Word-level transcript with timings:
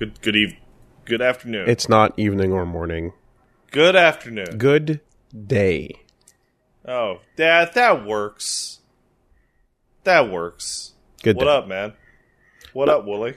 Good 0.00 0.22
good 0.22 0.34
eve 0.34 0.56
good 1.04 1.20
afternoon. 1.20 1.68
It's 1.68 1.86
not 1.86 2.14
evening 2.16 2.52
or 2.54 2.64
morning. 2.64 3.12
good 3.70 3.94
afternoon. 3.94 4.56
Good 4.56 5.00
day. 5.46 5.90
Oh, 6.88 7.18
that 7.36 7.74
that 7.74 8.06
works. 8.06 8.78
That 10.04 10.30
works. 10.30 10.94
Good 11.22 11.36
What 11.36 11.44
day. 11.44 11.50
up, 11.50 11.68
man? 11.68 11.92
What 12.72 12.88
up, 12.88 13.04
Woolie? 13.04 13.36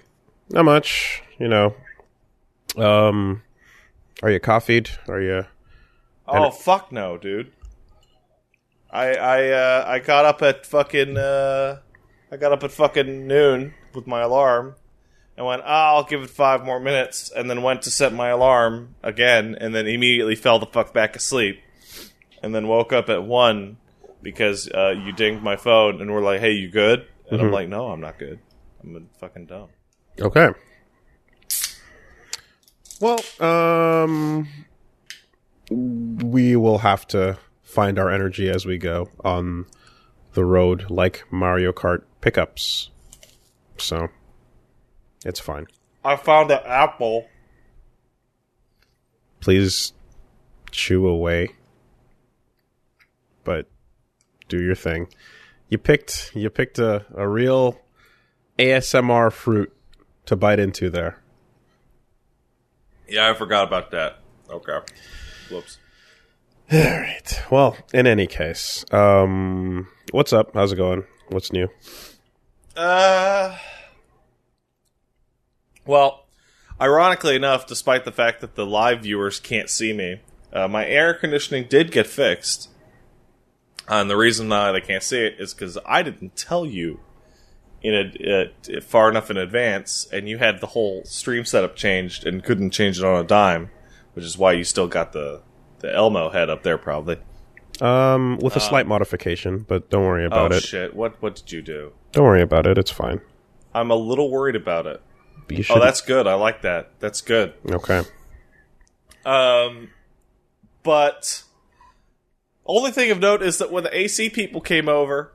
Not 0.52 0.64
much, 0.64 1.22
you 1.38 1.50
know. 1.50 1.76
Um, 2.78 3.44
are 4.22 4.32
you 4.32 4.40
coffeeed? 4.40 4.90
Are 5.10 5.20
you? 5.20 5.46
Oh 6.26 6.50
fuck 6.50 6.94
no, 6.94 7.18
dude. 7.18 7.52
I 8.90 9.16
I 9.16 9.50
uh 9.50 9.84
I 9.86 10.00
got 10.00 10.24
up 10.24 10.42
at 10.42 10.66
fucking 10.66 11.18
uh 11.18 11.80
I 12.32 12.38
got 12.38 12.54
up 12.54 12.64
at 12.64 12.72
fucking 12.72 13.28
noon 13.28 13.74
with 13.94 14.08
my 14.08 14.22
alarm 14.22 14.76
and 15.38 15.46
went, 15.46 15.62
oh, 15.64 15.68
I'll 15.68 16.04
give 16.04 16.22
it 16.22 16.30
five 16.30 16.64
more 16.64 16.80
minutes 16.80 17.32
and 17.36 17.50
then 17.50 17.62
went 17.62 17.84
to 17.84 17.92
set 17.92 18.14
my 18.14 18.30
alarm 18.30 18.96
again 19.02 19.56
and 19.60 19.74
then 19.74 19.88
immediately 19.88 20.36
fell 20.36 20.60
the 20.60 20.66
fuck 20.68 20.94
back 20.94 21.16
asleep. 21.16 21.60
And 22.42 22.54
then 22.54 22.68
woke 22.68 22.92
up 22.92 23.10
at 23.10 23.24
one 23.24 23.78
because 24.22 24.70
uh, 24.70 24.90
you 24.90 25.14
dinged 25.14 25.42
my 25.44 25.56
phone 25.56 26.02
and 26.02 26.12
were 26.12 26.22
like, 26.22 26.42
Hey, 26.42 26.52
you 26.52 26.70
good? 26.70 27.08
And 27.32 27.42
I'm 27.42 27.52
like, 27.52 27.70
No, 27.70 27.88
I'm 27.88 28.02
not 28.02 28.20
good. 28.20 28.40
I'm 28.84 29.10
fucking 29.18 29.46
dumb. 29.46 29.70
Okay. 30.20 30.50
Well, 33.00 33.20
um, 33.40 34.48
we 35.70 36.56
will 36.56 36.80
have 36.80 37.08
to 37.08 37.38
find 37.62 37.98
our 37.98 38.10
energy 38.10 38.50
as 38.50 38.66
we 38.66 38.78
go 38.78 39.10
on 39.24 39.66
the 40.34 40.46
road, 40.46 40.90
like 40.90 41.24
Mario 41.32 41.72
Kart 41.72 42.04
pickups. 42.22 42.90
So, 43.78 44.10
it's 45.26 45.40
fine. 45.40 45.68
I 46.04 46.16
found 46.16 46.52
an 46.52 46.60
apple. 46.66 47.28
Please 49.40 49.94
chew 50.72 51.08
away, 51.08 51.50
but 53.44 53.68
do 54.48 54.62
your 54.62 54.76
thing. 54.76 55.08
You 55.70 55.78
picked 55.78 56.32
you 56.36 56.50
picked 56.50 56.80
a, 56.80 57.06
a 57.16 57.28
real 57.28 57.80
ASMR 58.58 59.32
fruit 59.32 59.74
to 60.26 60.36
bite 60.36 60.60
into 60.60 60.90
there. 60.90 61.22
Yeah, 63.08 63.30
I 63.30 63.34
forgot 63.34 63.68
about 63.68 63.92
that. 63.92 64.20
Okay. 64.50 64.80
Whoops. 65.52 65.78
All 66.72 66.80
right. 66.80 67.44
Well, 67.52 67.78
in 67.94 68.08
any 68.08 68.28
case, 68.28 68.86
um, 68.92 69.88
what's 70.12 70.34
up? 70.34 70.52
How's 70.54 70.72
it 70.72 70.78
going? 70.78 71.04
What's 71.30 71.52
new? 71.52 71.68
Uh, 72.76 73.56
well, 75.86 76.26
ironically 76.80 77.36
enough, 77.36 77.66
despite 77.68 78.06
the 78.06 78.12
fact 78.12 78.42
that 78.42 78.56
the 78.56 78.66
live 78.66 79.02
viewers 79.04 79.40
can't 79.40 79.70
see 79.70 79.94
me, 79.94 80.22
uh, 80.52 80.68
my 80.68 80.86
air 80.86 81.14
conditioning 81.14 81.66
did 81.68 81.92
get 81.92 82.08
fixed. 82.08 82.70
Uh, 83.90 83.96
and 83.96 84.10
the 84.10 84.16
reason 84.18 84.48
why 84.48 84.72
they 84.72 84.82
can't 84.82 85.04
see 85.04 85.20
it 85.26 85.36
is 85.40 85.54
because 85.54 85.78
I 85.86 86.04
didn't 86.04 86.36
tell 86.36 86.66
you 86.66 87.00
in 87.82 87.94
a, 87.94 88.44
uh, 88.78 88.82
far 88.82 89.10
enough 89.10 89.30
in 89.30 89.36
advance, 89.36 90.08
and 90.14 90.30
you 90.30 90.38
had 90.38 90.62
the 90.62 90.68
whole 90.68 91.04
stream 91.04 91.44
setup 91.44 91.76
changed 91.76 92.26
and 92.26 92.42
couldn't 92.44 92.70
change 92.70 92.98
it 93.00 93.04
on 93.04 93.20
a 93.20 93.28
dime, 93.28 93.72
which 94.14 94.24
is 94.24 94.38
why 94.38 94.54
you 94.54 94.64
still 94.64 94.88
got 94.88 95.12
the 95.12 95.42
the 95.80 95.94
Elmo 95.94 96.30
head 96.30 96.50
up 96.50 96.64
there, 96.64 96.78
probably. 96.78 97.18
Um, 97.82 98.38
with 98.38 98.56
a 98.56 98.62
slight 98.62 98.88
modification, 98.88 99.66
but 99.68 99.90
don't 99.90 100.06
worry 100.06 100.24
Oh 100.24 100.28
about 100.28 100.54
it. 100.54 100.64
shit! 100.64 100.96
What 100.96 101.22
what 101.22 101.36
did 101.36 101.52
you 101.52 101.62
do? 101.62 101.92
Don't 102.14 102.24
worry 102.24 102.42
about 102.42 102.66
it. 102.68 102.78
It's 102.78 102.92
fine. 102.92 103.20
I'm 103.74 103.92
a 103.92 103.96
little 103.96 104.32
worried 104.32 104.56
about 104.56 104.86
it. 104.88 105.02
You 105.50 105.64
Oh, 105.70 105.80
that's 105.80 106.02
good. 106.02 106.28
I 106.28 106.34
like 106.36 106.62
that. 106.64 106.92
That's 107.00 107.22
good. 107.22 107.54
okay. 107.70 108.04
Um, 109.26 109.90
but 110.84 111.44
only 112.66 112.92
thing 112.92 113.12
of 113.12 113.20
note 113.20 113.42
is 113.42 113.58
that 113.60 113.72
when 113.72 113.84
the 113.84 113.98
AC 113.98 114.30
people 114.30 114.62
came 114.62 114.90
over, 114.90 115.34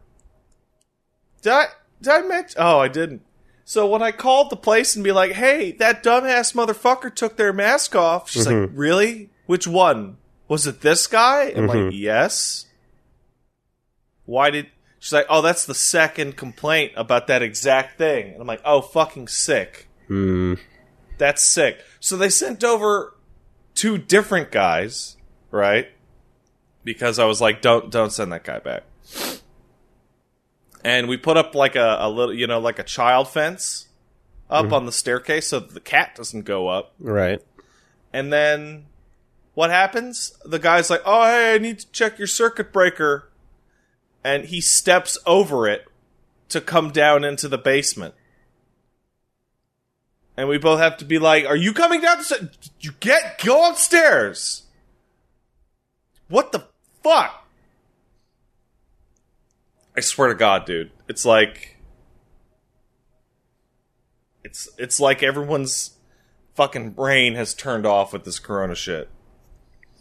did 1.42 1.52
I 1.52 1.66
did 2.02 2.12
I 2.12 2.20
mention? 2.22 2.56
Oh, 2.60 2.78
I 2.78 2.88
didn't. 2.88 3.22
So 3.64 3.86
when 3.86 4.02
I 4.02 4.12
called 4.12 4.50
the 4.50 4.56
place 4.56 4.94
and 4.94 5.04
be 5.04 5.12
like, 5.12 5.32
"Hey, 5.32 5.72
that 5.72 6.02
dumbass 6.02 6.54
motherfucker 6.54 7.14
took 7.14 7.36
their 7.36 7.52
mask 7.52 7.94
off," 7.94 8.30
she's 8.30 8.46
like, 8.46 8.70
"Really? 8.72 9.30
Which 9.46 9.66
one? 9.66 10.16
Was 10.48 10.66
it 10.66 10.80
this 10.80 11.06
guy?" 11.06 11.52
I'm 11.54 11.66
like, 11.66 11.92
"Yes." 11.92 12.66
Why 14.24 14.50
did? 14.50 14.68
She's 14.98 15.12
like, 15.12 15.26
"Oh, 15.30 15.42
that's 15.42 15.64
the 15.64 15.74
second 15.74 16.36
complaint 16.36 16.92
about 16.96 17.26
that 17.28 17.42
exact 17.42 17.98
thing," 17.98 18.32
and 18.32 18.40
I'm 18.40 18.46
like, 18.46 18.62
"Oh, 18.64 18.80
fucking 18.80 19.28
sick." 19.28 19.87
Hmm. 20.08 20.54
That's 21.18 21.42
sick. 21.42 21.80
So 22.00 22.16
they 22.16 22.28
sent 22.28 22.64
over 22.64 23.14
two 23.74 23.98
different 23.98 24.50
guys, 24.50 25.16
right? 25.50 25.88
Because 26.84 27.18
I 27.18 27.24
was 27.24 27.40
like, 27.40 27.62
don't 27.62 27.90
don't 27.90 28.10
send 28.10 28.32
that 28.32 28.44
guy 28.44 28.58
back. 28.58 28.84
And 30.84 31.08
we 31.08 31.16
put 31.16 31.36
up 31.36 31.54
like 31.54 31.76
a, 31.76 31.98
a 32.00 32.08
little, 32.08 32.34
you 32.34 32.46
know, 32.46 32.60
like 32.60 32.78
a 32.78 32.84
child 32.84 33.28
fence 33.28 33.88
up 34.48 34.72
on 34.72 34.86
the 34.86 34.92
staircase 34.92 35.48
so 35.48 35.60
that 35.60 35.74
the 35.74 35.80
cat 35.80 36.14
doesn't 36.14 36.42
go 36.42 36.68
up. 36.68 36.94
Right. 36.98 37.42
And 38.12 38.32
then 38.32 38.86
what 39.54 39.70
happens? 39.70 40.32
The 40.44 40.58
guy's 40.58 40.88
like, 40.88 41.02
"Oh, 41.04 41.24
hey, 41.24 41.54
I 41.54 41.58
need 41.58 41.80
to 41.80 41.90
check 41.90 42.18
your 42.18 42.28
circuit 42.28 42.72
breaker," 42.72 43.28
and 44.22 44.44
he 44.46 44.60
steps 44.60 45.18
over 45.26 45.68
it 45.68 45.84
to 46.50 46.60
come 46.60 46.90
down 46.90 47.24
into 47.24 47.48
the 47.48 47.58
basement. 47.58 48.14
And 50.38 50.48
we 50.48 50.56
both 50.56 50.78
have 50.78 50.98
to 50.98 51.04
be 51.04 51.18
like, 51.18 51.46
"Are 51.46 51.56
you 51.56 51.72
coming 51.72 52.00
down 52.00 52.18
the 52.18 52.48
You 52.78 52.92
get 53.00 53.42
go 53.44 53.68
upstairs." 53.68 54.62
What 56.28 56.52
the 56.52 56.64
fuck? 57.02 57.44
I 59.96 60.00
swear 60.00 60.28
to 60.28 60.36
God, 60.36 60.64
dude, 60.64 60.92
it's 61.08 61.24
like 61.24 61.78
it's 64.44 64.68
it's 64.78 65.00
like 65.00 65.24
everyone's 65.24 65.96
fucking 66.54 66.90
brain 66.90 67.34
has 67.34 67.52
turned 67.52 67.84
off 67.84 68.12
with 68.12 68.22
this 68.22 68.38
corona 68.38 68.76
shit. 68.76 69.08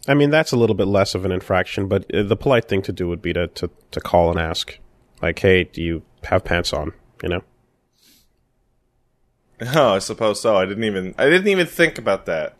I 0.07 0.13
mean, 0.13 0.29
that's 0.29 0.51
a 0.51 0.55
little 0.55 0.75
bit 0.75 0.85
less 0.85 1.15
of 1.15 1.25
an 1.25 1.31
infraction, 1.31 1.87
but 1.87 2.13
uh, 2.13 2.21
the 2.21 2.37
polite 2.37 2.65
thing 2.65 2.83
to 2.83 2.91
do 2.91 3.07
would 3.07 3.23
be 3.23 3.33
to, 3.33 3.47
to, 3.47 3.71
to 3.89 3.99
call 3.99 4.29
and 4.29 4.39
ask, 4.39 4.77
like, 5.19 5.39
hey, 5.39 5.63
do 5.63 5.81
you 5.81 6.03
have 6.25 6.45
pants 6.45 6.73
on? 6.73 6.93
You 7.23 7.29
know? 7.29 7.43
Oh, 9.61 9.93
I 9.93 9.99
suppose 9.99 10.41
so. 10.41 10.55
I 10.55 10.65
didn't 10.65 10.83
even 10.83 11.15
I 11.17 11.29
didn't 11.29 11.47
even 11.47 11.67
think 11.67 11.97
about 11.97 12.25
that. 12.27 12.55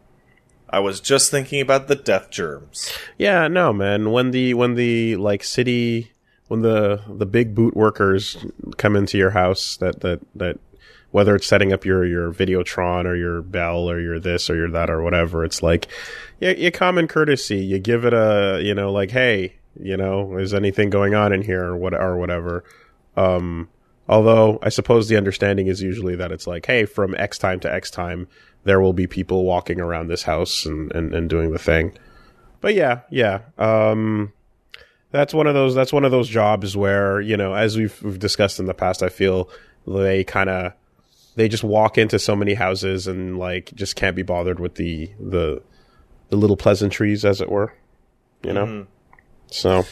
I 0.70 0.80
was 0.80 1.00
just 1.00 1.32
thinking 1.32 1.62
about 1.62 1.88
the 1.88 1.96
death 1.96 2.30
germs. 2.30 2.92
Yeah, 3.18 3.48
no, 3.48 3.72
man. 3.72 4.12
When 4.12 4.32
the 4.32 4.54
when 4.54 4.76
the 4.76 5.16
like 5.16 5.44
city 5.44 6.12
when 6.48 6.62
the 6.62 7.02
the 7.08 7.26
big 7.26 7.54
boot 7.56 7.76
workers 7.76 8.46
come 8.78 8.96
into 8.96 9.18
your 9.18 9.32
house 9.32 9.78
that 9.78 10.02
that 10.02 10.22
that 10.36 10.60
whether 11.12 11.36
it's 11.36 11.48
setting 11.48 11.72
up 11.72 11.86
your 11.86 12.06
your 12.06 12.34
Videotron 12.34 13.06
or 13.06 13.16
your 13.16 13.42
Bell 13.42 13.90
or 13.90 14.00
your 14.00 14.20
this 14.20 14.50
or 14.50 14.56
your 14.56 14.70
that 14.72 14.90
or 14.90 15.02
whatever, 15.02 15.46
it's 15.46 15.64
like 15.64 15.88
you, 16.40 16.50
you 16.50 16.72
common 16.72 17.08
courtesy. 17.08 17.58
You 17.58 17.80
give 17.80 18.06
it 18.06 18.14
a 18.14 18.60
you 18.64 18.74
know 18.74 18.92
like 18.92 19.12
hey 19.12 19.56
you 19.80 19.96
know 19.96 20.38
is 20.38 20.54
anything 20.54 20.90
going 20.90 21.14
on 21.16 21.32
in 21.32 21.44
here 21.44 21.64
or 21.64 21.78
what 21.78 21.94
or 21.94 22.18
whatever. 22.18 22.64
Um, 23.16 23.70
although 24.10 24.60
I 24.62 24.70
suppose 24.70 25.08
the 25.08 25.18
understanding 25.18 25.68
is 25.68 25.82
usually 25.82 26.16
that 26.16 26.32
it's 26.32 26.48
like 26.48 26.66
hey 26.66 26.86
from 26.86 27.16
X 27.16 27.38
time 27.38 27.60
to 27.62 27.74
X 27.74 27.90
time 27.92 28.28
there 28.64 28.82
will 28.82 28.94
be 28.94 29.08
people 29.08 29.46
walking 29.46 29.80
around 29.80 30.08
this 30.08 30.24
house 30.24 30.66
and 30.66 30.92
and, 30.94 31.14
and 31.14 31.30
doing 31.30 31.52
the 31.52 31.60
thing 31.60 31.98
but 32.62 32.76
yeah, 32.76 33.02
yeah. 33.10 33.42
Um, 33.58 34.34
that's 35.12 35.34
one 35.34 35.48
of 35.48 35.54
those. 35.54 35.76
That's 35.76 35.94
one 35.94 36.06
of 36.06 36.12
those 36.12 36.28
jobs 36.28 36.76
where 36.76 37.22
you 37.22 37.38
know, 37.38 37.54
as 37.54 37.78
we've, 37.78 38.02
we've 38.04 38.20
discussed 38.20 38.60
in 38.60 38.66
the 38.66 38.74
past, 38.74 39.04
I 39.04 39.10
feel 39.10 39.50
they 39.86 40.24
kind 40.24 40.50
of 40.50 40.74
they 41.36 41.48
just 41.48 41.64
walk 41.64 41.98
into 41.98 42.20
so 42.20 42.36
many 42.36 42.56
houses 42.56 43.08
and 43.08 43.38
like 43.38 43.72
just 43.76 43.96
can't 43.96 44.16
be 44.16 44.24
bothered 44.24 44.60
with 44.60 44.76
the 44.76 45.12
the 45.20 45.62
the 46.30 46.36
little 46.36 46.58
pleasantries, 46.58 47.24
as 47.24 47.42
it 47.42 47.50
were. 47.50 47.74
You 48.44 48.54
know. 48.54 48.88
So 49.48 49.86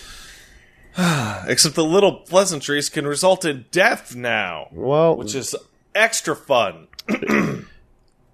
Except 1.47 1.75
the 1.75 1.83
little 1.83 2.13
pleasantries 2.13 2.89
can 2.89 3.05
result 3.05 3.43
in 3.43 3.65
death 3.71 4.15
now, 4.15 4.67
well, 4.71 5.17
which 5.17 5.35
is 5.35 5.55
extra 5.93 6.35
fun. 6.35 6.87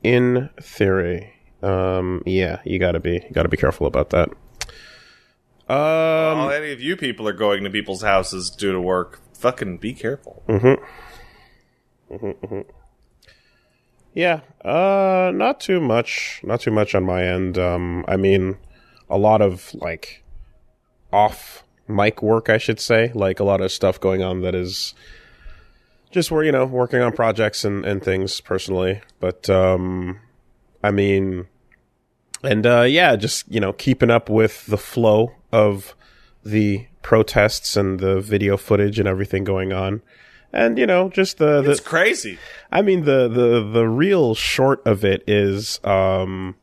in 0.04 0.50
theory, 0.62 1.34
um, 1.63 2.22
yeah, 2.25 2.62
you 2.63 2.78
gotta 2.78 3.00
be 3.00 3.13
you 3.13 3.30
gotta 3.34 3.50
be 3.50 3.58
careful 3.58 3.88
about 3.88 4.12
that. 4.12 4.30
Um, 5.68 6.38
All 6.38 6.52
any 6.52 6.72
of 6.72 6.81
you 6.81 6.96
people 6.98 7.28
are 7.28 7.34
going 7.34 7.63
to 7.63 7.69
people's 7.69 8.02
houses 8.02 8.50
due 8.50 8.74
to 8.74 8.81
work. 8.81 9.22
Fucking 9.34 9.78
be 9.78 9.94
careful. 9.94 10.44
Yeah, 14.14 14.42
uh, 14.64 15.31
not 15.34 15.60
too 15.60 15.80
much. 15.80 16.42
Not 16.44 16.62
too 16.62 16.72
much 16.72 16.94
on 16.94 17.04
my 17.06 17.24
end. 17.24 17.57
Um, 17.57 18.06
I 18.07 18.18
mean, 18.18 18.57
a 19.10 19.18
lot 19.18 19.42
of 19.42 19.74
like 19.74 20.24
off 21.12 21.64
mic 21.96 22.22
work, 22.22 22.50
I 22.50 22.58
should 22.58 22.80
say. 22.80 23.12
Like 23.14 23.40
a 23.40 23.44
lot 23.44 23.62
of 23.62 23.72
stuff 23.72 24.00
going 24.00 24.22
on 24.24 24.42
that 24.42 24.56
is 24.56 24.94
just 26.12 26.32
were 26.32 26.44
you 26.44 26.52
know 26.52 26.66
working 26.66 27.02
on 27.02 27.14
projects 27.14 27.64
and 27.64 27.86
and 27.86 28.04
things 28.04 28.42
personally, 28.42 29.02
but 29.20 29.50
um, 29.50 30.20
I 30.84 30.92
mean, 30.92 31.48
and 32.44 32.66
uh, 32.66 32.82
yeah, 32.82 33.16
just 33.16 33.52
you 33.52 33.60
know 33.60 33.74
keeping 33.74 34.10
up 34.10 34.30
with 34.30 34.66
the 34.66 34.78
flow 34.78 35.34
of 35.52 35.96
the 36.44 36.88
protests 37.02 37.76
and 37.76 38.00
the 38.00 38.20
video 38.20 38.58
footage 38.58 39.00
and 39.00 39.08
everything 39.08 39.44
going 39.44 39.74
on. 39.74 40.02
And 40.54 40.78
you 40.78 40.86
know, 40.86 41.10
just 41.10 41.38
the, 41.38 41.62
the 41.62 41.72
It's 41.72 41.80
crazy. 41.80 42.38
I 42.72 42.82
mean 42.82 43.06
the 43.06 43.28
the 43.30 43.68
the 43.72 43.88
real 43.88 44.36
short 44.36 44.86
of 44.86 45.06
it 45.06 45.24
is 45.28 45.80
um 45.86 46.56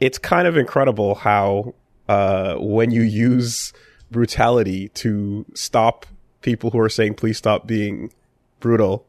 it's 0.00 0.18
kind 0.18 0.48
of 0.48 0.56
incredible 0.56 1.14
how 1.14 1.74
uh 2.08 2.56
when 2.56 2.90
you 2.90 3.02
use 3.02 3.72
brutality 4.10 4.88
to 4.88 5.46
stop 5.54 6.06
people 6.42 6.70
who 6.70 6.80
are 6.80 6.88
saying 6.88 7.14
please 7.14 7.38
stop 7.38 7.66
being 7.66 8.12
brutal. 8.60 9.06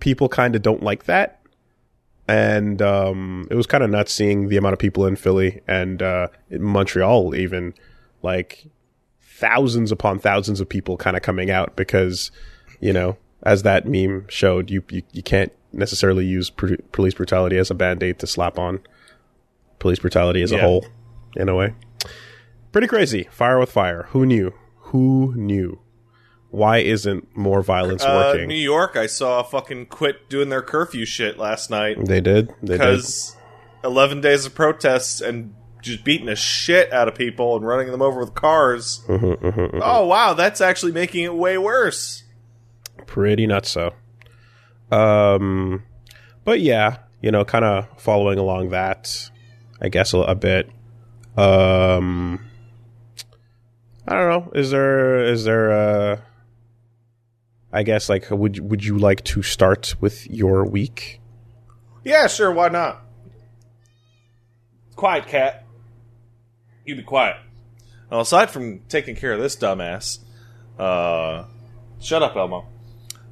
People 0.00 0.28
kind 0.28 0.54
of 0.56 0.62
don't 0.62 0.82
like 0.82 1.04
that. 1.04 1.40
And 2.26 2.80
um 2.80 3.46
it 3.50 3.54
was 3.54 3.66
kind 3.66 3.84
of 3.84 3.90
nuts 3.90 4.12
seeing 4.12 4.48
the 4.48 4.56
amount 4.56 4.72
of 4.72 4.78
people 4.78 5.06
in 5.06 5.16
Philly 5.16 5.60
and 5.68 6.02
uh 6.02 6.28
in 6.50 6.62
Montreal 6.62 7.34
even 7.34 7.74
like 8.22 8.66
thousands 9.20 9.92
upon 9.92 10.18
thousands 10.18 10.60
of 10.60 10.68
people 10.68 10.96
kind 10.96 11.16
of 11.16 11.22
coming 11.22 11.50
out 11.50 11.76
because 11.76 12.30
you 12.80 12.92
know 12.92 13.16
as 13.42 13.62
that 13.62 13.86
meme 13.86 14.24
showed 14.28 14.70
you 14.70 14.82
you, 14.90 15.02
you 15.12 15.22
can't 15.22 15.52
necessarily 15.72 16.24
use 16.24 16.50
pr- 16.50 16.76
police 16.92 17.14
brutality 17.14 17.58
as 17.58 17.70
a 17.70 17.74
band-aid 17.74 18.18
to 18.18 18.26
slap 18.26 18.58
on 18.58 18.80
police 19.80 19.98
brutality 19.98 20.40
as 20.40 20.52
a 20.52 20.56
whole 20.62 20.86
in 21.36 21.48
a 21.48 21.54
way 21.54 21.74
pretty 22.74 22.88
crazy. 22.88 23.26
Fire 23.30 23.58
with 23.58 23.72
fire. 23.72 24.02
Who 24.10 24.26
knew? 24.26 24.52
Who 24.90 25.32
knew? 25.34 25.78
Why 26.50 26.78
isn't 26.78 27.34
more 27.36 27.62
violence 27.62 28.04
Uh, 28.04 28.32
working? 28.32 28.48
New 28.48 28.54
York, 28.54 28.96
I 28.96 29.06
saw 29.06 29.42
fucking 29.42 29.86
quit 29.86 30.28
doing 30.28 30.50
their 30.50 30.60
curfew 30.62 31.04
shit 31.06 31.38
last 31.38 31.70
night. 31.70 31.96
They 32.04 32.20
did? 32.20 32.48
They 32.62 32.76
did? 32.76 32.78
Because 32.78 33.34
11 33.82 34.20
days 34.20 34.44
of 34.46 34.54
protests 34.54 35.20
and 35.20 35.54
just 35.82 36.04
beating 36.04 36.26
the 36.26 36.36
shit 36.36 36.92
out 36.92 37.08
of 37.08 37.14
people 37.14 37.56
and 37.56 37.66
running 37.66 37.90
them 37.90 38.02
over 38.02 38.20
with 38.20 38.34
cars. 38.34 39.02
Mm-hmm, 39.08 39.78
Oh, 39.82 40.06
wow, 40.06 40.34
that's 40.34 40.60
actually 40.60 40.92
making 40.92 41.24
it 41.24 41.34
way 41.34 41.56
worse. 41.58 42.22
pretty 43.06 43.46
nuts 43.46 43.68
so 43.70 43.92
um 44.90 45.82
but 46.44 46.60
yeah 46.60 46.98
you 47.20 47.30
know 47.30 47.44
kind 47.44 47.64
of 47.64 47.86
following 48.00 48.38
along 48.38 48.68
that 48.70 49.30
i 49.80 49.88
guess 49.88 50.12
a, 50.14 50.18
a 50.18 50.34
bit. 50.34 50.68
Um 51.36 52.40
i 54.06 54.14
don't 54.14 54.28
know 54.46 54.52
is 54.54 54.70
there 54.70 55.24
is 55.24 55.44
there 55.44 55.72
uh 55.72 56.20
i 57.72 57.82
guess 57.82 58.08
like 58.08 58.30
would 58.30 58.58
would 58.70 58.84
you 58.84 58.98
like 58.98 59.22
to 59.24 59.42
start 59.42 59.94
with 60.00 60.26
your 60.30 60.64
week 60.64 61.20
Yeah, 62.04 62.26
sure, 62.26 62.52
why 62.52 62.68
not? 62.68 63.00
Quiet, 64.96 65.26
cat. 65.26 65.64
You 66.84 66.96
be 66.96 67.02
quiet. 67.02 67.36
Well, 68.10 68.20
aside 68.20 68.50
from 68.50 68.80
taking 68.88 69.16
care 69.16 69.32
of 69.32 69.40
this 69.40 69.56
dumbass, 69.56 70.18
uh, 70.78 71.44
shut 72.00 72.22
up, 72.22 72.36
Elmo. 72.36 72.66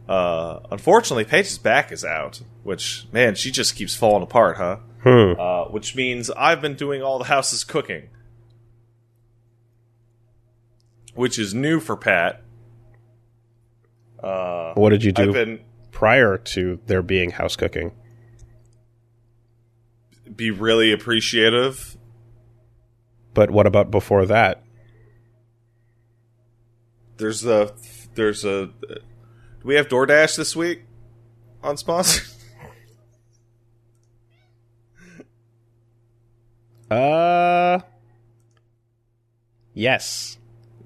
Uh, 0.09 0.61
unfortunately, 0.71 1.25
Paige's 1.25 1.59
back 1.59 1.93
is 1.93 2.05
out, 2.05 2.41
which, 2.65 3.07
man, 3.13 3.35
she 3.35 3.51
just 3.51 3.77
keeps 3.77 3.95
falling 3.95 4.23
apart, 4.23 4.57
huh? 4.57 4.79
hmm 5.03 5.39
Uh, 5.39 5.65
which 5.67 5.95
means 5.95 6.31
I've 6.31 6.61
been 6.63 6.75
doing 6.75 7.03
all 7.03 7.19
the 7.19 7.27
house's 7.27 7.63
cooking. 7.65 8.09
Which 11.15 11.39
is 11.39 11.53
new 11.53 11.79
for 11.79 11.97
Pat. 11.97 12.43
Uh, 14.23 14.73
what 14.75 14.91
did 14.91 15.03
you 15.03 15.13
do 15.13 15.33
been 15.33 15.61
prior 15.91 16.39
to 16.39 16.81
there 16.87 17.03
being 17.03 17.31
house 17.31 17.55
cooking 17.55 17.93
be 20.35 20.51
really 20.51 20.93
appreciative 20.93 21.97
but 23.35 23.51
what 23.51 23.67
about 23.67 23.91
before 23.91 24.27
that 24.27 24.63
There's 27.19 27.45
a 27.45 27.73
there's 28.15 28.45
a 28.45 28.67
do 28.67 29.01
we 29.63 29.75
have 29.77 29.87
DoorDash 29.89 30.37
this 30.37 30.57
week 30.57 30.83
on 31.63 31.77
sponsor? 31.77 32.23
uh 36.91 37.79
yes 39.73 40.39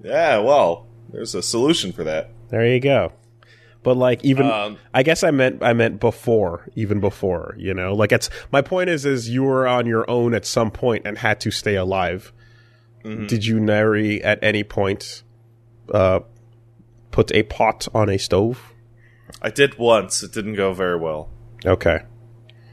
yeah, 0.06 0.38
well, 0.38 0.86
there's 1.10 1.34
a 1.34 1.42
solution 1.42 1.92
for 1.92 2.04
that. 2.04 2.30
There 2.48 2.66
you 2.66 2.80
go. 2.80 3.12
But 3.82 3.96
like 3.96 4.24
even 4.24 4.50
Um, 4.50 4.78
I 4.94 5.02
guess 5.02 5.22
I 5.22 5.30
meant 5.30 5.62
I 5.62 5.72
meant 5.72 6.00
before, 6.00 6.68
even 6.74 7.00
before, 7.00 7.54
you 7.58 7.74
know. 7.74 7.94
Like 7.94 8.12
it's 8.12 8.30
my 8.50 8.62
point 8.62 8.88
is 8.90 9.04
is 9.04 9.28
you 9.28 9.42
were 9.44 9.66
on 9.66 9.86
your 9.86 10.08
own 10.10 10.34
at 10.34 10.44
some 10.44 10.70
point 10.70 11.06
and 11.06 11.18
had 11.18 11.40
to 11.40 11.50
stay 11.50 11.74
alive. 11.76 12.32
Did 13.04 13.46
you 13.46 13.60
Nary 13.60 14.20
at 14.24 14.42
any 14.42 14.64
point 14.64 15.22
uh 15.94 16.20
put 17.12 17.30
a 17.32 17.44
pot 17.44 17.86
on 17.94 18.08
a 18.08 18.18
stove? 18.18 18.72
I 19.40 19.50
did 19.50 19.78
once. 19.78 20.24
It 20.24 20.32
didn't 20.32 20.54
go 20.54 20.72
very 20.72 20.98
well. 20.98 21.30
Okay. 21.64 22.00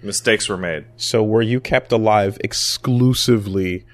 Mistakes 0.02 0.50
were 0.50 0.58
made. 0.58 0.86
So 0.98 1.24
were 1.24 1.44
you 1.44 1.60
kept 1.60 1.92
alive 1.92 2.40
exclusively 2.44 3.86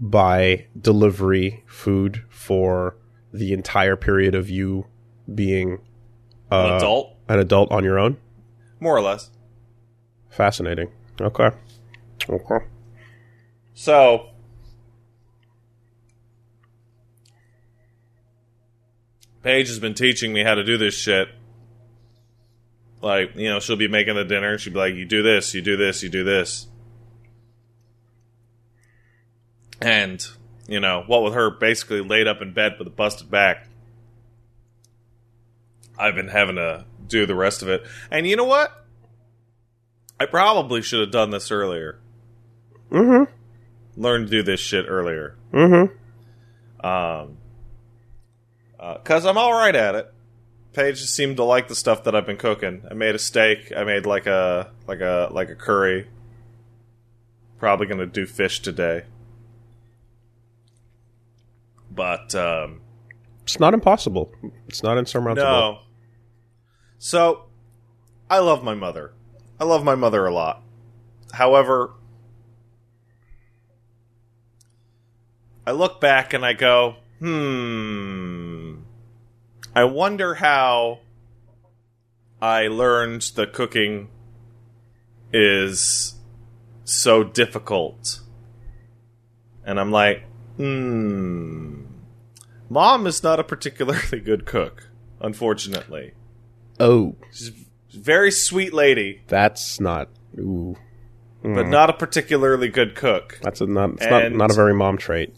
by 0.00 0.66
delivery 0.80 1.62
food 1.66 2.24
for 2.50 2.96
the 3.32 3.52
entire 3.52 3.94
period 3.94 4.34
of 4.34 4.50
you 4.50 4.84
being 5.32 5.78
An 6.50 6.72
uh, 6.72 6.76
adult, 6.78 7.16
an 7.28 7.38
adult 7.38 7.70
on 7.70 7.84
your 7.84 7.96
own? 7.96 8.16
more 8.80 8.96
or 8.96 9.00
less. 9.00 9.30
Fascinating. 10.30 10.88
Okay. 11.20 11.50
Okay. 12.28 12.64
So 13.72 14.30
Paige 19.44 19.68
has 19.68 19.78
been 19.78 19.94
teaching 19.94 20.32
me 20.32 20.42
how 20.42 20.56
to 20.56 20.64
do 20.64 20.76
this 20.76 20.94
shit. 20.94 21.28
Like, 23.00 23.36
you 23.36 23.48
know, 23.48 23.60
she'll 23.60 23.76
be 23.76 23.86
making 23.86 24.16
the 24.16 24.24
dinner. 24.24 24.58
She'll 24.58 24.72
be 24.72 24.78
like, 24.80 24.94
you 24.96 25.04
do 25.04 25.22
this, 25.22 25.54
you 25.54 25.62
do 25.62 25.76
this, 25.76 26.02
you 26.02 26.08
do 26.08 26.24
this. 26.24 26.66
And, 29.80 30.26
you 30.66 30.80
know, 30.80 31.04
what 31.06 31.22
with 31.22 31.34
her 31.34 31.50
basically 31.50 32.00
laid 32.00 32.26
up 32.26 32.40
in 32.40 32.52
bed 32.52 32.76
with 32.78 32.86
a 32.86 32.90
busted 32.90 33.30
back, 33.30 33.66
I've 35.98 36.14
been 36.14 36.28
having 36.28 36.56
to 36.56 36.84
do 37.06 37.26
the 37.26 37.34
rest 37.34 37.62
of 37.62 37.68
it. 37.68 37.84
And 38.10 38.26
you 38.26 38.36
know 38.36 38.44
what? 38.44 38.86
I 40.18 40.26
probably 40.26 40.82
should 40.82 41.00
have 41.00 41.10
done 41.10 41.30
this 41.30 41.50
earlier. 41.50 41.98
Mm-hmm. 42.90 43.32
Learn 44.00 44.24
to 44.24 44.30
do 44.30 44.42
this 44.42 44.60
shit 44.60 44.86
earlier. 44.88 45.36
Mm-hmm. 45.52 46.86
Um, 46.86 47.36
because 48.78 49.26
I'm 49.26 49.36
all 49.36 49.52
right 49.52 49.74
at 49.74 49.94
it. 49.94 50.12
Paige 50.72 51.00
just 51.00 51.14
seemed 51.14 51.36
to 51.36 51.44
like 51.44 51.68
the 51.68 51.74
stuff 51.74 52.04
that 52.04 52.14
I've 52.14 52.26
been 52.26 52.36
cooking. 52.36 52.82
I 52.90 52.94
made 52.94 53.14
a 53.14 53.18
steak. 53.18 53.72
I 53.76 53.84
made 53.84 54.06
like 54.06 54.26
a 54.26 54.70
like 54.86 55.00
a 55.00 55.28
like 55.32 55.50
a 55.50 55.56
curry. 55.56 56.06
Probably 57.58 57.86
gonna 57.86 58.06
do 58.06 58.24
fish 58.24 58.60
today. 58.60 59.04
But 61.90 62.34
um, 62.34 62.80
It's 63.42 63.58
not 63.58 63.74
impossible. 63.74 64.32
It's 64.68 64.82
not 64.82 64.98
insurmountable. 64.98 65.50
no. 65.50 65.78
So, 66.98 67.46
I 68.28 68.38
love 68.38 68.62
my 68.62 68.74
mother. 68.74 69.12
I 69.58 69.64
love 69.64 69.82
my 69.84 69.94
mother 69.94 70.26
a 70.26 70.32
lot. 70.32 70.62
However, 71.32 71.94
I 75.66 75.72
look 75.72 76.00
back 76.00 76.32
and 76.32 76.44
I 76.44 76.52
go, 76.52 76.96
hmm. 77.18 78.76
I 79.74 79.84
wonder 79.84 80.34
how 80.34 81.00
I 82.42 82.66
learned 82.66 83.22
the 83.34 83.46
cooking 83.46 84.08
is 85.32 86.14
so 86.84 87.22
difficult. 87.22 88.20
And 89.64 89.78
I'm 89.78 89.92
like, 89.92 90.24
hmm. 90.56 91.79
Mom 92.70 93.04
is 93.06 93.22
not 93.22 93.40
a 93.40 93.44
particularly 93.44 94.20
good 94.20 94.46
cook, 94.46 94.88
unfortunately. 95.20 96.12
Oh, 96.78 97.16
She's 97.32 97.48
a 97.48 97.52
very 97.92 98.30
sweet 98.30 98.72
lady, 98.72 99.22
that's 99.26 99.80
not. 99.80 100.08
Ooh, 100.38 100.76
but 101.42 101.66
mm. 101.66 101.68
not 101.70 101.90
a 101.90 101.92
particularly 101.92 102.68
good 102.68 102.94
cook. 102.94 103.40
that's 103.42 103.60
a 103.60 103.66
not. 103.66 103.94
It's 103.94 104.06
not 104.06 104.32
not 104.32 104.50
a 104.52 104.54
very 104.54 104.72
mom 104.72 104.96
trait. 104.96 105.34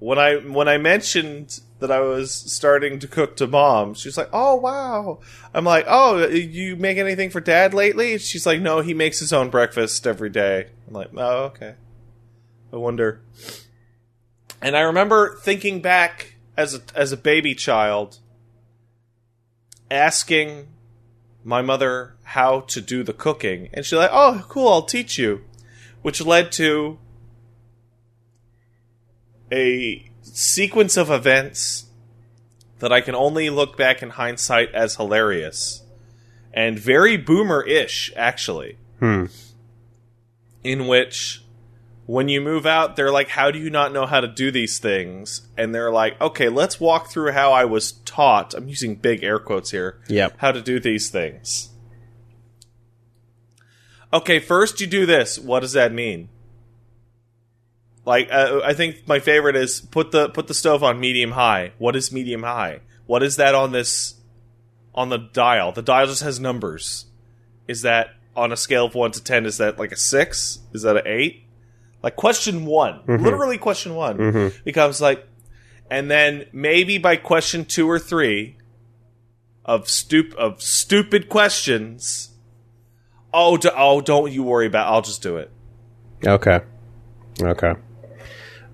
When 0.00 0.18
I 0.18 0.34
when 0.36 0.68
I 0.68 0.76
mentioned 0.76 1.60
that 1.78 1.92
I 1.92 2.00
was 2.00 2.32
starting 2.32 2.98
to 2.98 3.06
cook 3.06 3.36
to 3.36 3.46
mom, 3.46 3.94
she's 3.94 4.18
like, 4.18 4.28
"Oh 4.32 4.56
wow!" 4.56 5.20
I'm 5.54 5.64
like, 5.64 5.84
"Oh, 5.86 6.26
you 6.26 6.74
make 6.74 6.98
anything 6.98 7.30
for 7.30 7.40
dad 7.40 7.74
lately?" 7.74 8.18
She's 8.18 8.44
like, 8.44 8.60
"No, 8.60 8.80
he 8.80 8.92
makes 8.92 9.20
his 9.20 9.32
own 9.32 9.50
breakfast 9.50 10.06
every 10.06 10.30
day." 10.30 10.66
I'm 10.88 10.94
like, 10.94 11.10
"Oh, 11.16 11.44
okay." 11.44 11.76
I 12.72 12.76
wonder. 12.76 13.22
And 14.60 14.76
I 14.76 14.80
remember 14.80 15.36
thinking 15.36 15.80
back 15.80 16.35
as 16.56 16.74
a 16.74 16.80
as 16.94 17.12
a 17.12 17.16
baby 17.16 17.54
child 17.54 18.18
asking 19.90 20.68
my 21.44 21.62
mother 21.62 22.14
how 22.24 22.60
to 22.60 22.80
do 22.80 23.02
the 23.02 23.12
cooking, 23.12 23.68
and 23.72 23.84
she's 23.84 23.98
like, 23.98 24.10
"Oh, 24.12 24.44
cool, 24.48 24.68
I'll 24.68 24.82
teach 24.82 25.18
you," 25.18 25.42
which 26.02 26.20
led 26.20 26.50
to 26.52 26.98
a 29.52 30.10
sequence 30.22 30.96
of 30.96 31.10
events 31.10 31.86
that 32.80 32.92
I 32.92 33.00
can 33.00 33.14
only 33.14 33.48
look 33.48 33.76
back 33.76 34.02
in 34.02 34.10
hindsight 34.10 34.74
as 34.74 34.96
hilarious 34.96 35.82
and 36.52 36.78
very 36.78 37.16
boomer-ish, 37.16 38.12
actually. 38.16 38.78
Hmm. 38.98 39.26
In 40.64 40.86
which, 40.88 41.42
when 42.06 42.28
you 42.28 42.40
move 42.40 42.66
out, 42.66 42.96
they're 42.96 43.10
like, 43.10 43.28
"How 43.28 43.50
do 43.50 43.58
you 43.58 43.68
not 43.68 43.92
know 43.92 44.06
how 44.06 44.20
to 44.20 44.28
do 44.28 44.50
these 44.50 44.78
things?" 44.78 45.42
And 45.56 45.74
they're 45.74 45.90
like, 45.90 46.20
"Okay, 46.20 46.48
let's 46.48 46.80
walk 46.80 47.10
through 47.10 47.32
how 47.32 47.52
I 47.52 47.64
was 47.64 47.92
taught." 47.92 48.54
I'm 48.54 48.68
using 48.68 48.94
big 48.94 49.22
air 49.24 49.38
quotes 49.38 49.70
here 49.72 50.00
Yep. 50.08 50.34
how 50.38 50.52
to 50.52 50.62
do 50.62 50.78
these 50.80 51.10
things. 51.10 51.70
Okay, 54.12 54.38
first 54.38 54.80
you 54.80 54.86
do 54.86 55.04
this. 55.04 55.38
What 55.38 55.60
does 55.60 55.72
that 55.72 55.92
mean? 55.92 56.28
Like, 58.04 58.28
uh, 58.30 58.60
I 58.64 58.72
think 58.72 59.06
my 59.08 59.18
favorite 59.18 59.56
is 59.56 59.80
put 59.80 60.12
the 60.12 60.28
put 60.28 60.46
the 60.46 60.54
stove 60.54 60.84
on 60.84 61.00
medium 61.00 61.32
high. 61.32 61.72
What 61.78 61.96
is 61.96 62.12
medium 62.12 62.44
high? 62.44 62.80
What 63.06 63.22
is 63.24 63.36
that 63.36 63.54
on 63.54 63.72
this 63.72 64.14
on 64.94 65.08
the 65.08 65.18
dial? 65.18 65.72
The 65.72 65.82
dial 65.82 66.06
just 66.06 66.22
has 66.22 66.38
numbers. 66.38 67.06
Is 67.66 67.82
that 67.82 68.10
on 68.36 68.52
a 68.52 68.56
scale 68.56 68.86
of 68.86 68.94
one 68.94 69.10
to 69.10 69.22
ten? 69.22 69.44
Is 69.44 69.58
that 69.58 69.76
like 69.78 69.90
a 69.90 69.96
six? 69.96 70.60
Is 70.72 70.82
that 70.82 70.96
an 70.96 71.02
eight? 71.04 71.45
Like 72.06 72.14
question 72.14 72.66
one, 72.66 73.00
mm-hmm. 73.00 73.24
literally 73.24 73.58
question 73.58 73.96
one 73.96 74.16
mm-hmm. 74.16 74.62
becomes 74.64 75.00
like, 75.00 75.26
and 75.90 76.08
then 76.08 76.46
maybe 76.52 76.98
by 76.98 77.16
question 77.16 77.64
two 77.64 77.90
or 77.90 77.98
three, 77.98 78.58
of 79.64 79.86
stup 79.86 80.32
of 80.36 80.62
stupid 80.62 81.28
questions. 81.28 82.30
Oh, 83.34 83.56
do, 83.56 83.70
oh, 83.76 84.00
don't 84.00 84.30
you 84.30 84.44
worry 84.44 84.68
about. 84.68 84.86
I'll 84.86 85.02
just 85.02 85.20
do 85.20 85.38
it. 85.38 85.50
Okay. 86.24 86.60
Okay. 87.42 87.74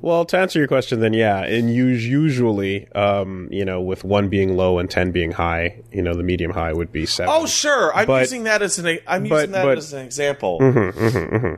Well, 0.02 0.26
to 0.26 0.36
answer 0.36 0.58
your 0.58 0.68
question, 0.68 1.00
then 1.00 1.14
yeah, 1.14 1.38
and 1.42 1.70
us- 1.70 2.02
usually, 2.02 2.86
um, 2.92 3.48
you 3.50 3.64
know, 3.64 3.80
with 3.80 4.04
one 4.04 4.28
being 4.28 4.58
low 4.58 4.78
and 4.78 4.90
ten 4.90 5.10
being 5.10 5.32
high, 5.32 5.82
you 5.90 6.02
know, 6.02 6.12
the 6.12 6.22
medium 6.22 6.50
high 6.50 6.74
would 6.74 6.92
be 6.92 7.06
seven. 7.06 7.32
Oh, 7.34 7.46
sure. 7.46 7.94
I'm 7.94 8.06
But- 8.06 8.20
using 8.20 8.44
that 8.44 8.60
as 8.60 8.78
an. 8.78 8.98
I'm 9.06 9.22
but- 9.26 9.36
using 9.36 9.52
that 9.52 9.64
but- 9.64 9.78
as 9.78 9.94
an 9.94 10.04
example. 10.04 10.58
Mm-hmm, 10.60 11.54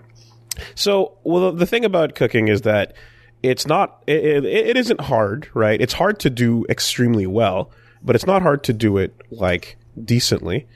So, 0.75 1.17
well, 1.25 1.53
the 1.53 1.67
thing 1.67 1.85
about 1.85 2.15
cooking 2.15 2.49
is 2.49 2.63
that 2.63 2.95
it's 3.43 3.67
not, 3.67 4.03
it, 4.07 4.25
it, 4.25 4.45
it 4.45 4.77
isn't 4.77 5.03
hard, 5.03 5.49
right? 5.55 5.81
It's 5.81 5.95
hard 5.95 6.19
to 6.21 6.31
do 6.31 6.65
extremely 6.69 7.27
well, 7.27 7.71
but 8.03 8.15
it's 8.15 8.27
not 8.27 8.43
hard 8.43 8.65
to 8.65 8.73
do 8.73 8.97
it 8.97 9.15
like 9.31 9.77
decently. 10.03 10.67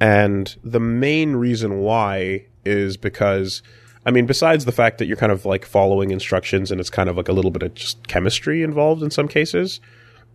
And 0.00 0.54
the 0.62 0.80
main 0.80 1.36
reason 1.36 1.78
why 1.78 2.46
is 2.64 2.96
because, 2.96 3.62
I 4.04 4.10
mean, 4.10 4.26
besides 4.26 4.64
the 4.64 4.72
fact 4.72 4.98
that 4.98 5.06
you're 5.06 5.16
kind 5.16 5.32
of 5.32 5.44
like 5.44 5.64
following 5.64 6.10
instructions 6.10 6.70
and 6.70 6.80
it's 6.80 6.90
kind 6.90 7.08
of 7.08 7.16
like 7.16 7.28
a 7.28 7.32
little 7.32 7.50
bit 7.50 7.62
of 7.62 7.74
just 7.74 8.06
chemistry 8.08 8.62
involved 8.62 9.02
in 9.02 9.10
some 9.10 9.28
cases, 9.28 9.80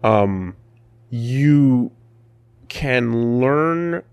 um, 0.03 0.55
you 1.09 1.91
can 2.69 3.39
learn 3.39 4.03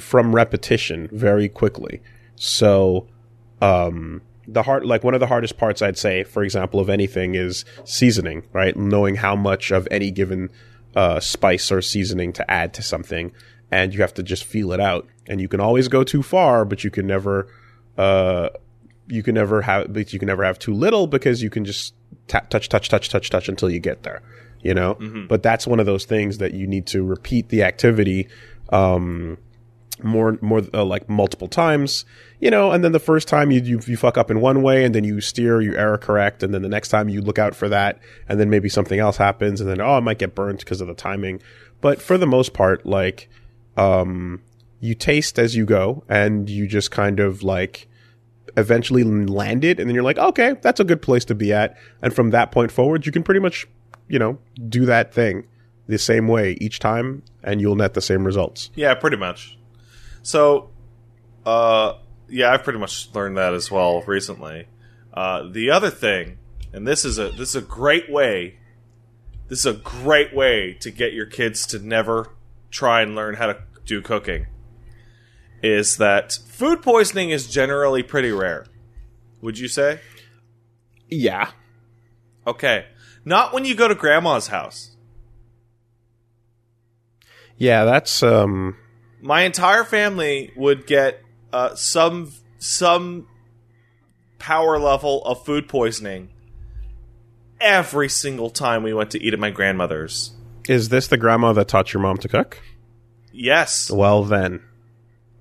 from 0.00 0.34
repetition 0.34 1.08
very 1.12 1.48
quickly. 1.48 2.02
So, 2.36 3.06
um, 3.60 4.22
the 4.46 4.62
hard, 4.62 4.84
like 4.84 5.04
one 5.04 5.14
of 5.14 5.20
the 5.20 5.26
hardest 5.26 5.56
parts, 5.56 5.82
I'd 5.82 5.98
say, 5.98 6.24
for 6.24 6.42
example, 6.42 6.80
of 6.80 6.88
anything 6.88 7.34
is 7.34 7.64
seasoning, 7.84 8.44
right? 8.52 8.76
Knowing 8.76 9.16
how 9.16 9.36
much 9.36 9.70
of 9.70 9.88
any 9.90 10.10
given 10.10 10.50
uh, 10.94 11.20
spice 11.20 11.72
or 11.72 11.80
seasoning 11.82 12.32
to 12.34 12.50
add 12.50 12.74
to 12.74 12.82
something, 12.82 13.32
and 13.70 13.94
you 13.94 14.00
have 14.00 14.14
to 14.14 14.22
just 14.22 14.44
feel 14.44 14.72
it 14.72 14.80
out. 14.80 15.06
And 15.26 15.40
you 15.40 15.48
can 15.48 15.60
always 15.60 15.88
go 15.88 16.04
too 16.04 16.22
far, 16.22 16.64
but 16.64 16.84
you 16.84 16.90
can 16.90 17.06
never, 17.06 17.48
uh, 17.96 18.50
you 19.08 19.22
can 19.22 19.34
never 19.34 19.62
have, 19.62 19.92
but 19.92 20.12
you 20.12 20.18
can 20.18 20.26
never 20.26 20.44
have 20.44 20.58
too 20.58 20.74
little 20.74 21.06
because 21.06 21.42
you 21.42 21.50
can 21.50 21.64
just 21.64 21.94
touch, 22.28 22.68
touch, 22.68 22.88
touch, 22.88 23.08
touch, 23.08 23.30
touch 23.30 23.48
until 23.48 23.70
you 23.70 23.80
get 23.80 24.02
there. 24.02 24.22
You 24.62 24.72
know, 24.72 24.94
but 25.28 25.42
that's 25.42 25.66
one 25.66 25.78
of 25.78 25.84
those 25.84 26.06
things 26.06 26.38
that 26.38 26.54
you 26.54 26.66
need 26.66 26.86
to 26.86 27.02
repeat 27.02 27.50
the 27.50 27.64
activity. 27.64 28.28
Um, 28.70 29.36
more 30.02 30.38
more 30.40 30.62
uh, 30.72 30.84
like 30.84 31.08
multiple 31.08 31.46
times 31.46 32.04
you 32.40 32.50
know 32.50 32.72
and 32.72 32.82
then 32.82 32.92
the 32.92 32.98
first 32.98 33.28
time 33.28 33.50
you, 33.50 33.60
you 33.60 33.80
you 33.86 33.96
fuck 33.96 34.18
up 34.18 34.30
in 34.30 34.40
one 34.40 34.62
way 34.62 34.84
and 34.84 34.94
then 34.94 35.04
you 35.04 35.20
steer 35.20 35.60
you 35.60 35.76
error 35.76 35.98
correct 35.98 36.42
and 36.42 36.52
then 36.52 36.62
the 36.62 36.68
next 36.68 36.88
time 36.88 37.08
you 37.08 37.20
look 37.20 37.38
out 37.38 37.54
for 37.54 37.68
that 37.68 38.00
and 38.28 38.40
then 38.40 38.50
maybe 38.50 38.68
something 38.68 38.98
else 38.98 39.16
happens 39.16 39.60
and 39.60 39.70
then 39.70 39.80
oh 39.80 39.94
i 39.94 40.00
might 40.00 40.18
get 40.18 40.34
burnt 40.34 40.58
because 40.58 40.80
of 40.80 40.88
the 40.88 40.94
timing. 40.94 41.40
But 41.80 42.00
for 42.00 42.18
the 42.18 42.26
most 42.26 42.54
part 42.54 42.84
like 42.84 43.28
um 43.76 44.42
you 44.80 44.94
taste 44.94 45.38
as 45.38 45.54
you 45.54 45.64
go 45.64 46.04
and 46.08 46.50
you 46.50 46.66
just 46.66 46.90
kind 46.90 47.20
of 47.20 47.42
like 47.42 47.88
eventually 48.56 49.04
land 49.04 49.64
it 49.64 49.78
and 49.78 49.88
then 49.88 49.94
you're 49.94 50.04
like 50.04 50.18
okay 50.18 50.54
that's 50.60 50.80
a 50.80 50.84
good 50.84 51.02
place 51.02 51.24
to 51.26 51.34
be 51.34 51.52
at. 51.52 51.76
And 52.02 52.14
from 52.14 52.30
that 52.30 52.50
point 52.50 52.72
forward 52.72 53.06
you 53.06 53.12
can 53.12 53.22
pretty 53.22 53.40
much 53.40 53.66
you 54.08 54.18
know 54.18 54.38
do 54.68 54.86
that 54.86 55.14
thing 55.14 55.46
the 55.86 55.98
same 55.98 56.26
way 56.26 56.56
each 56.60 56.78
time 56.78 57.22
and 57.42 57.60
you'll 57.60 57.76
net 57.76 57.94
the 57.94 58.00
same 58.00 58.24
results. 58.24 58.70
Yeah, 58.74 58.94
pretty 58.94 59.18
much. 59.18 59.56
So, 60.24 60.70
uh, 61.46 61.94
yeah, 62.28 62.50
I've 62.52 62.64
pretty 62.64 62.80
much 62.80 63.14
learned 63.14 63.36
that 63.36 63.54
as 63.54 63.70
well 63.70 64.02
recently. 64.02 64.66
Uh, 65.12 65.48
the 65.48 65.70
other 65.70 65.90
thing, 65.90 66.38
and 66.72 66.88
this 66.88 67.04
is 67.04 67.18
a 67.18 67.28
this 67.30 67.50
is 67.50 67.56
a 67.56 67.60
great 67.60 68.10
way. 68.10 68.58
This 69.48 69.60
is 69.60 69.66
a 69.66 69.74
great 69.74 70.34
way 70.34 70.76
to 70.80 70.90
get 70.90 71.12
your 71.12 71.26
kids 71.26 71.66
to 71.66 71.78
never 71.78 72.30
try 72.70 73.02
and 73.02 73.14
learn 73.14 73.34
how 73.34 73.46
to 73.46 73.58
do 73.84 74.02
cooking. 74.02 74.46
Is 75.62 75.98
that 75.98 76.32
food 76.32 76.82
poisoning 76.82 77.30
is 77.30 77.48
generally 77.48 78.02
pretty 78.02 78.32
rare? 78.32 78.66
Would 79.40 79.58
you 79.58 79.68
say? 79.68 80.00
yeah 81.10 81.50
Okay, 82.46 82.86
not 83.24 83.52
when 83.52 83.64
you 83.64 83.74
go 83.74 83.88
to 83.88 83.94
grandma's 83.94 84.48
house. 84.48 84.96
Yeah, 87.56 87.84
that's 87.84 88.22
um 88.22 88.76
my 89.24 89.42
entire 89.42 89.84
family 89.84 90.52
would 90.54 90.86
get 90.86 91.20
uh, 91.52 91.74
some 91.74 92.30
some 92.58 93.26
power 94.38 94.78
level 94.78 95.24
of 95.24 95.42
food 95.46 95.66
poisoning 95.68 96.28
every 97.60 98.08
single 98.10 98.50
time 98.50 98.82
we 98.82 98.92
went 98.92 99.10
to 99.12 99.22
eat 99.22 99.32
at 99.32 99.40
my 99.40 99.50
grandmother's. 99.50 100.32
is 100.68 100.90
this 100.90 101.08
the 101.08 101.16
grandma 101.16 101.52
that 101.54 101.68
taught 101.68 101.92
your 101.94 102.02
mom 102.02 102.18
to 102.18 102.28
cook? 102.28 102.60
Yes, 103.32 103.90
Well 103.90 104.24
then. 104.24 104.62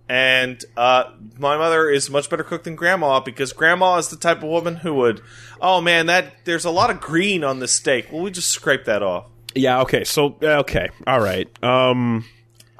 and 0.09 0.63
uh, 0.77 1.11
my 1.37 1.57
mother 1.57 1.89
is 1.89 2.09
much 2.09 2.29
better 2.29 2.43
cook 2.43 2.63
than 2.63 2.75
grandma 2.75 3.19
because 3.19 3.51
grandma 3.53 3.97
is 3.97 4.07
the 4.09 4.15
type 4.15 4.37
of 4.37 4.43
woman 4.43 4.77
who 4.77 4.93
would, 4.95 5.21
oh 5.61 5.81
man, 5.81 6.05
that 6.07 6.33
there's 6.45 6.65
a 6.65 6.71
lot 6.71 6.89
of 6.89 6.99
green 7.01 7.43
on 7.43 7.59
this 7.59 7.73
steak. 7.73 8.11
Well, 8.11 8.21
we 8.23 8.31
just 8.31 8.49
scrape 8.49 8.85
that 8.85 9.03
off. 9.03 9.25
Yeah, 9.55 9.81
okay. 9.81 10.03
So 10.05 10.37
okay. 10.41 10.89
All 11.05 11.19
right. 11.19 11.47
Um 11.63 12.25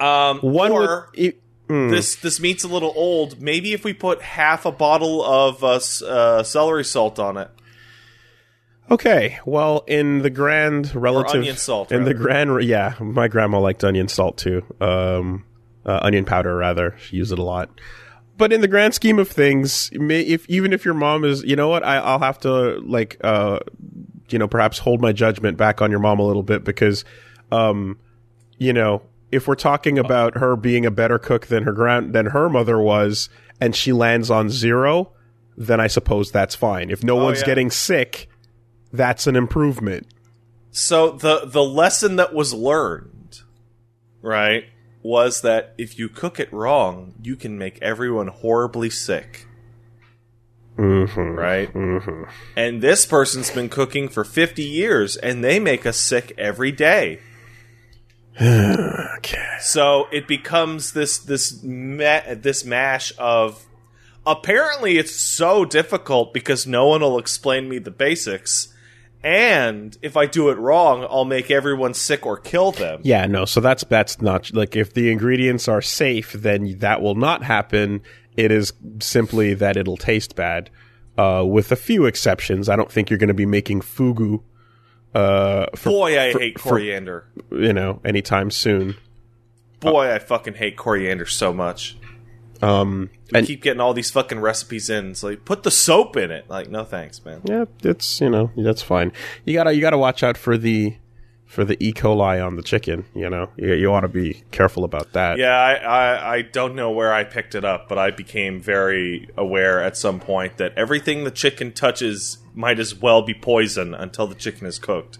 Um, 0.00 0.40
one 0.40 0.72
or 0.72 1.10
would 1.16 1.34
mm, 1.68 1.90
this 1.90 2.16
this 2.16 2.40
meat's 2.40 2.64
a 2.64 2.68
little 2.68 2.92
old. 2.94 3.40
Maybe 3.40 3.72
if 3.72 3.84
we 3.84 3.92
put 3.92 4.22
half 4.22 4.66
a 4.66 4.72
bottle 4.72 5.24
of 5.24 5.62
uh, 5.62 5.80
uh, 6.06 6.42
celery 6.42 6.84
salt 6.84 7.18
on 7.18 7.36
it. 7.36 7.50
Okay. 8.90 9.38
Well, 9.46 9.84
in 9.86 10.22
the 10.22 10.30
grand 10.30 10.94
relative 10.94 11.40
onion 11.40 11.56
salt, 11.56 11.90
in 11.90 12.04
the 12.04 12.14
grand 12.14 12.62
yeah, 12.64 12.94
my 13.00 13.28
grandma 13.28 13.60
liked 13.60 13.82
onion 13.84 14.08
salt 14.08 14.36
too. 14.36 14.62
Um 14.80 15.44
uh, 15.86 16.00
onion 16.02 16.24
powder 16.24 16.56
rather. 16.56 16.96
She 16.98 17.16
used 17.16 17.32
it 17.32 17.38
a 17.38 17.42
lot. 17.42 17.70
But 18.36 18.52
in 18.52 18.60
the 18.60 18.68
grand 18.68 18.94
scheme 18.94 19.18
of 19.18 19.28
things, 19.28 19.90
may, 19.92 20.20
if 20.22 20.48
even 20.48 20.72
if 20.72 20.84
your 20.84 20.94
mom 20.94 21.24
is, 21.24 21.44
you 21.44 21.54
know 21.56 21.68
what, 21.68 21.84
I, 21.84 21.98
I'll 21.98 22.18
have 22.18 22.40
to 22.40 22.80
like, 22.80 23.16
uh, 23.22 23.60
you 24.28 24.38
know, 24.38 24.48
perhaps 24.48 24.78
hold 24.78 25.00
my 25.00 25.12
judgment 25.12 25.56
back 25.56 25.80
on 25.80 25.90
your 25.90 26.00
mom 26.00 26.18
a 26.18 26.24
little 26.24 26.42
bit 26.42 26.64
because, 26.64 27.04
um, 27.52 27.98
you 28.58 28.72
know, 28.72 29.02
if 29.30 29.48
we're 29.48 29.54
talking 29.54 29.98
about 29.98 30.38
her 30.38 30.56
being 30.56 30.86
a 30.86 30.90
better 30.90 31.18
cook 31.18 31.46
than 31.46 31.64
her 31.64 31.72
grand 31.72 32.12
than 32.12 32.26
her 32.26 32.48
mother 32.48 32.78
was, 32.80 33.28
and 33.60 33.74
she 33.74 33.92
lands 33.92 34.30
on 34.30 34.50
zero, 34.50 35.12
then 35.56 35.80
I 35.80 35.86
suppose 35.86 36.30
that's 36.30 36.54
fine. 36.54 36.90
If 36.90 37.02
no 37.02 37.16
one's 37.16 37.40
yeah. 37.40 37.46
getting 37.46 37.70
sick, 37.70 38.28
that's 38.92 39.26
an 39.26 39.36
improvement. 39.36 40.06
So 40.70 41.12
the 41.12 41.42
the 41.44 41.62
lesson 41.62 42.16
that 42.16 42.34
was 42.34 42.52
learned, 42.52 43.40
right, 44.22 44.64
was 45.02 45.42
that 45.42 45.74
if 45.78 45.98
you 45.98 46.08
cook 46.08 46.40
it 46.40 46.52
wrong, 46.52 47.14
you 47.22 47.36
can 47.36 47.58
make 47.58 47.78
everyone 47.82 48.28
horribly 48.28 48.90
sick, 48.90 49.46
Mm-hmm. 50.76 51.20
right? 51.20 51.72
Mm-hmm. 51.72 52.24
And 52.56 52.82
this 52.82 53.06
person's 53.06 53.50
been 53.50 53.68
cooking 53.68 54.08
for 54.08 54.24
50 54.24 54.62
years 54.62 55.16
and 55.16 55.44
they 55.44 55.60
make 55.60 55.86
us 55.86 55.96
sick 55.96 56.32
every 56.36 56.72
day. 56.72 57.20
Okay. 59.18 59.56
So 59.60 60.06
it 60.12 60.28
becomes 60.28 60.92
this 60.92 61.18
this 61.18 61.62
ma- 61.62 62.34
this 62.34 62.64
mash 62.64 63.12
of 63.16 63.64
apparently 64.26 64.98
it's 64.98 65.14
so 65.14 65.64
difficult 65.64 66.34
because 66.34 66.66
no 66.66 66.88
one 66.88 67.00
will 67.00 67.18
explain 67.18 67.68
me 67.68 67.78
the 67.78 67.90
basics 67.90 68.74
and 69.24 69.96
if 70.02 70.18
I 70.18 70.26
do 70.26 70.50
it 70.50 70.58
wrong, 70.58 71.06
I'll 71.08 71.24
make 71.24 71.50
everyone 71.50 71.94
sick 71.94 72.26
or 72.26 72.36
kill 72.36 72.72
them. 72.72 73.00
Yeah, 73.02 73.24
no. 73.24 73.46
So 73.46 73.58
that's 73.60 73.82
that's 73.84 74.20
not 74.20 74.52
like 74.52 74.76
if 74.76 74.92
the 74.92 75.10
ingredients 75.10 75.66
are 75.66 75.80
safe, 75.80 76.34
then 76.34 76.76
that 76.80 77.00
will 77.00 77.14
not 77.14 77.42
happen. 77.42 78.02
It 78.36 78.52
is 78.52 78.74
simply 79.00 79.54
that 79.54 79.78
it'll 79.78 79.96
taste 79.96 80.36
bad, 80.36 80.68
uh, 81.16 81.42
with 81.46 81.72
a 81.72 81.76
few 81.76 82.04
exceptions. 82.04 82.68
I 82.68 82.76
don't 82.76 82.92
think 82.92 83.08
you're 83.08 83.18
going 83.18 83.28
to 83.28 83.34
be 83.34 83.46
making 83.46 83.80
fugu, 83.80 84.42
uh, 85.14 85.66
for, 85.76 85.90
Boy, 85.90 86.20
I 86.20 86.32
for- 86.32 86.38
hate 86.40 86.58
for- 86.60 86.68
coriander. 86.70 87.24
you 87.50 87.72
know, 87.72 88.00
anytime 88.04 88.50
soon. 88.50 88.96
Boy, 89.80 90.10
I 90.12 90.18
fucking 90.18 90.54
hate 90.54 90.76
coriander 90.76 91.26
so 91.26 91.52
much. 91.52 91.96
Um, 92.62 93.10
I 93.34 93.38
and 93.38 93.46
keep 93.46 93.62
getting 93.62 93.80
all 93.80 93.92
these 93.92 94.10
fucking 94.10 94.40
recipes 94.40 94.88
in. 94.88 95.10
It's 95.10 95.22
like 95.22 95.44
put 95.44 95.62
the 95.64 95.70
soap 95.70 96.16
in 96.16 96.30
it. 96.30 96.48
Like, 96.48 96.70
no 96.70 96.84
thanks, 96.84 97.22
man. 97.24 97.42
yeah, 97.44 97.64
it's 97.82 98.20
you 98.20 98.30
know 98.30 98.50
that's 98.56 98.80
fine. 98.80 99.12
You 99.44 99.52
gotta 99.54 99.74
you 99.74 99.80
gotta 99.82 99.98
watch 99.98 100.22
out 100.22 100.38
for 100.38 100.56
the 100.56 100.96
for 101.44 101.64
the 101.64 101.76
E. 101.84 101.92
coli 101.92 102.44
on 102.44 102.56
the 102.56 102.62
chicken. 102.62 103.04
You 103.14 103.28
know, 103.28 103.50
you, 103.56 103.74
you 103.74 103.90
want 103.90 104.04
to 104.04 104.08
be 104.08 104.42
careful 104.50 104.84
about 104.84 105.12
that. 105.12 105.36
Yeah, 105.36 105.54
I, 105.54 105.74
I 105.74 106.34
I 106.36 106.42
don't 106.42 106.74
know 106.74 106.90
where 106.90 107.12
I 107.12 107.24
picked 107.24 107.54
it 107.54 107.64
up, 107.64 107.88
but 107.88 107.98
I 107.98 108.10
became 108.10 108.60
very 108.60 109.28
aware 109.36 109.82
at 109.82 109.96
some 109.98 110.18
point 110.18 110.56
that 110.56 110.72
everything 110.76 111.24
the 111.24 111.30
chicken 111.30 111.72
touches 111.72 112.38
might 112.54 112.78
as 112.78 112.94
well 112.94 113.22
be 113.22 113.34
poison 113.34 113.94
until 113.94 114.26
the 114.26 114.34
chicken 114.34 114.66
is 114.66 114.78
cooked. 114.78 115.18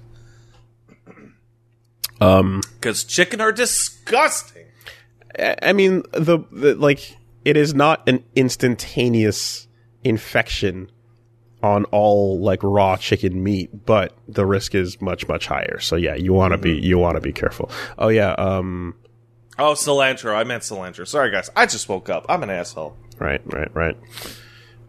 Um, 2.21 2.63
Because 2.75 3.03
chicken 3.05 3.41
are 3.41 3.51
disgusting. 3.53 4.67
I 5.39 5.73
mean, 5.73 6.05
the, 6.13 6.39
the 6.53 6.77
like 6.77 7.17
it 7.45 7.57
is 7.57 7.75
not 7.75 8.09
an 8.09 8.23
instantaneous 8.37 9.67
infection 10.05 10.91
on 11.63 11.85
all 11.87 12.39
like 12.41 12.61
raw 12.63 12.97
chicken 12.97 13.43
meat, 13.43 13.85
but 13.85 14.17
the 14.29 14.47
risk 14.47 14.75
is 14.77 15.01
much 15.01 15.27
much 15.27 15.47
higher. 15.49 15.81
So 15.81 15.97
yeah, 15.97 16.15
you 16.15 16.33
want 16.33 16.53
to 16.53 16.59
be 16.59 16.75
you 16.79 16.99
want 16.99 17.17
to 17.17 17.21
be 17.21 17.33
careful. 17.33 17.69
Oh 17.99 18.09
yeah, 18.09 18.31
um, 18.35 18.95
Oh, 19.59 19.73
cilantro. 19.73 20.35
I 20.37 20.45
meant 20.45 20.63
cilantro. 20.63 21.07
Sorry, 21.07 21.31
guys. 21.31 21.51
I 21.57 21.67
just 21.67 21.89
woke 21.89 22.09
up. 22.09 22.27
I'm 22.29 22.43
an 22.45 22.51
asshole. 22.51 22.97
right, 23.19 23.41
right, 23.53 23.75
right. 23.75 23.97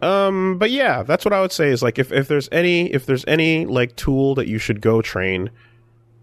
Um, 0.06 0.60
but 0.60 0.70
yeah, 0.70 1.02
that's 1.02 1.26
what 1.26 1.34
I 1.34 1.42
would 1.42 1.52
say 1.52 1.70
is 1.70 1.82
like 1.82 1.98
if 1.98 2.12
if 2.12 2.28
there's 2.28 2.48
any 2.52 2.94
if 2.94 3.08
there's 3.08 3.26
any 3.28 3.66
like 3.66 3.96
tool 3.96 4.36
that 4.36 4.48
you 4.48 4.60
should 4.60 4.80
go 4.80 5.02
train, 5.02 5.50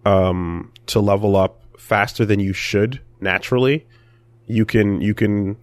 um, 0.05 0.73
to 0.87 1.01
level 1.01 1.35
up 1.35 1.65
faster 1.81 2.25
than 2.25 2.39
you 2.39 2.53
should 2.53 3.01
naturally, 3.21 3.85
you 4.47 4.65
can 4.65 5.01
you 5.01 5.15
can 5.15 5.57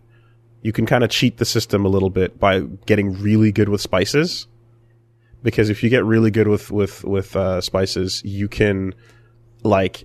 you 0.61 0.73
can 0.73 0.85
kind 0.85 1.05
of 1.05 1.09
cheat 1.09 1.37
the 1.37 1.45
system 1.45 1.85
a 1.85 1.87
little 1.87 2.09
bit 2.09 2.37
by 2.37 2.59
getting 2.85 3.13
really 3.13 3.53
good 3.53 3.69
with 3.69 3.79
spices. 3.79 4.47
Because 5.41 5.69
if 5.69 5.81
you 5.81 5.89
get 5.89 6.03
really 6.03 6.29
good 6.29 6.49
with 6.49 6.71
with 6.71 7.05
with 7.05 7.37
uh, 7.37 7.61
spices 7.61 8.21
you 8.25 8.49
can 8.49 8.93
like 9.63 10.03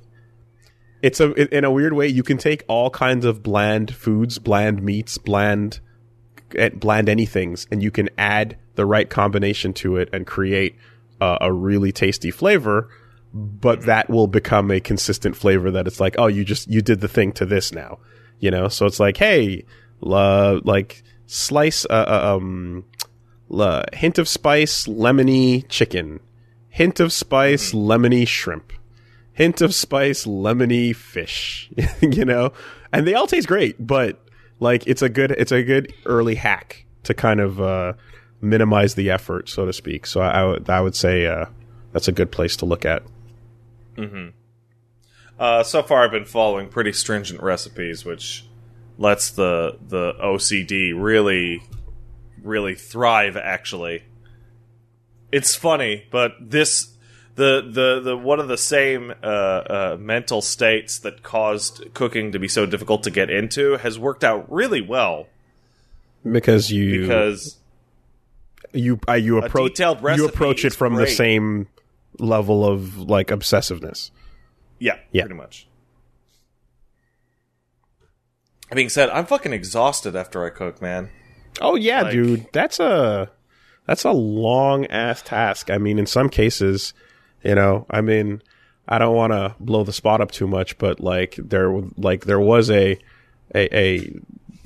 it's 1.03 1.19
a 1.19 1.33
in 1.53 1.65
a 1.65 1.71
weird 1.73 1.95
way 1.95 2.07
you 2.07 2.23
can 2.23 2.39
take 2.39 2.63
all 2.69 2.91
kinds 2.91 3.25
of 3.25 3.43
bland 3.43 3.93
foods 3.93 4.39
bland 4.39 4.85
meats 4.85 5.19
bland 5.19 5.81
bland 6.81 7.09
anythings 7.09 7.67
and 7.71 7.83
you 7.83 7.91
can 7.91 8.09
add 8.19 8.57
the 8.75 8.87
right 8.87 9.11
combination 9.11 9.73
to 9.73 9.97
it 9.97 10.09
and 10.13 10.27
create 10.27 10.77
uh, 11.21 11.39
a 11.41 11.53
really 11.53 11.93
tasty 11.93 12.31
flavor 12.31 12.89
but 13.33 13.83
that 13.83 14.09
will 14.09 14.29
become 14.29 14.71
a 14.71 14.81
consistent 14.81 15.37
flavor 15.37 15.71
that 15.71 15.87
it's 15.87 16.01
like 16.01 16.15
oh 16.19 16.27
you 16.27 16.45
just 16.45 16.69
you 16.69 16.83
did 16.83 17.01
the 17.01 17.09
thing 17.09 17.33
to 17.33 17.45
this 17.45 17.73
now 17.73 17.99
you 18.45 18.51
know? 18.51 18.69
So 18.69 18.87
it's 18.87 19.01
like 19.01 19.17
hey 19.17 19.65
uh, 20.03 20.61
like 20.65 21.03
slice 21.27 21.87
uh, 21.87 21.93
uh, 22.07 22.37
um 22.37 22.85
uh, 23.51 23.85
hint 23.93 24.19
of 24.19 24.29
spice 24.29 24.87
lemony 24.87 25.67
chicken. 25.69 26.21
Hint 26.69 27.01
of 27.01 27.13
spice 27.13 27.73
lemony 27.73 28.27
shrimp. 28.27 28.73
Hint 29.33 29.61
of 29.61 29.75
spice 29.75 30.27
lemony 30.27 30.95
fish 30.95 31.71
you 32.01 32.25
know? 32.25 32.53
And 32.93 33.07
they 33.07 33.15
all 33.15 33.27
taste 33.27 33.49
great 33.49 33.85
but 33.85 34.24
like 34.61 34.87
it's 34.87 35.03
a 35.03 35.09
good 35.09 35.31
it's 35.33 35.53
a 35.53 35.63
good 35.63 35.93
early 36.07 36.35
hack 36.35 36.85
to 37.03 37.15
kind 37.15 37.41
of 37.41 37.61
uh 37.61 37.93
minimize 38.41 38.95
the 38.95 39.11
effort 39.11 39.49
so 39.49 39.65
to 39.65 39.73
speak 39.73 40.07
so 40.07 40.21
i, 40.21 40.31
I 40.31 40.45
would 40.45 40.71
i 40.71 40.81
would 40.81 40.95
say 40.95 41.27
uh 41.27 41.47
that's 41.93 42.09
a 42.09 42.13
good 42.13 42.31
place 42.31 42.57
to 42.57 42.67
look 42.67 42.85
at 42.85 43.03
Mm-hmm. 43.97 44.29
Uh, 45.39 45.63
so 45.63 45.83
far, 45.83 46.05
I've 46.05 46.11
been 46.11 46.25
following 46.25 46.69
pretty 46.69 46.93
stringent 46.93 47.43
recipes, 47.43 48.05
which 48.05 48.47
lets 48.99 49.31
the 49.31 49.79
the 49.89 50.15
OCD 50.15 50.93
really, 50.97 51.63
really 52.43 52.75
thrive. 52.75 53.37
Actually, 53.37 54.05
it's 55.33 55.55
funny, 55.55 56.07
but 56.11 56.33
this 56.41 56.94
the 57.37 57.63
the 57.69 58.01
the 58.01 58.17
one 58.17 58.39
of 58.41 58.49
the 58.49 58.57
same 58.59 59.13
uh, 59.23 59.27
uh, 59.27 59.97
mental 59.99 60.41
states 60.43 60.99
that 61.01 61.23
caused 61.23 61.93
cooking 61.95 62.33
to 62.33 62.39
be 62.39 62.49
so 62.49 62.67
difficult 62.67 63.03
to 63.05 63.11
get 63.11 63.31
into 63.31 63.77
has 63.79 63.99
worked 63.99 64.23
out 64.25 64.51
really 64.53 64.81
well 64.81 65.27
because 66.31 66.71
you 66.71 67.03
because 67.03 67.59
you 68.73 68.99
uh, 69.09 69.15
you 69.15 69.39
approach 69.39 69.79
you 69.79 70.27
approach 70.27 70.65
it 70.65 70.73
from 70.73 70.95
the 70.95 71.07
same 71.07 71.67
level 72.19 72.65
of 72.65 72.99
like 72.99 73.29
obsessiveness 73.29 74.11
yeah, 74.79 74.99
Yeah. 75.13 75.23
pretty 75.23 75.37
much. 75.37 75.67
That 78.69 78.77
being 78.77 78.89
said, 78.89 79.09
I'm 79.11 79.27
fucking 79.27 79.53
exhausted 79.53 80.17
after 80.17 80.45
I 80.45 80.51
cook, 80.51 80.81
man. 80.83 81.11
Oh 81.61 81.77
yeah, 81.77 82.03
Like- 82.03 82.13
dude. 82.13 82.47
That's 82.53 82.81
a 82.81 83.31
that's 83.87 84.05
a 84.05 84.11
long 84.13 84.87
ass 84.87 85.23
task. 85.23 85.71
I 85.71 85.79
mean, 85.79 85.99
in 85.99 86.07
some 86.07 86.29
cases, 86.29 86.95
you 87.45 87.55
know, 87.55 87.87
I 87.91 88.01
mean, 88.01 88.43
I 88.89 88.99
don't 88.99 89.15
want 89.15 89.33
to 89.33 89.55
blow 89.61 89.85
the 89.85 89.93
spot 89.93 90.21
up 90.21 90.31
too 90.31 90.47
much, 90.47 90.79
but 90.79 91.01
like 91.01 91.37
there 91.37 91.71
like 91.97 92.25
there 92.25 92.41
was 92.41 92.71
a 92.71 92.99
a, 93.55 93.77
a 93.77 94.21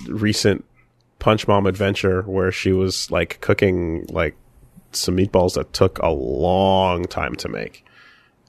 recent 0.07 0.65
Punch 1.19 1.49
Mom 1.49 1.67
adventure 1.67 2.23
where 2.23 2.53
she 2.53 2.73
was 2.73 3.11
like 3.11 3.41
cooking 3.41 4.07
like 4.09 4.37
some 4.93 5.17
meatballs 5.17 5.55
that 5.55 5.73
took 5.73 5.99
a 5.99 6.09
long 6.09 7.05
time 7.05 7.35
to 7.37 7.49
make. 7.49 7.85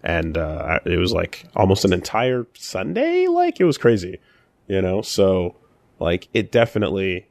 And 0.04 0.38
uh, 0.38 0.80
it 0.86 0.98
was 0.98 1.12
like 1.12 1.46
almost 1.56 1.84
an 1.84 1.92
entire 1.92 2.48
Sunday. 2.54 3.28
Like 3.28 3.60
it 3.60 3.66
was 3.66 3.78
crazy, 3.78 4.20
you 4.68 4.82
know. 4.82 5.02
So 5.02 5.56
like 6.00 6.30
it 6.34 6.52
definitely 6.52 7.28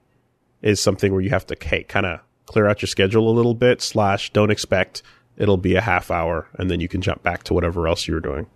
is 0.61 0.81
something 0.81 1.13
where 1.13 1.21
you 1.21 1.31
have 1.31 1.47
to 1.47 1.57
hey, 1.61 1.85
kind 1.85 2.07
of 2.07 2.21
clear 2.47 2.67
out 2.67 2.83
your 2.83 2.89
schedule 2.89 3.31
a 3.31 3.33
little 3.33 3.55
bit. 3.55 3.81
Slash, 3.81 4.33
don't 4.33 4.51
expect 4.51 5.03
it'll 5.39 5.57
be 5.57 5.77
a 5.77 5.81
half 5.81 6.11
hour, 6.11 6.49
and 6.55 6.71
then 6.71 6.81
you 6.81 6.89
can 6.89 7.01
jump 7.01 7.23
back 7.23 7.45
to 7.45 7.55
whatever 7.55 7.89
else 7.89 8.07
you 8.07 8.15
were 8.15 8.21
doing. 8.21 8.47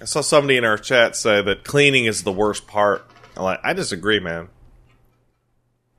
I 0.00 0.04
saw 0.04 0.20
somebody 0.20 0.56
in 0.56 0.64
our 0.64 0.78
chat 0.78 1.16
say 1.16 1.42
that 1.42 1.64
cleaning 1.64 2.04
is 2.04 2.22
the 2.22 2.32
worst 2.32 2.68
part. 2.68 3.04
I'm 3.36 3.42
like, 3.42 3.60
I 3.64 3.72
disagree, 3.72 4.20
man. 4.20 4.48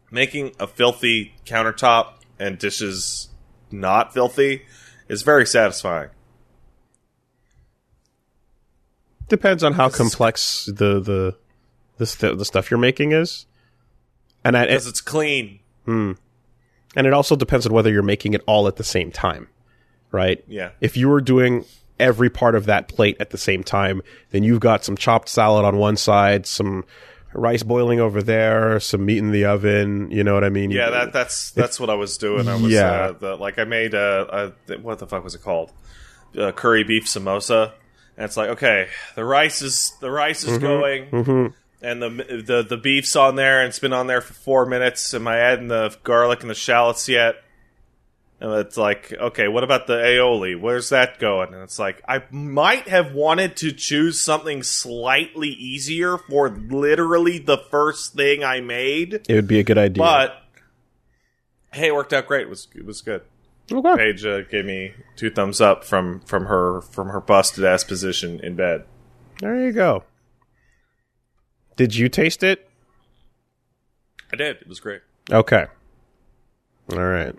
Making 0.09 0.53
a 0.57 0.67
filthy 0.67 1.35
countertop 1.45 2.13
and 2.39 2.57
dishes 2.57 3.27
not 3.71 4.13
filthy 4.13 4.63
is 5.09 5.21
very 5.23 5.45
satisfying. 5.45 6.09
Depends 9.27 9.63
on 9.63 9.73
how 9.73 9.89
complex 9.89 10.65
the 10.65 10.99
the 10.99 11.37
the, 11.97 12.05
st- 12.05 12.37
the 12.37 12.45
stuff 12.45 12.71
you're 12.71 12.79
making 12.79 13.11
is, 13.11 13.45
and 14.49 14.57
I, 14.57 14.65
Because 14.67 14.87
it's 14.87 15.01
clean. 15.01 15.59
and 15.87 16.17
it 16.95 17.13
also 17.13 17.35
depends 17.35 17.65
on 17.65 17.73
whether 17.73 17.91
you're 17.91 18.03
making 18.03 18.33
it 18.33 18.41
all 18.45 18.67
at 18.67 18.75
the 18.75 18.83
same 18.83 19.11
time, 19.11 19.47
right? 20.11 20.43
Yeah. 20.47 20.71
If 20.81 20.97
you 20.97 21.09
were 21.09 21.21
doing 21.21 21.65
every 21.99 22.29
part 22.29 22.55
of 22.55 22.65
that 22.67 22.87
plate 22.87 23.17
at 23.19 23.29
the 23.31 23.37
same 23.37 23.63
time, 23.63 24.01
then 24.31 24.43
you've 24.43 24.59
got 24.59 24.83
some 24.83 24.95
chopped 24.97 25.29
salad 25.29 25.65
on 25.65 25.77
one 25.77 25.97
side, 25.97 26.45
some 26.45 26.85
rice 27.33 27.61
boiling 27.63 27.99
over 27.99 28.21
there, 28.23 28.79
some 28.79 29.05
meat 29.05 29.17
in 29.17 29.31
the 29.31 29.45
oven. 29.45 30.09
You 30.11 30.23
know 30.23 30.33
what 30.33 30.43
I 30.43 30.49
mean? 30.49 30.71
Yeah, 30.71 30.89
that 30.89 31.13
that's 31.13 31.51
that's 31.51 31.79
what 31.79 31.89
I 31.89 31.95
was 31.95 32.17
doing. 32.17 32.47
I 32.47 32.55
was 32.55 32.71
Yeah. 32.71 32.91
uh, 32.91 33.11
the, 33.13 33.35
like 33.35 33.59
I 33.59 33.65
made 33.65 33.93
a, 33.93 34.53
a 34.69 34.77
what 34.79 34.99
the 34.99 35.07
fuck 35.07 35.23
was 35.23 35.35
it 35.35 35.41
called? 35.41 35.71
Uh, 36.37 36.51
curry 36.51 36.83
beef 36.83 37.05
samosa. 37.05 37.73
And 38.17 38.25
it's 38.25 38.35
like, 38.37 38.49
okay, 38.49 38.87
the 39.15 39.23
rice 39.25 39.61
is 39.61 39.93
the 40.01 40.11
rice 40.11 40.43
is 40.43 40.57
going, 40.57 41.53
and 41.81 42.01
the 42.01 42.09
the 42.45 42.63
the 42.67 42.77
beef's 42.77 43.15
on 43.15 43.35
there, 43.35 43.61
and 43.61 43.69
it's 43.69 43.79
been 43.79 43.93
on 43.93 44.07
there 44.07 44.21
for 44.21 44.33
four 44.33 44.65
minutes. 44.65 45.13
Am 45.13 45.27
I 45.27 45.37
adding 45.37 45.67
the 45.67 45.95
garlic 46.03 46.41
and 46.41 46.49
the 46.49 46.55
shallots 46.55 47.07
yet? 47.07 47.35
And 48.41 48.53
it's 48.53 48.77
like, 48.77 49.11
okay, 49.11 49.49
what 49.49 49.65
about 49.65 49.87
the 49.87 49.95
aioli? 49.95 50.57
Where's 50.59 50.89
that 50.89 51.19
going? 51.19 51.53
And 51.53 51.61
it's 51.61 51.77
like, 51.77 52.01
I 52.07 52.23
might 52.31 52.87
have 52.87 53.13
wanted 53.13 53.57
to 53.57 53.73
choose 53.73 54.21
something 54.21 54.63
slightly 54.63 55.49
easier 55.49 56.17
for 56.17 56.49
literally 56.49 57.37
the 57.39 57.57
first 57.57 58.13
thing 58.13 58.41
I 58.41 58.61
made, 58.61 59.25
it 59.27 59.33
would 59.33 59.47
be 59.47 59.59
a 59.59 59.63
good 59.63 59.77
idea. 59.77 60.01
but 60.01 60.41
hey, 61.73 61.87
it 61.87 61.93
worked 61.93 62.13
out 62.13 62.27
great. 62.27 62.43
It 62.43 62.49
was 62.49 62.67
it 62.73 62.85
was 62.85 63.01
good. 63.01 63.23
okay. 63.71 63.95
Paige 63.97 64.25
uh, 64.25 64.41
gave 64.43 64.63
me 64.65 64.93
two 65.17 65.29
thumbs 65.29 65.59
up 65.59 65.83
from 65.83 66.21
from 66.21 66.45
her 66.45 66.79
from 66.79 67.09
her 67.09 67.19
busted 67.19 67.65
ass 67.65 67.83
position 67.83 68.39
in 68.39 68.55
bed. 68.55 68.85
there 69.41 69.59
you 69.59 69.73
go. 69.73 70.03
Did 71.79 71.95
you 71.95 72.09
taste 72.09 72.43
it? 72.43 72.69
I 74.33 74.35
did. 74.35 74.57
It 74.57 74.67
was 74.67 74.81
great. 74.81 74.99
Okay. 75.31 75.65
All 76.91 77.05
right. 77.05 77.33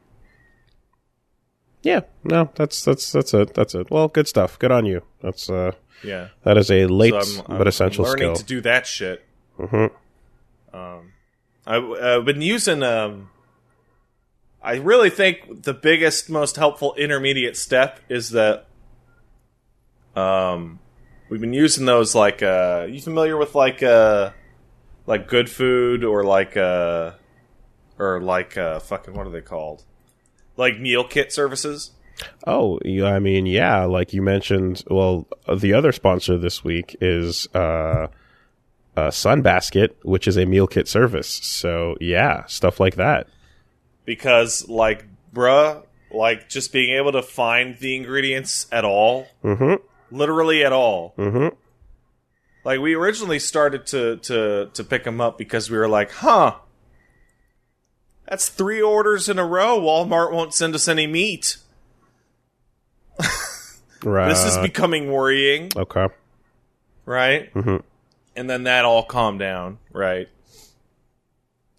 Yeah, 1.83 2.01
no, 2.25 2.49
that's 2.55 2.83
that's 2.83 3.13
that's 3.13 3.35
it. 3.35 3.53
That's 3.53 3.75
it. 3.75 3.91
Well, 3.91 4.09
good 4.09 4.27
stuff. 4.27 4.59
Good 4.59 4.73
on 4.73 4.87
you. 4.87 5.03
That's 5.23 5.51
uh, 5.51 5.73
Yeah. 6.03 6.29
that 6.45 6.57
is 6.57 6.71
a 6.71 6.87
late 6.87 7.13
So 7.23 7.45
I'm, 7.49 7.59
but 7.59 7.69
essential 7.69 8.07
I'm 8.07 8.13
learning 8.13 8.35
skill. 8.35 8.37
to 8.37 8.45
do 8.45 8.61
that 8.63 8.87
shit. 8.87 9.27
hmm 9.59 9.87
Um, 10.73 11.13
I, 11.67 11.77
I've 12.17 12.25
been 12.25 12.41
using. 12.41 12.83
Um, 12.83 13.29
I 14.63 14.77
really 14.77 15.11
think 15.11 15.65
the 15.65 15.75
biggest, 15.75 16.31
most 16.31 16.57
helpful 16.57 16.95
intermediate 16.95 17.59
step 17.59 18.01
is 18.09 18.31
that. 18.31 18.69
Um, 20.17 20.79
we've 21.31 21.41
been 21.41 21.55
using 21.55 21.87
those 21.87 22.15
like. 22.15 22.43
Uh, 22.43 22.87
you 22.91 23.01
familiar 23.01 23.37
with 23.39 23.55
like 23.55 23.83
uh, 23.83 24.31
like 25.07 25.29
good 25.29 25.49
food 25.49 26.05
or 26.05 26.25
like 26.25 26.57
uh, 26.57 27.13
or 27.99 28.21
like 28.21 28.59
uh, 28.59 28.81
fucking 28.81 29.15
what 29.15 29.27
are 29.27 29.31
they 29.31 29.41
called? 29.41 29.85
Like 30.57 30.79
meal 30.79 31.05
kit 31.05 31.33
services. 31.33 31.93
Oh, 32.47 32.79
yeah, 32.85 33.07
I 33.07 33.19
mean, 33.19 33.47
yeah, 33.47 33.85
like 33.85 34.13
you 34.13 34.21
mentioned. 34.21 34.85
Well, 34.91 35.27
the 35.51 35.73
other 35.73 35.91
sponsor 35.93 36.37
this 36.37 36.63
week 36.63 36.95
is 37.01 37.49
uh, 37.55 38.09
uh, 38.95 39.09
Sunbasket, 39.09 39.91
which 40.03 40.29
is 40.29 40.37
a 40.37 40.45
meal 40.45 40.67
kit 40.67 40.87
service. 40.87 41.29
So 41.29 41.97
yeah, 42.01 42.45
stuff 42.45 42.79
like 42.79 42.97
that. 42.97 43.27
because 44.05 44.69
like 44.69 45.07
bruh 45.33 45.83
like 46.13 46.49
just 46.49 46.73
being 46.73 46.97
able 46.97 47.13
to 47.13 47.23
find 47.23 47.79
the 47.79 47.95
ingredients 47.95 48.67
at 48.73 48.85
all 48.85 49.29
Mm-hmm. 49.45 49.75
Literally 50.11 50.65
at 50.65 50.73
all 50.73 51.15
Mm-hmm. 51.17 51.55
like 52.65 52.81
we 52.81 52.95
originally 52.95 53.39
started 53.39 53.87
to 53.87 54.17
to 54.19 54.71
to 54.75 54.85
pick 54.85 55.05
them 55.05 55.21
up 55.21 55.39
because 55.39 55.71
we 55.71 55.77
were 55.79 55.89
like 55.89 56.11
huh 56.13 56.57
that's 58.29 58.49
three 58.49 58.81
orders 58.83 59.29
in 59.29 59.39
a 59.39 59.45
row 59.47 59.81
walmart 59.81 60.33
won't 60.33 60.55
send 60.55 60.75
us 60.75 60.89
any 60.89 61.07
meat 61.07 61.57
Right. 64.03 64.29
this 64.31 64.45
is 64.45 64.57
becoming 64.59 65.11
worrying 65.13 65.71
okay. 65.77 66.07
right 67.05 67.53
Mhm. 67.55 67.83
and 68.37 68.49
then 68.49 68.65
that 68.65 68.85
all 68.85 69.03
calmed 69.05 69.39
down 69.41 69.79
right 69.93 70.29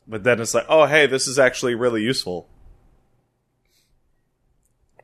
but 0.08 0.24
then 0.24 0.40
it's 0.40 0.54
like 0.54 0.66
oh 0.70 0.86
hey 0.86 1.08
this 1.08 1.28
is 1.28 1.40
actually 1.40 1.74
really 1.76 2.02
useful 2.04 2.48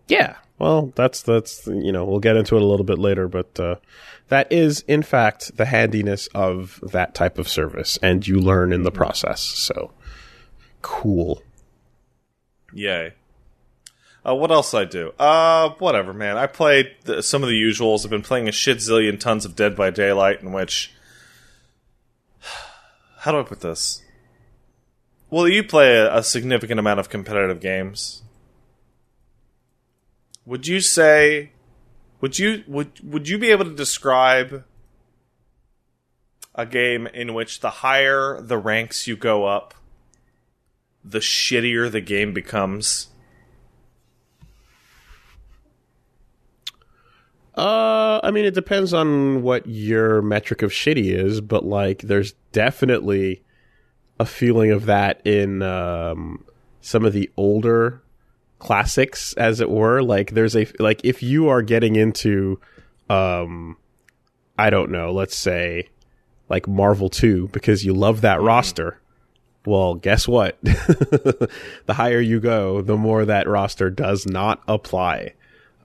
Yeah. 0.08 0.38
Well, 0.60 0.92
that's 0.96 1.22
that's 1.22 1.68
you 1.68 1.92
know 1.92 2.06
we'll 2.06 2.20
get 2.20 2.36
into 2.36 2.56
it 2.56 2.62
a 2.62 2.66
little 2.66 2.86
bit 2.86 2.98
later, 2.98 3.28
but 3.28 3.60
uh, 3.60 3.76
that 4.30 4.52
is 4.52 4.82
in 4.88 5.04
fact 5.04 5.56
the 5.58 5.66
handiness 5.66 6.28
of 6.34 6.80
that 6.82 7.14
type 7.14 7.38
of 7.38 7.48
service, 7.48 7.98
and 8.02 8.28
you 8.28 8.40
learn 8.40 8.74
in 8.74 8.84
the 8.84 8.92
process. 8.92 9.42
So 9.42 9.92
cool. 10.82 11.42
Yay. 12.74 13.14
Uh, 14.28 14.36
what 14.36 14.52
else 14.52 14.74
I 14.74 14.84
do? 14.84 15.14
Uh, 15.18 15.70
whatever, 15.80 16.14
man. 16.14 16.38
I 16.38 16.48
played 16.48 16.92
the, 17.06 17.24
some 17.24 17.44
of 17.44 17.50
the 17.50 17.62
usuals. 17.62 18.04
I've 18.04 18.12
been 18.12 18.22
playing 18.22 18.50
a 18.50 18.52
shit 18.52 18.80
zillion 18.80 19.18
tons 19.20 19.46
of 19.46 19.56
Dead 19.56 19.76
by 19.76 19.90
Daylight, 19.90 20.42
in 20.42 20.52
which. 20.52 20.94
How 23.20 23.32
do 23.32 23.40
I 23.40 23.44
put 23.44 23.62
this? 23.62 24.02
Well, 25.30 25.48
you 25.48 25.64
play 25.64 25.96
a, 25.96 26.18
a 26.18 26.24
significant 26.24 26.80
amount 26.80 27.00
of 27.00 27.10
competitive 27.10 27.62
games. 27.62 28.22
Would 30.48 30.66
you 30.66 30.80
say? 30.80 31.52
Would 32.22 32.40
you 32.40 32.64
would 32.68 32.92
would 33.04 33.28
you 33.28 33.38
be 33.38 33.52
able 33.52 33.66
to 33.66 33.76
describe 33.76 34.64
a 36.56 36.66
game 36.66 37.06
in 37.08 37.34
which 37.34 37.60
the 37.60 37.70
higher 37.70 38.42
the 38.42 38.58
ranks 38.58 39.08
you 39.08 39.18
go 39.18 39.44
up, 39.44 39.74
the 41.04 41.20
shittier 41.20 41.92
the 41.92 42.00
game 42.00 42.34
becomes? 42.34 43.10
Uh, 47.54 48.22
I 48.24 48.32
mean, 48.32 48.46
it 48.46 48.54
depends 48.54 48.94
on 48.94 49.42
what 49.42 49.68
your 49.68 50.22
metric 50.22 50.62
of 50.62 50.72
shitty 50.72 51.12
is, 51.12 51.42
but 51.42 51.66
like, 51.66 52.04
there's 52.04 52.34
definitely 52.54 53.44
a 54.18 54.26
feeling 54.26 54.72
of 54.72 54.86
that 54.86 55.26
in 55.28 55.62
um, 55.62 56.46
some 56.80 57.04
of 57.04 57.12
the 57.12 57.30
older 57.36 58.02
classics, 58.60 59.34
as 59.34 59.60
it 59.60 59.70
were. 59.70 60.02
Like, 60.02 60.32
there's 60.32 60.56
a 60.56 60.68
like 60.80 61.02
if 61.04 61.22
you 61.24 61.50
are 61.50 61.62
getting 61.62 61.96
into, 61.96 62.60
um, 63.10 63.78
I 64.58 64.70
don't 64.70 64.92
know, 64.92 65.12
let's 65.12 65.36
say, 65.36 65.90
like 66.50 66.68
Marvel 66.68 67.10
Two 67.10 67.50
because 67.50 67.86
you 67.86 67.94
love 67.94 68.22
that 68.22 68.42
roster. 68.42 69.00
Well, 69.66 69.96
guess 69.96 70.28
what? 70.28 70.58
the 70.62 71.50
higher 71.90 72.22
you 72.22 72.40
go, 72.40 72.82
the 72.82 72.96
more 72.96 73.26
that 73.26 73.50
roster 73.50 73.90
does 73.90 74.26
not 74.26 74.64
apply. 74.66 75.34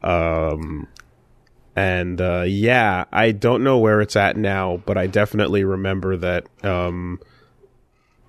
Um, 0.05 0.87
and 1.75 2.21
uh, 2.21 2.45
yeah, 2.47 3.07
I 3.13 3.33
don't 3.33 3.65
know 3.65 3.79
where 3.79 4.01
it's 4.01 4.17
at 4.17 4.37
now, 4.37 4.83
but 4.85 4.99
I 4.99 5.07
definitely 5.07 5.65
remember 5.65 6.17
that 6.19 6.47
um, 6.63 7.19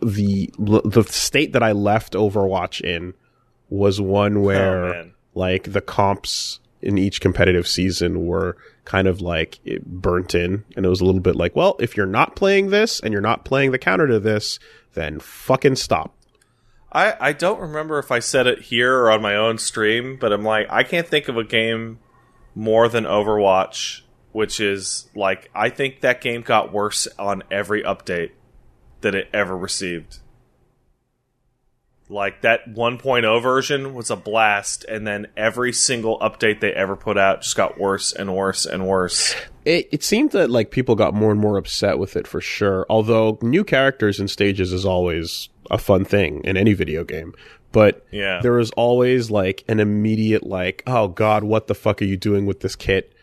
the 0.01 0.49
the 0.58 1.03
state 1.03 1.53
that 1.53 1.63
I 1.63 1.73
left 1.73 2.13
Overwatch 2.13 2.82
in 2.82 3.13
was 3.73 3.99
one 3.99 4.38
oh, 4.38 4.41
where 4.41 4.86
Oh, 4.93 5.09
like 5.33 5.71
the 5.71 5.81
comps 5.81 6.59
in 6.81 6.97
each 6.97 7.21
competitive 7.21 7.67
season 7.67 8.25
were 8.25 8.57
kind 8.86 9.07
of 9.07 9.21
like 9.21 9.59
it 9.65 9.86
burnt 9.86 10.36
in, 10.36 10.63
and 10.75 10.86
it 10.86 10.89
was 10.89 11.01
a 11.01 11.05
little 11.05 11.21
bit 11.21 11.36
like, 11.36 11.55
well, 11.55 11.75
if 11.79 11.97
you're 11.97 12.05
not 12.05 12.36
playing 12.36 12.69
this 12.69 12.99
and 12.99 13.12
you're 13.12 13.21
not 13.21 13.45
playing 13.45 13.71
the 13.71 13.79
counter 13.79 14.07
to 14.07 14.19
this, 14.19 14.59
then 14.93 15.19
fucking 15.19 15.75
stop. 15.75 16.15
I, 16.91 17.15
I 17.19 17.33
don't 17.33 17.59
remember 17.59 17.97
if 17.97 18.12
I 18.12 18.19
said 18.19 18.45
it 18.45 18.62
here 18.63 18.95
or 18.99 19.12
on 19.12 19.21
my 19.21 19.36
own 19.36 19.57
stream, 19.57 20.17
but 20.19 20.31
I'm 20.31 20.43
like, 20.43 20.67
I 20.69 20.83
can't 20.83 21.07
think 21.07 21.27
of 21.27 21.38
a 21.38 21.43
game 21.43 21.99
more 22.53 22.88
than 22.88 23.05
Overwatch, 23.05 24.01
which 24.31 24.59
is 24.59 25.09
like, 25.15 25.49
I 25.55 25.69
think 25.69 26.01
that 26.01 26.21
game 26.21 26.41
got 26.41 26.71
worse 26.71 27.07
on 27.17 27.43
every 27.49 27.81
update 27.81 28.31
that 29.01 29.15
it 29.15 29.29
ever 29.33 29.57
received. 29.57 30.19
Like, 32.13 32.41
that 32.41 32.69
1.0 32.73 33.41
version 33.41 33.93
was 33.93 34.10
a 34.12 34.15
blast, 34.15 34.86
and 34.86 35.06
then 35.06 35.28
every 35.36 35.73
single 35.73 36.19
update 36.19 36.60
they 36.62 36.71
ever 36.71 36.95
put 36.95 37.17
out 37.17 37.41
just 37.41 37.56
got 37.58 37.80
worse 37.80 38.13
and 38.13 38.36
worse 38.36 38.65
and 38.65 38.88
worse. 38.88 39.36
It, 39.65 39.89
it 39.91 40.04
seemed 40.04 40.32
that 40.32 40.49
like 40.49 40.71
people 40.71 40.95
got 40.95 41.13
more 41.13 41.32
and 41.32 41.39
more 41.39 41.58
upset 41.58 41.97
with 41.97 42.15
it 42.15 42.28
for 42.28 42.39
sure. 42.41 42.86
Although 42.89 43.39
new 43.41 43.63
characters 43.63 44.19
and 44.19 44.30
stages 44.30 44.71
is 44.73 44.86
always 44.86 45.49
a 45.71 45.78
fun 45.78 46.06
thing 46.06 46.41
in 46.43 46.56
any 46.58 46.73
video 46.73 47.04
game, 47.04 47.34
but 47.71 48.06
Yeah. 48.12 48.41
there 48.41 48.52
was 48.54 48.71
always 48.71 49.32
like 49.32 49.63
an 49.67 49.80
immediate 49.80 50.45
like, 50.45 50.84
oh 50.86 51.08
god, 51.08 51.43
what 51.45 51.67
the 51.67 51.73
fuck 51.76 52.02
are 52.02 52.06
you 52.06 52.17
doing 52.17 52.45
with 52.45 52.60
this 52.60 52.76
kit? 52.76 53.13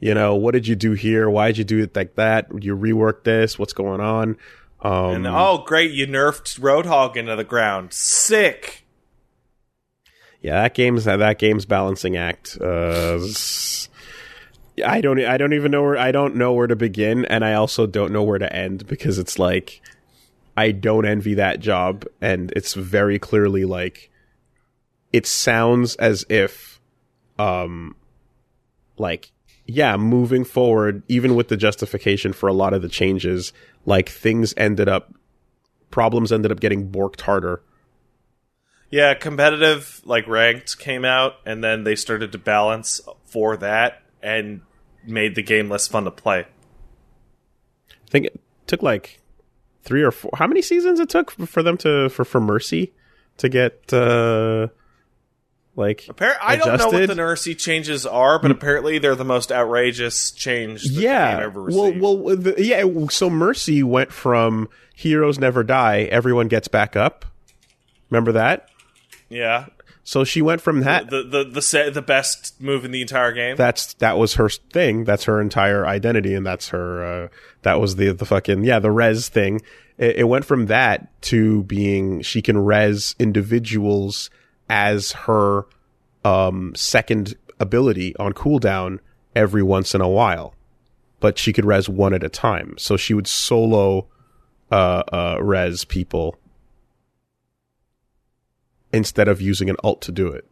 You 0.00 0.14
know, 0.14 0.36
what 0.36 0.52
did 0.52 0.68
you 0.68 0.76
do 0.76 0.92
here? 0.92 1.28
Why 1.28 1.48
did 1.48 1.58
you 1.58 1.64
do 1.64 1.82
it 1.82 1.96
like 1.96 2.14
that? 2.14 2.46
You 2.62 2.76
rework 2.76 3.24
this? 3.24 3.58
What's 3.58 3.72
going 3.72 4.00
on? 4.00 4.36
Um, 4.80 5.14
And 5.14 5.26
oh, 5.26 5.64
great, 5.66 5.90
you 5.90 6.06
nerfed 6.06 6.60
Roadhog 6.60 7.16
into 7.16 7.34
the 7.36 7.44
ground. 7.44 7.92
Sick! 7.92 8.84
yeah, 10.40 10.62
that 10.62 10.74
game's 10.74 11.04
that 11.04 11.38
game's 11.38 11.66
balancing 11.66 12.16
act. 12.16 12.56
Uh, 12.60 13.18
I 14.84 15.00
don't 15.00 15.18
I 15.24 15.36
don't 15.36 15.52
even 15.52 15.70
know 15.70 15.82
where 15.82 15.98
I 15.98 16.12
don't 16.12 16.36
know 16.36 16.52
where 16.52 16.66
to 16.66 16.76
begin, 16.76 17.24
and 17.24 17.44
I 17.44 17.54
also 17.54 17.86
don't 17.86 18.12
know 18.12 18.22
where 18.22 18.38
to 18.38 18.52
end 18.52 18.86
because 18.86 19.18
it's 19.18 19.38
like 19.38 19.82
I 20.56 20.70
don't 20.70 21.06
envy 21.06 21.34
that 21.34 21.60
job, 21.60 22.04
and 22.20 22.52
it's 22.54 22.74
very 22.74 23.18
clearly 23.18 23.64
like 23.64 24.10
it 25.12 25.26
sounds 25.26 25.96
as 25.96 26.24
if, 26.28 26.80
um, 27.38 27.96
like 28.96 29.32
yeah, 29.66 29.96
moving 29.96 30.44
forward, 30.44 31.02
even 31.08 31.34
with 31.34 31.48
the 31.48 31.56
justification 31.56 32.32
for 32.32 32.48
a 32.48 32.54
lot 32.54 32.72
of 32.72 32.80
the 32.80 32.88
changes, 32.88 33.52
like 33.84 34.08
things 34.08 34.54
ended 34.56 34.88
up 34.88 35.14
problems 35.90 36.32
ended 36.32 36.52
up 36.52 36.60
getting 36.60 36.90
borked 36.90 37.22
harder. 37.22 37.62
Yeah, 38.90 39.14
competitive 39.14 40.00
like 40.04 40.26
ranked 40.26 40.78
came 40.78 41.04
out, 41.04 41.34
and 41.44 41.62
then 41.62 41.84
they 41.84 41.94
started 41.94 42.32
to 42.32 42.38
balance 42.38 43.00
for 43.26 43.56
that 43.58 44.02
and 44.22 44.62
made 45.04 45.34
the 45.34 45.42
game 45.42 45.68
less 45.68 45.86
fun 45.86 46.04
to 46.04 46.10
play. 46.10 46.46
I 47.90 48.10
think 48.10 48.26
it 48.26 48.40
took 48.66 48.82
like 48.82 49.20
three 49.82 50.02
or 50.02 50.10
four. 50.10 50.30
How 50.34 50.46
many 50.46 50.62
seasons 50.62 51.00
it 51.00 51.10
took 51.10 51.30
for 51.30 51.62
them 51.62 51.76
to 51.78 52.08
for 52.08 52.24
for 52.24 52.40
Mercy 52.40 52.94
to 53.36 53.48
get 53.48 53.92
uh 53.92 54.68
like 55.78 56.00
Appar- 56.08 56.36
I 56.42 56.56
don't 56.56 56.76
know 56.76 56.88
what 56.90 57.06
the 57.06 57.14
Mercy 57.14 57.54
changes 57.54 58.04
are, 58.04 58.38
but 58.38 58.50
apparently 58.50 58.98
they're 58.98 59.14
the 59.14 59.24
most 59.24 59.50
outrageous 59.52 60.30
change 60.32 60.82
that 60.84 61.00
yeah 61.00 61.40
ever 61.42 61.62
well 61.64 61.92
well 61.92 62.36
the, 62.36 62.54
yeah 62.58 62.84
so 63.08 63.30
Mercy 63.30 63.82
went 63.82 64.12
from 64.12 64.68
heroes 64.94 65.38
never 65.38 65.62
die 65.62 66.00
everyone 66.10 66.48
gets 66.48 66.68
back 66.68 66.96
up. 66.96 67.24
Remember 68.10 68.32
that? 68.32 68.68
yeah, 69.28 69.66
So 70.02 70.24
she 70.24 70.40
went 70.42 70.60
from 70.62 70.80
that 70.80 71.10
the 71.10 71.22
the 71.22 71.44
the 71.44 71.62
se- 71.62 71.90
the 71.90 72.02
best 72.02 72.60
move 72.60 72.84
in 72.84 72.90
the 72.90 73.02
entire 73.02 73.32
game. 73.32 73.56
that's 73.56 73.94
that 73.94 74.16
was 74.18 74.34
her 74.34 74.48
thing. 74.48 75.04
That's 75.04 75.24
her 75.24 75.40
entire 75.40 75.86
identity, 75.86 76.34
and 76.34 76.44
that's 76.46 76.68
her. 76.70 77.04
Uh, 77.04 77.28
that 77.62 77.78
was 77.80 77.96
the 77.96 78.12
the 78.12 78.24
fucking 78.24 78.64
yeah 78.64 78.78
the 78.78 78.90
res 78.90 79.28
thing. 79.28 79.60
It, 79.98 80.16
it 80.16 80.24
went 80.24 80.44
from 80.46 80.66
that 80.66 81.20
to 81.22 81.62
being 81.64 82.22
she 82.22 82.40
can 82.40 82.56
res 82.56 83.14
individuals 83.18 84.30
as 84.68 85.12
her 85.12 85.66
um, 86.24 86.74
second 86.74 87.36
ability 87.60 88.14
on 88.16 88.32
cooldown 88.32 88.98
every 89.34 89.62
once 89.62 89.94
in 89.94 90.00
a 90.00 90.08
while, 90.08 90.54
but 91.20 91.38
she 91.38 91.52
could 91.52 91.64
res 91.64 91.88
one 91.88 92.14
at 92.14 92.22
a 92.22 92.28
time. 92.28 92.74
So 92.78 92.96
she 92.96 93.14
would 93.14 93.26
solo 93.26 94.06
uh, 94.70 95.02
uh, 95.12 95.38
res 95.40 95.84
people 95.84 96.36
instead 98.92 99.28
of 99.28 99.40
using 99.40 99.68
an 99.68 99.76
alt 99.82 100.00
to 100.02 100.12
do 100.12 100.28
it. 100.28 100.46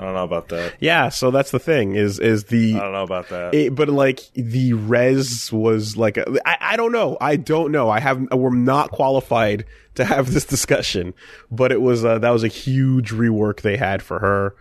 I 0.00 0.04
don't 0.04 0.14
know 0.14 0.24
about 0.24 0.48
that. 0.48 0.76
Yeah, 0.80 1.10
so 1.10 1.30
that's 1.30 1.50
the 1.50 1.58
thing 1.58 1.94
is 1.94 2.18
is 2.18 2.44
the 2.44 2.74
I 2.74 2.80
don't 2.80 2.92
know 2.92 3.02
about 3.02 3.28
that. 3.28 3.54
it, 3.54 3.74
but 3.74 3.90
like 3.90 4.20
the 4.32 4.72
res 4.72 5.52
was 5.52 5.94
like 5.94 6.16
a, 6.16 6.24
I, 6.48 6.56
I 6.72 6.76
don't 6.76 6.92
know 6.92 7.18
I 7.20 7.36
don't 7.36 7.70
know 7.70 7.90
I 7.90 8.00
have 8.00 8.18
we're 8.32 8.54
not 8.54 8.92
qualified 8.92 9.66
to 9.96 10.06
have 10.06 10.32
this 10.32 10.46
discussion 10.46 11.12
but 11.50 11.70
it 11.70 11.82
was 11.82 12.02
uh, 12.02 12.18
that 12.18 12.30
was 12.30 12.44
a 12.44 12.48
huge 12.48 13.10
rework 13.12 13.60
they 13.60 13.76
had 13.76 14.02
for 14.02 14.20
her 14.20 14.54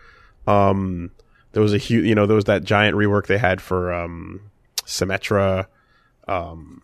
um 0.45 1.09
there 1.53 1.63
was 1.63 1.73
a 1.73 1.77
huge 1.77 2.05
you 2.05 2.15
know 2.15 2.25
there 2.25 2.35
was 2.35 2.45
that 2.45 2.65
giant 2.65 2.97
rework 2.97 3.27
they 3.27 3.37
had 3.37 3.61
for 3.61 3.93
um 3.93 4.41
Symmetra 4.83 5.67
um 6.27 6.81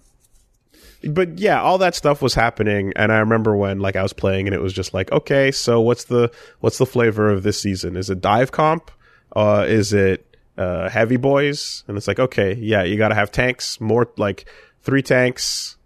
but 1.10 1.38
yeah, 1.40 1.62
all 1.62 1.78
that 1.80 1.96
stuff 1.96 2.22
was 2.22 2.34
happening, 2.34 2.94
and 2.96 3.12
I 3.12 3.18
remember 3.20 3.56
when 3.56 3.80
like 3.80 3.96
I 3.96 4.04
was 4.04 4.14
playing, 4.14 4.48
and 4.48 4.56
it 4.56 4.62
was 4.62 4.74
just 4.74 4.94
like, 4.94 5.12
okay, 5.12 5.52
so 5.52 5.82
what's 5.82 6.06
the 6.06 6.32
what's 6.60 6.78
the 6.78 6.86
flavor 6.86 7.30
of 7.30 7.44
this 7.44 7.62
season? 7.62 7.96
Is 7.96 8.10
it 8.10 8.22
dive 8.22 8.52
comp? 8.52 8.92
Uh, 9.36 9.66
is 9.68 9.94
it 9.94 10.36
uh, 10.58 10.90
heavy 10.90 11.18
boys? 11.18 11.84
And 11.88 11.98
it's 11.98 12.08
like, 12.08 12.20
okay, 12.20 12.54
yeah, 12.56 12.84
you 12.84 12.98
got 12.98 13.10
to 13.10 13.16
have 13.16 13.32
tanks, 13.32 13.80
more 13.80 14.10
like 14.18 14.46
three 14.82 15.02
tanks, 15.02 15.78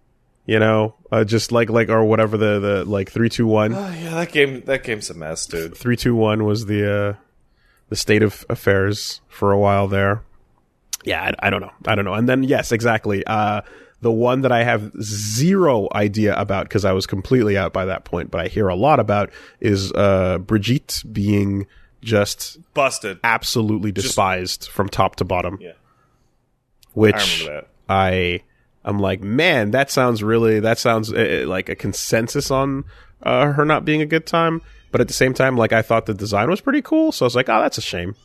you 0.45 0.59
know, 0.59 0.95
uh, 1.11 1.23
just 1.23 1.51
like 1.51 1.69
like 1.69 1.89
or 1.89 2.03
whatever 2.03 2.37
the 2.37 2.59
the 2.59 2.85
like 2.85 3.11
three 3.11 3.29
two 3.29 3.47
one. 3.47 3.73
Oh, 3.73 3.89
yeah, 4.01 4.15
that 4.15 4.31
game 4.31 4.61
that 4.61 4.83
game's 4.83 5.09
a 5.09 5.13
mess, 5.13 5.45
dude. 5.45 5.75
Three 5.75 5.97
two 5.97 6.15
one 6.15 6.45
was 6.45 6.65
the 6.65 6.91
uh, 6.91 7.13
the 7.89 7.95
state 7.95 8.23
of 8.23 8.45
affairs 8.49 9.21
for 9.27 9.51
a 9.51 9.59
while 9.59 9.87
there. 9.87 10.23
Yeah, 11.03 11.21
I, 11.21 11.47
I 11.47 11.49
don't 11.49 11.61
know, 11.61 11.71
I 11.85 11.95
don't 11.95 12.05
know. 12.05 12.13
And 12.13 12.27
then 12.27 12.43
yes, 12.43 12.71
exactly. 12.71 13.25
Uh, 13.25 13.61
the 14.01 14.11
one 14.11 14.41
that 14.41 14.51
I 14.51 14.63
have 14.63 14.91
zero 15.01 15.87
idea 15.93 16.35
about 16.35 16.65
because 16.65 16.85
I 16.85 16.93
was 16.93 17.05
completely 17.05 17.57
out 17.57 17.73
by 17.73 17.85
that 17.85 18.05
point, 18.05 18.31
but 18.31 18.41
I 18.41 18.47
hear 18.47 18.67
a 18.67 18.75
lot 18.75 18.99
about 18.99 19.29
is 19.59 19.91
uh, 19.93 20.37
Brigitte 20.39 21.03
being 21.11 21.67
just 22.01 22.57
Busted. 22.73 23.19
absolutely 23.23 23.91
despised 23.91 24.69
from 24.69 24.87
top 24.87 25.17
to 25.17 25.25
bottom. 25.25 25.57
Yeah. 25.59 25.73
Which 26.93 27.47
I. 27.47 27.63
I 27.89 28.43
I'm 28.85 28.99
like, 28.99 29.21
man, 29.21 29.71
that 29.71 29.91
sounds 29.91 30.23
really 30.23 30.61
that 30.61 30.79
sounds 30.79 31.11
uh, 31.11 31.43
like 31.45 31.69
a 31.69 31.75
consensus 31.75 32.49
on 32.49 32.85
uh, 33.21 33.51
her 33.51 33.65
not 33.65 33.83
being 33.83 34.01
a 34.01 34.05
good 34.05 34.25
time. 34.25 34.61
But 34.91 35.01
at 35.01 35.07
the 35.07 35.13
same 35.13 35.33
time, 35.33 35.55
like 35.55 35.73
I 35.73 35.81
thought 35.81 36.05
the 36.05 36.13
design 36.13 36.49
was 36.49 36.61
pretty 36.61 36.81
cool, 36.81 37.11
so 37.11 37.25
I 37.25 37.27
was 37.27 37.35
like, 37.35 37.49
oh, 37.49 37.61
that's 37.61 37.77
a 37.77 37.81
shame, 37.81 38.15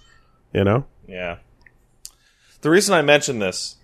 you 0.54 0.64
know. 0.64 0.86
Yeah. 1.06 1.38
The 2.62 2.70
reason 2.70 2.94
I 2.94 3.02
mention 3.02 3.38
this 3.38 3.76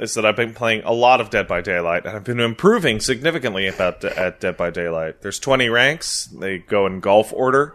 is 0.00 0.14
that 0.14 0.24
I've 0.24 0.34
been 0.34 0.54
playing 0.54 0.82
a 0.84 0.92
lot 0.92 1.20
of 1.20 1.28
Dead 1.28 1.46
by 1.46 1.60
Daylight, 1.60 2.06
and 2.06 2.16
I've 2.16 2.24
been 2.24 2.40
improving 2.40 3.00
significantly 3.00 3.66
about 3.66 4.02
at 4.02 4.40
Dead 4.40 4.56
by 4.56 4.70
Daylight. 4.70 5.20
There's 5.20 5.38
20 5.38 5.68
ranks; 5.68 6.24
they 6.26 6.58
go 6.58 6.86
in 6.86 7.00
golf 7.00 7.32
order, 7.34 7.74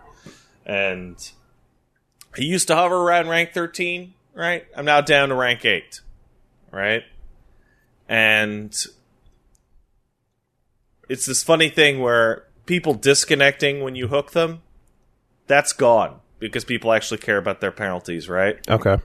and 0.65 1.15
I 2.35 2.41
used 2.41 2.67
to 2.67 2.75
hover 2.75 2.97
around 2.97 3.29
rank 3.29 3.53
13. 3.53 4.15
Right, 4.33 4.65
I'm 4.75 4.85
now 4.85 4.99
down 5.01 5.29
to 5.29 5.35
rank 5.35 5.63
eight. 5.63 6.01
Right, 6.71 7.03
and 8.09 8.75
it's 11.07 11.25
this 11.27 11.43
funny 11.43 11.69
thing 11.69 11.99
where 11.99 12.47
people 12.65 12.95
disconnecting 12.95 13.81
when 13.81 13.95
you 13.95 14.07
hook 14.07 14.31
them, 14.31 14.63
that's 15.45 15.73
gone 15.73 16.21
because 16.39 16.65
people 16.65 16.91
actually 16.91 17.19
care 17.19 17.37
about 17.37 17.61
their 17.61 17.71
penalties. 17.71 18.27
Right. 18.27 18.57
Okay. 18.67 18.97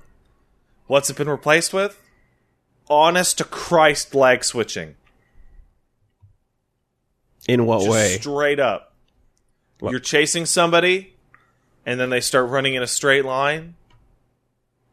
What's 0.87 1.11
it 1.11 1.17
been 1.19 1.29
replaced 1.29 1.75
with? 1.75 2.01
Honest 2.91 3.39
to 3.39 3.45
Christ 3.45 4.15
lag 4.15 4.45
switching. 4.45 4.97
In 7.49 7.65
what 7.65 7.79
Just 7.81 7.91
way? 7.91 8.19
straight 8.19 8.61
up. 8.61 8.93
What? 9.79 9.93
You're 9.93 10.01
chasing 10.01 10.45
somebody, 10.45 11.15
and 11.87 11.99
then 11.99 12.11
they 12.11 12.21
start 12.21 12.51
running 12.51 12.75
in 12.75 12.83
a 12.83 12.87
straight 12.87 13.25
line, 13.25 13.77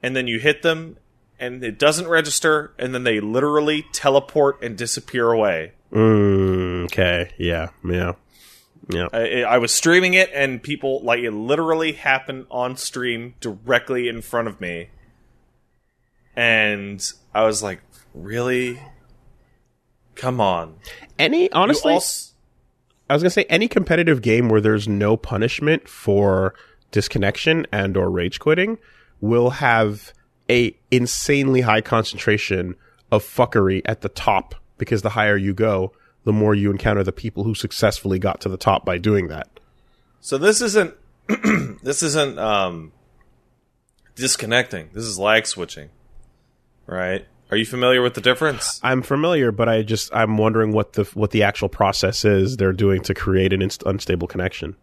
and 0.01 0.15
then 0.15 0.27
you 0.27 0.39
hit 0.39 0.61
them, 0.61 0.97
and 1.39 1.63
it 1.63 1.77
doesn't 1.77 2.07
register, 2.07 2.73
and 2.79 2.93
then 2.95 3.03
they 3.03 3.19
literally 3.19 3.85
teleport 3.91 4.61
and 4.63 4.77
disappear 4.77 5.31
away. 5.31 5.73
Mm, 5.91 6.85
okay. 6.85 7.31
Yeah. 7.37 7.69
Yeah. 7.83 8.13
Yeah. 8.89 9.07
I, 9.11 9.41
I 9.43 9.57
was 9.57 9.73
streaming 9.73 10.13
it, 10.13 10.29
and 10.33 10.61
people 10.63 11.01
like 11.03 11.19
it 11.19 11.31
literally 11.31 11.93
happened 11.93 12.45
on 12.49 12.77
stream 12.77 13.33
directly 13.41 14.07
in 14.07 14.21
front 14.21 14.47
of 14.47 14.61
me, 14.61 14.89
and 16.35 17.11
I 17.33 17.43
was 17.43 17.61
like, 17.61 17.81
"Really? 18.21 18.81
Come 20.15 20.41
on!" 20.41 20.75
Any 21.19 21.51
honestly, 21.51 21.93
als- 21.93 22.33
I 23.09 23.13
was 23.13 23.23
gonna 23.23 23.29
say 23.29 23.45
any 23.49 23.67
competitive 23.67 24.21
game 24.21 24.49
where 24.49 24.61
there's 24.61 24.87
no 24.87 25.17
punishment 25.17 25.87
for 25.87 26.53
disconnection 26.91 27.65
and 27.71 27.97
or 27.97 28.09
rage 28.09 28.39
quitting 28.39 28.77
will 29.21 29.51
have 29.51 30.13
a 30.49 30.75
insanely 30.91 31.61
high 31.61 31.81
concentration 31.81 32.75
of 33.11 33.23
fuckery 33.23 33.81
at 33.85 34.01
the 34.01 34.09
top 34.09 34.55
because 34.77 35.01
the 35.01 35.09
higher 35.09 35.37
you 35.37 35.53
go, 35.53 35.91
the 36.23 36.33
more 36.33 36.53
you 36.53 36.71
encounter 36.71 37.03
the 37.03 37.11
people 37.11 37.43
who 37.43 37.55
successfully 37.55 38.19
got 38.19 38.41
to 38.41 38.49
the 38.49 38.57
top 38.57 38.85
by 38.85 38.97
doing 38.97 39.27
that. 39.27 39.59
So 40.19 40.37
this 40.37 40.61
isn't 40.61 40.93
this 41.83 42.03
isn't 42.03 42.37
um 42.39 42.91
disconnecting. 44.15 44.89
This 44.93 45.05
is 45.05 45.17
lag 45.17 45.45
switching. 45.45 45.89
Right? 46.85 47.25
Are 47.49 47.57
you 47.57 47.65
familiar 47.65 48.01
with 48.01 48.13
the 48.13 48.21
difference? 48.21 48.79
I'm 48.83 49.01
familiar, 49.01 49.51
but 49.51 49.69
I 49.69 49.81
just 49.81 50.13
I'm 50.13 50.37
wondering 50.37 50.73
what 50.73 50.93
the 50.93 51.03
what 51.13 51.31
the 51.31 51.43
actual 51.43 51.69
process 51.69 52.25
is 52.25 52.57
they're 52.57 52.73
doing 52.73 53.01
to 53.03 53.13
create 53.13 53.53
an 53.53 53.61
inst- 53.61 53.83
unstable 53.85 54.27
connection. 54.27 54.75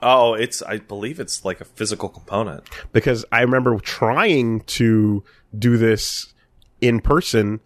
Oh, 0.00 0.34
it's 0.34 0.62
I 0.62 0.78
believe 0.78 1.18
it's 1.18 1.44
like 1.44 1.60
a 1.60 1.64
physical 1.64 2.08
component. 2.08 2.68
because 2.92 3.24
I 3.32 3.40
remember 3.40 3.78
trying 3.80 4.60
to 4.60 5.24
do 5.58 5.76
this 5.76 6.32
in 6.80 7.00
person 7.00 7.60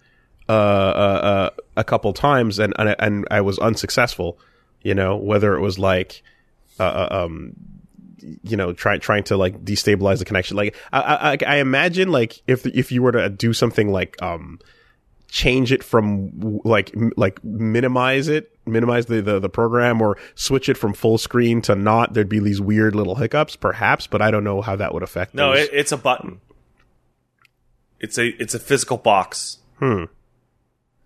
uh, 0.49 0.53
uh, 0.53 0.55
uh, 0.55 1.51
a 1.77 1.85
couple 1.85 2.13
times, 2.13 2.59
and, 2.59 2.73
and 2.79 2.97
and 2.99 3.27
I 3.31 3.41
was 3.43 3.59
unsuccessful. 3.59 4.39
You 4.83 4.95
know, 4.95 5.17
whether 5.17 5.55
it 5.55 5.61
was 5.61 5.79
like, 5.79 6.23
uh, 6.79 6.85
uh, 6.85 7.09
um, 7.11 7.57
you 8.43 8.57
know, 8.57 8.73
trying 8.73 9.01
trying 9.01 9.25
to 9.25 9.37
like 9.37 9.65
destabilize 9.65 10.19
the 10.19 10.25
connection. 10.25 10.57
Like, 10.57 10.77
I, 10.93 11.37
I, 11.41 11.55
I 11.55 11.57
imagine 11.59 12.11
like 12.11 12.43
if 12.47 12.67
if 12.67 12.93
you 12.93 13.03
were 13.03 13.13
to 13.13 13.29
do 13.29 13.53
something 13.53 13.91
like 13.91 14.21
um, 14.23 14.59
change 15.29 15.73
it 15.73 15.83
from 15.85 16.61
like 16.65 16.95
m- 16.97 17.13
like 17.17 17.43
minimize 17.45 18.29
it 18.29 18.51
minimize 18.67 19.07
the, 19.07 19.23
the 19.23 19.39
the 19.41 19.49
program 19.49 20.01
or 20.03 20.17
switch 20.35 20.69
it 20.69 20.77
from 20.77 20.93
full 20.93 21.17
screen 21.19 21.63
to 21.63 21.75
not 21.75 22.13
there'd 22.15 22.29
be 22.29 22.39
these 22.39 22.61
weird 22.61 22.95
little 22.95 23.15
hiccups 23.15 23.57
perhaps 23.57 24.07
but 24.07 24.21
i 24.21 24.31
don't 24.31 24.45
know 24.45 24.61
how 24.61 24.77
that 24.77 24.93
would 24.93 25.03
affect 25.03 25.35
No, 25.35 25.53
it, 25.53 25.71
it's 25.73 25.91
a 25.93 25.97
button. 25.97 26.41
It's 28.01 28.19
a 28.19 28.27
it's 28.41 28.55
a 28.55 28.59
physical 28.59 28.97
box. 28.97 29.59
Hmm 29.79 30.05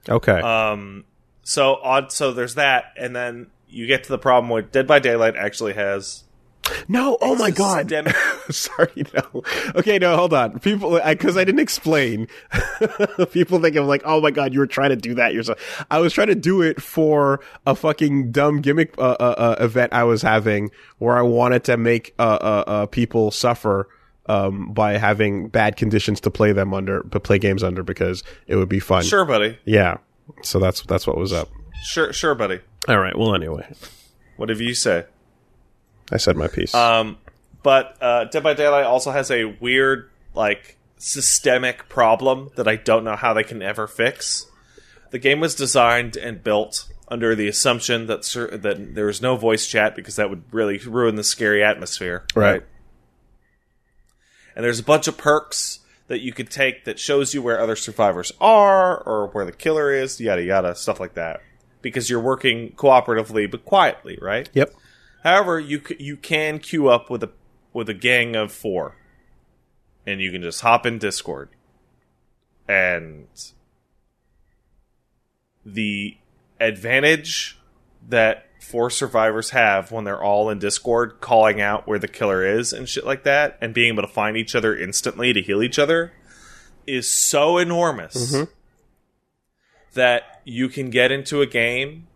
okay 0.09 0.41
Um 0.41 1.05
so 1.45 1.77
odd 1.83 2.11
so 2.13 2.33
there's 2.33 2.55
that 2.57 2.93
and 2.97 3.15
then 3.15 3.49
you 3.69 3.87
get 3.87 4.05
to 4.05 4.09
the 4.11 4.19
problem 4.19 4.51
where 4.51 4.63
Dead 4.63 4.87
by 4.87 4.99
Daylight 4.99 5.37
actually 5.37 5.73
has 5.75 6.25
no 6.89 7.19
oh 7.21 7.35
my 7.37 7.51
god. 7.51 7.89
systemic- 7.89 8.15
sorry 8.51 9.05
no. 9.15 9.43
Okay 9.75 9.99
no 9.99 10.17
hold 10.17 10.33
on. 10.33 10.59
People 10.61 11.01
because 11.05 11.37
I, 11.37 11.45
didn't 11.45 11.61
explain. 11.61 12.29
People 13.33 13.61
think 13.61 13.77
i'm 13.77 13.87
like 13.87 14.03
oh 14.05 14.21
my 14.21 14.31
god 14.31 14.53
you 14.53 14.61
were 14.61 14.67
trying 14.67 14.91
to 14.91 14.97
do 14.97 15.15
that 15.15 15.35
yourself. 15.35 15.85
I 15.91 15.99
was 15.99 16.13
trying 16.13 16.29
to 16.29 16.35
do 16.35 16.63
it 16.63 16.81
for 16.81 17.41
a 17.67 17.75
fucking 17.75 18.33
dumb 18.33 18.61
gimmick 18.61 18.95
uh, 18.99 19.17
uh, 19.19 19.35
uh, 19.39 19.57
event 19.65 19.93
i 19.93 20.05
was 20.05 20.23
having 20.23 20.71
where 20.99 21.17
i 21.17 21.23
wanted 21.23 21.65
to 21.65 21.77
make 21.77 22.15
uh, 22.19 22.39
uh, 22.41 22.65
uh, 22.67 22.87
people 22.87 23.31
suffer 23.31 23.89
um, 24.27 24.73
by 24.73 24.99
having 24.99 25.49
bad 25.49 25.77
conditions 25.77 26.21
to 26.21 26.31
play 26.31 26.53
them 26.53 26.73
under 26.73 27.03
to 27.11 27.21
play 27.21 27.39
games 27.39 27.63
under 27.63 27.83
because 27.83 28.23
it 28.47 28.57
would 28.57 28.69
be 28.69 28.79
fun. 28.81 29.03
Sure, 29.03 29.25
buddy. 29.25 29.59
yeah. 29.65 29.99
So 30.43 30.59
that's 30.59 30.83
that's 30.83 31.07
what 31.07 31.17
was 31.17 31.33
up. 31.33 31.49
Sure, 31.85 32.13
sure, 32.13 32.35
buddy. 32.35 32.61
all 32.89 32.99
right. 32.99 33.17
Well 33.19 33.35
anyway. 33.35 33.67
What 33.69 33.91
Whatever 34.37 34.63
you 34.63 34.75
say. 34.75 35.05
I 36.11 36.17
said 36.17 36.37
my 36.37 36.49
piece 36.49 36.75
Um, 36.75 37.19
but 37.63 37.97
uh, 38.01 38.25
Dead 38.25 38.43
by 38.43 38.55
Daylight 38.55 38.85
also 38.85 39.13
has 39.13 39.31
a 39.31 39.45
weird, 39.45 40.11
like, 40.35 40.77
systemic 40.99 41.89
problem 41.89 42.51
that 42.57 42.67
I 42.67 42.77
don't 42.77 43.05
know 43.05 43.17
how 43.17 43.33
they 43.35 43.45
can 43.45 43.63
ever 43.63 43.87
fix. 43.87 44.47
The 45.11 45.19
game 45.19 45.41
was 45.41 45.55
designed 45.55 46.17
and 46.17 46.43
built 46.43 46.89
under 47.09 47.35
the 47.35 47.47
assumption 47.47 48.07
that 48.07 48.25
cer- 48.25 48.57
that 48.57 48.95
there 48.95 49.07
was 49.07 49.21
no 49.23 49.37
voice 49.37 49.67
chat 49.67 49.95
because 49.95 50.17
that 50.17 50.31
would 50.31 50.43
really 50.51 50.79
ruin 50.79 51.17
the 51.17 51.25
scary 51.25 51.63
atmosphere, 51.63 52.25
Right. 52.35 52.63
And 54.55 54.65
there's 54.65 54.81
a 54.81 54.85
bunch 54.85 55.09
of 55.09 55.17
perks 55.17 55.81
that 56.09 56.21
you 56.21 56.33
could 56.33 56.51
take 56.51 56.85
that 56.85 56.99
shows 56.99 57.33
you 57.33 57.41
where 57.43 57.59
other 57.59 57.77
survivors 57.77 58.33
are 58.41 58.99
or 58.99 59.29
where 59.29 59.47
the 59.47 59.53
killer 59.53 59.93
is, 59.93 60.21
yada 60.21 60.43
yada, 60.43 60.75
stuff 60.75 61.01
like 61.01 61.15
that. 61.15 61.41
Because 61.81 62.11
you're 62.11 62.21
working 62.21 62.73
cooperatively 62.73 63.51
but 63.51 63.65
quietly, 63.65 64.19
right? 64.21 64.49
yep 64.53 64.75
However, 65.23 65.61
you 65.61 65.83
you 65.99 66.17
can 66.17 66.59
queue 66.59 66.89
up 66.89 67.11
with 67.11 67.23
a 67.23 67.31
with 67.73 67.89
a 67.89 67.95
gang 67.95 68.37
of 68.37 68.53
four, 68.53 68.97
and 70.07 70.21
you 70.21 70.31
can 70.33 70.43
just 70.43 70.61
hop 70.61 70.85
in 70.85 70.99
Discord, 70.99 71.51
and 72.69 73.27
the 75.65 76.17
advantage 76.61 77.59
that 78.09 78.47
four 78.61 78.91
survivors 78.91 79.51
have 79.51 79.93
when 79.93 80.05
they're 80.05 80.23
all 80.23 80.51
in 80.51 80.59
Discord, 80.59 81.21
calling 81.21 81.61
out 81.61 81.87
where 81.87 81.99
the 81.99 82.09
killer 82.09 82.45
is 82.45 82.73
and 82.73 82.89
shit 82.89 83.07
like 83.07 83.23
that, 83.25 83.59
and 83.61 83.73
being 83.75 83.93
able 83.93 84.03
to 84.03 84.09
find 84.09 84.37
each 84.37 84.55
other 84.55 84.77
instantly 84.77 85.33
to 85.33 85.41
heal 85.43 85.63
each 85.63 85.79
other, 85.79 86.13
is 86.87 87.09
so 87.09 87.59
enormous 87.59 88.33
Mhm. 88.33 88.49
that 89.95 90.41
you 90.45 90.69
can 90.69 90.91
get 90.91 91.13
into 91.13 91.43
a 91.43 91.47
game 91.47 92.09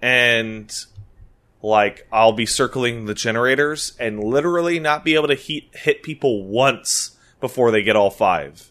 and 0.00 0.72
like 1.64 2.06
I'll 2.12 2.32
be 2.32 2.44
circling 2.46 3.06
the 3.06 3.14
generators 3.14 3.94
and 3.98 4.22
literally 4.22 4.78
not 4.78 5.04
be 5.04 5.14
able 5.14 5.28
to 5.28 5.34
heat, 5.34 5.70
hit 5.74 6.02
people 6.02 6.44
once 6.44 7.16
before 7.40 7.70
they 7.70 7.82
get 7.82 7.96
all 7.96 8.10
five. 8.10 8.70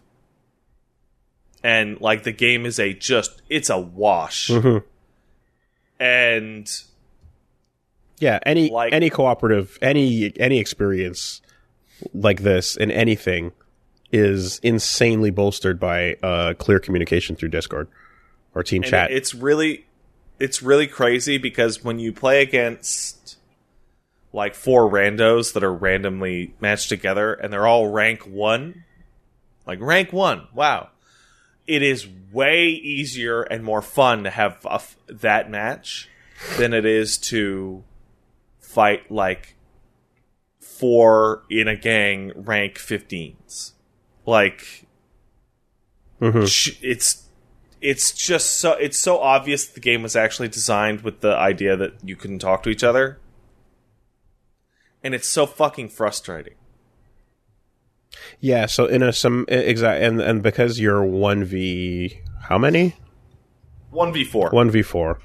And 1.64 2.00
like 2.02 2.24
the 2.24 2.32
game 2.32 2.66
is 2.66 2.78
a 2.80 2.94
just 2.94 3.42
it's 3.50 3.70
a 3.70 3.80
wash. 3.80 4.50
Mhm. 4.50 4.84
And 6.00 6.70
Yeah, 8.20 8.40
any 8.46 8.70
Like- 8.70 8.94
any 8.94 9.10
cooperative, 9.10 9.78
any 9.82 10.32
any 10.40 10.60
experience 10.60 11.42
like 12.14 12.42
this 12.44 12.76
in 12.78 12.92
anything 12.92 13.52
is 14.12 14.60
insanely 14.60 15.32
bolstered 15.32 15.80
by 15.80 16.16
uh, 16.22 16.54
clear 16.58 16.80
communication 16.80 17.36
through 17.36 17.50
Discord 17.50 17.88
or 18.54 18.62
team 18.64 18.84
and 18.84 18.90
chat. 18.92 19.12
it's 19.12 19.34
really 19.34 19.86
it's 20.40 20.62
really 20.62 20.88
crazy 20.88 21.38
because 21.38 21.84
when 21.84 22.00
you 22.00 22.12
play 22.12 22.42
against 22.42 23.38
like 24.34 24.56
four 24.56 24.90
randos 24.90 25.54
that 25.54 25.64
are 25.64 25.74
randomly 25.74 26.54
matched 26.60 26.90
together 26.90 27.34
and 27.34 27.54
they're 27.54 27.68
all 27.68 27.88
rank 27.88 28.22
1 28.28 28.84
like 29.68 29.80
rank 29.80 30.12
1 30.12 30.48
wow 30.54 30.90
it 31.68 31.82
is 31.84 32.08
way 32.32 32.66
easier 32.68 33.44
and 33.44 33.64
more 33.64 33.82
fun 33.82 34.24
to 34.24 34.30
have 34.30 34.66
a 34.66 34.74
f- 34.76 34.98
that 35.08 35.50
match 35.50 36.10
than 36.58 36.74
it 36.74 36.84
is 36.86 37.18
to 37.18 37.84
fight 38.60 39.10
like 39.12 39.56
four 40.60 41.44
in 41.50 41.68
a 41.68 41.76
gang 41.76 42.32
rank 42.36 42.78
15s 42.78 43.74
like 44.26 44.86
Mhm. 46.22 46.48
sh- 46.50 46.78
it's 46.82 47.23
it's 47.84 48.14
just 48.14 48.60
so 48.60 48.72
it's 48.74 48.98
so 48.98 49.20
obvious 49.20 49.68
the 49.68 49.82
game 49.82 50.02
was 50.02 50.16
actually 50.16 50.48
designed 50.48 51.02
with 51.02 51.20
the 51.20 51.36
idea 51.36 51.76
that 51.76 51.94
you 52.02 52.16
couldn't 52.16 52.40
talk 52.40 52.64
to 52.64 52.70
each 52.70 52.84
other. 52.84 53.20
And 55.04 55.14
it's 55.14 55.28
so 55.28 55.46
fucking 55.46 55.90
frustrating. 55.90 56.54
Yeah, 58.40 58.68
so 58.68 58.86
in 58.86 59.04
a 59.04 59.12
some 59.12 59.46
exact 59.50 60.02
and 60.02 60.22
and 60.22 60.42
because 60.42 60.80
you're 60.80 61.04
one 61.04 61.44
v 61.44 62.22
how 62.44 62.58
many? 62.58 62.96
1v4 63.92 64.54
one 64.54 64.72
v 64.72 64.82
four, 64.82 65.20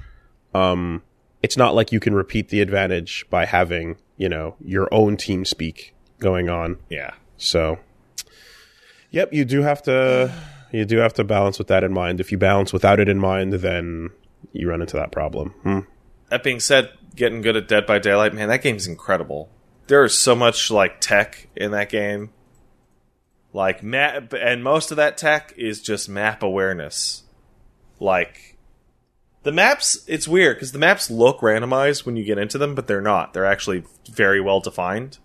um, 0.52 1.02
it's 1.42 1.56
not 1.56 1.74
like 1.74 1.92
you 1.92 2.00
can 2.00 2.14
repeat 2.14 2.48
the 2.48 2.60
advantage 2.60 3.24
by 3.30 3.44
having 3.46 3.96
you 4.16 4.28
know 4.28 4.56
your 4.60 4.92
own 4.92 5.16
team 5.16 5.44
speak 5.44 5.94
going 6.18 6.48
on. 6.48 6.76
yeah. 6.90 7.12
So, 7.36 7.78
yep, 9.10 9.32
you 9.32 9.44
do 9.44 9.62
have 9.62 9.80
to 9.84 10.34
you 10.72 10.84
do 10.84 10.98
have 10.98 11.14
to 11.14 11.24
balance 11.24 11.58
with 11.58 11.68
that 11.68 11.84
in 11.84 11.92
mind. 11.92 12.20
If 12.20 12.30
you 12.32 12.38
balance 12.38 12.72
without 12.72 13.00
it 13.00 13.08
in 13.08 13.18
mind, 13.18 13.54
then 13.54 14.10
you 14.52 14.68
run 14.68 14.80
into 14.80 14.96
that 14.96 15.12
problem. 15.12 15.50
Hmm. 15.62 15.80
that 16.30 16.42
being 16.42 16.60
said 16.60 16.90
getting 17.14 17.40
good 17.40 17.56
at 17.56 17.66
dead 17.68 17.84
by 17.84 17.98
daylight 17.98 18.32
man 18.32 18.48
that 18.48 18.62
game's 18.62 18.86
incredible 18.86 19.50
there 19.88 20.04
is 20.04 20.16
so 20.16 20.36
much 20.36 20.70
like 20.70 21.00
tech 21.00 21.48
in 21.56 21.72
that 21.72 21.88
game 21.88 22.30
like 23.52 23.82
map 23.82 24.32
and 24.32 24.62
most 24.62 24.90
of 24.90 24.96
that 24.96 25.18
tech 25.18 25.52
is 25.56 25.82
just 25.82 26.08
map 26.08 26.42
awareness 26.42 27.24
like 27.98 28.56
the 29.42 29.50
maps 29.50 30.04
it's 30.06 30.28
weird 30.28 30.56
because 30.56 30.72
the 30.72 30.78
maps 30.78 31.10
look 31.10 31.40
randomized 31.40 32.06
when 32.06 32.16
you 32.16 32.24
get 32.24 32.38
into 32.38 32.58
them 32.58 32.74
but 32.74 32.86
they're 32.86 33.00
not 33.00 33.32
they're 33.34 33.44
actually 33.44 33.82
very 34.10 34.40
well 34.40 34.60
defined 34.60 35.18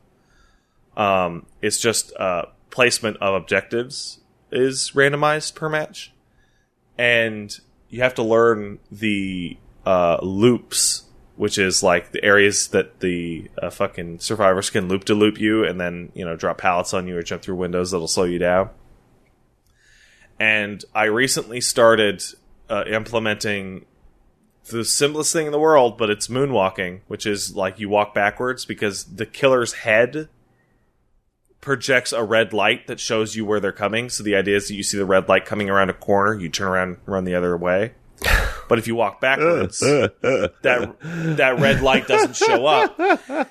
um, 0.96 1.46
it's 1.62 1.80
just 1.80 2.16
uh, 2.18 2.46
placement 2.70 3.18
of 3.18 3.34
objectives 3.36 4.20
is 4.54 4.92
randomized 4.92 5.56
per 5.56 5.70
match 5.70 6.14
and 6.98 7.60
you 7.90 8.02
have 8.02 8.14
to 8.16 8.24
learn 8.24 8.80
the 8.92 9.58
uh, 9.86 10.18
loops 10.22 11.04
which 11.36 11.58
is 11.58 11.82
like 11.82 12.12
the 12.12 12.24
areas 12.24 12.68
that 12.68 13.00
the 13.00 13.50
uh, 13.62 13.70
fucking 13.70 14.20
survivors 14.20 14.70
can 14.70 14.88
loop 14.88 15.04
to 15.04 15.16
loop 15.16 15.40
you 15.40 15.66
and 15.66 15.80
then 15.80 16.12
you 16.14 16.24
know 16.24 16.36
drop 16.36 16.58
pallets 16.58 16.94
on 16.94 17.08
you 17.08 17.18
or 17.18 17.24
jump 17.24 17.42
through 17.42 17.56
windows 17.56 17.92
that'll 17.92 18.08
slow 18.08 18.24
you 18.24 18.40
down. 18.40 18.70
And 20.40 20.84
i 20.94 21.06
recently 21.06 21.62
started 21.62 22.24
uh, 22.70 22.84
implementing 22.88 23.86
the 24.70 24.86
simplest 24.86 25.34
thing 25.34 25.46
in 25.46 25.52
the 25.52 25.60
world 25.60 25.98
but 25.98 26.10
it's 26.10 26.28
moonwalking 26.28 27.02
which 27.08 27.26
is 27.26 27.56
like 27.56 27.80
you 27.80 27.90
walk 27.90 28.14
backwards 28.14 28.66
because 28.66 29.04
the 29.06 29.26
killer's 29.26 29.74
head 29.74 30.30
projects 31.64 32.12
a 32.12 32.24
red 32.24 32.54
light 32.54 32.88
that 32.88 33.00
shows 33.00 33.36
you 33.36 33.46
where 33.46 33.60
they're 33.60 33.72
coming. 33.72 34.10
So 34.10 34.24
the 34.24 34.36
idea 34.36 34.58
is 34.58 34.68
that 34.68 34.76
you 34.76 34.84
see 34.84 34.98
the 34.98 35.06
red 35.06 35.28
light 35.28 35.46
coming 35.46 35.70
around 35.70 35.90
a 35.90 35.94
corner 35.94 36.34
you 36.40 36.50
turn 36.50 36.68
around 36.68 36.90
and 36.90 36.98
run 37.06 37.24
the 37.24 37.36
other 37.36 37.58
way. 37.58 37.94
But 38.70 38.80
if 38.80 38.88
you 38.88 38.96
walk 38.96 39.20
backwards 39.20 39.80
that 39.80 40.96
that 41.38 41.60
red 41.60 41.82
light 41.82 42.08
doesn't 42.08 42.38
show 42.38 42.66
up, 42.66 42.98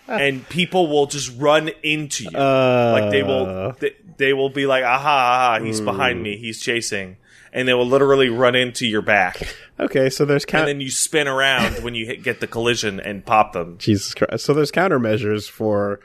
and 0.09 0.49
people 0.49 0.89
will 0.89 1.07
just 1.07 1.39
run 1.39 1.69
into 1.83 2.25
you. 2.25 2.37
Uh, 2.37 2.99
like 2.99 3.11
they 3.13 3.23
will, 3.23 3.73
they, 3.79 3.95
they 4.17 4.33
will 4.33 4.49
be 4.49 4.65
like, 4.65 4.83
"Aha, 4.83 5.59
aha 5.59 5.65
he's 5.65 5.83
behind 5.83 6.23
me, 6.23 6.39
he's 6.39 6.61
chasing," 6.61 7.19
and 7.53 7.69
they 7.69 7.75
will 7.75 7.87
literally 7.87 8.31
run 8.31 8.55
into 8.57 8.87
your 8.87 9.03
back, 9.03 9.55
Okay, 9.83 10.11
so 10.11 10.25
there's 10.25 10.45
and 10.45 10.69
then 10.69 10.81
you 10.81 10.91
spin 10.91 11.27
around 11.27 11.83
when 11.83 11.95
you 11.95 12.07
hit, 12.07 12.23
get 12.23 12.41
the 12.41 12.47
collision 12.47 13.01
and 13.01 13.25
pop 13.25 13.53
them. 13.53 13.79
Jesus 13.79 14.15
Christ. 14.15 14.45
So 14.45 14.55
there's 14.55 14.71
countermeasures 14.71 15.49
for 15.51 16.01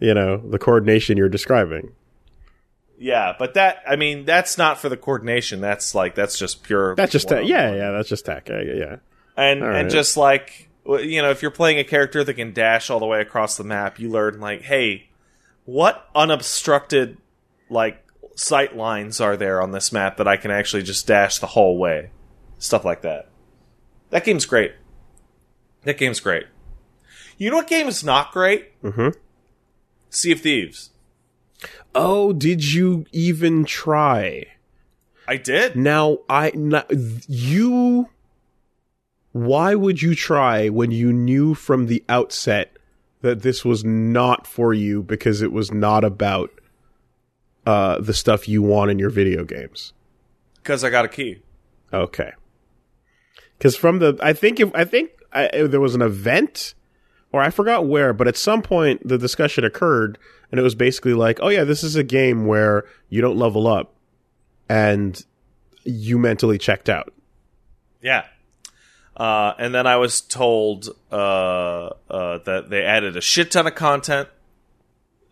you 0.00 0.14
know 0.14 0.36
the 0.38 0.58
coordination 0.58 1.16
you're 1.16 1.28
describing. 1.28 1.92
Yeah, 2.98 3.34
but 3.38 3.54
that 3.54 3.82
I 3.86 3.96
mean, 3.96 4.24
that's 4.24 4.58
not 4.58 4.78
for 4.78 4.88
the 4.88 4.96
coordination. 4.96 5.60
That's 5.60 5.94
like 5.94 6.14
that's 6.14 6.38
just 6.38 6.62
pure. 6.64 6.94
That's 6.96 7.12
just 7.12 7.28
tech. 7.28 7.46
Yeah, 7.46 7.72
yeah, 7.74 7.90
that's 7.92 8.08
just 8.08 8.26
tech. 8.26 8.48
Yeah, 8.48 8.60
yeah. 8.62 8.96
and 9.36 9.62
All 9.62 9.70
and 9.70 9.88
just 9.90 10.16
like 10.16 10.68
you 10.84 11.22
know 11.22 11.30
if 11.30 11.42
you're 11.42 11.50
playing 11.50 11.78
a 11.78 11.84
character 11.84 12.24
that 12.24 12.34
can 12.34 12.52
dash 12.52 12.90
all 12.90 12.98
the 12.98 13.06
way 13.06 13.20
across 13.20 13.56
the 13.56 13.62
map 13.64 14.00
you 14.00 14.08
learn 14.08 14.40
like 14.40 14.62
hey 14.62 15.06
what 15.66 16.08
unobstructed 16.14 17.18
like 17.68 18.02
sight 18.36 18.74
lines 18.74 19.20
are 19.20 19.36
there 19.36 19.60
on 19.60 19.70
this 19.72 19.92
map 19.92 20.16
that 20.16 20.26
i 20.26 20.38
can 20.38 20.50
actually 20.50 20.82
just 20.82 21.06
dash 21.06 21.40
the 21.40 21.46
whole 21.46 21.76
way 21.76 22.08
stuff 22.56 22.86
like 22.86 23.02
that 23.02 23.28
that 24.08 24.24
game's 24.24 24.46
great 24.46 24.72
that 25.82 25.98
game's 25.98 26.20
great 26.20 26.46
you 27.36 27.50
know 27.50 27.56
what 27.56 27.66
game 27.68 27.86
is 27.86 28.02
not 28.02 28.32
great 28.32 28.80
Mhm. 28.82 29.14
Sea 30.10 30.32
of 30.32 30.40
thieves 30.40 30.90
Oh, 31.94 32.32
did 32.32 32.72
you 32.72 33.06
even 33.12 33.64
try? 33.64 34.44
i 35.26 35.36
did 35.36 35.74
Now, 35.76 36.18
I 36.28 36.52
not, 36.54 36.90
you. 37.26 38.08
Why 39.32 39.74
would 39.74 40.00
you 40.00 40.14
try 40.14 40.68
when 40.68 40.90
you 40.90 41.12
knew 41.12 41.54
from 41.54 41.86
the 41.86 42.04
outset 42.08 42.76
that 43.22 43.42
this 43.42 43.64
was 43.64 43.84
not 43.84 44.46
for 44.46 44.72
you 44.72 45.02
because 45.02 45.42
it 45.42 45.52
was 45.52 45.72
not 45.72 46.04
about 46.04 46.50
uh, 47.66 48.00
the 48.00 48.14
stuff 48.14 48.48
you 48.48 48.62
want 48.62 48.90
in 48.90 48.98
your 48.98 49.10
video 49.10 49.44
games? 49.44 49.92
because 50.62 50.84
i 50.84 50.90
got 50.90 51.04
a 51.04 51.08
key 51.08 51.40
Okay. 51.92 52.32
Because 53.56 53.74
from 53.76 53.98
the, 53.98 54.18
I 54.22 54.34
think 54.34 54.60
if 54.60 54.70
I 54.74 54.84
think 54.84 55.10
I, 55.32 55.62
there 55.66 55.80
was 55.80 55.94
an 55.94 56.02
event, 56.02 56.74
or 57.32 57.42
I 57.42 57.50
forgot 57.50 57.86
where, 57.86 58.12
but 58.12 58.28
at 58.28 58.36
some 58.36 58.62
point 58.62 59.06
the 59.06 59.18
discussion 59.18 59.64
occurred, 59.64 60.18
and 60.50 60.58
it 60.58 60.62
was 60.62 60.74
basically 60.74 61.14
like, 61.14 61.38
oh 61.42 61.48
yeah, 61.48 61.64
this 61.64 61.84
is 61.84 61.96
a 61.96 62.04
game 62.04 62.46
where 62.46 62.84
you 63.08 63.20
don't 63.20 63.36
level 63.36 63.66
up, 63.66 63.94
and 64.68 65.24
you 65.84 66.18
mentally 66.18 66.58
checked 66.58 66.88
out. 66.88 67.12
Yeah. 68.02 68.24
Uh, 69.16 69.52
and 69.58 69.74
then 69.74 69.86
I 69.86 69.96
was 69.96 70.20
told 70.20 70.88
uh, 71.10 71.14
uh, 72.08 72.38
that 72.44 72.70
they 72.70 72.82
added 72.84 73.16
a 73.16 73.20
shit 73.20 73.50
ton 73.50 73.66
of 73.66 73.74
content. 73.74 74.28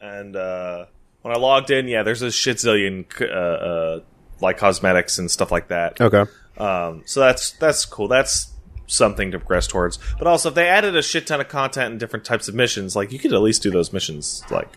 And 0.00 0.34
uh, 0.34 0.86
when 1.22 1.34
I 1.34 1.38
logged 1.38 1.70
in, 1.70 1.86
yeah, 1.86 2.02
there's 2.02 2.22
a 2.22 2.32
shit 2.32 2.56
zillion 2.56 3.04
uh, 3.20 3.24
uh, 3.24 4.00
like 4.40 4.58
cosmetics 4.58 5.18
and 5.18 5.30
stuff 5.30 5.52
like 5.52 5.68
that. 5.68 6.00
Okay. 6.00 6.24
Um, 6.58 7.02
so 7.06 7.20
that's 7.20 7.52
that's 7.52 7.84
cool. 7.84 8.08
That's 8.08 8.52
something 8.86 9.30
to 9.30 9.38
progress 9.38 9.66
towards. 9.66 9.98
But 10.18 10.26
also, 10.26 10.48
if 10.48 10.54
they 10.54 10.68
added 10.68 10.96
a 10.96 11.02
shit 11.02 11.26
ton 11.26 11.40
of 11.40 11.48
content 11.48 11.92
and 11.92 12.00
different 12.00 12.24
types 12.24 12.48
of 12.48 12.54
missions, 12.54 12.96
like 12.96 13.12
you 13.12 13.18
could 13.18 13.32
at 13.32 13.40
least 13.40 13.62
do 13.62 13.70
those 13.70 13.92
missions 13.92 14.42
like 14.50 14.68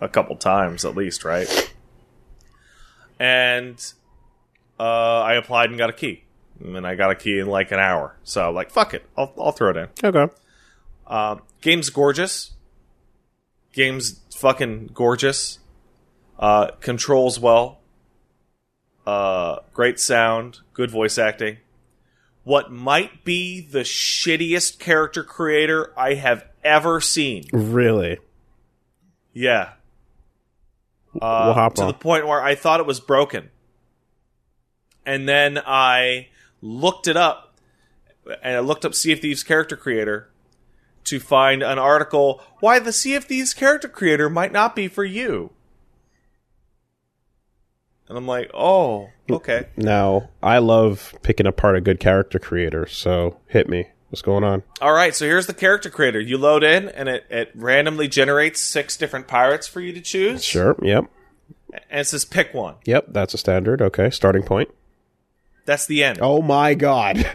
a 0.00 0.08
couple 0.08 0.36
times 0.36 0.84
at 0.84 0.96
least, 0.96 1.24
right? 1.24 1.74
And 3.18 3.80
uh, 4.78 5.20
I 5.20 5.34
applied 5.34 5.70
and 5.70 5.78
got 5.78 5.90
a 5.90 5.94
key, 5.94 6.24
and 6.62 6.86
I 6.86 6.94
got 6.94 7.10
a 7.10 7.14
key 7.14 7.38
in 7.38 7.46
like 7.46 7.72
an 7.72 7.78
hour. 7.78 8.16
So 8.24 8.50
like, 8.50 8.70
fuck 8.70 8.94
it, 8.94 9.04
I'll 9.16 9.32
I'll 9.38 9.52
throw 9.52 9.70
it 9.70 9.76
in. 9.76 9.88
Okay. 10.04 10.32
Uh, 11.06 11.36
game's 11.60 11.90
gorgeous. 11.90 12.52
Game's 13.72 14.20
fucking 14.36 14.90
gorgeous. 14.94 15.58
Uh, 16.38 16.68
controls 16.80 17.38
well. 17.38 17.80
Uh, 19.06 19.60
great 19.72 20.00
sound, 20.00 20.58
good 20.74 20.90
voice 20.90 21.16
acting. 21.16 21.58
What 22.46 22.70
might 22.70 23.24
be 23.24 23.60
the 23.60 23.80
shittiest 23.80 24.78
character 24.78 25.24
creator 25.24 25.92
I 25.98 26.14
have 26.14 26.44
ever 26.62 27.00
seen. 27.00 27.42
Really? 27.52 28.18
Yeah. 29.32 29.72
We'll 31.12 31.24
Uh, 31.24 31.68
to 31.70 31.82
on. 31.82 31.88
the 31.88 31.94
point 31.94 32.28
where 32.28 32.40
I 32.40 32.54
thought 32.54 32.78
it 32.78 32.86
was 32.86 33.00
broken. 33.00 33.50
And 35.04 35.28
then 35.28 35.58
I 35.66 36.28
looked 36.62 37.08
it 37.08 37.16
up, 37.16 37.58
and 38.40 38.54
I 38.54 38.60
looked 38.60 38.84
up 38.84 38.94
Sea 38.94 39.10
of 39.10 39.18
Thieves 39.18 39.42
character 39.42 39.76
creator 39.76 40.30
to 41.02 41.18
find 41.18 41.64
an 41.64 41.80
article 41.80 42.40
why 42.60 42.78
the 42.78 42.92
Sea 42.92 43.16
of 43.16 43.24
Thieves 43.24 43.54
character 43.54 43.88
creator 43.88 44.30
might 44.30 44.52
not 44.52 44.76
be 44.76 44.86
for 44.86 45.02
you. 45.04 45.50
And 48.08 48.16
I'm 48.16 48.26
like, 48.26 48.50
oh, 48.54 49.10
okay. 49.30 49.66
Now, 49.76 50.30
I 50.42 50.58
love 50.58 51.14
picking 51.22 51.46
apart 51.46 51.76
a 51.76 51.80
good 51.80 51.98
character 51.98 52.38
creator, 52.38 52.86
so 52.86 53.38
hit 53.46 53.68
me. 53.68 53.88
What's 54.10 54.22
going 54.22 54.44
on? 54.44 54.62
All 54.80 54.92
right, 54.92 55.14
so 55.14 55.24
here's 55.24 55.48
the 55.48 55.54
character 55.54 55.90
creator. 55.90 56.20
You 56.20 56.38
load 56.38 56.62
in, 56.62 56.88
and 56.88 57.08
it, 57.08 57.26
it 57.28 57.50
randomly 57.54 58.06
generates 58.06 58.60
six 58.60 58.96
different 58.96 59.26
pirates 59.26 59.66
for 59.66 59.80
you 59.80 59.92
to 59.92 60.00
choose. 60.00 60.44
Sure. 60.44 60.76
Yep. 60.80 61.06
And 61.90 62.00
it 62.00 62.06
says 62.06 62.24
pick 62.24 62.54
one. 62.54 62.76
Yep. 62.84 63.06
That's 63.08 63.34
a 63.34 63.38
standard. 63.38 63.82
Okay. 63.82 64.10
Starting 64.10 64.44
point. 64.44 64.70
That's 65.64 65.86
the 65.86 66.04
end. 66.04 66.20
Oh 66.22 66.40
my 66.42 66.74
god. 66.74 67.28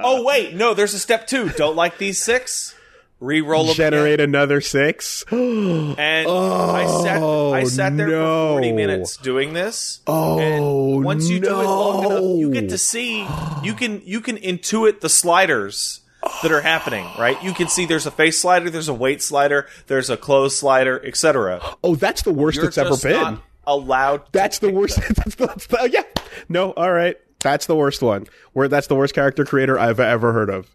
Oh 0.00 0.24
wait, 0.24 0.54
no, 0.54 0.72
there's 0.74 0.94
a 0.94 0.98
step 0.98 1.26
two. 1.26 1.50
Don't 1.50 1.76
like 1.76 1.98
these 1.98 2.22
six? 2.22 2.74
Reroll 3.20 3.66
them 3.66 3.74
Generate 3.74 4.20
another 4.20 4.60
six. 4.60 5.22
again. 5.22 5.96
And 5.98 6.28
I 6.28 6.86
sat 7.02 7.22
oh, 7.22 7.52
I 7.52 7.64
sat 7.64 7.96
there 7.96 8.08
no. 8.08 8.54
for 8.54 8.60
40 8.60 8.72
minutes 8.72 9.16
doing 9.16 9.52
this. 9.52 10.00
Oh, 10.06 10.38
and 10.38 11.04
once 11.04 11.28
you 11.28 11.40
do 11.40 11.48
it 11.48 11.64
long 11.64 12.04
enough, 12.04 12.38
you 12.38 12.50
get 12.52 12.64
no. 12.64 12.70
to 12.70 12.78
see 12.78 13.26
you 13.64 13.74
can 13.74 14.02
you 14.04 14.20
can 14.20 14.36
intuit 14.36 15.00
the 15.00 15.08
sliders 15.08 16.00
that 16.42 16.52
are 16.52 16.60
happening, 16.60 17.06
right? 17.18 17.42
You 17.42 17.52
can 17.52 17.68
see 17.68 17.86
there's 17.86 18.06
a 18.06 18.10
face 18.10 18.38
slider, 18.38 18.70
there's 18.70 18.88
a 18.88 18.94
weight 18.94 19.22
slider, 19.22 19.66
there's 19.86 20.10
a 20.10 20.16
clothes 20.16 20.56
slider, 20.56 21.04
etc. 21.04 21.60
Oh, 21.82 21.96
that's 21.96 22.22
the 22.22 22.32
worst 22.32 22.56
You're 22.56 22.68
it's 22.68 22.78
ever 22.78 22.96
been. 22.96 23.12
not 23.12 23.42
allowed. 23.66 24.26
to 24.26 24.32
That's 24.32 24.58
the 24.58 24.70
worst. 24.70 24.96
that's, 25.14 25.34
the, 25.34 25.46
that's 25.46 25.66
the 25.66 25.90
yeah. 25.92 26.02
No, 26.48 26.72
all 26.72 26.92
right. 26.92 27.16
That's 27.40 27.66
the 27.66 27.76
worst 27.76 28.02
one. 28.02 28.26
Where 28.52 28.68
that's 28.68 28.88
the 28.88 28.96
worst 28.96 29.14
character 29.14 29.44
creator 29.44 29.78
I've 29.78 30.00
ever 30.00 30.32
heard 30.32 30.50
of. 30.50 30.74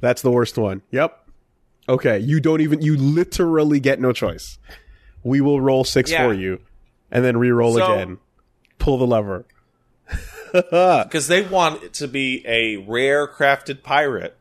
That's 0.00 0.22
the 0.22 0.30
worst 0.30 0.58
one. 0.58 0.82
Yep. 0.90 1.16
Okay, 1.88 2.18
you 2.18 2.40
don't 2.40 2.60
even. 2.60 2.82
You 2.82 2.96
literally 2.96 3.80
get 3.80 4.00
no 4.00 4.12
choice. 4.12 4.58
We 5.22 5.40
will 5.40 5.60
roll 5.60 5.84
six 5.84 6.10
Yeah. 6.10 6.26
for 6.26 6.32
you, 6.34 6.60
and 7.10 7.24
then 7.24 7.36
re-roll 7.36 7.74
So- 7.74 7.92
again. 7.92 8.18
Pull 8.78 8.98
the 8.98 9.06
lever. 9.06 9.44
because 10.52 11.28
they 11.28 11.42
want 11.42 11.82
it 11.82 11.92
to 11.94 12.08
be 12.08 12.42
a 12.46 12.76
rare 12.78 13.28
crafted 13.28 13.82
pirate, 13.82 14.36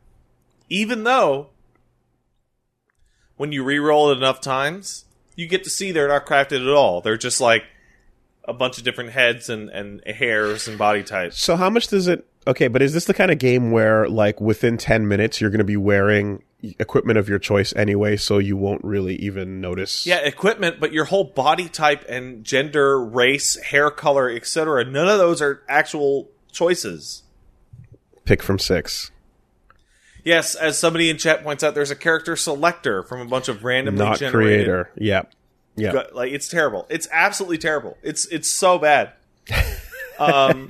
even 0.69 1.03
though 1.03 1.49
when 3.37 3.51
you 3.51 3.63
re-roll 3.63 4.11
it 4.11 4.17
enough 4.17 4.41
times, 4.41 5.05
you 5.35 5.47
get 5.47 5.63
to 5.63 5.69
see 5.69 5.91
they're 5.91 6.07
not 6.07 6.25
crafted 6.25 6.61
at 6.67 6.73
all. 6.73 7.01
They're 7.01 7.17
just 7.17 7.39
like 7.39 7.63
a 8.49 8.53
bunch 8.53 8.77
of 8.77 8.83
different 8.83 9.11
heads 9.11 9.49
and, 9.49 9.69
and 9.69 10.01
hairs 10.05 10.67
and 10.67 10.77
body 10.77 11.03
types. 11.03 11.39
So 11.41 11.55
how 11.55 11.69
much 11.69 11.87
does 11.87 12.07
it? 12.07 12.25
Okay, 12.47 12.67
but 12.67 12.81
is 12.81 12.93
this 12.93 13.05
the 13.05 13.13
kind 13.13 13.31
of 13.31 13.37
game 13.37 13.71
where, 13.71 14.09
like, 14.09 14.41
within 14.41 14.77
ten 14.77 15.07
minutes, 15.07 15.39
you're 15.39 15.51
going 15.51 15.59
to 15.59 15.63
be 15.63 15.77
wearing 15.77 16.41
equipment 16.61 17.19
of 17.19 17.29
your 17.29 17.37
choice 17.37 17.73
anyway, 17.75 18.17
so 18.17 18.39
you 18.39 18.57
won't 18.57 18.83
really 18.83 19.15
even 19.17 19.61
notice? 19.61 20.05
Yeah, 20.05 20.17
equipment, 20.17 20.79
but 20.79 20.91
your 20.91 21.05
whole 21.05 21.25
body 21.25 21.69
type 21.69 22.05
and 22.09 22.43
gender, 22.43 22.99
race, 22.99 23.55
hair 23.61 23.91
color, 23.91 24.29
etc. 24.29 24.83
None 24.85 25.07
of 25.07 25.19
those 25.19 25.41
are 25.41 25.61
actual 25.69 26.29
choices. 26.51 27.23
Pick 28.25 28.41
from 28.41 28.57
six. 28.57 29.11
Yes, 30.23 30.55
as 30.55 30.77
somebody 30.77 31.09
in 31.09 31.17
chat 31.17 31.43
points 31.43 31.63
out, 31.63 31.75
there's 31.75 31.91
a 31.91 31.95
character 31.95 32.35
selector 32.35 33.03
from 33.03 33.21
a 33.21 33.25
bunch 33.25 33.47
of 33.47 33.63
randomly 33.63 34.05
Not 34.05 34.19
generated 34.19 34.65
creator. 34.65 34.91
Yep. 34.97 35.33
Yep. 35.79 35.93
Go- 35.93 36.07
like 36.13 36.31
it's 36.31 36.47
terrible. 36.47 36.85
It's 36.89 37.07
absolutely 37.11 37.57
terrible. 37.57 37.97
It's 38.03 38.25
it's 38.27 38.49
so 38.49 38.77
bad. 38.79 39.13
Um, 40.19 40.67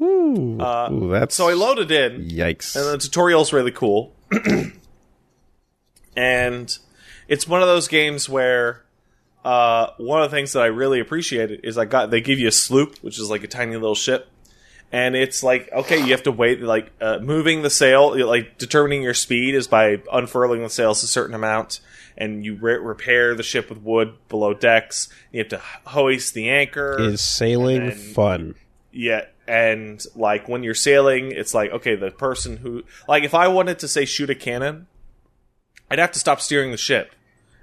Ooh, 0.00 0.58
Ooh, 0.62 1.10
that's 1.10 1.34
so 1.34 1.50
I 1.50 1.52
loaded 1.52 1.90
in, 1.90 2.24
Yikes. 2.30 2.74
and 2.74 2.86
the 2.86 2.96
tutorial's 2.96 3.52
really 3.52 3.72
cool. 3.72 4.14
and 6.16 6.78
it's 7.28 7.46
one 7.46 7.60
of 7.62 7.68
those 7.68 7.88
games 7.88 8.28
where 8.28 8.84
uh, 9.44 9.88
one 9.98 10.22
of 10.22 10.30
the 10.30 10.36
things 10.36 10.52
that 10.52 10.62
I 10.62 10.66
really 10.66 11.00
appreciated 11.00 11.60
is 11.64 11.76
I 11.76 11.84
got 11.84 12.10
they 12.10 12.20
give 12.20 12.38
you 12.38 12.48
a 12.48 12.52
sloop, 12.52 12.96
which 12.98 13.18
is 13.18 13.28
like 13.28 13.44
a 13.44 13.48
tiny 13.48 13.74
little 13.74 13.94
ship, 13.94 14.28
and 14.92 15.14
it's 15.16 15.42
like 15.42 15.68
okay, 15.72 15.98
you 15.98 16.12
have 16.12 16.22
to 16.24 16.32
wait. 16.32 16.60
Like 16.62 16.90
uh, 17.00 17.18
moving 17.20 17.62
the 17.62 17.70
sail, 17.70 18.24
like 18.26 18.56
determining 18.58 19.02
your 19.02 19.14
speed 19.14 19.54
is 19.54 19.66
by 19.68 20.00
unfurling 20.12 20.62
the 20.62 20.70
sails 20.70 21.02
a 21.02 21.06
certain 21.06 21.34
amount, 21.34 21.80
and 22.18 22.44
you 22.44 22.56
re- 22.56 22.74
repair 22.74 23.34
the 23.34 23.42
ship 23.42 23.70
with 23.70 23.78
wood 23.78 24.14
below 24.28 24.52
decks. 24.52 25.08
You 25.32 25.38
have 25.38 25.48
to 25.48 25.62
hoist 25.86 26.34
the 26.34 26.50
anchor. 26.50 27.00
Is 27.00 27.22
sailing 27.22 27.82
and- 27.82 27.94
fun? 27.94 28.54
Yeah, 28.90 29.26
and 29.46 30.04
like 30.16 30.48
when 30.48 30.62
you're 30.62 30.74
sailing, 30.74 31.30
it's 31.30 31.54
like 31.54 31.70
okay, 31.70 31.94
the 31.94 32.10
person 32.10 32.56
who 32.58 32.82
like 33.06 33.22
if 33.22 33.34
I 33.34 33.48
wanted 33.48 33.78
to 33.80 33.88
say 33.88 34.04
shoot 34.04 34.28
a 34.28 34.34
cannon, 34.34 34.88
I'd 35.90 35.98
have 35.98 36.12
to 36.12 36.18
stop 36.18 36.40
steering 36.40 36.72
the 36.72 36.76
ship 36.76 37.14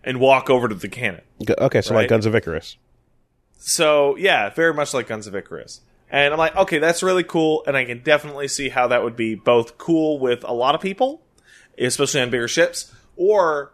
and 0.03 0.19
walk 0.19 0.49
over 0.49 0.67
to 0.67 0.75
the 0.75 0.87
cannon. 0.87 1.21
Okay, 1.47 1.81
so 1.81 1.93
like 1.93 2.09
Guns 2.09 2.25
of 2.25 2.35
Icarus. 2.35 2.77
So 3.57 4.15
yeah, 4.17 4.49
very 4.51 4.73
much 4.73 4.93
like 4.93 5.07
Guns 5.07 5.27
of 5.27 5.35
Icarus. 5.35 5.81
And 6.09 6.31
I'm 6.31 6.37
like, 6.37 6.55
okay, 6.55 6.77
that's 6.77 7.01
really 7.01 7.23
cool, 7.23 7.63
and 7.65 7.75
I 7.75 7.83
can 7.83 8.03
definitely 8.03 8.47
see 8.47 8.69
how 8.69 8.87
that 8.87 9.03
would 9.03 9.15
be 9.15 9.33
both 9.35 9.77
cool 9.77 10.19
with 10.19 10.43
a 10.43 10.53
lot 10.53 10.75
of 10.75 10.79
people, 10.79 11.23
especially 11.77 12.21
on 12.21 12.29
bigger 12.29 12.47
ships, 12.47 12.93
or 13.17 13.73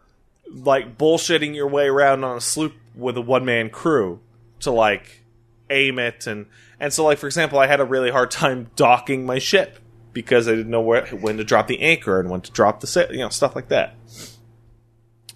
like 0.53 0.97
bullshitting 0.97 1.55
your 1.55 1.67
way 1.67 1.87
around 1.87 2.23
on 2.23 2.37
a 2.37 2.41
sloop 2.41 2.73
with 2.95 3.17
a 3.17 3.21
one 3.21 3.45
man 3.45 3.69
crew 3.69 4.19
to 4.59 4.71
like 4.71 5.23
aim 5.69 5.97
it 5.97 6.27
and 6.27 6.45
and 6.79 6.91
so 6.91 7.05
like 7.05 7.19
for 7.19 7.27
example, 7.27 7.59
I 7.59 7.67
had 7.67 7.79
a 7.79 7.85
really 7.85 8.11
hard 8.11 8.31
time 8.31 8.69
docking 8.75 9.25
my 9.25 9.39
ship 9.39 9.79
because 10.13 10.47
I 10.47 10.51
didn't 10.51 10.71
know 10.71 10.81
where 10.81 11.05
when 11.07 11.37
to 11.37 11.43
drop 11.43 11.67
the 11.67 11.79
anchor 11.81 12.19
and 12.19 12.29
when 12.29 12.41
to 12.41 12.51
drop 12.51 12.79
the 12.79 12.87
sail, 12.87 13.11
you 13.11 13.19
know, 13.19 13.29
stuff 13.29 13.55
like 13.55 13.69
that. 13.69 13.95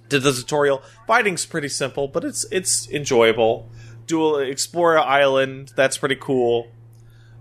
Did 0.09 0.24
the 0.24 0.34
tutorial. 0.34 0.84
Fighting's 1.07 1.45
pretty 1.45 1.70
simple, 1.70 2.07
but 2.07 2.24
it's 2.24 2.45
it's 2.51 2.89
enjoyable. 2.89 3.70
Do 4.07 4.36
a, 4.36 4.39
explore 4.39 4.97
an 4.97 5.03
island. 5.05 5.72
That's 5.76 5.97
pretty 5.97 6.16
cool. 6.16 6.68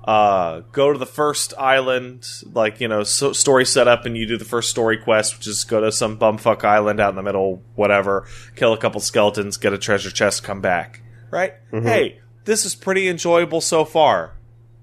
Uh, 0.05 0.61
go 0.73 0.93
to 0.93 0.99
the 0.99 1.07
first 1.07 1.55
island, 1.57 2.27
like 2.53 2.79
you 2.81 2.89
know, 2.89 3.05
so, 3.05 3.33
story 3.33 3.65
setup, 3.65 4.05
and 4.05 4.17
you 4.19 4.27
do 4.27 4.37
the 4.37 4.45
first 4.45 4.69
story 4.69 4.99
quest, 4.99 5.37
which 5.39 5.47
is 5.47 5.65
go 5.65 5.81
to 5.81 5.91
some 5.91 6.19
bumfuck 6.19 6.63
island 6.63 7.01
out 7.01 7.09
in 7.09 7.17
the 7.17 7.23
middle, 7.23 7.63
whatever, 7.75 8.27
kill 8.55 8.75
a 8.75 8.79
couple 8.79 9.01
skeletons, 9.01 9.57
get 9.57 9.73
a 9.73 9.79
treasure 9.79 10.11
chest, 10.11 10.43
come 10.45 10.61
back. 10.61 11.01
Right? 11.31 11.55
Hey, 11.85 12.21
this 12.45 12.67
is 12.67 12.75
pretty 12.75 13.09
enjoyable 13.09 13.63
so 13.63 13.87
far. 13.87 14.35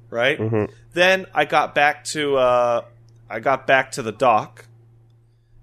Right? 0.10 0.40
Then 0.94 1.28
I 1.36 1.46
got 1.46 1.76
back 1.76 2.04
to 2.06 2.38
uh, 2.38 2.86
I 3.30 3.40
got 3.40 3.68
back 3.68 3.92
to 3.92 4.02
the 4.02 4.12
dock, 4.12 4.66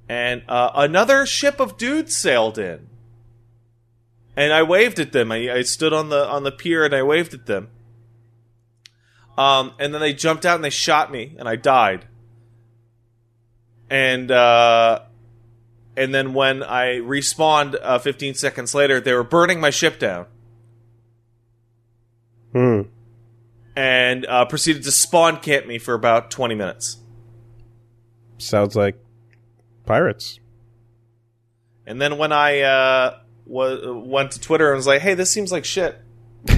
and 0.08 0.42
uh, 0.48 0.70
another 0.76 1.26
ship 1.26 1.58
of 1.58 1.76
dudes 1.76 2.16
sailed 2.16 2.58
in 2.58 2.88
and 4.38 4.52
I 4.52 4.62
waved 4.62 5.00
at 5.00 5.10
them. 5.10 5.32
I, 5.32 5.52
I 5.52 5.62
stood 5.62 5.92
on 5.92 6.10
the 6.10 6.24
on 6.24 6.44
the 6.44 6.52
pier 6.52 6.84
and 6.84 6.94
I 6.94 7.02
waved 7.02 7.34
at 7.34 7.46
them. 7.46 7.70
Um, 9.38 9.72
and 9.78 9.94
then 9.94 10.00
they 10.00 10.12
jumped 10.12 10.44
out 10.44 10.56
and 10.56 10.64
they 10.64 10.70
shot 10.70 11.12
me, 11.12 11.36
and 11.38 11.48
I 11.48 11.54
died. 11.56 12.06
And 13.88 14.30
uh, 14.30 15.00
and 15.96 16.12
then 16.14 16.34
when 16.34 16.62
I 16.62 16.96
respawned 16.98 17.76
uh, 17.80 17.98
15 18.00 18.34
seconds 18.34 18.74
later, 18.74 19.00
they 19.00 19.12
were 19.14 19.22
burning 19.24 19.60
my 19.60 19.70
ship 19.70 19.98
down, 19.98 20.26
Hmm. 22.52 22.82
and 23.76 24.26
uh, 24.26 24.44
proceeded 24.46 24.82
to 24.84 24.90
spawn 24.92 25.38
camp 25.40 25.66
me 25.66 25.78
for 25.78 25.94
about 25.94 26.30
20 26.30 26.54
minutes. 26.54 26.98
Sounds 28.38 28.74
like 28.76 28.96
pirates. 29.86 30.38
And 31.86 32.00
then 32.00 32.18
when 32.18 32.32
I 32.32 32.60
uh, 32.60 33.18
wa- 33.46 33.92
went 33.92 34.32
to 34.32 34.40
Twitter 34.40 34.68
and 34.70 34.76
was 34.76 34.86
like, 34.86 35.00
"Hey, 35.00 35.14
this 35.14 35.30
seems 35.30 35.50
like 35.50 35.64
shit," 35.64 35.96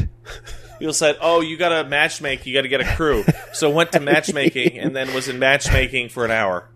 people 0.81 0.95
said, 0.95 1.17
"Oh, 1.21 1.41
you 1.41 1.57
got 1.57 1.69
to 1.69 1.89
matchmake. 1.89 2.47
You 2.47 2.55
got 2.55 2.63
to 2.63 2.69
get 2.69 2.81
a 2.81 2.97
crew." 2.97 3.25
so 3.53 3.71
went 3.71 3.93
to 3.93 4.01
matchmaking 4.01 4.79
and 4.79 4.97
then 4.97 5.15
was 5.15 5.29
in 5.29 5.39
matchmaking 5.39 6.09
for 6.09 6.25
an 6.25 6.33
hour, 6.33 6.69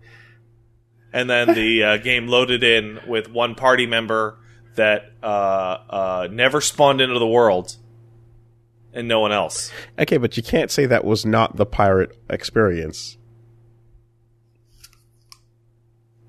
and 1.11 1.29
then 1.29 1.53
the 1.53 1.83
uh, 1.83 1.97
game 1.97 2.27
loaded 2.27 2.63
in 2.63 2.99
with 3.07 3.29
one 3.29 3.55
party 3.55 3.85
member 3.85 4.39
that 4.75 5.11
uh, 5.21 5.25
uh, 5.25 6.27
never 6.31 6.61
spawned 6.61 7.01
into 7.01 7.19
the 7.19 7.27
world, 7.27 7.75
and 8.93 9.09
no 9.09 9.19
one 9.19 9.33
else. 9.33 9.71
Okay, 9.99 10.17
but 10.17 10.37
you 10.37 10.43
can't 10.43 10.71
say 10.71 10.85
that 10.85 11.03
was 11.03 11.25
not 11.25 11.57
the 11.57 11.65
pirate 11.65 12.17
experience. 12.29 13.17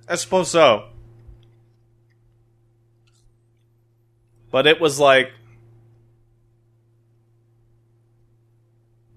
I 0.08 0.14
suppose 0.16 0.50
so. 0.50 0.88
But 4.50 4.66
it 4.66 4.80
was 4.80 4.98
like 4.98 5.32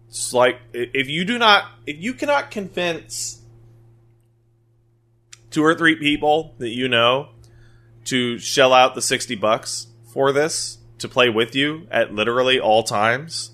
it's 0.09 0.33
like 0.33 0.59
if 0.73 1.07
you 1.07 1.23
do 1.23 1.37
not 1.37 1.65
if 1.85 1.97
you 1.99 2.13
cannot 2.13 2.49
convince 2.51 3.41
two 5.51 5.63
or 5.63 5.75
three 5.75 5.95
people 5.95 6.55
that 6.57 6.69
you 6.69 6.87
know 6.87 7.29
to 8.05 8.39
shell 8.39 8.73
out 8.73 8.95
the 8.95 9.01
60 9.01 9.35
bucks 9.35 9.87
for 10.11 10.31
this 10.31 10.79
to 10.97 11.07
play 11.07 11.29
with 11.29 11.55
you 11.55 11.87
at 11.91 12.13
literally 12.13 12.59
all 12.59 12.81
times, 12.83 13.51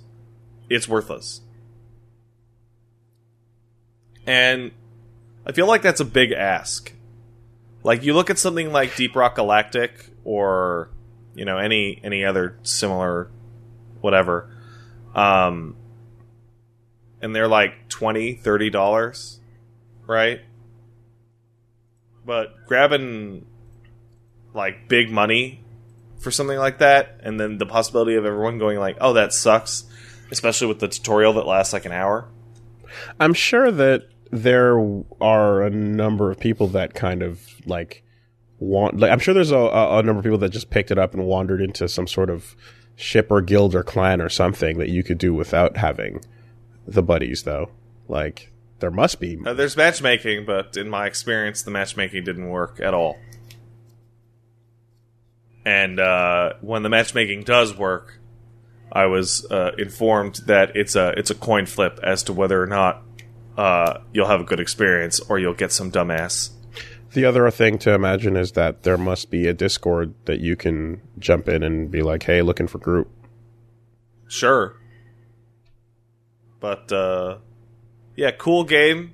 it's 0.69 0.87
worthless. 0.87 1.41
And 4.25 4.71
I 5.45 5.51
feel 5.51 5.67
like 5.67 5.81
that's 5.81 5.99
a 5.99 6.05
big 6.05 6.31
ask. 6.31 6.93
Like 7.83 8.03
you 8.03 8.13
look 8.13 8.29
at 8.29 8.39
something 8.39 8.71
like 8.71 8.95
Deep 8.95 9.15
Rock 9.15 9.35
Galactic 9.35 10.09
or 10.23 10.89
you 11.35 11.43
know 11.43 11.57
any 11.57 11.99
any 12.03 12.23
other 12.23 12.57
similar 12.63 13.29
whatever 13.99 14.49
um 15.13 15.75
and 17.26 17.36
they're 17.36 17.47
like 17.47 17.89
20 17.89 18.36
30 18.36 18.69
dollars 18.69 19.39
right 20.05 20.41
but 22.23 22.65
grabbing 22.67 23.47
like 24.53 24.88
big 24.88 25.09
money 25.09 25.63
for 26.19 26.30
something 26.30 26.57
like 26.57 26.78
that 26.78 27.19
and 27.23 27.39
then 27.39 27.57
the 27.57 27.65
possibility 27.65 28.13
of 28.13 28.26
everyone 28.26 28.59
going 28.59 28.78
like 28.78 28.95
oh 29.01 29.13
that 29.13 29.34
sucks 29.34 29.86
especially 30.30 30.67
with 30.67 30.80
the 30.80 30.88
tutorial 30.88 31.34
that 31.34 31.47
lasts 31.47 31.73
like 31.73 31.86
an 31.86 31.91
hour 31.91 32.30
I'm 33.19 33.34
sure 33.34 33.71
that 33.71 34.07
there 34.32 34.80
are 35.19 35.63
a 35.63 35.69
number 35.69 36.30
of 36.30 36.39
people 36.39 36.67
that 36.69 36.93
kind 36.93 37.23
of 37.23 37.41
like 37.65 38.03
want. 38.59 38.99
Like, 38.99 39.11
I'm 39.11 39.19
sure 39.19 39.34
there's 39.34 39.51
a, 39.51 39.57
a, 39.57 39.99
a 39.99 40.03
number 40.03 40.19
of 40.19 40.23
people 40.23 40.38
that 40.39 40.51
just 40.51 40.69
picked 40.69 40.91
it 40.91 40.97
up 40.97 41.13
and 41.13 41.26
wandered 41.26 41.61
into 41.61 41.89
some 41.89 42.07
sort 42.07 42.30
of 42.30 42.55
ship 42.95 43.28
or 43.30 43.41
guild 43.41 43.76
or 43.76 43.84
clan 43.84 44.21
or 44.21 44.30
something 44.30 44.78
that 44.78 44.88
you 44.88 45.03
could 45.03 45.17
do 45.17 45.34
without 45.34 45.76
having 45.76 46.23
the 46.88 47.03
buddies, 47.03 47.43
though. 47.43 47.69
Like, 48.07 48.51
there 48.79 48.91
must 48.91 49.19
be. 49.19 49.38
Uh, 49.43 49.53
there's 49.53 49.77
matchmaking, 49.77 50.45
but 50.45 50.77
in 50.77 50.89
my 50.89 51.05
experience, 51.07 51.63
the 51.63 51.71
matchmaking 51.71 52.23
didn't 52.23 52.49
work 52.49 52.79
at 52.81 52.93
all. 52.93 53.17
And 55.65 55.99
uh, 55.99 56.53
when 56.61 56.83
the 56.83 56.89
matchmaking 56.89 57.43
does 57.43 57.75
work, 57.75 58.19
I 58.91 59.07
was 59.07 59.45
uh, 59.49 59.71
informed 59.77 60.36
that 60.45 60.75
it's 60.75 60.95
a 60.95 61.09
it's 61.17 61.31
a 61.31 61.36
coin 61.36 61.65
flip 61.65 61.99
as 62.03 62.23
to 62.23 62.33
whether 62.33 62.61
or 62.61 62.67
not 62.67 63.01
uh, 63.57 63.99
you'll 64.13 64.27
have 64.27 64.41
a 64.41 64.43
good 64.43 64.59
experience 64.59 65.19
or 65.19 65.39
you'll 65.39 65.55
get 65.55 65.71
some 65.71 65.91
dumbass. 65.91 66.51
The 67.13 67.25
other 67.25 67.49
thing 67.49 67.77
to 67.79 67.93
imagine 67.93 68.36
is 68.36 68.51
that 68.53 68.83
there 68.83 68.97
must 68.97 69.31
be 69.31 69.47
a 69.47 69.53
Discord 69.53 70.13
that 70.25 70.39
you 70.39 70.55
can 70.55 71.01
jump 71.17 71.47
in 71.47 71.63
and 71.63 71.89
be 71.89 72.01
like, 72.01 72.23
"Hey, 72.23 72.41
looking 72.41 72.67
for 72.67 72.77
group." 72.77 73.09
Sure, 74.27 74.77
but 76.66 76.91
uh, 76.91 77.38
yeah, 78.16 78.32
cool 78.32 78.63
game. 78.63 79.13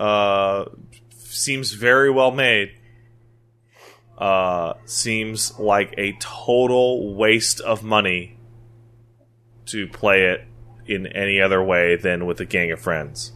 Uh, 0.00 0.64
seems 1.10 1.72
very 1.72 2.10
well 2.10 2.30
made. 2.30 2.70
Uh, 4.16 4.72
seems 4.86 5.58
like 5.58 5.92
a 5.98 6.16
total 6.18 7.14
waste 7.14 7.60
of 7.60 7.84
money 7.84 8.38
to 9.66 9.86
play 9.88 10.22
it 10.22 10.40
in 10.86 11.06
any 11.08 11.38
other 11.38 11.62
way 11.62 11.96
than 11.96 12.24
with 12.24 12.40
a 12.40 12.46
gang 12.46 12.72
of 12.72 12.80
friends. 12.80 13.32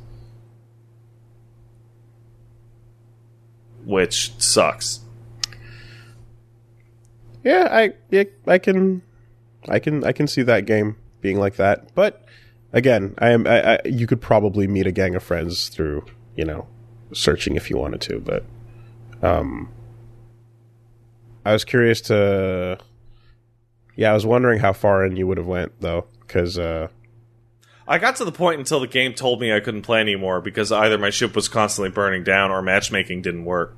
Which 3.84 4.32
sucks. 4.38 5.00
Yeah, 7.44 7.68
I 7.70 7.92
yeah, 8.08 8.24
I 8.46 8.56
can 8.56 9.02
I 9.68 9.78
can 9.80 10.02
I 10.02 10.12
can 10.12 10.26
see 10.26 10.40
that 10.44 10.64
game 10.64 10.96
being 11.20 11.38
like 11.38 11.56
that. 11.56 11.94
But 11.94 12.24
again, 12.72 13.14
I 13.18 13.30
am 13.30 13.46
I, 13.46 13.74
I 13.74 13.78
you 13.84 14.06
could 14.06 14.20
probably 14.20 14.66
meet 14.66 14.86
a 14.86 14.92
gang 14.92 15.14
of 15.14 15.22
friends 15.22 15.68
through, 15.68 16.04
you 16.36 16.44
know, 16.44 16.66
searching 17.12 17.56
if 17.56 17.70
you 17.70 17.76
wanted 17.76 18.00
to, 18.02 18.20
but 18.20 18.44
um 19.22 19.70
I 21.44 21.52
was 21.52 21.64
curious 21.64 22.00
to 22.02 22.78
Yeah, 23.96 24.10
I 24.10 24.14
was 24.14 24.26
wondering 24.26 24.60
how 24.60 24.72
far 24.72 25.04
in 25.04 25.16
you 25.16 25.26
would 25.26 25.38
have 25.38 25.46
went 25.46 25.80
though 25.80 26.06
cuz 26.28 26.58
uh 26.58 26.88
I 27.88 27.98
got 27.98 28.16
to 28.16 28.24
the 28.24 28.32
point 28.32 28.60
until 28.60 28.78
the 28.78 28.86
game 28.86 29.14
told 29.14 29.40
me 29.40 29.52
I 29.52 29.58
couldn't 29.58 29.82
play 29.82 30.00
anymore 30.00 30.40
because 30.40 30.70
either 30.70 30.96
my 30.96 31.10
ship 31.10 31.34
was 31.34 31.48
constantly 31.48 31.90
burning 31.90 32.22
down 32.22 32.52
or 32.52 32.62
matchmaking 32.62 33.22
didn't 33.22 33.44
work. 33.44 33.76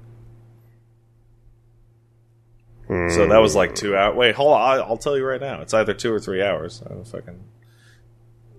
So 3.09 3.27
that 3.27 3.39
was 3.39 3.55
like 3.57 3.75
two 3.75 3.97
hours. 3.97 4.15
Wait, 4.17 4.35
hold 4.35 4.53
on. 4.53 4.81
I'll 4.81 4.99
tell 4.99 5.17
you 5.17 5.25
right 5.25 5.41
now. 5.41 5.63
It's 5.63 5.73
either 5.73 5.95
two 5.95 6.13
or 6.13 6.21
three 6.21 6.43
hours. 6.43 6.83
I 6.85 6.91
don't 6.91 7.07
fucking. 7.07 7.43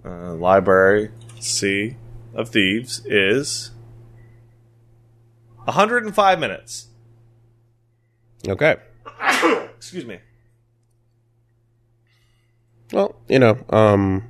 Uh, 0.05 0.33
Library 0.33 1.11
Sea 1.39 1.95
of 2.33 2.49
Thieves 2.49 3.05
is 3.05 3.71
105 5.63 6.39
minutes. 6.39 6.87
okay. 8.47 8.77
Excuse 9.77 10.05
me. 10.05 10.19
Well, 12.91 13.15
you 13.27 13.39
know, 13.39 13.57
um, 13.69 14.29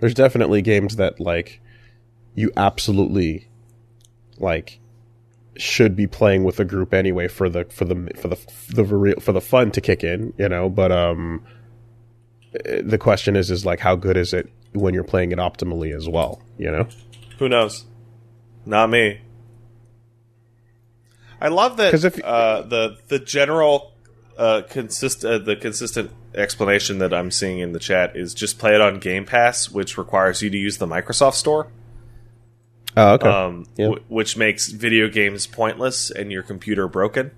there's 0.00 0.14
definitely 0.14 0.62
games 0.62 0.96
that 0.96 1.18
like 1.18 1.60
you 2.34 2.52
absolutely 2.56 3.48
like 4.38 4.80
should 5.56 5.96
be 5.96 6.06
playing 6.06 6.44
with 6.44 6.60
a 6.60 6.64
group 6.64 6.94
anyway 6.94 7.28
for 7.28 7.48
the 7.48 7.64
for 7.64 7.84
the 7.84 8.10
for 8.16 8.28
the 8.28 8.36
for 8.36 8.72
the 8.74 8.84
real 8.84 9.18
for 9.20 9.32
the 9.32 9.40
fun 9.40 9.70
to 9.72 9.80
kick 9.80 10.04
in, 10.04 10.32
you 10.38 10.48
know. 10.48 10.68
But 10.68 10.92
um, 10.92 11.44
eh, 12.64 12.82
the 12.84 12.98
question 12.98 13.34
is, 13.34 13.50
is 13.50 13.66
like 13.66 13.80
how 13.80 13.96
good 13.96 14.16
is 14.16 14.32
it 14.32 14.50
when 14.72 14.94
you're 14.94 15.04
playing 15.04 15.32
it 15.32 15.38
optimally 15.38 15.94
as 15.94 16.08
well, 16.08 16.42
you 16.58 16.70
know? 16.70 16.86
Who 17.38 17.48
knows? 17.48 17.84
Not 18.66 18.90
me. 18.90 19.20
I 21.40 21.48
love 21.48 21.76
that 21.78 21.94
if- 21.94 22.22
uh, 22.22 22.62
the 22.62 22.98
the 23.08 23.18
general 23.18 23.92
uh, 24.36 24.62
consist 24.68 25.24
uh, 25.24 25.38
the 25.38 25.56
consistent 25.56 26.10
explanation 26.34 26.98
that 26.98 27.12
I'm 27.14 27.30
seeing 27.30 27.58
in 27.60 27.72
the 27.72 27.78
chat 27.78 28.14
is 28.14 28.34
just 28.34 28.58
play 28.58 28.74
it 28.74 28.80
on 28.80 28.98
Game 29.00 29.24
Pass, 29.24 29.70
which 29.70 29.96
requires 29.98 30.42
you 30.42 30.50
to 30.50 30.56
use 30.56 30.76
the 30.78 30.86
Microsoft 30.86 31.34
Store, 31.34 31.68
Oh, 32.96 33.14
okay. 33.14 33.28
um, 33.28 33.66
Yeah. 33.76 33.86
w- 33.86 34.04
which 34.08 34.36
makes 34.36 34.68
video 34.68 35.08
games 35.08 35.46
pointless 35.46 36.10
and 36.10 36.30
your 36.30 36.42
computer 36.42 36.86
broken. 36.88 37.30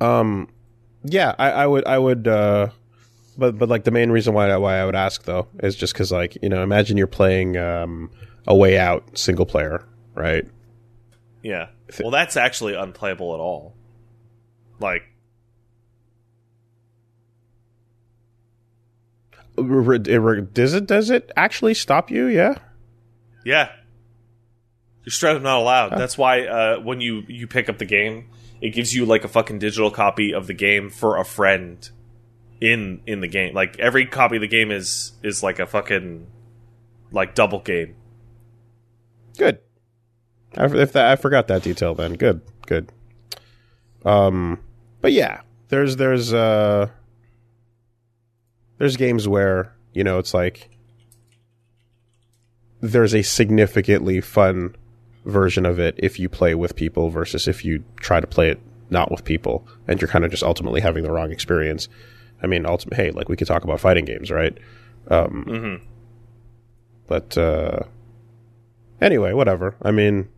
Um, 0.00 0.48
yeah, 1.04 1.34
I, 1.38 1.50
I 1.50 1.66
would, 1.66 1.86
I 1.86 1.98
would, 1.98 2.26
uh, 2.26 2.68
but 3.36 3.58
but 3.58 3.68
like 3.68 3.84
the 3.84 3.90
main 3.90 4.10
reason 4.10 4.34
why 4.34 4.54
why 4.56 4.78
I 4.78 4.84
would 4.84 4.94
ask 4.94 5.24
though 5.24 5.48
is 5.62 5.76
just 5.76 5.92
because 5.92 6.12
like 6.12 6.36
you 6.42 6.48
know 6.48 6.62
imagine 6.62 6.96
you're 6.96 7.06
playing 7.06 7.56
um 7.56 8.10
a 8.46 8.54
way 8.54 8.78
out 8.78 9.18
single 9.18 9.46
player 9.46 9.86
right 10.14 10.46
Yeah. 11.42 11.68
Well, 12.00 12.10
that's 12.10 12.36
actually 12.36 12.74
unplayable 12.74 13.34
at 13.34 13.40
all. 13.40 13.74
Like, 14.80 15.02
Re- 19.58 20.00
it 20.06 20.18
re- 20.18 20.40
does 20.40 20.72
it 20.72 20.86
does 20.86 21.10
it 21.10 21.30
actually 21.36 21.74
stop 21.74 22.10
you 22.10 22.26
yeah 22.26 22.58
yeah, 23.44 23.72
you're 25.04 25.10
straight 25.10 25.36
up 25.36 25.42
not 25.42 25.58
allowed. 25.58 25.90
That's 25.90 26.16
why 26.16 26.46
uh, 26.46 26.80
when 26.80 27.00
you 27.00 27.24
you 27.28 27.46
pick 27.46 27.68
up 27.68 27.78
the 27.78 27.84
game, 27.84 28.30
it 28.60 28.70
gives 28.70 28.94
you 28.94 29.04
like 29.04 29.24
a 29.24 29.28
fucking 29.28 29.58
digital 29.58 29.90
copy 29.90 30.32
of 30.32 30.46
the 30.46 30.54
game 30.54 30.90
for 30.90 31.16
a 31.16 31.24
friend 31.24 31.90
in 32.62 33.00
in 33.06 33.20
the 33.20 33.26
game. 33.26 33.54
Like 33.54 33.78
every 33.80 34.06
copy 34.06 34.36
of 34.36 34.40
the 34.40 34.48
game 34.48 34.70
is 34.70 35.12
is 35.22 35.42
like 35.42 35.58
a 35.58 35.66
fucking 35.66 36.28
like 37.10 37.34
double 37.34 37.58
game. 37.58 37.96
good 39.36 39.58
I, 40.56 40.66
if 40.66 40.92
that 40.92 41.06
I 41.06 41.16
forgot 41.16 41.48
that 41.48 41.62
detail 41.62 41.94
then 41.94 42.14
good 42.14 42.40
good 42.66 42.90
um 44.04 44.60
but 45.00 45.12
yeah 45.12 45.40
there's 45.68 45.96
there's 45.96 46.32
uh 46.32 46.88
there's 48.78 48.96
games 48.96 49.26
where 49.26 49.74
you 49.92 50.04
know 50.04 50.18
it's 50.18 50.32
like 50.32 50.70
there's 52.80 53.14
a 53.14 53.22
significantly 53.22 54.20
fun 54.20 54.76
version 55.24 55.66
of 55.66 55.78
it 55.78 55.94
if 55.98 56.18
you 56.18 56.28
play 56.28 56.54
with 56.54 56.76
people 56.76 57.10
versus 57.10 57.48
if 57.48 57.64
you 57.64 57.82
try 57.96 58.20
to 58.20 58.26
play 58.26 58.50
it 58.50 58.60
not 58.90 59.10
with 59.10 59.24
people 59.24 59.66
and 59.88 60.00
you're 60.00 60.08
kind 60.08 60.24
of 60.24 60.30
just 60.30 60.42
ultimately 60.42 60.80
having 60.80 61.02
the 61.02 61.10
wrong 61.10 61.32
experience. 61.32 61.88
I 62.42 62.46
mean, 62.46 62.66
ultimate, 62.66 62.96
hey, 62.96 63.10
like 63.12 63.28
we 63.28 63.36
could 63.36 63.46
talk 63.46 63.64
about 63.64 63.80
fighting 63.80 64.04
games, 64.04 64.30
right? 64.30 64.56
Um, 65.08 65.44
Mhm. 65.48 65.80
But 67.06 67.36
uh, 67.38 67.80
anyway, 69.00 69.32
whatever. 69.32 69.74
I 69.82 69.90
mean, 69.90 70.28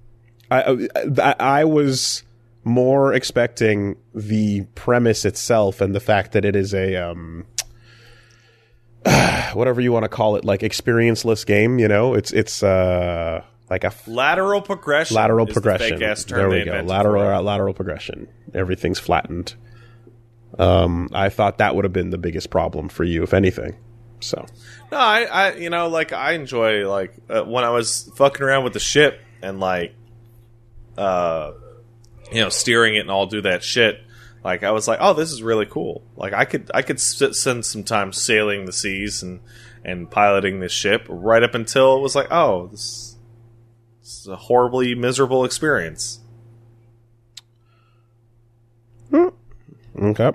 I, 0.50 0.88
I 1.22 1.34
I 1.38 1.64
was 1.64 2.22
more 2.64 3.12
expecting 3.12 3.96
the 4.14 4.62
premise 4.74 5.24
itself 5.24 5.80
and 5.80 5.94
the 5.94 6.00
fact 6.00 6.32
that 6.32 6.44
it 6.44 6.56
is 6.56 6.72
a 6.74 6.96
um, 6.96 7.44
whatever 9.54 9.80
you 9.80 9.92
want 9.92 10.04
to 10.04 10.08
call 10.08 10.36
it, 10.36 10.44
like 10.44 10.60
experienceless 10.60 11.44
game. 11.46 11.78
You 11.78 11.88
know, 11.88 12.14
it's 12.14 12.32
it's 12.32 12.62
uh, 12.62 13.42
like 13.70 13.84
a 13.84 13.88
f- 13.88 14.08
Lateral 14.08 14.62
progression. 14.62 15.14
lateral 15.16 15.46
is 15.46 15.54
the 15.54 15.60
progression. 15.60 15.98
There 15.98 16.48
we 16.48 16.64
go. 16.64 16.80
Lateral 16.82 17.42
lateral 17.42 17.74
progression. 17.74 18.28
Everything's 18.54 18.98
flattened. 18.98 19.54
Um, 20.58 21.08
I 21.12 21.28
thought 21.30 21.58
that 21.58 21.74
would 21.74 21.84
have 21.84 21.92
been 21.92 22.10
the 22.10 22.18
biggest 22.18 22.50
problem 22.50 22.88
for 22.88 23.04
you, 23.04 23.22
if 23.22 23.34
anything. 23.34 23.76
So 24.20 24.46
No, 24.92 24.98
I, 24.98 25.22
I, 25.24 25.54
you 25.54 25.68
know, 25.70 25.88
like 25.88 26.12
I 26.12 26.32
enjoy 26.32 26.88
like 26.88 27.12
uh, 27.28 27.42
when 27.42 27.64
I 27.64 27.70
was 27.70 28.10
fucking 28.16 28.42
around 28.42 28.64
with 28.64 28.72
the 28.72 28.80
ship 28.80 29.20
and 29.42 29.60
like, 29.60 29.94
uh, 30.96 31.52
you 32.32 32.40
know, 32.40 32.48
steering 32.48 32.94
it 32.94 33.00
and 33.00 33.10
all 33.10 33.26
do 33.26 33.42
that 33.42 33.62
shit. 33.62 34.00
Like 34.42 34.62
I 34.62 34.70
was 34.70 34.86
like, 34.86 34.98
oh, 35.00 35.12
this 35.14 35.32
is 35.32 35.42
really 35.42 35.66
cool. 35.66 36.02
Like 36.16 36.32
I 36.32 36.44
could, 36.44 36.70
I 36.72 36.82
could 36.82 36.96
s- 36.96 37.22
spend 37.38 37.64
some 37.66 37.82
time 37.84 38.12
sailing 38.12 38.64
the 38.66 38.72
seas 38.72 39.22
and 39.22 39.40
and 39.84 40.10
piloting 40.10 40.60
this 40.60 40.72
ship 40.72 41.04
right 41.10 41.42
up 41.42 41.54
until 41.54 41.96
it 41.96 42.00
was 42.00 42.14
like, 42.14 42.28
oh, 42.30 42.68
this, 42.68 43.16
this 44.00 44.20
is 44.20 44.26
a 44.28 44.36
horribly 44.36 44.94
miserable 44.94 45.44
experience. 45.44 46.20
Okay. 49.98 50.32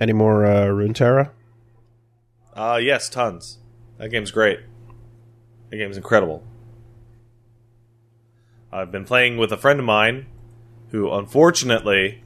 Any 0.00 0.12
more 0.12 0.46
uh, 0.46 0.66
Runeterra? 0.66 1.30
Uh, 2.54 2.78
yes, 2.82 3.08
tons. 3.08 3.58
That 3.98 4.08
game's 4.08 4.30
great. 4.30 4.60
That 5.70 5.76
game's 5.76 5.96
incredible. 5.96 6.42
I've 8.72 8.90
been 8.90 9.04
playing 9.04 9.36
with 9.36 9.52
a 9.52 9.56
friend 9.56 9.78
of 9.78 9.86
mine 9.86 10.26
who, 10.90 11.12
unfortunately, 11.12 12.22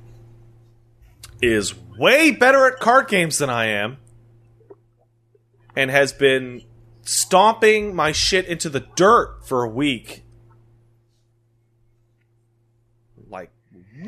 is 1.43 1.75
way 1.99 2.31
better 2.31 2.67
at 2.67 2.81
card 2.81 3.09
games 3.09 3.39
than 3.39 3.51
I 3.51 3.67
am 3.67 3.99
and 5.77 5.91
has 5.91 6.13
been 6.13 6.63
stomping 7.03 7.95
my 7.95 8.13
shit 8.13 8.47
into 8.47 8.69
the 8.69 8.81
dirt 8.81 9.47
for 9.47 9.65
a 9.65 9.69
week. 9.69 10.23
Like, 13.29 13.51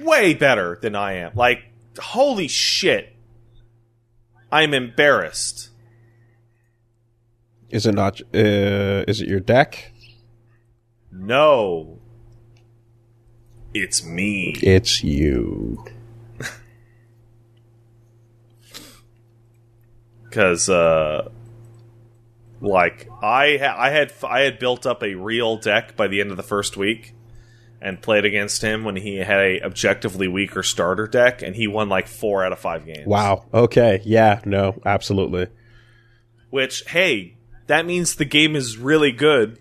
way 0.02 0.34
better 0.34 0.78
than 0.80 0.94
I 0.94 1.14
am. 1.14 1.32
Like, 1.34 1.64
holy 1.98 2.48
shit. 2.48 3.14
I'm 4.50 4.74
embarrassed. 4.74 5.70
Is 7.70 7.86
it 7.86 7.94
not? 7.94 8.20
Uh, 8.34 9.04
is 9.08 9.20
it 9.20 9.28
your 9.28 9.40
deck? 9.40 9.92
No. 11.10 11.98
It's 13.74 14.04
me. 14.04 14.54
It's 14.62 15.02
you. 15.02 15.84
Because, 20.24 20.68
uh, 20.68 21.30
like, 22.60 23.08
I, 23.22 23.56
ha- 23.56 23.76
I 23.78 23.88
had 23.88 24.12
I 24.22 24.40
had 24.40 24.58
built 24.58 24.84
up 24.84 25.02
a 25.02 25.14
real 25.14 25.56
deck 25.56 25.96
by 25.96 26.08
the 26.08 26.20
end 26.20 26.30
of 26.30 26.36
the 26.36 26.42
first 26.42 26.76
week 26.76 27.14
and 27.86 28.02
played 28.02 28.24
against 28.24 28.62
him 28.62 28.82
when 28.82 28.96
he 28.96 29.18
had 29.18 29.38
a 29.38 29.62
objectively 29.62 30.26
weaker 30.26 30.64
starter 30.64 31.06
deck, 31.06 31.40
and 31.40 31.54
he 31.54 31.68
won 31.68 31.88
like 31.88 32.08
four 32.08 32.44
out 32.44 32.50
of 32.50 32.58
five 32.58 32.84
games. 32.84 33.06
Wow. 33.06 33.44
Okay. 33.54 34.02
Yeah. 34.04 34.40
No. 34.44 34.82
Absolutely. 34.84 35.46
Which, 36.50 36.82
hey, 36.88 37.36
that 37.68 37.86
means 37.86 38.16
the 38.16 38.24
game 38.24 38.56
is 38.56 38.76
really 38.76 39.12
good, 39.12 39.60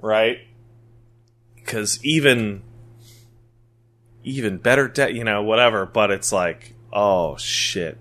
right? 0.00 0.38
Because 1.54 2.02
even 2.02 2.62
even 4.24 4.56
better 4.56 4.88
deck, 4.88 5.12
you 5.12 5.22
know, 5.22 5.42
whatever. 5.42 5.84
But 5.84 6.10
it's 6.10 6.32
like, 6.32 6.72
oh 6.94 7.36
shit. 7.36 7.98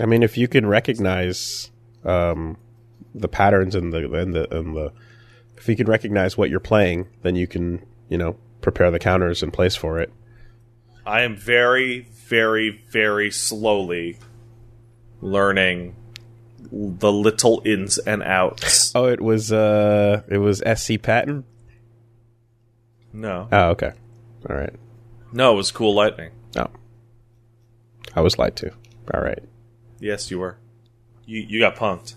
I 0.00 0.06
mean, 0.06 0.22
if 0.22 0.38
you 0.38 0.48
can 0.48 0.64
recognize 0.64 1.70
um, 2.02 2.56
the 3.14 3.28
patterns 3.28 3.74
and 3.74 3.92
the 3.92 4.10
and 4.10 4.32
the 4.32 4.56
and 4.56 4.74
the 4.74 4.92
if 5.64 5.68
you 5.70 5.76
can 5.76 5.86
recognize 5.86 6.36
what 6.36 6.50
you're 6.50 6.60
playing, 6.60 7.06
then 7.22 7.36
you 7.36 7.46
can 7.46 7.84
you 8.10 8.18
know 8.18 8.36
prepare 8.60 8.90
the 8.90 8.98
counters 8.98 9.42
in 9.42 9.50
place 9.50 9.74
for 9.74 9.98
it. 9.98 10.12
I 11.06 11.22
am 11.22 11.36
very, 11.36 12.00
very, 12.28 12.82
very 12.90 13.30
slowly 13.30 14.18
learning 15.22 15.96
the 16.70 17.10
little 17.10 17.62
ins 17.64 17.96
and 17.96 18.22
outs. 18.22 18.92
Oh, 18.94 19.06
it 19.06 19.22
was 19.22 19.50
uh, 19.52 20.22
it 20.28 20.36
was 20.38 20.62
SC 20.76 21.00
Patton. 21.00 21.44
No, 23.12 23.48
Oh, 23.50 23.68
okay. 23.70 23.92
All 24.50 24.56
right. 24.56 24.74
no, 25.32 25.54
it 25.54 25.56
was 25.56 25.70
Cool 25.70 25.94
Lightning. 25.94 26.30
Oh, 26.58 26.66
I 28.14 28.20
was 28.20 28.38
lied 28.38 28.56
to. 28.56 28.70
All 29.14 29.22
right. 29.22 29.38
Yes, 29.98 30.30
you 30.30 30.38
were. 30.40 30.58
You 31.24 31.40
you 31.40 31.60
got 31.60 31.76
punked. 31.76 32.16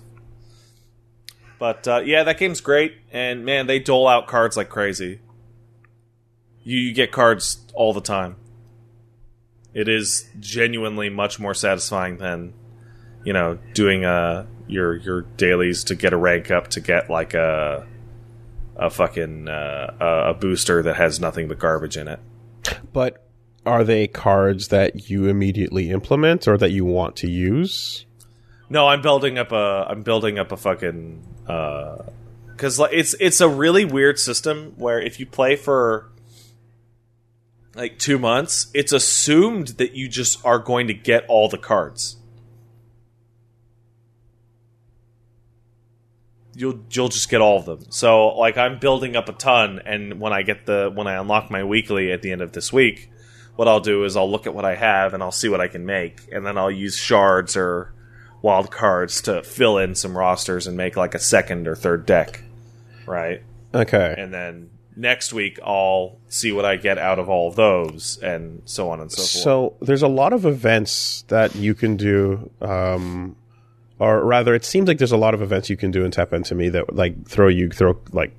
But 1.59 1.87
uh, 1.87 2.01
yeah, 2.05 2.23
that 2.23 2.37
game's 2.37 2.61
great, 2.61 2.97
and 3.11 3.45
man, 3.45 3.67
they 3.67 3.79
dole 3.79 4.07
out 4.07 4.27
cards 4.27 4.55
like 4.55 4.69
crazy. 4.69 5.19
You, 6.63 6.77
you 6.77 6.93
get 6.93 7.11
cards 7.11 7.65
all 7.73 7.93
the 7.93 8.01
time. 8.01 8.35
It 9.73 9.87
is 9.87 10.27
genuinely 10.39 11.09
much 11.09 11.39
more 11.39 11.53
satisfying 11.53 12.17
than, 12.17 12.53
you 13.23 13.33
know, 13.33 13.59
doing 13.73 14.05
uh 14.05 14.45
your 14.67 14.95
your 14.95 15.21
dailies 15.21 15.83
to 15.85 15.95
get 15.95 16.13
a 16.13 16.17
rank 16.17 16.51
up 16.51 16.67
to 16.69 16.81
get 16.81 17.09
like 17.09 17.33
a 17.33 17.87
a 18.75 18.89
fucking 18.89 19.47
uh, 19.47 20.27
a 20.29 20.33
booster 20.33 20.83
that 20.83 20.95
has 20.95 21.19
nothing 21.19 21.47
but 21.47 21.59
garbage 21.59 21.97
in 21.97 22.07
it. 22.07 22.19
But 22.91 23.27
are 23.65 23.83
they 23.83 24.07
cards 24.07 24.69
that 24.69 25.09
you 25.09 25.27
immediately 25.27 25.91
implement 25.91 26.47
or 26.47 26.57
that 26.57 26.71
you 26.71 26.85
want 26.85 27.15
to 27.17 27.29
use? 27.29 28.06
No, 28.69 28.87
I'm 28.87 29.01
building 29.01 29.37
up 29.37 29.51
a. 29.51 29.85
I'm 29.89 30.03
building 30.03 30.39
up 30.39 30.51
a 30.51 30.57
fucking. 30.57 31.23
Uh, 31.47 32.03
because 32.57 32.79
like 32.79 32.91
it's 32.91 33.13
it's 33.19 33.39
a 33.39 33.47
really 33.47 33.85
weird 33.85 34.17
system 34.17 34.73
where 34.77 34.99
if 34.99 35.19
you 35.19 35.25
play 35.27 35.55
for 35.55 36.09
like 37.75 37.99
two 37.99 38.17
months, 38.17 38.67
it's 38.73 38.91
assumed 38.91 39.67
that 39.77 39.93
you 39.93 40.09
just 40.09 40.43
are 40.43 40.57
going 40.57 40.87
to 40.87 40.93
get 40.93 41.23
all 41.27 41.47
the 41.47 41.59
cards. 41.59 42.17
You'll 46.55 46.79
you'll 46.89 47.09
just 47.09 47.29
get 47.29 47.39
all 47.39 47.59
of 47.59 47.65
them. 47.65 47.85
So 47.91 48.29
like 48.29 48.57
I'm 48.57 48.79
building 48.79 49.15
up 49.15 49.29
a 49.29 49.33
ton, 49.33 49.79
and 49.85 50.19
when 50.19 50.33
I 50.33 50.41
get 50.41 50.65
the 50.65 50.91
when 50.93 51.05
I 51.05 51.13
unlock 51.13 51.51
my 51.51 51.63
weekly 51.63 52.11
at 52.11 52.23
the 52.23 52.31
end 52.31 52.41
of 52.41 52.53
this 52.53 52.73
week, 52.73 53.11
what 53.55 53.67
I'll 53.67 53.79
do 53.79 54.03
is 54.03 54.17
I'll 54.17 54.29
look 54.29 54.47
at 54.47 54.55
what 54.55 54.65
I 54.65 54.73
have 54.73 55.13
and 55.13 55.21
I'll 55.21 55.31
see 55.31 55.47
what 55.47 55.61
I 55.61 55.67
can 55.67 55.85
make, 55.85 56.27
and 56.31 56.43
then 56.43 56.57
I'll 56.57 56.71
use 56.71 56.97
shards 56.97 57.55
or 57.55 57.93
wild 58.47 58.71
cards 58.71 59.23
to 59.23 59.43
fill 59.43 59.77
in 59.77 59.93
some 59.93 60.17
rosters 60.17 60.67
and 60.67 60.77
make 60.77 60.95
like 60.95 61.13
a 61.13 61.19
second 61.19 61.67
or 61.67 61.75
third 61.75 62.05
deck, 62.05 62.41
right? 63.05 63.43
Okay. 63.75 64.15
And 64.17 64.33
then 64.33 64.69
next 64.95 65.33
week 65.33 65.59
I'll 65.61 66.17
see 66.29 66.53
what 66.53 66.63
I 66.63 66.77
get 66.77 66.97
out 66.97 67.19
of 67.19 67.27
all 67.27 67.49
of 67.49 67.57
those, 67.57 68.17
and 68.23 68.61
so 68.63 68.89
on 68.89 69.01
and 69.01 69.11
so 69.11 69.17
forth. 69.17 69.27
So 69.27 69.75
there's 69.81 70.01
a 70.01 70.07
lot 70.07 70.31
of 70.31 70.45
events 70.45 71.25
that 71.27 71.55
you 71.55 71.75
can 71.75 71.97
do, 71.97 72.49
um, 72.61 73.35
or 73.99 74.23
rather, 74.23 74.55
it 74.55 74.63
seems 74.63 74.87
like 74.87 74.97
there's 74.97 75.11
a 75.11 75.17
lot 75.17 75.33
of 75.33 75.41
events 75.41 75.69
you 75.69 75.75
can 75.75 75.91
do 75.91 76.05
in 76.05 76.11
Tap 76.11 76.31
Into 76.31 76.55
Me 76.55 76.69
that 76.69 76.95
like 76.95 77.27
throw 77.27 77.49
you 77.49 77.69
throw 77.69 77.99
like 78.13 78.31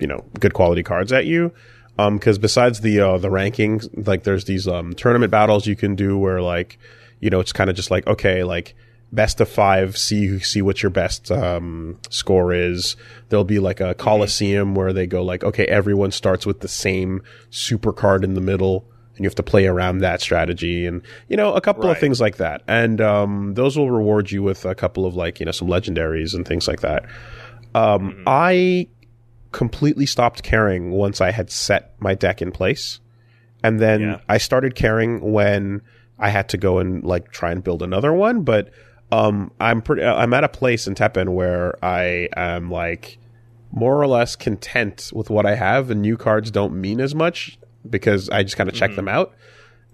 you 0.00 0.08
know 0.08 0.24
good 0.40 0.54
quality 0.54 0.82
cards 0.82 1.12
at 1.12 1.24
you. 1.24 1.52
Because 1.96 2.36
besides 2.38 2.80
the 2.80 2.98
uh, 3.00 3.18
the 3.18 3.28
rankings, 3.28 3.88
like 4.08 4.24
there's 4.24 4.46
these 4.46 4.66
um, 4.66 4.92
tournament 4.94 5.30
battles 5.30 5.68
you 5.68 5.76
can 5.76 5.94
do 5.94 6.18
where 6.18 6.42
like 6.42 6.78
you 7.20 7.30
know 7.30 7.38
it's 7.38 7.52
kind 7.52 7.70
of 7.70 7.76
just 7.76 7.92
like 7.92 8.06
okay 8.08 8.42
like 8.42 8.74
best 9.12 9.40
of 9.40 9.48
five 9.48 9.96
see 9.96 10.38
see 10.40 10.60
what 10.60 10.82
your 10.82 10.90
best 10.90 11.30
um, 11.30 11.98
score 12.10 12.52
is. 12.52 12.96
There'll 13.28 13.44
be 13.44 13.58
like 13.58 13.80
a 13.80 13.94
coliseum 13.94 14.74
where 14.74 14.92
they 14.92 15.06
go 15.06 15.22
like 15.22 15.44
okay 15.44 15.64
everyone 15.66 16.10
starts 16.10 16.44
with 16.44 16.60
the 16.60 16.68
same 16.68 17.22
super 17.50 17.92
card 17.92 18.24
in 18.24 18.34
the 18.34 18.40
middle 18.40 18.84
and 19.14 19.24
you 19.24 19.28
have 19.28 19.34
to 19.36 19.42
play 19.42 19.66
around 19.66 19.98
that 19.98 20.20
strategy 20.20 20.86
and 20.86 21.00
you 21.28 21.36
know 21.36 21.54
a 21.54 21.60
couple 21.60 21.84
of 21.90 21.98
things 21.98 22.20
like 22.20 22.36
that. 22.36 22.62
And 22.68 23.00
um, 23.00 23.54
those 23.54 23.76
will 23.78 23.90
reward 23.90 24.30
you 24.30 24.42
with 24.42 24.64
a 24.64 24.74
couple 24.74 25.06
of 25.06 25.14
like 25.16 25.40
you 25.40 25.46
know 25.46 25.52
some 25.52 25.68
legendaries 25.68 26.34
and 26.34 26.46
things 26.46 26.68
like 26.68 26.80
that. 26.80 27.04
Um, 27.74 28.22
i 28.26 28.88
completely 29.52 30.06
stopped 30.06 30.42
caring 30.42 30.90
once 30.90 31.20
i 31.20 31.30
had 31.30 31.50
set 31.50 31.94
my 32.00 32.14
deck 32.14 32.42
in 32.42 32.52
place. 32.52 33.00
And 33.62 33.80
then 33.80 34.00
Yeah. 34.00 34.20
I 34.28 34.38
started 34.38 34.74
caring 34.74 35.32
when 35.32 35.80
I 36.18 36.28
had 36.30 36.48
to 36.50 36.56
go 36.58 36.78
and 36.78 37.02
like 37.04 37.30
try 37.32 37.52
and 37.52 37.64
build 37.64 37.82
another 37.82 38.12
one. 38.12 38.42
But 38.42 38.70
um, 39.12 39.50
I'm 39.60 39.82
pretty. 39.82 40.02
I'm 40.04 40.32
at 40.34 40.44
a 40.44 40.48
place 40.48 40.86
in 40.86 40.94
Teppen 40.94 41.30
where 41.30 41.74
I 41.84 42.28
am 42.36 42.70
like 42.70 43.18
more 43.72 44.00
or 44.00 44.06
less 44.06 44.36
content 44.36 45.10
with 45.14 45.30
what 45.30 45.46
I 45.46 45.54
have, 45.54 45.90
and 45.90 46.02
new 46.02 46.16
cards 46.16 46.50
don't 46.50 46.80
mean 46.80 47.00
as 47.00 47.14
much 47.14 47.58
because 47.88 48.28
I 48.30 48.42
just 48.42 48.56
kind 48.56 48.68
of 48.68 48.74
check 48.74 48.94
them 48.96 49.08
out. 49.08 49.34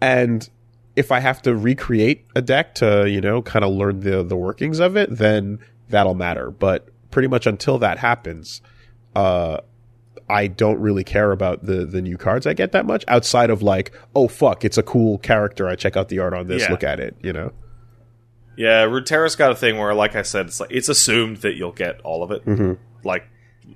And 0.00 0.48
if 0.96 1.10
I 1.12 1.20
have 1.20 1.40
to 1.42 1.54
recreate 1.54 2.26
a 2.34 2.42
deck 2.42 2.74
to 2.76 3.08
you 3.08 3.20
know 3.20 3.42
kind 3.42 3.64
of 3.64 3.72
learn 3.72 4.00
the 4.00 4.22
the 4.22 4.36
workings 4.36 4.78
of 4.80 4.96
it, 4.96 5.08
then 5.16 5.58
that'll 5.88 6.14
matter. 6.14 6.50
But 6.50 6.88
pretty 7.10 7.28
much 7.28 7.46
until 7.46 7.78
that 7.78 7.98
happens, 7.98 8.62
uh, 9.14 9.58
I 10.30 10.46
don't 10.46 10.78
really 10.80 11.04
care 11.04 11.32
about 11.32 11.66
the 11.66 11.84
the 11.84 12.00
new 12.00 12.16
cards 12.16 12.46
I 12.46 12.54
get 12.54 12.72
that 12.72 12.86
much 12.86 13.04
outside 13.08 13.50
of 13.50 13.62
like, 13.62 13.92
oh 14.14 14.28
fuck, 14.28 14.64
it's 14.64 14.78
a 14.78 14.82
cool 14.82 15.18
character. 15.18 15.68
I 15.68 15.76
check 15.76 15.96
out 15.96 16.08
the 16.08 16.18
art 16.20 16.32
on 16.32 16.46
this, 16.46 16.62
Yeah. 16.62 16.70
look 16.70 16.82
at 16.84 16.98
it, 16.98 17.16
you 17.22 17.32
know. 17.32 17.52
Yeah, 18.56 18.84
Runeterra's 18.84 19.36
got 19.36 19.50
a 19.50 19.54
thing 19.54 19.78
where, 19.78 19.94
like 19.94 20.14
I 20.14 20.22
said, 20.22 20.46
it's 20.46 20.60
like 20.60 20.70
it's 20.70 20.88
assumed 20.88 21.38
that 21.38 21.54
you'll 21.54 21.72
get 21.72 22.00
all 22.02 22.22
of 22.22 22.30
it. 22.30 22.44
Mhm. 22.44 22.78
Like, 23.02 23.26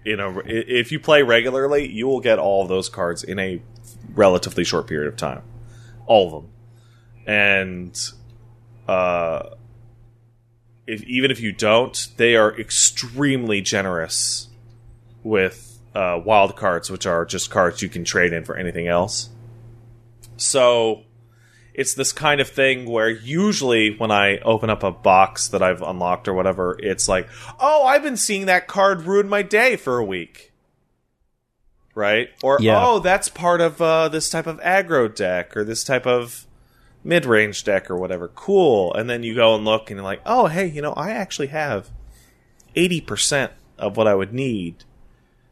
you 0.04 0.16
know, 0.16 0.42
if 0.44 0.92
you 0.92 1.00
play 1.00 1.22
regularly, 1.22 1.90
you 1.90 2.06
will 2.06 2.20
get 2.20 2.38
all 2.38 2.62
of 2.62 2.68
those 2.68 2.88
cards 2.88 3.24
in 3.24 3.38
a 3.38 3.62
relatively 4.14 4.64
short 4.64 4.86
period 4.86 5.08
of 5.08 5.16
time, 5.16 5.42
all 6.06 6.26
of 6.26 6.32
them. 6.32 6.50
And 7.26 8.10
uh, 8.86 9.50
if 10.86 11.02
even 11.04 11.30
if 11.30 11.40
you 11.40 11.52
don't, 11.52 12.08
they 12.18 12.36
are 12.36 12.54
extremely 12.58 13.60
generous 13.62 14.48
with 15.24 15.80
uh, 15.94 16.20
wild 16.22 16.54
cards, 16.56 16.90
which 16.90 17.06
are 17.06 17.24
just 17.24 17.50
cards 17.50 17.80
you 17.80 17.88
can 17.88 18.04
trade 18.04 18.32
in 18.32 18.44
for 18.44 18.56
anything 18.56 18.86
else. 18.86 19.30
So 20.36 21.02
it's 21.76 21.92
this 21.92 22.10
kind 22.10 22.40
of 22.40 22.48
thing 22.48 22.86
where 22.86 23.10
usually 23.10 23.94
when 23.98 24.10
I 24.10 24.38
open 24.38 24.70
up 24.70 24.82
a 24.82 24.90
box 24.90 25.48
that 25.48 25.62
I've 25.62 25.82
unlocked 25.82 26.26
or 26.26 26.32
whatever, 26.32 26.74
it's 26.80 27.06
like, 27.06 27.28
oh, 27.60 27.84
I've 27.84 28.02
been 28.02 28.16
seeing 28.16 28.46
that 28.46 28.66
card 28.66 29.02
ruin 29.02 29.28
my 29.28 29.42
day 29.42 29.76
for 29.76 29.98
a 29.98 30.04
week. 30.04 30.52
Right? 31.94 32.30
Or, 32.42 32.56
Yeah. 32.60 32.82
oh, 32.82 32.98
that's 32.98 33.28
part 33.28 33.60
of 33.60 33.80
uh, 33.82 34.08
this 34.08 34.30
type 34.30 34.46
of 34.46 34.58
aggro 34.60 35.14
deck 35.14 35.54
or 35.54 35.64
this 35.64 35.84
type 35.84 36.06
of 36.06 36.46
mid 37.04 37.26
range 37.26 37.62
deck 37.62 37.90
or 37.90 37.96
whatever. 37.98 38.28
Cool. 38.28 38.94
And 38.94 39.08
then 39.08 39.22
you 39.22 39.34
go 39.34 39.54
and 39.54 39.66
look 39.66 39.90
and 39.90 39.98
you're 39.98 40.04
like, 40.04 40.22
oh, 40.24 40.46
hey, 40.46 40.66
you 40.66 40.80
know, 40.80 40.94
I 40.94 41.10
actually 41.10 41.48
have 41.48 41.90
80% 42.74 43.50
of 43.78 43.98
what 43.98 44.06
I 44.08 44.14
would 44.14 44.32
need 44.32 44.84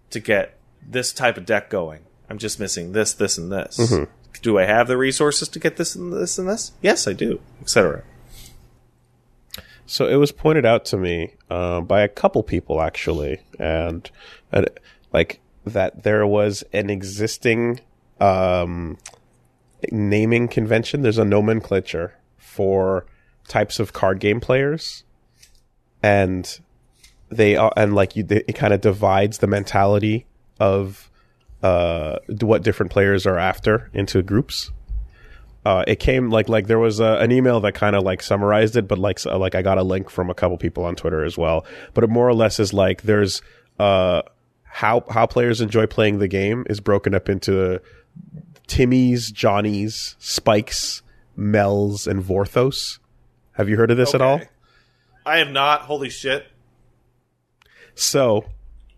to 0.09 0.21
get 0.21 0.57
this 0.83 1.13
type 1.13 1.37
of 1.37 1.45
deck 1.45 1.69
going. 1.69 2.01
I'm 2.31 2.39
just 2.39 2.59
missing 2.59 2.93
this, 2.93 3.13
this, 3.13 3.37
and 3.37 3.53
this. 3.53 3.79
Do 4.43 4.59
I 4.59 4.65
have 4.65 4.89
the 4.89 4.97
resources 4.97 5.49
to 5.49 5.59
get 5.59 5.77
this 5.77 5.95
and 5.95 6.13
this 6.13 6.39
and 6.39 6.49
this? 6.49 6.73
Yes, 6.83 7.07
I 7.07 7.13
do, 7.13 7.41
etc. 7.61 8.03
So 9.87 10.07
it 10.09 10.17
was 10.17 10.33
pointed 10.33 10.65
out 10.65 10.85
to 10.87 10.97
me 10.97 11.35
uh, 11.51 11.81
by 11.81 12.03
a 12.03 12.09
couple 12.09 12.43
people 12.43 12.81
actually, 12.81 13.41
and, 13.59 14.11
and 14.51 14.69
like 15.13 15.41
that 15.65 16.03
there 16.03 16.27
was 16.27 16.65
an 16.73 16.91
existing 16.91 17.81
um, 18.21 18.99
naming 19.91 20.49
convention. 20.49 21.03
There's 21.03 21.19
a 21.19 21.25
nomenclature 21.25 22.17
for 22.39 23.07
types 23.49 23.79
of 23.79 23.93
card 23.93 24.21
game 24.21 24.41
players, 24.41 25.05
and 26.03 26.61
they 27.31 27.57
are, 27.57 27.73
and 27.77 27.95
like 27.95 28.17
you, 28.17 28.27
it 28.29 28.55
kind 28.55 28.73
of 28.73 28.81
divides 28.81 29.39
the 29.39 29.47
mentality 29.47 30.27
of 30.59 31.11
uh, 31.65 32.19
what 32.41 32.63
different 32.63 32.93
players 32.93 33.27
are 33.27 33.39
after 33.39 33.91
into 33.93 34.23
groups 34.23 34.71
uh, 35.65 35.83
it 35.87 35.97
came 35.97 36.31
like 36.31 36.49
like 36.49 36.67
there 36.67 36.79
was 36.79 37.01
a, 37.01 37.17
an 37.21 37.33
email 37.33 37.61
that 37.61 37.73
kind 37.73 37.97
of 37.97 38.03
like 38.03 38.23
summarized 38.23 38.77
it, 38.77 38.87
but 38.87 38.99
like 38.99 39.19
so, 39.19 39.37
like 39.39 39.55
I 39.55 39.63
got 39.63 39.79
a 39.79 39.83
link 39.83 40.11
from 40.11 40.29
a 40.29 40.35
couple 40.35 40.59
people 40.59 40.85
on 40.85 40.95
Twitter 40.95 41.25
as 41.25 41.39
well. 41.39 41.65
But 41.95 42.05
it 42.05 42.11
more 42.11 42.29
or 42.29 42.35
less 42.35 42.61
is 42.61 42.75
like 42.75 43.03
there's 43.03 43.41
uh 43.79 44.23
how 44.65 45.05
how 45.09 45.27
players 45.27 45.61
enjoy 45.61 45.87
playing 45.87 46.19
the 46.19 46.29
game 46.29 46.67
is 46.69 46.81
broken 46.81 47.15
up 47.15 47.31
into 47.31 47.81
Timmy's, 48.67 49.31
Johnny's, 49.31 50.17
Spikes, 50.19 51.03
Mel's, 51.35 52.07
and 52.07 52.23
Vorthos. 52.23 52.99
Have 53.53 53.69
you 53.69 53.77
heard 53.77 53.91
of 53.91 53.97
this 53.97 54.15
at 54.15 54.21
all? 54.21 54.43
I 55.25 55.39
have 55.39 55.51
not. 55.51 55.83
Holy 55.83 56.11
shit. 56.11 56.47
So, 57.95 58.45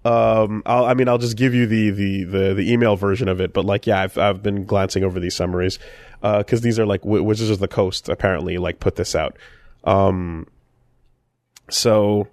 um, 0.07 0.63
I'll, 0.65 0.85
I 0.85 0.95
mean, 0.95 1.09
I'll 1.09 1.19
just 1.19 1.37
give 1.37 1.53
you 1.53 1.67
the, 1.67 1.91
the, 1.91 2.23
the, 2.23 2.55
the 2.55 2.73
email 2.73 2.95
version 2.95 3.27
of 3.27 3.41
it, 3.41 3.53
but 3.53 3.65
like, 3.65 3.89
yeah, 3.89 4.03
I've, 4.03 4.17
I've 4.17 4.41
been 4.41 4.65
glancing 4.65 5.03
over 5.03 5.19
these 5.19 5.35
summaries, 5.35 5.81
uh, 6.23 6.45
cause 6.45 6.61
these 6.61 6.79
are 6.79 6.87
like 6.87 7.01
Wi- 7.01 7.25
Wizards 7.25 7.51
of 7.51 7.59
the 7.59 7.67
Coast 7.67 8.09
apparently 8.09 8.57
like 8.57 8.79
put 8.79 8.95
this 8.95 9.17
out. 9.17 9.37
Um, 9.83 10.47
so, 11.69 12.29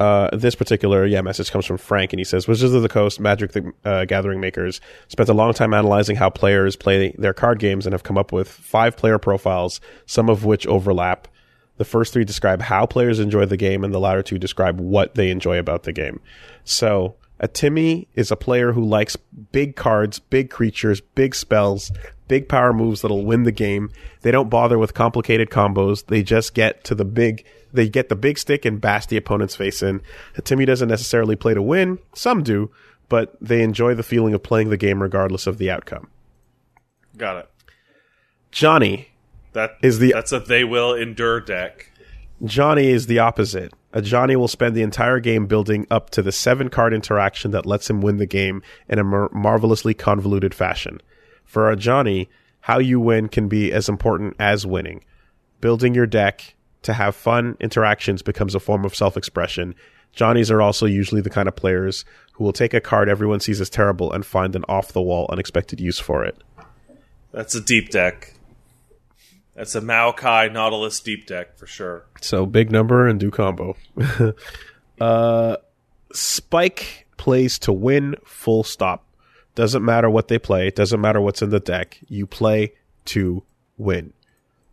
uh, 0.00 0.34
this 0.34 0.54
particular, 0.54 1.04
yeah, 1.04 1.20
message 1.20 1.50
comes 1.50 1.66
from 1.66 1.76
Frank 1.76 2.14
and 2.14 2.20
he 2.20 2.24
says, 2.24 2.48
Wizards 2.48 2.72
of 2.72 2.80
the 2.80 2.88
Coast, 2.88 3.20
Magic 3.20 3.52
the 3.52 3.72
uh, 3.84 4.06
Gathering 4.06 4.40
makers 4.40 4.80
spent 5.08 5.28
a 5.28 5.34
long 5.34 5.52
time 5.52 5.74
analyzing 5.74 6.16
how 6.16 6.30
players 6.30 6.76
play 6.76 7.14
their 7.18 7.34
card 7.34 7.58
games 7.58 7.84
and 7.84 7.92
have 7.92 8.04
come 8.04 8.16
up 8.16 8.32
with 8.32 8.48
five 8.48 8.96
player 8.96 9.18
profiles, 9.18 9.82
some 10.06 10.30
of 10.30 10.46
which 10.46 10.66
overlap. 10.66 11.28
The 11.78 11.84
first 11.84 12.12
three 12.12 12.24
describe 12.24 12.62
how 12.62 12.86
players 12.86 13.18
enjoy 13.18 13.46
the 13.46 13.56
game, 13.56 13.82
and 13.84 13.92
the 13.92 14.00
latter 14.00 14.22
two 14.22 14.38
describe 14.38 14.80
what 14.80 15.14
they 15.14 15.30
enjoy 15.30 15.58
about 15.58 15.84
the 15.84 15.92
game. 15.92 16.20
So, 16.64 17.16
a 17.40 17.48
Timmy 17.48 18.08
is 18.14 18.30
a 18.30 18.36
player 18.36 18.72
who 18.72 18.84
likes 18.84 19.16
big 19.16 19.74
cards, 19.74 20.20
big 20.20 20.48
creatures, 20.48 21.00
big 21.00 21.34
spells, 21.34 21.90
big 22.28 22.48
power 22.48 22.72
moves 22.72 23.02
that'll 23.02 23.24
win 23.24 23.42
the 23.42 23.52
game. 23.52 23.90
They 24.20 24.30
don't 24.30 24.48
bother 24.48 24.78
with 24.78 24.94
complicated 24.94 25.50
combos. 25.50 26.06
They 26.06 26.22
just 26.22 26.54
get 26.54 26.84
to 26.84 26.94
the 26.94 27.04
big, 27.04 27.44
they 27.72 27.88
get 27.88 28.08
the 28.08 28.16
big 28.16 28.38
stick 28.38 28.64
and 28.64 28.80
bash 28.80 29.06
the 29.06 29.16
opponent's 29.16 29.56
face 29.56 29.82
in. 29.82 30.02
A 30.36 30.42
Timmy 30.42 30.64
doesn't 30.64 30.88
necessarily 30.88 31.34
play 31.34 31.52
to 31.52 31.62
win. 31.62 31.98
Some 32.14 32.42
do, 32.42 32.70
but 33.08 33.36
they 33.40 33.62
enjoy 33.62 33.94
the 33.94 34.02
feeling 34.02 34.34
of 34.34 34.42
playing 34.42 34.70
the 34.70 34.76
game 34.76 35.02
regardless 35.02 35.46
of 35.46 35.58
the 35.58 35.70
outcome. 35.70 36.08
Got 37.16 37.38
it. 37.38 37.50
Johnny 38.52 39.11
That 39.52 39.76
Is 39.82 39.98
the- 39.98 40.12
that's 40.12 40.32
a 40.32 40.40
they 40.40 40.64
will 40.64 40.94
endure 40.94 41.40
deck. 41.40 41.90
Johnny 42.44 42.88
is 42.88 43.06
the 43.06 43.18
opposite. 43.18 43.72
A 43.92 44.02
Johnny 44.02 44.34
will 44.36 44.48
spend 44.48 44.74
the 44.74 44.82
entire 44.82 45.20
game 45.20 45.46
building 45.46 45.86
up 45.90 46.10
to 46.10 46.22
the 46.22 46.32
seven 46.32 46.70
card 46.70 46.92
interaction 46.94 47.50
that 47.52 47.66
lets 47.66 47.88
him 47.90 48.00
win 48.00 48.16
the 48.16 48.26
game 48.26 48.62
in 48.88 48.98
a 48.98 49.04
mar- 49.04 49.28
marvelously 49.32 49.94
convoluted 49.94 50.54
fashion. 50.54 51.00
For 51.44 51.70
a 51.70 51.76
Johnny, 51.76 52.28
how 52.60 52.78
you 52.78 52.98
win 52.98 53.28
can 53.28 53.48
be 53.48 53.70
as 53.72 53.88
important 53.88 54.34
as 54.38 54.66
winning. 54.66 55.04
Building 55.60 55.94
your 55.94 56.06
deck 56.06 56.54
to 56.82 56.94
have 56.94 57.14
fun 57.14 57.56
interactions 57.60 58.22
becomes 58.22 58.54
a 58.54 58.60
form 58.60 58.84
of 58.84 58.94
self 58.94 59.16
expression. 59.16 59.74
Johnnies 60.12 60.50
are 60.50 60.60
also 60.62 60.86
usually 60.86 61.20
the 61.20 61.30
kind 61.30 61.46
of 61.48 61.54
players 61.56 62.04
who 62.32 62.44
will 62.44 62.52
take 62.52 62.74
a 62.74 62.80
card 62.80 63.08
everyone 63.08 63.40
sees 63.40 63.60
as 63.60 63.70
terrible 63.70 64.10
and 64.12 64.26
find 64.26 64.56
an 64.56 64.64
off 64.68 64.92
the 64.92 65.00
wall, 65.02 65.26
unexpected 65.30 65.80
use 65.80 65.98
for 65.98 66.24
it. 66.24 66.36
That's 67.32 67.54
a 67.54 67.60
deep 67.60 67.90
deck. 67.90 68.34
That's 69.54 69.74
a 69.74 69.80
Maokai 69.80 70.52
Nautilus 70.52 71.00
deep 71.00 71.26
deck 71.26 71.56
for 71.58 71.66
sure. 71.66 72.06
So 72.20 72.46
big 72.46 72.70
number 72.70 73.06
and 73.06 73.20
do 73.20 73.30
combo. 73.30 73.76
uh, 75.00 75.56
Spike 76.12 77.06
plays 77.16 77.58
to 77.60 77.72
win, 77.72 78.16
full 78.24 78.64
stop. 78.64 79.04
Doesn't 79.54 79.84
matter 79.84 80.08
what 80.08 80.28
they 80.28 80.38
play. 80.38 80.70
Doesn't 80.70 81.00
matter 81.00 81.20
what's 81.20 81.42
in 81.42 81.50
the 81.50 81.60
deck. 81.60 81.98
You 82.08 82.26
play 82.26 82.72
to 83.06 83.42
win. 83.76 84.14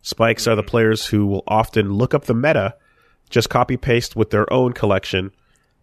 Spikes 0.02 0.46
are 0.46 0.56
the 0.56 0.62
players 0.62 1.06
who 1.06 1.26
will 1.26 1.44
often 1.46 1.92
look 1.92 2.14
up 2.14 2.24
the 2.24 2.34
meta, 2.34 2.74
just 3.28 3.50
copy 3.50 3.76
paste 3.76 4.16
with 4.16 4.30
their 4.30 4.50
own 4.50 4.72
collection. 4.72 5.32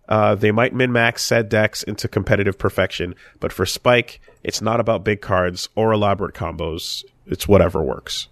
Uh, 0.10 0.34
they 0.34 0.52
might 0.52 0.74
min 0.74 0.92
max 0.92 1.24
said 1.24 1.50
decks 1.50 1.84
into 1.84 2.08
competitive 2.08 2.58
perfection, 2.58 3.14
but 3.40 3.54
for 3.54 3.66
Spike, 3.66 4.20
it's 4.44 4.62
not 4.62 4.80
about 4.80 5.04
big 5.04 5.22
cards 5.22 5.70
or 5.76 5.92
elaborate 5.92 6.34
combos. 6.34 7.04
It's 7.28 7.48
whatever 7.48 7.84
works. 7.84 8.28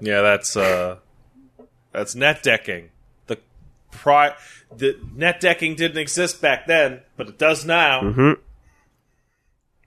Yeah, 0.00 0.22
that's 0.22 0.56
uh 0.56 0.96
that's 1.92 2.14
net 2.14 2.42
decking. 2.42 2.90
The 3.26 3.38
pri 3.90 4.32
the 4.76 4.98
net 5.14 5.40
decking 5.40 5.74
didn't 5.76 5.98
exist 5.98 6.40
back 6.42 6.66
then, 6.66 7.00
but 7.16 7.28
it 7.28 7.38
does 7.38 7.64
now. 7.64 8.00
Mm-hmm. 8.02 8.40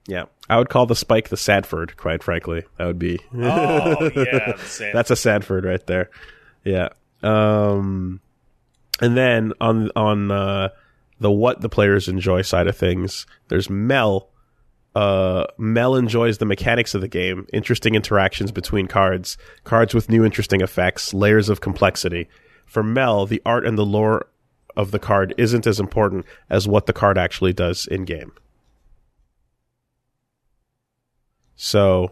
Yeah, 0.06 0.24
I 0.48 0.56
would 0.56 0.70
call 0.70 0.86
the 0.86 0.96
spike 0.96 1.28
the 1.28 1.36
Sadford. 1.36 1.96
Quite 1.96 2.22
frankly, 2.22 2.64
that 2.78 2.86
would 2.86 2.98
be 2.98 3.20
Oh 3.34 4.10
yeah, 4.14 4.54
that's 4.92 5.10
a 5.10 5.14
Sadford 5.14 5.64
right 5.64 5.86
there. 5.86 6.10
Yeah. 6.64 6.88
Um, 7.22 8.20
and 9.00 9.16
then 9.16 9.52
on 9.60 9.90
on 9.94 10.30
uh, 10.30 10.68
the 11.20 11.30
what 11.30 11.60
the 11.60 11.68
players 11.68 12.08
enjoy 12.08 12.42
side 12.42 12.66
of 12.66 12.76
things, 12.76 13.26
there's 13.48 13.68
Mel. 13.70 14.28
Uh, 14.98 15.46
Mel 15.58 15.94
enjoys 15.94 16.38
the 16.38 16.44
mechanics 16.44 16.92
of 16.92 17.00
the 17.00 17.06
game, 17.06 17.46
interesting 17.52 17.94
interactions 17.94 18.50
between 18.50 18.88
cards, 18.88 19.38
cards 19.62 19.94
with 19.94 20.08
new 20.08 20.24
interesting 20.24 20.60
effects, 20.60 21.14
layers 21.14 21.48
of 21.48 21.60
complexity. 21.60 22.28
For 22.66 22.82
Mel, 22.82 23.24
the 23.24 23.40
art 23.46 23.64
and 23.64 23.78
the 23.78 23.86
lore 23.86 24.26
of 24.76 24.90
the 24.90 24.98
card 24.98 25.34
isn't 25.38 25.68
as 25.68 25.78
important 25.78 26.26
as 26.50 26.66
what 26.66 26.86
the 26.86 26.92
card 26.92 27.16
actually 27.16 27.52
does 27.52 27.86
in 27.86 28.06
game. 28.06 28.32
So 31.54 32.10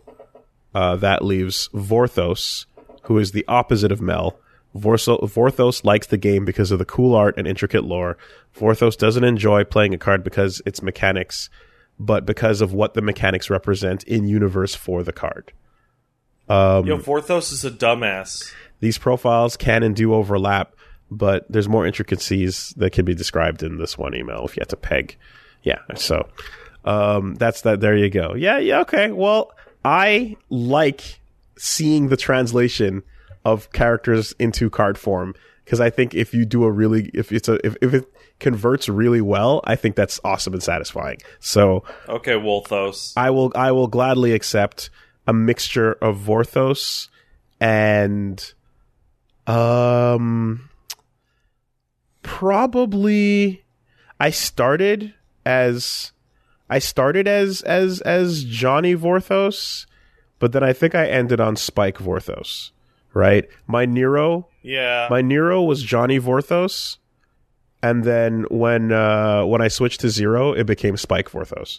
uh, 0.73 0.95
that 0.95 1.25
leaves 1.25 1.69
Vorthos, 1.75 2.67
who 3.03 3.19
is 3.19 3.33
the 3.33 3.45
opposite 3.49 3.91
of 3.91 4.01
Mel. 4.01 4.39
Vorthos 4.77 5.85
likes 5.85 6.07
the 6.07 6.17
game 6.17 6.45
because 6.45 6.71
of 6.71 6.79
the 6.79 6.85
cool 6.85 7.17
art 7.17 7.37
and 7.37 7.49
intricate 7.49 7.83
lore. 7.83 8.17
Vorthos 8.57 8.97
doesn't 8.97 9.25
enjoy 9.25 9.65
playing 9.65 9.93
a 9.93 9.99
card 9.99 10.23
because 10.23 10.63
its 10.65 10.83
mechanics, 10.83 11.51
but 11.99 12.27
because 12.27 12.61
of 12.61 12.73
what 12.73 12.95
the 12.95 13.03
mechanics 13.03 13.49
represent 13.51 14.03
in 14.05 14.29
universe 14.29 14.75
for 14.75 15.03
the 15.03 15.13
card. 15.13 15.53
Um, 16.49 16.87
Yo, 16.87 16.99
Vorthos 16.99 17.53
is 17.53 17.65
a 17.65 17.71
dumbass. 17.71 18.53
these 18.81 18.99
profiles 18.99 19.57
can 19.57 19.83
and 19.83 19.97
do 19.97 20.15
overlap, 20.15 20.75
but 21.11 21.51
there's 21.51 21.69
more 21.69 21.87
intricacies 21.87 22.73
that 22.77 22.93
can 22.93 23.05
be 23.05 23.15
described 23.15 23.63
in 23.63 23.79
this 23.79 23.97
one 23.99 24.15
email 24.15 24.45
if 24.45 24.57
you 24.57 24.61
had 24.61 24.69
to 24.69 24.77
peg. 24.77 25.17
Yeah, 25.63 25.79
so 25.97 26.29
um, 26.85 27.35
that's 27.35 27.63
that. 27.63 27.81
There 27.81 27.97
you 27.97 28.11
go. 28.11 28.35
Yeah, 28.35 28.59
yeah, 28.59 28.81
okay. 28.83 29.11
Well, 29.11 29.51
I 29.85 30.37
like 30.51 31.21
seeing 31.59 32.09
the 32.09 32.17
translation 32.17 33.03
of 33.45 33.73
characters 33.73 34.35
into 34.39 34.69
card 34.71 34.99
form 34.99 35.35
because 35.67 35.81
I 35.81 35.91
think 35.91 36.15
if 36.15 36.33
you 36.33 36.45
do 36.45 36.63
a 36.63 36.71
really 36.71 37.11
if 37.13 37.33
it's 37.33 37.49
a 37.49 37.55
if, 37.67 37.77
if 37.83 37.93
it 37.93 38.05
converts 38.39 38.89
really 38.89 39.21
well, 39.21 39.61
I 39.65 39.75
think 39.75 39.97
that's 39.97 40.21
awesome 40.25 40.53
and 40.53 40.63
satisfying. 40.63 41.19
So 41.41 41.83
Okay, 42.09 42.35
Wolthos. 42.35 43.13
I 43.17 43.31
will 43.31 43.51
I 43.57 43.73
will 43.73 43.89
gladly 43.89 44.33
accept 44.33 44.91
a 45.27 45.33
mixture 45.33 45.95
of 45.95 46.19
Vorthos 46.19 47.09
and 47.61 48.55
um 49.49 50.71
probably 52.23 53.65
I 54.21 54.31
started 54.31 55.15
as 55.45 56.13
I 56.71 56.79
started 56.79 57.27
as 57.27 57.63
as 57.63 58.01
as 58.03 58.45
Johnny 58.45 58.95
Vorthos, 58.95 59.87
but 60.39 60.53
then 60.53 60.63
I 60.63 60.73
think 60.73 60.95
I 60.95 61.09
ended 61.09 61.41
on 61.41 61.57
Spike 61.57 61.99
Vorthos. 61.99 62.71
Right? 63.13 63.49
My 63.67 63.87
Nero 63.87 64.49
Yeah. 64.67 65.07
my 65.09 65.23
Nero 65.23 65.63
was 65.63 65.81
Johnny 65.81 66.19
Vorthos, 66.19 66.97
and 67.85 68.03
then 68.03 68.47
when 68.51 68.91
uh, 68.91 69.45
when 69.45 69.63
I 69.63 69.69
switched 69.69 70.01
to 70.01 70.11
Zero, 70.11 70.53
it 70.53 70.65
became 70.65 70.97
Spike 70.97 71.31
Vorthos. 71.31 71.79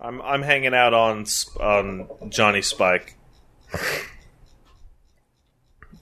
I'm 0.00 0.20
I'm 0.22 0.42
hanging 0.42 0.74
out 0.74 0.94
on 0.94 1.26
on 1.60 2.08
Johnny 2.28 2.60
Spike. 2.62 3.16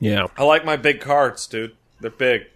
Yeah, 0.01 0.27
I 0.39 0.45
like 0.45 0.65
my 0.65 0.77
big 0.77 1.01
cards, 1.01 1.47
dude. 1.47 1.77
They're 2.01 2.11
big. 2.11 2.47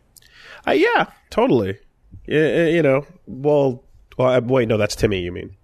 uh, 0.66 0.72
yeah, 0.72 1.06
totally. 1.28 1.78
Yeah, 2.26 2.66
you 2.66 2.82
know, 2.82 3.06
well, 3.26 3.82
well, 4.16 4.28
uh, 4.28 4.40
wait, 4.40 4.68
no, 4.68 4.76
that's 4.78 4.96
Timmy. 4.96 5.20
You 5.20 5.32
mean 5.32 5.56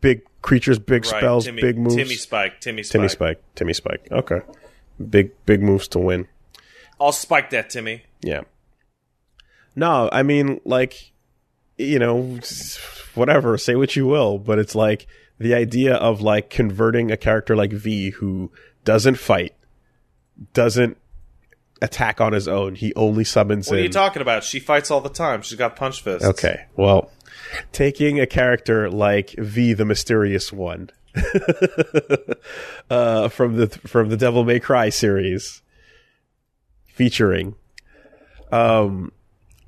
big 0.00 0.22
creatures, 0.42 0.78
big 0.78 1.04
Right, 1.06 1.18
spells, 1.18 1.44
Timmy, 1.44 1.62
big 1.62 1.78
moves. 1.78 1.96
Timmy 1.96 2.14
Spike. 2.14 2.60
Timmy 2.60 2.82
Spike. 2.82 2.92
Timmy 2.92 3.08
Spike. 3.08 3.42
Timmy 3.54 3.72
Spike. 3.72 4.08
Okay, 4.10 4.40
big 5.08 5.32
big 5.46 5.62
moves 5.62 5.88
to 5.88 5.98
win. 5.98 6.28
I'll 7.00 7.12
spike 7.12 7.50
that, 7.50 7.70
Timmy. 7.70 8.02
Yeah. 8.22 8.42
No, 9.76 10.08
I 10.12 10.22
mean, 10.22 10.60
like, 10.64 11.12
you 11.78 11.98
know, 11.98 12.38
whatever, 13.14 13.56
say 13.56 13.74
what 13.76 13.96
you 13.96 14.06
will, 14.06 14.38
but 14.38 14.58
it's 14.58 14.74
like 14.74 15.06
the 15.38 15.54
idea 15.54 15.94
of 15.94 16.20
like 16.20 16.50
converting 16.50 17.10
a 17.10 17.16
character 17.16 17.56
like 17.56 17.72
V 17.72 18.10
who 18.10 18.50
doesn't 18.84 19.14
fight, 19.14 19.54
doesn't 20.52 20.98
attack 21.80 22.20
on 22.20 22.32
his 22.32 22.46
own. 22.48 22.74
He 22.74 22.92
only 22.94 23.24
summons 23.24 23.68
it. 23.68 23.70
What 23.70 23.76
are 23.76 23.78
in. 23.78 23.84
you 23.84 23.90
talking 23.90 24.20
about? 24.22 24.44
She 24.44 24.60
fights 24.60 24.90
all 24.90 25.00
the 25.00 25.08
time. 25.08 25.40
She's 25.42 25.56
got 25.56 25.76
punch 25.76 26.02
fists. 26.02 26.26
okay, 26.26 26.66
well, 26.76 27.10
taking 27.72 28.20
a 28.20 28.26
character 28.26 28.90
like 28.90 29.30
V, 29.30 29.72
the 29.72 29.84
mysterious 29.84 30.52
one, 30.52 30.90
uh, 32.90 33.28
from 33.28 33.56
the 33.56 33.68
from 33.86 34.08
the 34.08 34.16
Devil 34.16 34.44
May 34.44 34.60
Cry 34.60 34.88
series, 34.88 35.62
featuring, 36.86 37.54
um, 38.52 39.12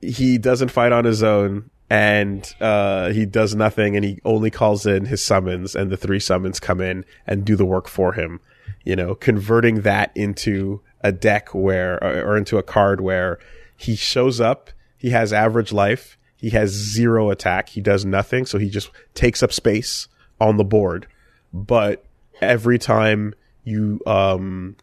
he 0.00 0.38
doesn't 0.38 0.70
fight 0.70 0.92
on 0.92 1.04
his 1.04 1.22
own, 1.22 1.70
and 1.90 2.54
uh, 2.60 3.10
he 3.10 3.26
does 3.26 3.54
nothing, 3.54 3.96
and 3.96 4.04
he 4.04 4.18
only 4.24 4.50
calls 4.50 4.86
in 4.86 5.06
his 5.06 5.24
summons, 5.24 5.74
and 5.74 5.90
the 5.90 5.96
three 5.96 6.20
summons 6.20 6.60
come 6.60 6.80
in 6.80 7.04
and 7.26 7.44
do 7.44 7.56
the 7.56 7.66
work 7.66 7.88
for 7.88 8.12
him. 8.12 8.40
You 8.84 8.96
know, 8.96 9.14
converting 9.14 9.82
that 9.82 10.10
into 10.14 10.80
a 11.02 11.12
deck 11.12 11.54
where, 11.54 12.02
or 12.02 12.36
into 12.36 12.58
a 12.58 12.62
card 12.62 13.00
where 13.00 13.38
he 13.76 13.96
shows 13.96 14.40
up, 14.40 14.70
he 14.96 15.10
has 15.10 15.32
average 15.32 15.72
life, 15.72 16.16
he 16.42 16.50
has 16.50 16.70
zero 16.70 17.30
attack, 17.30 17.68
he 17.68 17.80
does 17.80 18.04
nothing, 18.04 18.44
so 18.46 18.58
he 18.58 18.68
just 18.68 18.90
takes 19.14 19.44
up 19.44 19.52
space 19.52 20.08
on 20.40 20.56
the 20.56 20.64
board. 20.64 21.06
But 21.54 22.04
every 22.40 22.80
time 22.80 23.34
you 23.62 24.00
um 24.06 24.76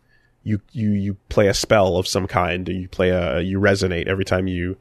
you 0.43 0.61
you 0.71 0.91
you 0.91 1.17
play 1.27 1.47
a 1.47 1.53
spell 1.53 1.97
of 1.97 2.07
some 2.07 2.27
kind, 2.27 2.67
or 2.69 2.71
you 2.71 2.87
play 2.87 3.09
a 3.09 3.41
you 3.41 3.59
resonate 3.59 4.07
every 4.07 4.23
time 4.23 4.47
you 4.47 4.77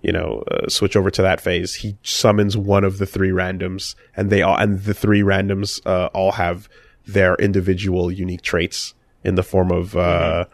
you 0.00 0.10
know 0.10 0.42
uh, 0.50 0.68
switch 0.70 0.96
over 0.96 1.10
to 1.10 1.20
that 1.20 1.38
phase. 1.38 1.74
He 1.74 1.98
summons 2.02 2.56
one 2.56 2.82
of 2.82 2.96
the 2.96 3.06
three 3.06 3.30
randoms, 3.30 3.94
and 4.16 4.30
they 4.30 4.40
all 4.40 4.56
and 4.56 4.80
the 4.84 4.94
three 4.94 5.20
randoms 5.20 5.84
uh, 5.86 6.06
all 6.14 6.32
have 6.32 6.66
their 7.06 7.34
individual 7.34 8.10
unique 8.10 8.42
traits 8.42 8.94
in 9.22 9.34
the 9.34 9.42
form 9.42 9.70
of 9.70 9.94
uh, 9.98 10.46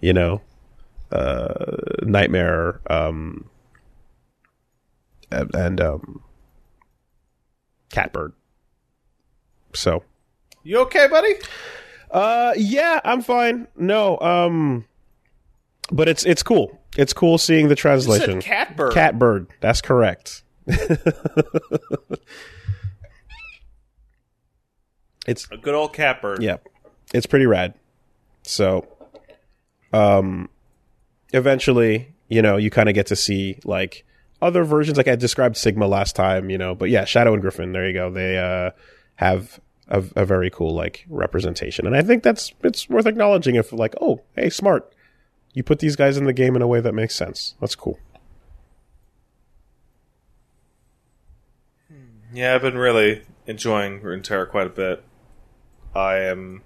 you 0.00 0.12
know 0.12 0.42
uh, 1.10 1.76
nightmare 2.02 2.82
um 2.90 3.48
and, 5.30 5.54
and 5.54 5.80
um 5.80 6.22
catbird. 7.90 8.32
So 9.74 10.02
You 10.62 10.78
okay, 10.80 11.06
buddy? 11.08 11.34
uh, 12.10 12.52
yeah, 12.56 13.00
I'm 13.04 13.20
fine. 13.22 13.68
No, 13.76 14.18
um, 14.20 14.84
but 15.92 16.08
it's 16.08 16.24
it's 16.24 16.42
cool. 16.42 16.80
It's 16.96 17.12
cool 17.12 17.36
seeing 17.38 17.68
the 17.68 17.74
translation. 17.76 18.40
catbird. 18.40 18.92
Catbird. 18.94 19.48
That's 19.60 19.80
correct. 19.82 20.42
it's 25.26 25.46
A 25.50 25.56
good 25.56 25.74
old 25.74 25.92
catbird. 25.92 26.42
yeah, 26.42 26.56
it's 27.12 27.26
pretty 27.26 27.46
rad. 27.46 27.74
So, 28.42 28.86
um, 29.92 30.48
eventually, 31.32 32.14
you 32.28 32.40
know, 32.42 32.56
you 32.56 32.70
kind 32.70 32.88
of 32.88 32.94
get 32.94 33.06
to 33.08 33.16
see 33.16 33.58
like 33.64 34.05
other 34.42 34.64
versions. 34.64 34.96
Like 34.96 35.08
I 35.08 35.16
described 35.16 35.56
Sigma 35.56 35.86
last 35.86 36.16
time, 36.16 36.50
you 36.50 36.58
know, 36.58 36.74
but 36.74 36.90
yeah, 36.90 37.04
Shadow 37.04 37.32
and 37.32 37.42
Griffon. 37.42 37.72
There 37.72 37.86
you 37.86 37.94
go. 37.94 38.10
They 38.10 38.38
uh 38.38 38.70
have 39.16 39.60
a, 39.88 40.04
a 40.14 40.24
very 40.24 40.50
cool 40.50 40.74
like 40.74 41.04
representation, 41.08 41.86
and 41.86 41.96
I 41.96 42.02
think 42.02 42.22
that's 42.22 42.52
it's 42.62 42.88
worth 42.88 43.06
acknowledging. 43.06 43.54
If 43.54 43.72
like, 43.72 43.94
oh, 44.00 44.22
hey, 44.34 44.50
smart, 44.50 44.92
you 45.54 45.62
put 45.62 45.78
these 45.78 45.96
guys 45.96 46.16
in 46.16 46.24
the 46.24 46.32
game 46.32 46.56
in 46.56 46.62
a 46.62 46.66
way 46.66 46.80
that 46.80 46.92
makes 46.92 47.14
sense. 47.14 47.54
That's 47.60 47.74
cool. 47.74 47.98
Yeah, 52.32 52.54
I've 52.54 52.62
been 52.62 52.76
really 52.76 53.22
enjoying 53.46 54.00
Runeterra 54.00 54.48
quite 54.50 54.66
a 54.66 54.70
bit. 54.70 55.02
I 55.94 56.18
am. 56.18 56.62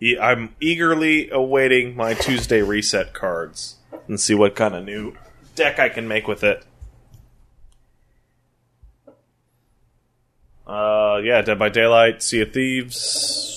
E- 0.00 0.18
I'm 0.18 0.56
eagerly 0.60 1.30
awaiting 1.30 1.94
my 1.94 2.14
Tuesday 2.14 2.62
reset 2.62 3.14
cards 3.14 3.76
and 4.08 4.18
see 4.18 4.34
what 4.34 4.56
kind 4.56 4.74
of 4.74 4.84
new 4.84 5.14
deck 5.58 5.78
I 5.78 5.90
can 5.90 6.08
make 6.08 6.26
with 6.26 6.42
it. 6.42 6.64
Uh, 10.66 11.20
yeah, 11.22 11.42
Dead 11.42 11.58
by 11.58 11.68
Daylight, 11.68 12.22
Sea 12.22 12.42
of 12.42 12.52
Thieves. 12.52 13.54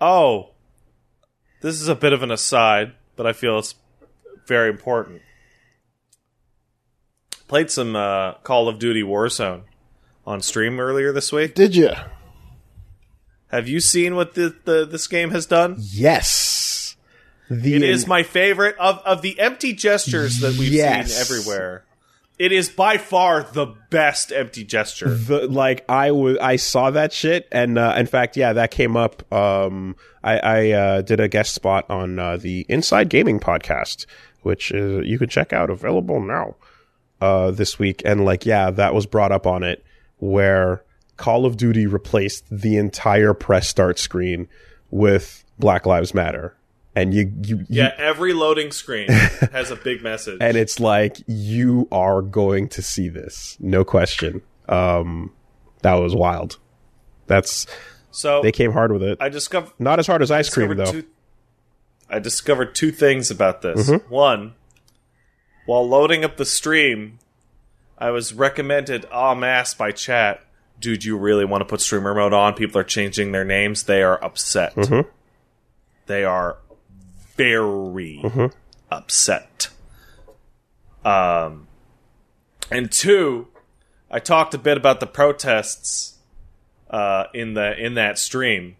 Oh, 0.00 0.50
this 1.62 1.80
is 1.80 1.88
a 1.88 1.94
bit 1.94 2.12
of 2.12 2.22
an 2.22 2.30
aside, 2.30 2.92
but 3.16 3.26
I 3.26 3.32
feel 3.32 3.58
it's 3.58 3.74
very 4.46 4.68
important 4.68 5.22
played 7.48 7.70
some 7.70 7.94
uh, 7.94 8.32
Call 8.42 8.68
of 8.68 8.78
Duty 8.78 9.02
Warzone 9.02 9.62
on 10.26 10.40
stream 10.42 10.80
earlier 10.80 11.12
this 11.12 11.32
week. 11.32 11.54
Did 11.54 11.76
you? 11.76 11.90
Have 13.48 13.68
you 13.68 13.80
seen 13.80 14.16
what 14.16 14.34
the, 14.34 14.54
the 14.64 14.84
this 14.84 15.06
game 15.06 15.30
has 15.30 15.46
done? 15.46 15.76
Yes. 15.78 16.53
The 17.50 17.74
It 17.74 17.82
is 17.82 18.06
my 18.06 18.22
favorite 18.22 18.76
of 18.78 18.98
of 19.04 19.22
the 19.22 19.38
empty 19.38 19.72
gestures 19.72 20.38
that 20.40 20.56
we've 20.58 20.72
Yes. 20.72 21.12
seen 21.12 21.20
everywhere. 21.20 21.84
It 22.36 22.50
is 22.50 22.68
by 22.68 22.96
far 22.98 23.44
the 23.44 23.74
best 23.90 24.32
empty 24.32 24.64
gesture. 24.64 25.08
the 25.14 25.46
like 25.46 25.84
I 25.88 26.10
was 26.10 26.36
I 26.40 26.56
saw 26.56 26.90
that 26.90 27.12
shit 27.12 27.46
and 27.52 27.78
uh, 27.78 27.94
in 27.96 28.06
fact 28.06 28.36
yeah 28.36 28.52
that 28.54 28.70
came 28.72 28.96
up 28.96 29.30
um 29.32 29.94
I 30.24 30.38
I 30.38 30.70
uh, 30.70 31.02
did 31.02 31.20
a 31.20 31.28
guest 31.28 31.54
spot 31.54 31.84
on 31.88 32.18
uh, 32.18 32.36
the 32.36 32.66
Inside 32.68 33.08
Gaming 33.08 33.38
podcast 33.38 34.06
which 34.42 34.72
uh, 34.74 35.00
you 35.02 35.18
can 35.18 35.28
check 35.28 35.52
out 35.52 35.70
available 35.70 36.20
now 36.20 36.56
uh 37.20 37.52
this 37.52 37.78
week 37.78 38.02
and 38.04 38.24
like 38.24 38.44
yeah 38.44 38.68
that 38.70 38.94
was 38.94 39.06
brought 39.06 39.30
up 39.30 39.46
on 39.46 39.62
it 39.62 39.84
where 40.18 40.82
Call 41.16 41.46
of 41.46 41.56
Duty 41.56 41.86
replaced 41.86 42.44
the 42.50 42.76
entire 42.78 43.32
press 43.34 43.68
start 43.68 44.00
screen 44.00 44.48
with 44.90 45.44
Black 45.60 45.86
Lives 45.86 46.12
Matter 46.14 46.56
and 46.96 47.12
you 47.14 47.32
you, 47.42 47.58
you 47.58 47.66
Yeah, 47.68 47.92
every 47.98 48.32
loading 48.32 48.70
screen 48.70 49.08
has 49.52 49.70
a 49.70 49.76
big 49.76 50.02
message. 50.02 50.38
and 50.40 50.56
it's 50.56 50.78
like 50.80 51.18
you 51.26 51.88
are 51.90 52.22
going 52.22 52.68
to 52.70 52.82
see 52.82 53.08
this 53.08 53.56
no 53.60 53.84
question 53.84 54.42
um 54.68 55.32
that 55.82 55.94
was 55.94 56.14
wild 56.14 56.58
that's 57.26 57.66
so 58.10 58.40
they 58.42 58.52
came 58.52 58.72
hard 58.72 58.92
with 58.92 59.02
it 59.02 59.18
I 59.20 59.28
discovered 59.28 59.72
not 59.78 59.98
as 59.98 60.06
hard 60.06 60.22
as 60.22 60.30
ice 60.30 60.48
cream 60.48 60.76
though 60.76 60.90
two, 60.92 61.04
I 62.08 62.18
discovered 62.18 62.74
two 62.74 62.92
things 62.92 63.30
about 63.30 63.62
this. 63.62 63.88
Mm-hmm. 63.88 64.12
One, 64.12 64.54
while 65.66 65.88
loading 65.88 66.22
up 66.22 66.36
the 66.36 66.44
stream, 66.44 67.18
I 67.98 68.10
was 68.10 68.34
recommended 68.34 69.06
en 69.10 69.40
masse 69.40 69.72
by 69.74 69.90
chat. 69.90 70.44
Dude, 70.78 71.04
you 71.04 71.16
really 71.16 71.46
want 71.46 71.62
to 71.62 71.64
put 71.64 71.80
streamer 71.80 72.14
mode 72.14 72.34
on? 72.34 72.54
People 72.54 72.78
are 72.80 72.84
changing 72.84 73.32
their 73.32 73.44
names. 73.44 73.84
They 73.84 74.02
are 74.02 74.22
upset. 74.22 74.74
Mm-hmm. 74.74 75.08
They 76.06 76.24
are 76.24 76.58
very 77.36 78.20
Mm-hmm. 78.22 78.46
upset. 78.90 79.68
Um, 81.04 81.66
and 82.70 82.90
two, 82.90 83.48
I 84.10 84.18
talked 84.18 84.54
a 84.54 84.58
bit 84.58 84.76
about 84.76 85.00
the 85.00 85.06
protests 85.06 86.18
uh, 86.90 87.24
in 87.34 87.54
the 87.54 87.76
in 87.78 87.94
that 87.94 88.18
stream, 88.18 88.76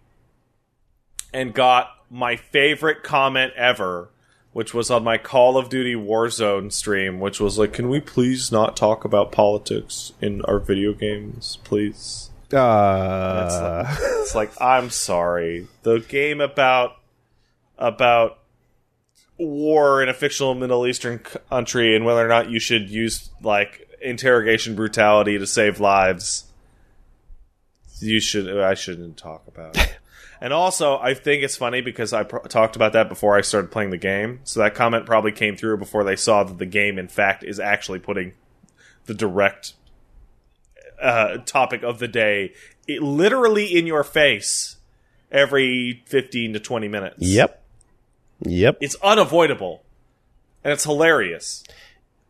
and 1.33 1.53
got 1.53 1.89
my 2.09 2.35
favorite 2.35 3.03
comment 3.03 3.53
ever, 3.55 4.09
which 4.53 4.73
was 4.73 4.89
on 4.89 5.03
my 5.03 5.17
Call 5.17 5.57
of 5.57 5.69
Duty 5.69 5.93
Warzone 5.95 6.71
stream, 6.71 7.19
which 7.19 7.39
was 7.39 7.59
like, 7.59 7.73
"Can 7.73 7.89
we 7.89 7.99
please 7.99 8.51
not 8.51 8.75
talk 8.75 9.05
about 9.05 9.31
politics 9.31 10.13
in 10.21 10.41
our 10.45 10.59
video 10.59 10.93
games, 10.93 11.57
please?" 11.63 12.29
Uh, 12.53 13.95
It's 14.21 14.33
like, 14.35 14.51
I'm 14.61 14.89
sorry, 14.89 15.67
the 15.83 15.99
game 15.99 16.41
about 16.41 16.93
about 17.77 18.39
war 19.37 20.01
in 20.01 20.09
a 20.09 20.13
fictional 20.13 20.55
Middle 20.55 20.87
Eastern 20.87 21.19
country 21.19 21.95
and 21.95 22.05
whether 22.05 22.23
or 22.23 22.27
not 22.27 22.49
you 22.49 22.59
should 22.59 22.89
use 22.89 23.29
like 23.41 23.87
interrogation 24.01 24.75
brutality 24.75 25.37
to 25.37 25.47
save 25.47 25.79
lives. 25.79 26.45
You 27.99 28.19
should. 28.19 28.59
I 28.59 28.73
shouldn't 28.73 29.17
talk 29.17 29.47
about. 29.47 29.77
it. 29.77 29.97
and 30.41 30.53
also, 30.53 30.97
I 30.97 31.13
think 31.13 31.43
it's 31.43 31.57
funny 31.57 31.81
because 31.81 32.13
I 32.13 32.23
pr- 32.23 32.39
talked 32.47 32.75
about 32.75 32.93
that 32.93 33.09
before 33.09 33.37
I 33.37 33.41
started 33.41 33.71
playing 33.71 33.91
the 33.91 33.97
game. 33.97 34.41
So 34.43 34.59
that 34.59 34.75
comment 34.75 35.05
probably 35.05 35.31
came 35.31 35.55
through 35.55 35.77
before 35.77 36.03
they 36.03 36.15
saw 36.15 36.43
that 36.43 36.57
the 36.57 36.65
game, 36.65 36.99
in 36.99 37.07
fact, 37.07 37.43
is 37.43 37.59
actually 37.59 37.99
putting 37.99 38.33
the 39.05 39.13
direct 39.13 39.73
uh, 41.01 41.37
topic 41.45 41.83
of 41.83 41.99
the 41.99 42.07
day 42.07 42.53
it, 42.87 43.01
literally 43.01 43.65
in 43.65 43.87
your 43.87 44.03
face 44.03 44.77
every 45.31 46.03
15 46.05 46.53
to 46.53 46.59
20 46.59 46.87
minutes. 46.87 47.15
yep. 47.19 47.64
Yep. 48.41 48.77
It's 48.81 48.95
unavoidable. 49.03 49.83
And 50.63 50.73
it's 50.73 50.83
hilarious. 50.83 51.63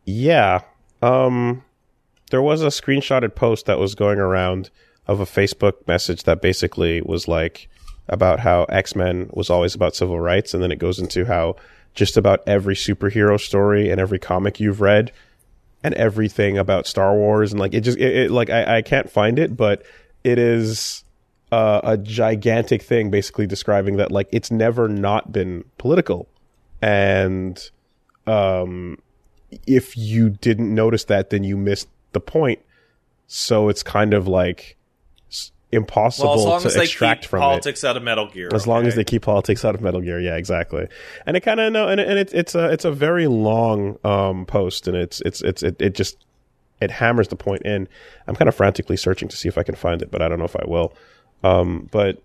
Yeah. 0.04 0.62
Um 1.02 1.64
there 2.30 2.42
was 2.42 2.62
a 2.62 2.66
screenshotted 2.66 3.34
post 3.34 3.66
that 3.66 3.78
was 3.78 3.94
going 3.94 4.18
around 4.18 4.70
of 5.06 5.20
a 5.20 5.24
Facebook 5.24 5.86
message 5.86 6.24
that 6.24 6.42
basically 6.42 7.00
was 7.00 7.28
like 7.28 7.68
about 8.08 8.40
how 8.40 8.64
X-Men 8.64 9.30
was 9.32 9.50
always 9.50 9.74
about 9.74 9.94
civil 9.94 10.18
rights 10.18 10.54
and 10.54 10.62
then 10.62 10.72
it 10.72 10.78
goes 10.78 10.98
into 10.98 11.24
how 11.24 11.56
just 11.94 12.16
about 12.16 12.42
every 12.46 12.74
superhero 12.74 13.40
story 13.40 13.90
and 13.90 14.00
every 14.00 14.18
comic 14.18 14.60
you've 14.60 14.80
read 14.80 15.12
and 15.82 15.94
everything 15.94 16.58
about 16.58 16.86
Star 16.86 17.14
Wars 17.14 17.52
and 17.52 17.60
like 17.60 17.74
it 17.74 17.80
just 17.80 17.98
it, 17.98 18.16
it 18.16 18.30
like 18.30 18.50
I, 18.50 18.78
I 18.78 18.82
can't 18.82 19.10
find 19.10 19.38
it 19.38 19.56
but 19.56 19.82
it 20.24 20.38
is 20.38 21.04
uh, 21.52 21.80
a 21.84 21.96
gigantic 21.96 22.82
thing 22.82 23.10
basically 23.10 23.46
describing 23.46 23.96
that 23.96 24.10
like 24.10 24.28
it's 24.32 24.50
never 24.50 24.88
not 24.88 25.32
been 25.32 25.64
political 25.78 26.28
and 26.82 27.70
um 28.26 28.98
if 29.66 29.96
you 29.96 30.28
didn't 30.28 30.74
notice 30.74 31.04
that 31.04 31.30
then 31.30 31.44
you 31.44 31.56
missed 31.56 31.88
the 32.12 32.20
point 32.20 32.58
so 33.28 33.68
it's 33.68 33.82
kind 33.82 34.12
of 34.12 34.26
like 34.26 34.76
impossible 35.72 36.30
Well, 36.30 36.38
as 36.38 36.44
long 36.44 36.60
to 36.62 36.66
as 36.68 36.74
they 36.74 36.82
extract 36.82 37.22
keep 37.22 37.30
from 37.30 37.38
it 37.38 37.42
politics 37.42 37.84
out 37.84 37.96
of 37.96 38.02
Metal 38.02 38.26
Gear. 38.28 38.48
as 38.52 38.66
long 38.66 38.86
as 38.86 38.94
they 38.94 39.04
keep 39.04 39.22
politics 39.22 39.64
out 39.64 39.74
of 39.74 39.80
Metal 39.80 40.00
Gear, 40.00 40.20
yeah, 40.20 40.36
exactly. 40.36 40.86
And 41.26 41.36
it 41.36 41.40
kind 41.40 41.60
of 41.60 41.72
no, 41.72 41.88
and, 41.88 42.00
and 42.00 42.18
it, 42.18 42.32
it's 42.32 42.54
a 42.54 42.70
it's 42.72 42.84
a 42.84 42.92
very 42.92 43.26
long 43.26 43.98
um, 44.04 44.46
post, 44.46 44.86
and 44.86 44.96
it's 44.96 45.20
it's 45.22 45.42
it's 45.42 45.62
it, 45.62 45.80
it 45.80 45.94
just 45.94 46.24
it 46.80 46.90
hammers 46.90 47.28
the 47.28 47.36
point 47.36 47.62
in. 47.62 47.88
I'm 48.26 48.36
kind 48.36 48.48
of 48.48 48.54
frantically 48.54 48.96
searching 48.96 49.28
to 49.28 49.36
see 49.36 49.48
if 49.48 49.58
I 49.58 49.62
can 49.62 49.74
find 49.74 50.02
it, 50.02 50.10
but 50.10 50.22
I 50.22 50.28
don't 50.28 50.38
know 50.38 50.44
if 50.44 50.56
I 50.56 50.64
will. 50.66 50.94
Um, 51.42 51.88
but 51.90 52.22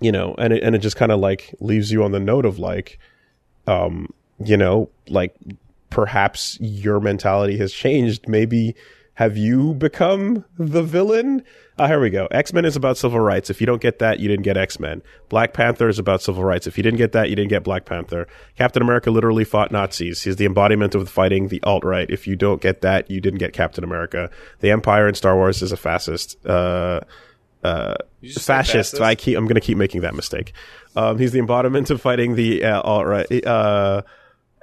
you 0.00 0.12
know, 0.12 0.34
and 0.38 0.52
it 0.52 0.62
and 0.62 0.74
it 0.74 0.78
just 0.78 0.96
kind 0.96 1.12
of 1.12 1.20
like 1.20 1.54
leaves 1.60 1.92
you 1.92 2.02
on 2.04 2.12
the 2.12 2.20
note 2.20 2.46
of 2.46 2.58
like, 2.58 2.98
um, 3.66 4.12
you 4.44 4.56
know, 4.56 4.90
like 5.08 5.34
perhaps 5.90 6.58
your 6.60 7.00
mentality 7.00 7.58
has 7.58 7.72
changed. 7.72 8.28
Maybe 8.28 8.74
have 9.14 9.36
you 9.36 9.74
become 9.74 10.46
the 10.58 10.82
villain? 10.82 11.44
Ah, 11.78 11.86
here 11.86 12.00
we 12.00 12.08
go. 12.08 12.26
X 12.30 12.54
Men 12.54 12.64
is 12.64 12.76
about 12.76 12.96
civil 12.96 13.20
rights. 13.20 13.50
If 13.50 13.60
you 13.60 13.66
don't 13.66 13.82
get 13.82 13.98
that, 13.98 14.18
you 14.18 14.28
didn't 14.28 14.44
get 14.44 14.56
X 14.56 14.80
Men. 14.80 15.02
Black 15.28 15.52
Panther 15.52 15.88
is 15.88 15.98
about 15.98 16.22
civil 16.22 16.42
rights. 16.44 16.66
If 16.66 16.78
you 16.78 16.82
didn't 16.82 16.96
get 16.98 17.12
that, 17.12 17.28
you 17.28 17.36
didn't 17.36 17.50
get 17.50 17.62
Black 17.62 17.84
Panther. 17.84 18.26
Captain 18.56 18.82
America 18.82 19.10
literally 19.10 19.44
fought 19.44 19.72
Nazis. 19.72 20.22
He's 20.22 20.36
the 20.36 20.46
embodiment 20.46 20.94
of 20.94 21.08
fighting 21.08 21.48
the 21.48 21.62
alt 21.62 21.84
right. 21.84 22.10
If 22.10 22.26
you 22.26 22.36
don't 22.36 22.62
get 22.62 22.80
that, 22.80 23.10
you 23.10 23.20
didn't 23.20 23.38
get 23.40 23.52
Captain 23.52 23.84
America. 23.84 24.30
The 24.60 24.70
Empire 24.70 25.06
in 25.06 25.14
Star 25.14 25.36
Wars 25.36 25.60
is 25.60 25.72
a 25.72 25.76
fascist. 25.76 26.44
Uh, 26.46 27.00
uh, 27.62 27.94
You 28.20 28.32
just 28.32 28.46
said 28.46 28.54
fascist. 28.56 28.74
fascist? 28.92 29.02
I 29.02 29.14
keep. 29.14 29.36
I'm 29.36 29.44
going 29.44 29.54
to 29.56 29.60
keep 29.60 29.76
making 29.78 30.00
that 30.02 30.14
mistake. 30.14 30.52
Um, 30.96 31.18
he's 31.18 31.32
the 31.32 31.38
embodiment 31.38 31.90
of 31.90 32.00
fighting 32.00 32.34
the 32.34 32.64
uh, 32.64 32.80
alt 32.82 33.06
right. 33.06 33.46
Uh, 33.46 34.02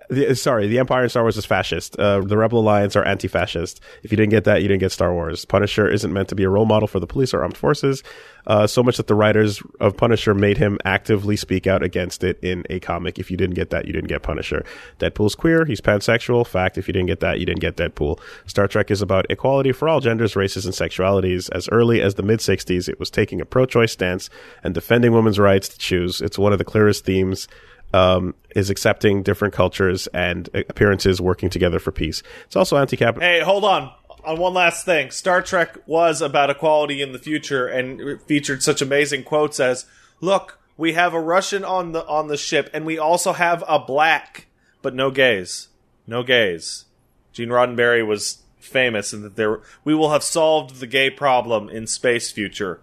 the, 0.10 0.36
sorry, 0.36 0.68
the 0.68 0.80
Empire 0.80 1.04
in 1.04 1.10
Star 1.10 1.24
Wars 1.24 1.38
is 1.38 1.46
fascist. 1.46 1.98
Uh, 2.00 2.22
the 2.22 2.38
Rebel 2.38 2.60
Alliance 2.60 2.96
are 2.96 3.04
anti-fascist. 3.04 3.82
If 4.04 4.12
you 4.12 4.18
didn't 4.18 4.32
get 4.32 4.46
that, 4.46 4.62
you 4.62 4.68
didn't 4.68 4.80
get 4.80 4.92
Star 4.92 5.14
Wars. 5.14 5.46
Punisher 5.46 5.90
isn't 5.90 6.14
meant 6.14 6.30
to 6.30 6.36
be 6.36 6.44
a 6.44 6.50
role 6.50 6.66
model 6.66 6.88
for 6.88 7.00
the 7.00 7.08
police 7.08 7.34
or 7.34 7.42
armed 7.42 7.58
forces. 7.58 8.04
Uh, 8.48 8.66
so 8.66 8.82
much 8.82 8.96
that 8.96 9.08
the 9.08 9.16
writers 9.16 9.62
of 9.82 9.98
Punisher 9.98 10.34
made 10.34 10.58
him 10.58 10.78
actively 10.86 11.36
speak 11.36 11.68
out 11.68 11.84
against 11.84 12.24
it 12.24 12.40
in 12.42 12.64
a 12.70 12.80
comic. 12.80 13.20
If 13.20 13.30
you 13.30 13.36
didn't 13.36 13.56
get 13.56 13.72
that, 13.72 13.86
you 13.86 13.92
didn't 13.92 14.08
get 14.08 14.24
Punisher. 14.24 14.64
Deadpool's 15.00 15.36
queer. 15.36 15.66
He's 15.66 15.82
pansexual. 15.82 16.48
Fact. 16.48 16.78
If 16.78 16.88
you 16.88 16.94
didn't 16.94 17.08
get 17.08 17.20
that, 17.20 17.40
you 17.40 17.46
didn't 17.46 17.60
get 17.60 17.76
Deadpool. 17.76 18.20
Star 18.46 18.68
Trek 18.68 18.90
is 18.90 19.02
about 19.02 19.26
equality 19.30 19.74
for 19.74 19.90
all 19.90 20.00
genders, 20.00 20.38
races, 20.38 20.66
and 20.66 20.74
sexualities. 20.74 21.50
As 21.52 21.68
early 21.70 22.02
as 22.02 22.16
the 22.16 22.24
mid 22.24 22.40
'60s, 22.40 22.88
it 22.88 23.00
was 23.00 23.10
taking 23.10 23.42
a 23.42 23.46
pro-choice 23.46 23.92
stance 23.92 24.30
and 24.64 24.74
defending 24.74 25.12
women's 25.12 25.40
rights 25.40 25.68
to 25.70 25.78
choose. 25.78 26.22
It's 26.22 26.40
one 26.40 26.54
of 26.54 26.58
the 26.58 26.66
clearest 26.66 27.04
themes 27.04 27.50
um, 27.94 28.36
is 28.56 28.70
accepting 28.70 29.24
different 29.24 29.54
cultures 29.54 30.08
and 30.08 30.50
appearances 30.54 31.22
working 31.22 31.50
together 31.50 31.80
for 31.80 31.92
peace. 31.92 32.24
It's 32.46 32.56
also 32.56 32.78
anti-capital. 32.78 33.28
Hey, 33.28 33.42
hold 33.42 33.64
on. 33.64 33.92
On 34.24 34.38
one 34.38 34.54
last 34.54 34.84
thing, 34.84 35.12
Star 35.12 35.42
Trek 35.42 35.78
was 35.86 36.22
about 36.22 36.50
equality 36.50 37.02
in 37.02 37.14
the 37.14 37.20
future 37.20 37.66
and 37.68 38.22
featured 38.24 38.62
such 38.62 38.82
amazing 38.82 39.24
quotes 39.24 39.60
as, 39.60 39.86
"Look, 40.20 40.60
we 40.76 40.94
have 40.94 41.14
a 41.14 41.22
Russian 41.22 41.64
on 41.64 41.94
the 41.94 42.06
on 42.08 42.28
the 42.28 42.36
ship, 42.36 42.70
and 42.74 42.86
we 42.86 42.98
also 42.98 43.32
have 43.32 43.64
a 43.68 43.80
black, 43.80 44.48
but 44.82 44.94
no 44.94 45.12
gays, 45.12 45.70
no 46.06 46.24
gays." 46.24 46.86
Gene 47.32 47.50
Roddenberry 47.50 48.06
was 48.06 48.40
famous 48.60 49.14
in 49.14 49.22
that 49.22 49.38
there 49.38 49.62
we 49.86 49.96
will 49.96 50.12
have 50.12 50.24
solved 50.24 50.82
the 50.82 50.88
gay 50.88 51.10
problem 51.10 51.70
in 51.70 51.88
space 51.88 52.30
future. 52.30 52.82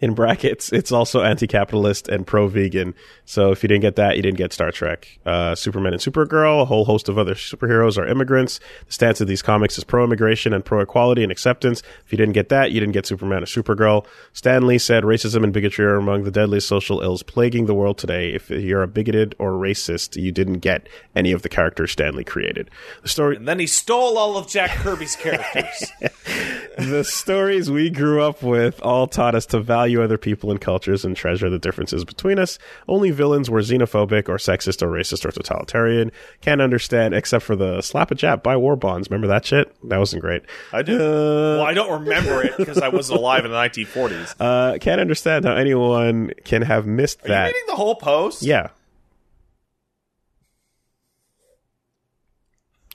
In 0.00 0.14
brackets, 0.14 0.72
it's 0.72 0.92
also 0.92 1.22
anti-capitalist 1.22 2.08
and 2.08 2.26
pro-vegan. 2.26 2.94
So 3.26 3.52
if 3.52 3.62
you 3.62 3.68
didn't 3.68 3.82
get 3.82 3.96
that, 3.96 4.16
you 4.16 4.22
didn't 4.22 4.38
get 4.38 4.52
Star 4.52 4.70
Trek. 4.70 5.18
Uh, 5.26 5.54
Superman 5.54 5.92
and 5.92 6.00
Supergirl, 6.00 6.62
a 6.62 6.64
whole 6.64 6.86
host 6.86 7.08
of 7.08 7.18
other 7.18 7.34
superheroes 7.34 7.98
are 7.98 8.06
immigrants. 8.06 8.60
The 8.86 8.92
stance 8.92 9.20
of 9.20 9.28
these 9.28 9.42
comics 9.42 9.76
is 9.76 9.84
pro-immigration 9.84 10.54
and 10.54 10.64
pro-equality 10.64 11.22
and 11.22 11.30
acceptance. 11.30 11.82
If 12.06 12.12
you 12.12 12.18
didn't 12.18 12.32
get 12.32 12.48
that, 12.48 12.72
you 12.72 12.80
didn't 12.80 12.94
get 12.94 13.06
Superman 13.06 13.42
or 13.42 13.46
Supergirl. 13.46 14.06
Stan 14.32 14.66
Lee 14.66 14.78
said 14.78 15.04
racism 15.04 15.44
and 15.44 15.52
bigotry 15.52 15.84
are 15.84 15.96
among 15.96 16.24
the 16.24 16.30
deadliest 16.30 16.66
social 16.66 17.02
ills 17.02 17.22
plaguing 17.22 17.66
the 17.66 17.74
world 17.74 17.98
today. 17.98 18.32
If 18.32 18.48
you're 18.48 18.82
a 18.82 18.88
bigoted 18.88 19.34
or 19.38 19.52
racist, 19.52 20.20
you 20.20 20.32
didn't 20.32 20.60
get 20.60 20.88
any 21.14 21.32
of 21.32 21.42
the 21.42 21.48
characters 21.48 21.92
Stan 21.92 22.14
Lee 22.14 22.24
created. 22.24 22.70
The 23.02 23.08
story, 23.08 23.36
And 23.36 23.46
then 23.46 23.58
he 23.58 23.66
stole 23.66 24.16
all 24.16 24.36
of 24.36 24.48
Jack 24.48 24.70
Kirby's 24.70 25.16
characters. 25.16 25.92
the 26.88 27.04
stories 27.04 27.70
we 27.70 27.90
grew 27.90 28.22
up 28.22 28.42
with 28.42 28.80
all 28.82 29.06
taught 29.06 29.34
us 29.34 29.46
to 29.46 29.60
value 29.60 30.02
other 30.02 30.18
people 30.18 30.50
and 30.50 30.60
cultures 30.60 31.04
and 31.04 31.16
treasure 31.16 31.50
the 31.50 31.58
differences 31.58 32.04
between 32.04 32.38
us. 32.38 32.58
Only 32.88 33.10
villains 33.10 33.50
were 33.50 33.60
xenophobic 33.60 34.28
or 34.28 34.36
sexist 34.36 34.82
or 34.82 34.88
racist 34.88 35.24
or 35.24 35.30
totalitarian. 35.30 36.12
Can't 36.40 36.60
understand 36.60 37.14
except 37.14 37.44
for 37.44 37.56
the 37.56 37.82
slap 37.82 38.10
a 38.10 38.14
jap 38.14 38.42
buy 38.42 38.56
war 38.56 38.76
bonds. 38.76 39.10
Remember 39.10 39.26
that 39.28 39.44
shit? 39.44 39.74
That 39.88 39.98
wasn't 39.98 40.22
great. 40.22 40.42
I 40.72 40.82
do. 40.82 40.98
well, 40.98 41.62
I 41.62 41.74
don't 41.74 42.02
remember 42.02 42.42
it 42.42 42.56
because 42.56 42.78
I 42.78 42.88
wasn't 42.88 43.18
alive 43.20 43.44
in 43.44 43.50
the 43.50 43.56
1940s. 43.56 44.34
Uh, 44.40 44.78
can't 44.78 45.00
understand 45.00 45.44
how 45.44 45.54
anyone 45.54 46.32
can 46.44 46.62
have 46.62 46.86
missed 46.86 47.24
Are 47.24 47.28
that. 47.28 47.46
reading 47.46 47.62
the 47.66 47.76
whole 47.76 47.94
post? 47.96 48.42
Yeah. 48.42 48.68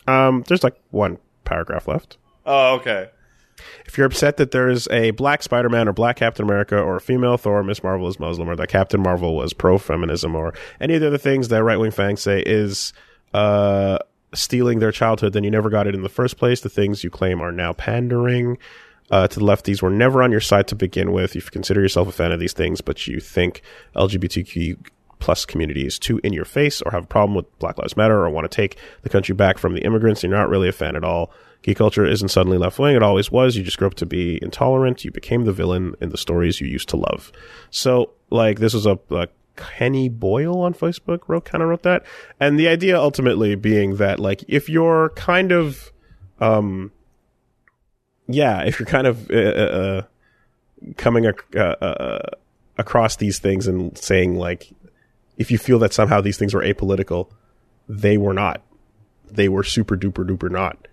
Um, 0.07 0.43
there's 0.47 0.63
like 0.63 0.75
one 0.91 1.17
paragraph 1.45 1.87
left. 1.87 2.17
Oh, 2.45 2.75
okay. 2.75 3.09
If 3.85 3.97
you're 3.97 4.07
upset 4.07 4.37
that 4.37 4.51
there's 4.51 4.87
a 4.89 5.11
black 5.11 5.43
Spider 5.43 5.69
Man 5.69 5.87
or 5.87 5.93
black 5.93 6.17
Captain 6.17 6.45
America 6.45 6.77
or 6.77 6.97
a 6.97 7.01
female 7.01 7.37
Thor, 7.37 7.63
Miss 7.63 7.83
Marvel 7.83 8.07
is 8.07 8.19
Muslim, 8.19 8.49
or 8.49 8.55
that 8.55 8.69
Captain 8.69 9.01
Marvel 9.01 9.35
was 9.35 9.53
pro 9.53 9.77
feminism, 9.77 10.35
or 10.35 10.53
any 10.79 10.95
of 10.95 11.01
the 11.01 11.07
other 11.07 11.17
things 11.17 11.49
that 11.49 11.63
right 11.63 11.77
wing 11.77 11.91
fangs 11.91 12.21
say 12.21 12.41
is 12.45 12.93
uh, 13.33 13.97
stealing 14.33 14.79
their 14.79 14.91
childhood, 14.91 15.33
then 15.33 15.43
you 15.43 15.51
never 15.51 15.69
got 15.69 15.87
it 15.87 15.95
in 15.95 16.01
the 16.01 16.09
first 16.09 16.37
place. 16.37 16.61
The 16.61 16.69
things 16.69 17.03
you 17.03 17.09
claim 17.09 17.41
are 17.41 17.51
now 17.51 17.73
pandering. 17.73 18.57
Uh, 19.11 19.27
to 19.27 19.39
the 19.39 19.45
lefties 19.45 19.83
were 19.83 19.91
never 19.91 20.23
on 20.23 20.31
your 20.31 20.41
side 20.41 20.67
to 20.67 20.75
begin 20.75 21.11
with. 21.11 21.35
If 21.35 21.45
you 21.45 21.51
consider 21.51 21.79
yourself 21.79 22.07
a 22.07 22.11
fan 22.11 22.31
of 22.31 22.39
these 22.39 22.53
things, 22.53 22.81
but 22.81 23.05
you 23.05 23.19
think 23.19 23.61
LGBTQ 23.95 24.77
plus 25.19 25.45
community 25.45 25.85
is 25.85 25.99
too 25.99 26.19
in 26.23 26.33
your 26.33 26.45
face 26.45 26.81
or 26.81 26.91
have 26.91 27.03
a 27.03 27.07
problem 27.07 27.35
with 27.35 27.59
Black 27.59 27.77
Lives 27.77 27.95
Matter 27.95 28.23
or 28.23 28.29
want 28.29 28.49
to 28.49 28.55
take 28.55 28.77
the 29.03 29.09
country 29.09 29.35
back 29.35 29.57
from 29.57 29.73
the 29.73 29.81
immigrants, 29.81 30.23
you're 30.23 30.31
not 30.31 30.49
really 30.49 30.67
a 30.67 30.71
fan 30.71 30.95
at 30.95 31.03
all. 31.03 31.31
Geek 31.65 31.77
culture 31.77 32.05
isn't 32.05 32.29
suddenly 32.29 32.59
left 32.59 32.77
wing. 32.77 32.95
It 32.95 33.01
always 33.01 33.31
was. 33.31 33.55
You 33.55 33.63
just 33.63 33.79
grew 33.79 33.87
up 33.87 33.95
to 33.95 34.05
be 34.05 34.37
intolerant. 34.43 35.03
You 35.03 35.09
became 35.09 35.45
the 35.45 35.51
villain 35.51 35.95
in 35.99 36.09
the 36.09 36.17
stories 36.17 36.61
you 36.61 36.67
used 36.67 36.89
to 36.89 36.95
love. 36.95 37.31
So, 37.71 38.11
like, 38.29 38.59
this 38.59 38.75
was 38.75 38.85
a, 38.85 38.99
a 39.09 39.29
Kenny 39.55 40.07
Boyle 40.07 40.61
on 40.61 40.75
Facebook 40.75 41.21
wrote, 41.25 41.45
kind 41.45 41.63
of 41.63 41.69
wrote 41.69 41.81
that. 41.81 42.05
And 42.39 42.59
the 42.59 42.67
idea 42.67 42.99
ultimately 42.99 43.55
being 43.55 43.95
that, 43.95 44.19
like, 44.19 44.43
if 44.47 44.69
you're 44.69 45.09
kind 45.15 45.51
of, 45.51 45.91
um, 46.39 46.91
yeah, 48.27 48.61
if 48.61 48.79
you're 48.79 48.85
kind 48.85 49.07
of, 49.07 49.31
uh, 49.31 49.33
uh, 49.33 50.01
coming 50.97 51.25
ac- 51.25 51.57
uh, 51.57 51.75
uh, 51.81 52.29
across 52.77 53.15
these 53.15 53.39
things 53.39 53.65
and 53.65 53.97
saying 53.97 54.35
like, 54.35 54.71
if 55.37 55.49
you 55.49 55.57
feel 55.57 55.79
that 55.79 55.93
somehow 55.93 56.21
these 56.21 56.37
things 56.37 56.53
were 56.53 56.61
apolitical, 56.61 57.31
they 57.89 58.19
were 58.19 58.33
not. 58.33 58.61
They 59.31 59.49
were 59.49 59.63
super 59.63 59.97
duper 59.97 60.29
duper 60.29 60.51
not. 60.51 60.87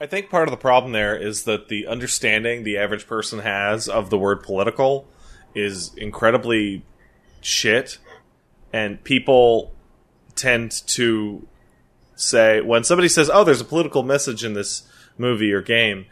I 0.00 0.06
think 0.06 0.28
part 0.30 0.46
of 0.48 0.50
the 0.52 0.58
problem 0.58 0.92
there 0.92 1.16
is 1.16 1.44
that 1.44 1.68
the 1.68 1.86
understanding 1.86 2.64
the 2.64 2.76
average 2.76 3.06
person 3.06 3.38
has 3.40 3.88
of 3.88 4.10
the 4.10 4.18
word 4.18 4.42
political 4.42 5.06
is 5.54 5.92
incredibly 5.96 6.82
shit, 7.40 7.98
and 8.72 9.02
people 9.04 9.72
tend 10.34 10.70
to 10.88 11.46
say 12.14 12.60
when 12.60 12.84
somebody 12.84 13.08
says, 13.08 13.30
"Oh, 13.32 13.42
there's 13.44 13.60
a 13.62 13.64
political 13.64 14.02
message 14.02 14.44
in 14.44 14.52
this 14.52 14.82
movie 15.16 15.50
or 15.52 15.62
game," 15.62 16.04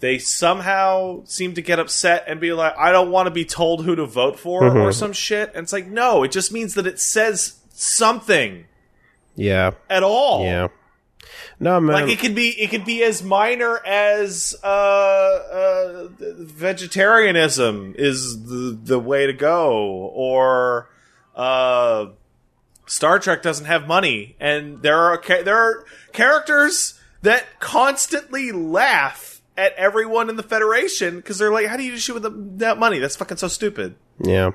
they 0.00 0.16
somehow 0.18 1.22
seem 1.24 1.52
to 1.54 1.62
get 1.62 1.78
upset 1.78 2.24
and 2.26 2.40
be 2.40 2.52
like, 2.54 2.74
"I 2.78 2.90
don't 2.90 3.10
want 3.10 3.26
to 3.26 3.30
be 3.30 3.44
told 3.44 3.84
who 3.84 3.94
to 3.96 4.06
vote 4.06 4.38
for" 4.38 4.62
Mm-hmm. 4.62 4.78
or 4.78 4.92
some 4.92 5.12
shit. 5.12 5.50
And 5.54 5.64
it's 5.64 5.72
like, 5.74 5.86
no, 5.86 6.22
it 6.22 6.32
just 6.32 6.52
means 6.52 6.72
that 6.74 6.86
it 6.86 6.98
says 6.98 7.56
something 7.74 8.64
Yeah, 9.34 9.72
at 9.90 10.02
all. 10.02 10.42
yeah. 10.44 10.68
No 11.58 11.80
man, 11.80 11.94
Like 11.94 12.12
it 12.12 12.18
could 12.18 12.34
be, 12.34 12.48
it 12.50 12.68
could 12.70 12.84
be 12.84 13.02
as 13.02 13.22
minor 13.22 13.78
as 13.84 14.54
uh, 14.62 14.66
uh, 14.66 16.08
vegetarianism 16.20 17.94
is 17.96 18.44
the 18.44 18.78
the 18.82 18.98
way 18.98 19.26
to 19.26 19.32
go, 19.32 20.10
or 20.14 20.90
uh, 21.34 22.06
Star 22.86 23.18
Trek 23.18 23.42
doesn't 23.42 23.66
have 23.66 23.86
money, 23.86 24.36
and 24.38 24.82
there 24.82 24.98
are 24.98 25.18
ca- 25.18 25.42
there 25.42 25.56
are 25.56 25.84
characters 26.12 27.00
that 27.22 27.44
constantly 27.60 28.52
laugh 28.52 29.40
at 29.56 29.72
everyone 29.74 30.28
in 30.28 30.36
the 30.36 30.42
Federation 30.42 31.16
because 31.16 31.38
they're 31.38 31.52
like, 31.52 31.66
"How 31.66 31.76
do 31.76 31.82
you 31.82 31.96
shit 31.96 32.14
with 32.14 32.22
the, 32.22 32.30
that 32.58 32.78
money? 32.78 32.98
That's 32.98 33.16
fucking 33.16 33.38
so 33.38 33.48
stupid." 33.48 33.96
yeah, 34.22 34.50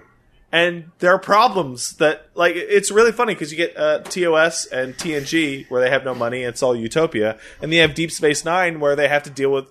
and 0.52 0.92
there 1.00 1.12
are 1.14 1.20
problems 1.20 1.94
that 1.98 2.28
like 2.36 2.56
it's 2.56 2.92
really 2.92 3.12
funny 3.12 3.34
because 3.34 3.52
you 3.52 3.58
get 3.58 3.78
uh, 3.78 4.00
TOS 4.00 4.66
and 4.66 4.96
TNG 4.96 5.70
where 5.70 5.82
they 5.82 5.90
have 5.90 6.04
no 6.04 6.14
money, 6.14 6.44
it's 6.44 6.62
all 6.62 6.76
utopia, 6.76 7.38
and 7.62 7.72
then 7.72 7.78
you 7.78 7.82
have 7.82 7.96
Deep 7.96 8.12
Space 8.12 8.44
Nine 8.44 8.80
where 8.80 8.96
they 8.96 9.08
have 9.08 9.24
to 9.24 9.30
deal 9.30 9.52
with 9.52 9.66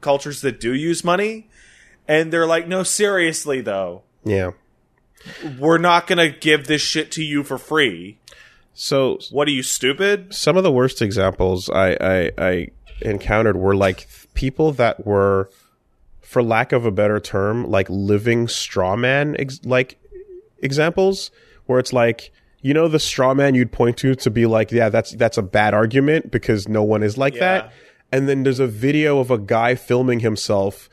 cultures 0.00 0.40
that 0.42 0.60
do 0.60 0.72
use 0.74 1.02
money, 1.02 1.48
and 2.06 2.32
they're 2.32 2.46
like, 2.46 2.68
no, 2.68 2.82
seriously 2.82 3.60
though, 3.60 4.02
yeah. 4.24 4.50
we're 5.58 5.78
not 5.78 6.06
gonna 6.06 6.28
give 6.30 6.66
this 6.66 6.82
shit 6.82 7.10
to 7.12 7.22
you 7.22 7.42
for 7.42 7.58
free. 7.58 8.18
So 8.72 9.18
What 9.30 9.48
are 9.48 9.50
you 9.50 9.62
stupid? 9.64 10.32
some 10.32 10.56
of 10.56 10.62
the 10.62 10.72
worst 10.72 11.02
examples 11.02 11.68
I, 11.68 11.96
I, 12.00 12.30
I 12.38 12.68
encountered 13.02 13.56
were 13.56 13.74
like 13.74 14.06
people 14.32 14.72
that 14.72 15.04
were, 15.04 15.50
for 16.22 16.42
lack 16.42 16.72
of 16.72 16.86
a 16.86 16.90
better 16.90 17.18
term, 17.20 17.68
like 17.68 17.88
living 17.90 18.48
straw 18.48 18.96
man 18.96 19.36
ex- 19.38 19.60
like 19.64 19.98
examples, 20.62 21.30
where 21.66 21.78
it's 21.78 21.92
like 21.92 22.32
you 22.62 22.74
know 22.74 22.88
the 22.88 22.98
straw 22.98 23.32
man 23.34 23.54
you'd 23.54 23.72
point 23.72 23.96
to 23.98 24.14
to 24.14 24.30
be 24.30 24.46
like, 24.46 24.70
yeah, 24.70 24.88
that's 24.88 25.12
that's 25.12 25.38
a 25.38 25.42
bad 25.42 25.74
argument 25.74 26.30
because 26.30 26.68
no 26.68 26.82
one 26.82 27.02
is 27.02 27.16
like 27.18 27.34
Yeah. 27.34 27.40
that, 27.40 27.72
and 28.12 28.28
then 28.28 28.42
there's 28.42 28.60
a 28.60 28.66
video 28.66 29.18
of 29.18 29.30
a 29.30 29.38
guy 29.38 29.74
filming 29.74 30.20
himself 30.20 30.88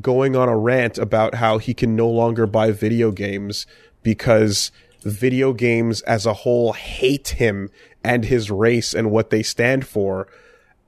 going 0.00 0.36
on 0.36 0.48
a 0.48 0.56
rant 0.56 0.98
about 0.98 1.36
how 1.36 1.58
he 1.58 1.72
can 1.74 1.96
no 1.96 2.08
longer 2.08 2.46
buy 2.46 2.70
video 2.70 3.10
games 3.10 3.66
because 4.02 4.70
video 5.02 5.52
games 5.52 6.02
as 6.02 6.26
a 6.26 6.34
whole 6.34 6.72
hate 6.74 7.28
him 7.28 7.70
and 8.04 8.26
his 8.26 8.50
race 8.50 8.92
and 8.92 9.10
what 9.10 9.30
they 9.30 9.42
stand 9.42 9.86
for 9.86 10.28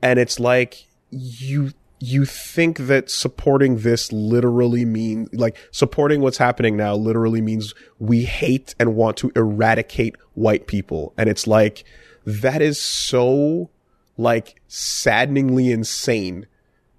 and 0.02 0.18
it's 0.18 0.38
like 0.38 0.86
you 1.10 1.72
you 2.00 2.24
think 2.24 2.78
that 2.78 3.10
supporting 3.10 3.78
this 3.78 4.10
literally 4.10 4.86
means 4.86 5.28
like 5.34 5.56
supporting 5.70 6.22
what's 6.22 6.38
happening 6.38 6.76
now 6.76 6.94
literally 6.94 7.42
means 7.42 7.74
we 7.98 8.24
hate 8.24 8.74
and 8.80 8.96
want 8.96 9.18
to 9.18 9.30
eradicate 9.36 10.16
white 10.34 10.66
people. 10.66 11.12
And 11.18 11.28
it's 11.28 11.46
like 11.46 11.84
that 12.24 12.62
is 12.62 12.80
so 12.80 13.70
like 14.16 14.60
saddeningly 14.66 15.70
insane 15.70 16.46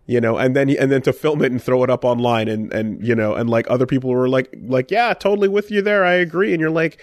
you 0.07 0.19
know? 0.19 0.37
And 0.37 0.55
then 0.55 0.69
and 0.71 0.91
then 0.91 1.01
to 1.03 1.13
film 1.13 1.41
it 1.41 1.51
and 1.51 1.61
throw 1.61 1.83
it 1.83 1.89
up 1.89 2.03
online 2.03 2.47
and 2.47 2.71
and 2.73 3.05
you 3.05 3.15
know 3.15 3.33
and 3.33 3.49
like 3.49 3.69
other 3.69 3.85
people 3.85 4.09
were 4.09 4.27
like 4.27 4.53
like 4.63 4.91
yeah 4.91 5.13
totally 5.13 5.47
with 5.47 5.71
you 5.71 5.81
there. 5.81 6.03
I 6.03 6.13
agree. 6.13 6.51
And 6.51 6.59
you're 6.59 6.69
like 6.69 6.99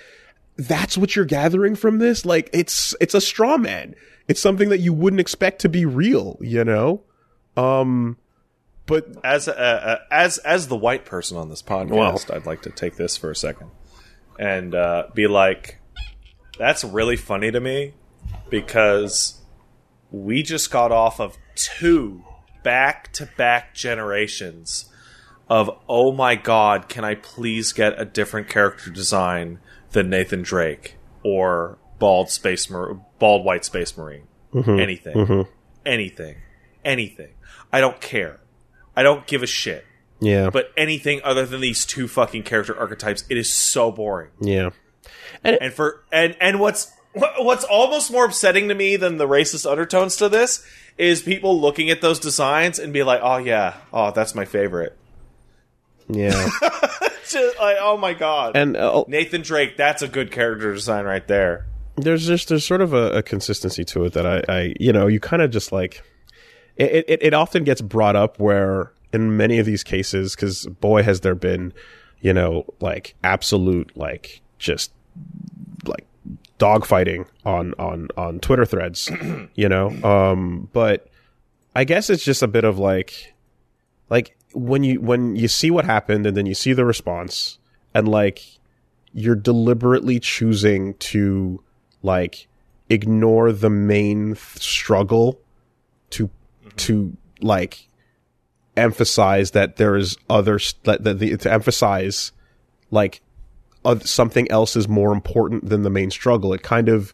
that's 0.57 0.99
what 0.99 1.17
you're 1.17 1.25
gathering 1.25 1.75
from 1.75 1.99
this? 1.99 2.27
Like 2.27 2.51
it's 2.53 2.95
it's 3.01 3.15
a 3.15 3.21
straw 3.21 3.57
man. 3.57 3.95
It's 4.29 4.41
something 4.41 4.69
that 4.69 4.81
you 4.81 4.93
wouldn't 4.93 5.21
expect 5.21 5.61
to 5.63 5.69
be 5.69 5.87
real 5.87 6.37
you 6.41 6.65
know 6.65 7.03
um 7.59 8.17
but 8.87 9.07
as 9.23 9.49
uh, 9.49 9.53
uh, 9.53 9.97
as 10.11 10.39
as 10.39 10.69
the 10.69 10.77
white 10.77 11.05
person 11.05 11.37
on 11.37 11.51
this 11.51 11.63
podcast, 11.63 12.35
I'd 12.35 12.47
like 12.47 12.63
to 12.63 12.71
take 12.71 12.97
this 12.97 13.19
for 13.19 13.31
a 13.31 13.37
second 13.37 13.71
and 14.39 14.75
uh, 14.75 15.09
be 15.15 15.27
like, 15.27 15.79
"That's 16.59 16.85
really 16.85 17.17
funny 17.17 17.51
to 17.51 17.61
me 17.61 17.93
because 18.49 19.43
we 20.11 20.43
just 20.43 20.71
got 20.71 20.91
off 20.91 21.21
of 21.21 21.37
two 21.55 22.25
back 22.63 23.13
to 23.13 23.29
back 23.37 23.75
generations 23.75 24.87
of 25.51 25.71
oh 25.87 26.13
my 26.13 26.35
god, 26.35 26.89
can 26.89 27.05
I 27.05 27.15
please 27.15 27.75
get 27.75 28.01
a 28.01 28.07
different 28.07 28.49
character 28.49 28.91
design 28.91 29.59
than 29.91 30.09
Nathan 30.09 30.41
Drake 30.41 30.97
or 31.23 31.77
bald 31.99 32.31
space 32.31 32.71
Mar- 32.71 33.01
bald 33.19 33.45
white 33.45 33.67
space 33.67 33.97
marine, 33.99 34.29
anything, 34.81 35.47
anything, 35.85 36.37
anything. 36.85 37.33
I 37.73 37.81
don't 37.81 38.01
care." 38.01 38.41
I 38.97 39.03
don't 39.05 39.27
give 39.29 39.45
a 39.45 39.47
shit. 39.47 39.85
yeah 40.21 40.51
But 40.51 40.73
anything 40.77 41.21
other 41.23 41.47
than 41.47 41.61
these 41.61 41.87
two 41.87 42.09
fucking 42.09 42.43
character 42.43 42.77
archetypes, 42.77 43.25
it 43.31 43.37
is 43.37 43.49
so 43.49 43.93
boring. 43.93 44.31
yeah 44.41 44.71
And 45.45 45.73
for 45.73 46.03
and 46.11 46.37
and 46.41 46.59
what's 46.59 46.91
what's 47.39 47.63
almost 47.65 48.11
more 48.11 48.25
upsetting 48.25 48.69
to 48.69 48.75
me 48.75 48.97
than 48.97 49.17
the 49.19 49.29
racist 49.29 49.71
undertones 49.71 50.17
to 50.17 50.29
this 50.29 50.67
is 50.97 51.23
people 51.23 51.61
looking 51.61 51.91
at 51.91 52.01
those 52.01 52.19
designs 52.19 52.81
and 52.81 52.93
be 52.93 53.05
like, 53.05 53.21
"Oh 53.23 53.37
yeah, 53.39 53.75
oh 53.93 54.11
that's 54.11 54.35
my 54.35 54.45
favorite." 54.45 54.97
yeah 56.09 56.49
Just 57.29 57.59
like, 57.59 57.77
oh 57.79 57.97
my 57.99 58.15
god, 58.15 58.57
and 58.57 58.77
uh, 58.77 59.05
Nathan 59.07 59.43
Drake, 59.43 59.77
that's 59.77 60.01
a 60.03 60.09
good 60.09 60.33
character 60.33 60.73
design 60.73 61.05
right 61.05 61.27
there. 61.29 61.67
there's 61.97 62.27
just 62.27 62.49
there's 62.49 62.67
sort 62.67 62.81
of 62.81 62.95
a, 62.95 63.19
a 63.19 63.23
consistency 63.23 63.85
to 63.85 64.05
it 64.07 64.15
that 64.15 64.27
I, 64.27 64.43
I 64.49 64.75
you 64.81 64.93
know 64.93 65.07
you 65.07 65.21
kind 65.21 65.43
of 65.43 65.51
just 65.51 65.71
like 65.71 66.03
it, 66.79 67.05
it 67.09 67.23
it 67.23 67.35
often 67.35 67.65
gets 67.65 67.81
brought 67.81 68.17
up 68.17 68.39
where 68.39 68.93
in 69.13 69.37
many 69.37 69.59
of 69.59 69.67
these 69.67 69.83
cases 69.83 70.35
because 70.35 70.67
boy 70.81 71.03
has 71.03 71.21
there 71.21 71.35
been 71.35 71.73
you 72.21 72.33
know 72.33 72.65
like 72.81 73.15
absolute 73.25 73.95
like 73.97 74.41
just 74.59 74.93
like 75.85 76.07
dogfighting 76.59 77.27
on 77.45 77.75
on 77.79 78.09
on 78.17 78.39
Twitter 78.41 78.65
threads 78.65 79.11
you 79.55 79.69
know? 79.69 79.89
Um 80.03 80.69
but 80.73 81.09
I 81.75 81.85
guess 81.85 82.11
it's 82.11 82.25
just 82.25 82.43
a 82.43 82.49
bit 82.49 82.65
of 82.65 82.79
like 82.79 83.35
like 84.09 84.37
when 84.53 84.83
you 84.83 85.01
when 85.01 85.37
you 85.37 85.49
see 85.49 85.71
what 85.71 85.85
happened 85.85 86.27
and 86.27 86.37
then 86.37 86.47
you 86.47 86.55
see 86.55 86.73
the 86.73 86.85
response 86.85 87.59
and 87.95 88.09
like 88.09 88.43
you're 89.13 89.37
deliberately 89.37 90.21
choosing 90.21 90.95
to 90.95 91.63
like 92.03 92.47
ignore 92.91 93.53
the 93.53 93.71
main 93.71 94.35
th- 94.35 94.63
struggle 94.63 95.41
to 96.79 97.17
like 97.41 97.89
emphasize 98.77 99.53
that 99.53 99.77
there 99.77 99.97
is 99.97 100.17
other 100.31 100.59
that, 100.85 101.05
that 101.05 101.19
the, 101.19 101.37
to 101.37 101.53
emphasize 101.53 102.33
like 102.91 103.21
uh, 103.85 103.99
something 104.01 104.51
else 104.51 104.77
is 104.77 104.89
more 104.89 105.13
important 105.13 105.69
than 105.69 105.83
the 105.83 105.91
main 105.91 106.11
struggle 106.11 106.53
it 106.53 106.63
kind 106.63 106.89
of 106.89 107.13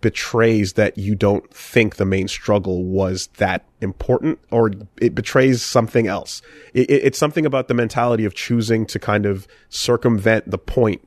betrays 0.00 0.74
that 0.74 0.96
you 0.96 1.14
don't 1.14 1.52
think 1.52 1.96
the 1.96 2.04
main 2.04 2.28
struggle 2.28 2.84
was 2.84 3.26
that 3.38 3.64
important 3.80 4.38
or 4.50 4.70
it 5.00 5.14
betrays 5.14 5.62
something 5.62 6.06
else 6.06 6.42
it, 6.74 6.88
it, 6.88 7.04
it's 7.04 7.18
something 7.18 7.44
about 7.44 7.68
the 7.68 7.74
mentality 7.74 8.24
of 8.24 8.34
choosing 8.34 8.86
to 8.86 8.98
kind 8.98 9.26
of 9.26 9.46
circumvent 9.68 10.48
the 10.50 10.58
point 10.58 11.00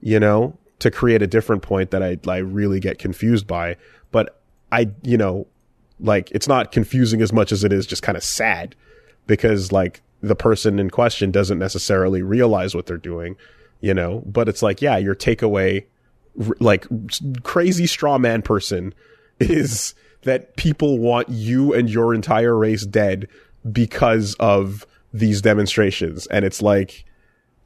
you 0.00 0.18
know, 0.18 0.56
to 0.78 0.90
create 0.90 1.22
a 1.22 1.26
different 1.26 1.62
point 1.62 1.90
that 1.90 2.02
I 2.02 2.18
I 2.26 2.38
really 2.38 2.80
get 2.80 2.98
confused 2.98 3.46
by. 3.46 3.76
But 4.10 4.40
I, 4.72 4.90
you 5.02 5.18
know, 5.18 5.46
like 6.00 6.30
it's 6.30 6.48
not 6.48 6.72
confusing 6.72 7.22
as 7.22 7.32
much 7.32 7.52
as 7.52 7.64
it 7.64 7.72
is 7.72 7.86
just 7.86 8.02
kind 8.02 8.16
of 8.16 8.24
sad 8.24 8.74
because 9.26 9.70
like 9.70 10.02
the 10.22 10.34
person 10.34 10.78
in 10.78 10.90
question 10.90 11.30
doesn't 11.30 11.58
necessarily 11.58 12.22
realize 12.22 12.74
what 12.74 12.86
they're 12.86 12.96
doing, 12.96 13.36
you 13.80 13.94
know. 13.94 14.22
But 14.26 14.48
it's 14.48 14.62
like, 14.62 14.82
yeah, 14.82 14.96
your 14.96 15.14
takeaway, 15.14 15.86
like 16.58 16.86
crazy 17.42 17.86
straw 17.86 18.18
man 18.18 18.42
person, 18.42 18.94
is 19.40 19.94
that 20.22 20.56
people 20.56 20.98
want 20.98 21.28
you 21.28 21.72
and 21.72 21.88
your 21.88 22.14
entire 22.14 22.56
race 22.56 22.84
dead 22.84 23.28
because 23.70 24.34
of 24.34 24.86
these 25.12 25.42
demonstrations, 25.42 26.26
and 26.26 26.44
it's 26.44 26.62
like 26.62 27.04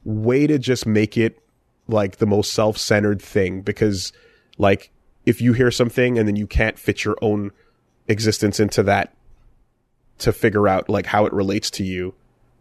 way 0.03 0.47
to 0.47 0.57
just 0.59 0.85
make 0.85 1.17
it 1.17 1.41
like 1.87 2.17
the 2.17 2.25
most 2.25 2.53
self-centered 2.53 3.21
thing 3.21 3.61
because 3.61 4.11
like 4.57 4.91
if 5.25 5.41
you 5.41 5.53
hear 5.53 5.71
something 5.71 6.17
and 6.17 6.27
then 6.27 6.35
you 6.35 6.47
can't 6.47 6.79
fit 6.79 7.03
your 7.03 7.15
own 7.21 7.51
existence 8.07 8.59
into 8.59 8.83
that 8.83 9.13
to 10.19 10.31
figure 10.31 10.67
out 10.67 10.89
like 10.89 11.07
how 11.07 11.25
it 11.25 11.33
relates 11.33 11.69
to 11.69 11.83
you 11.83 12.13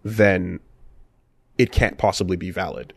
then 0.04 0.60
it 1.56 1.72
can't 1.72 1.98
possibly 1.98 2.36
be 2.36 2.50
valid. 2.50 2.92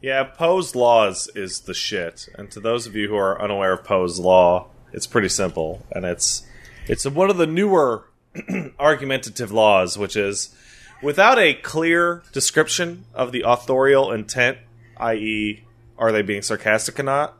Yeah, 0.00 0.24
Poe's 0.24 0.74
laws 0.74 1.30
is 1.34 1.60
the 1.60 1.74
shit. 1.74 2.28
And 2.36 2.50
to 2.50 2.60
those 2.60 2.86
of 2.86 2.96
you 2.96 3.08
who 3.08 3.16
are 3.16 3.40
unaware 3.40 3.74
of 3.74 3.84
Poe's 3.84 4.18
law, 4.18 4.68
it's 4.92 5.06
pretty 5.06 5.28
simple, 5.28 5.86
and 5.92 6.04
it's 6.04 6.42
it's 6.88 7.06
one 7.06 7.30
of 7.30 7.36
the 7.36 7.46
newer 7.46 8.06
argumentative 8.78 9.52
laws, 9.52 9.96
which 9.96 10.16
is 10.16 10.54
without 11.02 11.38
a 11.38 11.54
clear 11.54 12.22
description 12.32 13.04
of 13.14 13.30
the 13.30 13.42
authorial 13.42 14.10
intent, 14.10 14.58
i.e., 14.96 15.64
are 15.98 16.12
they 16.12 16.22
being 16.22 16.42
sarcastic 16.42 16.98
or 16.98 17.02
not, 17.02 17.36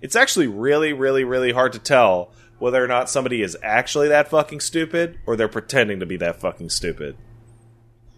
it's 0.00 0.16
actually 0.16 0.46
really, 0.46 0.92
really, 0.92 1.24
really 1.24 1.52
hard 1.52 1.72
to 1.72 1.78
tell 1.78 2.30
whether 2.58 2.82
or 2.82 2.88
not 2.88 3.08
somebody 3.08 3.42
is 3.42 3.56
actually 3.62 4.08
that 4.08 4.28
fucking 4.28 4.60
stupid 4.60 5.18
or 5.26 5.36
they're 5.36 5.48
pretending 5.48 6.00
to 6.00 6.06
be 6.06 6.16
that 6.16 6.40
fucking 6.40 6.70
stupid. 6.70 7.16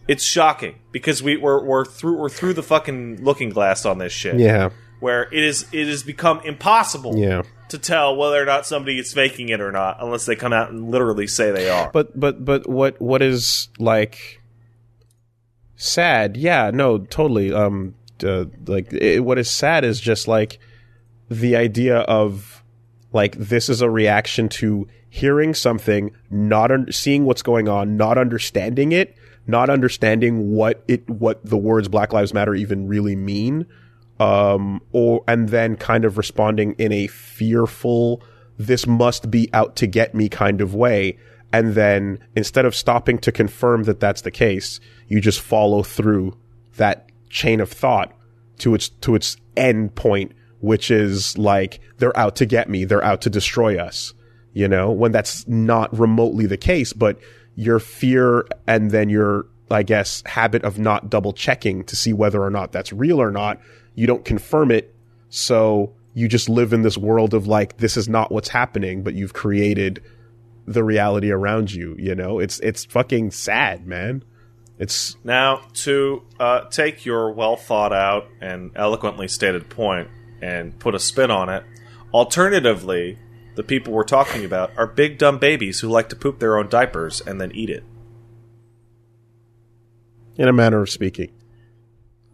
It's 0.08 0.24
shocking 0.24 0.76
because 0.92 1.22
we, 1.22 1.36
we're, 1.36 1.62
we're 1.64 1.84
through 1.84 2.16
we're 2.18 2.28
through 2.30 2.54
the 2.54 2.62
fucking 2.62 3.22
looking 3.22 3.50
glass 3.50 3.84
on 3.86 3.98
this 3.98 4.12
shit. 4.12 4.38
Yeah. 4.40 4.70
Where 4.98 5.22
it 5.32 5.44
is 5.44 5.66
it 5.72 5.86
has 5.86 6.02
become 6.02 6.40
impossible 6.44 7.16
Yeah. 7.16 7.42
to 7.68 7.78
tell 7.78 8.16
whether 8.16 8.42
or 8.42 8.44
not 8.44 8.66
somebody 8.66 8.98
is 8.98 9.12
faking 9.12 9.50
it 9.50 9.60
or 9.60 9.70
not 9.70 9.98
unless 10.00 10.26
they 10.26 10.34
come 10.36 10.52
out 10.52 10.70
and 10.70 10.90
literally 10.90 11.26
say 11.26 11.50
they 11.52 11.70
are. 11.70 11.90
But 11.92 12.18
but 12.18 12.44
but 12.44 12.68
what 12.68 13.00
what 13.00 13.22
is 13.22 13.68
like 13.78 14.40
sad? 15.76 16.36
Yeah, 16.36 16.70
no, 16.72 16.98
totally. 16.98 17.52
Um, 17.52 17.94
uh, 18.24 18.46
like 18.66 18.92
it, 18.92 19.20
what 19.24 19.38
is 19.38 19.50
sad 19.50 19.84
is 19.84 20.00
just 20.00 20.28
like 20.28 20.58
the 21.30 21.56
idea 21.56 21.98
of 21.98 22.59
like 23.12 23.36
this 23.36 23.68
is 23.68 23.80
a 23.80 23.90
reaction 23.90 24.48
to 24.48 24.86
hearing 25.08 25.54
something, 25.54 26.12
not 26.30 26.70
un- 26.70 26.92
seeing 26.92 27.24
what's 27.24 27.42
going 27.42 27.68
on, 27.68 27.96
not 27.96 28.16
understanding 28.16 28.92
it, 28.92 29.16
not 29.46 29.68
understanding 29.68 30.52
what 30.52 30.84
it 30.86 31.08
what 31.08 31.44
the 31.44 31.56
words 31.56 31.88
Black 31.88 32.12
Lives 32.12 32.32
Matter 32.32 32.54
even 32.54 32.86
really 32.86 33.16
mean, 33.16 33.66
um, 34.20 34.80
or 34.92 35.24
and 35.26 35.48
then 35.48 35.76
kind 35.76 36.04
of 36.04 36.16
responding 36.16 36.74
in 36.74 36.92
a 36.92 37.08
fearful, 37.08 38.22
this 38.58 38.86
must 38.86 39.30
be 39.30 39.48
out 39.52 39.76
to 39.76 39.86
get 39.86 40.14
me 40.14 40.28
kind 40.28 40.60
of 40.60 40.74
way. 40.74 41.18
And 41.52 41.74
then 41.74 42.20
instead 42.36 42.64
of 42.64 42.76
stopping 42.76 43.18
to 43.18 43.32
confirm 43.32 43.82
that 43.84 43.98
that's 43.98 44.20
the 44.20 44.30
case, 44.30 44.78
you 45.08 45.20
just 45.20 45.40
follow 45.40 45.82
through 45.82 46.36
that 46.76 47.10
chain 47.28 47.60
of 47.60 47.72
thought 47.72 48.12
to 48.58 48.74
its 48.74 48.90
to 49.00 49.14
its 49.14 49.36
end 49.56 49.94
point, 49.96 50.32
which 50.60 50.90
is 50.90 51.36
like 51.36 51.80
they're 51.98 52.16
out 52.16 52.36
to 52.36 52.46
get 52.46 52.68
me, 52.68 52.84
they're 52.84 53.04
out 53.04 53.22
to 53.22 53.30
destroy 53.30 53.78
us. 53.78 54.14
You 54.52 54.66
know, 54.66 54.90
when 54.90 55.12
that's 55.12 55.46
not 55.46 55.96
remotely 55.96 56.46
the 56.46 56.56
case, 56.56 56.92
but 56.92 57.18
your 57.54 57.78
fear 57.78 58.46
and 58.66 58.90
then 58.90 59.08
your 59.08 59.46
I 59.70 59.82
guess 59.84 60.22
habit 60.26 60.64
of 60.64 60.78
not 60.78 61.10
double 61.10 61.32
checking 61.32 61.84
to 61.84 61.96
see 61.96 62.12
whether 62.12 62.42
or 62.42 62.50
not 62.50 62.72
that's 62.72 62.92
real 62.92 63.20
or 63.20 63.30
not, 63.30 63.60
you 63.94 64.06
don't 64.06 64.24
confirm 64.24 64.70
it, 64.70 64.94
so 65.28 65.94
you 66.14 66.26
just 66.26 66.48
live 66.48 66.72
in 66.72 66.82
this 66.82 66.98
world 66.98 67.34
of 67.34 67.46
like 67.46 67.76
this 67.78 67.96
is 67.96 68.08
not 68.08 68.32
what's 68.32 68.48
happening, 68.48 69.02
but 69.02 69.14
you've 69.14 69.32
created 69.32 70.02
the 70.66 70.84
reality 70.84 71.30
around 71.30 71.72
you, 71.72 71.94
you 71.98 72.14
know? 72.14 72.38
It's 72.38 72.58
it's 72.60 72.84
fucking 72.84 73.30
sad, 73.30 73.86
man. 73.86 74.24
It's 74.78 75.16
Now, 75.24 75.62
to 75.74 76.22
uh, 76.38 76.62
take 76.70 77.04
your 77.04 77.32
well 77.32 77.56
thought 77.56 77.92
out 77.92 78.26
and 78.40 78.70
eloquently 78.74 79.28
stated 79.28 79.68
point 79.68 80.08
and 80.40 80.78
put 80.78 80.94
a 80.94 80.98
spin 80.98 81.30
on 81.30 81.48
it, 81.48 81.64
alternatively, 82.12 83.18
the 83.56 83.62
people 83.62 83.92
we're 83.92 84.04
talking 84.04 84.44
about 84.44 84.70
are 84.76 84.86
big 84.86 85.18
dumb 85.18 85.38
babies 85.38 85.80
who 85.80 85.88
like 85.88 86.08
to 86.08 86.16
poop 86.16 86.38
their 86.38 86.56
own 86.58 86.68
diapers 86.68 87.20
and 87.20 87.40
then 87.40 87.52
eat 87.52 87.70
it. 87.70 87.84
in 90.36 90.48
a 90.48 90.52
manner 90.52 90.80
of 90.80 90.88
speaking. 90.88 91.30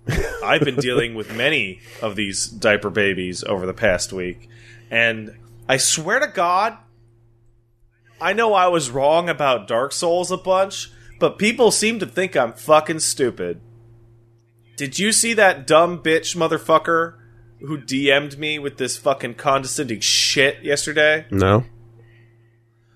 I've 0.44 0.60
been 0.60 0.76
dealing 0.76 1.16
with 1.16 1.34
many 1.34 1.80
of 2.00 2.14
these 2.14 2.46
diaper 2.46 2.90
babies 2.90 3.42
over 3.42 3.66
the 3.66 3.74
past 3.74 4.12
week, 4.12 4.48
and 4.90 5.36
I 5.68 5.78
swear 5.78 6.20
to 6.20 6.28
God, 6.28 6.78
I 8.20 8.32
know 8.32 8.54
I 8.54 8.68
was 8.68 8.90
wrong 8.90 9.28
about 9.28 9.66
Dark 9.66 9.92
Souls 9.92 10.30
a 10.30 10.36
bunch, 10.36 10.92
but 11.18 11.38
people 11.38 11.72
seem 11.72 11.98
to 11.98 12.06
think 12.06 12.36
I'm 12.36 12.52
fucking 12.52 13.00
stupid. 13.00 13.60
Did 14.76 14.98
you 14.98 15.10
see 15.10 15.34
that 15.34 15.66
dumb 15.66 16.02
bitch 16.02 16.36
motherfucker 16.36 17.14
who 17.60 17.78
DM'd 17.78 18.38
me 18.38 18.58
with 18.58 18.76
this 18.76 18.96
fucking 18.96 19.34
condescending 19.34 20.00
shit 20.00 20.62
yesterday? 20.62 21.26
No. 21.30 21.64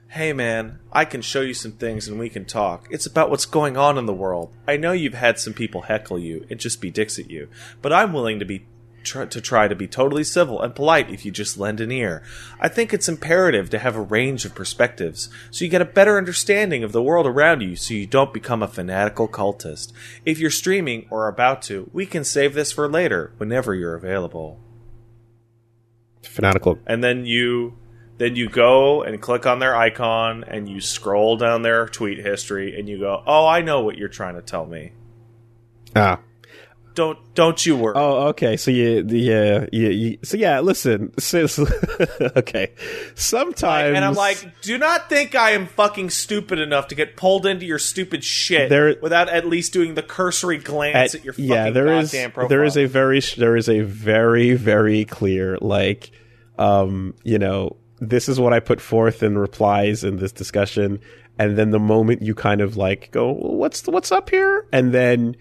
Hey 0.09 0.33
man, 0.33 0.81
I 0.91 1.05
can 1.05 1.23
show 1.23 1.41
you 1.41 1.55
some 1.55 1.73
things 1.73 2.09
and 2.09 2.19
we 2.19 2.29
can 2.29 2.45
talk. 2.45 2.89
It's 2.91 3.07
about 3.07 3.31
what's 3.31 3.47
going 3.47 3.77
on 3.77 3.97
in 3.97 4.07
the 4.07 4.13
world. 4.13 4.53
I 4.67 4.77
know 4.77 4.91
you've 4.91 5.15
had 5.15 5.39
some 5.39 5.55
people 5.55 5.83
heckle 5.83 6.19
you 6.19 6.47
and 6.51 6.59
just 6.59 6.81
be 6.81 6.91
dicks 6.91 7.19
at 7.19 7.31
you, 7.31 7.49
but 7.81 7.93
I'm 7.93 8.13
willing 8.13 8.41
to 8.41 8.45
be 8.45 8.67
tr- 9.03 9.25
to 9.25 9.41
try 9.41 9.69
to 9.69 9.75
be 9.75 9.87
totally 9.87 10.25
civil 10.25 10.61
and 10.61 10.75
polite 10.75 11.11
if 11.11 11.25
you 11.25 11.31
just 11.31 11.59
lend 11.59 11.81
an 11.81 11.91
ear. 11.93 12.23
I 12.61 12.69
think 12.69 12.93
it's 12.93 13.09
imperative 13.09 13.71
to 13.71 13.79
have 13.79 13.97
a 13.97 14.01
range 14.01 14.45
of 14.45 14.55
perspectives 14.55 15.29
so 15.51 15.65
you 15.65 15.71
get 15.71 15.83
a 15.83 15.85
better 15.87 16.17
understanding 16.19 16.83
of 16.85 16.93
the 16.93 17.03
world 17.03 17.27
around 17.27 17.61
you 17.63 17.77
so 17.77 17.95
you 17.95 18.07
don't 18.07 18.33
become 18.35 18.63
a 18.63 18.69
fanatical 18.69 19.29
cultist. 19.29 19.93
If 20.25 20.39
you're 20.39 20.51
streaming 20.51 21.07
or 21.11 21.29
about 21.29 21.63
to, 21.63 21.89
we 21.93 22.07
can 22.07 22.25
save 22.25 22.55
this 22.55 22.73
for 22.73 22.89
later 22.89 23.33
whenever 23.39 23.75
you're 23.75 23.95
available 23.95 24.59
Fanatical. 26.23 26.79
and 26.87 27.03
then 27.03 27.25
you 27.25 27.77
then 28.19 28.37
you 28.37 28.51
go 28.51 29.03
and 29.03 29.21
click 29.23 29.47
on 29.47 29.59
their 29.59 29.75
icon 29.75 30.45
and 30.47 30.69
you 30.69 30.79
scroll 30.81 31.39
down 31.39 31.63
their 31.63 31.89
tweet 31.89 32.19
history 32.19 32.79
and 32.79 32.87
you 32.89 32.99
go 32.99 33.23
oh 33.27 33.47
i 33.47 33.63
know 33.63 33.81
what 33.81 33.97
you're 33.97 34.09
trying 34.09 34.35
to 34.35 34.43
tell 34.43 34.67
me 34.67 34.93
Ah. 35.97 36.21
Don't 36.95 37.19
don't 37.35 37.65
you 37.65 37.77
worry 37.77 37.95
Oh, 37.97 38.29
okay. 38.29 38.57
So 38.57 38.71
you, 38.71 39.05
yeah, 39.09 39.67
you, 39.73 40.19
so 40.23 40.37
yeah. 40.37 40.61
Listen, 40.61 41.13
okay. 42.37 42.73
Sometimes, 43.15 43.97
and 43.97 44.05
i'm 44.05 44.15
like 44.15 44.61
do 44.63 44.77
not 44.79 45.09
think 45.09 45.35
i 45.35 45.51
am 45.53 45.67
fucking 45.67 46.11
stupid 46.11 46.59
enough 46.59 46.89
to 46.89 46.95
get 46.95 47.17
pulled 47.17 47.47
into 47.47 47.67
your 47.67 47.79
stupid 47.79 48.25
shit 48.25 48.69
There- 48.69 48.97
without 49.01 49.29
at 49.29 49.47
least 49.47 49.73
doing 49.73 49.95
the 49.95 50.03
cursory 50.03 50.59
glance 50.59 51.15
at, 51.15 51.25
your 51.25 51.33
fucking 51.33 51.45
yeah, 51.45 51.71
there 51.71 51.89
is 51.89 52.11
goddamn 52.13 52.33
profile 52.33 52.49
there 52.49 52.65
is 52.65 52.77
a 52.77 52.87
very 52.87 53.21
there 53.37 53.57
is 53.57 53.69
a 53.69 53.81
very 53.81 54.55
very 54.55 55.05
clear 55.05 55.59
like, 55.61 56.11
um, 56.59 57.15
you 57.25 57.39
know, 57.39 57.77
this 57.99 58.29
is 58.29 58.41
what 58.41 58.53
I 58.53 58.61
put 58.61 58.81
forth 58.81 59.23
in 59.23 59.37
replies 59.39 60.05
in 60.05 60.17
this 60.17 60.33
discussion, 60.33 61.01
and 61.39 61.57
then 61.57 61.71
the 61.71 61.79
moment 61.79 62.23
you 62.23 62.35
kind 62.35 62.61
of 62.61 62.77
like 62.77 63.11
go, 63.13 63.33
what's 63.33 63.87
what's 63.87 64.11
up 64.13 64.31
here, 64.31 64.67
and 64.73 64.93
then 64.93 65.37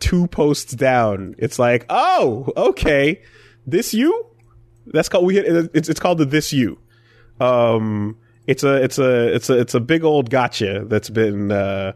two 0.00 0.26
posts 0.28 0.72
down, 0.72 1.34
it's 1.38 1.58
like, 1.58 1.86
oh, 1.88 2.52
okay, 2.56 3.22
this 3.66 3.94
you. 3.94 4.26
That's 4.86 5.08
called 5.08 5.24
we. 5.24 5.38
It's 5.38 5.88
it's 5.88 6.00
called 6.00 6.18
the 6.18 6.26
this 6.26 6.52
you. 6.52 6.78
Um, 7.40 8.18
it's 8.46 8.62
a 8.62 8.82
it's 8.82 8.98
a 8.98 9.34
it's 9.34 9.48
a 9.48 9.58
it's 9.58 9.74
a 9.74 9.80
big 9.80 10.04
old 10.04 10.28
gotcha 10.28 10.84
that's 10.86 11.08
been 11.08 11.50
uh, 11.50 11.92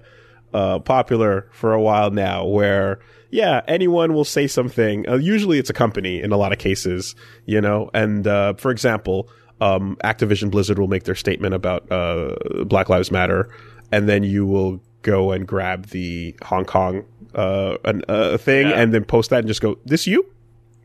uh, 0.55 0.79
popular 0.79 1.49
for 1.53 1.75
a 1.75 1.81
while 1.81 2.11
now. 2.11 2.47
Where 2.47 3.01
yeah, 3.31 3.61
anyone 3.69 4.15
will 4.15 4.25
say 4.25 4.47
something. 4.47 5.09
Uh, 5.09 5.17
usually, 5.17 5.59
it's 5.59 5.71
a 5.71 5.75
company 5.75 6.23
in 6.23 6.33
a 6.33 6.37
lot 6.37 6.53
of 6.53 6.59
cases, 6.59 7.15
you 7.45 7.61
know. 7.61 7.91
And 7.93 8.27
uh, 8.27 8.55
for 8.55 8.71
example, 8.71 9.29
um, 9.61 9.97
Activision 10.03 10.51
Blizzard 10.51 10.79
will 10.79 10.89
make 10.89 11.05
their 11.05 11.15
statement 11.15 11.55
about 11.55 11.91
uh, 11.93 12.37
Black 12.65 12.89
Lives 12.89 13.11
Matter, 13.11 13.51
and 13.93 14.09
then 14.09 14.25
you 14.25 14.47
will 14.47 14.81
go 15.03 15.33
and 15.33 15.47
grab 15.47 15.87
the 15.87 16.35
Hong 16.43 16.65
Kong 16.65 17.05
uh, 17.39 17.77
an, 17.85 18.03
uh, 18.09 18.37
thing 18.39 18.67
Yeah. 18.69 18.81
and 18.81 18.93
then 18.93 19.05
post 19.05 19.31
that 19.31 19.39
and 19.39 19.49
just 19.49 19.61
go, 19.63 19.79
"This 19.85 20.07
you? 20.07 20.27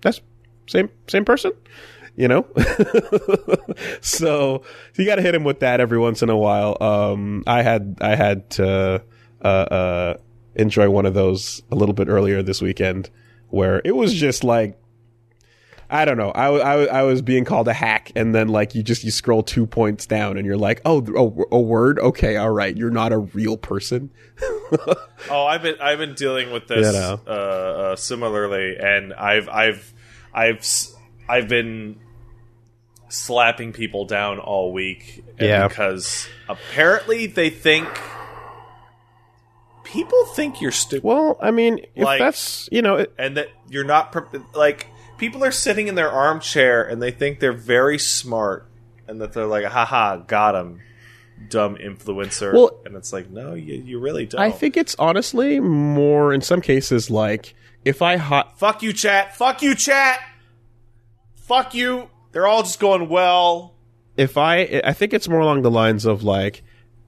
That's 0.02 0.22
same 0.68 0.90
same 1.08 1.26
person." 1.26 1.52
you 2.16 2.28
know 2.28 2.46
so 4.02 4.62
you 4.96 5.04
got 5.06 5.16
to 5.16 5.22
hit 5.24 5.34
him 5.34 5.44
with 5.44 5.62
that 5.62 5.80
every 5.80 5.98
once 5.98 6.22
in 6.22 6.30
a 6.30 6.38
while 6.38 6.78
um 6.80 7.44
i 7.48 7.64
had 7.64 7.98
i 8.02 8.14
had 8.16 8.48
to 8.52 9.02
uh 9.44 9.48
uh 9.48 10.18
enjoy 10.54 10.88
one 10.90 11.08
of 11.08 11.16
those 11.16 11.64
a 11.72 11.76
little 11.76 11.94
bit 11.96 12.08
earlier 12.08 12.44
this 12.44 12.62
weekend 12.62 13.10
where 13.50 13.82
it 13.84 13.96
was 13.96 14.14
just 14.14 14.44
like 14.44 14.78
I 15.94 16.06
don't 16.06 16.18
know. 16.18 16.32
I, 16.32 16.48
I, 16.48 16.84
I 16.86 17.04
was 17.04 17.22
being 17.22 17.46
called 17.46 17.68
a 17.68 17.74
hack, 17.74 18.12
and 18.16 18.34
then 18.34 18.48
like 18.48 18.74
you 18.74 18.82
just 18.82 19.04
you 19.04 19.12
scroll 19.12 19.44
two 19.44 19.68
points 19.68 20.06
down, 20.08 20.38
and 20.38 20.46
you're 20.46 20.58
like, 20.58 20.82
oh, 20.86 21.06
oh, 21.16 21.46
a 21.52 21.60
word. 21.60 22.00
Okay, 22.00 22.36
all 22.36 22.50
right. 22.50 22.76
You're 22.76 22.90
not 22.90 23.14
a 23.14 23.20
real 23.20 23.56
person. 23.58 24.10
Oh, 25.30 25.46
I've 25.46 25.62
been 25.62 25.76
I've 25.80 26.00
been 26.00 26.16
dealing 26.16 26.52
with 26.52 26.68
this 26.68 26.88
You 26.88 26.92
know. 27.00 27.20
uh, 27.28 27.30
uh, 27.30 27.96
similarly, 27.96 28.76
and 28.78 29.14
I've 29.14 29.48
I've 29.48 29.94
I've 30.34 30.68
I've 31.30 31.48
been 31.48 32.00
slapping 33.08 33.72
people 33.72 34.06
down 34.06 34.40
all 34.40 34.74
week, 34.74 35.24
Yeah. 35.40 35.68
because 35.68 36.28
apparently 36.50 37.28
they 37.28 37.52
think 37.52 37.88
people 39.84 40.26
think 40.36 40.60
you're 40.62 40.72
stupid, 40.72 41.04
Well, 41.04 41.38
I 41.42 41.52
mean, 41.52 41.80
if 41.96 42.04
Like- 42.04 42.20
that's 42.20 42.68
you 42.72 42.82
know, 42.82 42.96
it, 42.96 43.14
and 43.18 43.38
that 43.38 43.50
you're 43.70 43.84
not 43.84 44.12
pre- 44.12 44.42
like 44.56 44.88
people 45.24 45.42
are 45.46 45.52
sitting 45.52 45.88
in 45.88 45.96
their 45.96 46.12
armchair 46.12 46.84
and 46.84 47.02
they 47.02 47.12
think 47.12 47.40
they're 47.40 47.54
very 47.54 47.98
smart, 47.98 48.68
and 49.08 49.22
that 49.22 49.32
they're 49.32 49.46
like, 49.48 49.64
haha, 49.64 50.18
got 50.18 50.54
him. 50.54 50.82
dumb 51.50 51.76
influencer. 51.78 52.54
Well- 52.54 52.82
and 52.86 52.96
it's 52.98 53.14
like, 53.14 53.30
no, 53.30 53.54
you, 53.54 53.76
you 53.76 54.00
really 54.00 54.26
don't. 54.26 54.42
I 54.42 54.52
think 54.52 54.76
it's 54.76 54.96
honestly 55.00 55.62
more 55.62 56.34
in 56.34 56.42
some 56.42 56.60
cases 56.62 57.10
like 57.10 57.56
if 57.86 58.02
I 58.02 58.18
hot 58.18 58.60
Fuck 58.60 58.84
you, 58.84 58.92
chat. 58.92 59.34
Fuck 59.36 59.62
you, 59.62 59.76
chat. 59.76 60.20
Fuck 61.36 61.74
you. 61.74 62.10
They're 62.34 62.48
all 62.48 62.64
just 62.64 62.80
going 62.82 63.08
well. 63.10 63.76
if 64.18 64.38
I 64.38 64.82
I 64.84 64.92
think 64.94 65.14
it's 65.14 65.28
more 65.30 65.40
along 65.40 65.62
the 65.62 65.72
lines 65.72 66.06
of 66.06 66.24
like 66.24 66.64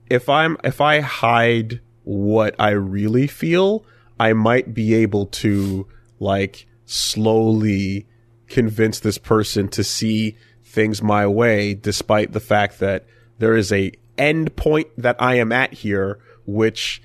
if 0.10 0.30
I'm 0.30 0.58
if 0.64 0.80
I 0.82 1.02
hide 1.02 1.82
what 2.04 2.56
I 2.60 2.72
really 2.72 3.28
feel, 3.28 3.86
I 4.20 4.34
might 4.34 4.74
be 4.74 4.94
able 4.96 5.26
to 5.44 5.88
like 6.20 6.66
slowly 6.86 8.08
convince 8.48 9.00
this 9.00 9.18
person 9.18 9.68
to 9.70 9.84
see 9.84 10.38
things 10.64 11.02
my 11.02 11.26
way 11.26 11.74
despite 11.74 12.32
the 12.34 12.40
fact 12.40 12.80
that 12.80 13.06
there 13.40 13.56
is 13.56 13.72
a 13.72 13.92
end 14.18 14.56
point 14.56 14.88
that 14.98 15.16
I 15.20 15.36
am 15.36 15.52
at 15.52 15.74
here 15.74 16.20
which 16.46 17.02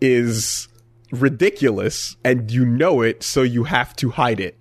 is 0.00 0.68
ridiculous 1.12 2.16
and 2.24 2.50
you 2.50 2.64
know 2.64 3.00
it 3.02 3.22
so 3.22 3.42
you 3.42 3.64
have 3.64 3.94
to 3.96 4.10
hide 4.10 4.40
it. 4.40 4.58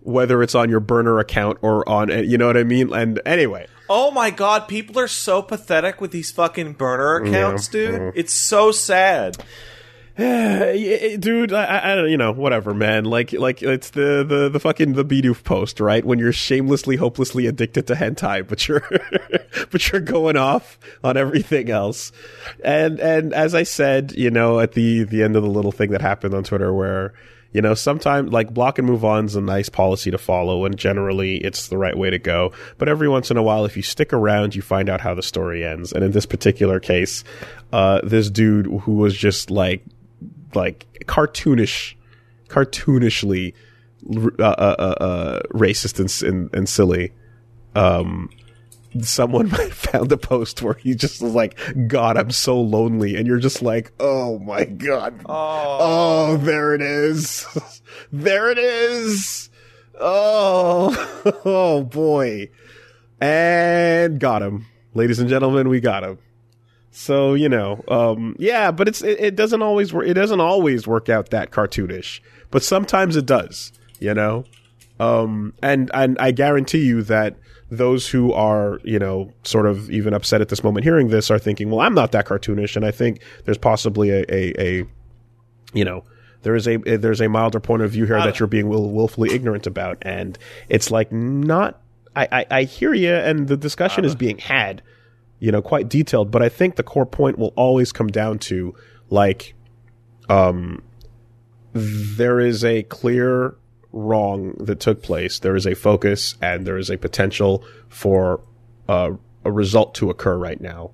Whether 0.00 0.42
it's 0.42 0.54
on 0.54 0.68
your 0.68 0.80
burner 0.80 1.18
account 1.18 1.58
or 1.62 1.88
on 1.88 2.08
you 2.10 2.36
know 2.36 2.46
what 2.46 2.56
I 2.56 2.64
mean? 2.64 2.92
And 2.92 3.20
anyway. 3.24 3.66
Oh 3.88 4.10
my 4.10 4.30
god, 4.30 4.68
people 4.68 4.98
are 4.98 5.08
so 5.08 5.42
pathetic 5.42 6.00
with 6.00 6.10
these 6.10 6.30
fucking 6.30 6.74
burner 6.74 7.16
accounts, 7.16 7.68
dude. 7.68 8.12
It's 8.14 8.32
so 8.32 8.70
sad. 8.70 9.36
Yeah, 10.16 10.24
eh, 10.74 10.98
eh, 11.00 11.16
dude, 11.16 11.52
I, 11.52 11.64
I, 11.64 11.92
I 11.92 11.94
don't, 11.96 12.10
you 12.10 12.16
know, 12.16 12.32
whatever, 12.32 12.72
man. 12.72 13.04
Like, 13.04 13.32
like 13.32 13.62
it's 13.62 13.90
the 13.90 14.24
the 14.24 14.48
the 14.48 14.60
fucking 14.60 14.92
the 14.92 15.04
Bidoof 15.04 15.42
post, 15.42 15.80
right? 15.80 16.04
When 16.04 16.18
you're 16.18 16.32
shamelessly, 16.32 16.96
hopelessly 16.96 17.46
addicted 17.46 17.86
to 17.88 17.94
hentai, 17.94 18.46
but 18.46 18.68
you're 18.68 18.84
but 19.70 19.90
you're 19.90 20.00
going 20.00 20.36
off 20.36 20.78
on 21.02 21.16
everything 21.16 21.70
else. 21.70 22.12
And 22.64 23.00
and 23.00 23.34
as 23.34 23.54
I 23.54 23.64
said, 23.64 24.12
you 24.12 24.30
know, 24.30 24.60
at 24.60 24.72
the 24.72 25.04
the 25.04 25.22
end 25.22 25.34
of 25.36 25.42
the 25.42 25.50
little 25.50 25.72
thing 25.72 25.90
that 25.90 26.00
happened 26.00 26.34
on 26.34 26.44
Twitter, 26.44 26.72
where 26.72 27.14
you 27.54 27.62
know, 27.62 27.74
sometimes 27.74 28.32
like 28.32 28.52
block 28.52 28.78
and 28.78 28.86
move 28.86 29.04
on 29.04 29.26
is 29.26 29.36
a 29.36 29.40
nice 29.40 29.68
policy 29.68 30.10
to 30.10 30.18
follow, 30.18 30.64
and 30.64 30.76
generally 30.76 31.36
it's 31.36 31.68
the 31.68 31.78
right 31.78 31.96
way 31.96 32.10
to 32.10 32.18
go. 32.18 32.52
But 32.78 32.88
every 32.88 33.08
once 33.08 33.30
in 33.30 33.36
a 33.36 33.44
while, 33.44 33.64
if 33.64 33.76
you 33.76 33.82
stick 33.82 34.12
around, 34.12 34.56
you 34.56 34.60
find 34.60 34.90
out 34.90 35.00
how 35.00 35.14
the 35.14 35.22
story 35.22 35.64
ends. 35.64 35.92
And 35.92 36.04
in 36.04 36.10
this 36.10 36.26
particular 36.26 36.80
case, 36.80 37.22
uh, 37.72 38.00
this 38.02 38.28
dude 38.28 38.66
who 38.66 38.94
was 38.94 39.16
just 39.16 39.52
like 39.52 39.84
like 40.54 40.86
cartoonish, 41.06 41.94
cartoonishly 42.48 43.54
uh, 44.38 44.42
uh, 44.42 44.76
uh, 44.78 45.04
uh, 45.04 45.40
racist 45.52 45.98
and, 45.98 46.30
and 46.30 46.54
and 46.54 46.68
silly. 46.68 47.12
Um, 47.74 48.30
someone 49.00 49.48
found 49.70 50.12
a 50.12 50.16
post 50.16 50.62
where 50.62 50.74
he 50.74 50.94
just 50.94 51.22
was 51.22 51.32
like, 51.32 51.58
"God, 51.88 52.16
I'm 52.16 52.30
so 52.30 52.60
lonely," 52.60 53.16
and 53.16 53.26
you're 53.26 53.38
just 53.38 53.62
like, 53.62 53.92
"Oh 53.98 54.38
my 54.38 54.64
god, 54.64 55.20
Oh, 55.26 55.78
oh, 55.80 56.36
there 56.36 56.74
it 56.74 56.82
is, 56.82 57.46
there 58.12 58.50
it 58.50 58.58
is, 58.58 59.50
oh, 60.00 61.42
oh 61.44 61.82
boy," 61.84 62.50
and 63.20 64.20
got 64.20 64.42
him, 64.42 64.66
ladies 64.94 65.18
and 65.18 65.28
gentlemen, 65.28 65.68
we 65.68 65.80
got 65.80 66.04
him. 66.04 66.18
So 66.96 67.34
you 67.34 67.48
know, 67.48 67.82
um, 67.88 68.36
yeah, 68.38 68.70
but 68.70 68.86
it's 68.86 69.02
it, 69.02 69.18
it 69.18 69.34
doesn't 69.34 69.62
always 69.62 69.92
work. 69.92 70.06
It 70.06 70.14
doesn't 70.14 70.38
always 70.38 70.86
work 70.86 71.08
out 71.08 71.30
that 71.30 71.50
cartoonish, 71.50 72.20
but 72.52 72.62
sometimes 72.62 73.16
it 73.16 73.26
does. 73.26 73.72
You 73.98 74.14
know, 74.14 74.44
um, 75.00 75.54
and 75.60 75.90
and 75.92 76.16
I 76.20 76.30
guarantee 76.30 76.86
you 76.86 77.02
that 77.02 77.34
those 77.68 78.08
who 78.08 78.32
are 78.32 78.78
you 78.84 79.00
know 79.00 79.32
sort 79.42 79.66
of 79.66 79.90
even 79.90 80.14
upset 80.14 80.40
at 80.40 80.50
this 80.50 80.62
moment 80.62 80.84
hearing 80.84 81.08
this 81.08 81.32
are 81.32 81.38
thinking, 81.38 81.68
well, 81.68 81.80
I'm 81.80 81.94
not 81.94 82.12
that 82.12 82.26
cartoonish, 82.26 82.76
and 82.76 82.84
I 82.84 82.92
think 82.92 83.20
there's 83.44 83.58
possibly 83.58 84.10
a 84.10 84.24
a, 84.28 84.52
a 84.60 84.86
you 85.72 85.84
know 85.84 86.04
there 86.42 86.54
is 86.54 86.68
a 86.68 86.76
there's 86.76 87.20
a 87.20 87.28
milder 87.28 87.58
point 87.58 87.82
of 87.82 87.90
view 87.90 88.06
here 88.06 88.18
that 88.18 88.38
you're 88.38 88.46
being 88.46 88.68
will, 88.68 88.88
willfully 88.92 89.34
ignorant 89.34 89.66
about, 89.66 89.98
and 90.02 90.38
it's 90.68 90.92
like 90.92 91.10
not. 91.10 91.80
I, 92.14 92.28
I, 92.30 92.46
I 92.50 92.62
hear 92.62 92.94
you, 92.94 93.12
and 93.12 93.48
the 93.48 93.56
discussion 93.56 94.04
is 94.04 94.14
being 94.14 94.38
had, 94.38 94.80
you 95.38 95.52
know, 95.52 95.62
quite 95.62 95.88
detailed. 95.88 96.30
But 96.30 96.42
I 96.42 96.48
think 96.48 96.76
the 96.76 96.82
core 96.82 97.06
point 97.06 97.38
will 97.38 97.52
always 97.56 97.92
come 97.92 98.08
down 98.08 98.38
to 98.40 98.74
like, 99.10 99.54
um, 100.28 100.82
there 101.72 102.40
is 102.40 102.64
a 102.64 102.84
clear 102.84 103.56
wrong 103.92 104.54
that 104.58 104.80
took 104.80 105.02
place. 105.02 105.38
There 105.38 105.56
is 105.56 105.66
a 105.66 105.74
focus, 105.74 106.36
and 106.42 106.66
there 106.66 106.78
is 106.78 106.90
a 106.90 106.98
potential 106.98 107.64
for 107.88 108.40
uh, 108.88 109.12
a 109.44 109.52
result 109.52 109.94
to 109.96 110.10
occur 110.10 110.36
right 110.36 110.60
now, 110.60 110.90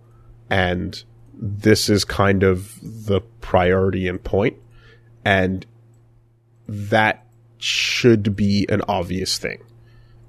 and 0.48 1.02
this 1.34 1.88
is 1.88 2.04
kind 2.04 2.42
of 2.42 2.78
the 2.82 3.20
priority 3.40 4.06
and 4.08 4.22
point, 4.22 4.56
and 5.24 5.64
that 6.68 7.26
should 7.58 8.36
be 8.36 8.66
an 8.68 8.82
obvious 8.88 9.38
thing, 9.38 9.62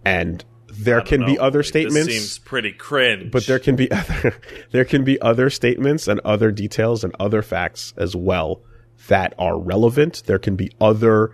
and 0.05 0.43
there 0.73 1.01
can 1.01 1.25
be 1.25 1.37
other 1.37 1.59
this 1.59 1.69
statements 1.69 2.11
seems 2.11 2.39
pretty 2.39 2.71
cringe. 2.71 3.31
but 3.31 3.45
there 3.45 3.59
can 3.59 3.75
be 3.75 3.91
other 3.91 4.35
there 4.71 4.85
can 4.85 5.03
be 5.03 5.21
other 5.21 5.49
statements 5.49 6.07
and 6.07 6.19
other 6.21 6.51
details 6.51 7.03
and 7.03 7.15
other 7.19 7.41
facts 7.41 7.93
as 7.97 8.15
well 8.15 8.61
that 9.07 9.33
are 9.37 9.59
relevant. 9.59 10.23
There 10.25 10.39
can 10.39 10.55
be 10.55 10.71
other 10.79 11.31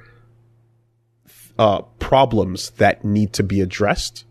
uh, 1.59 1.81
problems 1.99 2.71
that 2.71 3.03
need 3.03 3.33
to 3.33 3.43
be 3.43 3.61
addressed. 3.61 4.25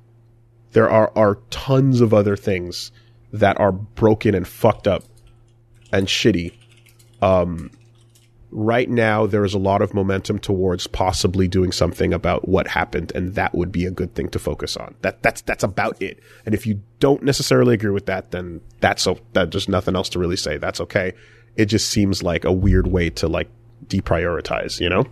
There 0.73 0.89
are 0.89 1.13
are 1.17 1.37
tons 1.51 2.01
of 2.01 2.13
other 2.13 2.37
things 2.37 2.93
that 3.33 3.59
are 3.61 3.73
broken 3.73 4.35
and 4.35 4.47
fucked 4.47 4.87
up 4.87 5.05
and 5.93 6.07
shitty. 6.07 6.53
Um, 7.23 7.71
right 8.57 8.89
now, 8.89 9.27
there 9.27 9.45
is 9.45 9.53
a 9.53 9.59
lot 9.59 9.83
of 9.83 9.93
momentum 9.93 10.39
towards 10.39 10.87
possibly 10.87 11.47
doing 11.47 11.71
something 11.71 12.15
about 12.15 12.49
what 12.49 12.67
happened, 12.67 13.13
and 13.15 13.35
that 13.35 13.55
would 13.55 13.71
be 13.71 13.85
a 13.85 13.91
good 13.91 14.15
thing 14.15 14.31
to 14.31 14.39
focus 14.39 14.77
on. 14.77 14.95
That 15.03 15.23
that's 15.23 15.43
that's 15.43 15.63
about 15.63 16.01
it. 16.01 16.19
And 16.47 16.55
if 16.55 16.67
you 16.67 16.81
don't 16.99 17.23
necessarily 17.23 17.75
agree 17.75 17.91
with 17.91 18.07
that, 18.07 18.31
then 18.31 18.63
that's 18.81 19.03
so 19.03 19.19
that 19.35 19.53
there's 19.53 19.69
nothing 19.69 19.95
else 19.95 20.09
to 20.11 20.19
really 20.19 20.37
say. 20.37 20.57
That's 20.57 20.81
okay. 20.81 21.13
It 21.55 21.67
just 21.67 21.91
seems 21.91 22.23
like 22.23 22.45
a 22.45 22.53
weird 22.53 22.87
way 22.87 23.11
to 23.11 23.29
like 23.29 23.51
deprioritize, 23.87 24.81
you 24.81 24.89
know. 24.89 25.05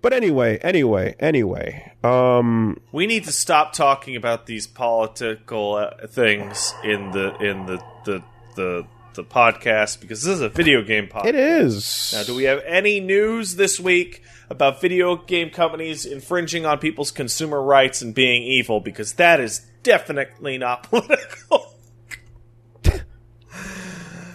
But 0.00 0.12
anyway, 0.12 0.58
anyway, 0.58 1.16
anyway, 1.20 1.92
um, 2.02 2.80
we 2.92 3.06
need 3.06 3.24
to 3.24 3.32
stop 3.32 3.72
talking 3.74 4.16
about 4.16 4.46
these 4.46 4.66
political 4.66 5.74
uh, 5.74 6.06
things 6.06 6.72
in 6.82 7.10
the 7.10 7.36
in 7.40 7.66
the 7.66 7.82
the 8.04 8.22
the, 8.54 8.86
the 9.18 9.24
podcast 9.24 10.00
because 10.00 10.22
this 10.22 10.34
is 10.36 10.40
a 10.40 10.48
video 10.48 10.80
game 10.82 11.08
podcast. 11.08 11.26
it 11.26 11.34
is. 11.34 12.12
Now, 12.16 12.22
do 12.22 12.34
we 12.36 12.44
have 12.44 12.62
any 12.64 13.00
news 13.00 13.56
this 13.56 13.78
week 13.80 14.22
about 14.48 14.80
video 14.80 15.16
game 15.16 15.50
companies 15.50 16.06
infringing 16.06 16.64
on 16.64 16.78
people's 16.78 17.10
consumer 17.10 17.60
rights 17.60 18.00
and 18.00 18.14
being 18.14 18.44
evil? 18.44 18.80
Because 18.80 19.14
that 19.14 19.40
is 19.40 19.66
definitely 19.82 20.56
not 20.56 20.82
political. 20.90 21.74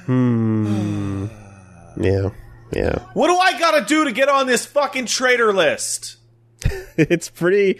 hmm. 0.05 1.27
Yeah, 1.99 2.29
yeah. 2.73 2.99
What 3.13 3.27
do 3.27 3.37
I 3.37 3.57
gotta 3.59 3.85
do 3.85 4.03
to 4.05 4.11
get 4.11 4.29
on 4.29 4.47
this 4.47 4.65
fucking 4.65 5.05
traitor 5.05 5.53
list? 5.53 6.17
it's 6.97 7.29
pretty. 7.29 7.79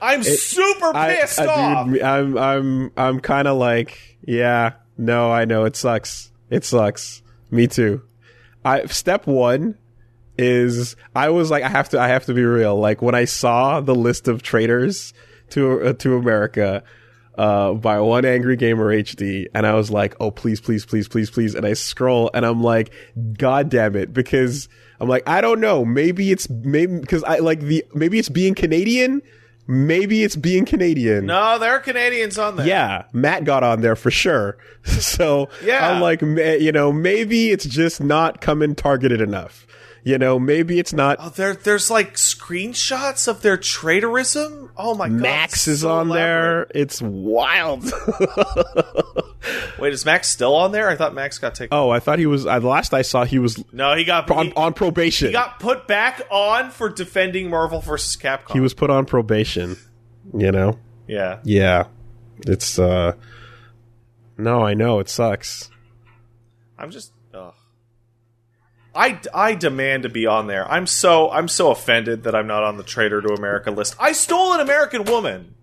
I'm 0.00 0.22
super 0.22 0.92
I, 0.94 1.16
pissed 1.16 1.40
I- 1.40 1.46
off. 1.74 1.88
dude, 1.88 2.02
I'm 2.02 2.38
I'm 2.38 2.92
I'm 2.96 3.20
kind 3.20 3.48
of 3.48 3.56
like, 3.58 4.18
yeah, 4.22 4.74
no, 4.98 5.30
I 5.30 5.44
know 5.44 5.64
it 5.64 5.76
sucks. 5.76 6.30
It 6.50 6.64
sucks. 6.64 7.22
Me 7.50 7.66
too. 7.66 8.02
I 8.64 8.84
step 8.86 9.26
one 9.26 9.78
is 10.36 10.96
I 11.14 11.30
was 11.30 11.50
like, 11.50 11.62
I 11.62 11.68
have 11.68 11.88
to, 11.90 12.00
I 12.00 12.08
have 12.08 12.26
to 12.26 12.34
be 12.34 12.44
real. 12.44 12.76
Like 12.76 13.00
when 13.00 13.14
I 13.14 13.24
saw 13.24 13.80
the 13.80 13.94
list 13.94 14.28
of 14.28 14.42
traitors 14.42 15.14
to 15.50 15.80
uh, 15.80 15.92
to 15.94 16.16
America. 16.16 16.82
Uh, 17.36 17.72
by 17.72 18.00
one 18.00 18.24
angry 18.24 18.56
gamer 18.56 18.92
HD, 18.92 19.46
and 19.54 19.64
I 19.64 19.74
was 19.74 19.92
like, 19.92 20.16
"Oh, 20.18 20.32
please, 20.32 20.60
please, 20.60 20.84
please, 20.84 21.06
please, 21.06 21.30
please!" 21.30 21.54
And 21.54 21.64
I 21.64 21.74
scroll, 21.74 22.32
and 22.34 22.44
I'm 22.44 22.64
like, 22.64 22.92
"God 23.34 23.68
damn 23.68 23.94
it!" 23.94 24.12
Because 24.12 24.68
I'm 25.00 25.08
like, 25.08 25.28
I 25.28 25.40
don't 25.40 25.60
know. 25.60 25.84
Maybe 25.84 26.32
it's 26.32 26.50
maybe 26.50 26.98
because 26.98 27.22
I 27.24 27.38
like 27.38 27.60
the 27.60 27.84
maybe 27.94 28.18
it's 28.18 28.28
being 28.28 28.54
Canadian. 28.54 29.22
Maybe 29.70 30.24
it's 30.24 30.34
being 30.34 30.64
Canadian. 30.64 31.26
no, 31.26 31.58
there 31.58 31.72
are 31.72 31.78
Canadians 31.80 32.38
on 32.38 32.56
there. 32.56 32.66
Yeah, 32.66 33.04
Matt 33.12 33.44
got 33.44 33.62
on 33.62 33.82
there 33.82 33.94
for 33.96 34.10
sure. 34.10 34.56
So 34.84 35.50
Yeah. 35.62 35.90
I'm 35.90 36.00
like, 36.00 36.22
you 36.22 36.72
know, 36.72 36.90
maybe 36.90 37.50
it's 37.50 37.66
just 37.66 38.00
not 38.00 38.40
coming 38.40 38.74
targeted 38.74 39.20
enough. 39.20 39.66
You 40.08 40.16
know, 40.16 40.38
maybe 40.38 40.78
it's 40.78 40.94
not. 40.94 41.18
Oh, 41.20 41.28
there, 41.28 41.52
there's 41.52 41.90
like 41.90 42.14
screenshots 42.14 43.28
of 43.28 43.42
their 43.42 43.58
traitorism. 43.58 44.70
Oh 44.74 44.94
my 44.94 45.10
god, 45.10 45.20
Max 45.20 45.68
is 45.68 45.82
so 45.82 45.90
on 45.90 46.06
elaborate. 46.08 46.68
there. 46.72 46.82
It's 46.82 47.02
wild. 47.02 47.84
Wait, 49.78 49.92
is 49.92 50.06
Max 50.06 50.28
still 50.28 50.54
on 50.54 50.72
there? 50.72 50.88
I 50.88 50.96
thought 50.96 51.12
Max 51.12 51.38
got 51.38 51.54
taken. 51.54 51.76
oh, 51.76 51.90
I 51.90 52.00
thought 52.00 52.18
he 52.18 52.24
was. 52.24 52.46
Uh, 52.46 52.58
the 52.58 52.68
last 52.68 52.94
I 52.94 53.02
saw, 53.02 53.26
he 53.26 53.38
was 53.38 53.62
No, 53.70 53.94
he 53.94 54.04
got 54.04 54.30
on, 54.30 54.46
he, 54.46 54.52
on 54.54 54.72
probation. 54.72 55.26
he 55.26 55.32
got 55.34 55.60
put 55.60 55.86
back 55.86 56.22
on 56.30 56.70
for 56.70 56.88
defending 56.88 57.50
Marvel 57.50 57.82
versus 57.82 58.16
Capcom. 58.16 58.52
he 58.54 58.60
was 58.60 58.72
put 58.72 58.88
on 58.88 59.04
probation. 59.04 59.76
You 60.34 60.52
know. 60.52 60.78
yeah. 61.06 61.40
Yeah, 61.44 61.84
it's 62.46 62.78
uh, 62.78 63.12
No, 64.38 64.62
I 64.64 64.72
know 64.72 65.00
it 65.00 65.10
sucks. 65.10 65.70
I'm 66.78 66.90
just. 66.90 67.12
I, 68.98 69.20
I 69.32 69.54
demand 69.54 70.02
to 70.02 70.08
be 70.08 70.26
on 70.26 70.48
there. 70.48 70.68
I'm 70.68 70.88
so 70.88 71.30
I'm 71.30 71.46
so 71.46 71.70
offended 71.70 72.24
that 72.24 72.34
I'm 72.34 72.48
not 72.48 72.64
on 72.64 72.78
the 72.78 72.82
Traitor 72.82 73.22
to 73.22 73.28
America 73.28 73.70
list. 73.70 73.94
I 74.00 74.10
stole 74.10 74.54
an 74.54 74.60
American 74.60 75.04
woman. 75.04 75.54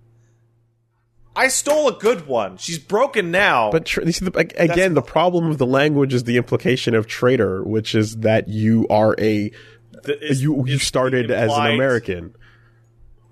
I 1.35 1.49
stole 1.49 1.89
a 1.89 1.99
good 1.99 2.27
one. 2.27 2.55
She's 2.55 2.79
broken 2.79 3.31
now. 3.31 3.71
But 3.71 3.85
tra- 3.85 4.09
see, 4.09 4.23
the, 4.23 4.39
ag- 4.39 4.53
again, 4.57 4.93
the 4.93 5.01
problem 5.01 5.47
of 5.51 5.57
the 5.57 5.65
language 5.65 6.13
is 6.13 6.23
the 6.23 6.37
implication 6.37 6.95
of 6.95 7.07
traitor, 7.07 7.61
which 7.61 7.93
is 7.93 8.15
that 8.19 8.47
you 8.47 8.87
are 8.89 9.13
a 9.19 9.51
Th- 10.05 10.21
is- 10.21 10.41
you 10.41 10.65
you 10.65 10.79
started 10.79 11.29
as 11.29 11.51
an 11.51 11.73
American. 11.73 12.35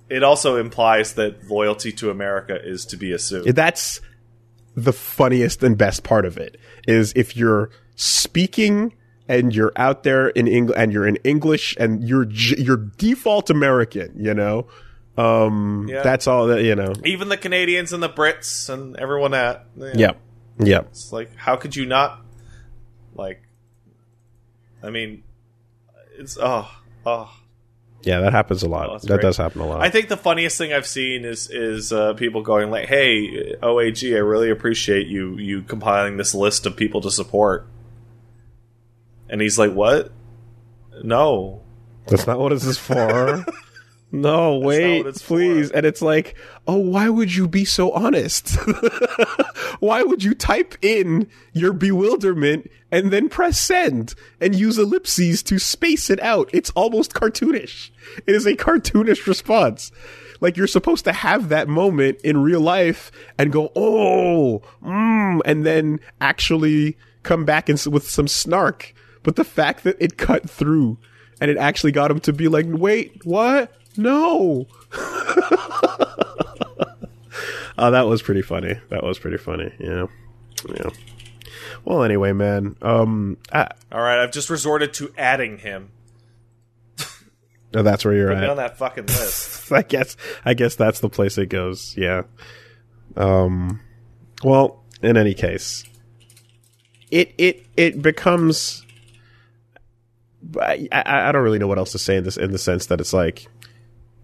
It 0.10 0.22
also 0.22 0.58
implies 0.58 1.14
that 1.14 1.50
loyalty 1.50 1.94
to 1.94 2.10
America 2.10 2.60
is 2.62 2.86
to 2.88 2.98
be 2.98 3.14
assumed. 3.14 3.56
That's 3.56 4.02
the 4.76 4.92
funniest 4.92 5.64
and 5.64 5.78
best 5.78 6.04
part 6.04 6.26
of 6.26 6.38
it 6.38 6.58
is 6.86 7.14
if 7.16 7.38
you're 7.38 7.70
speaking 7.96 8.94
and 9.28 9.54
you're 9.56 9.72
out 9.76 10.04
there 10.04 10.28
in 10.30 10.48
English 10.48 10.76
and 10.78 10.92
you're 10.92 11.08
in 11.08 11.16
English 11.18 11.76
and 11.80 12.04
you're 12.08 12.26
j- 12.26 12.62
you're 12.62 12.78
default 12.98 13.50
American, 13.50 14.14
you 14.18 14.34
know. 14.34 14.68
Um, 15.18 15.88
Yeah. 15.90 16.02
that's 16.02 16.26
all 16.28 16.48
that 16.48 16.64
you 16.64 16.76
know. 16.76 16.94
Even 17.06 17.30
the 17.30 17.38
Canadians 17.38 17.94
and 17.94 18.02
the 18.02 18.10
Brits 18.10 18.70
and 18.70 18.96
everyone 18.98 19.32
that. 19.32 19.66
yeah. 19.96 20.14
yeah. 20.60 20.82
It's 20.90 21.14
like, 21.14 21.36
how 21.36 21.56
could 21.56 21.76
you 21.76 21.86
not? 21.86 22.20
Like, 23.16 23.42
I 24.82 24.90
mean, 24.90 25.24
it's 26.18 26.38
oh 26.42 26.70
oh. 27.06 27.32
Yeah, 28.06 28.20
that 28.20 28.34
happens 28.34 28.64
a 28.64 28.68
lot. 28.68 28.90
that's 28.92 29.04
that 29.06 29.14
great. 29.14 29.22
does 29.22 29.38
happen 29.38 29.62
a 29.62 29.66
lot. 29.66 29.80
I 29.82 29.90
think 29.90 30.10
the 30.10 30.18
funniest 30.18 30.58
thing 30.58 30.74
I've 30.74 30.86
seen 30.88 31.24
is 31.24 31.50
is 31.50 31.94
uh, 31.94 32.14
people 32.16 32.42
going 32.42 32.70
like, 32.70 32.88
"Hey, 32.90 33.56
OAG, 33.64 34.14
I 34.14 34.20
really 34.20 34.50
appreciate 34.50 35.08
you 35.08 35.38
you 35.38 35.62
compiling 35.62 36.18
this 36.18 36.36
list 36.36 36.66
of 36.66 36.76
people 36.76 37.00
to 37.02 37.12
support." 37.12 37.66
And 39.34 39.42
he's 39.42 39.58
like, 39.58 39.74
"What? 39.74 40.12
No, 41.04 41.64
That's 42.06 42.28
not 42.28 42.38
what 42.38 42.50
this 42.50 42.66
is 42.66 42.78
for. 42.78 43.44
no, 44.12 44.60
wait, 44.60 45.08
it's 45.08 45.24
please. 45.24 45.72
for. 45.72 45.78
And 45.78 45.86
it's 45.88 46.04
like, 46.04 46.36
oh, 46.68 46.78
why 46.78 47.10
would 47.10 47.34
you 47.34 47.48
be 47.48 47.66
so 47.66 47.92
honest? 47.94 48.56
why 49.80 50.04
would 50.04 50.24
you 50.24 50.36
type 50.36 50.76
in 50.84 51.28
your 51.54 51.74
bewilderment 51.74 52.70
and 52.92 53.10
then 53.12 53.28
press 53.28 53.60
send 53.60 54.14
and 54.40 54.54
use 54.54 54.78
ellipses 54.78 55.42
to 55.44 55.58
space 55.58 56.12
it 56.12 56.22
out? 56.22 56.48
It's 56.54 56.70
almost 56.72 57.14
cartoonish. 57.14 57.90
It 58.28 58.36
is 58.36 58.46
a 58.46 58.54
cartoonish 58.56 59.26
response. 59.26 59.92
Like 60.42 60.58
you're 60.58 60.68
supposed 60.68 61.06
to 61.06 61.14
have 61.14 61.50
that 61.50 61.68
moment 61.68 62.20
in 62.24 62.38
real 62.44 62.62
life 62.62 63.12
and 63.40 63.52
go, 63.52 63.72
oh, 63.76 64.62
mm, 64.84 65.42
and 65.44 65.66
then 65.66 66.00
actually 66.22 66.98
come 67.24 67.46
back 67.46 67.68
and 67.68 67.80
s- 67.80 67.88
with 67.88 68.08
some 68.08 68.28
snark. 68.28 68.94
But 69.24 69.36
the 69.36 69.44
fact 69.44 69.84
that 69.84 69.98
it 70.00 70.18
cut 70.18 70.50
through 70.50 70.98
and 71.42 71.50
it 71.50 71.58
actually 71.58 71.92
got 71.92 72.12
him 72.12 72.20
to 72.22 72.34
be 72.34 72.48
like, 72.48 72.66
wait, 72.70 73.26
what? 73.26 73.72
No. 73.98 74.68
oh, 77.78 77.92
that 77.92 78.06
was 78.08 78.22
pretty 78.22 78.42
funny. 78.42 78.80
That 78.90 79.04
was 79.04 79.18
pretty 79.20 79.38
funny. 79.38 79.74
Yeah. 79.80 80.08
Yeah. 80.70 80.90
Well, 81.86 82.04
anyway, 82.04 82.34
man. 82.34 82.76
Um, 82.82 83.38
I, 83.52 83.70
all 83.92 84.02
right, 84.02 84.22
I've 84.22 84.32
just 84.32 84.50
resorted 84.50 84.94
to 84.96 85.14
adding 85.18 85.58
him 85.58 85.92
oh, 87.76 87.84
that's 87.84 88.06
where 88.06 88.14
you're 88.14 88.34
Put 88.34 88.44
at. 88.44 88.50
on 88.50 88.58
that 88.58 88.78
fucking 88.78 89.06
list." 89.08 89.72
I 89.72 89.82
guess 89.82 90.18
I 90.46 90.54
guess 90.54 90.76
that's 90.76 91.00
the 91.00 91.10
place 91.10 91.38
it 91.38 91.48
goes. 91.48 91.96
Yeah. 91.98 92.24
Um 93.16 93.80
well, 94.44 94.84
in 95.02 95.18
any 95.18 95.34
case, 95.34 95.84
it 97.12 97.34
it 97.38 97.66
it 97.78 98.02
becomes 98.02 98.83
I, 100.60 100.88
I 100.92 101.32
don't 101.32 101.44
really 101.44 101.60
know 101.60 101.68
what 101.68 101.78
else 101.78 101.92
to 101.94 102.00
say 102.00 102.18
in 102.18 102.24
this 102.24 102.38
in 102.38 102.52
the 102.52 102.58
sense 102.58 102.88
that 102.88 103.00
it's 103.00 103.14
like 103.14 103.48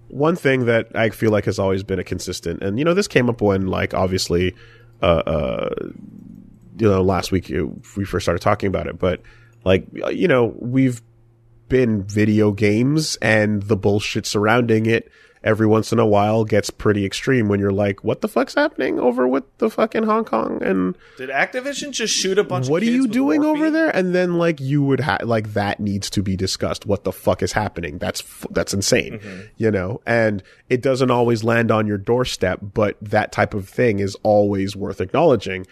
one 0.09 0.35
thing 0.35 0.65
that 0.65 0.87
I 0.95 1.09
feel 1.09 1.31
like 1.31 1.45
has 1.45 1.59
always 1.59 1.83
been 1.83 1.99
a 1.99 2.03
consistent 2.03 2.61
and 2.61 2.79
you 2.79 2.85
know 2.85 2.93
this 2.93 3.07
came 3.07 3.29
up 3.29 3.41
when 3.41 3.67
like 3.67 3.93
obviously 3.93 4.55
uh 5.01 5.05
uh 5.25 5.69
you 6.77 6.89
know 6.89 7.01
last 7.01 7.31
week 7.31 7.51
uh, 7.51 7.65
we 7.95 8.05
first 8.05 8.25
started 8.25 8.41
talking 8.41 8.67
about 8.67 8.87
it 8.87 8.97
but 8.97 9.21
like 9.63 9.85
you 10.11 10.27
know 10.27 10.53
we've 10.59 11.01
been 11.67 12.03
video 12.03 12.51
games 12.51 13.15
and 13.17 13.63
the 13.63 13.77
bullshit 13.77 14.25
surrounding 14.25 14.85
it 14.87 15.11
every 15.43 15.65
once 15.65 15.93
in 15.93 15.99
a 15.99 16.05
while 16.05 16.43
gets 16.43 16.69
pretty 16.69 17.05
extreme 17.05 17.47
when 17.47 17.59
you're 17.59 17.71
like, 17.71 18.03
what 18.03 18.21
the 18.21 18.27
fuck's 18.27 18.55
happening 18.55 18.99
over 18.99 19.27
with 19.27 19.43
the 19.59 19.69
fucking 19.69 20.03
Hong 20.03 20.25
Kong 20.25 20.61
and 20.61 20.97
Did 21.17 21.29
Activision 21.29 21.91
just 21.91 22.13
shoot 22.13 22.37
a 22.37 22.43
bunch? 22.43 22.65
Of 22.65 22.71
What 22.71 22.83
are 22.83 22.87
you 22.87 23.07
doing 23.07 23.43
over 23.43 23.71
there? 23.71 23.89
And 23.95 24.13
then 24.13 24.37
like 24.37 24.59
you 24.59 24.83
would 24.83 24.99
have 24.99 25.23
like 25.23 25.53
that 25.53 25.79
needs 25.79 26.09
to 26.11 26.21
be 26.21 26.35
discussed. 26.35 26.85
What 26.85 27.03
the 27.03 27.11
fuck 27.11 27.41
is 27.41 27.53
happening? 27.53 27.97
That's 27.97 28.21
f- 28.21 28.47
that's 28.51 28.73
insane, 28.73 29.19
mm-hmm. 29.19 29.41
you 29.57 29.71
know. 29.71 30.01
And 30.05 30.43
it 30.69 30.81
doesn't 30.81 31.11
always 31.11 31.43
land 31.43 31.71
on 31.71 31.87
your 31.87 31.97
doorstep, 31.97 32.59
but 32.61 32.97
that 33.01 33.31
type 33.31 33.53
of 33.53 33.67
thing 33.67 33.99
is 33.99 34.15
always 34.23 34.75
worth 34.75 35.01
acknowledging, 35.01 35.65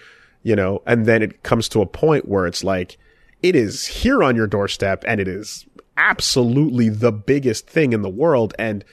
you 0.43 0.55
know. 0.55 0.81
And 0.85 1.05
then 1.05 1.21
it 1.21 1.43
comes 1.43 1.67
to 1.69 1.81
a 1.81 1.85
point 1.85 2.27
where 2.27 2.47
it's 2.47 2.63
like 2.63 2.97
it 3.43 3.55
is 3.55 3.85
here 3.85 4.23
on 4.23 4.35
your 4.35 4.47
doorstep, 4.47 5.03
and 5.07 5.19
it 5.19 5.27
is 5.27 5.65
absolutely 5.97 6.89
the 6.89 7.11
biggest 7.11 7.67
thing 7.67 7.91
in 7.91 8.01
the 8.01 8.09
world, 8.09 8.53
and 8.57 8.85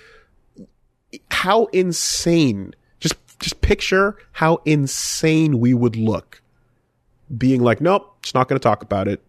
how 1.30 1.66
insane 1.66 2.74
just 3.00 3.16
just 3.40 3.60
picture 3.60 4.16
how 4.32 4.60
insane 4.64 5.58
we 5.60 5.74
would 5.74 5.96
look 5.96 6.42
being 7.36 7.62
like 7.62 7.80
nope 7.80 8.16
it's 8.22 8.34
not 8.34 8.48
going 8.48 8.58
to 8.58 8.62
talk 8.62 8.82
about 8.82 9.08
it 9.08 9.22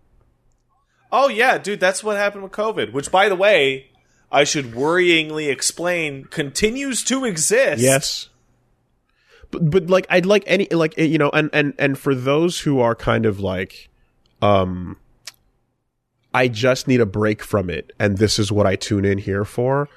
Oh 1.12 1.30
yeah, 1.30 1.58
dude, 1.58 1.80
that's 1.80 2.04
what 2.04 2.18
happened 2.18 2.44
with 2.44 2.52
COVID. 2.52 2.92
Which, 2.92 3.10
by 3.10 3.30
the 3.30 3.38
way, 3.38 3.90
I 4.30 4.44
should 4.44 4.74
worryingly 4.74 5.50
explain 5.50 6.26
continues 6.26 7.04
to 7.06 7.24
exist. 7.24 7.82
yes 7.82 8.28
but 9.52 9.70
but 9.70 9.88
like 9.90 10.06
i'd 10.10 10.26
like 10.26 10.44
any 10.48 10.68
like 10.72 10.98
you 10.98 11.18
know 11.18 11.30
and 11.30 11.50
and 11.54 11.74
and 11.78 11.98
for 11.98 12.16
those 12.16 12.60
who 12.62 12.80
are 12.80 12.96
kind 12.96 13.26
of 13.26 13.40
like 13.40 13.90
um 14.42 14.98
i 16.34 16.48
just 16.48 16.88
need 16.88 17.00
a 17.00 17.06
break 17.06 17.44
from 17.44 17.70
it 17.70 17.94
and 18.00 18.18
this 18.18 18.40
is 18.40 18.52
what 18.52 18.66
i 18.66 18.76
tune 18.76 19.06
in 19.06 19.20
here 19.20 19.46
for 19.46 19.88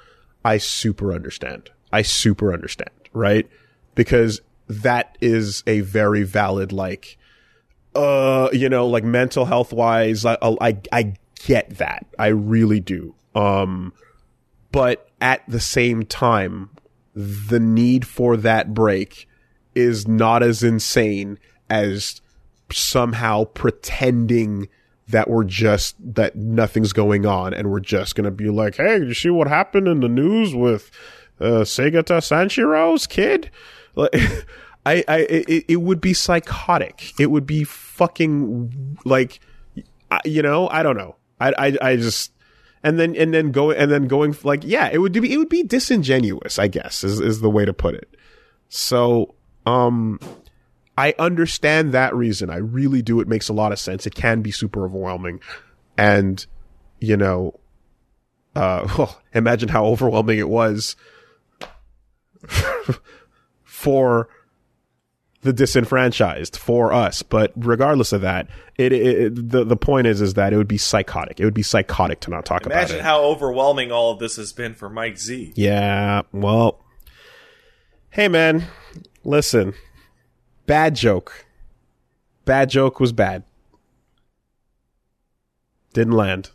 i 0.45 0.57
super 0.57 1.11
understand 1.13 1.71
i 1.91 2.01
super 2.01 2.53
understand 2.53 2.91
right? 3.13 3.47
Because 3.95 4.41
that 4.67 5.17
is 5.19 5.63
a 5.65 5.81
very 5.81 6.23
valid 6.23 6.71
like 6.71 7.17
uh 7.95 8.49
you 8.53 8.69
know 8.69 8.85
like 8.85 9.03
mental 9.03 9.45
health 9.45 9.73
wise 9.73 10.25
I, 10.25 10.37
I 10.41 10.77
i 10.91 11.13
get 11.45 11.77
that. 11.77 12.05
I 12.17 12.27
really 12.27 12.79
do. 12.79 13.15
Um 13.33 13.93
but 14.71 15.09
at 15.21 15.41
the 15.47 15.59
same 15.59 16.03
time 16.03 16.69
the 17.15 17.59
need 17.59 18.05
for 18.05 18.37
that 18.37 18.73
break 18.73 19.27
is 19.73 20.07
not 20.07 20.43
as 20.43 20.61
insane 20.61 21.39
as 21.69 22.21
somehow 22.71 23.45
pretending 23.45 24.69
that 25.07 25.27
we're 25.27 25.43
just 25.43 25.95
that 25.99 26.35
nothing's 26.35 26.93
going 26.93 27.25
on 27.25 27.51
and 27.55 27.71
we're 27.71 27.79
just 27.79 28.15
gonna 28.15 28.29
be 28.29 28.49
like 28.49 28.75
hey 28.75 28.97
you 28.97 29.13
see 29.15 29.31
what 29.31 29.47
happened 29.47 29.87
in 29.87 30.01
the 30.01 30.07
news 30.07 30.53
with 30.53 30.91
uh 31.39 31.63
Segata 31.63 32.21
Sanshiro's 32.21 33.07
kid 33.07 33.49
like 33.95 34.13
I, 34.85 35.03
I, 35.07 35.17
it, 35.19 35.65
it 35.67 35.75
would 35.81 36.01
be 36.01 36.13
psychotic. 36.13 37.13
It 37.19 37.27
would 37.27 37.45
be 37.45 37.63
fucking 37.63 38.97
like, 39.05 39.39
you 40.25 40.41
know, 40.41 40.67
I 40.69 40.83
don't 40.83 40.97
know. 40.97 41.15
I, 41.39 41.53
I, 41.57 41.77
I 41.81 41.95
just, 41.97 42.31
and 42.81 42.99
then, 42.99 43.15
and 43.15 43.33
then 43.33 43.51
going, 43.51 43.77
and 43.77 43.91
then 43.91 44.07
going 44.07 44.35
like, 44.43 44.63
yeah, 44.63 44.89
it 44.91 44.99
would 44.99 45.11
be, 45.11 45.31
it 45.31 45.37
would 45.37 45.49
be 45.49 45.63
disingenuous, 45.63 46.57
I 46.57 46.67
guess, 46.67 47.03
is, 47.03 47.19
is 47.19 47.41
the 47.41 47.49
way 47.49 47.65
to 47.65 47.73
put 47.73 47.93
it. 47.95 48.15
So, 48.69 49.35
um, 49.65 50.19
I 50.97 51.13
understand 51.19 51.93
that 51.93 52.15
reason. 52.15 52.49
I 52.49 52.57
really 52.57 53.01
do. 53.01 53.19
It 53.19 53.27
makes 53.27 53.47
a 53.47 53.53
lot 53.53 53.71
of 53.71 53.79
sense. 53.79 54.07
It 54.07 54.15
can 54.15 54.41
be 54.41 54.51
super 54.51 54.85
overwhelming. 54.85 55.39
And, 55.97 56.45
you 56.99 57.15
know, 57.15 57.59
uh, 58.55 59.07
imagine 59.33 59.69
how 59.69 59.85
overwhelming 59.85 60.39
it 60.39 60.49
was 60.49 60.95
for 63.63 64.29
the 65.41 65.53
disenfranchised 65.53 66.57
for 66.57 66.91
us. 66.91 67.23
But 67.23 67.53
regardless 67.55 68.11
of 68.11 68.21
that, 68.21 68.47
it, 68.77 68.91
it 68.91 69.49
the 69.49 69.63
the 69.63 69.77
point 69.77 70.07
is 70.07 70.21
is 70.21 70.33
that 70.35 70.53
it 70.53 70.57
would 70.57 70.67
be 70.67 70.77
psychotic. 70.77 71.39
It 71.39 71.45
would 71.45 71.53
be 71.53 71.63
psychotic 71.63 72.19
to 72.21 72.29
not 72.29 72.45
talk 72.45 72.65
about 72.65 72.75
it. 72.77 72.89
Imagine 72.89 73.03
how 73.03 73.23
overwhelming 73.23 73.91
all 73.91 74.11
of 74.11 74.19
this 74.19 74.35
has 74.35 74.53
been 74.53 74.73
for 74.73 74.89
Mike 74.89 75.17
Z. 75.17 75.53
yeah. 75.55 76.23
Well, 76.31 76.83
hey 78.11 78.27
man, 78.27 78.65
listen. 79.23 79.73
Bad 80.65 80.95
joke. 80.95 81.45
Bad 82.45 82.69
joke 82.69 82.99
was 82.99 83.11
bad. 83.11 83.43
Didn't 85.93 86.13
land. 86.13 86.51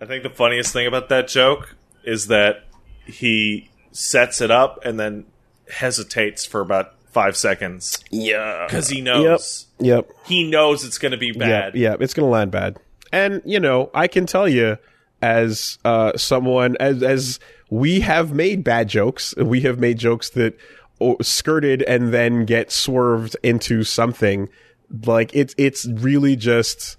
I 0.00 0.06
think 0.06 0.22
the 0.22 0.30
funniest 0.30 0.72
thing 0.72 0.86
about 0.86 1.08
that 1.10 1.28
joke 1.28 1.76
is 2.04 2.26
that 2.28 2.64
he 3.06 3.70
sets 3.92 4.40
it 4.40 4.50
up 4.50 4.78
and 4.84 4.98
then 4.98 5.24
hesitates 5.70 6.44
for 6.44 6.60
about 6.60 6.94
five 7.10 7.36
seconds 7.36 8.02
Yeah. 8.10 8.66
because 8.66 8.88
he 8.88 9.00
knows 9.00 9.66
Yep. 9.80 10.10
he 10.26 10.48
knows 10.48 10.84
it's 10.84 10.98
going 10.98 11.12
to 11.12 11.18
be 11.18 11.32
bad. 11.32 11.74
Yeah, 11.74 11.90
yeah, 11.90 11.96
it's 12.00 12.14
gonna 12.14 12.28
land 12.28 12.50
bad. 12.52 12.76
And 13.12 13.42
you 13.44 13.58
know, 13.58 13.90
I 13.94 14.06
can 14.06 14.26
tell 14.26 14.48
you, 14.48 14.78
as 15.22 15.78
uh, 15.84 16.16
someone 16.16 16.76
as 16.78 17.02
as 17.02 17.40
we 17.68 18.00
have 18.00 18.32
made 18.32 18.62
bad 18.64 18.88
jokes, 18.88 19.34
we 19.36 19.62
have 19.62 19.78
made 19.80 19.98
jokes 19.98 20.30
that 20.30 20.56
oh, 21.00 21.16
skirted 21.20 21.82
and 21.82 22.12
then 22.14 22.44
get 22.44 22.70
swerved 22.70 23.36
into 23.42 23.82
something. 23.82 24.48
Like 25.06 25.30
it's 25.34 25.54
it's 25.58 25.86
really 25.86 26.36
just 26.36 26.96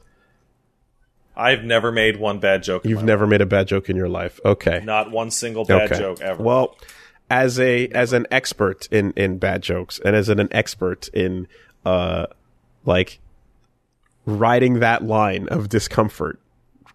I've 1.35 1.63
never 1.63 1.91
made 1.91 2.17
one 2.17 2.39
bad 2.39 2.63
joke. 2.63 2.85
you've 2.85 3.03
never 3.03 3.25
made 3.25 3.41
a 3.41 3.45
bad 3.45 3.67
joke 3.67 3.89
in 3.89 3.95
your 3.95 4.09
life. 4.09 4.39
Okay, 4.43 4.81
not 4.83 5.11
one 5.11 5.31
single 5.31 5.65
bad 5.65 5.91
okay. 5.91 5.99
joke 5.99 6.21
ever. 6.21 6.41
Well, 6.41 6.77
as 7.29 7.59
a 7.59 7.87
as 7.89 8.13
an 8.13 8.27
expert 8.29 8.87
in 8.91 9.13
in 9.15 9.37
bad 9.37 9.63
jokes 9.63 9.99
and 10.03 10.15
as 10.15 10.27
an, 10.27 10.39
an 10.39 10.49
expert 10.51 11.07
in 11.09 11.47
uh 11.85 12.27
like 12.85 13.19
riding 14.25 14.79
that 14.79 15.03
line 15.03 15.47
of 15.47 15.69
discomfort, 15.69 16.39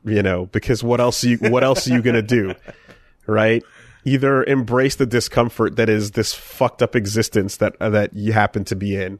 you 0.04 0.22
know, 0.22 0.46
because 0.46 0.84
what 0.84 1.00
else 1.00 1.24
are 1.24 1.28
you 1.28 1.38
what 1.38 1.64
else 1.64 1.88
are 1.88 1.94
you 1.94 2.02
gonna 2.02 2.22
do, 2.22 2.54
right? 3.26 3.62
Either 4.04 4.44
embrace 4.44 4.96
the 4.96 5.06
discomfort 5.06 5.76
that 5.76 5.88
is 5.88 6.12
this 6.12 6.32
fucked 6.32 6.82
up 6.82 6.94
existence 6.94 7.56
that 7.56 7.74
uh, 7.80 7.90
that 7.90 8.14
you 8.14 8.32
happen 8.32 8.64
to 8.64 8.76
be 8.76 8.94
in, 8.94 9.18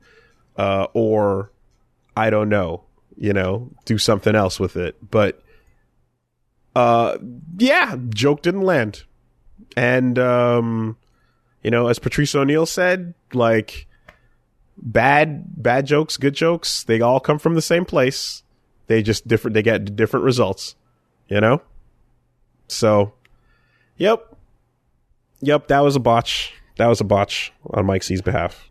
uh, 0.56 0.86
or 0.93 1.51
I 2.16 2.30
don't 2.30 2.48
know, 2.48 2.84
you 3.16 3.32
know, 3.32 3.70
do 3.84 3.98
something 3.98 4.34
else 4.34 4.60
with 4.60 4.76
it. 4.76 4.97
But 5.10 5.43
uh, 6.74 7.18
yeah, 7.59 7.97
joke 8.10 8.43
didn't 8.43 8.62
land, 8.62 9.05
and 9.76 10.18
um, 10.18 10.97
you 11.62 11.70
know, 11.70 11.88
as 11.88 11.98
Patrice 11.98 12.34
O'Neal 12.34 12.66
said, 12.66 13.14
like 13.32 13.86
bad 14.76 15.62
bad 15.62 15.86
jokes, 15.86 16.16
good 16.16 16.34
jokes, 16.34 16.84
they 16.84 17.01
all 17.01 17.20
come 17.20 17.38
from 17.38 17.55
the 17.55 17.62
same 17.62 17.84
place. 17.84 18.43
They 18.88 19.02
just 19.02 19.26
different. 19.26 19.55
They 19.55 19.62
get 19.62 19.97
different 19.97 20.24
results. 20.24 20.76
You 21.28 21.40
know. 21.40 21.62
So, 22.68 23.14
yep, 23.97 24.36
yep. 25.40 25.68
That 25.68 25.80
was 25.80 25.97
a 25.97 26.01
botch. 26.01 26.52
That 26.78 26.88
was 26.88 27.01
a 27.01 27.05
botch 27.05 27.52
on 27.70 27.86
Mike 27.86 28.05
Z's 28.05 28.22
behalf. 28.22 28.70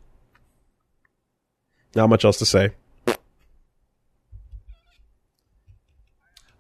Not 1.96 2.10
much 2.10 2.26
else 2.26 2.38
to 2.40 2.46
say. 2.46 2.72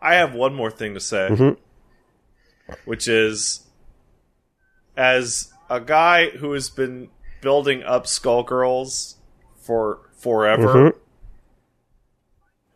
I 0.06 0.16
have 0.16 0.36
one 0.36 0.54
more 0.54 0.70
thing 0.70 0.94
to 0.94 1.00
say, 1.00 1.30
Mhm. 1.32 1.58
which 2.86 3.08
is 3.08 3.62
as 4.96 5.52
a 5.68 5.82
guy 5.82 6.30
who 6.30 6.52
has 6.54 6.70
been 6.70 7.10
building 7.42 7.82
up 7.82 8.06
Skullgirls 8.06 9.16
for 9.58 10.02
forever, 10.16 10.92
Mhm. 10.92 10.96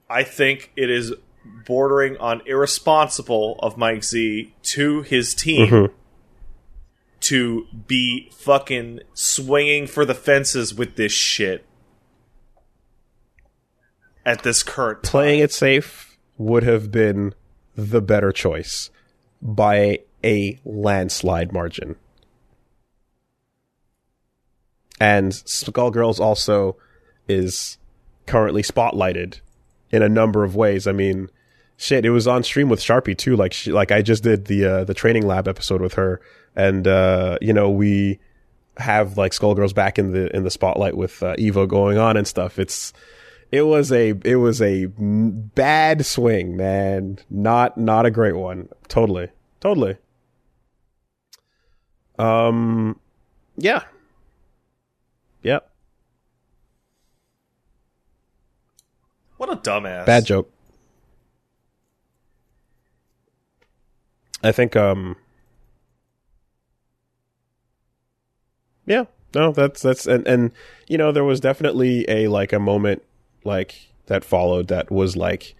I 0.09 0.23
think 0.23 0.71
it 0.75 0.89
is 0.89 1.13
bordering 1.67 2.17
on 2.17 2.41
irresponsible 2.47 3.59
of 3.59 3.77
Mike 3.77 4.03
Z 4.03 4.55
to 4.63 5.03
his 5.03 5.35
team 5.35 5.67
Mhm. 5.67 5.91
to 7.21 7.67
be 7.87 8.31
fucking 8.33 9.01
swinging 9.13 9.85
for 9.85 10.03
the 10.03 10.15
fences 10.15 10.73
with 10.73 10.95
this 10.95 11.11
shit 11.11 11.63
at 14.25 14.41
this 14.41 14.63
current 14.63 15.03
time. 15.03 15.11
Playing 15.11 15.39
it 15.41 15.53
safe 15.53 16.08
would 16.39 16.63
have 16.63 16.89
been 16.89 17.35
the 17.75 18.01
better 18.01 18.31
choice 18.31 18.89
by 19.41 19.99
a 20.23 20.59
landslide 20.65 21.51
margin. 21.53 21.95
And 24.99 25.31
Skullgirls 25.31 26.19
also 26.19 26.77
is 27.27 27.77
currently 28.25 28.63
spotlighted 28.63 29.41
in 29.91 30.01
a 30.01 30.09
number 30.09 30.43
of 30.43 30.55
ways. 30.55 30.87
I 30.87 30.91
mean, 30.93 31.29
shit, 31.77 32.05
it 32.05 32.09
was 32.09 32.27
on 32.27 32.43
stream 32.43 32.69
with 32.69 32.79
Sharpie 32.79 33.17
too. 33.17 33.35
Like, 33.35 33.53
she, 33.53 33.71
like 33.71 33.91
I 33.91 34.01
just 34.01 34.23
did 34.23 34.45
the 34.45 34.65
uh, 34.65 34.83
the 34.85 34.93
training 34.93 35.27
lab 35.27 35.47
episode 35.47 35.81
with 35.81 35.93
her, 35.93 36.19
and 36.55 36.87
uh, 36.87 37.37
you 37.41 37.53
know 37.53 37.69
we 37.69 38.19
have 38.77 39.17
like 39.17 39.31
Skullgirls 39.31 39.75
back 39.75 39.99
in 39.99 40.11
the 40.11 40.35
in 40.35 40.43
the 40.43 40.51
spotlight 40.51 40.95
with 40.95 41.21
uh, 41.23 41.35
Evo 41.35 41.67
going 41.67 41.97
on 41.97 42.17
and 42.17 42.27
stuff. 42.27 42.59
It's 42.59 42.93
it 43.51 43.63
was 43.63 43.91
a 43.91 44.13
it 44.23 44.35
was 44.35 44.61
a 44.61 44.85
bad 44.87 46.05
swing, 46.05 46.55
man. 46.55 47.19
Not 47.29 47.77
not 47.77 48.05
a 48.05 48.11
great 48.11 48.35
one. 48.35 48.69
Totally, 48.87 49.29
totally. 49.59 49.97
Um, 52.17 52.99
yeah, 53.57 53.83
yep. 55.41 55.71
What 59.37 59.49
a 59.49 59.55
dumbass. 59.55 60.05
Bad 60.05 60.25
joke. 60.25 60.51
I 64.43 64.51
think 64.51 64.75
um 64.75 65.15
Yeah, 68.85 69.05
no, 69.35 69.51
that's 69.51 69.81
that's 69.81 70.07
and 70.07 70.27
and 70.27 70.51
you 70.87 70.97
know 70.97 71.11
there 71.11 71.23
was 71.23 71.39
definitely 71.39 72.05
a 72.09 72.27
like 72.27 72.51
a 72.51 72.59
moment 72.59 73.03
like 73.43 73.89
that 74.07 74.23
followed 74.23 74.67
that 74.67 74.91
was 74.91 75.15
like 75.15 75.55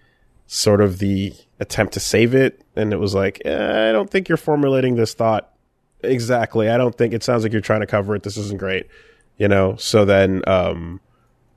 sort 0.48 0.82
of 0.82 1.00
the 1.00 1.34
attempt 1.60 1.94
to 1.94 2.00
save 2.00 2.34
it 2.34 2.64
and 2.76 2.92
it 2.94 2.98
was 2.98 3.14
like 3.14 3.42
eh, 3.46 3.90
I 3.90 3.92
don't 3.92 4.10
think 4.10 4.28
you're 4.28 4.38
formulating 4.38 4.96
this 4.96 5.14
thought 5.14 5.54
exactly. 6.02 6.70
I 6.70 6.78
don't 6.78 6.96
think 6.98 7.14
it 7.14 7.24
sounds 7.24 7.44
like 7.44 7.52
you're 7.52 7.62
trying 7.62 7.82
to 7.82 7.88
cover 7.88 8.16
it. 8.16 8.24
This 8.24 8.38
isn't 8.38 8.60
great. 8.60 8.88
You 9.38 9.48
know, 9.48 9.76
so 9.78 10.06
then 10.06 10.42
um 10.48 11.00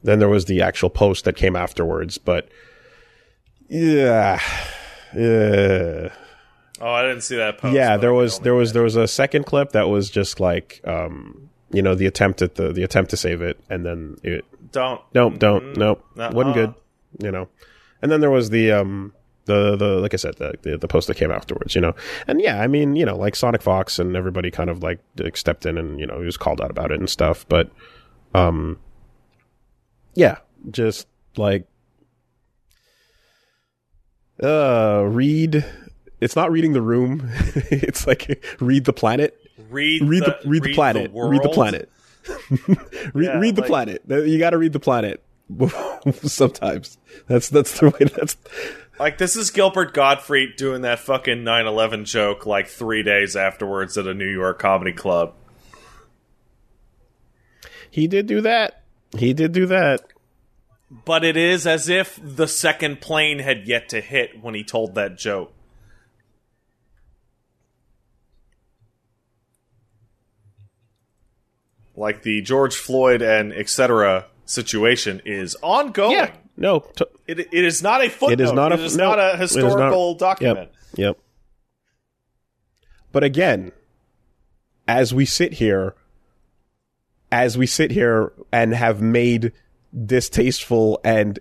then 0.03 0.19
there 0.19 0.28
was 0.28 0.47
the 0.47 0.62
actual 0.62 0.90
post 0.90 1.24
that 1.24 1.36
came 1.36 1.57
afterwards, 1.57 2.19
but 2.19 2.49
yeah. 3.69 4.40
Yeah. 5.15 6.09
Oh, 6.81 6.90
I 6.90 7.03
didn't 7.03 7.23
see 7.23 7.36
that 7.36 7.59
post. 7.59 7.74
yeah, 7.74 7.97
there 7.97 8.12
was 8.12 8.40
there 8.40 8.55
was 8.55 8.73
there 8.73 8.82
was 8.82 8.97
a 8.97 9.07
second 9.07 9.47
clip 9.47 9.73
that 9.73 9.89
was 9.89 10.11
just 10.11 10.40
like 10.40 10.81
um 10.85 11.49
you 11.73 11.82
know 11.82 11.94
the 11.94 12.07
attempt 12.07 12.43
at 12.43 12.55
the 12.55 12.73
the 12.73 12.82
attempt 12.82 13.11
to 13.11 13.16
save 13.16 13.43
it 13.43 13.59
and 13.70 13.85
then 13.85 14.16
it 14.23 14.44
Don't. 14.73 15.01
nope 15.15 15.39
don't 15.39 15.77
nope. 15.77 16.05
Nuh-uh. 16.16 16.32
wasn't 16.32 16.55
good 16.55 16.74
you 17.20 17.31
know. 17.31 17.49
And 18.01 18.11
then 18.11 18.20
there 18.20 18.31
was 18.31 18.51
the 18.51 18.73
um 18.73 19.12
the 19.44 19.77
the 19.77 20.01
like 20.01 20.15
I 20.15 20.16
said 20.16 20.36
the, 20.36 20.55
the 20.62 20.78
the 20.78 20.89
post 20.89 21.09
that 21.09 21.16
came 21.16 21.31
afterwards 21.31 21.74
you 21.74 21.81
know. 21.81 21.94
And 22.27 22.40
yeah 22.40 22.61
I 22.61 22.66
mean 22.66 22.97
you 22.97 23.05
know 23.05 23.16
like 23.16 23.36
Sonic 23.36 23.62
Fox 23.62 23.99
and 23.99 24.16
everybody 24.16 24.51
kind 24.51 24.70
of 24.70 24.82
like 24.82 25.01
stepped 25.35 25.66
in 25.66 25.78
and 25.78 25.99
you 25.99 26.07
know 26.07 26.19
he 26.20 26.27
was 26.27 26.36
called 26.36 26.61
out 26.61 26.70
about 26.70 26.93
it 26.93 27.01
and 27.01 27.09
stuff 27.09 27.47
but 27.49 27.70
um 28.35 28.78
yeah 30.15 30.39
just 30.70 31.07
like 31.36 31.66
uh 34.43 35.03
read 35.07 35.65
it's 36.23 36.36
not 36.36 36.53
reading 36.53 36.73
the 36.73 36.81
room. 36.81 37.28
It's 37.73 38.07
like 38.07 38.44
read 38.61 38.85
the 38.85 38.93
planet 38.93 39.36
read 39.73 40.03
read 40.09 40.23
the, 40.24 40.39
read 40.44 40.62
the 40.62 40.74
planet. 40.74 41.11
Read 41.15 41.43
the 41.43 41.49
planet. 41.49 41.90
Read, 43.15 43.27
Yeah, 43.27 43.39
read 43.40 43.57
the 43.57 43.62
like- 43.62 43.69
planet. 43.69 44.03
You 44.09 44.39
got 44.39 44.51
to 44.51 44.59
read 44.59 44.73
the 44.73 44.78
planet 44.78 45.23
sometimes. 46.23 46.97
That's 47.27 47.49
that's 47.49 47.81
the 47.81 47.90
way 47.90 48.07
that's 48.16 48.36
Like 49.01 49.19
this 49.19 49.35
is 49.35 49.51
Gilbert 49.51 49.93
Gottfried 49.93 50.55
doing 50.57 50.82
that 50.82 51.01
fucking 51.01 51.39
9/11 51.39 52.05
joke 52.05 52.47
like 52.47 52.69
3 52.69 53.03
days 53.03 53.35
afterwards 53.35 53.99
at 53.99 54.07
a 54.07 54.15
New 54.15 54.28
York 54.31 54.61
comedy 54.61 54.93
club. 54.93 55.35
he 57.90 58.07
did 58.07 58.27
do 58.27 58.40
that. 58.43 58.82
He 59.19 59.32
did 59.32 59.53
do 59.53 59.66
that. 59.66 60.01
But 61.05 61.24
it 61.24 61.36
is 61.36 61.66
as 61.66 61.89
if 61.89 62.20
the 62.23 62.47
second 62.47 63.01
plane 63.01 63.39
had 63.39 63.66
yet 63.66 63.89
to 63.90 64.01
hit 64.01 64.43
when 64.43 64.55
he 64.55 64.62
told 64.62 64.94
that 64.94 65.16
joke. 65.19 65.53
Like 71.97 72.23
the 72.23 72.40
George 72.43 72.74
Floyd 72.77 73.20
and 73.23 73.52
etc. 73.52 74.27
situation 74.44 75.20
is 75.24 75.56
ongoing. 75.62 76.12
yeah 76.12 76.31
no 76.56 76.81
t- 76.81 77.05
It, 77.27 77.39
it 77.40 77.52
is 77.64 77.82
not 77.82 78.05
a 78.05 78.09
footnote. 78.10 78.32
it 78.32 78.40
is 78.40 78.52
not 78.52 78.73
a 78.73 78.74
it 78.74 78.81
is 78.81 78.97
no, 78.97 79.10
not 79.14 79.19
a 79.35 79.36
historical 79.36 80.10
not- 80.10 80.19
document. 80.19 80.70
Yep. 80.97 80.98
Yep. 80.98 81.19
But 83.12 83.24
again, 83.24 83.73
as 84.89 85.12
we 85.14 85.24
sit 85.24 85.55
here, 85.55 85.94
as 87.31 87.56
we 87.56 87.66
sit 87.66 87.90
here 87.90 88.32
and 88.52 88.74
have 88.74 89.01
made 89.01 89.52
distasteful 90.06 91.01
and 91.05 91.39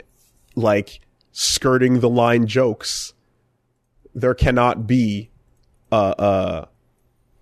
like 0.56 1.00
skirting 1.32 2.00
the 2.02 2.10
line 2.10 2.46
jokes, 2.48 3.14
there 4.14 4.34
cannot 4.34 4.86
be 4.88 5.30
uh, 5.92 5.96
uh, 6.18 6.66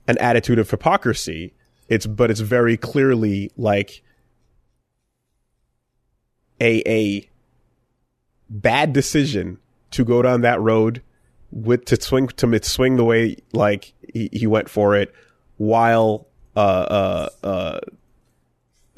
an 0.07 0.17
attitude 0.19 0.59
of 0.59 0.69
hypocrisy. 0.69 1.53
It's 1.89 2.05
but 2.05 2.31
it's 2.31 2.39
very 2.39 2.77
clearly 2.77 3.51
like 3.57 4.03
a 6.61 6.81
a 6.87 7.29
bad 8.49 8.93
decision 8.93 9.57
to 9.91 10.05
go 10.05 10.21
down 10.21 10.41
that 10.41 10.61
road 10.61 11.01
with 11.51 11.85
to 11.85 12.01
swing 12.01 12.27
to 12.27 12.63
swing 12.63 12.95
the 12.95 13.03
way 13.03 13.37
like 13.53 13.93
he, 14.13 14.29
he 14.31 14.47
went 14.47 14.69
for 14.69 14.95
it 14.95 15.13
while 15.57 16.27
uh 16.55 16.59
uh 16.59 17.29
uh 17.43 17.79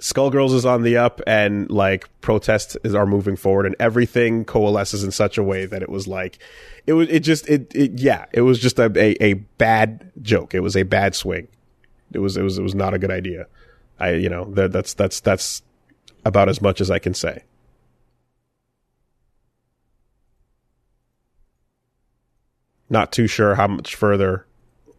Skullgirls 0.02 0.56
is 0.56 0.66
on 0.66 0.82
the 0.82 0.98
up, 0.98 1.22
and 1.28 1.70
like 1.70 2.10
protests 2.22 2.76
is 2.84 2.96
are 2.96 3.06
moving 3.06 3.36
forward, 3.36 3.68
and 3.68 3.76
everything 3.80 4.46
coalesces 4.46 5.04
in 5.04 5.12
such 5.12 5.38
a 5.38 5.44
way 5.44 5.68
that 5.68 5.84
it 5.84 5.90
was 5.90 6.08
like, 6.08 6.40
it 6.88 6.94
was 6.94 7.08
it 7.10 7.20
just 7.20 7.48
it, 7.48 7.72
it 7.76 8.00
yeah, 8.00 8.26
it 8.34 8.42
was 8.42 8.60
just 8.60 8.80
a, 8.80 8.92
a 8.96 9.16
a 9.24 9.34
bad 9.34 10.12
joke. 10.24 10.56
It 10.56 10.62
was 10.62 10.76
a 10.76 10.82
bad 10.84 11.14
swing. 11.14 11.48
It 12.14 12.20
was 12.20 12.38
it 12.38 12.44
was 12.44 12.58
it 12.58 12.64
was 12.64 12.76
not 12.76 12.94
a 12.94 13.00
good 13.00 13.12
idea. 13.12 13.48
I 14.00 14.12
you 14.12 14.30
know 14.30 14.46
that 14.54 14.72
that's 14.72 14.94
that's 14.94 15.20
that's 15.20 15.62
about 16.26 16.50
as 16.50 16.62
much 16.62 16.82
as 16.82 16.92
I 16.92 17.00
can 17.00 17.14
say. 17.14 17.44
Not 22.90 23.12
too 23.12 23.28
sure 23.28 23.56
how 23.56 23.68
much 23.68 23.96
further 23.96 24.46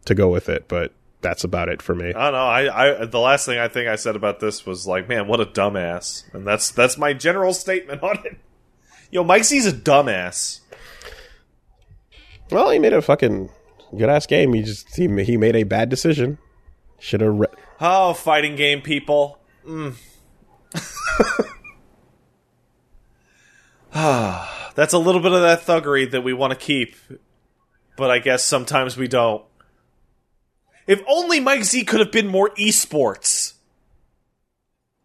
to 0.05 0.15
go 0.15 0.29
with 0.29 0.49
it, 0.49 0.67
but 0.67 0.93
that's 1.21 1.43
about 1.43 1.69
it 1.69 1.81
for 1.81 1.95
me. 1.95 2.09
I 2.09 2.31
don't 2.31 2.33
know. 2.33 2.37
I, 2.39 3.01
I 3.01 3.05
the 3.05 3.19
last 3.19 3.45
thing 3.45 3.57
I 3.57 3.67
think 3.67 3.87
I 3.87 3.95
said 3.95 4.15
about 4.15 4.39
this 4.39 4.65
was 4.65 4.87
like, 4.87 5.07
man, 5.07 5.27
what 5.27 5.39
a 5.39 5.45
dumbass, 5.45 6.23
and 6.33 6.45
that's 6.45 6.71
that's 6.71 6.97
my 6.97 7.13
general 7.13 7.53
statement 7.53 8.03
on 8.03 8.19
it. 8.25 8.37
Yo, 9.11 9.23
Mike 9.23 9.43
Z's 9.43 9.65
a 9.65 9.71
dumbass. 9.71 10.59
Well, 12.51 12.69
he 12.71 12.79
made 12.79 12.93
a 12.93 13.01
fucking 13.01 13.49
good 13.97 14.09
ass 14.09 14.25
game. 14.25 14.53
He 14.53 14.63
just 14.63 14.95
he 14.95 15.07
he 15.23 15.37
made 15.37 15.55
a 15.55 15.63
bad 15.63 15.89
decision. 15.89 16.37
Should 17.03 17.19
have. 17.19 17.37
Re- 17.37 17.47
Oh, 17.81 18.13
fighting 18.13 18.55
game 18.55 18.81
people. 18.81 19.37
Mm. 19.67 19.95
Ah, 23.93 24.71
that's 24.75 24.93
a 24.93 24.97
little 24.97 25.19
bit 25.19 25.33
of 25.33 25.41
that 25.41 25.65
thuggery 25.65 26.09
that 26.09 26.21
we 26.21 26.31
want 26.31 26.51
to 26.51 26.57
keep, 26.57 26.95
but 27.97 28.09
I 28.09 28.19
guess 28.19 28.45
sometimes 28.45 28.95
we 28.95 29.09
don't. 29.09 29.43
If 30.87 31.01
only 31.05 31.41
Mike 31.41 31.65
Z 31.65 31.83
could 31.83 31.99
have 31.99 32.11
been 32.13 32.27
more 32.27 32.51
esports, 32.51 33.55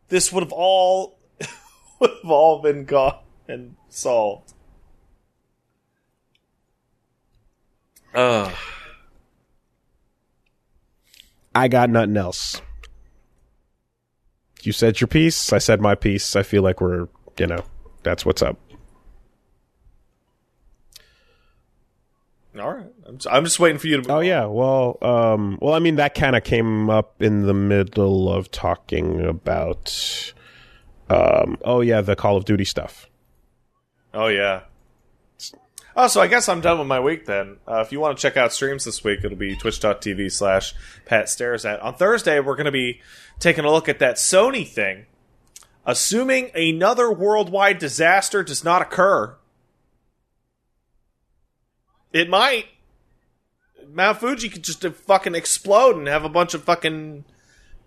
this 0.08 0.32
would 0.32 0.44
have 0.44 0.52
all 0.52 1.18
would 1.98 2.10
have 2.22 2.30
all 2.30 2.62
been 2.62 2.84
gone 2.84 3.18
and 3.48 3.74
solved. 3.88 4.52
Ugh. 8.14 8.52
I 11.54 11.68
got 11.68 11.90
nothing 11.90 12.16
else. 12.16 12.60
You 14.62 14.72
said 14.72 15.00
your 15.00 15.08
piece. 15.08 15.52
I 15.52 15.58
said 15.58 15.80
my 15.80 15.94
piece. 15.94 16.36
I 16.36 16.42
feel 16.42 16.62
like 16.62 16.80
we're 16.80 17.08
you 17.38 17.46
know 17.46 17.64
that's 18.02 18.26
what's 18.26 18.42
up. 18.42 18.58
All 22.58 22.74
right, 22.74 22.92
I'm 23.06 23.18
just, 23.18 23.32
I'm 23.32 23.44
just 23.44 23.60
waiting 23.60 23.78
for 23.78 23.86
you 23.86 24.02
to. 24.02 24.12
Oh 24.12 24.20
yeah, 24.20 24.46
well, 24.46 24.98
um, 25.00 25.58
well, 25.60 25.74
I 25.74 25.78
mean 25.78 25.96
that 25.96 26.14
kind 26.14 26.34
of 26.34 26.42
came 26.42 26.90
up 26.90 27.22
in 27.22 27.42
the 27.42 27.54
middle 27.54 28.32
of 28.32 28.50
talking 28.50 29.24
about, 29.24 30.32
um, 31.08 31.56
oh 31.62 31.80
yeah, 31.82 32.00
the 32.00 32.16
Call 32.16 32.36
of 32.36 32.44
Duty 32.44 32.64
stuff. 32.64 33.08
Oh 34.12 34.26
yeah. 34.26 34.62
Oh, 36.00 36.06
so 36.06 36.20
I 36.20 36.28
guess 36.28 36.48
I'm 36.48 36.60
done 36.60 36.78
with 36.78 36.86
my 36.86 37.00
week 37.00 37.26
then. 37.26 37.56
Uh, 37.66 37.80
if 37.80 37.90
you 37.90 37.98
want 37.98 38.16
to 38.16 38.22
check 38.22 38.36
out 38.36 38.52
streams 38.52 38.84
this 38.84 39.02
week, 39.02 39.24
it'll 39.24 39.36
be 39.36 39.56
twitch.tv 39.56 40.30
slash 40.30 40.72
Pat 41.04 41.28
Stares 41.28 41.64
at. 41.64 41.80
On 41.80 41.92
Thursday, 41.92 42.38
we're 42.38 42.54
going 42.54 42.66
to 42.66 42.70
be 42.70 43.00
taking 43.40 43.64
a 43.64 43.72
look 43.72 43.88
at 43.88 43.98
that 43.98 44.14
Sony 44.14 44.64
thing. 44.64 45.06
Assuming 45.84 46.52
another 46.54 47.10
worldwide 47.10 47.80
disaster 47.80 48.44
does 48.44 48.62
not 48.62 48.80
occur, 48.80 49.34
it 52.12 52.30
might. 52.30 52.66
Mount 53.92 54.20
Fuji 54.20 54.50
could 54.50 54.62
just 54.62 54.84
fucking 54.86 55.34
explode 55.34 55.96
and 55.96 56.06
have 56.06 56.24
a 56.24 56.28
bunch 56.28 56.54
of 56.54 56.62
fucking 56.62 57.24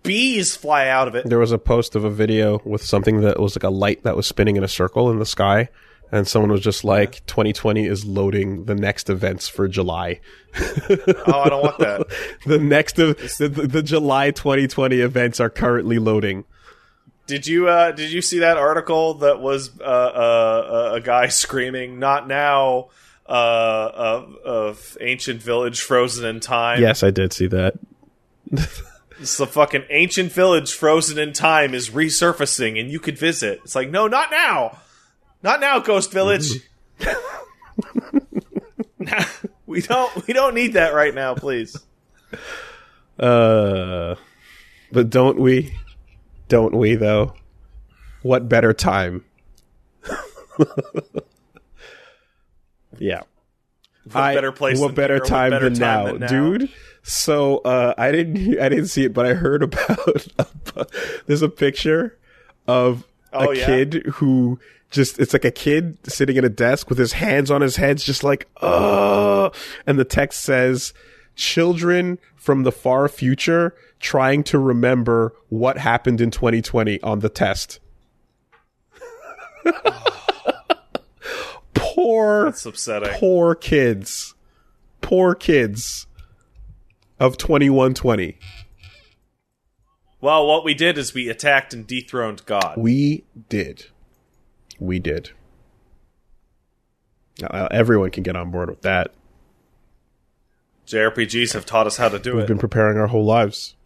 bees 0.02 0.54
fly 0.54 0.86
out 0.86 1.08
of 1.08 1.14
it. 1.14 1.24
There 1.26 1.38
was 1.38 1.52
a 1.52 1.58
post 1.58 1.96
of 1.96 2.04
a 2.04 2.10
video 2.10 2.60
with 2.66 2.84
something 2.84 3.22
that 3.22 3.40
was 3.40 3.56
like 3.56 3.62
a 3.62 3.70
light 3.70 4.02
that 4.02 4.16
was 4.16 4.26
spinning 4.26 4.56
in 4.56 4.64
a 4.64 4.68
circle 4.68 5.10
in 5.10 5.18
the 5.18 5.24
sky, 5.24 5.70
and 6.12 6.28
someone 6.28 6.52
was 6.52 6.60
just 6.60 6.84
like, 6.84 7.24
"2020 7.26 7.86
is 7.86 8.04
loading 8.04 8.66
the 8.66 8.74
next 8.74 9.10
events 9.10 9.48
for 9.48 9.66
July." 9.66 10.20
Oh, 10.54 11.40
I 11.40 11.48
don't 11.48 11.62
want 11.62 11.78
that. 11.78 12.06
the 12.46 12.58
next 12.58 12.98
of 12.98 13.16
the, 13.38 13.48
the, 13.48 13.82
July 13.82 14.30
2020 14.30 15.00
events 15.00 15.40
are 15.40 15.48
currently 15.48 15.98
loading. 15.98 16.44
Did 17.26 17.46
you 17.46 17.68
uh, 17.68 17.92
did 17.92 18.12
you 18.12 18.20
see 18.20 18.40
that 18.40 18.58
article 18.58 19.14
that 19.14 19.40
was 19.40 19.70
uh, 19.80 19.84
uh, 19.84 20.90
a 20.94 21.00
guy 21.00 21.28
screaming 21.28 21.98
"Not 21.98 22.28
now"? 22.28 22.90
Uh, 23.24 23.90
of, 23.94 24.36
of 24.44 24.98
ancient 25.00 25.40
village 25.40 25.80
frozen 25.80 26.26
in 26.26 26.40
time. 26.40 26.82
Yes, 26.82 27.02
I 27.04 27.10
did 27.10 27.32
see 27.32 27.46
that. 27.46 27.74
It's 29.22 29.36
the 29.36 29.46
fucking 29.46 29.84
ancient 29.88 30.32
village 30.32 30.72
frozen 30.74 31.16
in 31.16 31.32
time 31.32 31.74
is 31.74 31.90
resurfacing, 31.90 32.80
and 32.80 32.90
you 32.90 32.98
could 32.98 33.16
visit. 33.16 33.60
It's 33.62 33.76
like, 33.76 33.88
no, 33.88 34.08
not 34.08 34.32
now, 34.32 34.78
not 35.42 35.60
now, 35.60 35.78
Ghost 35.80 36.12
Village. 36.12 36.60
we 39.66 39.80
don't 39.82 40.26
we 40.26 40.32
don't 40.32 40.54
need 40.54 40.74
that 40.74 40.94
right 40.94 41.14
now, 41.14 41.34
please. 41.34 41.76
Uh, 43.18 44.14
but 44.90 45.10
don't 45.10 45.38
we? 45.38 45.76
Don't 46.48 46.74
we 46.74 46.94
though? 46.94 47.34
What 48.22 48.48
better 48.48 48.72
time? 48.72 49.24
yeah. 52.98 53.22
What 54.10 54.34
better 54.34 54.52
place? 54.52 54.78
What 54.78 54.88
than 54.88 54.94
better 54.94 55.14
here? 55.14 55.22
What 55.22 55.28
time, 55.28 55.50
better 55.50 55.70
than, 55.70 55.78
time 55.78 56.04
now, 56.04 56.12
than 56.12 56.20
now? 56.20 56.26
dude? 56.28 56.70
So 57.02 57.58
uh, 57.58 57.94
I 57.98 58.12
didn't 58.12 58.58
I 58.60 58.68
didn't 58.68 58.86
see 58.86 59.04
it, 59.04 59.12
but 59.12 59.26
I 59.26 59.34
heard 59.34 59.62
about. 59.62 60.28
there's 61.26 61.42
a 61.42 61.48
picture 61.48 62.18
of 62.66 63.04
Oh, 63.32 63.50
a 63.50 63.56
yeah? 63.56 63.66
kid 63.66 63.94
who 64.14 64.58
just 64.92 65.18
it's 65.18 65.32
like 65.32 65.44
a 65.44 65.50
kid 65.50 65.98
sitting 66.08 66.38
at 66.38 66.44
a 66.44 66.48
desk 66.48 66.88
with 66.88 66.98
his 66.98 67.14
hands 67.14 67.50
on 67.50 67.60
his 67.62 67.76
head, 67.76 67.98
just 67.98 68.22
like 68.22 68.46
uh, 68.60 69.50
and 69.86 69.98
the 69.98 70.04
text 70.04 70.42
says, 70.42 70.92
"Children 71.34 72.18
from 72.36 72.62
the 72.62 72.70
far 72.72 73.08
future 73.08 73.74
trying 73.98 74.44
to 74.44 74.58
remember 74.58 75.34
what 75.48 75.78
happened 75.78 76.20
in 76.20 76.30
2020 76.30 77.00
on 77.02 77.18
the 77.20 77.28
test." 77.28 77.80
Poor 81.74 82.46
That's 82.46 82.64
upsetting. 82.66 83.10
poor 83.18 83.54
kids. 83.54 84.34
Poor 85.00 85.34
kids 85.34 86.06
of 87.20 87.36
2120. 87.36 88.38
Well, 90.20 90.46
what 90.46 90.64
we 90.64 90.74
did 90.74 90.96
is 90.98 91.12
we 91.12 91.28
attacked 91.28 91.74
and 91.74 91.86
dethroned 91.86 92.46
God. 92.46 92.74
We 92.76 93.24
did. 93.48 93.86
We 94.82 94.98
did. 94.98 95.30
Now, 97.40 97.46
uh, 97.48 97.68
everyone 97.70 98.10
can 98.10 98.24
get 98.24 98.36
on 98.36 98.50
board 98.50 98.68
with 98.68 98.82
that. 98.82 99.12
JRPGs 100.86 101.52
have 101.54 101.64
taught 101.64 101.86
us 101.86 101.96
how 101.96 102.08
to 102.08 102.18
do 102.18 102.32
it. 102.32 102.36
We've 102.38 102.46
been 102.48 102.58
preparing 102.58 102.98
our 102.98 103.06
whole 103.06 103.24
lives. 103.24 103.76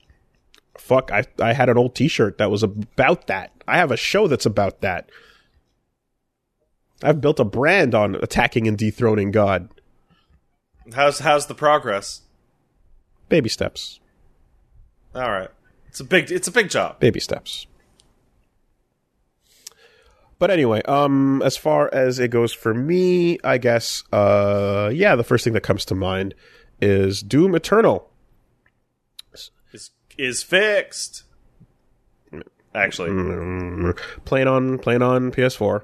Fuck, 0.78 1.10
I 1.12 1.24
I 1.40 1.52
had 1.52 1.68
an 1.68 1.76
old 1.78 1.94
t-shirt 1.94 2.38
that 2.38 2.50
was 2.50 2.62
about 2.62 3.26
that. 3.26 3.52
I 3.68 3.76
have 3.76 3.90
a 3.90 3.96
show 3.96 4.26
that's 4.26 4.46
about 4.46 4.80
that. 4.80 5.10
I've 7.02 7.20
built 7.20 7.40
a 7.40 7.44
brand 7.44 7.94
on 7.94 8.14
attacking 8.16 8.66
and 8.66 8.76
dethroning 8.78 9.30
God. 9.30 9.68
How's 10.94 11.20
how's 11.20 11.46
the 11.46 11.54
progress? 11.54 12.22
Baby 13.28 13.48
steps. 13.48 14.00
All 15.14 15.30
right, 15.30 15.50
it's 15.88 16.00
a 16.00 16.04
big 16.04 16.30
it's 16.30 16.48
a 16.48 16.52
big 16.52 16.70
job. 16.70 17.00
baby 17.00 17.20
steps. 17.20 17.66
But 20.38 20.50
anyway, 20.50 20.82
um, 20.82 21.40
as 21.42 21.56
far 21.56 21.88
as 21.94 22.18
it 22.18 22.28
goes 22.28 22.52
for 22.52 22.74
me, 22.74 23.38
I 23.42 23.56
guess, 23.58 24.04
uh, 24.12 24.90
yeah, 24.92 25.16
the 25.16 25.24
first 25.24 25.44
thing 25.44 25.54
that 25.54 25.62
comes 25.62 25.84
to 25.86 25.94
mind 25.94 26.34
is 26.80 27.22
Doom 27.22 27.54
Eternal. 27.54 28.10
Is 29.72 29.90
is 30.18 30.42
fixed. 30.42 31.24
Actually, 32.74 33.08
Mm, 33.10 33.98
playing 34.26 34.48
on 34.48 34.78
playing 34.78 35.00
on 35.00 35.30
PS4, 35.32 35.82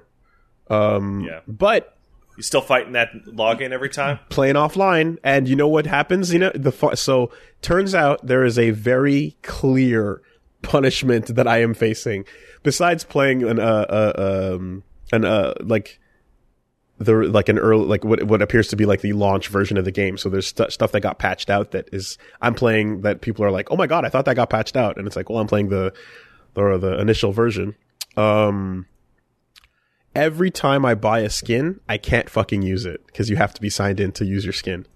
yeah. 0.71 1.41
but 1.49 1.97
You 2.37 2.43
still 2.43 2.61
fighting 2.61 2.93
that 2.93 3.09
login 3.27 3.71
every 3.73 3.89
time? 3.89 4.19
playing 4.29 4.57
offline. 4.57 5.17
And 5.25 5.49
you 5.49 5.57
know 5.57 5.69
what 5.69 5.87
happens? 5.87 6.33
You 6.35 6.39
know 6.41 6.53
the 6.55 6.73
fu- 6.73 6.95
so 6.95 7.31
turns 7.63 7.95
out 7.95 8.27
there 8.27 8.45
is 8.45 8.59
a 8.59 8.71
very 8.71 9.37
clear 9.43 10.21
punishment 10.61 11.35
that 11.35 11.49
I 11.49 11.63
am 11.63 11.73
facing. 11.73 12.27
Besides 12.63 13.05
playing 13.05 13.43
an 13.43 13.59
uh, 13.59 13.87
uh 13.89 14.55
um 14.57 14.83
an 15.13 15.25
uh 15.25 15.55
like 15.61 15.99
the 16.99 17.15
like 17.15 17.49
an 17.49 17.59
early 17.59 17.85
like 17.85 18.05
what 18.05 18.23
what 18.25 18.43
appears 18.43 18.69
to 18.69 18.77
be 18.77 18.87
like 18.87 19.01
the 19.01 19.13
launch 19.13 19.49
version 19.49 19.77
of 19.77 19.85
the 19.85 19.91
game. 19.91 20.17
So 20.17 20.29
there's 20.29 20.47
stu 20.47 20.71
stuff 20.71 20.93
that 20.93 21.01
got 21.01 21.19
patched 21.19 21.51
out 21.51 21.73
that 21.73 21.89
is 21.93 22.19
I'm 22.41 22.55
playing 22.55 23.01
that 23.03 23.21
people 23.21 23.45
are 23.45 23.51
like, 23.51 23.71
oh 23.71 23.77
my 23.77 23.87
god, 23.87 24.05
I 24.05 24.09
thought 24.09 24.25
that 24.27 24.37
got 24.37 24.51
patched 24.51 24.77
out, 24.77 24.97
and 24.97 25.07
it's 25.07 25.17
like, 25.17 25.29
well, 25.29 25.39
I'm 25.39 25.47
playing 25.49 25.69
the 25.69 25.93
the 26.55 26.79
the 26.79 27.01
initial 27.01 27.33
version. 27.33 27.75
Um, 28.17 28.87
every 30.15 30.51
time 30.51 30.85
I 30.85 30.95
buy 30.95 31.21
a 31.21 31.31
skin, 31.31 31.81
I 31.89 31.99
can't 31.99 32.29
fucking 32.31 32.63
use 32.63 32.85
it 32.85 33.05
because 33.07 33.31
you 33.31 33.37
have 33.37 33.55
to 33.55 33.61
be 33.61 33.71
signed 33.71 33.99
in 34.01 34.13
to 34.13 34.25
use 34.25 34.45
your 34.45 34.53
skin. 34.53 34.87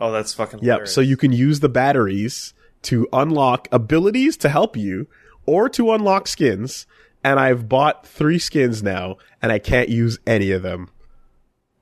Oh, 0.00 0.12
that's 0.12 0.34
fucking 0.34 0.58
Yep. 0.60 0.64
hilarious. 0.64 0.94
So 0.94 1.00
you 1.00 1.16
can 1.16 1.32
use 1.32 1.60
the 1.60 1.68
batteries 1.68 2.54
to 2.82 3.08
unlock 3.12 3.68
abilities 3.72 4.36
to 4.38 4.48
help 4.48 4.76
you 4.76 5.06
or 5.46 5.68
to 5.70 5.92
unlock 5.92 6.28
skins, 6.28 6.86
and 7.24 7.38
I've 7.38 7.68
bought 7.68 8.06
three 8.06 8.38
skins 8.38 8.82
now, 8.82 9.16
and 9.40 9.52
I 9.52 9.58
can't 9.58 9.88
use 9.88 10.18
any 10.26 10.50
of 10.50 10.62
them. 10.62 10.90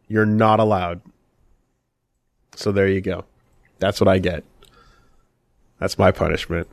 You're 0.08 0.26
not 0.26 0.60
allowed. 0.60 1.02
So 2.56 2.72
there 2.72 2.88
you 2.88 3.00
go. 3.00 3.24
That's 3.78 4.00
what 4.00 4.08
I 4.08 4.18
get. 4.18 4.44
That's 5.78 5.98
my 5.98 6.10
punishment. 6.12 6.68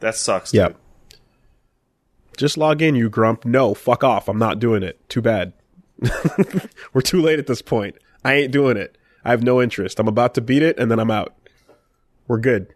That 0.00 0.14
sucks. 0.14 0.52
Yeah. 0.52 0.68
dude. 0.68 0.76
Just 2.36 2.56
log 2.56 2.82
in, 2.82 2.94
you 2.94 3.08
grump. 3.08 3.44
No, 3.44 3.74
fuck 3.74 4.04
off. 4.04 4.28
I'm 4.28 4.38
not 4.38 4.60
doing 4.60 4.82
it. 4.82 5.08
Too 5.08 5.20
bad. 5.20 5.52
We're 6.92 7.00
too 7.00 7.20
late 7.20 7.38
at 7.38 7.48
this 7.48 7.62
point. 7.62 7.96
I 8.24 8.34
ain't 8.34 8.52
doing 8.52 8.76
it. 8.76 8.96
I 9.24 9.30
have 9.30 9.42
no 9.42 9.60
interest. 9.60 9.98
I'm 9.98 10.08
about 10.08 10.34
to 10.34 10.40
beat 10.40 10.62
it 10.62 10.78
and 10.78 10.90
then 10.90 11.00
I'm 11.00 11.10
out. 11.10 11.34
We're 12.28 12.38
good. 12.38 12.74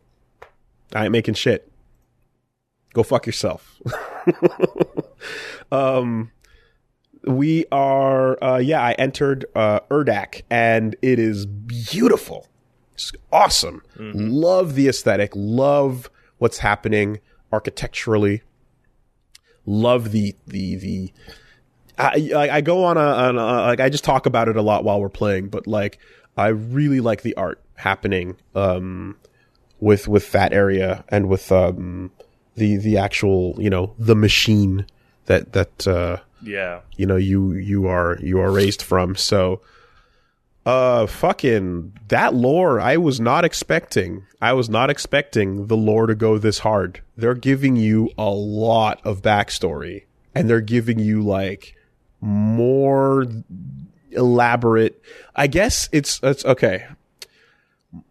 I 0.94 1.04
ain't 1.04 1.12
making 1.12 1.34
shit. 1.34 1.71
Go 2.92 3.02
fuck 3.02 3.26
yourself. 3.26 3.80
um 5.72 6.30
we 7.24 7.64
are 7.72 8.42
uh 8.42 8.58
yeah, 8.58 8.82
I 8.82 8.92
entered 8.92 9.44
uh 9.54 9.80
Urdak 9.90 10.42
and 10.50 10.96
it 11.02 11.18
is 11.18 11.46
beautiful. 11.46 12.48
It's 12.94 13.12
awesome. 13.32 13.82
Love 13.98 14.74
the 14.74 14.88
aesthetic, 14.88 15.32
love 15.34 16.10
what's 16.38 16.58
happening 16.58 17.20
architecturally. 17.52 18.42
Love 19.64 20.12
the 20.12 20.34
the 20.46 20.76
the 20.76 21.12
I 21.98 22.30
I, 22.34 22.56
I 22.56 22.60
go 22.60 22.84
on 22.84 22.96
a, 22.96 23.00
on 23.00 23.38
a 23.38 23.44
like 23.44 23.80
I 23.80 23.88
just 23.88 24.04
talk 24.04 24.26
about 24.26 24.48
it 24.48 24.56
a 24.56 24.62
lot 24.62 24.84
while 24.84 25.00
we're 25.00 25.08
playing, 25.08 25.48
but 25.48 25.66
like 25.66 25.98
I 26.36 26.48
really 26.48 27.00
like 27.00 27.22
the 27.22 27.34
art 27.36 27.60
happening 27.74 28.36
um 28.54 29.16
with 29.80 30.06
with 30.08 30.32
that 30.32 30.52
area 30.52 31.04
and 31.08 31.28
with 31.28 31.50
um 31.50 32.10
the 32.56 32.76
the 32.76 32.98
actual 32.98 33.54
you 33.58 33.70
know 33.70 33.94
the 33.98 34.16
machine 34.16 34.86
that 35.26 35.52
that 35.52 35.86
uh 35.86 36.18
Yeah. 36.42 36.80
you 36.96 37.06
know 37.06 37.16
you 37.16 37.52
you 37.54 37.86
are 37.86 38.18
you 38.20 38.40
are 38.40 38.50
raised 38.50 38.82
from. 38.82 39.16
So 39.16 39.60
uh 40.64 41.06
fucking 41.08 41.92
that 42.06 42.34
lore 42.34 42.78
i 42.80 42.96
was 42.96 43.18
not 43.20 43.44
expecting. 43.44 44.24
I 44.40 44.52
was 44.52 44.68
not 44.68 44.90
expecting 44.90 45.66
the 45.66 45.76
lore 45.76 46.06
to 46.06 46.14
go 46.14 46.38
this 46.38 46.60
hard. 46.60 47.00
They're 47.16 47.34
giving 47.34 47.76
you 47.76 48.10
a 48.18 48.30
lot 48.30 49.00
of 49.04 49.22
backstory 49.22 50.04
and 50.34 50.48
they're 50.48 50.60
giving 50.60 50.98
you 50.98 51.20
like 51.22 51.74
more 52.20 53.26
elaborate 54.12 55.02
i 55.34 55.46
guess 55.46 55.88
it's 55.92 56.20
it's 56.22 56.44
okay. 56.44 56.86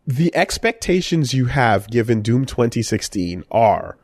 The 0.06 0.36
expectations 0.36 1.34
you 1.34 1.46
have 1.46 1.90
given 1.90 2.22
doom 2.22 2.46
2016 2.46 3.44
are 3.50 3.98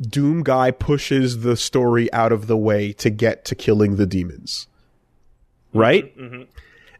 Doom 0.00 0.42
guy 0.42 0.70
pushes 0.70 1.40
the 1.40 1.56
story 1.56 2.12
out 2.12 2.32
of 2.32 2.46
the 2.46 2.56
way 2.56 2.92
to 2.94 3.10
get 3.10 3.44
to 3.46 3.54
killing 3.54 3.96
the 3.96 4.06
demons. 4.06 4.66
Right? 5.72 6.14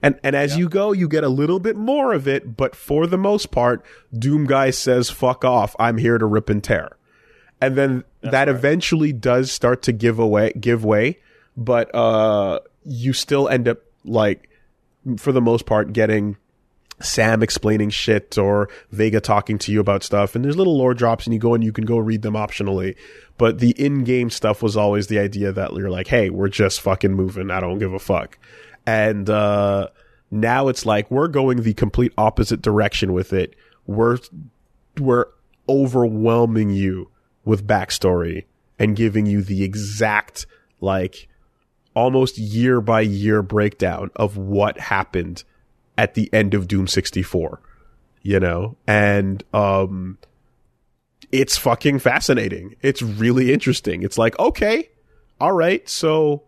And 0.02 0.18
and 0.22 0.36
as 0.36 0.56
you 0.56 0.68
go, 0.68 0.92
you 0.92 1.08
get 1.08 1.24
a 1.24 1.28
little 1.28 1.58
bit 1.58 1.76
more 1.76 2.12
of 2.12 2.28
it, 2.28 2.56
but 2.56 2.76
for 2.76 3.06
the 3.06 3.18
most 3.18 3.50
part, 3.50 3.84
Doom 4.16 4.46
guy 4.46 4.70
says 4.70 5.10
fuck 5.10 5.44
off, 5.44 5.74
I'm 5.78 5.98
here 5.98 6.18
to 6.18 6.26
rip 6.26 6.48
and 6.48 6.62
tear. 6.62 6.96
And 7.60 7.76
then 7.76 8.04
that 8.20 8.48
eventually 8.48 9.12
does 9.12 9.50
start 9.50 9.82
to 9.82 9.92
give 9.92 10.18
away 10.18 10.52
give 10.52 10.84
way, 10.84 11.18
but 11.56 11.92
uh 11.94 12.60
you 12.84 13.12
still 13.12 13.48
end 13.48 13.66
up 13.66 13.78
like 14.04 14.48
for 15.16 15.32
the 15.32 15.40
most 15.40 15.66
part 15.66 15.92
getting 15.92 16.36
Sam 17.00 17.42
explaining 17.42 17.90
shit 17.90 18.36
or 18.38 18.68
Vega 18.90 19.20
talking 19.20 19.58
to 19.58 19.72
you 19.72 19.80
about 19.80 20.02
stuff. 20.02 20.34
And 20.34 20.44
there's 20.44 20.56
little 20.56 20.76
lore 20.76 20.94
drops 20.94 21.26
and 21.26 21.34
you 21.34 21.40
go 21.40 21.54
and 21.54 21.62
you 21.62 21.72
can 21.72 21.84
go 21.84 21.98
read 21.98 22.22
them 22.22 22.34
optionally. 22.34 22.96
But 23.36 23.60
the 23.60 23.70
in 23.82 24.04
game 24.04 24.30
stuff 24.30 24.62
was 24.62 24.76
always 24.76 25.06
the 25.06 25.18
idea 25.18 25.52
that 25.52 25.74
you're 25.74 25.90
like, 25.90 26.08
hey, 26.08 26.30
we're 26.30 26.48
just 26.48 26.80
fucking 26.80 27.14
moving. 27.14 27.50
I 27.50 27.60
don't 27.60 27.78
give 27.78 27.92
a 27.92 27.98
fuck. 27.98 28.38
And 28.86 29.30
uh, 29.30 29.88
now 30.30 30.68
it's 30.68 30.84
like 30.84 31.10
we're 31.10 31.28
going 31.28 31.62
the 31.62 31.74
complete 31.74 32.12
opposite 32.18 32.62
direction 32.62 33.12
with 33.12 33.32
it. 33.32 33.54
We're 33.86 34.18
we're 34.98 35.26
overwhelming 35.68 36.70
you 36.70 37.10
with 37.44 37.66
backstory 37.66 38.44
and 38.78 38.96
giving 38.96 39.26
you 39.26 39.42
the 39.42 39.62
exact 39.62 40.46
like 40.80 41.28
almost 41.94 42.38
year 42.38 42.80
by 42.80 43.00
year 43.00 43.42
breakdown 43.42 44.10
of 44.16 44.36
what 44.36 44.78
happened 44.78 45.44
at 45.98 46.14
the 46.14 46.32
end 46.32 46.54
of 46.54 46.66
Doom 46.66 46.86
64, 46.86 47.60
you 48.22 48.40
know? 48.40 48.76
And, 48.86 49.44
um, 49.52 50.16
it's 51.30 51.58
fucking 51.58 51.98
fascinating. 51.98 52.76
It's 52.80 53.02
really 53.02 53.52
interesting. 53.52 54.02
It's 54.02 54.16
like, 54.16 54.38
okay, 54.38 54.88
all 55.40 55.52
right. 55.52 55.86
So, 55.88 56.42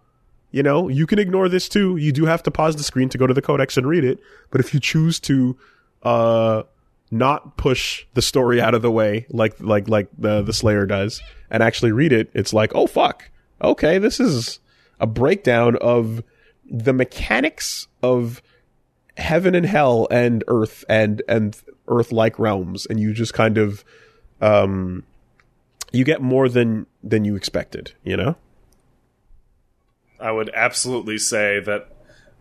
you 0.51 0.63
know, 0.63 0.89
you 0.89 1.07
can 1.07 1.19
ignore 1.19 1.49
this 1.49 1.69
too. 1.69 1.97
You 1.97 2.13
do 2.13 2.25
have 2.25 2.43
to 2.45 2.51
pause 2.51 2.77
the 2.77 2.83
screen 2.83 3.09
to 3.11 3.19
go 3.19 3.27
to 3.27 3.35
the 3.35 3.43
codex 3.43 3.77
and 3.77 3.87
read 3.87 4.05
it. 4.05 4.21
But 4.51 4.61
if 4.61 4.73
you 4.73 4.81
choose 4.81 5.21
to, 5.21 5.59
uh, 6.03 6.63
not 7.11 7.57
push 7.57 8.07
the 8.15 8.23
story 8.23 8.61
out 8.61 8.73
of 8.73 8.83
the 8.83 8.91
way 8.91 9.27
like, 9.31 9.61
like, 9.61 9.89
like 9.89 10.09
the, 10.17 10.43
the 10.43 10.53
Slayer 10.53 10.87
does 10.87 11.21
and 11.51 11.61
actually 11.63 11.93
read 11.93 12.13
it, 12.13 12.31
it's 12.35 12.53
like, 12.53 12.73
oh 12.75 12.87
fuck. 12.87 13.29
Okay. 13.61 13.99
This 13.99 14.21
is 14.21 14.61
a 14.99 15.07
breakdown 15.07 15.77
of 15.81 16.23
the 16.71 16.93
mechanics 16.93 17.89
of, 18.03 18.41
heaven 19.17 19.55
and 19.55 19.67
hell 19.67 20.07
and 20.11 20.45
earth 20.49 20.85
and 20.89 21.23
and 21.29 21.61
earth 21.89 22.13
like 22.13 22.39
realms 22.39 22.87
and 22.87 23.01
you 23.01 23.13
just 23.13 23.35
kind 23.35 23.59
of 23.59 23.85
um 24.41 25.05
you 25.93 26.05
get 26.05 26.23
more 26.23 26.49
than 26.49 26.87
than 27.03 27.25
you 27.25 27.37
expected 27.37 27.93
you 28.05 28.17
know 28.17 28.37
I 30.21 30.31
would 30.31 30.51
absolutely 30.55 31.19
say 31.19 31.61
that 31.61 31.89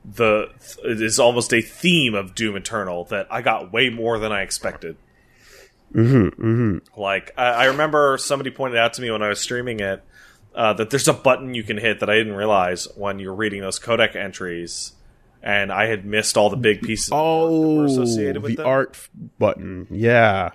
the 0.06 0.50
it 0.84 1.02
is 1.02 1.20
almost 1.20 1.54
a 1.54 1.62
theme 1.62 2.14
of 2.14 2.36
Doom 2.36 2.56
Eternal 2.56 3.06
that 3.06 3.28
I 3.32 3.42
got 3.42 3.72
way 3.72 3.90
more 3.90 4.20
than 4.20 4.32
I 4.32 4.42
expected. 4.42 4.98
mm-hmm, 5.94 6.42
mm-hmm. 6.42 7.00
Like 7.00 7.32
I, 7.38 7.46
I 7.46 7.66
remember 7.66 8.18
somebody 8.18 8.52
pointed 8.52 8.78
out 8.78 8.94
to 8.94 9.02
me 9.02 9.12
when 9.12 9.22
I 9.22 9.30
was 9.30 9.40
streaming 9.40 9.80
it 9.80 10.04
uh, 10.56 10.74
that 10.74 10.90
there's 10.90 11.08
a 11.08 11.14
button 11.14 11.54
you 11.54 11.64
can 11.64 11.78
hit 11.78 12.00
that 12.00 12.10
I 12.10 12.16
didn't 12.16 12.34
realize 12.34 12.88
when 12.96 13.20
you're 13.20 13.34
reading 13.34 13.62
those 13.62 13.80
codex 13.80 14.16
entries, 14.16 14.94
and 15.42 15.72
I 15.72 15.86
had 15.88 16.06
missed 16.06 16.38
all 16.38 16.50
the 16.50 16.58
big 16.58 16.82
pieces. 16.82 17.10
oh 17.12 17.84
associated 17.86 18.42
with 18.42 18.52
the 18.52 18.58
them. 18.58 18.68
art 18.68 19.10
button 19.38 19.88
yeah 19.90 20.52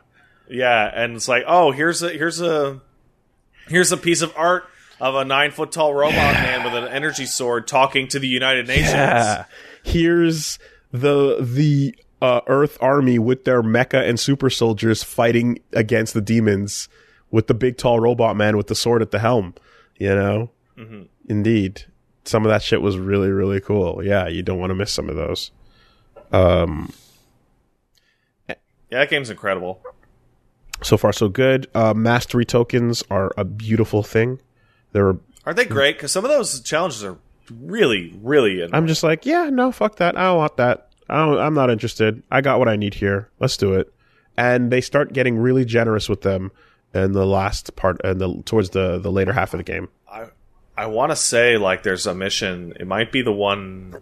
Yeah, 0.48 0.90
and 0.94 1.16
it's 1.16 1.26
like, 1.28 1.44
oh, 1.46 1.70
here's 1.72 2.02
a 2.02 2.10
here's 2.10 2.40
a 2.40 2.80
here's 3.68 3.92
a 3.92 3.96
piece 3.96 4.20
of 4.22 4.32
art 4.36 4.64
of 5.00 5.14
a 5.14 5.24
nine 5.24 5.50
foot 5.50 5.72
tall 5.72 5.92
robot 5.94 6.34
man 6.34 6.62
with 6.64 6.74
an 6.74 6.88
energy 6.88 7.26
sword 7.26 7.66
talking 7.66 8.06
to 8.08 8.18
the 8.18 8.28
United 8.28 8.66
Nations. 8.66 8.92
yeah 8.92 9.44
here's 9.82 10.58
the 10.92 11.38
the 11.40 11.94
uh, 12.22 12.40
earth 12.46 12.78
army 12.80 13.18
with 13.18 13.44
their 13.44 13.62
mecha 13.62 14.08
and 14.08 14.18
super 14.20 14.48
soldiers 14.48 15.02
fighting 15.02 15.58
against 15.72 16.14
the 16.14 16.20
demons 16.22 16.88
with 17.30 17.48
the 17.48 17.54
big 17.54 17.76
tall 17.76 17.98
robot 18.00 18.36
man 18.36 18.56
with 18.56 18.68
the 18.68 18.74
sword 18.74 19.02
at 19.02 19.10
the 19.10 19.18
helm 19.18 19.52
you 19.98 20.14
know 20.14 20.50
indeed 21.28 21.84
some 22.24 22.44
of 22.44 22.50
that 22.50 22.62
shit 22.62 22.80
was 22.82 22.96
really 22.98 23.30
really 23.30 23.60
cool. 23.60 24.04
Yeah 24.04 24.28
you 24.28 24.42
don't 24.42 24.58
want 24.58 24.70
to 24.70 24.74
miss 24.74 24.92
some 24.92 25.08
of 25.08 25.16
those. 25.16 25.50
Um 26.32 26.92
Yeah, 28.48 28.54
that 28.90 29.10
game's 29.10 29.30
incredible. 29.30 29.82
so 30.82 30.96
far 30.96 31.12
so 31.12 31.28
good. 31.28 31.68
Uh 31.74 31.94
mastery 31.94 32.44
tokens 32.44 33.02
are 33.10 33.32
a 33.36 33.44
beautiful 33.44 34.02
thing. 34.02 34.40
They're 34.92 35.16
Aren't 35.46 35.56
they 35.58 35.64
great? 35.66 35.96
Because 35.96 36.12
some 36.12 36.24
of 36.24 36.30
those 36.30 36.60
challenges 36.60 37.04
are 37.04 37.18
really, 37.52 38.14
really. 38.22 38.54
Annoying. 38.62 38.70
i'm 38.74 38.86
just 38.86 39.02
like 39.02 39.26
yeah 39.26 39.50
no 39.50 39.70
fuck 39.72 39.96
that. 39.96 40.16
I 40.16 40.24
don't 40.24 40.38
want 40.38 40.56
that. 40.56 40.88
I 41.08 41.16
don't, 41.26 41.38
i'm 41.38 41.54
not 41.54 41.70
interested. 41.70 42.22
I 42.30 42.40
got 42.40 42.58
what 42.58 42.68
i 42.68 42.76
need 42.76 42.94
here. 42.94 43.28
Let's 43.40 43.56
do 43.56 43.74
it. 43.74 43.92
And 44.36 44.70
they 44.72 44.80
start 44.80 45.12
getting 45.12 45.36
really 45.38 45.64
generous 45.64 46.08
with 46.08 46.22
them 46.22 46.50
in 46.94 47.12
the 47.12 47.26
last 47.26 47.74
part 47.76 48.00
and 48.04 48.20
the 48.20 48.42
towards 48.44 48.70
the 48.70 48.98
the 48.98 49.10
later 49.12 49.32
half 49.32 49.52
of 49.52 49.58
the 49.58 49.64
game 49.64 49.88
I 50.76 50.86
want 50.86 51.12
to 51.12 51.16
say 51.16 51.56
like 51.56 51.82
there's 51.82 52.06
a 52.06 52.14
mission. 52.14 52.74
It 52.78 52.86
might 52.86 53.12
be 53.12 53.22
the 53.22 53.32
one 53.32 53.94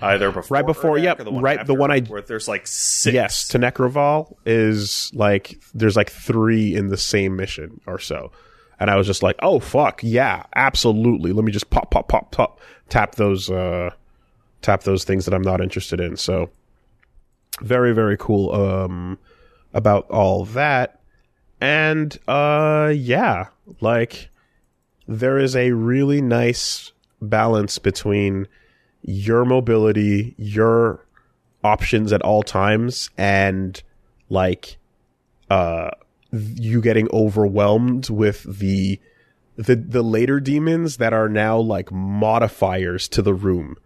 either 0.00 0.30
before, 0.30 0.54
Right 0.56 0.66
before- 0.66 0.98
yep, 0.98 1.18
the 1.18 1.30
one 1.30 1.42
right, 1.42 1.66
the 1.66 1.74
one 1.74 1.90
I- 1.90 2.00
where 2.02 2.20
there's 2.22 2.46
like 2.48 2.66
six. 2.66 3.12
Yes, 3.14 3.48
to 3.48 3.58
Nekravol 3.58 4.34
is 4.44 5.10
like 5.14 5.58
there's 5.74 5.96
like 5.96 6.10
three 6.10 6.74
in 6.74 6.88
the 6.88 6.96
same 6.96 7.36
mission 7.36 7.80
or 7.86 7.98
so. 7.98 8.30
And 8.80 8.90
I 8.90 8.96
was 8.96 9.06
just 9.06 9.22
like, 9.22 9.36
oh 9.40 9.60
fuck, 9.60 10.00
yeah, 10.02 10.44
absolutely. 10.56 11.32
Let 11.32 11.44
me 11.44 11.52
just 11.52 11.70
pop, 11.70 11.90
pop, 11.90 12.08
pop, 12.08 12.32
pop, 12.32 12.60
tap 12.88 13.14
those 13.14 13.50
uh 13.50 13.90
tap 14.62 14.82
those 14.82 15.04
things 15.04 15.24
that 15.24 15.34
I'm 15.34 15.42
not 15.42 15.60
interested 15.60 16.00
in. 16.00 16.16
So 16.16 16.50
very, 17.60 17.92
very 17.94 18.16
cool 18.16 18.52
um 18.54 19.18
about 19.72 20.08
all 20.10 20.44
that. 20.46 21.00
And 21.60 22.16
uh 22.28 22.92
yeah, 22.94 23.46
like 23.80 24.28
there 25.06 25.38
is 25.38 25.54
a 25.54 25.72
really 25.72 26.20
nice 26.20 26.92
balance 27.20 27.78
between 27.78 28.46
your 29.02 29.44
mobility, 29.44 30.34
your 30.38 31.06
options 31.62 32.12
at 32.12 32.20
all 32.22 32.42
times 32.42 33.08
and 33.16 33.82
like 34.28 34.76
uh 35.48 35.90
you 36.30 36.82
getting 36.82 37.08
overwhelmed 37.12 38.10
with 38.10 38.42
the 38.58 39.00
the 39.56 39.74
the 39.76 40.02
later 40.02 40.40
demons 40.40 40.98
that 40.98 41.12
are 41.12 41.28
now 41.28 41.58
like 41.58 41.90
modifiers 41.92 43.08
to 43.08 43.22
the 43.22 43.34
room. 43.34 43.76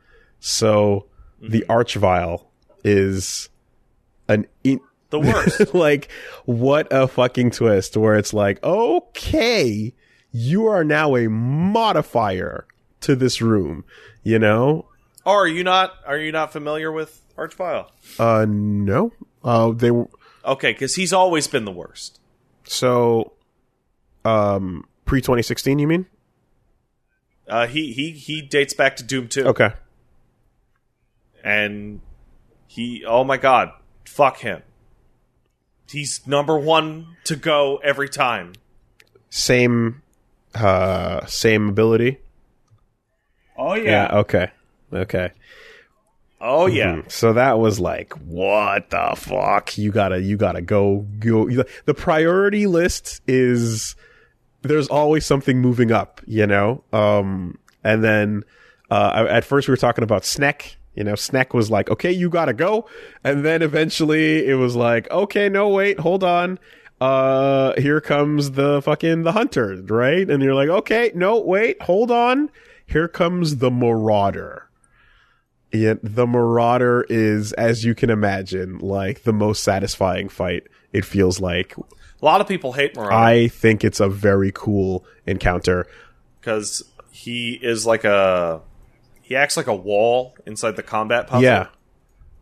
So 0.41 1.07
the 1.41 1.65
Archvile 1.69 2.47
is 2.85 3.49
an 4.29 4.47
in- 4.65 4.81
The 5.11 5.21
worst. 5.21 5.75
like 5.75 6.11
what 6.47 6.89
a 6.91 7.07
fucking 7.07 7.51
twist 7.53 7.97
where 7.97 8.17
it's 8.17 8.33
like 8.33 8.63
okay 8.65 9.95
you 10.33 10.67
are 10.67 10.85
now 10.85 11.17
a 11.17 11.29
modifier 11.29 12.67
to 13.01 13.15
this 13.17 13.41
room 13.41 13.85
you 14.23 14.39
know 14.39 14.87
or 15.25 15.43
are 15.45 15.49
you 15.49 15.63
not? 15.63 15.93
Are 16.07 16.17
you 16.17 16.33
not 16.33 16.53
familiar 16.53 16.91
with 16.91 17.21
Archvile? 17.37 17.89
uh 18.19 18.47
no 18.49 19.13
uh 19.45 19.71
they 19.73 19.91
were 19.91 20.09
Okay, 20.45 20.73
because 20.73 20.95
he's 20.95 21.13
always 21.13 21.47
been 21.47 21.65
the 21.67 21.73
worst. 21.73 22.21
so 22.65 23.33
um 24.25 24.87
pre 25.05 25.21
2016 25.21 25.79
you 25.79 25.87
mean 25.87 26.07
Uh, 27.49 27.67
he 27.67 27.93
he 27.93 28.11
he 28.13 28.43
dates 28.43 28.75
back 28.75 28.97
to 28.97 29.03
Doom 29.03 29.29
Two, 29.29 29.45
okay 29.47 29.73
and 31.43 32.01
he 32.67 33.05
oh 33.07 33.25
my 33.25 33.37
god, 33.37 33.71
fuck 34.05 34.39
him. 34.39 34.63
He's 35.91 36.27
number 36.27 36.59
one 36.59 37.17
to 37.25 37.37
go 37.37 37.79
every 37.83 38.09
time. 38.09 38.53
same 39.31 40.03
uh 40.55 41.25
same 41.27 41.69
ability 41.69 42.19
Oh 43.57 43.75
yeah. 43.75 44.09
yeah 44.13 44.19
okay 44.19 44.51
okay 44.93 45.33
Oh 46.41 46.67
yeah. 46.67 47.03
So 47.09 47.33
that 47.33 47.59
was 47.59 47.81
like, 47.81 48.13
what 48.13 48.91
the 48.91 49.15
fuck? 49.17 49.77
You 49.77 49.91
gotta, 49.91 50.21
you 50.21 50.37
gotta 50.37 50.63
go, 50.63 51.05
go. 51.19 51.49
The 51.85 51.95
priority 51.95 52.67
list 52.67 53.21
is 53.27 53.97
there's 54.63 54.89
always 54.89 55.27
something 55.27 55.61
moving 55.61 55.91
up, 55.91 56.21
you 56.27 56.47
know. 56.47 56.85
Um, 56.93 57.59
and 57.83 58.05
then 58.05 58.45
uh, 58.91 59.27
at 59.29 59.45
first 59.45 59.69
we 59.69 59.73
were 59.73 59.77
talking 59.77 60.05
about 60.05 60.25
Sneck. 60.25 60.77
You 60.95 61.05
know, 61.05 61.15
Sneck 61.15 61.55
was 61.55 61.71
like, 61.71 61.91
okay, 61.91 62.11
you 62.11 62.29
gotta 62.29 62.53
go, 62.53 62.89
and 63.23 63.45
then 63.45 63.63
eventually 63.63 64.47
it 64.47 64.55
was 64.55 64.75
like, 64.75 65.09
okay, 65.11 65.49
no, 65.49 65.69
wait, 65.69 66.01
hold 66.01 66.25
on. 66.25 66.59
Uh, 67.01 67.73
here 67.81 68.01
comes 68.01 68.53
the 68.53 68.83
fucking 68.83 69.23
the 69.23 69.33
hunter, 69.33 69.77
right? 69.87 70.29
And 70.29 70.43
you're 70.43 70.55
like, 70.55 70.69
okay, 70.69 71.13
no, 71.15 71.39
wait, 71.41 71.81
hold 71.83 72.11
on. 72.11 72.51
Here 72.87 73.07
comes 73.09 73.57
the 73.59 73.71
marauder. 73.71 74.65
Yeah, 75.71 75.95
the 76.03 76.27
Marauder 76.27 77.05
is, 77.11 77.53
as 77.53 77.85
you 77.85 77.95
can 77.95 78.09
imagine, 78.09 78.79
like 78.79 79.25
the 79.25 79.35
most 79.35 79.63
satisfying 79.63 80.31
fight. 80.31 80.63
It 80.95 81.05
feels 81.05 81.41
like. 81.41 81.77
A 81.77 82.25
lot 82.25 82.41
of 82.41 82.49
people 82.49 82.73
hate 82.73 82.97
Marauder 82.97 83.13
I 83.13 83.49
think 83.49 83.85
it's 83.85 84.01
a 84.01 84.09
very 84.09 84.51
cool 84.55 85.05
encounter. 85.27 85.87
because 86.41 86.83
he 87.13 87.59
is 87.61 87.85
like 87.85 88.05
a 88.05 88.63
he 89.21 89.37
acts 89.37 89.59
like 89.59 89.67
a 89.67 89.75
wall 89.75 90.35
inside 90.47 90.75
the 90.77 90.83
combat 90.83 91.27
puzzle. 91.27 91.43
Yeah. 91.43 91.67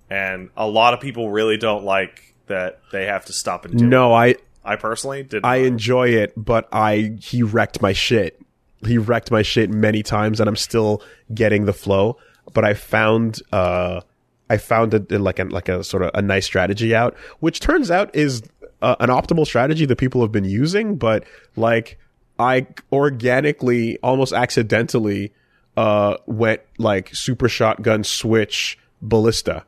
and 0.09 0.51
a 0.57 0.69
lot 0.69 0.95
of 0.95 1.01
people 1.01 1.28
really 1.31 1.57
don't 1.57 1.83
like 1.85 2.33
that 2.47 2.81
they 2.93 3.06
have 3.06 3.24
to 3.27 3.32
stop 3.32 3.64
and 3.64 3.78
do. 3.78 3.86
No, 3.86 4.12
I 4.12 4.36
I 4.64 4.77
personally 4.77 5.23
did. 5.23 5.44
I 5.44 5.59
not. 5.59 5.66
enjoy 5.66 6.09
it, 6.09 6.32
but 6.36 6.68
I 6.73 7.16
he 7.20 7.43
wrecked 7.43 7.81
my 7.81 7.93
shit. 7.93 8.40
He 8.85 8.98
wrecked 8.98 9.31
my 9.31 9.43
shit 9.43 9.70
many 9.70 10.02
times, 10.02 10.40
and 10.40 10.48
I'm 10.48 10.56
still 10.56 11.02
getting 11.35 11.64
the 11.64 11.73
flow. 11.73 12.18
But 12.52 12.64
I 12.64 12.74
found 12.74 13.40
uh 13.52 14.01
I 14.48 14.59
found 14.59 14.94
it 14.94 15.10
like 15.10 15.39
a 15.39 15.44
like 15.44 15.68
a 15.68 15.82
sort 15.82 16.02
of 16.05 16.10
a 16.14 16.23
nice 16.23 16.44
strategy 16.47 16.94
out, 16.94 17.16
which 17.40 17.60
turns 17.60 17.90
out 17.90 18.14
is 18.14 18.43
uh, 18.82 18.97
an 19.01 19.09
optimal 19.09 19.47
strategy 19.47 19.86
that 19.86 19.97
people 19.97 20.20
have 20.20 20.32
been 20.32 20.44
using. 20.44 20.97
But 20.97 21.24
like 21.56 21.98
I 22.39 22.66
organically, 22.93 23.98
almost 24.02 24.32
accidentally, 24.32 25.32
uh 25.77 26.16
went 26.27 26.60
like 26.78 27.14
super 27.14 27.48
shotgun 27.48 28.05
switch 28.05 28.78
ballista, 29.02 29.64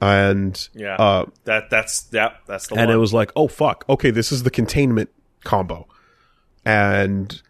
and 0.00 0.68
yeah, 0.74 0.96
uh 0.96 1.26
that 1.44 1.70
that's 1.70 2.02
that 2.04 2.40
that's 2.46 2.68
the 2.68 2.74
and 2.76 2.88
one. 2.88 2.96
it 2.96 2.98
was 2.98 3.12
like, 3.12 3.32
oh 3.36 3.48
fuck, 3.48 3.84
okay, 3.88 4.10
this 4.10 4.32
is 4.32 4.42
the 4.42 4.50
containment 4.50 5.10
combo, 5.44 5.86
and 6.64 7.42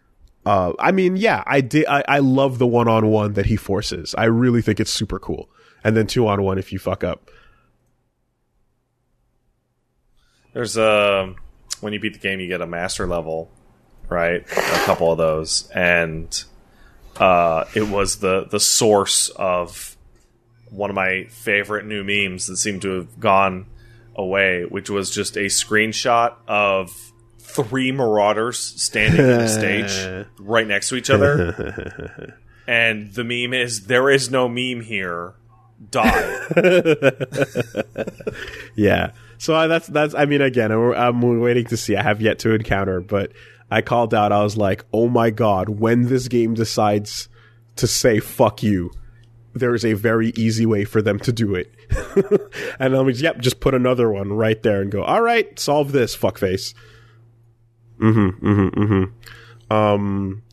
uh, 0.45 0.73
I 0.79 0.91
mean, 0.91 1.15
yeah, 1.15 1.43
I 1.45 1.61
did. 1.61 1.85
I, 1.87 2.03
I 2.07 2.19
love 2.19 2.57
the 2.57 2.67
one 2.67 2.87
on 2.87 3.07
one 3.07 3.33
that 3.33 3.45
he 3.45 3.55
forces. 3.55 4.15
I 4.17 4.25
really 4.25 4.61
think 4.61 4.79
it's 4.79 4.91
super 4.91 5.19
cool. 5.19 5.49
And 5.83 5.95
then 5.95 6.07
two 6.07 6.27
on 6.27 6.41
one 6.41 6.57
if 6.57 6.73
you 6.73 6.79
fuck 6.79 7.03
up. 7.03 7.29
There's 10.53 10.75
a 10.77 11.35
when 11.81 11.93
you 11.93 11.99
beat 11.99 12.13
the 12.13 12.19
game, 12.19 12.39
you 12.39 12.47
get 12.47 12.61
a 12.61 12.67
master 12.67 13.05
level, 13.05 13.51
right? 14.09 14.41
A 14.41 14.85
couple 14.85 15.11
of 15.11 15.17
those, 15.17 15.69
and 15.69 16.43
uh, 17.17 17.65
it 17.75 17.87
was 17.87 18.17
the 18.17 18.45
the 18.49 18.59
source 18.59 19.29
of 19.29 19.95
one 20.71 20.89
of 20.89 20.95
my 20.95 21.25
favorite 21.29 21.85
new 21.85 22.03
memes 22.03 22.47
that 22.47 22.57
seemed 22.57 22.81
to 22.83 22.89
have 22.91 23.19
gone 23.19 23.65
away, 24.15 24.65
which 24.65 24.89
was 24.89 25.09
just 25.09 25.37
a 25.37 25.45
screenshot 25.45 26.35
of 26.47 27.11
three 27.39 27.91
marauders 27.91 28.57
standing 28.59 29.21
on 29.21 29.39
the 29.39 29.47
stage 29.49 30.25
right 30.39 30.67
next 30.67 30.89
to 30.89 30.95
each 30.95 31.09
other. 31.09 32.37
and 32.67 33.13
the 33.13 33.23
meme 33.23 33.53
is 33.53 33.87
there 33.87 34.09
is 34.09 34.29
no 34.29 34.47
meme 34.47 34.81
here. 34.81 35.33
Die. 35.91 36.47
Yeah. 38.75 39.11
So 39.37 39.55
I, 39.55 39.67
that's 39.67 39.87
that's. 39.87 40.15
I 40.15 40.25
mean, 40.25 40.41
again, 40.41 40.71
I'm, 40.71 40.93
I'm 40.93 41.39
waiting 41.41 41.65
to 41.65 41.77
see. 41.77 41.95
I 41.95 42.03
have 42.03 42.21
yet 42.21 42.39
to 42.39 42.53
encounter, 42.53 43.01
but 43.01 43.31
I 43.69 43.81
called 43.81 44.13
out. 44.13 44.31
I 44.31 44.41
was 44.41 44.55
like, 44.57 44.85
"Oh 44.93 45.09
my 45.09 45.29
god!" 45.31 45.67
When 45.69 46.07
this 46.07 46.27
game 46.27 46.53
decides 46.53 47.27
to 47.75 47.87
say 47.87 48.19
"fuck 48.19 48.63
you," 48.63 48.91
there 49.53 49.73
is 49.73 49.83
a 49.83 49.93
very 49.93 50.29
easy 50.35 50.65
way 50.65 50.85
for 50.85 51.01
them 51.01 51.19
to 51.19 51.31
do 51.31 51.55
it. 51.55 51.73
and 52.79 52.95
I'm 52.95 53.07
like, 53.07 53.19
"Yep, 53.19 53.39
just 53.39 53.59
put 53.59 53.73
another 53.73 54.09
one 54.11 54.33
right 54.33 54.61
there 54.61 54.81
and 54.81 54.91
go. 54.91 55.03
All 55.03 55.21
right, 55.21 55.57
solve 55.59 55.91
this, 55.91 56.15
fuckface." 56.15 56.73
Mm-hmm. 57.99 58.45
Mm-hmm. 58.47 58.81
Mm-hmm. 58.81 59.73
Um, 59.73 60.43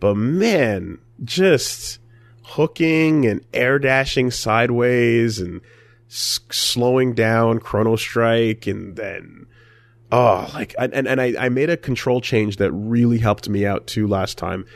but 0.00 0.16
man, 0.16 0.98
just 1.22 1.98
hooking 2.44 3.26
and 3.26 3.44
air 3.52 3.78
dashing 3.78 4.30
sideways 4.30 5.38
and 5.38 5.60
s- 6.08 6.40
slowing 6.50 7.14
down 7.14 7.58
Chrono 7.58 7.96
Strike 7.96 8.66
and 8.66 8.96
then 8.96 9.46
oh 10.12 10.48
like 10.52 10.74
and 10.78 10.92
and 10.94 11.20
I, 11.20 11.34
I 11.38 11.48
made 11.48 11.70
a 11.70 11.76
control 11.76 12.20
change 12.20 12.58
that 12.58 12.70
really 12.72 13.18
helped 13.18 13.48
me 13.48 13.64
out 13.64 13.86
too 13.86 14.06
last 14.06 14.36
time 14.36 14.66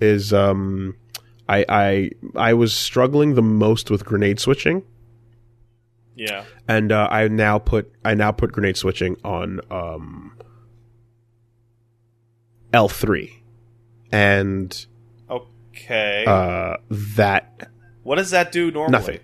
is 0.00 0.32
um 0.32 0.96
I 1.48 1.64
I 1.68 2.10
I 2.36 2.54
was 2.54 2.74
struggling 2.76 3.34
the 3.34 3.42
most 3.42 3.90
with 3.90 4.04
grenade 4.04 4.40
switching 4.40 4.82
yeah. 6.16 6.44
and 6.68 6.90
uh, 6.92 7.08
I 7.10 7.28
now 7.28 7.58
put 7.58 7.92
I 8.04 8.14
now 8.14 8.32
put 8.32 8.52
grenade 8.52 8.76
switching 8.76 9.16
on 9.24 9.60
um 9.70 10.36
L3 12.72 13.30
and 14.12 14.86
Okay. 15.30 16.24
uh 16.26 16.76
that 16.90 17.68
what 18.02 18.16
does 18.16 18.30
that 18.30 18.52
do 18.52 18.70
normally? 18.70 18.92
nothing 18.92 19.20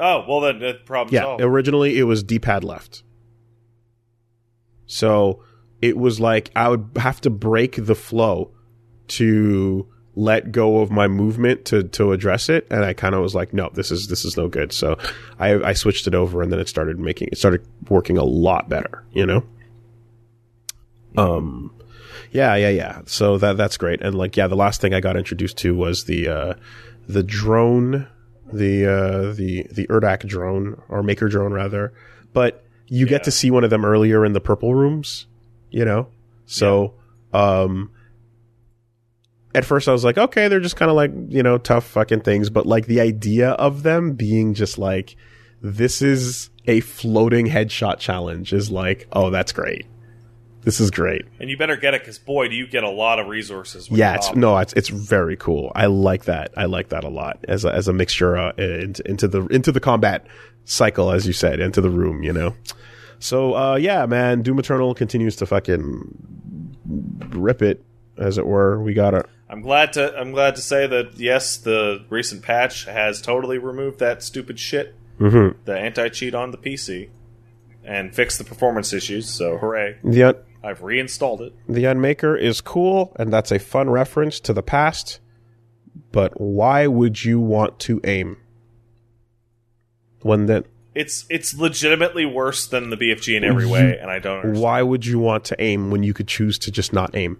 Oh, 0.00 0.24
well 0.28 0.40
then 0.42 0.60
the 0.60 0.74
problem 0.86 1.12
Yeah, 1.12 1.22
solved. 1.22 1.42
originally 1.42 1.98
it 1.98 2.04
was 2.04 2.22
D-pad 2.22 2.62
left. 2.62 3.02
So 4.86 5.42
it 5.82 5.96
was 5.96 6.20
like 6.20 6.52
I 6.54 6.68
would 6.68 6.90
have 6.96 7.20
to 7.22 7.30
break 7.30 7.84
the 7.84 7.96
flow 7.96 8.52
to 9.08 9.88
let 10.18 10.50
go 10.50 10.80
of 10.80 10.90
my 10.90 11.06
movement 11.06 11.64
to 11.66 11.84
to 11.84 12.10
address 12.12 12.48
it, 12.48 12.66
and 12.70 12.84
I 12.84 12.92
kind 12.92 13.14
of 13.14 13.22
was 13.22 13.36
like, 13.36 13.52
no, 13.52 13.70
this 13.72 13.92
is 13.92 14.08
this 14.08 14.24
is 14.24 14.36
no 14.36 14.48
good. 14.48 14.72
So 14.72 14.98
I 15.38 15.54
I 15.54 15.72
switched 15.74 16.08
it 16.08 16.14
over, 16.14 16.42
and 16.42 16.50
then 16.50 16.58
it 16.58 16.68
started 16.68 16.98
making 16.98 17.28
it 17.30 17.38
started 17.38 17.64
working 17.88 18.18
a 18.18 18.24
lot 18.24 18.68
better. 18.68 19.04
You 19.12 19.26
know. 19.26 19.44
Um. 21.16 21.72
Yeah, 22.32 22.56
yeah, 22.56 22.70
yeah. 22.70 23.02
So 23.06 23.38
that 23.38 23.56
that's 23.56 23.76
great. 23.76 24.02
And 24.02 24.16
like, 24.16 24.36
yeah, 24.36 24.48
the 24.48 24.56
last 24.56 24.80
thing 24.80 24.92
I 24.92 25.00
got 25.00 25.16
introduced 25.16 25.56
to 25.58 25.74
was 25.74 26.04
the 26.04 26.28
uh, 26.28 26.54
the 27.06 27.22
drone, 27.22 28.08
the 28.52 28.86
uh, 28.86 29.32
the 29.32 29.66
the 29.70 29.86
Urdak 29.86 30.26
drone 30.26 30.82
or 30.88 31.04
Maker 31.04 31.28
drone 31.28 31.52
rather. 31.52 31.92
But 32.32 32.64
you 32.88 33.06
get 33.06 33.24
to 33.24 33.30
see 33.30 33.50
one 33.50 33.62
of 33.62 33.70
them 33.70 33.84
earlier 33.84 34.24
in 34.24 34.32
the 34.32 34.40
purple 34.40 34.74
rooms, 34.74 35.26
you 35.70 35.84
know. 35.84 36.08
So, 36.46 36.94
um, 37.32 37.92
at 39.54 39.64
first 39.64 39.88
I 39.88 39.92
was 39.92 40.04
like, 40.04 40.18
okay, 40.18 40.48
they're 40.48 40.60
just 40.60 40.76
kind 40.76 40.90
of 40.90 40.96
like 40.96 41.12
you 41.28 41.42
know 41.42 41.58
tough 41.58 41.84
fucking 41.86 42.20
things. 42.20 42.50
But 42.50 42.66
like 42.66 42.86
the 42.86 43.00
idea 43.00 43.50
of 43.50 43.82
them 43.82 44.12
being 44.12 44.54
just 44.54 44.78
like 44.78 45.16
this 45.60 46.02
is 46.02 46.50
a 46.66 46.80
floating 46.80 47.46
headshot 47.46 47.98
challenge 47.98 48.52
is 48.52 48.70
like, 48.70 49.08
oh, 49.12 49.30
that's 49.30 49.52
great. 49.52 49.86
This 50.62 50.80
is 50.80 50.90
great. 50.90 51.24
and 51.40 51.48
you 51.48 51.56
better 51.56 51.76
get 51.76 51.94
it 51.94 52.02
because 52.02 52.18
boy, 52.18 52.48
do 52.48 52.54
you 52.54 52.66
get 52.66 52.84
a 52.84 52.90
lot 52.90 53.18
of 53.18 53.26
resources. 53.28 53.88
Yeah, 53.90 54.16
it's 54.16 54.34
no, 54.34 54.58
it's 54.58 54.74
it's 54.74 54.88
very 54.90 55.36
cool. 55.36 55.72
I 55.74 55.86
like 55.86 56.24
that. 56.24 56.52
I 56.56 56.66
like 56.66 56.90
that 56.90 57.04
a 57.04 57.08
lot 57.08 57.38
as 57.48 57.64
a, 57.64 57.72
as 57.72 57.88
a 57.88 57.92
mixture 57.92 58.36
uh, 58.36 58.52
into, 58.58 59.08
into 59.08 59.28
the 59.28 59.46
into 59.46 59.72
the 59.72 59.80
combat 59.80 60.26
cycle, 60.66 61.10
as 61.10 61.26
you 61.26 61.32
said, 61.32 61.60
into 61.60 61.80
the 61.80 61.88
room. 61.88 62.22
You 62.22 62.34
know, 62.34 62.54
So 63.18 63.54
uh, 63.54 63.76
yeah, 63.76 64.04
man, 64.06 64.42
Doom 64.42 64.58
Eternal 64.58 64.94
continues 64.94 65.36
to 65.36 65.46
fucking 65.46 66.68
rip 67.30 67.62
it, 67.62 67.82
as 68.18 68.36
it 68.36 68.46
were. 68.46 68.82
We 68.82 68.92
got 68.94 69.14
a 69.14 69.24
I'm 69.50 69.62
glad 69.62 69.94
to 69.94 70.14
I'm 70.16 70.32
glad 70.32 70.56
to 70.56 70.60
say 70.60 70.86
that 70.86 71.18
yes, 71.18 71.56
the 71.56 72.04
recent 72.10 72.42
patch 72.42 72.84
has 72.84 73.22
totally 73.22 73.58
removed 73.58 73.98
that 74.00 74.22
stupid 74.22 74.58
shit, 74.58 74.94
mhm. 75.18 75.56
the 75.64 75.76
anti 75.76 76.08
cheat 76.10 76.34
on 76.34 76.50
the 76.50 76.58
PC, 76.58 77.08
and 77.82 78.14
fixed 78.14 78.38
the 78.38 78.44
performance 78.44 78.92
issues. 78.92 79.28
So 79.28 79.56
hooray! 79.56 79.98
the 80.04 80.22
un- 80.22 80.36
I've 80.62 80.82
reinstalled 80.82 81.40
it. 81.40 81.54
the 81.68 81.84
Unmaker 81.84 82.38
is 82.38 82.60
cool, 82.60 83.16
and 83.16 83.32
that's 83.32 83.52
a 83.52 83.58
fun 83.58 83.88
reference 83.88 84.40
to 84.40 84.52
the 84.52 84.62
past. 84.62 85.20
But 86.12 86.40
why 86.40 86.86
would 86.86 87.24
you 87.24 87.40
want 87.40 87.78
to 87.80 88.00
aim 88.04 88.36
when 90.22 90.46
that? 90.46 90.66
It's 90.94 91.24
it's 91.30 91.54
legitimately 91.54 92.26
worse 92.26 92.66
than 92.66 92.90
the 92.90 92.96
BFG 92.96 93.36
in 93.36 93.44
every 93.44 93.66
way, 93.66 93.98
and 94.00 94.10
I 94.10 94.18
don't. 94.18 94.38
Understand. 94.38 94.62
Why 94.62 94.82
would 94.82 95.06
you 95.06 95.18
want 95.18 95.44
to 95.46 95.62
aim 95.62 95.90
when 95.90 96.02
you 96.02 96.12
could 96.12 96.28
choose 96.28 96.58
to 96.60 96.72
just 96.72 96.92
not 96.92 97.14
aim? 97.14 97.38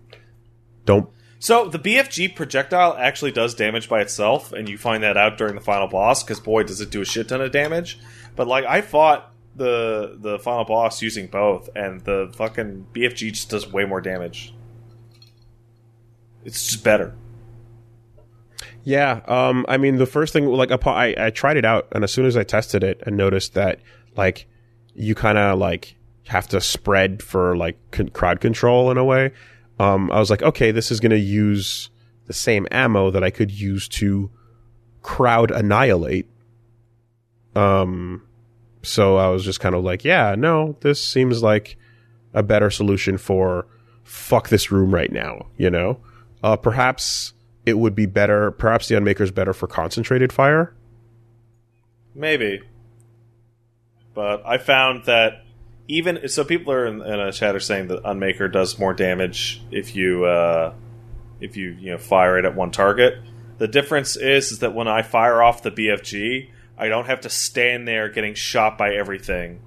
Don't 0.84 1.08
So 1.38 1.68
the 1.68 1.78
BFG 1.78 2.34
projectile 2.34 2.96
actually 2.98 3.32
does 3.32 3.54
damage 3.54 3.88
by 3.88 4.00
itself, 4.00 4.52
and 4.52 4.68
you 4.68 4.76
find 4.76 5.02
that 5.04 5.16
out 5.16 5.38
during 5.38 5.54
the 5.54 5.60
final 5.60 5.86
boss. 5.86 6.22
Because 6.22 6.40
boy, 6.40 6.64
does 6.64 6.80
it 6.80 6.90
do 6.90 7.00
a 7.00 7.04
shit 7.04 7.28
ton 7.28 7.40
of 7.40 7.52
damage! 7.52 7.98
But 8.36 8.48
like 8.48 8.64
I 8.64 8.80
fought 8.80 9.32
the 9.54 10.16
the 10.20 10.38
final 10.38 10.64
boss 10.64 11.00
using 11.00 11.28
both, 11.28 11.68
and 11.76 12.00
the 12.00 12.32
fucking 12.34 12.86
BFG 12.92 13.32
just 13.32 13.50
does 13.50 13.70
way 13.70 13.84
more 13.84 14.00
damage. 14.00 14.54
It's 16.44 16.66
just 16.66 16.82
better. 16.82 17.14
Yeah, 18.84 19.20
um, 19.26 19.66
I 19.68 19.76
mean, 19.76 19.96
the 19.96 20.06
first 20.06 20.32
thing, 20.32 20.46
like, 20.46 20.70
I, 20.70 21.14
I 21.18 21.30
tried 21.30 21.58
it 21.58 21.66
out, 21.66 21.88
and 21.92 22.04
as 22.04 22.12
soon 22.12 22.24
as 22.24 22.38
I 22.38 22.42
tested 22.42 22.82
it, 22.82 23.02
and 23.04 23.18
noticed 23.18 23.52
that, 23.52 23.80
like, 24.16 24.46
you 24.94 25.14
kind 25.14 25.36
of 25.36 25.58
like 25.58 25.96
have 26.26 26.48
to 26.48 26.60
spread 26.60 27.22
for 27.22 27.56
like 27.56 27.78
con- 27.90 28.08
crowd 28.08 28.40
control 28.40 28.90
in 28.90 28.98
a 28.98 29.04
way. 29.04 29.32
Um, 29.78 30.10
I 30.10 30.18
was 30.18 30.30
like, 30.30 30.42
okay, 30.42 30.70
this 30.70 30.90
is 30.90 31.00
going 31.00 31.10
to 31.10 31.18
use 31.18 31.90
the 32.26 32.32
same 32.32 32.66
ammo 32.70 33.10
that 33.10 33.22
I 33.22 33.30
could 33.30 33.50
use 33.50 33.88
to 33.88 34.30
crowd 35.02 35.50
annihilate. 35.50 36.28
Um, 37.54 38.26
so 38.82 39.16
I 39.16 39.28
was 39.28 39.44
just 39.44 39.60
kind 39.60 39.74
of 39.74 39.82
like, 39.84 40.04
yeah, 40.04 40.34
no, 40.36 40.76
this 40.80 41.02
seems 41.02 41.42
like 41.42 41.76
a 42.34 42.42
better 42.42 42.70
solution 42.70 43.18
for 43.18 43.66
fuck 44.04 44.48
this 44.48 44.70
room 44.70 44.94
right 44.94 45.10
now, 45.10 45.46
you 45.56 45.70
know? 45.70 46.00
Uh, 46.42 46.56
perhaps 46.56 47.32
it 47.66 47.78
would 47.78 47.94
be 47.94 48.06
better, 48.06 48.50
perhaps 48.50 48.88
the 48.88 48.94
Unmaker 48.94 49.20
is 49.20 49.30
better 49.30 49.52
for 49.52 49.66
concentrated 49.66 50.32
fire. 50.32 50.74
Maybe. 52.14 52.60
But 54.14 54.42
I 54.46 54.58
found 54.58 55.04
that 55.04 55.44
even 55.88 56.28
so, 56.28 56.44
people 56.44 56.72
are 56.72 56.86
in, 56.86 57.00
in 57.02 57.20
a 57.20 57.32
chat 57.32 57.56
are 57.56 57.60
saying 57.60 57.88
that 57.88 58.02
Unmaker 58.04 58.50
does 58.52 58.78
more 58.78 58.92
damage 58.94 59.62
if 59.70 59.96
you 59.96 60.24
uh, 60.24 60.74
if 61.40 61.56
you 61.56 61.70
you 61.70 61.92
know 61.92 61.98
fire 61.98 62.38
it 62.38 62.44
at 62.44 62.54
one 62.54 62.70
target. 62.70 63.14
The 63.58 63.68
difference 63.68 64.14
is 64.16 64.52
is 64.52 64.58
that 64.60 64.74
when 64.74 64.86
I 64.86 65.02
fire 65.02 65.42
off 65.42 65.62
the 65.62 65.70
BFG, 65.70 66.50
I 66.76 66.88
don't 66.88 67.06
have 67.06 67.22
to 67.22 67.30
stand 67.30 67.88
there 67.88 68.08
getting 68.08 68.34
shot 68.34 68.76
by 68.78 68.94
everything. 68.94 69.60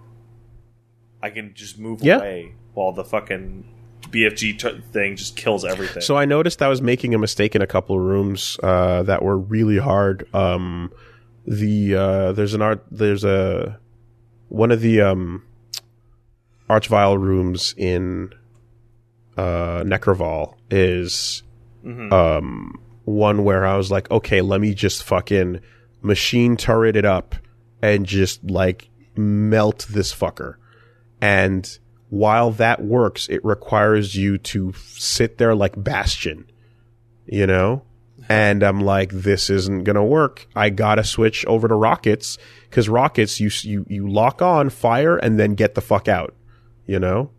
I 1.21 1.29
can 1.29 1.53
just 1.53 1.77
move 1.77 2.01
Yeah. 2.01 2.17
away 2.17 2.53
while 2.73 2.93
the 2.93 3.03
fucking 3.03 3.65
BFG 4.09 4.57
t- 4.59 4.81
thing 4.91 5.15
just 5.15 5.35
kills 5.35 5.63
everything. 5.65 6.01
So 6.01 6.17
I 6.17 6.25
noticed 6.25 6.61
I 6.61 6.67
was 6.67 6.81
making 6.81 7.13
a 7.13 7.17
mistake 7.17 7.55
in 7.55 7.61
a 7.61 7.67
couple 7.67 7.95
of 7.95 8.01
rooms 8.01 8.57
uh, 8.63 9.03
that 9.03 9.21
were 9.21 9.37
really 9.37 9.77
hard. 9.77 10.27
Um, 10.33 10.91
the 11.45 11.95
uh, 11.95 12.31
there's 12.33 12.53
an 12.53 12.61
art 12.61 12.85
there's 12.91 13.23
a 13.23 13.79
one 14.49 14.71
of 14.71 14.81
the 14.81 15.01
um, 15.01 15.43
Archvile 16.71 17.19
rooms 17.19 17.75
in 17.75 18.31
uh, 19.35 19.83
Nekravol 19.83 20.55
is 20.69 21.43
um, 22.13 22.79
one 23.03 23.43
where 23.43 23.65
I 23.65 23.75
was 23.75 23.91
like, 23.91 24.09
okay, 24.09 24.39
let 24.39 24.61
me 24.61 24.73
just 24.73 25.03
fucking 25.03 25.59
machine 26.01 26.55
turret 26.55 26.95
it 26.95 27.03
up 27.03 27.35
and 27.81 28.05
just 28.05 28.49
like 28.49 28.89
melt 29.17 29.85
this 29.89 30.13
fucker. 30.13 30.55
And 31.19 31.77
while 32.09 32.51
that 32.51 32.81
works, 32.81 33.27
it 33.27 33.43
requires 33.43 34.15
you 34.15 34.37
to 34.37 34.73
sit 34.73 35.37
there 35.37 35.55
like 35.55 35.81
Bastion, 35.81 36.49
you 37.25 37.47
know? 37.47 37.83
And 38.29 38.63
I'm 38.63 38.79
like, 38.79 39.11
this 39.11 39.49
isn't 39.49 39.83
gonna 39.83 40.05
work. 40.05 40.47
I 40.55 40.69
gotta 40.69 41.03
switch 41.03 41.45
over 41.47 41.67
to 41.67 41.75
rockets 41.75 42.37
because 42.69 42.87
rockets, 42.87 43.39
you 43.41 43.49
you 43.63 43.85
you 43.89 44.07
lock 44.07 44.41
on, 44.41 44.69
fire, 44.69 45.17
and 45.17 45.39
then 45.39 45.55
get 45.55 45.73
the 45.75 45.81
fuck 45.81 46.07
out, 46.07 46.33
you 46.85 46.99
know. 46.99 47.31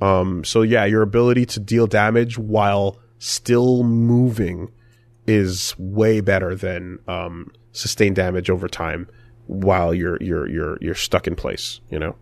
Um, 0.00 0.44
so 0.44 0.62
yeah, 0.62 0.84
your 0.84 1.02
ability 1.02 1.46
to 1.46 1.60
deal 1.60 1.86
damage 1.86 2.38
while 2.38 2.98
still 3.18 3.82
moving 3.84 4.70
is 5.26 5.74
way 5.78 6.20
better 6.20 6.54
than 6.54 6.98
um, 7.06 7.52
sustain 7.72 8.14
damage 8.14 8.50
over 8.50 8.68
time 8.68 9.08
while 9.46 9.92
you're 9.92 10.18
you're 10.22 10.48
you're 10.48 10.78
you're 10.80 10.94
stuck 10.94 11.26
in 11.26 11.36
place, 11.36 11.80
you 11.90 11.98
know. 11.98 12.16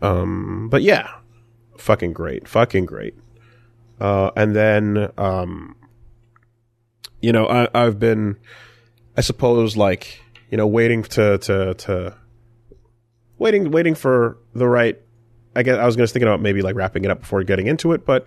Um, 0.00 0.68
but 0.70 0.82
yeah, 0.82 1.08
fucking 1.76 2.12
great, 2.12 2.46
fucking 2.46 2.86
great. 2.86 3.14
Uh, 4.00 4.30
and 4.36 4.54
then 4.54 5.10
um, 5.18 5.74
you 7.20 7.32
know, 7.32 7.46
I, 7.46 7.68
I've 7.74 7.98
been, 7.98 8.36
I 9.16 9.22
suppose, 9.22 9.76
like 9.76 10.22
you 10.50 10.56
know, 10.56 10.66
waiting 10.66 11.02
to 11.02 11.38
to 11.38 11.74
to 11.74 12.16
waiting 13.38 13.70
waiting 13.70 13.94
for 13.94 14.38
the 14.54 14.68
right. 14.68 15.00
I 15.56 15.62
guess 15.62 15.78
I 15.78 15.86
was 15.86 15.96
just 15.96 16.12
thinking 16.12 16.28
about 16.28 16.40
maybe 16.40 16.62
like 16.62 16.76
wrapping 16.76 17.04
it 17.04 17.10
up 17.10 17.20
before 17.20 17.42
getting 17.42 17.66
into 17.66 17.92
it, 17.92 18.04
but 18.04 18.26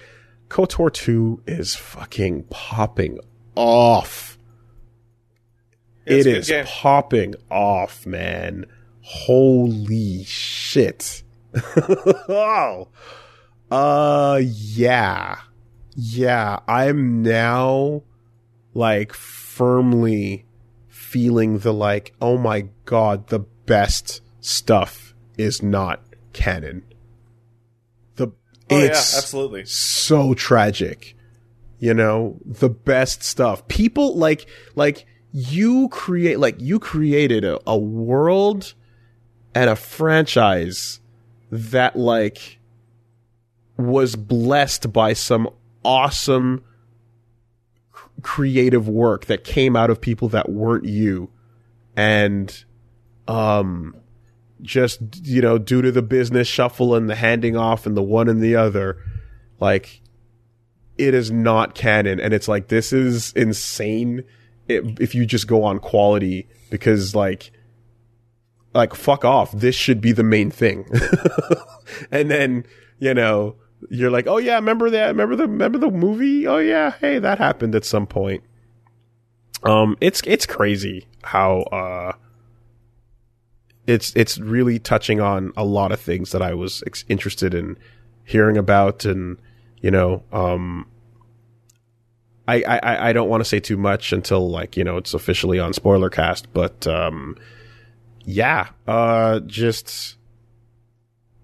KOTOR 0.50 0.92
two 0.92 1.42
is 1.48 1.76
fucking 1.76 2.44
popping 2.50 3.20
off. 3.56 4.38
It's 6.06 6.26
It 6.26 6.50
is 6.50 6.70
popping 6.70 7.36
off, 7.50 8.06
man. 8.06 8.66
Holy 9.02 10.24
shit. 10.24 11.24
oh. 11.78 12.90
Uh 13.70 14.42
yeah. 14.42 15.40
Yeah, 15.96 16.60
I'm 16.68 17.22
now 17.22 18.04
like 18.74 19.14
firmly 19.14 20.46
feeling 20.88 21.60
the 21.60 21.74
like, 21.74 22.14
oh 22.22 22.38
my 22.38 22.68
god, 22.86 23.28
the 23.28 23.40
best 23.40 24.20
stuff 24.42 25.14
is 25.38 25.64
not 25.64 26.02
canon. 26.34 26.84
The 28.16 28.28
oh 28.28 28.34
yeah, 28.70 28.86
it's 28.86 29.18
absolutely. 29.18 29.66
so 29.66 30.34
tragic. 30.34 31.16
You 31.80 31.94
know, 31.94 32.38
the 32.46 32.70
best 32.70 33.24
stuff. 33.24 33.68
People 33.68 34.16
like 34.18 34.48
like 34.76 35.06
you 35.32 35.88
create 35.90 36.40
like 36.40 36.56
you 36.60 36.80
created 36.80 37.46
a, 37.46 37.60
a 37.66 37.78
world 37.78 38.74
and 39.56 39.70
a 39.70 39.76
franchise 39.76 41.00
that 41.50 41.96
like 41.96 42.60
was 43.78 44.16
blessed 44.16 44.92
by 44.94 45.14
some 45.14 45.50
awesome 45.84 46.64
creative 48.22 48.88
work 48.88 49.26
that 49.26 49.44
came 49.44 49.76
out 49.76 49.90
of 49.90 50.00
people 50.00 50.30
that 50.30 50.50
weren't 50.50 50.86
you 50.86 51.30
and 51.96 52.64
um 53.28 53.96
just 54.62 55.00
you 55.26 55.42
know 55.42 55.58
due 55.58 55.82
to 55.82 55.92
the 55.92 56.02
business 56.02 56.48
shuffle 56.48 56.96
and 56.96 57.10
the 57.10 57.16
handing 57.16 57.58
off 57.58 57.86
and 57.86 57.98
the 57.98 58.04
one 58.04 58.28
and 58.28 58.42
the 58.42 58.56
other 58.56 58.98
like 59.60 60.02
it 60.98 61.14
is 61.14 61.32
not 61.32 61.74
canon. 61.74 62.20
And 62.20 62.34
it's 62.34 62.48
like 62.48 62.68
this 62.68 62.94
is 62.94 63.32
insane 63.34 64.24
if 64.68 65.16
you 65.16 65.26
just 65.26 65.48
go 65.48 65.64
on 65.64 65.80
quality 65.80 66.48
because 66.70 67.16
like 67.16 67.52
like 68.74 68.94
fuck 68.94 69.26
off. 69.26 69.52
This 69.52 69.76
should 69.76 70.02
be 70.02 70.12
the 70.12 70.24
main 70.24 70.52
thing. 70.52 70.86
And 72.12 72.32
then 72.32 72.66
you 73.00 73.14
know 73.14 73.56
you're 73.90 74.12
like 74.12 74.26
oh 74.26 74.38
yeah 74.38 74.56
remember 74.56 74.90
that 74.92 75.08
remember 75.08 75.36
the 75.36 75.48
remember 75.48 75.78
the 75.78 75.90
movie? 75.90 76.48
Oh 76.48 76.60
yeah 76.60 76.94
hey 77.02 77.20
that 77.20 77.38
happened 77.38 77.76
at 77.76 77.84
some 77.84 78.08
point. 78.08 78.44
Um 79.64 79.98
it's 80.00 80.22
it's 80.26 80.46
crazy 80.46 81.08
how 81.24 81.62
uh 81.64 82.14
it's 83.88 84.14
it's 84.16 84.38
really 84.38 84.80
touching 84.80 85.20
on 85.20 85.52
a 85.58 85.64
lot 85.66 85.91
of 85.91 85.99
things 85.99 86.32
that 86.32 86.41
I 86.41 86.53
was 86.53 86.84
ex- 86.86 87.06
interested 87.10 87.53
in 87.53 87.78
hearing 88.24 88.58
about 88.58 89.06
and 89.06 89.38
you 89.82 89.91
know 89.91 90.24
um 90.32 90.86
I, 92.48 92.64
I, 92.64 93.10
I 93.10 93.14
don't 93.14 93.30
want 93.30 93.41
to 93.41 93.45
say 93.45 93.60
too 93.60 93.78
much 93.78 94.12
until 94.12 94.49
like 94.49 94.76
you 94.76 94.84
know 94.84 94.98
it's 94.98 95.14
officially 95.14 95.60
on 95.60 95.74
spoiler 95.74 96.10
cast, 96.10 96.52
but 96.52 96.86
um, 96.88 97.38
yeah, 98.26 98.70
uh, 98.88 99.40
just 99.41 100.18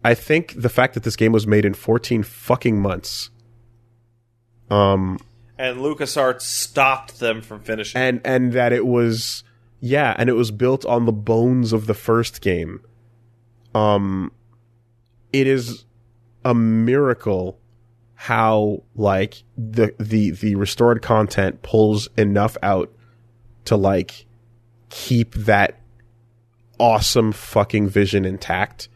I 0.03 0.13
think 0.15 0.53
the 0.61 0.69
fact 0.69 0.95
that 0.95 1.03
this 1.03 1.15
game 1.15 1.31
was 1.31 1.47
made 1.47 1.65
in 1.65 1.73
14 1.75 2.23
fucking 2.23 2.81
months, 2.81 3.29
um, 4.69 5.19
And 5.57 5.77
LucasArts 5.77 6.41
stopped 6.41 7.19
them 7.19 7.41
from 7.41 7.61
finishing. 7.61 8.01
and 8.01 8.19
and 8.25 8.51
that 8.53 8.73
it 8.73 8.85
was 8.85 9.43
yeah, 9.79 10.15
and 10.17 10.29
it 10.29 10.33
was 10.33 10.51
built 10.51 10.85
on 10.85 11.05
the 11.05 11.11
bones 11.11 11.73
of 11.73 11.87
the 11.87 11.93
first 11.93 12.41
game, 12.41 12.81
um, 13.75 14.31
it 15.31 15.47
is 15.47 15.85
a 16.43 16.53
miracle 16.53 17.59
how 18.19 18.81
like 18.95 19.43
the 19.55 19.93
the 19.99 20.31
the 20.31 20.55
restored 20.55 21.03
content 21.03 21.61
pulls 21.61 22.09
enough 22.17 22.57
out 22.63 22.91
to 23.65 23.75
like 23.77 24.25
keep 24.89 25.35
that 25.35 25.79
awesome 26.79 27.31
fucking 27.31 27.87
vision 27.87 28.25
intact. 28.25 28.89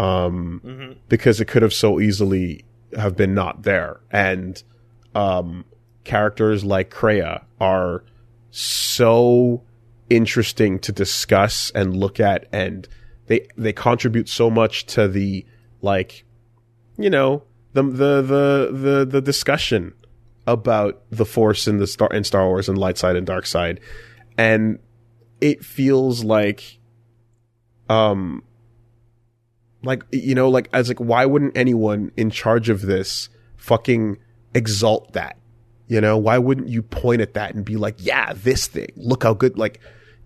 Um 0.00 0.96
because 1.08 1.40
it 1.40 1.44
could 1.44 1.62
have 1.62 1.72
so 1.72 2.00
easily 2.00 2.64
have 2.96 3.16
been 3.16 3.34
not 3.34 3.62
there. 3.62 4.00
And 4.10 4.60
um 5.14 5.64
characters 6.02 6.64
like 6.64 6.90
Kreia 6.90 7.44
are 7.60 8.02
so 8.50 9.62
interesting 10.10 10.78
to 10.80 10.92
discuss 10.92 11.70
and 11.74 11.96
look 11.96 12.20
at 12.20 12.46
and 12.52 12.88
they 13.28 13.46
they 13.56 13.72
contribute 13.72 14.28
so 14.28 14.50
much 14.50 14.84
to 14.84 15.06
the 15.08 15.46
like 15.80 16.24
you 16.98 17.08
know 17.08 17.44
the 17.72 17.82
the 17.82 18.22
the 18.22 18.68
the, 18.72 19.06
the 19.08 19.20
discussion 19.22 19.94
about 20.46 21.02
the 21.10 21.24
force 21.24 21.68
in 21.68 21.78
the 21.78 21.86
star 21.86 22.08
in 22.12 22.24
Star 22.24 22.46
Wars 22.46 22.68
and 22.68 22.76
light 22.76 22.98
side 22.98 23.16
and 23.16 23.26
dark 23.26 23.46
side. 23.46 23.80
And 24.36 24.78
it 25.40 25.64
feels 25.64 26.24
like 26.24 26.78
um 27.88 28.42
like 29.82 30.02
you 30.10 30.34
know 30.34 30.48
like 30.48 30.68
as 30.72 30.88
like 30.88 30.98
why 30.98 31.24
wouldn't 31.24 31.56
anyone 31.56 32.10
in 32.16 32.30
charge 32.30 32.68
of 32.68 32.82
this 32.82 33.28
fucking 33.56 34.18
exalt 34.54 35.12
that? 35.12 35.36
You 35.86 36.00
know 36.00 36.18
why 36.18 36.38
wouldn't 36.38 36.68
you 36.68 36.82
point 36.82 37.20
at 37.20 37.34
that 37.34 37.54
and 37.54 37.64
be 37.64 37.76
like 37.76 37.96
yeah 37.98 38.32
this 38.32 38.66
thing 38.66 38.92
look 38.96 39.22
how 39.22 39.34
good 39.34 39.58
like 39.58 39.80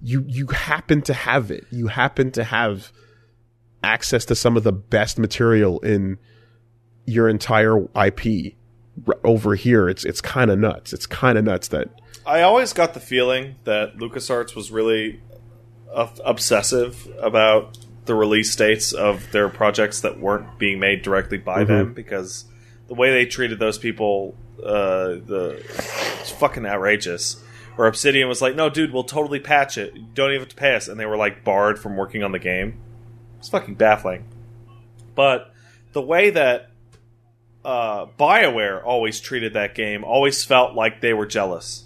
you 0.05 0.25
you 0.29 0.47
happen 0.49 1.01
to 1.03 1.15
have 1.15 1.51
it. 1.51 1.67
You 1.71 1.87
happen 1.87 2.31
to 2.33 2.45
have 2.45 2.93
access 3.83 4.25
to 4.27 4.35
some 4.35 4.57
of 4.57 4.63
the 4.63 4.73
best 4.73 5.19
material 5.19 5.81
in 5.81 6.19
your 7.07 7.29
entire 7.29 7.79
IP 7.97 8.55
r- 9.07 9.19
over 9.25 9.55
here. 9.55 9.89
It's 9.89 10.05
it's 10.05 10.21
kind 10.21 10.51
of 10.51 10.59
nuts. 10.59 10.93
It's 10.93 11.07
kind 11.07 11.39
of 11.39 11.45
nuts 11.45 11.69
that 11.69 11.89
I 12.27 12.43
always 12.43 12.73
got 12.73 12.95
the 12.95 13.01
feeling 13.01 13.57
that 13.65 13.97
LucasArts 13.97 14.55
was 14.55 14.71
really 14.71 15.21
obsessive 15.93 17.09
about 17.21 17.79
the 18.05 18.15
release 18.15 18.55
dates 18.57 18.93
of 18.93 19.31
their 19.33 19.49
projects 19.49 20.01
that 20.01 20.19
weren't 20.19 20.59
being 20.59 20.79
made 20.81 21.03
directly 21.03 21.39
by 21.39 21.65
them 21.65 21.95
because 21.95 22.45
the 22.89 22.95
way 22.95 23.13
they 23.13 23.25
treated 23.25 23.59
those 23.59 23.79
people, 23.79 24.35
uh, 24.63 25.17
the 25.25 25.63
it's 26.21 26.31
fucking 26.31 26.67
outrageous. 26.67 27.43
Where 27.77 27.89
Obsidian 27.89 28.29
was 28.29 28.41
like, 28.41 28.55
"No, 28.55 28.71
dude, 28.71 28.93
we'll 28.93 29.05
totally 29.05 29.41
patch 29.41 29.79
it. 29.79 30.15
Don't 30.15 30.31
even 30.31 30.41
have 30.41 30.49
to 30.51 30.57
pay 30.57 30.75
us," 30.75 30.89
and 30.89 30.99
they 30.99 31.07
were 31.07 31.17
like 31.17 31.45
barred 31.45 31.79
from 31.79 31.97
working 31.97 32.23
on 32.23 32.33
the 32.33 32.39
game. 32.39 32.81
It's 33.39 33.49
fucking 33.49 33.75
baffling. 33.75 34.29
But 35.15 35.53
the 35.93 36.03
way 36.03 36.31
that 36.31 36.71
uh, 37.65 38.07
Bioware 38.19 38.83
always 38.85 39.21
treated 39.21 39.55
that 39.55 39.75
game 39.75 40.05
always 40.05 40.45
felt 40.45 40.75
like 40.75 41.01
they 41.01 41.13
were 41.13 41.27
jealous 41.27 41.85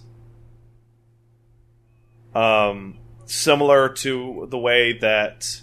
um, 2.35 2.99
similar 3.27 3.89
to 3.89 4.47
the 4.51 4.59
way 4.59 4.99
that 4.99 5.61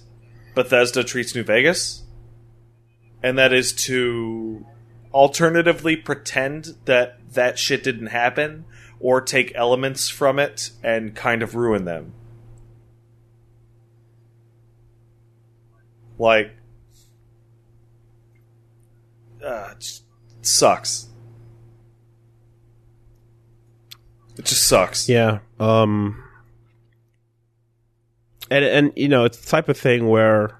Bethesda 0.55 1.03
treats 1.03 1.35
New 1.35 1.43
Vegas, 1.43 2.03
and 3.23 3.37
that 3.37 3.53
is 3.53 3.73
to 3.73 4.65
alternatively 5.13 5.95
pretend 5.95 6.75
that 6.85 7.33
that 7.33 7.57
shit 7.57 7.83
didn't 7.83 8.07
happen 8.07 8.65
or 8.99 9.21
take 9.21 9.51
elements 9.55 10.09
from 10.09 10.39
it 10.39 10.71
and 10.83 11.15
kind 11.15 11.41
of 11.41 11.55
ruin 11.55 11.85
them. 11.85 12.13
Like, 16.17 16.51
uh, 19.43 19.73
sucks. 20.41 21.07
It 24.37 24.45
just 24.45 24.67
sucks. 24.67 25.07
Yeah. 25.07 25.39
Um 25.59 26.23
and 28.49 28.65
and 28.65 28.93
you 28.95 29.07
know, 29.07 29.25
it's 29.25 29.37
the 29.37 29.47
type 29.47 29.69
of 29.69 29.77
thing 29.77 30.07
where 30.07 30.59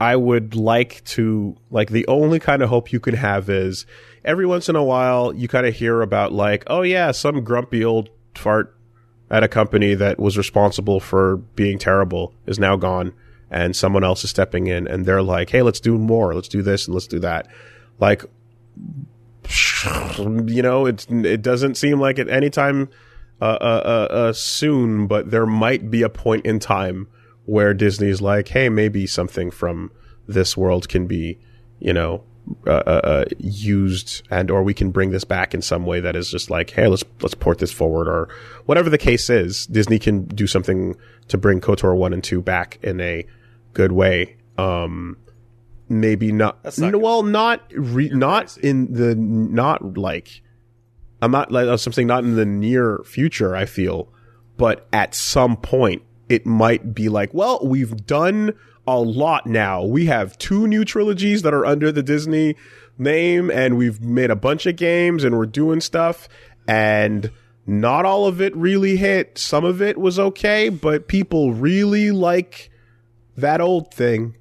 I 0.00 0.14
would 0.16 0.54
like 0.54 1.04
to 1.06 1.56
like 1.70 1.90
the 1.90 2.06
only 2.06 2.38
kind 2.38 2.62
of 2.62 2.68
hope 2.68 2.92
you 2.92 3.00
can 3.00 3.14
have 3.14 3.48
is 3.50 3.86
every 4.24 4.46
once 4.46 4.68
in 4.68 4.76
a 4.76 4.82
while 4.82 5.34
you 5.34 5.48
kind 5.48 5.66
of 5.66 5.74
hear 5.74 6.02
about 6.02 6.32
like, 6.32 6.64
oh 6.66 6.82
yeah, 6.82 7.10
some 7.10 7.42
grumpy 7.44 7.84
old 7.84 8.10
fart 8.34 8.74
at 9.30 9.42
a 9.42 9.48
company 9.48 9.94
that 9.94 10.18
was 10.18 10.38
responsible 10.38 11.00
for 11.00 11.36
being 11.36 11.78
terrible 11.78 12.34
is 12.46 12.58
now 12.58 12.76
gone 12.76 13.12
and 13.50 13.74
someone 13.74 14.04
else 14.04 14.24
is 14.24 14.30
stepping 14.30 14.66
in 14.66 14.86
and 14.86 15.06
they're 15.06 15.22
like, 15.22 15.50
"Hey, 15.50 15.62
let's 15.62 15.80
do 15.80 15.98
more. 15.98 16.34
Let's 16.34 16.48
do 16.48 16.62
this 16.62 16.86
and 16.86 16.94
let's 16.94 17.06
do 17.06 17.18
that." 17.20 17.48
Like 17.98 18.24
you 20.18 20.62
know, 20.62 20.86
it's 20.86 21.06
it 21.10 21.42
doesn't 21.42 21.76
seem 21.76 22.00
like 22.00 22.18
at 22.18 22.28
any 22.28 22.50
time 22.50 22.88
uh, 23.40 23.58
uh, 23.60 23.82
uh, 23.84 24.12
uh, 24.12 24.32
soon, 24.32 25.06
but 25.06 25.30
there 25.30 25.46
might 25.46 25.90
be 25.90 26.02
a 26.02 26.08
point 26.08 26.44
in 26.44 26.58
time 26.58 27.08
where 27.44 27.72
Disney's 27.72 28.20
like, 28.20 28.48
hey, 28.48 28.68
maybe 28.68 29.06
something 29.06 29.50
from 29.50 29.92
this 30.26 30.56
world 30.56 30.88
can 30.88 31.06
be, 31.06 31.38
you 31.78 31.92
know, 31.92 32.24
uh, 32.66 32.70
uh, 32.70 33.00
uh, 33.04 33.24
used 33.38 34.22
and 34.30 34.50
or 34.50 34.62
we 34.62 34.74
can 34.74 34.90
bring 34.90 35.10
this 35.10 35.24
back 35.24 35.54
in 35.54 35.62
some 35.62 35.84
way 35.86 36.00
that 36.00 36.16
is 36.16 36.30
just 36.30 36.50
like, 36.50 36.70
hey, 36.70 36.86
let's 36.86 37.04
let's 37.20 37.34
port 37.34 37.58
this 37.58 37.72
forward 37.72 38.08
or 38.08 38.28
whatever 38.66 38.90
the 38.90 38.98
case 38.98 39.30
is. 39.30 39.66
Disney 39.66 39.98
can 39.98 40.24
do 40.24 40.46
something 40.46 40.96
to 41.28 41.38
bring 41.38 41.60
KOTOR 41.60 41.96
one 41.96 42.12
and 42.12 42.22
two 42.22 42.42
back 42.42 42.78
in 42.82 43.00
a 43.00 43.26
good 43.72 43.92
way. 43.92 44.36
Um, 44.56 45.16
maybe 45.88 46.32
not. 46.32 46.64
Not 46.78 46.94
n- 46.94 47.00
well, 47.00 47.22
not 47.22 47.62
re- 47.72 48.10
not 48.10 48.52
crazy. 48.54 48.68
in 48.68 48.92
the 48.92 49.14
not 49.14 49.96
like 49.96 50.42
I'm 51.20 51.30
not 51.30 51.50
like 51.50 51.66
I'm 51.66 52.06
not 52.06 52.24
in 52.24 52.36
the 52.36 52.46
near 52.46 53.00
future. 53.04 53.56
I 53.56 53.66
feel, 53.66 54.12
but 54.56 54.86
at 54.92 55.14
some 55.14 55.56
point 55.56 56.02
it 56.28 56.46
might 56.46 56.94
be 56.94 57.08
like, 57.08 57.32
well, 57.32 57.60
we've 57.62 58.06
done 58.06 58.54
a 58.88 58.98
lot 58.98 59.46
now. 59.46 59.84
We 59.84 60.06
have 60.06 60.38
two 60.38 60.66
new 60.66 60.82
trilogies 60.82 61.42
that 61.42 61.52
are 61.52 61.66
under 61.66 61.92
the 61.92 62.02
Disney 62.02 62.56
name, 62.96 63.50
and 63.50 63.76
we've 63.76 64.00
made 64.00 64.30
a 64.30 64.36
bunch 64.36 64.64
of 64.64 64.76
games, 64.76 65.24
and 65.24 65.36
we're 65.36 65.46
doing 65.46 65.82
stuff, 65.82 66.26
and 66.66 67.30
not 67.66 68.06
all 68.06 68.26
of 68.26 68.40
it 68.40 68.56
really 68.56 68.96
hit. 68.96 69.36
Some 69.36 69.64
of 69.64 69.82
it 69.82 69.98
was 69.98 70.18
okay, 70.18 70.70
but 70.70 71.06
people 71.06 71.52
really 71.52 72.10
like 72.10 72.70
that 73.36 73.60
old 73.60 73.92
thing. 73.92 74.36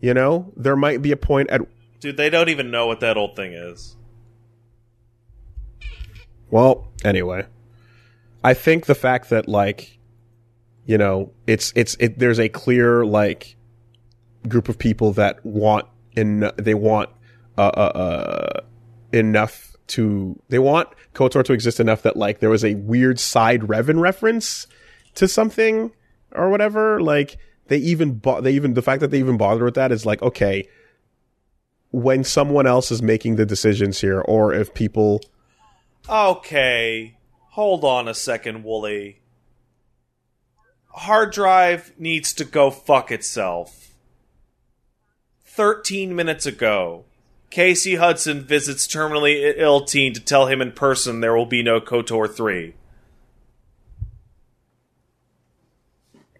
You 0.00 0.14
know, 0.14 0.52
there 0.56 0.76
might 0.76 1.02
be 1.02 1.12
a 1.12 1.16
point 1.16 1.50
at 1.50 1.60
Dude, 2.00 2.16
they 2.16 2.30
don't 2.30 2.48
even 2.48 2.70
know 2.70 2.86
what 2.86 3.00
that 3.00 3.18
old 3.18 3.36
thing 3.36 3.52
is. 3.52 3.94
Well, 6.50 6.88
anyway, 7.04 7.44
I 8.42 8.54
think 8.54 8.86
the 8.86 8.94
fact 8.94 9.28
that 9.28 9.46
like, 9.46 9.98
you 10.90 10.98
know, 10.98 11.30
it's 11.46 11.72
it's 11.76 11.96
it. 12.00 12.18
There's 12.18 12.40
a 12.40 12.48
clear 12.48 13.06
like 13.06 13.54
group 14.48 14.68
of 14.68 14.76
people 14.76 15.12
that 15.12 15.46
want 15.46 15.86
in 16.16 16.50
they 16.56 16.74
want 16.74 17.10
uh, 17.56 17.70
uh, 17.76 17.92
uh 17.94 18.60
enough 19.12 19.76
to 19.86 20.42
they 20.48 20.58
want 20.58 20.88
Kotor 21.14 21.44
to 21.44 21.52
exist 21.52 21.78
enough 21.78 22.02
that 22.02 22.16
like 22.16 22.40
there 22.40 22.50
was 22.50 22.64
a 22.64 22.74
weird 22.74 23.20
side 23.20 23.60
Revan 23.60 24.00
reference 24.00 24.66
to 25.14 25.28
something 25.28 25.92
or 26.32 26.50
whatever. 26.50 27.00
Like 27.00 27.38
they 27.68 27.76
even 27.76 28.14
bo- 28.14 28.40
they 28.40 28.50
even 28.54 28.74
the 28.74 28.82
fact 28.82 28.98
that 28.98 29.12
they 29.12 29.20
even 29.20 29.36
bothered 29.36 29.62
with 29.62 29.74
that 29.76 29.92
is 29.92 30.04
like 30.04 30.20
okay. 30.22 30.68
When 31.92 32.24
someone 32.24 32.66
else 32.66 32.90
is 32.90 33.00
making 33.00 33.36
the 33.36 33.46
decisions 33.46 34.00
here, 34.00 34.20
or 34.22 34.52
if 34.52 34.74
people 34.74 35.20
Okay, 36.08 37.16
hold 37.50 37.84
on 37.84 38.08
a 38.08 38.14
second, 38.14 38.64
Woolie. 38.64 39.19
Hard 40.90 41.32
drive 41.32 41.92
needs 41.98 42.32
to 42.34 42.44
go 42.44 42.70
fuck 42.70 43.10
itself. 43.10 43.94
13 45.44 46.14
minutes 46.14 46.46
ago, 46.46 47.04
Casey 47.50 47.96
Hudson 47.96 48.42
visits 48.42 48.86
terminally 48.86 49.52
ill 49.56 49.84
teen 49.84 50.12
to 50.14 50.20
tell 50.20 50.46
him 50.46 50.60
in 50.62 50.72
person 50.72 51.20
there 51.20 51.34
will 51.34 51.46
be 51.46 51.62
no 51.62 51.80
KOTOR 51.80 52.32
3. 52.32 52.74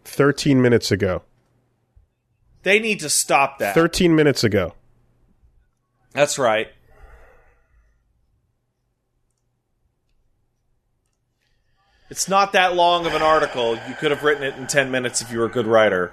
13 0.04 0.60
minutes 0.62 0.90
ago. 0.90 1.22
They 2.62 2.78
need 2.78 3.00
to 3.00 3.08
stop 3.08 3.58
that. 3.58 3.74
13 3.74 4.14
minutes 4.14 4.44
ago. 4.44 4.74
That's 6.12 6.38
right. 6.38 6.68
It's 12.10 12.28
not 12.28 12.52
that 12.52 12.74
long 12.74 13.06
of 13.06 13.14
an 13.14 13.22
article. 13.22 13.76
You 13.88 13.94
could 13.94 14.10
have 14.10 14.24
written 14.24 14.42
it 14.42 14.56
in 14.56 14.66
10 14.66 14.90
minutes 14.90 15.22
if 15.22 15.30
you 15.30 15.38
were 15.38 15.44
a 15.44 15.50
good 15.50 15.66
writer. 15.66 16.12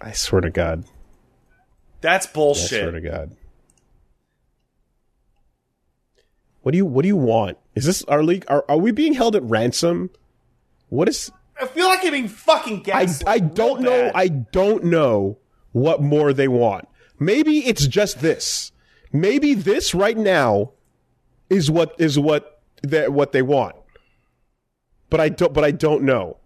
I 0.00 0.12
swear 0.12 0.40
to 0.40 0.50
God. 0.50 0.84
That's 2.00 2.26
bullshit. 2.26 2.80
I 2.80 2.82
swear 2.82 2.92
to. 2.92 3.00
God. 3.00 3.36
What 6.62 6.72
do 6.72 6.78
you 6.78 6.86
What 6.86 7.02
do 7.02 7.08
you 7.08 7.16
want? 7.16 7.58
Is 7.74 7.84
this 7.84 8.02
our 8.04 8.22
league? 8.22 8.44
Are 8.48 8.64
Are 8.68 8.78
we 8.78 8.92
being 8.92 9.12
held 9.12 9.36
at 9.36 9.42
ransom? 9.42 10.10
What 10.88 11.08
is 11.08 11.30
I 11.60 11.66
feel 11.66 11.86
like 11.86 12.04
I'm 12.04 12.12
being 12.12 12.28
fucking 12.28 12.80
I, 12.92 13.04
gaslit. 13.04 13.28
I 13.28 13.38
don't 13.38 13.82
know. 13.82 14.10
bad. 14.10 14.12
I 14.14 14.28
don't 14.28 14.84
know 14.84 15.38
what 15.72 16.02
more 16.02 16.32
they 16.32 16.48
want. 16.48 16.88
Maybe 17.18 17.66
it's 17.66 17.86
just 17.86 18.20
this. 18.20 18.72
Maybe 19.12 19.54
this 19.54 19.94
right 19.94 20.16
now 20.16 20.72
is 21.48 21.70
what 21.70 21.94
is 21.98 22.18
what 22.18 22.55
they, 22.82 23.08
what 23.08 23.32
they 23.32 23.42
want. 23.42 23.76
But 25.10 25.20
I 25.20 25.28
don't. 25.28 25.52
But 25.52 25.64
I 25.64 25.70
don't 25.70 26.02
know. 26.02 26.38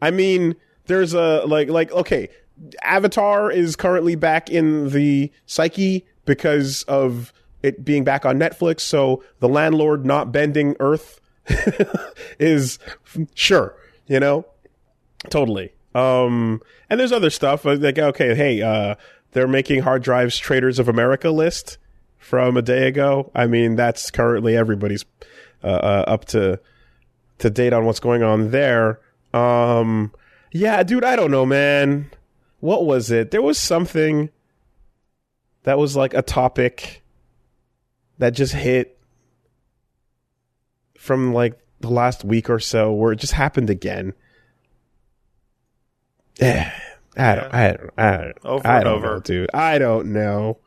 I 0.00 0.10
mean, 0.10 0.56
there's 0.86 1.14
a 1.14 1.44
like 1.46 1.68
like 1.68 1.90
okay, 1.92 2.28
Avatar 2.82 3.50
is 3.50 3.76
currently 3.76 4.14
back 4.14 4.50
in 4.50 4.90
the 4.90 5.30
psyche 5.46 6.06
because 6.24 6.82
of 6.84 7.32
it 7.62 7.84
being 7.84 8.04
back 8.04 8.26
on 8.26 8.38
Netflix. 8.38 8.80
So 8.80 9.22
the 9.38 9.48
landlord 9.48 10.04
not 10.04 10.32
bending 10.32 10.76
Earth 10.80 11.20
is 12.38 12.78
sure, 13.34 13.74
you 14.06 14.20
know, 14.20 14.44
totally. 15.30 15.72
Um, 15.94 16.62
and 16.88 16.98
there's 16.98 17.12
other 17.12 17.30
stuff 17.30 17.64
like 17.64 17.98
okay, 17.98 18.34
hey, 18.34 18.62
uh, 18.62 18.96
they're 19.32 19.48
making 19.48 19.82
hard 19.82 20.02
drives 20.02 20.38
Traders 20.38 20.78
of 20.78 20.88
America 20.88 21.30
list 21.30 21.78
from 22.18 22.56
a 22.56 22.62
day 22.62 22.86
ago. 22.88 23.30
I 23.34 23.46
mean, 23.46 23.76
that's 23.76 24.10
currently 24.10 24.56
everybody's 24.56 25.04
uh, 25.62 25.66
uh, 25.66 26.04
up 26.06 26.24
to 26.26 26.58
to 27.38 27.50
date 27.50 27.72
on 27.72 27.84
what's 27.84 28.00
going 28.00 28.22
on 28.22 28.50
there. 28.50 29.00
Um, 29.34 30.12
yeah, 30.52 30.82
dude, 30.82 31.04
I 31.04 31.16
don't 31.16 31.30
know, 31.30 31.46
man. 31.46 32.10
What 32.60 32.84
was 32.86 33.10
it? 33.10 33.30
There 33.30 33.42
was 33.42 33.58
something 33.58 34.30
that 35.64 35.78
was 35.78 35.96
like 35.96 36.14
a 36.14 36.22
topic 36.22 37.02
that 38.18 38.30
just 38.34 38.52
hit 38.52 38.98
from 40.96 41.32
like 41.34 41.58
the 41.80 41.90
last 41.90 42.24
week 42.24 42.48
or 42.48 42.60
so 42.60 42.92
where 42.92 43.12
it 43.12 43.16
just 43.16 43.32
happened 43.32 43.70
again. 43.70 44.12
Eh, 46.40 46.70
I 47.16 47.34
don't, 47.34 47.54
I 47.54 47.72
don't, 47.72 47.90
I 47.98 48.16
don't, 48.18 48.38
Over 48.44 48.66
I 48.66 48.76
and 48.76 48.84
don't 48.84 48.92
over. 48.94 49.06
know, 49.14 49.20
dude. 49.20 49.50
I 49.52 49.78
don't 49.78 50.12
know. 50.12 50.58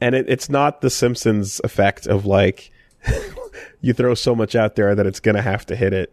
And 0.00 0.14
it, 0.14 0.26
it's 0.28 0.48
not 0.48 0.80
the 0.80 0.90
Simpsons 0.90 1.60
effect 1.62 2.06
of 2.06 2.26
like 2.26 2.70
you 3.80 3.92
throw 3.92 4.14
so 4.14 4.34
much 4.34 4.54
out 4.54 4.76
there 4.76 4.94
that 4.94 5.06
it's 5.06 5.20
gonna 5.20 5.42
have 5.42 5.66
to 5.66 5.76
hit 5.76 5.92
it. 5.92 6.12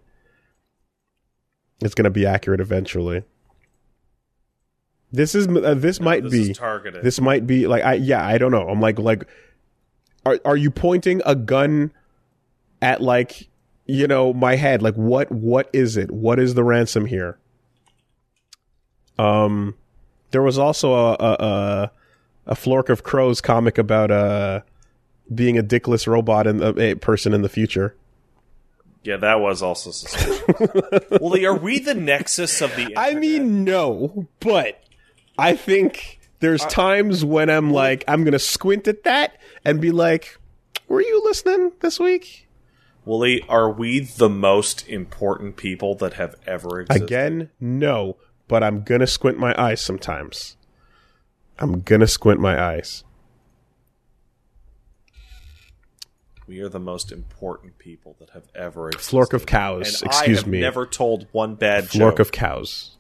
It's 1.82 1.96
gonna 1.96 2.10
be 2.10 2.26
accurate 2.26 2.60
eventually. 2.60 3.24
This 5.12 5.36
is 5.36 5.48
uh, 5.48 5.74
this 5.76 6.02
might 6.02 6.24
this 6.24 6.32
be 6.32 6.52
is 6.52 6.58
targeted. 6.58 7.04
this 7.04 7.22
might 7.22 7.48
be 7.48 7.68
like 7.68 7.84
I 7.84 7.94
yeah 7.94 8.26
I 8.26 8.38
don't 8.38 8.52
know. 8.52 8.68
I'm 8.68 8.82
like 8.82 9.00
like 9.00 9.26
are 10.26 10.40
are 10.44 10.58
you 10.58 10.70
pointing 10.70 11.22
a 11.26 11.36
gun 11.36 11.94
at 12.82 13.02
like 13.02 13.50
you 13.86 14.08
know 14.08 14.34
my 14.34 14.56
head 14.56 14.82
like 14.82 14.96
what 14.96 15.32
what 15.32 15.70
is 15.72 15.96
it? 15.96 16.12
What 16.12 16.40
is 16.40 16.56
the 16.56 16.64
ransom 16.64 17.06
here? 17.06 17.40
Um 19.18 19.76
there 20.32 20.42
was 20.42 20.58
also 20.58 20.94
a 20.94 21.14
a 21.14 21.34
a, 21.40 21.92
a 22.48 22.56
Flork 22.56 22.90
of 22.90 23.04
Crows 23.04 23.42
comic 23.42 23.78
about 23.78 24.10
uh 24.10 24.62
being 25.34 25.58
a 25.58 25.64
dickless 25.64 26.08
robot 26.08 26.48
and 26.48 26.62
a, 26.62 26.96
person 26.96 27.34
in 27.34 27.42
the 27.42 27.50
future. 27.50 27.96
yeah, 29.04 29.18
that 29.18 29.40
was 29.42 29.62
also 29.62 29.92
suspicious. 29.92 30.40
Woolie, 31.20 31.46
are 31.46 31.58
we 31.58 31.80
the 31.80 31.94
nexus 31.94 32.62
of 32.62 32.76
the? 32.76 32.96
I 32.98 33.14
mean, 33.14 33.64
no, 33.64 34.28
but 34.40 34.82
I 35.38 35.56
think 35.56 36.20
there's 36.40 36.66
times 36.66 37.26
when 37.26 37.50
I'm 37.50 37.72
like, 37.72 38.04
I'm 38.08 38.24
gonna 38.24 38.40
squint 38.40 38.88
at 38.88 39.04
that 39.04 39.38
and 39.66 39.82
be 39.82 39.92
like, 39.92 40.38
"Were 40.88 41.02
you 41.02 41.22
listening 41.26 41.74
this 41.82 42.00
week?" 42.00 42.48
Woolie, 43.06 43.44
are 43.48 43.72
we 43.72 44.02
the 44.02 44.30
most 44.30 44.88
important 44.88 45.56
people 45.56 45.96
that 45.96 46.14
have 46.14 46.36
ever 46.46 46.82
existed? 46.82 47.04
Again, 47.04 47.50
no, 47.60 48.18
but 48.50 48.64
I'm 48.64 48.84
gonna 48.84 49.08
squint 49.08 49.38
my 49.38 49.56
eyes 49.62 49.82
sometimes. 49.82 50.57
I'm 51.60 51.82
gonna 51.82 52.08
squint 52.08 52.40
my 52.40 52.62
eyes. 52.62 53.04
We 56.48 56.62
are 56.62 56.70
the 56.70 56.80
most 56.80 57.12
important 57.12 57.78
people 57.78 58.16
that 58.20 58.30
have 58.30 58.46
ever 58.56 58.88
existed. 58.88 59.10
Flork 59.10 59.34
of 59.34 59.46
cows, 59.46 60.02
and 60.02 60.10
excuse 60.12 60.38
I 60.38 60.42
have 60.42 60.48
me. 60.48 60.62
never 60.62 60.86
told 60.86 61.28
one 61.34 61.56
bad 61.56 61.90
Flork 61.90 62.14
joke. 62.16 62.20
of 62.20 62.32
cows. 62.32 62.92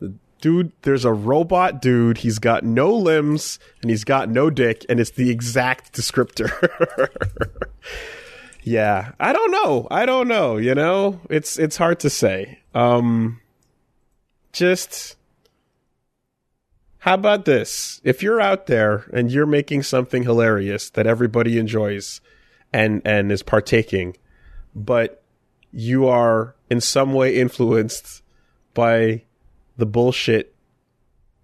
The 0.00 0.14
Dude, 0.40 0.72
there's 0.82 1.04
a 1.04 1.12
robot 1.12 1.80
dude. 1.80 2.18
He's 2.18 2.38
got 2.40 2.64
no 2.64 2.92
limbs 2.92 3.58
and 3.82 3.90
he's 3.90 4.04
got 4.04 4.28
no 4.28 4.50
dick, 4.50 4.84
and 4.88 4.98
it's 4.98 5.10
the 5.10 5.30
exact 5.30 5.92
descriptor. 5.92 6.50
yeah, 8.64 9.12
I 9.20 9.32
don't 9.32 9.50
know. 9.52 9.86
I 9.90 10.04
don't 10.04 10.26
know. 10.26 10.56
You 10.56 10.74
know, 10.74 11.20
it's 11.30 11.58
it's 11.60 11.76
hard 11.76 12.00
to 12.00 12.10
say. 12.10 12.58
Um, 12.74 13.40
just 14.52 15.15
how 17.06 17.14
about 17.14 17.44
this? 17.44 18.00
If 18.02 18.20
you're 18.20 18.40
out 18.40 18.66
there 18.66 19.08
and 19.12 19.30
you're 19.30 19.46
making 19.46 19.84
something 19.84 20.24
hilarious 20.24 20.90
that 20.90 21.06
everybody 21.06 21.56
enjoys 21.56 22.20
and 22.72 23.00
and 23.04 23.30
is 23.30 23.44
partaking, 23.44 24.16
but 24.74 25.22
you 25.70 26.08
are 26.08 26.56
in 26.68 26.80
some 26.80 27.14
way 27.14 27.36
influenced 27.36 28.22
by 28.74 29.22
the 29.76 29.86
bullshit 29.86 30.56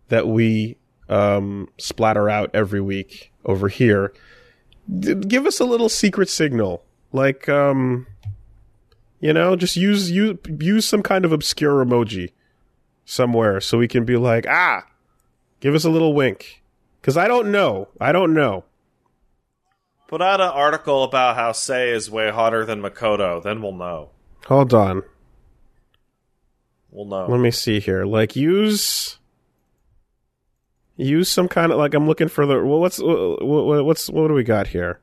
that 0.09 0.27
we 0.27 0.79
um, 1.09 1.69
splatter 1.79 2.29
out 2.29 2.51
every 2.53 2.81
week 2.81 3.33
over 3.45 3.69
here, 3.69 4.13
d- 4.99 5.15
give 5.15 5.47
us 5.47 5.61
a 5.61 5.65
little 5.65 5.89
secret 5.89 6.29
signal, 6.29 6.83
like 7.13 7.49
um, 7.49 8.09
you 9.21 9.33
know, 9.33 9.55
just 9.55 9.77
use 9.77 10.11
use 10.11 10.39
use 10.59 10.87
some 10.87 11.05
kind 11.05 11.25
of 11.25 11.31
obscure 11.31 11.85
emoji 11.85 12.33
somewhere 13.05 13.61
so 13.61 13.79
we 13.79 13.87
can 13.87 14.05
be 14.05 14.17
like, 14.17 14.45
ah, 14.49 14.85
give 15.63 15.75
us 15.75 15.85
a 15.85 15.91
little 15.91 16.13
wink, 16.13 16.63
because 17.01 17.17
I 17.17 17.27
don't 17.27 17.51
know, 17.51 17.89
I 17.99 18.13
don't 18.13 18.35
know. 18.35 18.65
Put 20.09 20.21
out 20.21 20.43
an 20.43 20.51
article 20.51 21.05
about 21.05 21.37
how 21.37 21.53
Sae 21.53 21.91
is 21.91 22.11
way 22.11 22.31
hotter 22.31 22.67
than 22.67 22.83
Makoto, 22.83 23.43
then 23.43 23.63
we'll 23.63 23.73
know. 23.73 24.11
Hold 24.45 24.75
on. 24.75 25.05
We'll 26.91 27.07
know. 27.07 27.27
Let 27.27 27.41
me 27.41 27.51
see 27.51 27.81
here. 27.81 28.05
Like 28.05 28.37
use 28.37 29.19
use 30.97 31.31
some 31.31 31.49
kind 31.49 31.73
of 31.73 31.79
like 31.79 31.95
I'm 31.95 32.07
looking 32.07 32.29
for 32.29 32.45
the 32.45 32.63
well, 32.63 32.81
what's 32.81 32.99
what, 32.99 33.87
what's 33.87 34.11
what 34.11 34.29
do 34.29 34.35
we 34.35 34.45
got 34.45 34.67
here? 34.67 35.01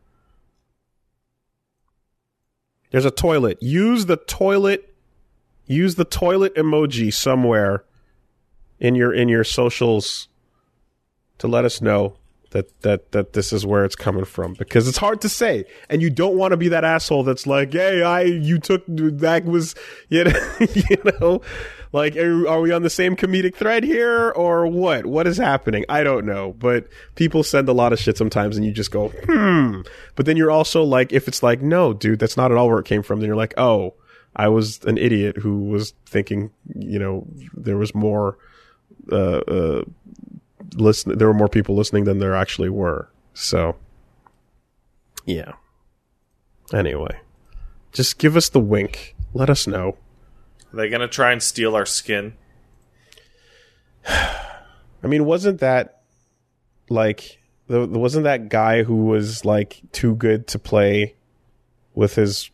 There's 2.91 3.05
a 3.05 3.11
toilet. 3.11 3.57
Use 3.61 4.05
the 4.05 4.17
toilet 4.17 4.93
use 5.65 5.95
the 5.95 6.05
toilet 6.05 6.53
emoji 6.55 7.13
somewhere 7.13 7.83
in 8.79 8.95
your 8.95 9.13
in 9.13 9.29
your 9.29 9.43
socials 9.43 10.27
to 11.39 11.47
let 11.47 11.65
us 11.65 11.81
know 11.81 12.15
that 12.51 12.81
that 12.81 13.11
that 13.11 13.33
this 13.33 13.53
is 13.53 13.65
where 13.65 13.85
it's 13.85 13.95
coming 13.95 14.25
from. 14.25 14.53
Because 14.53 14.87
it's 14.87 14.97
hard 14.97 15.21
to 15.21 15.29
say. 15.29 15.65
And 15.89 16.01
you 16.01 16.09
don't 16.09 16.35
want 16.35 16.51
to 16.51 16.57
be 16.57 16.69
that 16.69 16.83
asshole 16.83 17.23
that's 17.23 17.45
like 17.45 17.73
hey 17.73 18.01
i 18.01 18.21
you 18.21 18.59
took 18.59 18.83
that 18.87 19.45
was 19.45 19.75
you 20.09 20.23
know, 20.25 20.57
you 20.59 20.97
know 21.05 21.41
like 21.91 22.15
are, 22.15 22.47
are 22.47 22.61
we 22.61 22.71
on 22.71 22.83
the 22.83 22.89
same 22.89 23.15
comedic 23.15 23.55
thread 23.55 23.83
here 23.83 24.29
or 24.31 24.67
what? 24.67 25.05
What 25.07 25.25
is 25.25 25.37
happening? 25.37 25.85
I 25.89 26.03
don't 26.03 26.25
know. 26.25 26.53
But 26.53 26.87
people 27.15 27.43
send 27.43 27.67
a 27.67 27.73
lot 27.73 27.93
of 27.93 27.99
shit 27.99 28.17
sometimes 28.17 28.57
and 28.57 28.65
you 28.65 28.71
just 28.71 28.91
go 28.91 29.09
hmm. 29.09 29.81
But 30.15 30.25
then 30.25 30.37
you're 30.37 30.51
also 30.51 30.83
like 30.83 31.11
if 31.11 31.27
it's 31.27 31.43
like 31.43 31.61
no 31.61 31.93
dude 31.93 32.19
that's 32.19 32.37
not 32.37 32.51
at 32.51 32.57
all 32.57 32.69
where 32.69 32.79
it 32.79 32.85
came 32.85 33.03
from 33.03 33.19
then 33.19 33.27
you're 33.27 33.35
like 33.35 33.53
oh 33.57 33.93
i 34.35 34.47
was 34.47 34.83
an 34.83 34.97
idiot 34.97 35.37
who 35.37 35.63
was 35.63 35.93
thinking 36.05 36.51
you 36.75 36.99
know 36.99 37.25
there 37.55 37.77
was 37.77 37.95
more 37.95 38.37
uh, 39.11 39.39
uh 39.39 39.83
listen 40.75 41.17
there 41.17 41.27
were 41.27 41.33
more 41.33 41.49
people 41.49 41.75
listening 41.75 42.03
than 42.03 42.19
there 42.19 42.35
actually 42.35 42.69
were. 42.69 43.09
So 43.33 43.75
yeah. 45.25 45.53
Anyway 46.73 47.19
just 47.91 48.17
give 48.17 48.35
us 48.35 48.49
the 48.49 48.59
wink. 48.59 49.15
Let 49.33 49.49
us 49.49 49.67
know. 49.67 49.97
Are 50.71 50.77
they 50.77 50.89
gonna 50.89 51.07
try 51.07 51.31
and 51.31 51.41
steal 51.41 51.75
our 51.75 51.85
skin? 51.85 52.33
i 54.07 55.07
mean 55.07 55.25
wasn't 55.25 55.59
that 55.59 56.03
like 56.89 57.39
the, 57.67 57.85
wasn't 57.85 58.23
that 58.23 58.49
guy 58.49 58.83
who 58.83 59.05
was 59.05 59.45
like 59.45 59.81
too 59.91 60.15
good 60.15 60.47
to 60.47 60.57
play 60.57 61.15
with 61.93 62.15
his 62.15 62.49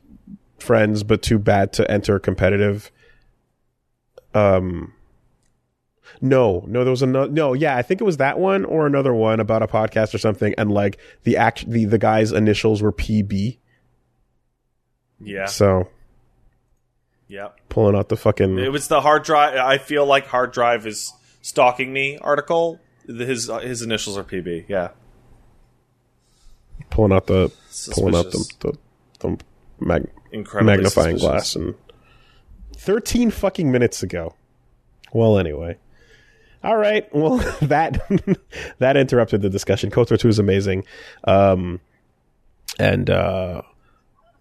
friends 0.60 1.04
but 1.04 1.22
too 1.22 1.38
bad 1.40 1.72
to 1.72 1.90
enter 1.90 2.20
competitive 2.20 2.92
um 4.34 4.94
no, 6.22 6.64
no, 6.68 6.84
there 6.84 6.92
was 6.92 7.02
another. 7.02 7.32
No, 7.32 7.54
yeah, 7.54 7.76
I 7.78 7.82
think 7.82 8.02
it 8.02 8.04
was 8.04 8.18
that 8.18 8.40
one 8.40 8.66
or 8.66 8.86
another 8.88 9.14
one 9.14 9.40
about 9.40 9.62
a 9.64 9.68
podcast 9.68 10.14
or 10.14 10.18
something, 10.18 10.54
and 10.58 10.72
like 10.72 10.98
the 11.24 11.38
act, 11.38 11.70
the 11.70 11.86
the 11.86 11.98
guy's 11.98 12.32
initials 12.32 12.82
were 12.82 12.92
PB. 12.92 13.58
Yeah. 15.20 15.46
So 15.46 15.90
Yep. 17.28 17.60
pulling 17.70 17.96
out 17.96 18.10
the 18.10 18.18
fucking 18.18 18.60
It 18.60 18.72
was 18.72 18.88
the 18.88 19.02
hard 19.02 19.24
drive. 19.24 19.56
I 19.58 19.78
feel 19.78 20.06
like 20.06 20.28
hard 20.28 20.52
drive 20.52 20.86
is 20.86 21.12
stalking 21.42 21.92
me. 21.94 22.18
Article. 22.20 22.80
His 23.08 23.50
his 23.62 23.82
initials 23.82 24.18
are 24.18 24.24
PB. 24.24 24.66
Yeah. 24.68 24.90
pulling 26.90 27.12
out 27.14 27.28
the 27.28 27.52
pulling 27.94 28.16
out 28.16 28.32
the 28.32 28.46
the, 28.60 28.78
the 29.20 29.38
mag, 29.80 30.08
magnifying 30.62 31.18
suspicious. 31.18 31.22
glass 31.22 31.56
and 31.56 31.76
13 32.78 33.32
fucking 33.32 33.72
minutes 33.72 34.04
ago. 34.04 34.36
Well, 35.14 35.38
anyway. 35.38 35.78
All 36.66 36.76
right. 36.78 37.08
Well, 37.14 37.38
that 37.62 38.02
that 38.80 38.98
interrupted 38.98 39.42
the 39.42 39.50
discussion. 39.50 39.92
KOTOR 39.92 40.20
2 40.20 40.28
is 40.28 40.40
amazing. 40.40 40.84
Um, 41.24 41.80
and 42.80 43.10
uh, 43.10 43.62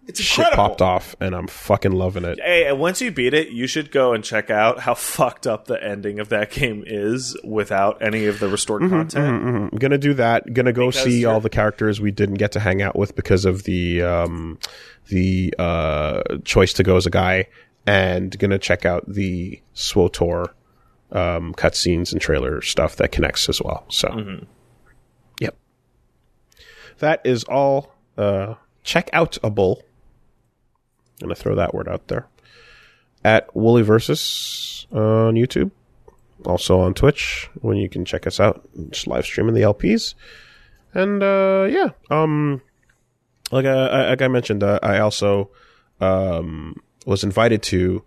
It's 0.07 0.19
shit 0.19 0.51
popped 0.53 0.81
off, 0.81 1.15
and 1.21 1.35
I'm 1.35 1.47
fucking 1.47 1.91
loving 1.91 2.25
it. 2.25 2.39
Hey, 2.41 2.65
and 2.67 2.79
once 2.79 2.99
you 2.99 3.11
beat 3.11 3.33
it, 3.35 3.49
you 3.49 3.67
should 3.67 3.91
go 3.91 4.13
and 4.13 4.23
check 4.23 4.49
out 4.49 4.79
how 4.79 4.93
fucked 4.95 5.45
up 5.45 5.65
the 5.67 5.81
ending 5.81 6.19
of 6.19 6.29
that 6.29 6.49
game 6.51 6.83
is 6.85 7.37
without 7.43 8.01
any 8.01 8.25
of 8.25 8.39
the 8.39 8.49
restored 8.49 8.89
content. 8.89 9.45
I'm 9.45 9.69
gonna 9.69 9.99
do 9.99 10.15
that. 10.15 10.51
Gonna 10.51 10.73
go 10.73 10.89
Because 10.89 11.03
see 11.03 11.25
all 11.25 11.39
the 11.39 11.49
characters 11.49 12.01
we 12.01 12.11
didn't 12.11 12.35
get 12.35 12.51
to 12.53 12.59
hang 12.59 12.81
out 12.81 12.95
with 12.95 13.15
because 13.15 13.45
of 13.45 13.63
the 13.63 14.01
um, 14.01 14.57
the 15.09 15.53
uh, 15.59 16.23
choice 16.43 16.73
to 16.73 16.83
go 16.83 16.97
as 16.97 17.05
a 17.05 17.11
guy, 17.11 17.45
and 17.85 18.37
gonna 18.39 18.59
check 18.59 18.83
out 18.85 19.05
the 19.07 19.61
SWOTOR 19.75 20.49
um, 21.11 21.53
cutscenes 21.53 22.11
and 22.11 22.21
trailer 22.21 22.61
stuff 22.61 22.95
that 22.97 23.11
connects 23.11 23.49
as 23.49 23.61
well. 23.61 23.85
So, 23.89 24.09
yep, 25.39 25.55
that 26.99 27.21
is 27.25 27.43
all. 27.45 27.93
Uh, 28.17 28.55
check 28.83 29.09
out 29.13 29.37
a 29.43 29.49
bull. 29.49 29.83
I'm 31.21 31.27
gonna 31.27 31.35
throw 31.35 31.55
that 31.55 31.73
word 31.73 31.87
out 31.87 32.07
there 32.07 32.27
at 33.23 33.53
WoolieVersus 33.53 34.85
on 34.93 35.35
YouTube 35.35 35.71
also 36.45 36.79
on 36.79 36.93
Twitch 36.93 37.49
when 37.61 37.77
you 37.77 37.89
can 37.89 38.05
check 38.05 38.27
us 38.27 38.39
out, 38.39 38.61
just 38.91 39.07
live 39.07 39.25
streaming 39.25 39.55
the 39.55 39.61
LPs. 39.61 40.13
And 40.93 41.21
uh, 41.21 41.67
yeah, 41.69 41.89
um, 42.09 42.61
like 43.51 43.65
I, 43.65 44.09
like 44.09 44.21
I 44.21 44.27
mentioned, 44.27 44.63
uh, 44.63 44.79
I 44.81 44.99
also 44.99 45.49
um, 45.99 46.81
was 47.05 47.23
invited 47.23 47.63
to 47.63 48.03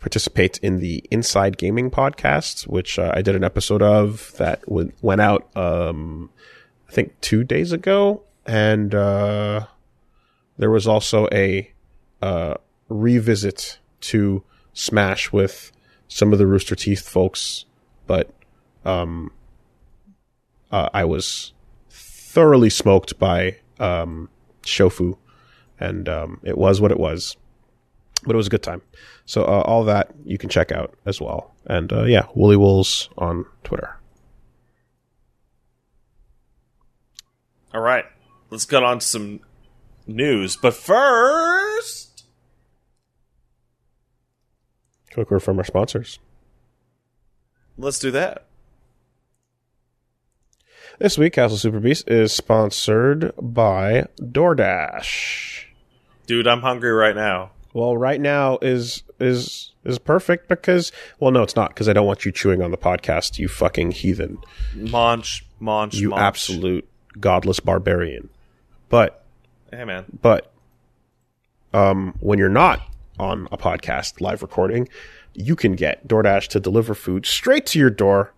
participate 0.00 0.58
in 0.58 0.80
the 0.80 1.04
Inside 1.10 1.58
Gaming 1.58 1.90
podcast, 1.90 2.66
which 2.66 2.98
uh, 2.98 3.12
I 3.14 3.22
did 3.22 3.36
an 3.36 3.44
episode 3.44 3.82
of 3.82 4.34
that 4.38 4.62
w- 4.62 4.92
went 5.02 5.20
out, 5.20 5.54
um, 5.56 6.30
I 6.88 6.92
think, 6.92 7.20
two 7.20 7.44
days 7.44 7.70
ago, 7.72 8.22
and 8.46 8.94
uh, 8.94 9.66
there 10.56 10.70
was 10.70 10.88
also 10.88 11.28
a 11.30 11.70
uh, 12.22 12.54
revisit 12.88 13.78
to 14.00 14.42
Smash 14.72 15.32
with 15.32 15.72
some 16.08 16.32
of 16.32 16.38
the 16.38 16.46
Rooster 16.46 16.74
Teeth 16.74 17.06
folks, 17.06 17.66
but 18.06 18.30
um, 18.84 19.30
uh, 20.72 20.88
I 20.94 21.04
was 21.04 21.52
thoroughly 21.90 22.70
smoked 22.70 23.18
by 23.18 23.56
um, 23.78 24.28
Shofu, 24.62 25.18
and 25.78 26.08
um, 26.08 26.40
it 26.42 26.56
was 26.56 26.80
what 26.80 26.90
it 26.90 26.98
was. 26.98 27.36
But 28.24 28.34
it 28.34 28.36
was 28.36 28.46
a 28.48 28.50
good 28.50 28.62
time. 28.62 28.82
So 29.24 29.44
uh, 29.44 29.62
all 29.64 29.84
that 29.84 30.10
you 30.24 30.36
can 30.38 30.50
check 30.50 30.72
out 30.72 30.94
as 31.06 31.20
well. 31.20 31.54
And 31.66 31.92
uh, 31.92 32.04
yeah, 32.04 32.24
WoolieWoolz 32.36 33.08
on 33.16 33.46
Twitter. 33.64 33.96
All 37.72 37.80
right, 37.80 38.04
let's 38.50 38.64
get 38.64 38.82
on 38.82 38.98
to 38.98 39.06
some 39.06 39.40
news. 40.06 40.56
But 40.56 40.74
first, 40.74 42.24
Quick 45.12 45.30
word 45.30 45.42
from 45.42 45.58
our 45.58 45.64
sponsors. 45.64 46.18
let's 47.76 47.98
do 47.98 48.10
that. 48.12 48.46
This 50.98 51.16
week, 51.16 51.32
Castle 51.32 51.56
Super 51.56 51.80
Beast 51.80 52.08
is 52.08 52.32
sponsored 52.32 53.32
by 53.40 54.06
DoorDash. 54.20 55.64
Dude, 56.26 56.46
I'm 56.46 56.60
hungry 56.60 56.92
right 56.92 57.16
now. 57.16 57.52
Well, 57.72 57.96
right 57.96 58.20
now 58.20 58.58
is 58.60 59.02
is 59.20 59.72
is 59.84 59.98
perfect 59.98 60.48
because 60.48 60.90
well, 61.18 61.30
no, 61.30 61.42
it's 61.42 61.54
not 61.56 61.70
because 61.70 61.88
I 61.88 61.92
don't 61.92 62.06
want 62.06 62.24
you 62.24 62.32
chewing 62.32 62.62
on 62.62 62.70
the 62.70 62.78
podcast, 62.78 63.38
you 63.38 63.48
fucking 63.48 63.92
heathen, 63.92 64.38
Munch, 64.74 65.46
munch, 65.60 65.94
you 65.94 66.14
absolute 66.14 66.88
godless 67.18 67.60
barbarian. 67.60 68.28
But 68.88 69.24
Hey, 69.72 69.84
man. 69.84 70.04
but 70.20 70.52
um, 71.72 72.14
when 72.20 72.38
you're 72.38 72.48
not 72.48 72.80
on 73.18 73.46
a 73.52 73.56
podcast 73.58 74.20
live 74.20 74.42
recording, 74.42 74.88
you 75.34 75.54
can 75.54 75.74
get 75.74 76.08
DoorDash 76.08 76.48
to 76.48 76.60
deliver 76.60 76.94
food 76.94 77.24
straight 77.24 77.66
to 77.66 77.78
your 77.78 77.90
door, 77.90 78.32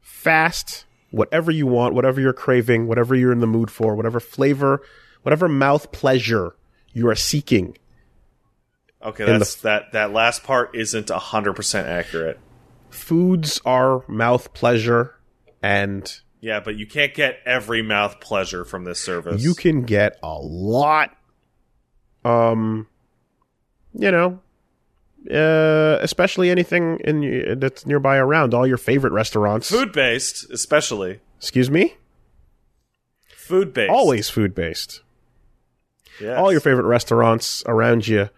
fast, 0.00 0.84
whatever 1.10 1.50
you 1.50 1.66
want, 1.66 1.94
whatever 1.94 2.20
you're 2.20 2.32
craving, 2.32 2.86
whatever 2.86 3.14
you're 3.14 3.32
in 3.32 3.40
the 3.40 3.46
mood 3.46 3.70
for, 3.70 3.94
whatever 3.94 4.20
flavor, 4.20 4.82
whatever 5.22 5.48
mouth 5.48 5.90
pleasure 5.92 6.54
you 6.92 7.08
are 7.08 7.14
seeking. 7.14 7.76
Okay, 9.04 9.24
the- 9.24 9.32
that's 9.38 9.56
that. 9.56 9.92
That 9.92 10.12
last 10.12 10.42
part 10.44 10.74
isn't 10.74 11.10
hundred 11.10 11.54
percent 11.54 11.88
accurate. 11.88 12.38
Foods 12.90 13.60
are 13.66 14.02
mouth 14.08 14.52
pleasure, 14.54 15.14
and 15.62 16.20
Yeah, 16.40 16.60
but 16.60 16.76
you 16.76 16.86
can't 16.86 17.12
get 17.14 17.38
every 17.44 17.82
mouth 17.82 18.20
pleasure 18.20 18.64
from 18.64 18.84
this 18.84 19.00
service. 19.00 19.42
you 19.42 19.54
can 19.54 19.82
get 19.82 20.18
a 20.22 20.34
lot. 20.34 21.10
Um, 22.24 22.86
you 23.92 24.10
know, 24.10 24.40
uh, 25.30 25.98
especially 26.00 26.48
anything 26.50 26.98
in 27.04 27.58
that's 27.60 27.84
nearby 27.84 28.16
around 28.16 28.54
all 28.54 28.66
your 28.66 28.78
favorite 28.78 29.12
restaurants. 29.12 29.68
food 29.70 29.92
based, 29.92 30.50
especially 30.50 31.20
Excuse 31.38 31.70
me. 31.70 31.94
food 33.36 33.74
based. 33.74 33.90
Always 33.90 34.30
food 34.30 34.54
based. 34.54 35.02
Yes. 36.20 36.38
All 36.38 36.50
your 36.52 36.60
favorite 36.62 36.86
restaurants 36.86 37.62
around 37.66 38.06
you. 38.08 38.30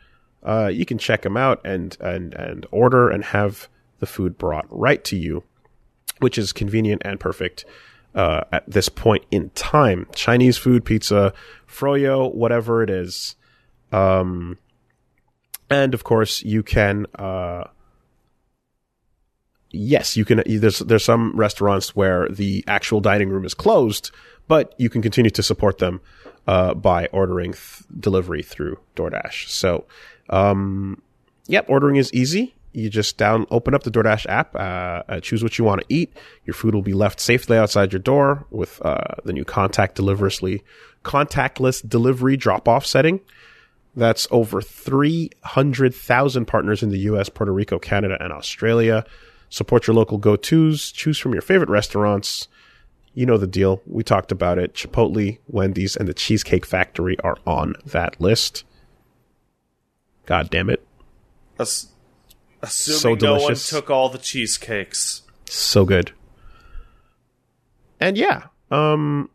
Uh, 0.46 0.68
you 0.68 0.86
can 0.86 0.96
check 0.96 1.22
them 1.22 1.36
out 1.36 1.60
and 1.64 1.96
and 2.00 2.32
and 2.34 2.66
order 2.70 3.10
and 3.10 3.24
have 3.24 3.68
the 3.98 4.06
food 4.06 4.38
brought 4.38 4.66
right 4.70 5.02
to 5.04 5.16
you, 5.16 5.42
which 6.20 6.38
is 6.38 6.52
convenient 6.52 7.02
and 7.04 7.18
perfect. 7.18 7.64
Uh, 8.14 8.44
at 8.50 8.64
this 8.66 8.88
point 8.88 9.22
in 9.30 9.50
time, 9.50 10.06
Chinese 10.14 10.56
food, 10.56 10.86
pizza, 10.86 11.34
froyo, 11.68 12.34
whatever 12.34 12.82
it 12.82 12.88
is, 12.88 13.36
um, 13.92 14.56
and 15.68 15.92
of 15.92 16.04
course 16.04 16.42
you 16.42 16.62
can. 16.62 17.06
Uh, 17.14 17.64
yes, 19.70 20.16
you 20.16 20.24
can. 20.24 20.42
There's 20.46 20.78
there's 20.78 21.04
some 21.04 21.36
restaurants 21.36 21.94
where 21.94 22.28
the 22.28 22.64
actual 22.66 23.00
dining 23.00 23.28
room 23.28 23.44
is 23.44 23.52
closed, 23.52 24.10
but 24.48 24.74
you 24.78 24.88
can 24.88 25.02
continue 25.02 25.30
to 25.32 25.42
support 25.42 25.78
them 25.78 26.00
uh, 26.46 26.74
by 26.74 27.06
ordering 27.12 27.52
th- 27.52 27.82
delivery 27.98 28.42
through 28.42 28.78
DoorDash. 28.94 29.48
So, 29.48 29.84
um, 30.30 31.02
yep, 31.46 31.66
ordering 31.68 31.96
is 31.96 32.12
easy. 32.12 32.54
You 32.72 32.90
just 32.90 33.16
down 33.16 33.46
open 33.50 33.74
up 33.74 33.84
the 33.84 33.90
DoorDash 33.90 34.26
app, 34.28 34.54
uh, 34.54 35.02
uh, 35.08 35.20
choose 35.20 35.42
what 35.42 35.58
you 35.58 35.64
want 35.64 35.80
to 35.80 35.86
eat. 35.88 36.12
Your 36.44 36.52
food 36.52 36.74
will 36.74 36.82
be 36.82 36.92
left 36.92 37.20
safely 37.20 37.56
outside 37.56 37.90
your 37.92 38.00
door 38.00 38.44
with 38.50 38.84
uh, 38.84 39.14
the 39.24 39.32
new 39.32 39.44
contact 39.44 39.94
deliverously 39.94 40.62
contactless 41.06 41.88
delivery 41.88 42.36
drop 42.36 42.68
off 42.68 42.84
setting. 42.84 43.20
That's 43.94 44.26
over 44.30 44.60
300,000 44.60 46.44
partners 46.44 46.82
in 46.82 46.90
the 46.90 46.98
US, 46.98 47.30
Puerto 47.30 47.52
Rico, 47.52 47.78
Canada, 47.78 48.18
and 48.20 48.32
Australia. 48.32 49.06
Support 49.48 49.86
your 49.86 49.94
local 49.94 50.18
go 50.18 50.36
tos, 50.36 50.92
choose 50.92 51.18
from 51.18 51.32
your 51.32 51.40
favorite 51.40 51.70
restaurants. 51.70 52.48
You 53.14 53.24
know 53.24 53.38
the 53.38 53.46
deal. 53.46 53.80
We 53.86 54.02
talked 54.02 54.32
about 54.32 54.58
it. 54.58 54.74
Chipotle, 54.74 55.38
Wendy's, 55.46 55.96
and 55.96 56.06
the 56.06 56.12
Cheesecake 56.12 56.66
Factory 56.66 57.18
are 57.20 57.38
on 57.46 57.74
that 57.86 58.20
list. 58.20 58.64
God 60.26 60.50
damn 60.50 60.68
it. 60.70 60.86
Ass- 61.58 61.88
assuming 62.62 63.20
So 63.20 63.26
no 63.26 63.42
one 63.42 63.54
took 63.54 63.90
all 63.90 64.08
the 64.08 64.18
cheesecakes. 64.18 65.22
So 65.48 65.84
good. 65.84 66.12
And 68.00 68.18
yeah, 68.18 68.46
um 68.70 69.30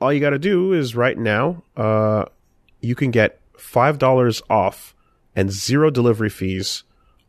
all 0.00 0.12
you 0.12 0.20
got 0.20 0.30
to 0.30 0.38
do 0.38 0.72
is 0.72 0.94
right 0.94 1.16
now 1.18 1.62
uh 1.76 2.26
you 2.80 2.94
can 2.94 3.10
get 3.10 3.40
$5 3.56 4.42
off 4.50 4.94
and 5.34 5.50
zero 5.50 5.90
delivery 5.90 6.28
fees 6.28 6.84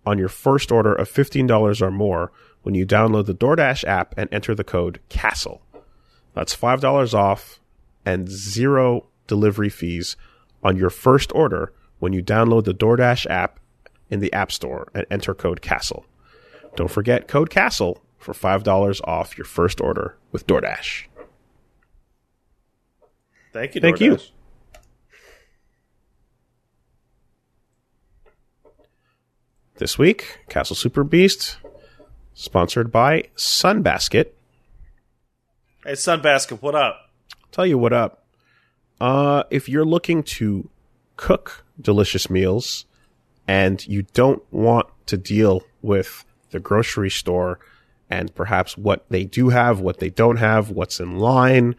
on 0.06 0.18
your 0.18 0.28
first 0.28 0.72
order 0.72 0.94
of 0.94 1.10
$15 1.10 1.82
or 1.82 1.92
more 1.92 2.32
when 2.64 2.76
you 2.76 2.86
download 2.86 3.26
the 3.26 3.34
DoorDash 3.34 3.86
app 3.86 4.14
and 4.18 4.30
enter 4.32 4.54
the 4.54 4.64
code 4.64 5.00
CASTLE. 5.10 5.62
That's 6.34 6.56
$5 6.56 7.14
off 7.14 7.60
and 8.06 8.30
zero 8.30 9.08
delivery 9.26 9.70
fees 9.70 10.16
on 10.64 10.78
your 10.78 10.90
first 10.90 11.32
order 11.34 11.74
when 12.00 12.14
you 12.14 12.24
download 12.24 12.66
the 12.66 12.74
DoorDash 12.74 13.26
app 13.30 13.60
in 14.10 14.20
the 14.20 14.32
App 14.34 14.52
Store 14.52 14.90
and 14.94 15.06
enter 15.10 15.34
code 15.34 15.62
CASTLE. 15.62 16.06
Don't 16.76 16.92
forget 16.92 17.28
code 17.28 17.50
CASTLE 17.50 18.02
for 18.18 18.34
$5 18.34 19.02
off 19.06 19.38
your 19.38 19.46
first 19.46 19.82
order 19.82 20.18
with 20.32 20.48
DoorDash. 20.48 21.06
Thank 23.54 23.76
you. 23.76 23.82
Thank 23.82 24.00
you. 24.00 24.18
This 29.78 29.98
week, 29.98 30.40
Castle 30.50 30.76
Super 30.76 31.04
Beast, 31.04 31.58
sponsored 32.34 32.92
by 32.92 33.26
Sunbasket. 33.36 34.32
Hey, 35.84 35.92
Sunbasket, 35.94 36.62
what 36.62 36.76
up? 36.76 37.10
Tell 37.52 37.66
you 37.66 37.78
what 37.78 37.94
up. 37.94 38.27
Uh, 39.00 39.44
if 39.50 39.70
you're 39.70 39.86
looking 39.86 40.24
to 40.24 40.70
cook 41.16 41.66
delicious 41.80 42.30
meals 42.30 42.86
and 43.48 43.86
you 43.88 44.04
don't 44.14 44.42
want 44.52 44.88
to 45.08 45.18
deal 45.18 45.64
with 45.82 46.26
the 46.52 46.60
grocery 46.60 47.10
store 47.10 47.60
and 48.10 48.34
perhaps 48.34 48.78
what 48.78 49.06
they 49.10 49.24
do 49.24 49.50
have, 49.50 49.80
what 49.80 50.00
they 50.00 50.10
don't 50.10 50.38
have, 50.38 50.70
what's 50.70 51.00
in 51.00 51.18
line, 51.20 51.76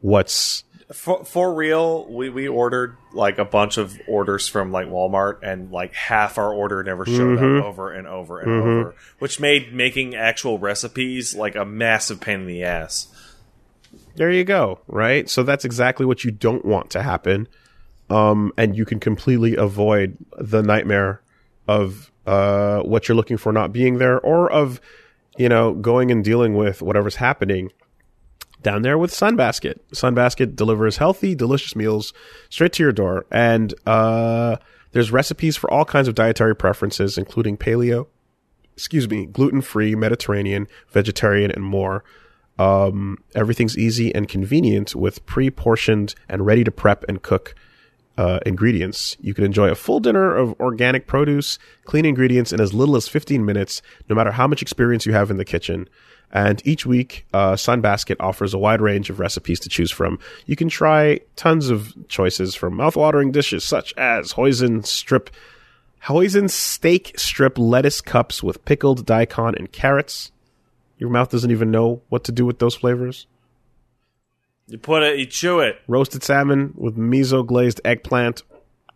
what's 0.00 0.64
For, 0.92 1.24
for 1.24 1.54
real, 1.54 2.06
we, 2.06 2.28
we 2.30 2.46
ordered 2.48 2.96
like 3.12 3.38
a 3.38 3.44
bunch 3.44 3.78
of 3.78 3.98
orders 4.06 4.46
from 4.46 4.70
like 4.72 4.86
Walmart, 4.88 5.38
and 5.42 5.70
like 5.72 5.94
half 5.94 6.36
our 6.38 6.52
order 6.52 6.82
never 6.82 7.04
showed 7.06 7.38
Mm-hmm. 7.38 7.58
up 7.60 7.64
over 7.64 7.92
and 7.92 8.06
over 8.06 8.40
and 8.40 8.50
over, 8.50 8.94
which 9.18 9.40
made 9.40 9.72
making 9.72 10.14
actual 10.14 10.58
recipes 10.58 11.34
like 11.34 11.54
a 11.56 11.64
massive 11.64 12.20
pain 12.20 12.40
in 12.40 12.46
the 12.46 12.62
ass. 12.64 13.08
There 14.20 14.30
you 14.30 14.44
go, 14.44 14.80
right? 14.86 15.30
So 15.30 15.42
that's 15.42 15.64
exactly 15.64 16.04
what 16.04 16.24
you 16.24 16.30
don't 16.30 16.62
want 16.62 16.90
to 16.90 17.02
happen. 17.02 17.48
Um, 18.10 18.52
and 18.58 18.76
you 18.76 18.84
can 18.84 19.00
completely 19.00 19.56
avoid 19.56 20.14
the 20.36 20.62
nightmare 20.62 21.22
of 21.66 22.12
uh, 22.26 22.80
what 22.80 23.08
you're 23.08 23.16
looking 23.16 23.38
for 23.38 23.50
not 23.50 23.72
being 23.72 23.96
there 23.96 24.20
or 24.20 24.52
of, 24.52 24.78
you 25.38 25.48
know, 25.48 25.72
going 25.72 26.10
and 26.10 26.22
dealing 26.22 26.54
with 26.54 26.82
whatever's 26.82 27.16
happening 27.16 27.72
down 28.60 28.82
there 28.82 28.98
with 28.98 29.10
Sunbasket. 29.10 29.78
Sunbasket 29.94 30.54
delivers 30.54 30.98
healthy, 30.98 31.34
delicious 31.34 31.74
meals 31.74 32.12
straight 32.50 32.74
to 32.74 32.82
your 32.82 32.92
door. 32.92 33.24
And 33.30 33.72
uh, 33.86 34.58
there's 34.92 35.10
recipes 35.10 35.56
for 35.56 35.70
all 35.70 35.86
kinds 35.86 36.08
of 36.08 36.14
dietary 36.14 36.54
preferences, 36.54 37.16
including 37.16 37.56
paleo, 37.56 38.06
excuse 38.74 39.08
me, 39.08 39.24
gluten 39.24 39.62
free, 39.62 39.94
Mediterranean, 39.94 40.68
vegetarian, 40.90 41.50
and 41.50 41.64
more. 41.64 42.04
Um, 42.60 43.16
everything's 43.34 43.78
easy 43.78 44.14
and 44.14 44.28
convenient 44.28 44.94
with 44.94 45.24
pre 45.24 45.50
portioned 45.50 46.14
and 46.28 46.44
ready 46.44 46.62
to 46.62 46.70
prep 46.70 47.04
and 47.08 47.22
cook 47.22 47.54
uh, 48.18 48.38
ingredients. 48.44 49.16
You 49.18 49.32
can 49.32 49.44
enjoy 49.44 49.70
a 49.70 49.74
full 49.74 49.98
dinner 49.98 50.36
of 50.36 50.60
organic 50.60 51.06
produce, 51.06 51.58
clean 51.84 52.04
ingredients 52.04 52.52
in 52.52 52.60
as 52.60 52.74
little 52.74 52.96
as 52.96 53.08
15 53.08 53.46
minutes, 53.46 53.80
no 54.10 54.14
matter 54.14 54.32
how 54.32 54.46
much 54.46 54.60
experience 54.60 55.06
you 55.06 55.14
have 55.14 55.30
in 55.30 55.38
the 55.38 55.44
kitchen. 55.44 55.88
And 56.32 56.60
each 56.66 56.84
week, 56.84 57.26
uh, 57.32 57.54
Sunbasket 57.54 58.16
offers 58.20 58.52
a 58.52 58.58
wide 58.58 58.82
range 58.82 59.08
of 59.08 59.20
recipes 59.20 59.58
to 59.60 59.70
choose 59.70 59.90
from. 59.90 60.18
You 60.44 60.54
can 60.54 60.68
try 60.68 61.20
tons 61.36 61.70
of 61.70 61.94
choices 62.08 62.54
from 62.54 62.74
mouthwatering 62.74 63.32
dishes 63.32 63.64
such 63.64 63.94
as 63.96 64.32
hoisin 64.32 64.84
strip, 64.84 65.30
hoisin 66.04 66.50
steak 66.50 67.18
strip 67.18 67.56
lettuce 67.56 68.02
cups 68.02 68.42
with 68.42 68.66
pickled 68.66 69.06
daikon 69.06 69.54
and 69.56 69.72
carrots. 69.72 70.30
Your 71.00 71.08
mouth 71.08 71.30
doesn't 71.30 71.50
even 71.50 71.70
know 71.70 72.02
what 72.10 72.24
to 72.24 72.32
do 72.32 72.44
with 72.44 72.58
those 72.58 72.74
flavors. 72.76 73.26
You 74.66 74.76
put 74.76 75.02
it, 75.02 75.18
you 75.18 75.24
chew 75.24 75.58
it. 75.60 75.80
Roasted 75.88 76.22
salmon 76.22 76.74
with 76.76 76.96
miso 76.96 77.44
glazed 77.44 77.80
eggplant, 77.84 78.42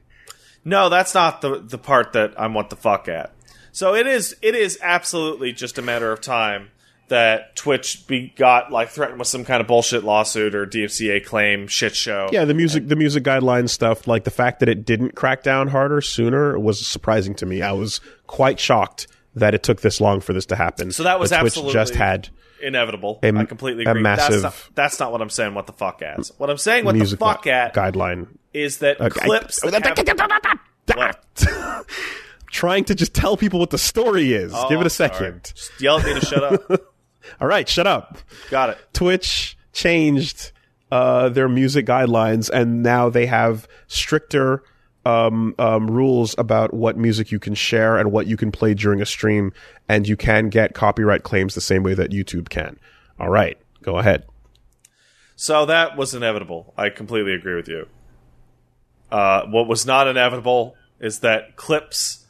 No, 0.64 0.88
that's 0.88 1.14
not 1.14 1.40
the 1.40 1.60
the 1.60 1.78
part 1.78 2.12
that 2.14 2.34
I'm 2.36 2.54
what 2.54 2.70
the 2.70 2.76
fuck 2.76 3.08
at. 3.08 3.32
So 3.72 3.94
it 3.94 4.06
is 4.08 4.36
it 4.42 4.56
is 4.56 4.78
absolutely 4.82 5.52
just 5.52 5.78
a 5.78 5.82
matter 5.82 6.10
of 6.10 6.20
time 6.20 6.70
that 7.10 7.54
Twitch 7.54 8.06
be 8.08 8.32
got 8.36 8.72
like 8.72 8.88
threatened 8.88 9.18
with 9.20 9.28
some 9.28 9.44
kind 9.44 9.60
of 9.60 9.66
bullshit 9.66 10.02
lawsuit 10.02 10.54
or 10.54 10.66
DMCA 10.66 11.24
claim 11.24 11.68
shit 11.68 11.94
show. 11.94 12.28
Yeah, 12.32 12.44
the 12.44 12.54
music 12.54 12.88
the 12.88 12.96
music 12.96 13.22
guidelines 13.22 13.70
stuff, 13.70 14.08
like 14.08 14.24
the 14.24 14.30
fact 14.30 14.60
that 14.60 14.68
it 14.68 14.84
didn't 14.84 15.14
crack 15.14 15.42
down 15.42 15.68
harder 15.68 16.00
sooner 16.00 16.58
was 16.58 16.84
surprising 16.84 17.34
to 17.36 17.46
me. 17.46 17.62
I 17.62 17.72
was 17.72 18.00
quite 18.26 18.58
shocked 18.58 19.06
that 19.34 19.54
it 19.54 19.62
took 19.62 19.82
this 19.82 20.00
long 20.00 20.20
for 20.20 20.32
this 20.32 20.46
to 20.46 20.56
happen. 20.56 20.90
So 20.90 21.04
that 21.04 21.20
was 21.20 21.30
But 21.30 21.52
Twitch 21.52 21.72
just 21.72 21.94
had 21.94 22.28
inevitable. 22.62 23.20
A- 23.22 23.34
I 23.36 23.44
completely 23.44 23.84
a 23.84 23.90
agree. 23.90 24.02
massive- 24.02 24.42
that's, 24.42 24.66
not, 24.68 24.74
that's 24.74 25.00
not 25.00 25.12
what 25.12 25.22
I'm 25.22 25.30
saying. 25.30 25.54
What 25.54 25.66
the 25.66 25.72
fuck 25.72 26.02
at? 26.02 26.26
What 26.38 26.50
I'm 26.50 26.58
saying. 26.58 26.84
What 26.84 26.98
the 26.98 27.04
fuck 27.16 27.46
at 27.46 27.74
guideline. 27.74 28.26
is 28.52 28.78
that 28.78 29.00
Okay. 29.00 29.20
clips. 29.26 29.60
that 29.62 29.84
have- 29.84 31.36
Trying 32.50 32.84
to 32.86 32.96
just 32.96 33.14
tell 33.14 33.36
people 33.36 33.60
what 33.60 33.70
the 33.70 33.78
story 33.78 34.32
is. 34.32 34.52
Oh, 34.54 34.68
Give 34.68 34.80
it 34.80 34.86
a 34.86 34.90
second. 34.90 35.52
Just 35.54 35.80
yell 35.80 36.00
at 36.00 36.04
me 36.04 36.14
to 36.18 36.26
shut 36.26 36.42
up. 36.42 36.82
All 37.40 37.48
right, 37.48 37.68
shut 37.68 37.86
up. 37.86 38.18
Got 38.50 38.70
it. 38.70 38.78
Twitch 38.92 39.56
changed 39.72 40.52
uh, 40.90 41.28
their 41.28 41.48
music 41.48 41.86
guidelines, 41.86 42.50
and 42.50 42.82
now 42.82 43.08
they 43.08 43.26
have 43.26 43.68
stricter 43.86 44.62
um, 45.04 45.54
um, 45.58 45.90
rules 45.90 46.34
about 46.38 46.74
what 46.74 46.96
music 46.96 47.30
you 47.30 47.38
can 47.38 47.54
share 47.54 47.96
and 47.96 48.12
what 48.12 48.26
you 48.26 48.36
can 48.36 48.52
play 48.52 48.74
during 48.74 49.00
a 49.00 49.06
stream, 49.06 49.52
and 49.88 50.06
you 50.08 50.16
can 50.16 50.48
get 50.48 50.74
copyright 50.74 51.22
claims 51.22 51.54
the 51.54 51.60
same 51.60 51.82
way 51.82 51.94
that 51.94 52.10
YouTube 52.10 52.48
can. 52.48 52.78
All 53.18 53.28
right, 53.28 53.58
go 53.82 53.98
ahead. 53.98 54.24
So 55.36 55.66
that 55.66 55.96
was 55.96 56.14
inevitable. 56.14 56.74
I 56.76 56.90
completely 56.90 57.32
agree 57.32 57.54
with 57.54 57.68
you. 57.68 57.86
Uh, 59.10 59.46
what 59.46 59.66
was 59.66 59.86
not 59.86 60.06
inevitable 60.06 60.76
is 61.00 61.20
that 61.20 61.56
clips 61.56 62.26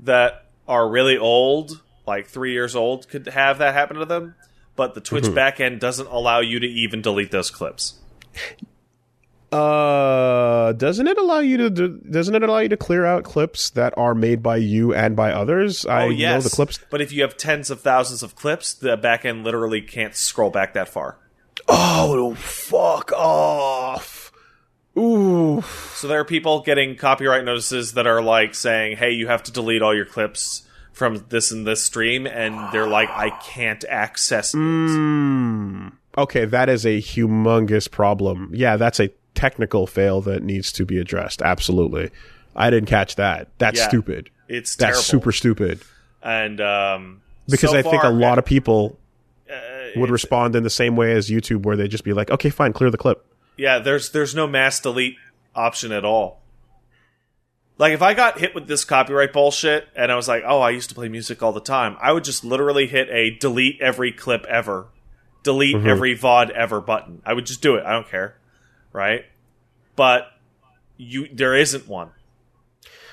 that 0.00 0.46
are 0.68 0.88
really 0.88 1.16
old, 1.16 1.82
like 2.06 2.26
three 2.26 2.52
years 2.52 2.74
old, 2.74 3.08
could 3.08 3.26
have 3.28 3.58
that 3.58 3.74
happen 3.74 3.96
to 3.96 4.04
them. 4.04 4.34
But 4.74 4.94
the 4.94 5.00
Twitch 5.00 5.24
backend 5.24 5.80
doesn't 5.80 6.08
allow 6.08 6.40
you 6.40 6.58
to 6.58 6.66
even 6.66 7.02
delete 7.02 7.30
those 7.30 7.50
clips. 7.50 8.00
Uh, 9.52 10.72
doesn't 10.72 11.06
it 11.06 11.18
allow 11.18 11.40
you 11.40 11.58
to? 11.58 11.70
Do, 11.70 11.88
doesn't 12.10 12.34
it 12.34 12.42
allow 12.42 12.60
you 12.60 12.70
to 12.70 12.76
clear 12.78 13.04
out 13.04 13.22
clips 13.22 13.68
that 13.70 13.92
are 13.98 14.14
made 14.14 14.42
by 14.42 14.56
you 14.56 14.94
and 14.94 15.14
by 15.14 15.30
others? 15.30 15.84
I 15.84 16.04
oh 16.04 16.08
yes, 16.08 16.42
know 16.42 16.48
the 16.48 16.56
clips. 16.56 16.80
But 16.90 17.02
if 17.02 17.12
you 17.12 17.20
have 17.20 17.36
tens 17.36 17.70
of 17.70 17.82
thousands 17.82 18.22
of 18.22 18.34
clips, 18.34 18.72
the 18.72 18.96
backend 18.96 19.44
literally 19.44 19.82
can't 19.82 20.14
scroll 20.14 20.48
back 20.48 20.72
that 20.72 20.88
far. 20.88 21.18
Oh, 21.68 22.34
fuck 22.34 23.12
off! 23.12 24.32
Ooh. 24.96 25.62
So 25.96 26.08
there 26.08 26.20
are 26.20 26.24
people 26.24 26.62
getting 26.62 26.96
copyright 26.96 27.44
notices 27.44 27.92
that 27.92 28.06
are 28.06 28.22
like 28.22 28.54
saying, 28.54 28.96
"Hey, 28.96 29.10
you 29.10 29.26
have 29.26 29.42
to 29.42 29.52
delete 29.52 29.82
all 29.82 29.94
your 29.94 30.06
clips 30.06 30.66
from 30.92 31.24
this 31.28 31.50
and 31.50 31.66
this 31.66 31.82
stream," 31.82 32.26
and 32.26 32.56
they're 32.72 32.86
like, 32.86 33.10
"I 33.10 33.30
can't 33.30 33.84
access." 33.88 34.52
these." 34.52 34.60
Mm. 34.60 35.92
Okay, 36.18 36.44
that 36.44 36.68
is 36.68 36.84
a 36.84 36.98
humongous 37.00 37.90
problem. 37.90 38.50
Yeah, 38.54 38.76
that's 38.76 39.00
a 39.00 39.10
technical 39.34 39.86
fail 39.86 40.20
that 40.22 40.42
needs 40.42 40.70
to 40.72 40.84
be 40.84 40.98
addressed. 40.98 41.40
Absolutely. 41.42 42.10
I 42.54 42.68
didn't 42.70 42.88
catch 42.88 43.16
that. 43.16 43.48
That's 43.58 43.78
Yeah. 43.78 43.88
stupid. 43.88 44.28
It's 44.48 44.76
That's 44.76 44.98
terrible. 44.98 45.02
super 45.02 45.32
stupid. 45.32 45.80
and 46.22 46.60
um, 46.60 47.22
Because 47.48 47.70
so 47.70 47.76
I 47.78 47.82
think 47.82 48.02
a 48.04 48.10
lot 48.10 48.38
of 48.38 48.44
people 48.44 48.98
uh, 49.50 49.54
would 49.96 50.10
respond 50.10 50.54
in 50.54 50.62
the 50.62 50.70
same 50.70 50.94
way 50.96 51.12
as 51.12 51.28
YouTube, 51.30 51.62
where 51.64 51.76
they'd 51.76 51.90
just 51.90 52.04
be 52.04 52.12
like, 52.12 52.30
"Okay, 52.30 52.50
fine, 52.50 52.72
clear 52.74 52.90
the 52.90 52.98
clip." 52.98 53.24
Yeah, 53.56 53.78
there's 53.80 54.10
there's 54.10 54.34
no 54.34 54.46
mass 54.46 54.78
delete 54.80 55.16
option 55.54 55.90
at 55.92 56.04
all. 56.04 56.41
Like 57.78 57.92
if 57.92 58.02
I 58.02 58.14
got 58.14 58.38
hit 58.38 58.54
with 58.54 58.66
this 58.66 58.84
copyright 58.84 59.32
bullshit 59.32 59.88
and 59.96 60.12
I 60.12 60.16
was 60.16 60.28
like, 60.28 60.44
"Oh, 60.46 60.60
I 60.60 60.70
used 60.70 60.88
to 60.90 60.94
play 60.94 61.08
music 61.08 61.42
all 61.42 61.52
the 61.52 61.60
time," 61.60 61.96
I 62.00 62.12
would 62.12 62.24
just 62.24 62.44
literally 62.44 62.86
hit 62.86 63.08
a 63.10 63.30
delete 63.30 63.80
every 63.80 64.12
clip 64.12 64.44
ever, 64.46 64.86
delete 65.42 65.76
every 65.86 66.16
VOD 66.16 66.50
ever 66.50 66.80
button. 66.80 67.22
I 67.24 67.32
would 67.32 67.46
just 67.46 67.62
do 67.62 67.76
it. 67.76 67.84
I 67.84 67.92
don't 67.92 68.08
care, 68.08 68.36
right? 68.92 69.24
But 69.96 70.28
you, 70.96 71.28
there 71.32 71.56
isn't 71.56 71.88
one. 71.88 72.10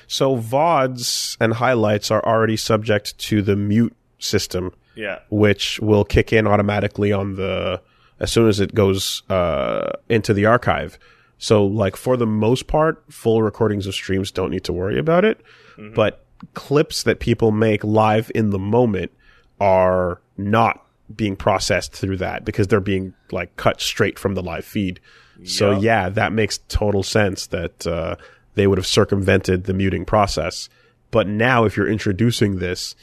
So 0.06 0.36
VODs 0.36 1.36
and 1.40 1.54
highlights 1.54 2.10
are 2.10 2.24
already 2.24 2.56
subject 2.56 3.16
to 3.18 3.42
the 3.42 3.56
mute 3.56 3.94
system, 4.18 4.72
Yeah, 4.94 5.20
which 5.30 5.80
will 5.80 6.04
kick 6.04 6.32
in 6.32 6.46
automatically 6.46 7.12
on 7.12 7.36
the 7.36 7.80
as 8.18 8.30
soon 8.30 8.48
as 8.48 8.60
it 8.60 8.74
goes 8.74 9.22
uh, 9.30 9.92
into 10.08 10.34
the 10.34 10.46
archive. 10.46 10.98
So, 11.42 11.64
like 11.64 11.96
for 11.96 12.18
the 12.18 12.26
most 12.26 12.66
part, 12.66 13.02
full 13.08 13.42
recordings 13.42 13.86
of 13.86 13.94
streams 13.94 14.30
don't 14.30 14.50
need 14.50 14.64
to 14.64 14.74
worry 14.74 14.98
about 14.98 15.24
it. 15.24 15.40
But 15.94 16.22
clips 16.54 17.02
that 17.04 17.18
people 17.18 17.50
make 17.50 17.82
live 17.82 18.30
in 18.34 18.50
the 18.50 18.58
moment 18.58 19.10
are 19.58 20.20
not 20.36 20.84
being 21.14 21.36
processed 21.36 21.92
through 21.92 22.18
that 22.18 22.44
because 22.44 22.68
they're 22.68 22.78
being 22.78 23.14
like 23.32 23.56
cut 23.56 23.80
straight 23.80 24.18
from 24.18 24.34
the 24.34 24.42
live 24.42 24.66
feed. 24.66 25.00
So 25.44 25.70
yeah, 25.80 26.10
that 26.10 26.32
makes 26.34 26.58
total 26.68 27.02
sense 27.02 27.46
that 27.46 27.86
uh, 27.86 28.16
they 28.54 28.66
would 28.66 28.76
have 28.76 28.86
circumvented 28.86 29.64
the 29.64 29.72
muting 29.72 30.04
process. 30.04 30.68
But 31.10 31.26
now, 31.26 31.64
if 31.64 31.74
you're 31.74 31.88
introducing 31.88 32.58
this, 32.58 32.94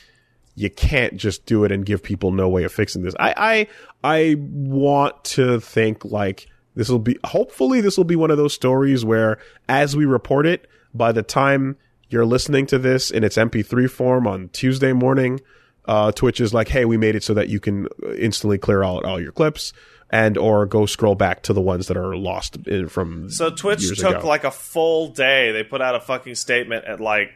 you 0.54 0.70
can't 0.70 1.18
just 1.18 1.48
do 1.48 1.64
it 1.64 1.72
and 1.72 1.84
give 1.86 2.04
people 2.04 2.32
no 2.32 2.48
way 2.48 2.64
of 2.64 2.72
fixing 2.72 3.02
this. 3.02 3.16
I 3.20 3.68
I, 4.04 4.12
I 4.20 4.36
want 4.40 5.24
to 5.24 5.60
think 5.60 6.06
like 6.06 6.48
this 6.78 6.90
will 6.90 7.00
be 7.00 7.18
hopefully 7.26 7.82
this 7.82 7.98
will 7.98 8.04
be 8.06 8.16
one 8.16 8.32
of 8.32 8.38
those 8.38 8.54
stories 8.54 9.04
where 9.04 9.40
as 9.68 9.96
we 9.96 10.06
report 10.06 10.46
it, 10.46 10.68
by 10.94 11.12
the 11.12 11.24
time 11.24 11.76
you're 12.10 12.26
listening 12.26 12.66
to 12.68 12.78
this 12.78 13.12
in 13.12 13.24
its 13.24 13.36
MP3 13.36 13.90
form 13.90 14.28
on 14.28 14.50
Tuesday 14.54 14.94
morning, 14.94 15.42
uh, 15.86 16.12
Twitch 16.12 16.40
is 16.40 16.54
like, 16.54 16.68
hey, 16.68 16.86
we 16.86 16.96
made 16.96 17.16
it 17.16 17.24
so 17.24 17.34
that 17.34 17.50
you 17.50 17.60
can 17.60 17.88
instantly 18.18 18.58
clear 18.58 18.84
out 18.84 19.04
all 19.06 19.20
your 19.20 19.32
clips 19.32 19.74
and 20.10 20.38
or 20.38 20.66
go 20.66 20.86
scroll 20.86 21.16
back 21.16 21.42
to 21.44 21.54
the 21.54 21.62
ones 21.62 21.88
that 21.88 21.98
are 21.98 22.16
lost 22.16 22.56
in, 22.68 22.88
from 22.88 23.30
So 23.30 23.50
Twitch 23.50 23.88
took 23.98 24.18
ago. 24.18 24.28
like 24.28 24.44
a 24.44 24.52
full 24.52 25.10
day. 25.10 25.52
They 25.52 25.64
put 25.64 25.82
out 25.82 25.96
a 25.96 26.00
fucking 26.00 26.36
statement 26.36 26.86
at 26.86 27.02
like 27.02 27.32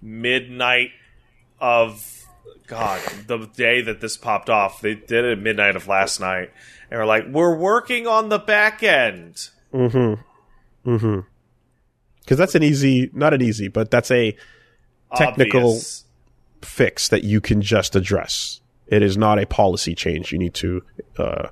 midnight 0.00 0.90
of 1.60 2.26
God, 2.66 3.00
the 3.26 3.38
day 3.56 3.82
that 3.82 4.00
this 4.00 4.16
popped 4.16 4.48
off. 4.48 4.80
They 4.80 4.94
did 4.94 5.24
it 5.24 5.32
at 5.32 5.38
midnight 5.38 5.76
of 5.76 5.88
last 5.88 6.20
night. 6.20 6.50
And 6.90 7.00
we're 7.00 7.06
like, 7.06 7.24
we're 7.28 7.56
working 7.56 8.06
on 8.06 8.28
the 8.28 8.38
back 8.38 8.82
end. 8.82 9.50
Mm-hmm. 9.72 10.90
Mm-hmm. 10.90 11.20
Because 12.20 12.38
that's 12.38 12.54
an 12.54 12.62
easy, 12.62 13.10
not 13.12 13.34
an 13.34 13.42
easy, 13.42 13.68
but 13.68 13.90
that's 13.90 14.10
a 14.10 14.36
Technical- 15.16 15.68
Obvious. 15.68 16.04
fix 16.62 17.08
that 17.08 17.24
you 17.24 17.40
can 17.40 17.62
just 17.62 17.96
address. 17.96 18.60
It 18.86 19.02
is 19.02 19.16
not 19.16 19.38
a 19.38 19.46
policy 19.46 19.94
change 19.94 20.32
you 20.32 20.38
need 20.38 20.54
to 20.54 20.82
uh, 21.18 21.48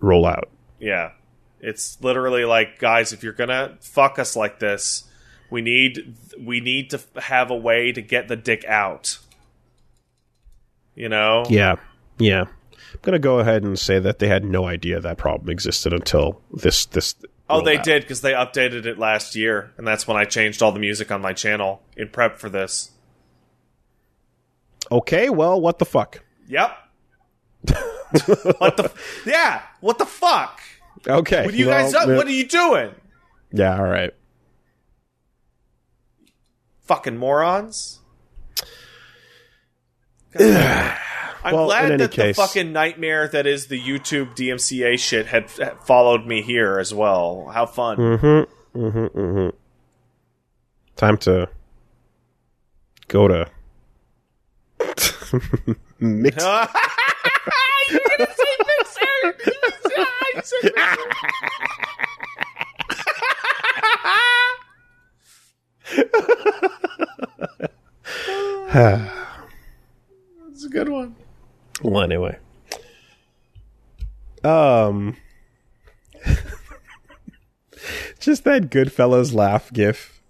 roll 0.00 0.26
out. 0.26 0.48
Yeah. 0.78 1.12
It's 1.60 2.00
literally 2.00 2.44
like, 2.44 2.78
guys, 2.78 3.12
if 3.12 3.24
you're 3.24 3.32
gonna 3.32 3.76
fuck 3.80 4.18
us 4.20 4.36
like 4.36 4.60
this, 4.60 5.04
we 5.50 5.60
need 5.60 6.14
we 6.40 6.60
need 6.60 6.90
to 6.90 7.00
have 7.16 7.50
a 7.50 7.56
way 7.56 7.90
to 7.90 8.00
get 8.00 8.28
the 8.28 8.36
dick 8.36 8.64
out. 8.66 9.18
You 10.94 11.08
know? 11.08 11.44
Yeah, 11.48 11.76
yeah. 12.18 12.44
I'm 12.94 13.00
gonna 13.02 13.18
go 13.18 13.38
ahead 13.38 13.62
and 13.62 13.78
say 13.78 13.98
that 13.98 14.18
they 14.18 14.28
had 14.28 14.44
no 14.44 14.66
idea 14.66 15.00
that 15.00 15.18
problem 15.18 15.50
existed 15.50 15.92
until 15.92 16.40
this 16.52 16.86
this. 16.86 17.14
Oh, 17.50 17.62
they 17.62 17.78
out. 17.78 17.84
did 17.84 18.02
because 18.02 18.20
they 18.20 18.32
updated 18.32 18.86
it 18.86 18.98
last 18.98 19.34
year, 19.34 19.72
and 19.78 19.86
that's 19.86 20.06
when 20.06 20.16
I 20.16 20.24
changed 20.24 20.62
all 20.62 20.72
the 20.72 20.80
music 20.80 21.10
on 21.10 21.20
my 21.20 21.32
channel 21.32 21.82
in 21.96 22.08
prep 22.08 22.38
for 22.38 22.48
this. 22.48 22.90
Okay, 24.90 25.28
well, 25.28 25.60
what 25.60 25.78
the 25.78 25.84
fuck? 25.84 26.22
Yep. 26.48 26.76
what 28.58 28.76
the? 28.76 28.92
Yeah. 29.26 29.62
What 29.80 29.98
the 29.98 30.06
fuck? 30.06 30.60
Okay, 31.06 31.44
What 31.44 31.54
are 31.54 31.56
you 31.56 31.66
well, 31.66 31.84
guys? 31.84 31.94
Up? 31.94 32.08
What 32.08 32.26
are 32.26 32.30
you 32.30 32.46
doing? 32.46 32.94
Yeah, 33.52 33.78
all 33.78 33.84
right. 33.84 34.12
Fucking 36.82 37.16
morons. 37.16 38.00
I'm 41.48 41.54
Well, 41.54 41.64
glad 41.66 41.98
that 41.98 42.10
case- 42.10 42.36
the 42.36 42.42
fucking 42.42 42.72
nightmare 42.72 43.26
that 43.28 43.46
is 43.46 43.68
the 43.68 43.80
YouTube 43.80 44.36
DMCA 44.36 44.98
shit 44.98 45.26
had, 45.26 45.50
had 45.52 45.80
followed 45.84 46.26
me 46.26 46.42
here 46.42 46.78
as 46.78 46.92
well. 46.92 47.50
How 47.52 47.64
fun! 47.64 47.96
Mm-hmm. 47.96 48.78
Mm-hmm. 48.78 49.18
Mm-hmm. 49.18 49.56
Time 50.96 51.16
to 51.18 51.48
go 53.08 53.28
to 53.28 53.46
mix. 56.00 56.44
You're 57.90 58.00
gonna 58.18 58.26
say 58.34 58.52
Mixer. 58.66 59.00
I 59.96 60.40
said 60.42 60.72
Mixer. 60.76 60.98
That's 70.48 70.64
a 70.64 70.68
good 70.68 70.88
one. 70.88 71.16
Well, 71.82 72.02
anyway. 72.02 72.38
Um, 74.44 75.16
just 78.20 78.44
that 78.44 78.70
Goodfellas 78.70 79.34
laugh 79.34 79.72
gif. 79.72 80.20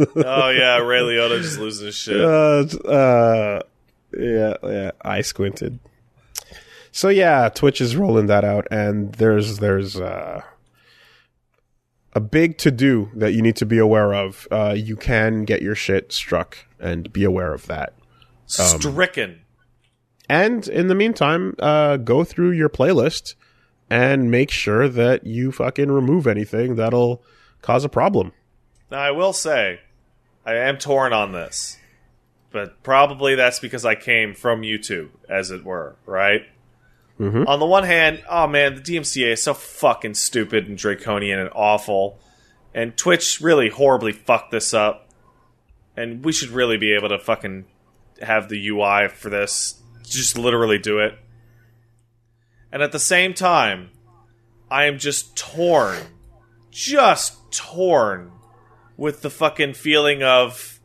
Oh 0.00 0.50
yeah, 0.50 0.78
Ray 0.78 1.00
Liotta 1.00 1.42
just 1.42 1.58
losing 1.58 1.86
his 1.86 1.96
shit. 1.96 2.20
Uh, 2.20 2.64
uh, 2.88 3.60
yeah, 4.16 4.54
yeah. 4.62 4.90
I 5.02 5.22
squinted. 5.22 5.80
So 6.92 7.08
yeah, 7.08 7.48
Twitch 7.48 7.80
is 7.80 7.96
rolling 7.96 8.26
that 8.26 8.44
out, 8.44 8.66
and 8.70 9.12
there's 9.14 9.58
there's 9.58 9.96
uh, 9.96 10.42
a 12.12 12.20
big 12.20 12.58
to 12.58 12.70
do 12.70 13.10
that 13.14 13.32
you 13.32 13.42
need 13.42 13.56
to 13.56 13.66
be 13.66 13.78
aware 13.78 14.14
of. 14.14 14.46
Uh, 14.50 14.74
you 14.76 14.96
can 14.96 15.44
get 15.44 15.62
your 15.62 15.74
shit 15.74 16.12
struck, 16.12 16.58
and 16.78 17.12
be 17.12 17.24
aware 17.24 17.52
of 17.52 17.66
that. 17.66 17.94
Stricken. 18.46 19.40
And 20.28 20.66
in 20.68 20.88
the 20.88 20.94
meantime, 20.94 21.54
uh, 21.58 21.96
go 21.96 22.24
through 22.24 22.50
your 22.50 22.68
playlist 22.68 23.34
and 23.90 24.30
make 24.30 24.50
sure 24.50 24.88
that 24.88 25.26
you 25.26 25.50
fucking 25.52 25.90
remove 25.90 26.26
anything 26.26 26.76
that'll 26.76 27.22
cause 27.62 27.84
a 27.84 27.88
problem. 27.88 28.32
Now 28.90 29.00
I 29.00 29.10
will 29.10 29.32
say, 29.32 29.80
I 30.44 30.54
am 30.54 30.78
torn 30.78 31.12
on 31.12 31.32
this, 31.32 31.78
but 32.50 32.82
probably 32.82 33.34
that's 33.34 33.58
because 33.58 33.84
I 33.84 33.94
came 33.94 34.34
from 34.34 34.62
YouTube, 34.62 35.08
as 35.28 35.50
it 35.50 35.64
were, 35.64 35.96
right? 36.06 36.42
Mhm. 37.18 37.48
On 37.48 37.58
the 37.58 37.66
one 37.66 37.84
hand, 37.84 38.22
oh 38.28 38.46
man, 38.46 38.76
the 38.76 38.80
DMCA 38.80 39.32
is 39.32 39.42
so 39.42 39.54
fucking 39.54 40.14
stupid 40.14 40.68
and 40.68 40.78
draconian 40.78 41.38
and 41.38 41.50
awful, 41.54 42.18
and 42.74 42.96
Twitch 42.96 43.40
really 43.40 43.70
horribly 43.70 44.12
fucked 44.12 44.52
this 44.52 44.72
up, 44.72 45.08
and 45.96 46.24
we 46.24 46.32
should 46.32 46.50
really 46.50 46.76
be 46.76 46.92
able 46.94 47.08
to 47.08 47.18
fucking 47.18 47.64
have 48.22 48.48
the 48.48 48.68
UI 48.68 49.08
for 49.08 49.30
this, 49.30 49.82
just 50.08 50.36
literally 50.38 50.78
do 50.78 50.98
it. 50.98 51.18
And 52.72 52.82
at 52.82 52.92
the 52.92 52.98
same 52.98 53.34
time, 53.34 53.90
I 54.70 54.84
am 54.84 54.98
just 54.98 55.36
torn, 55.36 55.98
just 56.70 57.50
torn 57.50 58.32
with 58.96 59.22
the 59.22 59.30
fucking 59.30 59.74
feeling 59.74 60.22
of. 60.22 60.80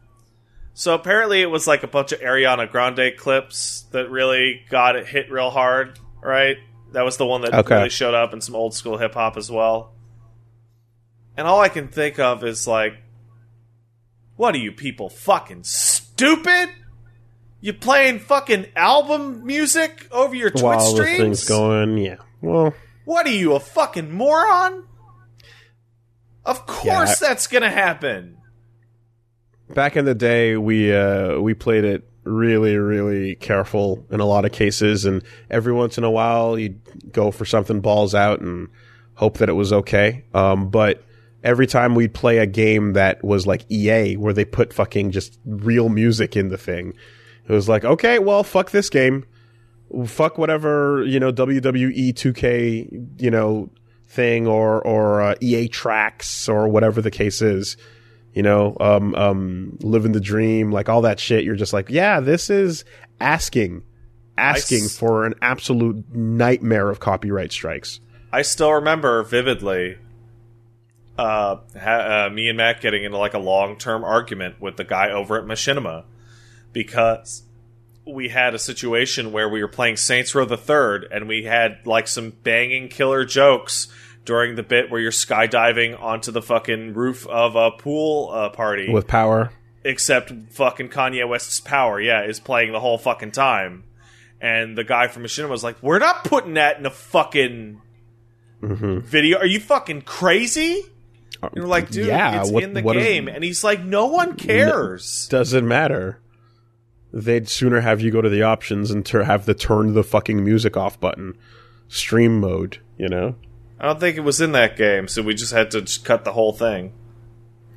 So 0.73 0.95
apparently, 0.95 1.41
it 1.41 1.47
was 1.51 1.67
like 1.67 1.83
a 1.83 1.87
bunch 1.87 2.11
of 2.13 2.19
Ariana 2.21 2.69
Grande 2.71 3.15
clips 3.17 3.85
that 3.91 4.09
really 4.09 4.61
got 4.69 4.95
it 4.95 5.07
hit 5.07 5.29
real 5.29 5.49
hard, 5.51 5.99
right? 6.21 6.57
That 6.93 7.03
was 7.03 7.17
the 7.17 7.25
one 7.25 7.41
that 7.41 7.53
Okay. 7.53 7.75
really 7.75 7.89
showed 7.89 8.13
up 8.13 8.33
in 8.33 8.41
some 8.41 8.55
old 8.55 8.73
school 8.73 8.97
hip 8.97 9.13
hop 9.13 9.35
as 9.37 9.51
well. 9.51 9.93
And 11.35 11.47
all 11.47 11.59
I 11.59 11.69
can 11.69 11.87
think 11.89 12.17
of 12.19 12.43
is 12.43 12.67
like, 12.67 12.93
what 14.35 14.55
are 14.55 14.59
you 14.59 14.71
people 14.71 15.09
fucking 15.09 15.63
stupid? 15.63 16.69
You 17.63 17.71
playing 17.71 18.19
fucking 18.19 18.65
album 18.75 19.45
music 19.45 20.09
over 20.11 20.35
your 20.35 20.49
Twitch 20.49 20.63
While 20.63 20.81
streams? 20.95 21.17
thing's 21.17 21.47
going, 21.47 21.97
yeah. 21.97 22.17
Well, 22.41 22.73
What 23.05 23.25
are 23.25 23.31
you, 23.31 23.53
a 23.53 23.59
fucking 23.61 24.11
moron? 24.11 24.83
Of 26.45 26.65
course 26.65 27.19
that's 27.19 27.47
gonna 27.47 27.69
happen. 27.69 28.37
back 29.69 29.95
in 29.95 30.03
the 30.03 30.13
day 30.13 30.57
we 30.57 30.93
uh 30.93 31.39
we 31.39 31.53
played 31.53 31.85
it 31.85 32.03
really 32.25 32.75
really 32.75 33.35
careful 33.35 34.05
in 34.11 34.19
a 34.19 34.25
lot 34.25 34.43
of 34.43 34.51
cases 34.51 35.05
and 35.05 35.23
every 35.49 35.71
once 35.71 35.97
in 35.97 36.03
a 36.03 36.11
while 36.11 36.59
you'd 36.59 36.81
go 37.13 37.31
for 37.31 37.45
something 37.45 37.79
balls 37.79 38.13
out 38.13 38.41
and 38.41 38.67
hope 39.15 39.37
that 39.37 39.47
it 39.47 39.53
was 39.53 39.71
okay 39.71 40.25
um 40.33 40.69
but 40.69 41.01
every 41.45 41.65
time 41.65 41.95
we'd 41.95 42.13
play 42.13 42.39
a 42.39 42.45
game 42.45 42.91
that 42.93 43.23
was 43.23 43.47
like 43.47 43.65
EA 43.71 44.15
where 44.17 44.33
they 44.33 44.45
put 44.45 44.73
fucking 44.73 45.11
just 45.11 45.39
real 45.45 45.87
music 45.87 46.35
in 46.35 46.49
the 46.49 46.57
thing 46.57 46.93
it 47.47 47.51
was 47.51 47.67
like 47.69 47.83
okay 47.85 48.19
well 48.19 48.43
fuck 48.43 48.71
this 48.71 48.89
game 48.89 49.25
fuck 50.05 50.37
whatever 50.37 51.03
you 51.05 51.19
know 51.19 51.31
WWE 51.31 52.13
2K 52.13 53.21
you 53.21 53.29
know 53.31 53.69
thing 54.07 54.47
or 54.47 54.85
or 54.85 55.21
uh, 55.21 55.35
EA 55.41 55.67
Trax 55.69 56.47
or 56.47 56.67
whatever 56.67 57.01
the 57.01 57.11
case 57.11 57.41
is. 57.41 57.77
You 58.33 58.41
know, 58.41 58.75
um, 58.79 59.13
um, 59.13 59.77
living 59.81 60.11
the 60.11 60.19
dream, 60.19 60.71
like 60.71 60.89
all 60.89 61.01
that 61.01 61.19
shit. 61.19 61.43
You're 61.43 61.55
just 61.55 61.71
like, 61.73 61.91
yeah, 61.91 62.19
this 62.19 62.49
is 62.49 62.83
asking, 63.19 63.83
asking 64.39 64.85
s- 64.85 64.97
for 64.97 65.25
an 65.25 65.35
absolute 65.43 66.03
nightmare 66.15 66.89
of 66.89 66.99
copyright 66.99 67.51
strikes. 67.51 67.99
I 68.31 68.41
still 68.41 68.73
remember 68.73 69.21
vividly 69.21 69.97
uh, 71.17 71.57
ha- 71.79 72.25
uh, 72.25 72.29
me 72.33 72.49
and 72.49 72.57
Matt 72.57 72.81
getting 72.81 73.03
into 73.03 73.17
like 73.17 73.35
a 73.35 73.39
long 73.39 73.77
term 73.77 74.03
argument 74.03 74.59
with 74.59 74.77
the 74.77 74.83
guy 74.83 75.11
over 75.11 75.37
at 75.37 75.45
Machinima 75.45 76.05
because 76.73 77.43
we 78.05 78.27
had 78.29 78.53
a 78.53 78.59
situation 78.59 79.31
where 79.31 79.47
we 79.47 79.61
were 79.61 79.67
playing 79.69 79.95
Saints 79.95 80.35
Row 80.35 80.43
the 80.45 80.57
Third 80.57 81.07
and 81.09 81.27
we 81.27 81.43
had 81.43 81.77
like 81.85 82.07
some 82.09 82.31
banging 82.31 82.89
killer 82.89 83.23
jokes 83.23 83.87
during 84.25 84.55
the 84.55 84.63
bit 84.63 84.91
where 84.91 84.99
you're 84.99 85.11
skydiving 85.11 85.97
onto 86.01 86.31
the 86.31 86.41
fucking 86.41 86.93
roof 86.93 87.25
of 87.27 87.55
a 87.55 87.71
pool 87.71 88.29
uh, 88.33 88.49
party 88.49 88.89
with 88.91 89.07
power. 89.07 89.51
except 89.85 90.31
fucking 90.51 90.89
Kanye 90.89 91.27
West's 91.27 91.59
Power, 91.61 91.99
yeah, 92.01 92.23
is 92.25 92.39
playing 92.39 92.71
the 92.73 92.79
whole 92.81 92.97
fucking 92.97 93.31
time. 93.31 93.83
And 94.41 94.77
the 94.77 94.83
guy 94.83 95.07
from 95.07 95.23
Machinima 95.23 95.47
was 95.49 95.63
like, 95.63 95.81
"We're 95.81 95.99
not 95.99 96.25
putting 96.25 96.55
that 96.55 96.77
in 96.77 96.85
a 96.85 96.89
fucking 96.89 97.81
video. 98.61 99.37
Are 99.39 99.45
you 99.45 99.59
fucking 99.59 100.01
crazy?" 100.03 100.81
And 101.41 101.51
we're 101.63 101.67
like, 101.67 101.89
"Dude, 101.89 102.07
Yeah, 102.07 102.41
it's 102.41 102.51
what- 102.51 102.63
in 102.63 102.73
the 102.73 102.81
what 102.81 102.95
is- 102.97 103.03
game." 103.05 103.27
and 103.27 103.43
he's 103.43 103.63
like, 103.63 103.83
"No 103.83 104.05
one 104.07 104.35
cares." 104.35 105.27
Doesn't 105.29 105.67
matter. 105.67 106.19
They'd 107.13 107.47
sooner 107.47 107.81
have 107.81 108.01
you 108.01 108.09
go 108.09 108.21
to 108.21 108.29
the 108.29 108.41
options 108.41 108.89
and 108.89 109.05
to 109.05 109.23
have 109.23 109.45
the 109.45 109.53
turn 109.53 109.93
the 109.93 110.03
fucking 110.03 110.43
music 110.43 110.75
off 110.75 110.99
button, 110.99 111.37
stream 111.87 112.39
mode. 112.39 112.79
You 112.97 113.07
know. 113.07 113.35
I 113.79 113.87
don't 113.87 113.99
think 113.99 114.17
it 114.17 114.21
was 114.21 114.41
in 114.41 114.53
that 114.53 114.77
game, 114.77 115.07
so 115.07 115.21
we 115.21 115.35
just 115.35 115.53
had 115.53 115.69
to 115.71 115.81
just 115.81 116.05
cut 116.05 116.23
the 116.23 116.33
whole 116.33 116.53
thing. 116.53 116.93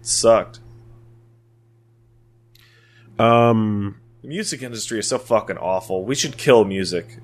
It 0.01 0.07
sucked. 0.07 0.61
Um. 3.19 4.01
The 4.23 4.29
music 4.29 4.63
industry 4.63 4.99
is 4.99 5.09
so 5.09 5.19
fucking 5.19 5.59
awful. 5.59 6.05
We 6.05 6.15
should 6.15 6.37
kill 6.37 6.65
music. 6.65 7.19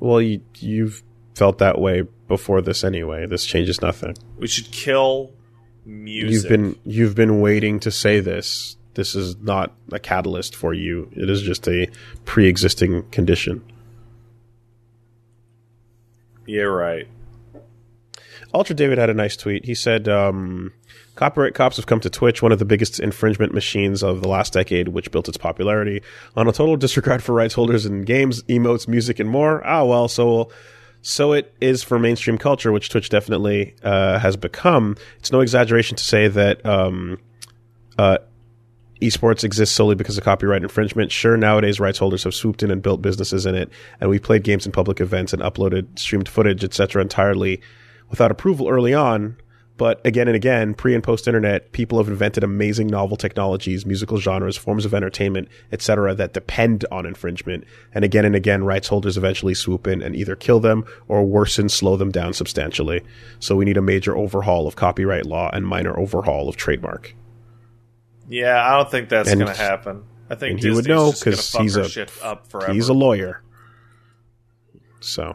Well, 0.00 0.22
you 0.22 0.40
you've 0.58 1.02
felt 1.34 1.58
that 1.58 1.78
way 1.78 2.04
before 2.26 2.62
this 2.62 2.84
anyway. 2.84 3.26
This 3.26 3.44
changes 3.44 3.82
nothing. 3.82 4.16
We 4.38 4.46
should 4.46 4.70
kill 4.70 5.32
music. 5.84 6.32
You've 6.32 6.48
been 6.48 6.76
you've 6.84 7.14
been 7.14 7.40
waiting 7.40 7.80
to 7.80 7.90
say 7.90 8.20
this. 8.20 8.76
This 8.94 9.14
is 9.14 9.36
not 9.36 9.72
a 9.92 9.98
catalyst 9.98 10.56
for 10.56 10.74
you. 10.74 11.08
It 11.12 11.30
is 11.30 11.42
just 11.42 11.68
a 11.68 11.88
pre-existing 12.24 13.08
condition. 13.10 13.62
Yeah, 16.46 16.62
right. 16.62 17.06
UltraDavid 18.52 18.98
had 18.98 19.10
a 19.10 19.14
nice 19.14 19.36
tweet. 19.36 19.64
He 19.64 19.76
said, 19.76 20.08
um, 20.08 20.72
"Copyright 21.14 21.54
cops 21.54 21.76
have 21.76 21.86
come 21.86 22.00
to 22.00 22.10
Twitch, 22.10 22.42
one 22.42 22.50
of 22.50 22.58
the 22.58 22.64
biggest 22.64 22.98
infringement 22.98 23.54
machines 23.54 24.02
of 24.02 24.22
the 24.22 24.28
last 24.28 24.52
decade, 24.52 24.88
which 24.88 25.12
built 25.12 25.28
its 25.28 25.38
popularity 25.38 26.02
on 26.36 26.48
a 26.48 26.52
total 26.52 26.76
disregard 26.76 27.22
for 27.22 27.32
rights 27.32 27.54
holders 27.54 27.86
in 27.86 28.02
games, 28.02 28.42
emotes, 28.44 28.88
music, 28.88 29.20
and 29.20 29.30
more. 29.30 29.64
Ah, 29.64 29.84
well, 29.84 30.08
so 30.08 30.50
so 31.00 31.32
it 31.32 31.54
is 31.60 31.84
for 31.84 32.00
mainstream 32.00 32.38
culture, 32.38 32.72
which 32.72 32.88
Twitch 32.88 33.08
definitely 33.08 33.76
uh, 33.84 34.18
has 34.18 34.36
become. 34.36 34.96
It's 35.20 35.30
no 35.30 35.40
exaggeration 35.40 35.96
to 35.96 36.02
say 36.02 36.26
that." 36.26 36.66
Um, 36.66 37.18
uh, 37.96 38.18
esports 39.00 39.44
exists 39.44 39.74
solely 39.74 39.94
because 39.94 40.18
of 40.18 40.24
copyright 40.24 40.62
infringement. 40.62 41.12
Sure, 41.12 41.36
nowadays 41.36 41.80
rights 41.80 41.98
holders 41.98 42.24
have 42.24 42.34
swooped 42.34 42.62
in 42.62 42.70
and 42.70 42.82
built 42.82 43.02
businesses 43.02 43.46
in 43.46 43.54
it, 43.54 43.70
and 44.00 44.10
we 44.10 44.18
played 44.18 44.44
games 44.44 44.66
in 44.66 44.72
public 44.72 45.00
events 45.00 45.32
and 45.32 45.42
uploaded 45.42 45.98
streamed 45.98 46.28
footage, 46.28 46.64
etc., 46.64 47.02
entirely 47.02 47.60
without 48.08 48.30
approval 48.30 48.68
early 48.68 48.94
on. 48.94 49.36
But 49.76 50.04
again 50.06 50.28
and 50.28 50.36
again, 50.36 50.74
pre 50.74 50.94
and 50.94 51.02
post 51.02 51.26
internet, 51.26 51.72
people 51.72 51.96
have 51.96 52.08
invented 52.08 52.44
amazing 52.44 52.88
novel 52.88 53.16
technologies, 53.16 53.86
musical 53.86 54.18
genres, 54.18 54.58
forms 54.58 54.84
of 54.84 54.92
entertainment, 54.92 55.48
etc., 55.72 56.14
that 56.16 56.34
depend 56.34 56.84
on 56.92 57.06
infringement. 57.06 57.64
And 57.94 58.04
again 58.04 58.26
and 58.26 58.36
again, 58.36 58.64
rights 58.64 58.88
holders 58.88 59.16
eventually 59.16 59.54
swoop 59.54 59.86
in 59.86 60.02
and 60.02 60.14
either 60.14 60.36
kill 60.36 60.60
them 60.60 60.84
or 61.08 61.24
worsen, 61.24 61.70
slow 61.70 61.96
them 61.96 62.10
down 62.10 62.34
substantially. 62.34 63.00
So 63.38 63.56
we 63.56 63.64
need 63.64 63.78
a 63.78 63.82
major 63.82 64.14
overhaul 64.14 64.66
of 64.66 64.76
copyright 64.76 65.24
law 65.24 65.48
and 65.50 65.66
minor 65.66 65.98
overhaul 65.98 66.50
of 66.50 66.56
trademark. 66.56 67.14
Yeah, 68.30 68.64
I 68.64 68.76
don't 68.76 68.90
think 68.90 69.08
that's 69.08 69.34
going 69.34 69.46
to 69.46 69.52
happen. 69.54 70.04
I 70.30 70.36
think 70.36 70.60
he 70.60 70.70
would 70.70 70.86
know 70.86 71.10
just 71.10 71.24
gonna 71.24 71.36
'cause 71.36 71.50
fuck 71.50 71.62
he's 71.62 71.76
a- 71.76 71.88
shit 71.88 72.12
up 72.22 72.46
forever. 72.48 72.72
He's 72.72 72.88
a 72.88 72.94
lawyer. 72.94 73.42
So 75.00 75.34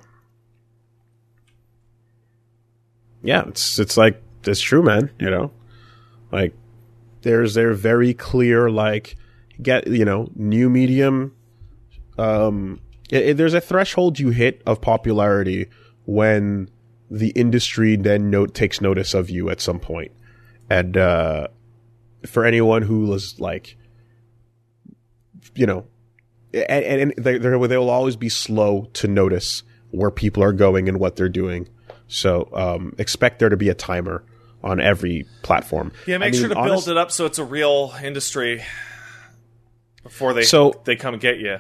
Yeah, 3.23 3.43
it's 3.47 3.79
it's 3.79 3.97
like 3.97 4.21
it's 4.45 4.61
true, 4.61 4.83
man, 4.83 5.09
you 5.19 5.29
know. 5.29 5.51
Like 6.31 6.53
there's 7.23 7.53
there 7.55 7.73
very 7.73 8.13
clear 8.13 8.69
like 8.69 9.15
get 9.61 9.87
you 9.87 10.05
know, 10.05 10.29
new 10.35 10.69
medium 10.69 11.33
um 12.17 12.79
it, 13.09 13.29
it- 13.29 13.37
there's 13.37 13.53
a 13.53 13.61
threshold 13.61 14.19
you 14.19 14.29
hit 14.29 14.61
of 14.65 14.79
popularity 14.81 15.67
when 16.05 16.69
the 17.11 17.29
industry 17.31 17.95
then 17.95 18.29
note 18.29 18.53
takes 18.53 18.79
notice 18.81 19.13
of 19.13 19.29
you 19.29 19.49
at 19.49 19.59
some. 19.59 19.81
And 20.69 20.95
uh 20.97 21.47
for 22.25 22.45
anyone 22.45 22.81
who 22.81 23.07
was 23.07 23.39
like 23.39 23.77
you 25.55 25.65
know 25.65 25.85
and, 26.53 27.11
and 27.11 27.13
they 27.17 27.37
they 27.37 27.55
will 27.77 27.89
always 27.89 28.15
be 28.15 28.29
slow 28.29 28.89
to 28.93 29.07
notice 29.07 29.63
where 29.91 30.11
people 30.11 30.43
are 30.43 30.53
going 30.53 30.87
and 30.89 30.99
what 30.99 31.15
they're 31.15 31.29
doing. 31.29 31.67
So 32.07 32.49
um, 32.53 32.93
expect 32.97 33.39
there 33.39 33.49
to 33.49 33.57
be 33.57 33.69
a 33.69 33.73
timer 33.73 34.23
on 34.63 34.79
every 34.79 35.25
platform. 35.41 35.91
yeah, 36.07 36.17
make 36.17 36.27
I 36.27 36.31
mean, 36.31 36.39
sure 36.39 36.49
to 36.49 36.55
honest- 36.55 36.85
build 36.85 36.97
it 36.97 36.99
up 36.99 37.11
so 37.11 37.25
it's 37.25 37.39
a 37.39 37.43
real 37.43 37.93
industry 38.03 38.63
before 40.03 40.33
they 40.33 40.43
So- 40.43 40.81
they 40.85 40.95
come 40.95 41.17
get 41.17 41.39
you. 41.39 41.59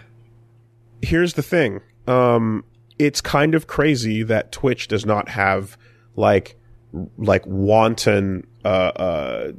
Here's 1.01 1.33
the 1.33 1.43
thing. 1.43 1.81
Um, 2.07 2.63
it's 2.97 3.21
kind 3.21 3.53
of 3.53 3.67
crazy 3.67 4.23
that 4.23 4.51
Twitch 4.51 4.87
does 4.87 5.05
not 5.05 5.29
have 5.29 5.77
like 6.15 6.57
like 7.17 7.45
wanton 7.45 8.47
uh, 8.63 8.67
uh, 8.67 9.51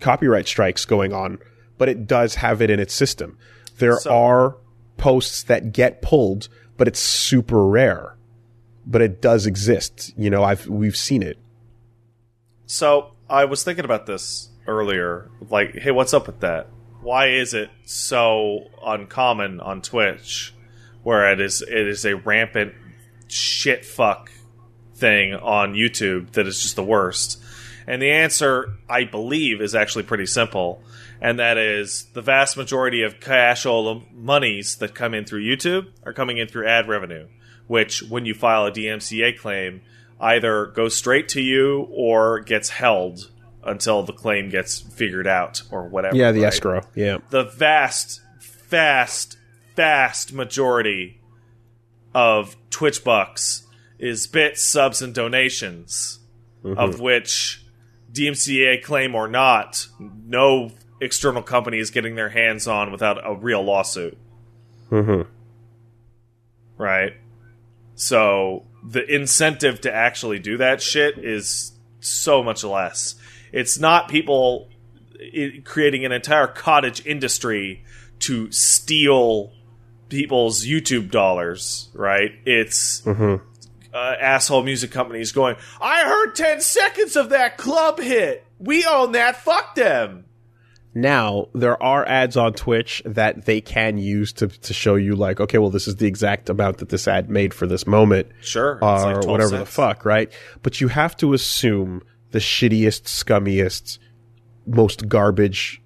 copyright 0.00 0.46
strikes 0.46 0.84
going 0.84 1.12
on, 1.12 1.38
but 1.78 1.88
it 1.88 2.06
does 2.06 2.36
have 2.36 2.60
it 2.62 2.70
in 2.70 2.80
its 2.80 2.94
system. 2.94 3.36
There 3.78 3.98
So- 3.98 4.10
are 4.16 4.56
posts 4.96 5.42
that 5.44 5.72
get 5.72 6.00
pulled, 6.02 6.48
but 6.76 6.88
it's 6.88 7.00
super 7.00 7.66
rare. 7.66 8.14
But 8.86 9.02
it 9.02 9.20
does 9.20 9.46
exist. 9.46 10.12
You 10.16 10.30
know, 10.30 10.44
I've 10.44 10.66
we've 10.68 10.96
seen 10.96 11.22
it. 11.22 11.38
So 12.66 13.12
I 13.28 13.44
was 13.44 13.62
thinking 13.64 13.84
about 13.84 14.06
this 14.06 14.48
earlier. 14.66 15.28
Like, 15.50 15.74
hey, 15.74 15.90
what's 15.90 16.14
up 16.14 16.26
with 16.26 16.40
that? 16.40 16.68
Why 17.02 17.28
is 17.28 17.52
it 17.54 17.70
so 17.84 18.68
uncommon 18.84 19.60
on 19.60 19.82
Twitch, 19.82 20.54
where 21.02 21.30
it 21.32 21.40
is 21.40 21.62
it 21.62 21.86
is 21.86 22.04
a 22.04 22.14
rampant 22.16 22.74
shit 23.28 23.84
fuck 23.84 24.30
thing 24.94 25.34
on 25.34 25.74
YouTube 25.74 26.32
that 26.32 26.46
is 26.46 26.62
just 26.62 26.76
the 26.76 26.84
worst? 26.84 27.42
And 27.86 28.02
the 28.02 28.10
answer, 28.10 28.74
I 28.88 29.04
believe, 29.04 29.60
is 29.60 29.74
actually 29.74 30.04
pretty 30.04 30.26
simple, 30.26 30.82
and 31.20 31.38
that 31.38 31.56
is 31.56 32.06
the 32.14 32.22
vast 32.22 32.56
majority 32.56 33.02
of 33.02 33.20
cash 33.20 33.64
or 33.64 34.02
monies 34.12 34.76
that 34.76 34.94
come 34.94 35.14
in 35.14 35.24
through 35.24 35.44
YouTube 35.44 35.88
are 36.04 36.12
coming 36.12 36.38
in 36.38 36.48
through 36.48 36.66
ad 36.66 36.88
revenue, 36.88 37.28
which, 37.68 38.02
when 38.02 38.26
you 38.26 38.34
file 38.34 38.66
a 38.66 38.72
DMCA 38.72 39.38
claim, 39.38 39.82
either 40.20 40.66
goes 40.66 40.96
straight 40.96 41.28
to 41.28 41.40
you 41.40 41.86
or 41.90 42.40
gets 42.40 42.70
held 42.70 43.30
until 43.62 44.02
the 44.02 44.12
claim 44.12 44.48
gets 44.48 44.80
figured 44.80 45.26
out 45.26 45.62
or 45.70 45.88
whatever. 45.88 46.16
Yeah, 46.16 46.32
the 46.32 46.42
right? 46.42 46.48
escrow. 46.48 46.82
Yeah. 46.94 47.18
the 47.30 47.44
vast, 47.44 48.20
vast, 48.68 49.36
vast 49.74 50.32
majority 50.32 51.20
of 52.14 52.56
Twitch 52.70 53.04
bucks 53.04 53.66
is 53.98 54.26
bits, 54.26 54.62
subs, 54.62 55.02
and 55.02 55.14
donations, 55.14 56.20
mm-hmm. 56.64 56.78
of 56.78 57.00
which 57.00 57.65
DMCA 58.16 58.82
claim 58.82 59.14
or 59.14 59.28
not, 59.28 59.86
no 59.98 60.70
external 61.00 61.42
company 61.42 61.78
is 61.78 61.90
getting 61.90 62.14
their 62.14 62.30
hands 62.30 62.66
on 62.66 62.90
without 62.90 63.18
a 63.24 63.34
real 63.34 63.62
lawsuit. 63.62 64.16
Mm-hmm. 64.90 65.28
Right? 66.78 67.14
So 67.94 68.64
the 68.82 69.04
incentive 69.04 69.80
to 69.82 69.92
actually 69.92 70.38
do 70.38 70.58
that 70.58 70.82
shit 70.82 71.18
is 71.18 71.72
so 72.00 72.42
much 72.42 72.64
less. 72.64 73.14
It's 73.52 73.78
not 73.78 74.08
people 74.08 74.68
creating 75.64 76.04
an 76.04 76.12
entire 76.12 76.46
cottage 76.46 77.04
industry 77.06 77.84
to 78.20 78.50
steal 78.52 79.52
people's 80.08 80.64
YouTube 80.64 81.10
dollars, 81.10 81.88
right? 81.94 82.32
It's 82.44 83.00
Mm-hmm. 83.02 83.44
Uh, 83.96 84.16
asshole 84.20 84.62
music 84.62 84.90
companies 84.90 85.32
going, 85.32 85.56
I 85.80 86.04
heard 86.04 86.34
10 86.34 86.60
seconds 86.60 87.16
of 87.16 87.30
that 87.30 87.56
club 87.56 87.98
hit. 87.98 88.44
We 88.58 88.84
own 88.84 89.12
that. 89.12 89.36
Fuck 89.36 89.74
them. 89.74 90.24
Now, 90.94 91.48
there 91.54 91.82
are 91.82 92.06
ads 92.08 92.36
on 92.36 92.54
Twitch 92.54 93.02
that 93.04 93.44
they 93.44 93.60
can 93.60 93.98
use 93.98 94.32
to, 94.34 94.48
to 94.48 94.72
show 94.72 94.94
you, 94.94 95.14
like, 95.14 95.40
okay, 95.40 95.58
well, 95.58 95.70
this 95.70 95.86
is 95.86 95.96
the 95.96 96.06
exact 96.06 96.48
amount 96.48 96.78
that 96.78 96.88
this 96.88 97.06
ad 97.06 97.28
made 97.28 97.52
for 97.52 97.66
this 97.66 97.86
moment, 97.86 98.28
Sure. 98.40 98.78
or 98.82 98.98
like 98.98 99.14
12 99.20 99.26
whatever 99.26 99.58
the 99.58 99.66
fuck, 99.66 100.04
right? 100.06 100.32
But 100.62 100.80
you 100.80 100.88
have 100.88 101.14
to 101.18 101.34
assume 101.34 102.02
the 102.30 102.38
shittiest, 102.38 103.02
scummiest, 103.04 103.98
most 104.66 105.08
garbage 105.08 105.82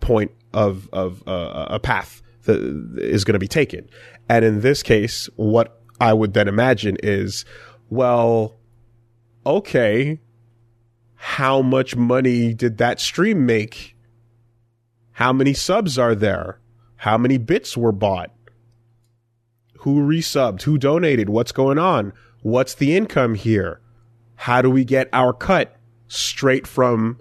point 0.00 0.32
of 0.52 0.88
of 0.92 1.26
uh, 1.26 1.66
a 1.70 1.80
path 1.80 2.22
that 2.44 2.60
is 2.98 3.24
going 3.24 3.32
to 3.32 3.38
be 3.38 3.48
taken. 3.48 3.88
And 4.28 4.44
in 4.44 4.60
this 4.60 4.82
case, 4.82 5.28
what 5.36 5.80
I 6.00 6.12
would 6.12 6.34
then 6.34 6.48
imagine 6.48 6.96
is, 7.02 7.44
well, 7.88 8.56
okay, 9.46 10.20
how 11.14 11.62
much 11.62 11.96
money 11.96 12.52
did 12.52 12.78
that 12.78 13.00
stream 13.00 13.46
make? 13.46 13.96
How 15.12 15.32
many 15.32 15.54
subs 15.54 15.98
are 15.98 16.14
there? 16.14 16.58
How 16.96 17.16
many 17.16 17.38
bits 17.38 17.76
were 17.76 17.92
bought? 17.92 18.32
Who 19.78 20.00
resubbed? 20.00 20.62
Who 20.62 20.78
donated? 20.78 21.28
What's 21.28 21.52
going 21.52 21.78
on? 21.78 22.12
What's 22.42 22.74
the 22.74 22.96
income 22.96 23.34
here? 23.34 23.80
How 24.36 24.60
do 24.62 24.70
we 24.70 24.84
get 24.84 25.08
our 25.12 25.32
cut 25.32 25.76
straight 26.08 26.66
from 26.66 27.20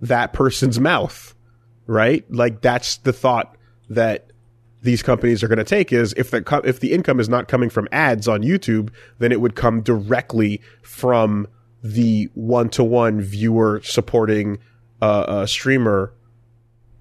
that 0.00 0.32
person's 0.32 0.78
mouth? 0.78 1.34
Right? 1.86 2.24
Like 2.30 2.60
that's 2.60 2.98
the 2.98 3.12
thought 3.12 3.56
that 3.88 4.27
these 4.88 5.02
companies 5.02 5.42
are 5.42 5.48
going 5.48 5.58
to 5.58 5.64
take 5.64 5.92
is 5.92 6.14
if 6.16 6.30
the 6.30 6.40
co- 6.40 6.62
if 6.64 6.80
the 6.80 6.94
income 6.94 7.20
is 7.20 7.28
not 7.28 7.46
coming 7.46 7.68
from 7.68 7.86
ads 7.92 8.26
on 8.26 8.40
YouTube, 8.40 8.88
then 9.18 9.32
it 9.32 9.38
would 9.42 9.54
come 9.54 9.82
directly 9.82 10.62
from 10.80 11.46
the 11.82 12.30
one 12.32 12.70
to 12.70 12.82
one 12.82 13.20
viewer 13.20 13.82
supporting 13.84 14.56
uh, 15.02 15.04
uh, 15.04 15.46
streamer 15.46 16.14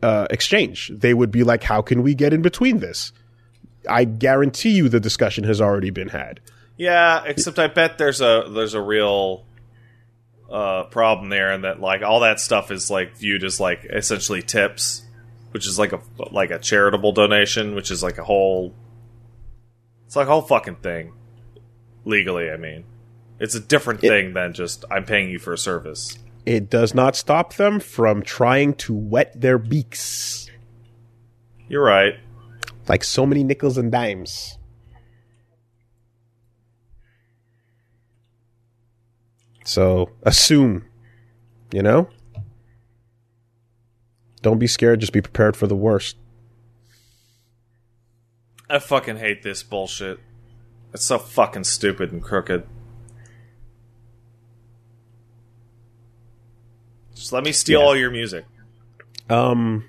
uh, 0.03 0.27
exchange. 0.29 0.91
They 0.93 1.13
would 1.13 1.31
be 1.31 1.45
like, 1.45 1.63
how 1.63 1.81
can 1.81 2.03
we 2.03 2.13
get 2.13 2.33
in 2.33 2.41
between 2.41 2.79
this? 2.79 3.13
I 3.89 4.03
guarantee 4.03 4.71
you 4.71 4.89
the 4.89 4.99
discussion 4.99 5.45
has 5.45 5.61
already 5.61 5.89
been 5.89 6.09
had. 6.09 6.41
Yeah, 6.75 7.23
except 7.25 7.57
I 7.57 7.67
bet 7.67 7.97
there's 7.97 8.19
a 8.19 8.49
there's 8.49 8.73
a 8.73 8.81
real 8.81 9.45
uh, 10.51 10.83
problem 10.83 11.29
there, 11.29 11.51
and 11.51 11.63
that 11.63 11.79
like 11.79 12.01
all 12.01 12.19
that 12.19 12.41
stuff 12.41 12.69
is 12.69 12.91
like 12.91 13.15
viewed 13.15 13.45
as 13.45 13.61
like 13.61 13.85
essentially 13.89 14.41
tips, 14.41 15.03
which 15.57 15.65
is 15.65 15.79
like 15.79 15.91
a 15.91 15.99
like 16.29 16.51
a 16.51 16.59
charitable 16.59 17.13
donation, 17.13 17.73
which 17.73 17.89
is 17.89 18.03
like 18.03 18.19
a 18.19 18.23
whole. 18.23 18.75
It's 20.05 20.15
like 20.15 20.27
a 20.27 20.29
whole 20.29 20.43
fucking 20.43 20.75
thing. 20.75 21.13
Legally, 22.05 22.51
I 22.51 22.57
mean, 22.57 22.83
it's 23.39 23.55
a 23.55 23.59
different 23.59 24.03
It- 24.03 24.09
thing 24.09 24.33
than 24.35 24.53
just 24.53 24.85
I'm 24.91 25.03
paying 25.03 25.31
you 25.31 25.39
for 25.39 25.53
a 25.53 25.57
service. 25.57 26.19
It 26.45 26.69
does 26.69 26.93
not 26.93 27.15
stop 27.15 27.55
them 27.55 27.79
from 27.79 28.21
trying 28.21 28.75
to 28.85 28.93
wet 28.93 29.41
their 29.41 29.57
beaks 29.57 30.47
You're 31.67 31.83
right. 31.83 32.13
like 32.87 33.03
so 33.03 33.25
many 33.25 33.43
nickels 33.43 33.79
and 33.79 33.91
dimes. 33.91 34.59
So 39.65 40.11
assume, 40.21 40.85
you 41.73 41.81
know? 41.81 42.09
Don't 44.47 44.59
be 44.59 44.67
scared, 44.67 45.01
just 45.01 45.11
be 45.11 45.19
prepared 45.19 45.57
for 45.57 45.67
the 45.67 45.75
worst. 45.75 46.15
I 48.69 48.79
fucking 48.79 49.17
hate 49.17 49.43
this 49.43 49.61
bullshit. 49.61 50.21
It's 50.93 51.03
so 51.03 51.17
fucking 51.19 51.65
stupid 51.65 52.13
and 52.13 52.23
crooked. 52.23 52.65
Just 57.13 57.33
let 57.33 57.43
me 57.43 57.51
steal 57.51 57.81
Yeah. 57.81 57.85
all 57.87 57.95
your 57.97 58.09
music. 58.09 58.45
Um, 59.29 59.83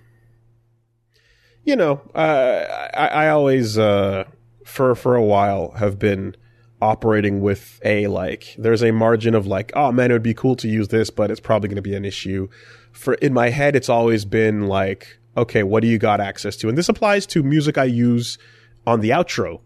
you 1.62 1.76
know, 1.76 2.00
uh, 2.12 2.88
I, 2.94 3.06
I 3.06 3.28
always, 3.28 3.78
uh, 3.78 4.24
for, 4.64 4.96
for 4.96 5.14
a 5.14 5.22
while 5.22 5.70
have 5.76 6.00
been 6.00 6.34
operating 6.80 7.40
with 7.40 7.80
a, 7.84 8.06
like, 8.06 8.54
there's 8.58 8.82
a 8.82 8.92
margin 8.92 9.34
of 9.34 9.46
like, 9.46 9.72
oh 9.74 9.92
man, 9.92 10.10
it 10.10 10.14
would 10.14 10.22
be 10.22 10.34
cool 10.34 10.56
to 10.56 10.68
use 10.68 10.88
this, 10.88 11.10
but 11.10 11.30
it's 11.30 11.40
probably 11.40 11.68
going 11.68 11.76
to 11.76 11.82
be 11.82 11.94
an 11.94 12.04
issue. 12.04 12.48
For, 12.92 13.14
in 13.14 13.32
my 13.32 13.50
head, 13.50 13.76
it's 13.76 13.88
always 13.88 14.24
been 14.24 14.66
like, 14.66 15.18
okay, 15.36 15.62
what 15.62 15.82
do 15.82 15.88
you 15.88 15.98
got 15.98 16.20
access 16.20 16.56
to? 16.56 16.68
And 16.68 16.76
this 16.76 16.88
applies 16.88 17.26
to 17.26 17.42
music 17.42 17.78
I 17.78 17.84
use 17.84 18.38
on 18.86 19.00
the 19.00 19.10
outro 19.10 19.60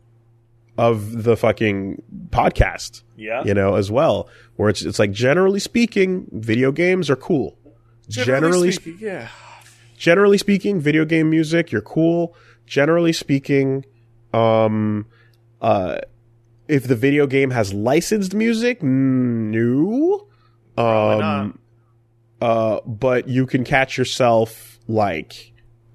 of 0.78 1.22
the 1.24 1.36
fucking 1.36 2.02
podcast 2.30 3.02
Yeah. 3.16 3.44
you 3.44 3.54
know, 3.54 3.74
as 3.74 3.90
well. 3.90 4.28
Where 4.56 4.68
it's 4.68 4.82
it's 4.82 4.98
like 4.98 5.12
generally 5.12 5.60
speaking, 5.60 6.26
video 6.32 6.72
games 6.72 7.10
are 7.10 7.16
cool. 7.16 7.58
Generally, 8.08 8.72
sp- 8.72 8.80
speaking, 8.82 9.06
yeah. 9.06 9.28
generally 9.96 10.38
speaking, 10.38 10.80
video 10.80 11.04
game 11.04 11.30
music, 11.30 11.70
you're 11.72 11.80
cool. 11.82 12.34
Generally 12.66 13.12
speaking, 13.12 13.84
um, 14.34 15.06
uh, 15.60 15.98
if 16.68 16.84
the 16.84 16.96
video 16.96 17.26
game 17.26 17.50
has 17.50 17.72
licensed 17.72 18.34
music, 18.34 18.82
no. 18.82 20.26
Um, 20.76 21.58
uh, 22.40 22.80
but 22.86 23.28
you 23.28 23.46
can 23.46 23.64
catch 23.64 23.98
yourself 23.98 24.78
like, 24.88 25.52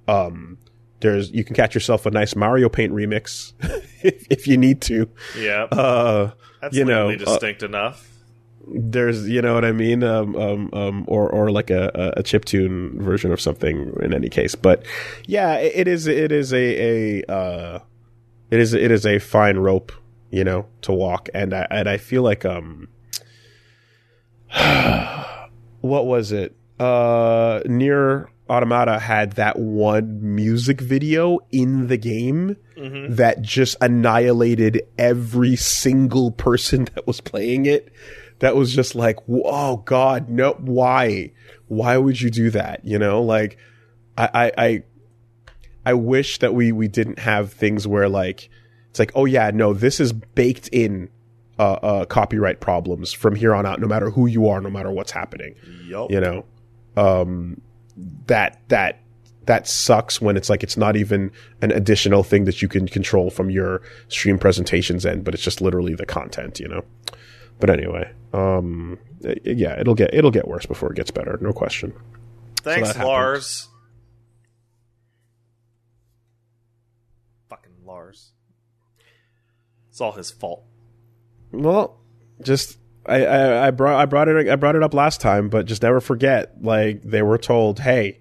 um, 0.07 0.57
there's 0.99 1.31
you 1.31 1.43
can 1.43 1.55
catch 1.55 1.75
yourself 1.75 2.05
a 2.05 2.11
nice 2.11 2.35
Mario 2.35 2.69
Paint 2.69 2.93
remix 2.93 3.53
if, 4.03 4.27
if 4.29 4.47
you 4.47 4.57
need 4.57 4.81
to. 4.81 5.09
Yeah. 5.37 5.63
Uh, 5.63 6.31
That's 6.61 6.75
you 6.75 6.85
know, 6.85 7.09
uh, 7.09 7.15
distinct 7.15 7.63
enough. 7.63 8.09
there's 8.67 9.29
you 9.29 9.41
know 9.41 9.53
what 9.53 9.63
I 9.63 9.71
mean 9.71 10.03
um 10.03 10.35
um 10.35 10.69
um 10.73 11.05
or 11.07 11.29
or 11.29 11.51
like 11.51 11.69
a 11.69 12.13
a 12.17 12.23
chip 12.23 12.43
tune 12.45 13.01
version 13.01 13.31
of 13.31 13.39
something 13.39 13.93
in 14.01 14.13
any 14.13 14.27
case 14.27 14.55
but 14.55 14.83
yeah 15.25 15.55
it, 15.55 15.71
it 15.75 15.87
is 15.87 16.05
it 16.07 16.33
is 16.33 16.51
a 16.51 17.21
a 17.21 17.31
uh 17.31 17.79
it 18.51 18.59
is 18.59 18.73
it 18.73 18.91
is 18.91 19.05
a 19.05 19.19
fine 19.19 19.57
rope 19.57 19.93
you 20.29 20.43
know 20.43 20.65
to 20.81 20.91
walk. 20.91 21.29
And 21.33 21.53
I 21.53 21.67
and 21.69 21.89
I 21.89 21.97
feel 21.97 22.21
like 22.23 22.45
um 22.45 22.87
what 25.81 26.05
was 26.05 26.31
it? 26.31 26.55
Uh 26.79 27.61
Nier 27.65 28.29
Automata 28.49 28.99
had 28.99 29.33
that 29.33 29.59
one 29.59 30.35
music 30.35 30.79
video 30.79 31.39
in 31.51 31.87
the 31.87 31.97
game 31.97 32.55
that 33.15 33.41
just 33.41 33.75
annihilated 33.81 34.83
every 34.97 35.55
single 35.55 36.31
person 36.31 36.85
that 36.95 37.07
was 37.07 37.19
playing 37.21 37.65
it. 37.65 37.91
That 38.39 38.55
was 38.55 38.73
just 38.73 38.95
like 38.95 39.17
oh 39.27 39.77
god 39.77 40.29
no 40.29 40.53
why? 40.59 41.31
Why 41.67 41.97
would 41.97 42.21
you 42.21 42.29
do 42.29 42.49
that? 42.51 42.85
You 42.85 42.99
know 42.99 43.21
like 43.21 43.57
i 44.17 44.29
i 44.33 44.51
i, 44.65 44.83
I 45.85 45.93
wish 45.93 46.39
that 46.39 46.53
we 46.53 46.71
we 46.71 46.87
didn't 46.87 47.19
have 47.19 47.51
things 47.53 47.87
where 47.87 48.09
like 48.09 48.49
it's 48.89 48.99
like 48.99 49.11
oh 49.15 49.25
yeah 49.25 49.51
no 49.53 49.73
this 49.73 49.99
is 49.99 50.13
baked 50.13 50.67
in 50.69 51.09
uh, 51.59 51.73
uh 51.73 52.05
copyright 52.05 52.59
problems 52.59 53.13
from 53.13 53.35
here 53.35 53.53
on 53.53 53.65
out 53.65 53.79
no 53.79 53.87
matter 53.87 54.09
who 54.09 54.27
you 54.27 54.47
are 54.47 54.61
no 54.61 54.69
matter 54.69 54.91
what's 54.91 55.11
happening 55.11 55.55
Yup. 55.85 56.11
you 56.11 56.19
know 56.19 56.45
um 56.95 57.59
that 58.27 58.59
that 58.67 59.01
that 59.45 59.67
sucks 59.67 60.19
when 60.21 60.35
it's 60.35 60.49
like 60.49 60.61
it's 60.61 60.77
not 60.77 60.95
even 60.97 61.31
an 61.61 61.71
additional 61.71 62.21
thing 62.21 62.43
that 62.45 62.61
you 62.61 62.67
can 62.67 62.87
control 62.87 63.29
from 63.29 63.49
your 63.49 63.81
stream 64.07 64.37
presentations 64.37 65.05
end 65.05 65.23
but 65.23 65.33
it's 65.33 65.43
just 65.43 65.61
literally 65.61 65.95
the 65.95 66.05
content 66.05 66.59
you 66.59 66.67
know 66.67 66.83
but 67.59 67.69
anyway 67.69 68.11
um 68.33 68.99
yeah 69.43 69.79
it'll 69.79 69.95
get 69.95 70.13
it'll 70.13 70.31
get 70.31 70.47
worse 70.47 70.65
before 70.65 70.91
it 70.91 70.95
gets 70.95 71.11
better 71.11 71.37
no 71.41 71.51
question 71.51 71.93
Thanks, 72.67 72.89
happens. 72.89 73.05
Lars. 73.05 73.67
Fucking 77.49 77.71
Lars. 77.85 78.31
It's 79.97 80.01
all 80.03 80.11
his 80.11 80.29
fault. 80.29 80.63
well 81.51 81.97
just 82.43 82.77
I, 83.07 83.25
I, 83.25 83.67
I 83.67 83.71
brought 83.71 83.99
I 83.99 84.05
brought 84.05 84.27
it 84.27 84.47
I 84.47 84.55
brought 84.55 84.75
it 84.75 84.83
up 84.83 84.93
last 84.93 85.19
time, 85.19 85.49
but 85.49 85.65
just 85.65 85.81
never 85.81 85.99
forget. 85.99 86.63
Like 86.63 87.01
they 87.01 87.23
were 87.23 87.39
told, 87.39 87.79
"Hey, 87.79 88.19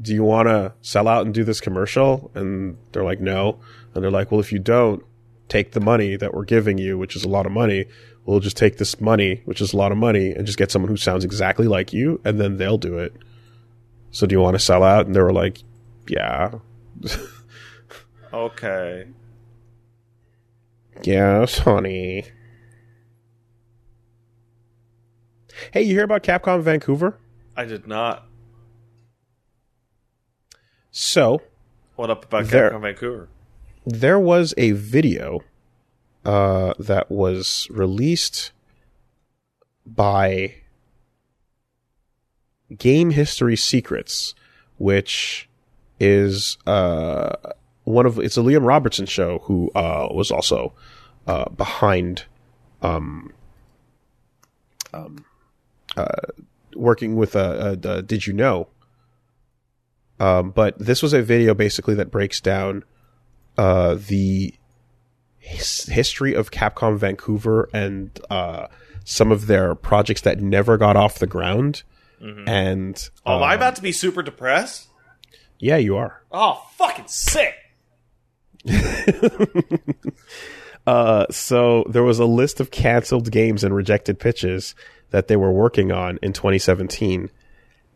do 0.00 0.14
you 0.14 0.22
want 0.22 0.46
to 0.46 0.74
sell 0.82 1.08
out 1.08 1.26
and 1.26 1.34
do 1.34 1.42
this 1.42 1.60
commercial?" 1.60 2.30
And 2.36 2.76
they're 2.92 3.02
like, 3.02 3.18
"No." 3.18 3.58
And 3.92 4.04
they're 4.04 4.10
like, 4.12 4.30
"Well, 4.30 4.38
if 4.38 4.52
you 4.52 4.60
don't 4.60 5.02
take 5.48 5.72
the 5.72 5.80
money 5.80 6.14
that 6.14 6.32
we're 6.32 6.44
giving 6.44 6.78
you, 6.78 6.96
which 6.96 7.16
is 7.16 7.24
a 7.24 7.28
lot 7.28 7.44
of 7.44 7.50
money, 7.50 7.86
we'll 8.24 8.38
just 8.38 8.56
take 8.56 8.76
this 8.76 9.00
money, 9.00 9.42
which 9.46 9.60
is 9.60 9.72
a 9.72 9.76
lot 9.76 9.90
of 9.90 9.98
money, 9.98 10.30
and 10.30 10.46
just 10.46 10.58
get 10.58 10.70
someone 10.70 10.90
who 10.90 10.96
sounds 10.96 11.24
exactly 11.24 11.66
like 11.66 11.92
you, 11.92 12.20
and 12.24 12.38
then 12.38 12.56
they'll 12.56 12.78
do 12.78 13.00
it." 13.00 13.12
So, 14.12 14.28
do 14.28 14.34
you 14.36 14.40
want 14.40 14.54
to 14.54 14.60
sell 14.60 14.84
out? 14.84 15.06
And 15.06 15.14
they 15.16 15.20
were 15.20 15.32
like, 15.32 15.58
"Yeah, 16.06 16.60
Okay. 18.32 19.08
Yes, 21.02 21.58
honey." 21.58 22.24
Hey, 25.72 25.82
you 25.82 25.94
hear 25.94 26.04
about 26.04 26.22
Capcom 26.22 26.62
Vancouver? 26.62 27.18
I 27.56 27.64
did 27.64 27.86
not. 27.86 28.26
So, 30.90 31.42
What 31.96 32.10
up 32.10 32.24
about 32.26 32.46
There- 32.46 32.70
Capcom 32.70 32.82
Vancouver? 32.82 33.28
there 33.86 34.18
was 34.18 34.52
a 34.56 34.72
video 34.72 35.40
uh, 36.24 36.74
that 36.78 37.10
was 37.10 37.68
released 37.70 38.52
by 39.86 40.56
Game 42.76 43.10
History 43.10 43.56
Secrets, 43.56 44.34
which 44.76 45.48
is 46.00 46.58
uh, 46.66 47.32
one 47.86 48.04
of 48.04 48.18
it's 48.18 48.36
a 48.36 48.40
Liam 48.40 48.66
Robertson 48.66 49.06
show 49.06 49.38
who 49.44 49.70
uh, 49.74 50.08
was 50.10 50.30
also 50.30 50.72
uh, 51.26 51.48
behind 51.50 52.24
um, 52.82 53.32
um, 54.92 55.24
uh, 55.96 56.06
working 56.74 57.14
with 57.16 57.34
a, 57.36 57.78
a, 57.84 57.88
a 57.88 58.02
Did 58.02 58.26
You 58.26 58.32
Know? 58.32 58.68
Um, 60.18 60.50
but 60.50 60.78
this 60.78 61.02
was 61.02 61.12
a 61.12 61.22
video 61.22 61.54
basically 61.54 61.94
that 61.94 62.10
breaks 62.10 62.40
down 62.40 62.84
uh, 63.56 63.96
the 64.08 64.54
his- 65.38 65.84
history 65.86 66.34
of 66.34 66.50
Capcom 66.50 66.96
Vancouver 66.98 67.68
and 67.72 68.18
uh, 68.30 68.66
some 69.04 69.30
of 69.30 69.46
their 69.46 69.74
projects 69.74 70.22
that 70.22 70.40
never 70.40 70.76
got 70.76 70.96
off 70.96 71.18
the 71.18 71.26
ground. 71.26 71.82
And 72.18 73.10
Oh, 73.26 73.36
am 73.36 73.42
I 73.44 73.52
um, 73.52 73.58
about 73.58 73.76
to 73.76 73.82
be 73.82 73.92
super 73.92 74.22
depressed? 74.22 74.88
yeah, 75.60 75.76
you 75.76 75.96
are. 75.96 76.22
Oh, 76.32 76.62
fucking 76.76 77.04
sick. 77.08 77.54
Uh, 80.86 81.26
so 81.30 81.84
there 81.88 82.04
was 82.04 82.20
a 82.20 82.24
list 82.24 82.60
of 82.60 82.70
canceled 82.70 83.30
games 83.30 83.64
and 83.64 83.74
rejected 83.74 84.20
pitches 84.20 84.74
that 85.10 85.26
they 85.26 85.36
were 85.36 85.50
working 85.50 85.90
on 85.90 86.18
in 86.22 86.32
2017, 86.32 87.28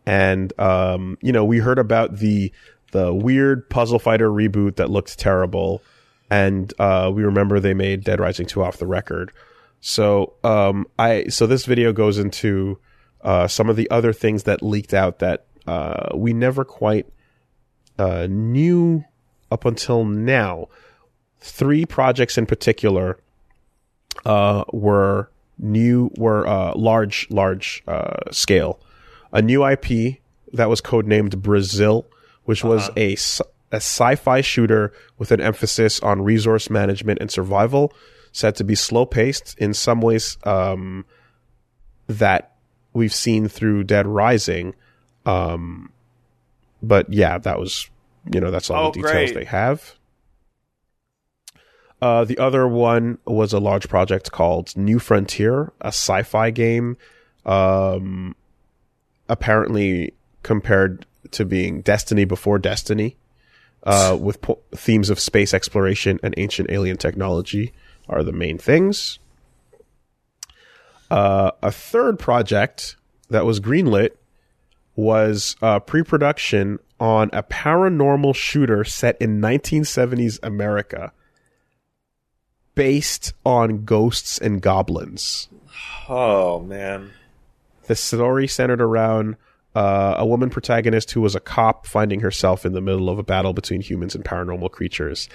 and 0.07 0.59
um, 0.59 1.17
you 1.21 1.33
know 1.33 1.45
we 1.45 1.59
heard 1.59 1.79
about 1.79 2.17
the 2.17 2.53
the 2.91 3.15
weird 3.15 3.71
Puzzle 3.71 4.01
Fighter 4.01 4.29
reboot 4.29 4.77
that 4.77 4.91
looked 4.91 5.19
terrible, 5.19 5.83
and 6.31 6.73
uh, 6.81 7.11
we 7.15 7.23
remember 7.23 7.61
they 7.61 7.75
made 7.75 8.03
Dead 8.03 8.19
Rising 8.19 8.47
2 8.47 8.63
off 8.63 8.79
the 8.79 8.87
record. 8.87 9.33
So 9.81 10.35
um, 10.43 10.87
I 10.99 11.29
so 11.29 11.47
this 11.47 11.67
video 11.67 11.93
goes 11.93 12.19
into 12.19 12.81
uh, 13.23 13.47
some 13.47 13.71
of 13.71 13.77
the 13.77 13.89
other 13.91 14.13
things 14.13 14.43
that 14.45 14.63
leaked 14.63 14.95
out 14.95 15.21
that 15.21 15.47
uh, 15.69 16.09
we 16.17 16.33
never 16.33 16.65
quite 16.65 17.07
uh, 17.99 18.27
knew 18.29 19.05
up 19.51 19.65
until 19.65 20.05
now 20.05 20.69
three 21.41 21.87
projects 21.87 22.39
in 22.39 22.47
particular 22.47 23.19
uh, 24.25 24.65
were 24.73 25.31
new, 25.59 26.11
were 26.17 26.47
uh, 26.47 26.75
large, 26.75 27.27
large 27.31 27.83
uh, 27.87 28.31
scale. 28.31 28.81
A 29.33 29.41
new 29.41 29.67
IP 29.67 30.19
that 30.53 30.69
was 30.69 30.81
codenamed 30.81 31.39
Brazil, 31.39 32.07
which 32.45 32.65
was 32.65 32.91
a 32.97 33.15
sci- 33.15 33.45
a 33.73 33.77
sci-fi 33.77 34.41
shooter 34.41 34.93
with 35.17 35.31
an 35.31 35.41
emphasis 35.41 36.01
on 36.01 36.23
resource 36.23 36.69
management 36.69 37.21
and 37.21 37.31
survival, 37.31 37.93
said 38.33 38.57
to 38.57 38.65
be 38.65 38.75
slow 38.75 39.07
paced 39.07 39.57
in 39.59 39.73
some 39.73 40.01
ways 40.01 40.37
um, 40.43 41.05
that 42.09 42.57
we've 42.93 43.15
seen 43.15 43.47
through 43.47 43.85
Dead 43.85 44.09
Rising. 44.09 44.75
Um, 45.25 45.93
but 46.83 47.13
yeah, 47.13 47.39
that 47.39 47.61
was 47.61 47.89
you 48.33 48.41
know 48.41 48.51
that's 48.51 48.71
all 48.71 48.87
Oh, 48.89 48.91
the 48.91 49.03
details 49.03 49.33
great. 49.33 49.35
they 49.35 49.45
have. 49.45 49.95
Uh, 52.03 52.25
the 52.25 52.39
other 52.39 52.67
one 52.67 53.19
was 53.27 53.53
a 53.53 53.61
large 53.61 53.89
project 53.89 54.33
called 54.33 54.75
New 54.77 54.99
Frontier, 54.99 55.71
a 55.83 55.89
sci-fi 55.89 56.51
game, 56.51 56.97
um, 57.45 58.35
apparently 59.29 60.15
compared 60.43 61.05
to 61.33 61.45
being 61.45 61.83
Destiny 61.83 62.25
before 62.25 62.59
Destiny, 62.59 63.17
uh, 63.85 64.17
with 64.21 64.41
po- 64.41 64.59
themes 64.73 65.11
of 65.11 65.21
space 65.21 65.53
exploration 65.53 66.19
and 66.23 66.33
ancient 66.39 66.71
alien 66.71 66.97
technology 66.97 67.73
are 68.09 68.23
the 68.23 68.33
main 68.33 68.57
things. 68.57 69.19
Uh, 71.11 71.51
a 71.63 71.71
third 71.71 72.19
project 72.19 72.97
that 73.29 73.45
was 73.45 73.61
greenlit 73.61 74.11
was 74.97 75.55
uh, 75.61 75.79
pre-production 75.81 76.79
on 77.01 77.31
a 77.33 77.43
paranormal 77.43 78.35
shooter 78.35 78.85
set 78.85 79.17
in 79.21 79.41
1970s 79.41 80.39
America 80.43 81.13
based 82.75 83.33
on 83.45 83.85
Ghosts 83.85 84.41
'n 84.41 84.59
Goblins. 84.59 85.49
Oh, 86.09 86.61
man. 86.61 87.11
The 87.87 87.97
story 87.97 88.47
centered 88.47 88.81
around 88.81 89.37
uh, 89.75 90.15
a 90.19 90.27
woman 90.27 90.51
protagonist 90.51 91.11
who 91.13 91.21
was 91.21 91.35
a 91.35 91.41
cop 91.41 91.87
finding 91.87 92.21
herself 92.21 92.67
in 92.67 92.73
the 92.73 92.81
middle 92.81 93.09
of 93.09 93.19
a 93.19 93.23
battle 93.23 93.53
between 93.53 93.81
humans 93.81 94.15
and 94.15 94.25
paranormal 94.25 94.71
creatures. 94.71 95.29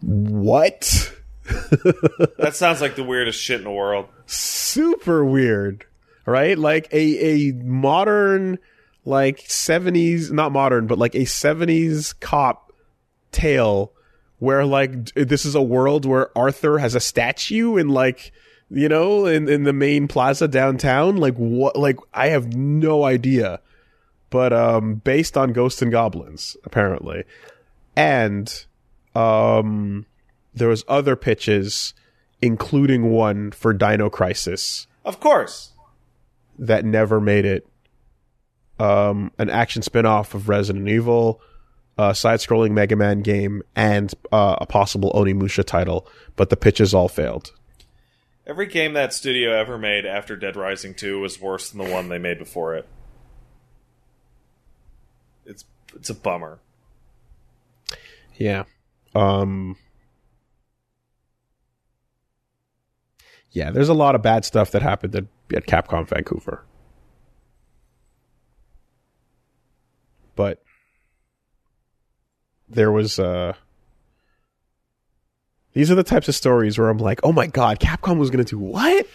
What? 0.00 1.12
That 2.38 2.56
sounds 2.56 2.80
like 2.80 2.96
the 2.96 3.04
weirdest 3.04 3.38
shit 3.38 3.58
in 3.58 3.64
the 3.64 3.70
world. 3.70 4.06
Super 4.24 5.24
weird, 5.24 5.84
right? 6.24 6.58
Like 6.58 6.88
a 6.90 7.50
a 7.50 7.52
modern, 7.52 8.58
like 9.04 9.40
seventies, 9.46 10.30
not 10.32 10.52
modern, 10.52 10.86
but 10.86 10.98
like 10.98 11.14
a 11.14 11.24
seventies 11.24 12.12
cop 12.14 12.72
tale 13.32 13.92
where 14.38 14.64
like 14.64 15.12
this 15.14 15.44
is 15.44 15.54
a 15.54 15.62
world 15.62 16.04
where 16.04 16.36
Arthur 16.36 16.78
has 16.78 16.94
a 16.94 17.00
statue 17.00 17.76
and 17.76 17.90
like 17.90 18.32
you 18.70 18.88
know 18.88 19.26
in 19.26 19.48
in 19.48 19.64
the 19.64 19.72
main 19.72 20.08
plaza 20.08 20.48
downtown. 20.48 21.16
Like 21.16 21.34
what? 21.34 21.76
Like 21.76 21.96
I 22.12 22.28
have 22.28 22.54
no 22.54 23.04
idea, 23.04 23.60
but 24.30 24.52
um, 24.52 24.96
based 24.96 25.36
on 25.36 25.52
Ghosts 25.52 25.82
'n 25.82 25.90
Goblins 25.90 26.56
apparently, 26.64 27.24
and 27.96 28.64
um, 29.14 30.06
there 30.54 30.68
was 30.68 30.84
other 30.88 31.14
pitches, 31.16 31.94
including 32.42 33.10
one 33.10 33.50
for 33.52 33.72
Dino 33.72 34.08
Crisis 34.10 34.86
Of 35.04 35.20
course. 35.20 35.72
that 36.58 36.84
never 36.84 37.20
made 37.20 37.44
it. 37.44 37.66
Um, 38.78 39.30
an 39.38 39.50
action 39.50 39.82
spin-off 39.82 40.34
of 40.34 40.48
Resident 40.48 40.88
Evil, 40.88 41.40
a 41.96 42.14
side-scrolling 42.14 42.72
Mega 42.72 42.96
Man 42.96 43.22
game, 43.22 43.62
and 43.76 44.12
uh, 44.32 44.56
a 44.60 44.66
possible 44.66 45.12
Onimusha 45.12 45.64
title, 45.64 46.08
but 46.36 46.50
the 46.50 46.56
pitches 46.56 46.92
all 46.92 47.08
failed. 47.08 47.52
Every 48.46 48.66
game 48.66 48.92
that 48.92 49.14
studio 49.14 49.52
ever 49.52 49.78
made 49.78 50.04
after 50.04 50.36
Dead 50.36 50.54
Rising 50.56 50.94
2 50.94 51.20
was 51.20 51.40
worse 51.40 51.70
than 51.70 51.82
the 51.82 51.90
one 51.90 52.08
they 52.08 52.18
made 52.18 52.38
before 52.38 52.74
it. 52.74 52.86
It's 55.46 55.64
it's 55.94 56.10
a 56.10 56.14
bummer. 56.14 56.58
Yeah. 58.36 58.64
Um 59.14 59.76
Yeah, 63.50 63.70
there's 63.70 63.88
a 63.88 63.94
lot 63.94 64.14
of 64.14 64.22
bad 64.22 64.44
stuff 64.44 64.72
that 64.72 64.82
happened 64.82 65.14
at, 65.14 65.24
at 65.54 65.66
Capcom 65.66 66.06
Vancouver. 66.06 66.64
But 70.34 70.62
there 72.68 72.90
was 72.90 73.18
uh 73.18 73.54
these 75.72 75.90
are 75.90 75.96
the 75.96 76.04
types 76.04 76.28
of 76.28 76.34
stories 76.34 76.78
where 76.78 76.88
I'm 76.88 76.98
like, 76.98 77.20
"Oh 77.22 77.32
my 77.32 77.46
god, 77.46 77.80
Capcom 77.80 78.18
was 78.18 78.30
going 78.30 78.44
to 78.44 78.50
do 78.50 78.58
what?" 78.58 79.06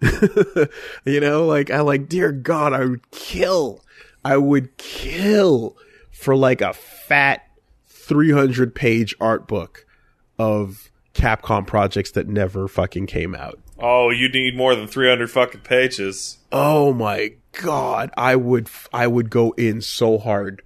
you 1.04 1.20
know, 1.20 1.46
like 1.46 1.70
I 1.70 1.80
like, 1.80 2.08
"Dear 2.08 2.32
god, 2.32 2.72
I 2.72 2.84
would 2.84 3.10
kill. 3.10 3.82
I 4.24 4.36
would 4.36 4.76
kill 4.76 5.76
for 6.10 6.36
like 6.36 6.60
a 6.60 6.72
fat 6.72 7.42
300 7.86 8.74
page 8.74 9.14
art 9.20 9.46
book 9.48 9.86
of 10.38 10.90
Capcom 11.14 11.66
projects 11.66 12.10
that 12.12 12.28
never 12.28 12.68
fucking 12.68 13.06
came 13.06 13.34
out. 13.34 13.58
Oh, 13.78 14.10
you 14.10 14.28
need 14.28 14.56
more 14.56 14.74
than 14.74 14.86
300 14.86 15.30
fucking 15.30 15.62
pages. 15.62 16.38
Oh 16.52 16.92
my 16.92 17.34
god, 17.62 18.10
I 18.16 18.36
would 18.36 18.68
I 18.92 19.06
would 19.06 19.30
go 19.30 19.52
in 19.52 19.80
so 19.80 20.18
hard. 20.18 20.62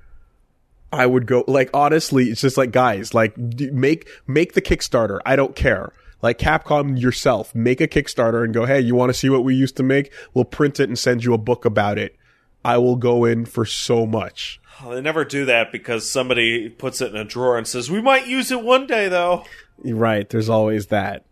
I 0.92 1.06
would 1.06 1.26
go 1.26 1.44
like 1.46 1.70
honestly, 1.72 2.26
it's 2.26 2.40
just 2.40 2.56
like 2.56 2.72
guys, 2.72 3.14
like 3.14 3.36
make 3.38 4.08
make 4.26 4.54
the 4.54 4.62
Kickstarter. 4.62 5.20
I 5.24 5.36
don't 5.36 5.56
care. 5.56 5.92
Like 6.22 6.38
Capcom 6.38 7.00
yourself, 7.00 7.54
make 7.54 7.80
a 7.80 7.88
Kickstarter 7.88 8.44
and 8.44 8.52
go, 8.52 8.66
"Hey, 8.66 8.80
you 8.80 8.94
want 8.94 9.10
to 9.10 9.14
see 9.14 9.30
what 9.30 9.44
we 9.44 9.54
used 9.54 9.76
to 9.78 9.82
make? 9.82 10.12
We'll 10.34 10.44
print 10.44 10.78
it 10.78 10.88
and 10.88 10.98
send 10.98 11.24
you 11.24 11.32
a 11.32 11.38
book 11.38 11.64
about 11.64 11.98
it." 11.98 12.16
I 12.62 12.76
will 12.76 12.96
go 12.96 13.24
in 13.24 13.46
for 13.46 13.64
so 13.64 14.06
much. 14.06 14.60
Oh, 14.82 14.94
they 14.94 15.00
never 15.00 15.24
do 15.24 15.46
that 15.46 15.72
because 15.72 16.10
somebody 16.10 16.68
puts 16.68 17.00
it 17.00 17.14
in 17.14 17.16
a 17.16 17.24
drawer 17.24 17.56
and 17.56 17.66
says, 17.66 17.90
"We 17.90 18.02
might 18.02 18.26
use 18.26 18.50
it 18.50 18.62
one 18.62 18.86
day, 18.86 19.08
though." 19.08 19.44
Right, 19.82 20.28
there's 20.28 20.50
always 20.50 20.88
that. 20.88 21.24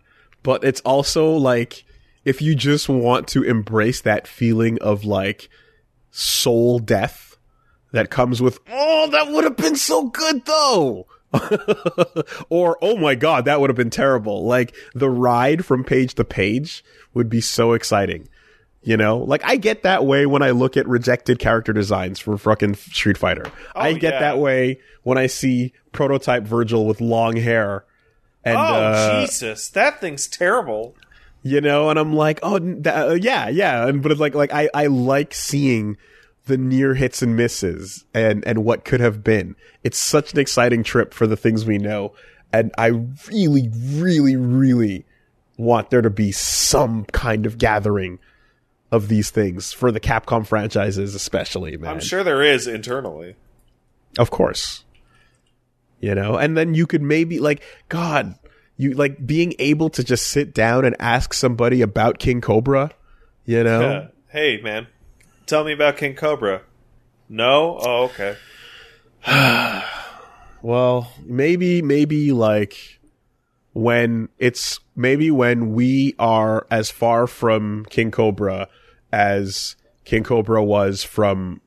But 0.42 0.64
it's 0.64 0.80
also 0.82 1.32
like 1.32 1.84
if 2.28 2.42
you 2.42 2.54
just 2.54 2.90
want 2.90 3.26
to 3.28 3.42
embrace 3.42 4.02
that 4.02 4.28
feeling 4.28 4.78
of 4.82 5.02
like 5.02 5.48
soul 6.10 6.78
death 6.78 7.38
that 7.92 8.10
comes 8.10 8.42
with, 8.42 8.58
oh, 8.70 9.08
that 9.10 9.32
would 9.32 9.44
have 9.44 9.56
been 9.56 9.76
so 9.76 10.08
good 10.08 10.44
though. 10.44 11.06
or, 12.50 12.76
oh 12.82 12.98
my 12.98 13.14
god, 13.14 13.46
that 13.46 13.60
would 13.62 13.70
have 13.70 13.78
been 13.78 13.88
terrible. 13.88 14.44
Like 14.44 14.76
the 14.94 15.08
ride 15.08 15.64
from 15.64 15.84
page 15.84 16.14
to 16.16 16.24
page 16.24 16.84
would 17.14 17.30
be 17.30 17.40
so 17.40 17.72
exciting. 17.72 18.28
You 18.82 18.98
know, 18.98 19.18
like 19.18 19.42
I 19.42 19.56
get 19.56 19.82
that 19.84 20.04
way 20.04 20.26
when 20.26 20.42
I 20.42 20.50
look 20.50 20.76
at 20.76 20.86
rejected 20.86 21.38
character 21.38 21.72
designs 21.72 22.20
for 22.20 22.36
fucking 22.36 22.74
Street 22.74 23.16
Fighter. 23.16 23.50
I 23.74 23.94
get 23.94 24.14
yeah. 24.14 24.20
that 24.20 24.38
way 24.38 24.80
when 25.02 25.16
I 25.16 25.28
see 25.28 25.72
prototype 25.92 26.44
Vergil 26.44 26.86
with 26.86 27.00
long 27.00 27.36
hair. 27.36 27.86
And, 28.44 28.56
oh 28.56 28.60
uh, 28.60 29.20
Jesus, 29.22 29.70
that 29.70 30.00
thing's 30.02 30.26
terrible. 30.26 30.94
You 31.42 31.60
know, 31.60 31.90
and 31.90 31.98
I'm 31.98 32.12
like, 32.12 32.40
oh, 32.42 32.58
that, 32.58 33.08
uh, 33.08 33.14
yeah, 33.14 33.48
yeah, 33.48 33.86
and 33.86 34.02
but 34.02 34.12
it's 34.12 34.20
like, 34.20 34.34
like 34.34 34.52
I, 34.52 34.68
I 34.74 34.86
like 34.86 35.34
seeing 35.34 35.96
the 36.46 36.56
near 36.58 36.94
hits 36.94 37.20
and 37.22 37.36
misses 37.36 38.04
and 38.14 38.42
and 38.46 38.64
what 38.64 38.84
could 38.84 39.00
have 39.00 39.22
been. 39.22 39.54
It's 39.84 39.98
such 39.98 40.32
an 40.32 40.40
exciting 40.40 40.82
trip 40.82 41.12
for 41.12 41.26
the 41.26 41.36
things 41.36 41.64
we 41.64 41.78
know, 41.78 42.14
and 42.52 42.72
I 42.78 42.88
really, 43.28 43.70
really, 43.72 44.36
really 44.36 45.04
want 45.56 45.90
there 45.90 46.02
to 46.02 46.10
be 46.10 46.32
some 46.32 47.04
kind 47.06 47.44
of 47.44 47.58
gathering 47.58 48.18
of 48.90 49.08
these 49.08 49.28
things 49.30 49.72
for 49.72 49.92
the 49.92 50.00
Capcom 50.00 50.46
franchises, 50.46 51.14
especially. 51.14 51.76
Man, 51.76 51.90
I'm 51.90 52.00
sure 52.00 52.24
there 52.24 52.42
is 52.42 52.66
internally. 52.66 53.36
of 54.18 54.30
course. 54.30 54.84
You 56.00 56.14
know, 56.14 56.36
and 56.36 56.56
then 56.56 56.74
you 56.74 56.86
could 56.86 57.02
maybe 57.02 57.40
like 57.40 57.60
God, 57.88 58.36
you 58.78 58.94
like 58.94 59.26
being 59.26 59.52
able 59.58 59.90
to 59.90 60.02
just 60.02 60.26
sit 60.28 60.54
down 60.54 60.86
and 60.86 60.96
ask 60.98 61.34
somebody 61.34 61.82
about 61.82 62.18
King 62.18 62.40
Cobra. 62.40 62.90
You 63.44 63.62
know, 63.64 63.80
Yeah. 63.80 64.06
Hey, 64.28 64.60
man, 64.62 64.86
tell 65.46 65.64
me 65.64 65.72
about 65.72 65.96
King 65.98 66.14
Cobra. 66.14 66.62
No? 67.28 67.78
Oh, 67.80 68.04
okay. 68.04 68.36
Well, 70.60 71.12
maybe, 71.24 71.82
maybe 71.82 72.32
like 72.32 72.98
when 73.74 74.28
it's 74.38 74.80
maybe 74.96 75.30
when 75.30 75.72
we 75.72 76.14
are 76.18 76.66
as 76.68 76.90
far 76.90 77.28
from 77.28 77.86
King 77.90 78.10
Cobra 78.10 78.68
as 79.12 79.76
King 80.04 80.24
Cobra 80.24 80.62
was 80.62 81.04
from 81.04 81.60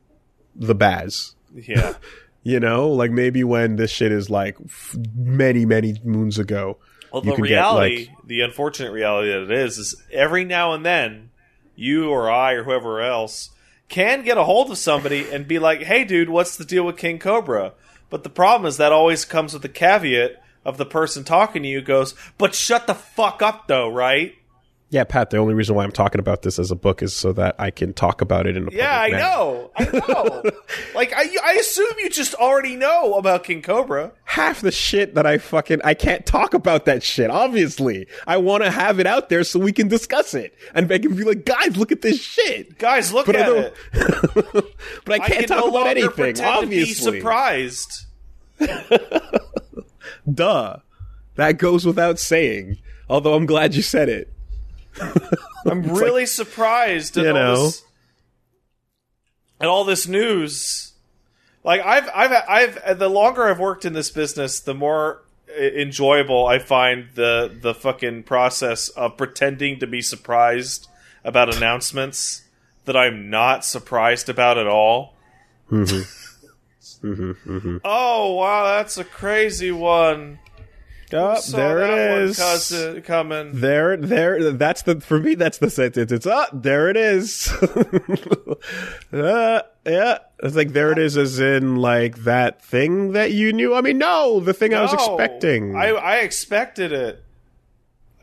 the 0.55 0.75
Baz. 0.75 1.35
Yeah. 1.55 1.93
You 2.43 2.59
know, 2.59 2.89
like 2.89 3.11
maybe 3.11 3.43
when 3.43 3.75
this 3.75 3.91
shit 3.91 4.11
is 4.11 4.27
like 4.27 4.57
f- 4.65 4.95
many, 5.15 5.63
many 5.63 6.01
moons 6.03 6.39
ago. 6.39 6.79
Well, 7.11 7.21
the 7.21 7.31
could 7.35 7.47
get, 7.47 7.55
reality, 7.55 8.07
like- 8.09 8.27
the 8.27 8.41
unfortunate 8.41 8.91
reality 8.91 9.29
that 9.31 9.43
it 9.43 9.51
is, 9.51 9.77
is 9.77 10.01
every 10.11 10.45
now 10.45 10.73
and 10.73 10.85
then, 10.85 11.29
you 11.75 12.09
or 12.09 12.29
I 12.29 12.53
or 12.53 12.63
whoever 12.63 13.01
else 13.01 13.49
can 13.89 14.23
get 14.23 14.37
a 14.37 14.43
hold 14.43 14.71
of 14.71 14.77
somebody 14.77 15.29
and 15.31 15.47
be 15.47 15.59
like, 15.59 15.83
"Hey, 15.83 16.03
dude, 16.05 16.29
what's 16.29 16.55
the 16.55 16.63
deal 16.65 16.85
with 16.85 16.97
King 16.97 17.19
Cobra?" 17.19 17.73
But 18.09 18.23
the 18.23 18.29
problem 18.29 18.67
is 18.67 18.77
that 18.77 18.91
always 18.91 19.25
comes 19.25 19.53
with 19.53 19.61
the 19.61 19.69
caveat 19.69 20.41
of 20.63 20.77
the 20.77 20.85
person 20.85 21.23
talking 21.23 21.63
to 21.63 21.69
you 21.69 21.81
goes, 21.81 22.13
"But 22.37 22.55
shut 22.55 22.87
the 22.87 22.93
fuck 22.93 23.41
up, 23.41 23.67
though, 23.67 23.89
right?" 23.89 24.35
Yeah, 24.93 25.05
Pat. 25.05 25.29
The 25.29 25.37
only 25.37 25.53
reason 25.53 25.73
why 25.73 25.85
I'm 25.85 25.91
talking 25.93 26.19
about 26.19 26.41
this 26.41 26.59
as 26.59 26.69
a 26.69 26.75
book 26.75 27.01
is 27.01 27.15
so 27.15 27.31
that 27.31 27.55
I 27.57 27.71
can 27.71 27.93
talk 27.93 28.19
about 28.19 28.45
it 28.45 28.57
in 28.57 28.67
a 28.67 28.71
Yeah, 28.71 28.99
I 28.99 29.09
manner. 29.09 29.23
know, 29.23 29.71
I 29.77 29.83
know. 29.85 30.43
like, 30.95 31.13
I, 31.15 31.29
I 31.45 31.53
assume 31.53 31.93
you 31.99 32.09
just 32.09 32.33
already 32.35 32.75
know 32.75 33.13
about 33.13 33.45
King 33.45 33.61
Cobra. 33.61 34.11
half 34.25 34.59
the 34.59 34.69
shit 34.69 35.15
that 35.15 35.25
I 35.25 35.37
fucking 35.37 35.79
I 35.85 35.93
can't 35.93 36.25
talk 36.25 36.53
about 36.53 36.83
that 36.85 37.03
shit. 37.03 37.29
Obviously, 37.29 38.05
I 38.27 38.35
want 38.35 38.65
to 38.65 38.69
have 38.69 38.99
it 38.99 39.07
out 39.07 39.29
there 39.29 39.45
so 39.45 39.59
we 39.61 39.71
can 39.71 39.87
discuss 39.87 40.33
it, 40.33 40.53
and 40.75 40.91
I 40.91 40.99
can 40.99 41.15
be 41.15 41.23
like, 41.23 41.45
guys, 41.45 41.77
look 41.77 41.93
at 41.93 42.01
this 42.01 42.19
shit. 42.21 42.77
Guys, 42.77 43.13
look 43.13 43.27
But 43.27 43.37
at 43.37 43.49
it. 43.49 43.75
but 43.93 44.65
I 45.09 45.13
I 45.13 45.19
can't 45.19 45.39
can 45.39 45.47
talk 45.47 45.65
no 45.65 45.69
about 45.69 45.87
anything. 45.87 46.41
Obviously, 46.43 47.05
to 47.05 47.11
be 47.11 47.19
surprised. 47.19 48.07
duh. 50.33 50.77
That 51.35 51.57
goes 51.57 51.85
without 51.85 52.19
saying. 52.19 52.77
Although 53.09 53.35
I'm 53.35 53.45
glad 53.45 53.73
you 53.73 53.81
said 53.81 54.09
it. 54.09 54.31
I'm 55.65 55.83
really 55.93 56.25
surprised 56.25 57.17
at 57.17 57.23
you 57.23 57.29
all 57.29 57.35
know. 57.35 57.65
this 57.65 57.83
at 59.59 59.67
all 59.67 59.83
this 59.83 60.07
news. 60.07 60.93
Like 61.63 61.81
I've 61.81 62.09
I've 62.13 62.43
I've 62.49 62.99
the 62.99 63.09
longer 63.09 63.47
I've 63.47 63.59
worked 63.59 63.85
in 63.85 63.93
this 63.93 64.09
business, 64.09 64.59
the 64.59 64.73
more 64.73 65.21
enjoyable 65.57 66.47
I 66.47 66.59
find 66.59 67.09
the 67.13 67.55
the 67.61 67.73
fucking 67.73 68.23
process 68.23 68.89
of 68.89 69.17
pretending 69.17 69.79
to 69.79 69.87
be 69.87 70.01
surprised 70.01 70.87
about 71.23 71.55
announcements 71.55 72.43
that 72.85 72.97
I'm 72.97 73.29
not 73.29 73.63
surprised 73.63 74.27
about 74.27 74.57
at 74.57 74.67
all. 74.67 75.15
Mm-hmm. 75.69 77.07
Mm-hmm. 77.07 77.51
Mm-hmm. 77.57 77.77
Oh 77.83 78.33
wow, 78.33 78.77
that's 78.77 78.97
a 78.97 79.03
crazy 79.03 79.71
one. 79.71 80.39
Oh, 81.13 81.41
there 81.51 81.79
it 81.79 82.23
is. 82.23 82.39
cuz- 82.39 83.03
coming. 83.05 83.59
There, 83.59 83.97
there. 83.97 84.51
That's 84.51 84.83
the 84.83 85.01
for 85.01 85.19
me. 85.19 85.35
That's 85.35 85.57
the 85.57 85.69
sentence. 85.69 86.11
It's 86.11 86.27
ah, 86.27 86.47
there 86.53 86.89
it 86.89 86.97
is. 86.97 87.49
uh, 89.13 89.61
yeah, 89.85 90.17
it's 90.43 90.55
like 90.55 90.73
there 90.73 90.91
it 90.91 90.97
is, 90.97 91.17
as 91.17 91.39
in 91.39 91.77
like 91.77 92.23
that 92.23 92.63
thing 92.63 93.13
that 93.13 93.31
you 93.31 93.53
knew. 93.53 93.75
I 93.75 93.81
mean, 93.81 93.97
no, 93.97 94.39
the 94.39 94.53
thing 94.53 94.73
I 94.73 94.81
was 94.81 94.93
expecting. 94.93 95.75
I, 95.75 95.89
I 95.89 96.15
expected 96.17 96.91
it. 96.91 97.23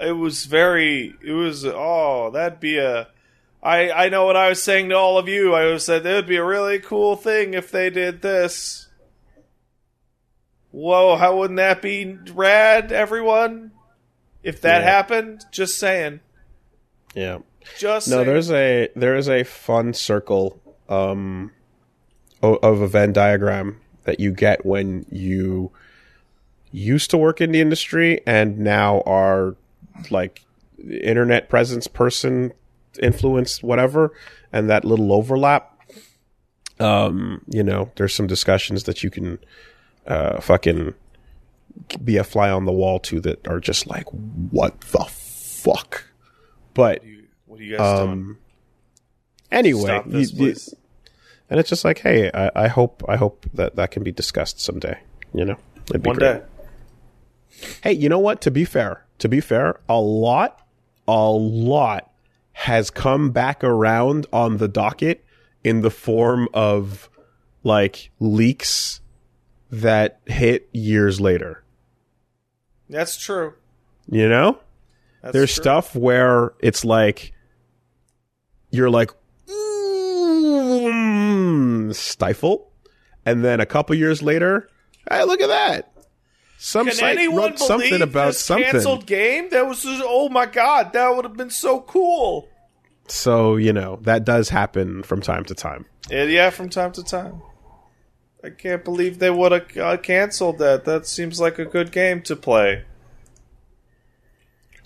It 0.00 0.12
was 0.12 0.47
very. 0.47 1.15
It 1.25 1.33
was. 1.33 1.65
Oh, 1.65 2.31
that'd 2.33 2.60
be 2.60 2.78
a. 2.78 3.08
I 3.62 3.91
I 3.91 4.08
know 4.08 4.25
what 4.25 4.36
I 4.36 4.49
was 4.49 4.62
saying 4.62 4.91
to 4.91 4.97
all 4.97 5.18
of 5.18 5.28
you. 5.28 5.55
I 5.55 5.65
was 5.67 5.84
said 5.84 6.07
it 6.07 6.12
would 6.15 6.26
be 6.26 6.36
a 6.36 6.44
really 6.44 6.78
cool 6.78 7.17
thing 7.17 7.55
if 7.55 7.70
they 7.70 7.91
did 7.91 8.23
this. 8.23 8.88
Whoa! 10.78 11.16
How 11.16 11.36
wouldn't 11.39 11.57
that 11.57 11.82
be 11.82 12.16
rad, 12.32 12.92
everyone? 12.92 13.73
If 14.44 14.60
that 14.60 14.82
Yeah. 14.82 14.90
happened, 14.90 15.44
just 15.50 15.76
saying. 15.76 16.20
yeah. 17.15 17.39
Just 17.78 18.07
No, 18.08 18.18
saying. 18.18 18.26
there's 18.28 18.50
a 18.52 18.89
there 18.94 19.16
is 19.16 19.28
a 19.28 19.42
fun 19.42 19.92
circle 19.92 20.60
um 20.89 21.50
of 22.42 22.81
a 22.81 22.86
Venn 22.86 23.12
diagram 23.12 23.81
that 24.05 24.20
you 24.20 24.31
get 24.31 24.65
when 24.65 25.05
you 25.10 25.73
used 26.70 27.10
to 27.10 27.18
work 27.18 27.40
in 27.40 27.50
the 27.50 27.60
industry 27.60 28.20
and 28.24 28.58
now 28.60 29.00
are 29.05 29.57
like 30.10 30.42
internet 30.89 31.48
presence 31.48 31.89
person 31.89 32.52
influence 33.02 33.62
whatever 33.65 34.12
and 34.52 34.70
that 34.70 34.84
little 34.84 35.12
overlap 35.12 35.76
um 36.78 37.42
you 37.48 37.65
know 37.65 37.90
there's 37.97 38.15
some 38.15 38.28
discussions 38.28 38.84
that 38.84 39.02
you 39.02 39.10
can 39.10 39.39
uh 40.09 40.41
fucking 40.41 40.95
be 42.03 42.17
a 42.17 42.25
fly 42.25 42.51
on 42.51 42.65
the 42.65 42.73
wall 42.73 42.99
to 42.99 43.20
that 43.20 43.47
are 43.47 43.61
just 43.61 43.87
like 43.87 44.07
what 44.51 44.81
the 44.81 45.05
fuck 45.09 46.05
but 46.75 47.03
What 47.47 47.61
are 47.61 47.62
you 47.62 47.77
guys 47.77 47.99
doing? 47.99 48.11
um, 48.11 48.39
anyway, 49.53 49.83
Stop 49.83 50.09
this, 50.09 50.33
you- 50.33 50.47
you- 50.49 50.55
and 51.51 51.59
it's 51.59 51.69
just 51.70 51.83
like, 51.85 52.01
hey, 52.01 52.31
I, 52.35 52.51
I 52.55 52.69
hope 52.69 53.03
I 53.09 53.17
hope 53.17 53.47
that 53.55 53.77
that 53.77 53.91
can 53.91 54.03
be 54.03 54.12
discussed 54.12 54.61
someday. 54.61 54.99
You 55.33 55.45
know, 55.47 55.57
It'd 55.89 56.03
be 56.03 56.09
One 56.09 56.17
great. 56.19 56.41
day. 56.41 57.67
Hey, 57.83 57.93
you 57.93 58.09
know 58.11 58.19
what? 58.19 58.41
To 58.43 58.51
be 58.51 58.65
fair, 58.67 59.05
to 59.19 59.28
be 59.28 59.41
fair, 59.41 59.81
a 59.89 59.99
lot, 59.99 60.61
a 61.09 61.31
lot 61.31 62.11
has 62.53 62.91
come 62.91 63.31
back 63.31 63.65
around 63.65 64.27
on 64.33 64.59
the 64.59 64.69
docket 64.69 65.25
in 65.65 65.81
the 65.81 65.91
form 65.91 66.49
of 66.53 67.09
like 67.65 68.11
leaks 68.20 69.01
that 69.70 70.20
hit 70.26 70.68
years 70.72 71.20
later. 71.20 71.62
That's 72.88 73.16
true. 73.18 73.55
You 74.10 74.28
know, 74.28 74.58
That's 75.22 75.32
there's 75.34 75.55
true. 75.55 75.62
stuff 75.62 75.94
where 75.94 76.52
it's 76.60 76.84
like 76.84 77.32
you're 78.70 78.90
like 78.90 79.10
"Mm, 80.58 81.94
stifle 81.94 82.70
and 83.24 83.44
then 83.44 83.60
a 83.60 83.66
couple 83.66 83.94
years 83.97 84.22
later 84.22 84.68
hey 85.10 85.24
look 85.24 85.40
at 85.40 85.48
that 85.48 85.92
some 86.58 86.86
Can 86.86 86.94
site 86.97 87.30
wrote 87.32 87.58
something 87.58 88.02
about 88.02 88.34
something 88.34 88.64
canceled 88.68 89.06
game? 89.06 89.48
That 89.50 89.68
was 89.68 89.80
just, 89.84 90.02
oh 90.05 90.28
my 90.28 90.44
god, 90.44 90.92
that 90.92 91.08
would 91.14 91.24
have 91.24 91.36
been 91.36 91.50
so 91.50 91.82
cool. 91.82 92.48
so 93.06 93.55
you 93.56 93.72
know 93.72 93.98
that 94.02 94.24
does 94.24 94.48
happen 94.48 95.02
from 95.05 95.20
time 95.20 95.44
to 95.44 95.55
time 95.55 95.86
Yeah, 96.10 96.24
yeah, 96.24 96.50
from 96.50 96.68
time 96.68 96.90
to 96.92 97.05
time. 97.05 97.40
I 98.44 98.50
can't 98.50 98.84
believe 98.84 99.18
they 99.18 99.31
would 99.31 99.52
have 99.52 99.76
uh, 99.76 99.97
canceled 99.97 100.58
that. 100.58 100.84
That 100.84 101.07
seems 101.07 101.41
like 101.41 101.58
a 101.58 101.65
good 101.65 101.91
game 101.91 102.23
to 102.23 102.36
play. 102.36 102.84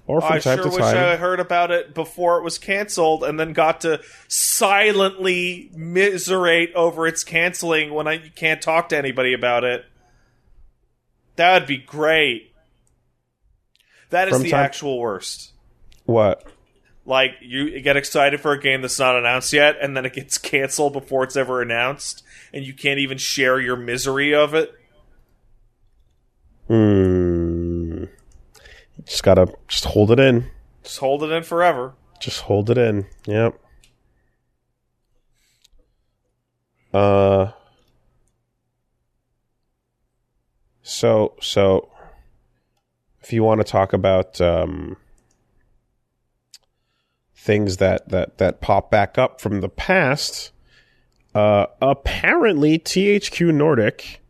or 0.06 0.20
from 0.20 0.32
I 0.32 0.38
time 0.38 0.56
sure 0.58 0.64
to 0.64 0.70
wish 0.70 0.78
time 0.80 0.96
I 0.96 1.16
heard 1.16 1.38
about 1.38 1.70
it 1.70 1.94
before 1.94 2.38
it 2.38 2.44
was 2.44 2.58
canceled, 2.58 3.22
and 3.24 3.38
then 3.38 3.52
got 3.52 3.82
to 3.82 4.00
silently 4.28 5.70
miserate 5.74 6.72
over 6.74 7.06
its 7.06 7.24
canceling 7.24 7.92
when 7.92 8.06
I 8.08 8.18
can't 8.18 8.62
talk 8.62 8.88
to 8.88 8.96
anybody 8.98 9.34
about 9.34 9.64
it. 9.64 9.84
That 11.36 11.58
would 11.60 11.68
be 11.68 11.78
great. 11.78 12.52
That 14.10 14.28
is 14.28 14.34
From 14.34 14.42
the 14.44 14.50
time- 14.50 14.64
actual 14.64 14.98
worst. 14.98 15.52
what 16.04 16.46
like 17.04 17.32
you 17.40 17.80
get 17.80 17.96
excited 17.96 18.40
for 18.40 18.52
a 18.52 18.60
game 18.60 18.80
that's 18.80 18.98
not 18.98 19.16
announced 19.16 19.52
yet 19.52 19.76
and 19.82 19.96
then 19.96 20.04
it 20.06 20.12
gets 20.12 20.38
canceled 20.52 20.92
before 20.92 21.24
it's 21.24 21.34
ever 21.36 21.60
announced 21.62 22.22
and 22.52 22.64
you 22.64 22.74
can't 22.74 22.98
even 22.98 23.18
share 23.18 23.60
your 23.60 23.76
misery 23.76 24.34
of 24.34 24.54
it? 24.54 24.74
Hmm. 26.68 28.04
Just 29.04 29.22
gotta 29.22 29.52
just 29.68 29.84
hold 29.84 30.10
it 30.10 30.20
in. 30.20 30.50
Just 30.82 30.98
hold 30.98 31.22
it 31.22 31.30
in 31.30 31.42
forever. 31.42 31.94
Just 32.20 32.42
hold 32.42 32.70
it 32.70 32.78
in. 32.78 33.06
Yep. 33.26 33.58
Uh 36.92 37.52
so 40.82 41.34
so 41.40 41.90
if 43.22 43.32
you 43.32 43.42
want 43.42 43.60
to 43.60 43.64
talk 43.64 43.92
about 43.92 44.40
um 44.40 44.96
things 47.34 47.78
that 47.78 48.08
that 48.10 48.38
that 48.38 48.60
pop 48.60 48.90
back 48.90 49.18
up 49.18 49.40
from 49.40 49.60
the 49.60 49.68
past 49.68 50.51
Uh, 51.34 51.66
apparently, 51.80 52.78
THQ 52.78 53.54
Nordic 53.54 54.20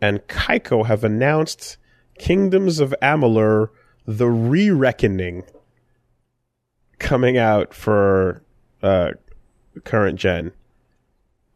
and 0.00 0.20
Kaiko 0.26 0.86
have 0.86 1.04
announced 1.04 1.76
Kingdoms 2.18 2.80
of 2.80 2.94
Amalur: 3.00 3.68
The 4.06 4.28
Re-Reckoning 4.28 5.44
coming 6.98 7.38
out 7.38 7.72
for 7.74 8.42
uh, 8.82 9.10
current 9.84 10.18
gen 10.18 10.52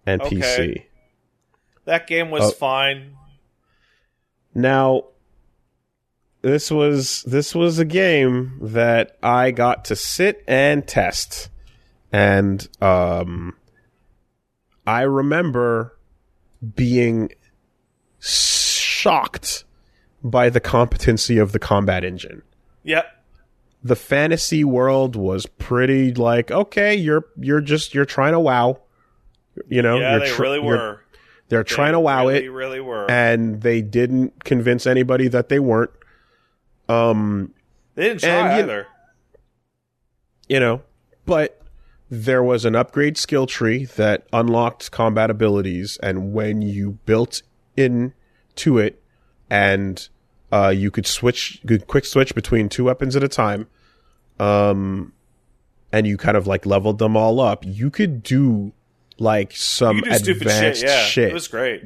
and 0.04 0.22
Okay. 0.22 0.36
PC. 0.36 0.82
That 1.84 2.06
game 2.06 2.30
was 2.30 2.42
Oh. 2.44 2.50
fine. 2.50 3.16
Now, 4.54 5.04
this 6.42 6.70
was 6.70 7.22
this 7.24 7.54
was 7.54 7.78
a 7.78 7.84
game 7.84 8.58
that 8.62 9.16
I 9.22 9.50
got 9.50 9.84
to 9.86 9.96
sit 9.96 10.42
and 10.46 10.86
test, 10.86 11.50
and 12.12 12.66
um, 12.80 13.54
I 14.86 15.02
remember 15.02 15.96
being 16.74 17.32
shocked 18.20 19.64
by 20.22 20.48
the 20.48 20.60
competency 20.60 21.38
of 21.38 21.52
the 21.52 21.58
combat 21.58 22.04
engine. 22.04 22.42
Yep. 22.84 23.06
The 23.82 23.96
fantasy 23.96 24.64
world 24.64 25.14
was 25.16 25.46
pretty 25.46 26.12
like 26.14 26.50
okay, 26.50 26.94
you're 26.94 27.24
you're 27.38 27.60
just 27.60 27.94
you're 27.94 28.04
trying 28.04 28.32
to 28.32 28.40
wow, 28.40 28.80
you 29.68 29.82
know. 29.82 29.98
Yeah, 29.98 30.12
you're 30.12 30.20
they 30.20 30.30
tr- 30.30 30.42
really 30.42 30.58
were. 30.60 31.00
They're 31.48 31.62
trying 31.62 31.92
to 31.92 32.00
wow 32.00 32.26
really, 32.26 32.46
it 32.46 32.48
really 32.48 32.80
were. 32.80 33.08
and 33.08 33.60
they 33.60 33.80
didn't 33.80 34.42
convince 34.42 34.86
anybody 34.86 35.28
that 35.28 35.48
they 35.48 35.60
weren't. 35.60 35.92
Um, 36.88 37.54
they 37.94 38.08
didn't 38.08 38.20
try 38.20 38.30
and 38.30 38.48
either. 38.62 38.88
you 40.48 40.58
know, 40.58 40.82
but 41.24 41.60
there 42.08 42.42
was 42.42 42.64
an 42.64 42.74
upgrade 42.76 43.16
skill 43.16 43.46
tree 43.46 43.84
that 43.96 44.26
unlocked 44.32 44.90
combat 44.90 45.30
abilities, 45.30 45.98
and 46.02 46.32
when 46.32 46.62
you 46.62 46.98
built 47.06 47.42
in 47.76 48.14
to 48.56 48.78
it, 48.78 49.02
and 49.50 50.08
uh, 50.52 50.68
you 50.68 50.90
could 50.90 51.06
switch, 51.06 51.60
you 51.62 51.68
could 51.68 51.86
quick 51.86 52.04
switch 52.04 52.34
between 52.34 52.68
two 52.68 52.84
weapons 52.84 53.16
at 53.16 53.22
a 53.22 53.28
time, 53.28 53.66
um, 54.38 55.12
and 55.92 56.06
you 56.06 56.16
kind 56.16 56.36
of 56.36 56.46
like 56.46 56.64
leveled 56.64 56.98
them 56.98 57.16
all 57.16 57.40
up. 57.40 57.64
You 57.66 57.90
could 57.90 58.22
do 58.22 58.72
like 59.18 59.52
some 59.52 60.00
do 60.00 60.32
advanced 60.32 60.80
shit. 60.80 60.88
Yeah, 60.88 61.04
shit. 61.04 61.30
it 61.30 61.34
was 61.34 61.48
great. 61.48 61.82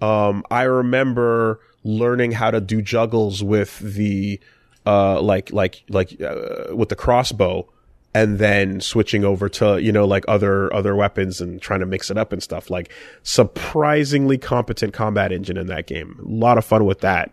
Um, 0.00 0.44
I 0.50 0.62
remember 0.64 1.60
learning 1.84 2.32
how 2.32 2.50
to 2.50 2.60
do 2.60 2.82
juggles 2.82 3.42
with 3.42 3.78
the 3.78 4.40
uh, 4.84 5.20
like 5.20 5.52
like 5.52 5.84
like 5.88 6.20
uh, 6.20 6.74
with 6.74 6.88
the 6.88 6.96
crossbow, 6.96 7.68
and 8.14 8.38
then 8.38 8.80
switching 8.80 9.24
over 9.24 9.48
to 9.48 9.80
you 9.82 9.92
know 9.92 10.04
like 10.04 10.24
other 10.28 10.72
other 10.74 10.94
weapons 10.94 11.40
and 11.40 11.60
trying 11.60 11.80
to 11.80 11.86
mix 11.86 12.10
it 12.10 12.18
up 12.18 12.32
and 12.32 12.42
stuff. 12.42 12.70
Like 12.70 12.90
surprisingly 13.22 14.38
competent 14.38 14.92
combat 14.92 15.32
engine 15.32 15.56
in 15.56 15.66
that 15.68 15.86
game. 15.86 16.18
A 16.22 16.28
lot 16.28 16.58
of 16.58 16.64
fun 16.64 16.84
with 16.84 17.00
that. 17.00 17.32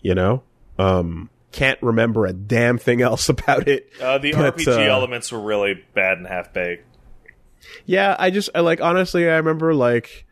You 0.00 0.14
know. 0.14 0.42
Um, 0.78 1.28
can't 1.52 1.80
remember 1.82 2.26
a 2.26 2.32
damn 2.32 2.78
thing 2.78 3.02
else 3.02 3.28
about 3.28 3.68
it. 3.68 3.90
Uh, 4.00 4.18
the 4.18 4.32
But, 4.32 4.56
RPG 4.56 4.76
uh, 4.76 4.90
elements 4.90 5.30
were 5.30 5.40
really 5.40 5.74
bad 5.94 6.18
and 6.18 6.26
half 6.26 6.52
baked. 6.52 6.86
Yeah, 7.86 8.16
I 8.18 8.30
just 8.30 8.50
I 8.54 8.60
like 8.60 8.80
honestly 8.80 9.28
I 9.28 9.36
remember 9.36 9.74
like 9.74 10.26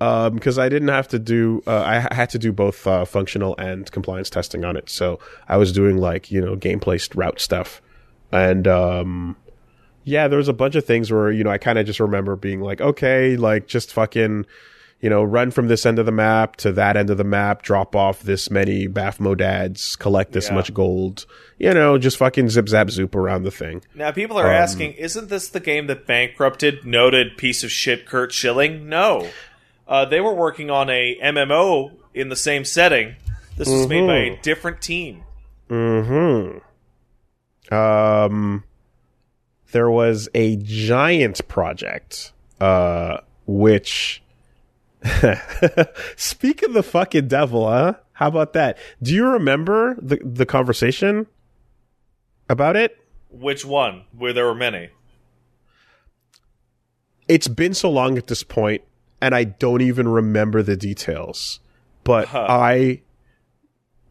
um 0.00 0.34
because 0.34 0.58
I 0.58 0.68
didn't 0.68 0.88
have 0.88 1.08
to 1.08 1.18
do 1.18 1.62
uh, 1.66 1.82
I 1.82 2.14
had 2.14 2.30
to 2.30 2.38
do 2.38 2.52
both 2.52 2.86
uh, 2.86 3.04
functional 3.04 3.54
and 3.56 3.90
compliance 3.90 4.28
testing 4.28 4.64
on 4.64 4.76
it. 4.76 4.90
So 4.90 5.18
I 5.48 5.56
was 5.56 5.72
doing 5.72 5.96
like, 5.96 6.30
you 6.30 6.40
know, 6.44 6.56
gameplay 6.56 7.00
route 7.14 7.40
stuff. 7.40 7.80
And 8.34 8.66
um 8.68 9.36
yeah, 10.04 10.28
there 10.28 10.36
was 10.36 10.48
a 10.48 10.52
bunch 10.52 10.74
of 10.74 10.84
things 10.84 11.10
where, 11.10 11.30
you 11.30 11.44
know, 11.44 11.50
I 11.50 11.56
kind 11.58 11.78
of 11.78 11.86
just 11.86 11.98
remember 12.00 12.36
being 12.36 12.60
like, 12.60 12.80
okay, 12.82 13.36
like 13.36 13.66
just 13.66 13.92
fucking 13.92 14.46
you 15.00 15.10
know, 15.10 15.22
run 15.22 15.50
from 15.50 15.68
this 15.68 15.84
end 15.84 15.98
of 15.98 16.06
the 16.06 16.12
map 16.12 16.56
to 16.56 16.72
that 16.72 16.96
end 16.96 17.10
of 17.10 17.18
the 17.18 17.24
map, 17.24 17.60
drop 17.60 17.94
off 17.94 18.22
this 18.22 18.50
many 18.50 18.88
Baphomodads, 18.88 19.98
collect 19.98 20.32
this 20.32 20.48
Yeah. 20.48 20.54
much 20.54 20.72
gold, 20.72 21.26
you 21.58 21.74
know, 21.74 21.98
just 21.98 22.16
fucking 22.16 22.48
zip 22.48 22.70
zap 22.70 22.88
zoop 22.88 23.14
around 23.14 23.42
the 23.42 23.50
thing. 23.50 23.82
Now 23.94 24.12
people 24.12 24.38
are 24.38 24.46
Um, 24.46 24.52
asking, 24.54 24.92
isn't 24.94 25.28
this 25.28 25.48
the 25.48 25.60
game 25.60 25.88
that 25.88 26.06
bankrupted 26.06 26.86
noted 26.86 27.36
piece 27.36 27.62
of 27.62 27.70
shit 27.70 28.06
Curt 28.06 28.32
Schilling? 28.32 28.88
No. 28.88 29.28
Uh, 29.86 30.06
they 30.06 30.22
were 30.22 30.32
working 30.32 30.70
on 30.70 30.88
a 30.88 31.18
MMO 31.22 31.90
in 32.14 32.30
the 32.30 32.36
same 32.36 32.64
setting. 32.64 33.16
This 33.58 33.68
was 33.68 33.86
made 33.86 34.06
by 34.06 34.16
a 34.16 34.30
Mhm. 34.30 34.42
different 34.42 34.80
team. 34.80 35.22
Hmm. 35.68 36.58
Um. 37.70 38.64
There 39.72 39.90
was 39.90 40.28
a 40.34 40.56
giant 40.56 41.46
project, 41.48 42.32
uh, 42.60 43.18
which. 43.46 44.22
Speak 46.16 46.62
of 46.62 46.72
the 46.72 46.82
fucking 46.82 47.26
devil, 47.28 47.68
huh? 47.68 47.94
How 48.12 48.28
about 48.28 48.52
that? 48.52 48.78
Do 49.02 49.12
you 49.12 49.26
remember 49.26 49.96
the 50.00 50.18
the 50.24 50.46
conversation 50.46 51.26
about 52.48 52.76
it? 52.76 52.96
Which 53.30 53.64
one? 53.64 54.04
Where 54.16 54.32
there 54.32 54.46
were 54.46 54.54
many. 54.54 54.90
It's 57.26 57.48
been 57.48 57.74
so 57.74 57.90
long 57.90 58.16
at 58.16 58.28
this 58.28 58.44
point, 58.44 58.82
and 59.20 59.34
I 59.34 59.44
don't 59.44 59.80
even 59.80 60.06
remember 60.06 60.62
the 60.62 60.76
details. 60.76 61.58
But 62.04 62.28
Huh. 62.28 62.46
I 62.48 63.02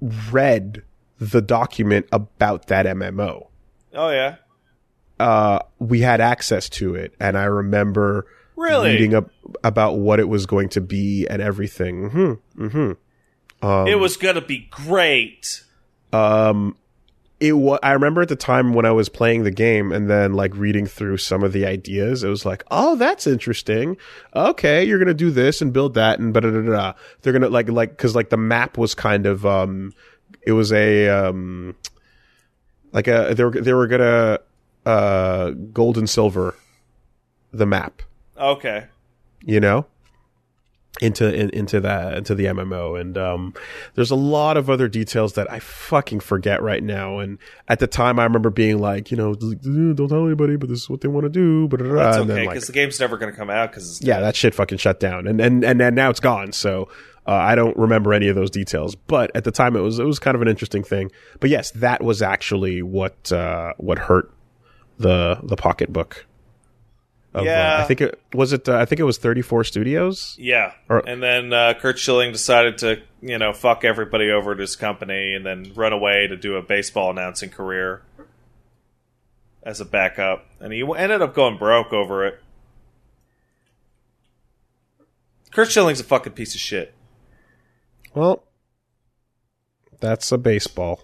read 0.01 0.83
the 1.31 1.41
document 1.41 2.07
about 2.11 2.67
that 2.67 2.85
MMO. 2.85 3.47
Oh 3.93 4.09
yeah, 4.09 4.35
uh, 5.19 5.59
we 5.79 6.01
had 6.01 6.21
access 6.21 6.69
to 6.69 6.95
it, 6.95 7.13
and 7.19 7.37
I 7.37 7.43
remember 7.45 8.25
really? 8.55 8.91
reading 8.91 9.13
up 9.13 9.29
about 9.63 9.97
what 9.97 10.19
it 10.19 10.27
was 10.27 10.45
going 10.45 10.69
to 10.69 10.81
be 10.81 11.27
and 11.27 11.41
everything. 11.41 12.09
hmm 12.09 12.67
hmm 12.67 12.91
Um, 13.61 13.87
it 13.87 13.99
was 13.99 14.17
gonna 14.17 14.41
be 14.41 14.67
great. 14.71 15.63
um, 16.11 16.75
it 17.39 17.53
was. 17.53 17.77
I 17.83 17.91
remember 17.91 18.21
at 18.21 18.29
the 18.29 18.37
time 18.37 18.73
when 18.73 18.85
I 18.85 18.91
was 18.91 19.09
playing 19.09 19.43
the 19.43 19.51
game, 19.51 19.91
and 19.91 20.09
then 20.09 20.33
like 20.33 20.55
reading 20.55 20.85
through 20.85 21.17
some 21.17 21.43
of 21.43 21.51
the 21.51 21.65
ideas, 21.65 22.23
it 22.23 22.29
was 22.29 22.45
like, 22.45 22.63
oh, 22.71 22.95
that's 22.95 23.27
interesting. 23.27 23.97
Okay, 24.35 24.83
you're 24.85 24.97
gonna 24.99 25.13
do 25.13 25.29
this 25.29 25.61
and 25.61 25.73
build 25.73 25.95
that, 25.95 26.19
and 26.19 26.33
da 26.33 26.39
da 26.39 26.51
da 26.51 26.61
da. 26.61 26.93
They're 27.21 27.33
gonna 27.33 27.49
like 27.49 27.69
like 27.69 27.89
because 27.91 28.15
like 28.15 28.29
the 28.29 28.37
map 28.37 28.77
was 28.77 28.95
kind 28.95 29.25
of 29.25 29.45
um, 29.45 29.91
it 30.45 30.51
was 30.51 30.71
a 30.71 31.09
um, 31.09 31.75
like 32.91 33.07
a 33.07 33.33
they 33.35 33.43
were 33.43 33.51
they 33.51 33.73
were 33.73 33.87
gonna 33.87 34.39
uh 34.85 35.51
gold 35.51 35.97
and 35.97 36.09
silver 36.09 36.55
the 37.51 37.65
map. 37.65 38.01
Okay. 38.37 38.85
you 39.41 39.59
know? 39.59 39.85
Into 41.01 41.33
in, 41.33 41.49
into 41.49 41.81
that 41.81 42.17
into 42.17 42.35
the 42.35 42.45
MMO 42.45 43.01
and 43.01 43.17
um 43.17 43.55
there's 43.95 44.11
a 44.11 44.15
lot 44.15 44.57
of 44.57 44.69
other 44.69 44.87
details 44.87 45.33
that 45.33 45.51
I 45.51 45.57
fucking 45.57 46.19
forget 46.19 46.61
right 46.61 46.83
now. 46.83 47.17
And 47.17 47.39
at 47.67 47.79
the 47.79 47.87
time 47.87 48.19
I 48.19 48.23
remember 48.25 48.51
being 48.51 48.77
like 48.77 49.09
you 49.09 49.17
know 49.17 49.31
"Uh, 49.31 49.93
don't 49.95 50.07
tell 50.07 50.27
anybody 50.27 50.55
but 50.55 50.69
this 50.69 50.83
is 50.83 50.89
what 50.91 51.01
they 51.01 51.07
want 51.07 51.23
to 51.23 51.29
do 51.29 51.67
but 51.67 51.79
That's 51.79 52.17
okay 52.17 52.41
because 52.41 52.45
like 52.45 52.65
the 52.67 52.73
game's 52.73 52.99
never 52.99 53.17
gonna 53.17 53.33
come 53.33 53.49
out 53.49 53.71
because 53.71 54.01
yeah 54.03 54.19
that 54.19 54.35
shit 54.35 54.53
fucking 54.53 54.77
shut 54.77 54.99
down. 54.99 55.25
And 55.25 55.41
and 55.41 55.63
and, 55.63 55.81
and 55.81 55.95
now 55.95 56.11
it's 56.11 56.19
gone. 56.19 56.51
So 56.51 56.89
uh, 57.27 57.31
I 57.31 57.55
don't 57.55 57.75
remember 57.77 58.13
any 58.13 58.27
of 58.27 58.35
those 58.35 58.49
details 58.49 58.95
but 58.95 59.31
at 59.35 59.43
the 59.43 59.51
time 59.51 59.75
it 59.75 59.81
was 59.81 59.99
it 59.99 60.05
was 60.05 60.19
kind 60.19 60.35
of 60.35 60.41
an 60.41 60.47
interesting 60.47 60.83
thing 60.83 61.11
but 61.39 61.49
yes 61.49 61.71
that 61.71 62.03
was 62.03 62.21
actually 62.21 62.81
what 62.81 63.31
uh 63.31 63.73
what 63.77 63.97
hurt 63.99 64.31
the 64.99 65.39
the 65.43 65.55
pocketbook 65.55 66.25
of, 67.33 67.41
uh, 67.41 67.45
Yeah. 67.45 67.79
I 67.81 67.85
think 67.85 68.01
it 68.01 68.19
was 68.33 68.53
it 68.53 68.69
uh, 68.69 68.77
I 68.77 68.85
think 68.85 68.99
it 68.99 69.05
was 69.05 69.17
34 69.17 69.63
studios 69.63 70.35
Yeah. 70.39 70.73
Or- 70.87 70.99
and 71.07 71.21
then 71.23 71.51
uh, 71.51 71.73
Curt 71.79 71.97
Schilling 71.97 72.31
decided 72.31 72.77
to, 72.79 73.01
you 73.21 73.39
know, 73.39 73.53
fuck 73.53 73.83
everybody 73.83 74.29
over 74.29 74.51
at 74.51 74.59
his 74.59 74.75
company 74.75 75.33
and 75.33 75.43
then 75.43 75.71
run 75.73 75.93
away 75.93 76.27
to 76.27 76.37
do 76.37 76.55
a 76.57 76.61
baseball 76.61 77.09
announcing 77.09 77.49
career 77.49 78.03
as 79.63 79.81
a 79.81 79.85
backup. 79.85 80.45
And 80.59 80.71
he 80.71 80.83
ended 80.95 81.23
up 81.23 81.33
going 81.33 81.57
broke 81.57 81.91
over 81.91 82.23
it. 82.23 82.39
Curt 85.51 85.71
Schilling's 85.71 85.99
a 85.99 86.03
fucking 86.03 86.33
piece 86.33 86.53
of 86.53 86.61
shit. 86.61 86.93
Well, 88.13 88.43
that's 89.99 90.31
a 90.31 90.37
baseball. 90.37 91.01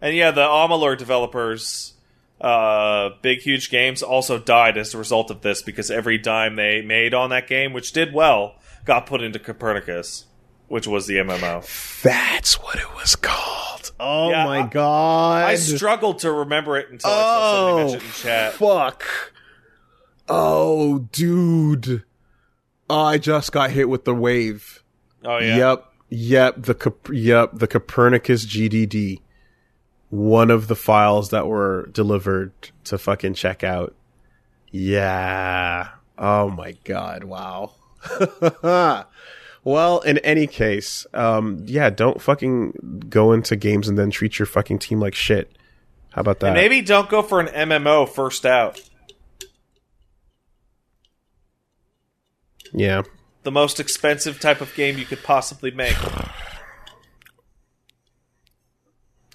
And 0.00 0.16
yeah, 0.16 0.32
the 0.32 0.42
Amalur 0.42 0.98
developers, 0.98 1.94
uh, 2.40 3.10
Big 3.22 3.40
Huge 3.40 3.70
Games, 3.70 4.02
also 4.02 4.38
died 4.38 4.76
as 4.76 4.94
a 4.94 4.98
result 4.98 5.30
of 5.30 5.42
this 5.42 5.62
because 5.62 5.90
every 5.90 6.18
dime 6.18 6.56
they 6.56 6.82
made 6.82 7.14
on 7.14 7.30
that 7.30 7.46
game, 7.46 7.72
which 7.72 7.92
did 7.92 8.12
well, 8.12 8.56
got 8.84 9.06
put 9.06 9.22
into 9.22 9.38
Copernicus, 9.38 10.24
which 10.66 10.88
was 10.88 11.06
the 11.06 11.16
MMO. 11.18 12.02
That's 12.02 12.54
what 12.60 12.76
it 12.76 12.92
was 12.96 13.14
called. 13.14 13.92
Oh 14.00 14.30
Yeah, 14.30 14.44
my 14.44 14.60
I- 14.62 14.66
god. 14.66 15.44
I 15.44 15.54
struggled 15.54 16.18
to 16.20 16.32
remember 16.32 16.76
it 16.78 16.90
until 16.90 17.08
I 17.10 17.14
saw 17.14 17.52
somebody 17.52 17.72
oh, 17.72 17.76
mention 17.92 18.00
it 18.00 18.04
in 18.04 18.10
chat. 18.12 18.52
fuck. 18.54 19.04
Oh, 20.28 20.98
dude. 21.12 22.02
Oh, 22.92 23.04
I 23.04 23.16
just 23.16 23.52
got 23.52 23.70
hit 23.70 23.88
with 23.88 24.04
the 24.04 24.14
wave. 24.14 24.82
Oh 25.24 25.38
yeah, 25.38 25.56
Yep. 25.56 25.84
Yep. 26.10 26.54
The 26.58 26.74
Cop- 26.74 27.08
yep. 27.10 27.50
The 27.54 27.66
Copernicus 27.66 28.44
GDD. 28.44 29.20
one 30.10 30.50
of 30.50 30.68
the 30.68 30.76
files 30.76 31.30
that 31.30 31.46
were 31.46 31.86
delivered 31.92 32.52
to 32.84 32.98
fucking 32.98 33.32
check 33.32 33.64
out. 33.64 33.94
Yeah. 34.70 35.88
Oh 36.18 36.50
my 36.50 36.72
god. 36.84 37.24
Wow. 37.24 37.72
well, 39.64 40.00
in 40.00 40.18
any 40.18 40.46
case, 40.46 41.06
um, 41.14 41.62
yeah, 41.64 41.88
don't 41.88 42.20
fucking 42.20 43.06
go 43.08 43.32
into 43.32 43.56
games 43.56 43.88
and 43.88 43.98
then 43.98 44.10
treat 44.10 44.38
your 44.38 44.46
fucking 44.46 44.80
team 44.80 45.00
like 45.00 45.14
shit. 45.14 45.50
How 46.10 46.20
about 46.20 46.40
that? 46.40 46.48
And 46.48 46.56
maybe 46.56 46.82
don't 46.82 47.08
go 47.08 47.22
for 47.22 47.40
an 47.40 47.46
MMO 47.46 48.06
first 48.08 48.44
out. 48.44 48.80
Yeah. 52.72 53.02
The 53.42 53.50
most 53.50 53.80
expensive 53.80 54.40
type 54.40 54.60
of 54.60 54.74
game 54.74 54.98
you 54.98 55.04
could 55.04 55.22
possibly 55.22 55.70
make. 55.70 55.96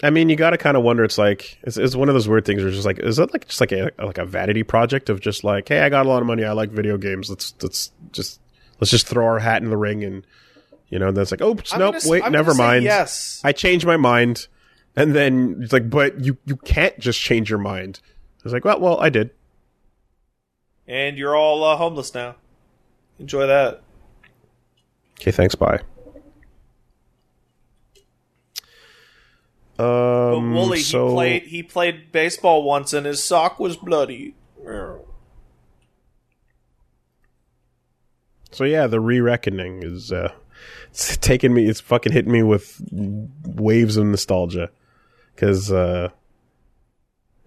I 0.03 0.11
mean, 0.11 0.29
you 0.29 0.35
got 0.35 0.51
to 0.51 0.57
kind 0.57 0.77
of 0.77 0.83
wonder. 0.83 1.03
It's 1.03 1.17
like 1.17 1.57
it's, 1.63 1.77
it's 1.77 1.95
one 1.95 2.07
of 2.07 2.13
those 2.15 2.27
weird 2.27 2.45
things. 2.45 2.61
Where 2.61 2.67
it's 2.67 2.77
just 2.77 2.85
like, 2.85 2.99
is 2.99 3.17
that 3.17 3.33
like 3.33 3.47
just 3.47 3.59
like 3.59 3.71
a 3.71 3.91
like 3.97 4.17
a 4.17 4.25
vanity 4.25 4.63
project 4.63 5.09
of 5.09 5.19
just 5.19 5.43
like, 5.43 5.67
hey, 5.69 5.81
I 5.81 5.89
got 5.89 6.05
a 6.05 6.09
lot 6.09 6.21
of 6.21 6.27
money. 6.27 6.43
I 6.45 6.51
like 6.51 6.69
video 6.69 6.97
games. 6.97 7.29
Let's 7.29 7.55
let's 7.61 7.91
just 8.11 8.39
let's 8.79 8.91
just 8.91 9.07
throw 9.07 9.25
our 9.25 9.39
hat 9.39 9.63
in 9.63 9.69
the 9.69 9.77
ring 9.77 10.03
and 10.03 10.25
you 10.89 10.99
know. 10.99 11.07
And 11.07 11.17
then 11.17 11.23
it's 11.23 11.31
like, 11.31 11.41
oops, 11.41 11.73
I'm 11.73 11.79
nope, 11.79 11.95
gonna 11.95 12.11
wait, 12.11 12.23
I'm 12.23 12.31
never 12.31 12.53
mind. 12.53 12.83
Yes. 12.83 13.41
I 13.43 13.51
changed 13.51 13.85
my 13.85 13.97
mind. 13.97 14.47
And 14.95 15.15
then 15.15 15.59
it's 15.61 15.73
like, 15.73 15.89
but 15.89 16.23
you 16.23 16.37
you 16.45 16.57
can't 16.57 16.97
just 16.99 17.19
change 17.19 17.49
your 17.49 17.59
mind. 17.59 17.99
It's 18.43 18.53
like, 18.53 18.65
well, 18.65 18.79
well, 18.79 18.99
I 18.99 19.09
did. 19.09 19.31
And 20.87 21.17
you're 21.17 21.35
all 21.35 21.63
uh, 21.63 21.75
homeless 21.75 22.13
now. 22.13 22.35
Enjoy 23.19 23.47
that. 23.47 23.81
Okay, 25.19 25.31
thanks. 25.31 25.55
Bye. 25.55 25.81
But 29.77 29.83
Um, 29.83 30.53
Woolie, 30.53 30.79
so 30.79 31.07
he 31.07 31.13
played 31.13 31.43
he 31.43 31.63
played 31.63 32.11
baseball 32.11 32.63
once 32.63 32.93
and 32.93 33.05
his 33.05 33.23
sock 33.23 33.59
was 33.59 33.77
bloody. 33.77 34.35
So 38.51 38.63
yeah, 38.63 38.87
the 38.87 38.99
re-reckoning 38.99 39.83
is 39.83 40.11
uh, 40.11 40.31
it's 40.89 41.17
taking 41.17 41.53
me. 41.53 41.67
It's 41.67 41.79
fucking 41.79 42.11
hitting 42.11 42.31
me 42.31 42.41
with 42.41 42.81
waves 43.45 43.97
of 43.97 44.05
nostalgia 44.07 44.71
because 45.35 45.71
uh, 45.71 46.09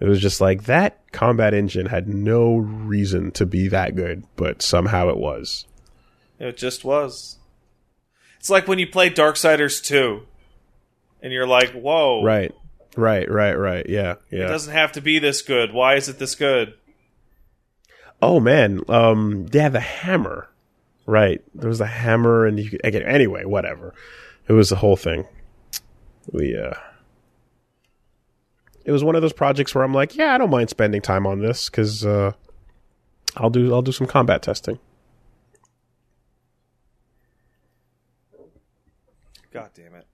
it 0.01 0.09
was 0.09 0.21
just 0.21 0.41
like 0.41 0.65
that 0.65 0.99
combat 1.13 1.53
engine 1.53 1.87
had 1.87 2.09
no 2.09 2.57
reason 2.57 3.31
to 3.33 3.45
be 3.45 3.69
that 3.69 3.95
good, 3.95 4.25
but 4.37 4.63
somehow 4.63 5.11
it 5.11 5.19
was. 5.19 5.67
It 6.39 6.57
just 6.57 6.85
was. 6.85 7.39
It's 8.39 8.49
like 8.49 8.67
when 8.67 8.79
you 8.79 8.87
play 8.87 9.11
Darksiders 9.11 9.85
2 9.85 10.23
and 11.23 11.33
you're 11.33 11.47
like, 11.47 11.73
"Whoa, 11.73 12.23
Right, 12.25 12.55
right, 12.97 13.31
right, 13.31 13.55
right. 13.55 13.87
Yeah, 13.87 14.15
yeah. 14.31 14.45
it 14.45 14.49
doesn't 14.49 14.73
have 14.73 14.93
to 14.93 15.03
be 15.03 15.19
this 15.19 15.43
good. 15.43 15.75
Why 15.75 15.97
is 15.97 16.09
it 16.09 16.19
this 16.19 16.35
good?" 16.35 16.75
Oh 18.23 18.41
man, 18.41 18.81
um, 18.89 19.47
yeah, 19.53 19.69
the 19.69 19.81
hammer. 19.81 20.49
Right, 21.07 21.43
there 21.55 21.69
was 21.69 21.79
the 21.79 21.87
hammer, 21.87 22.47
and 22.47 22.59
you 22.59 22.71
could, 22.71 22.81
again, 22.85 23.03
anyway, 23.03 23.45
whatever. 23.45 23.95
It 24.47 24.53
was 24.53 24.69
the 24.69 24.77
whole 24.77 24.97
thing. 24.97 25.27
We, 26.31 26.57
uh, 26.57 26.75
it 28.91 28.93
was 28.93 29.05
one 29.05 29.15
of 29.15 29.23
those 29.23 29.33
projects 29.33 29.73
where 29.73 29.85
I'm 29.85 29.95
like, 29.95 30.17
yeah, 30.17 30.35
I 30.35 30.39
don't 30.39 30.51
mind 30.51 30.69
spending 30.69 31.01
time 31.01 31.25
on 31.25 31.39
this 31.39 31.71
because 31.71 32.05
uh, 32.05 32.33
I'll 33.37 33.49
do 33.49 33.73
I'll 33.73 33.83
do 33.83 33.93
some 33.93 34.09
combat 34.09 34.43
testing. 34.43 34.81
God 39.53 39.71
damn 39.75 39.95
it. 39.95 40.09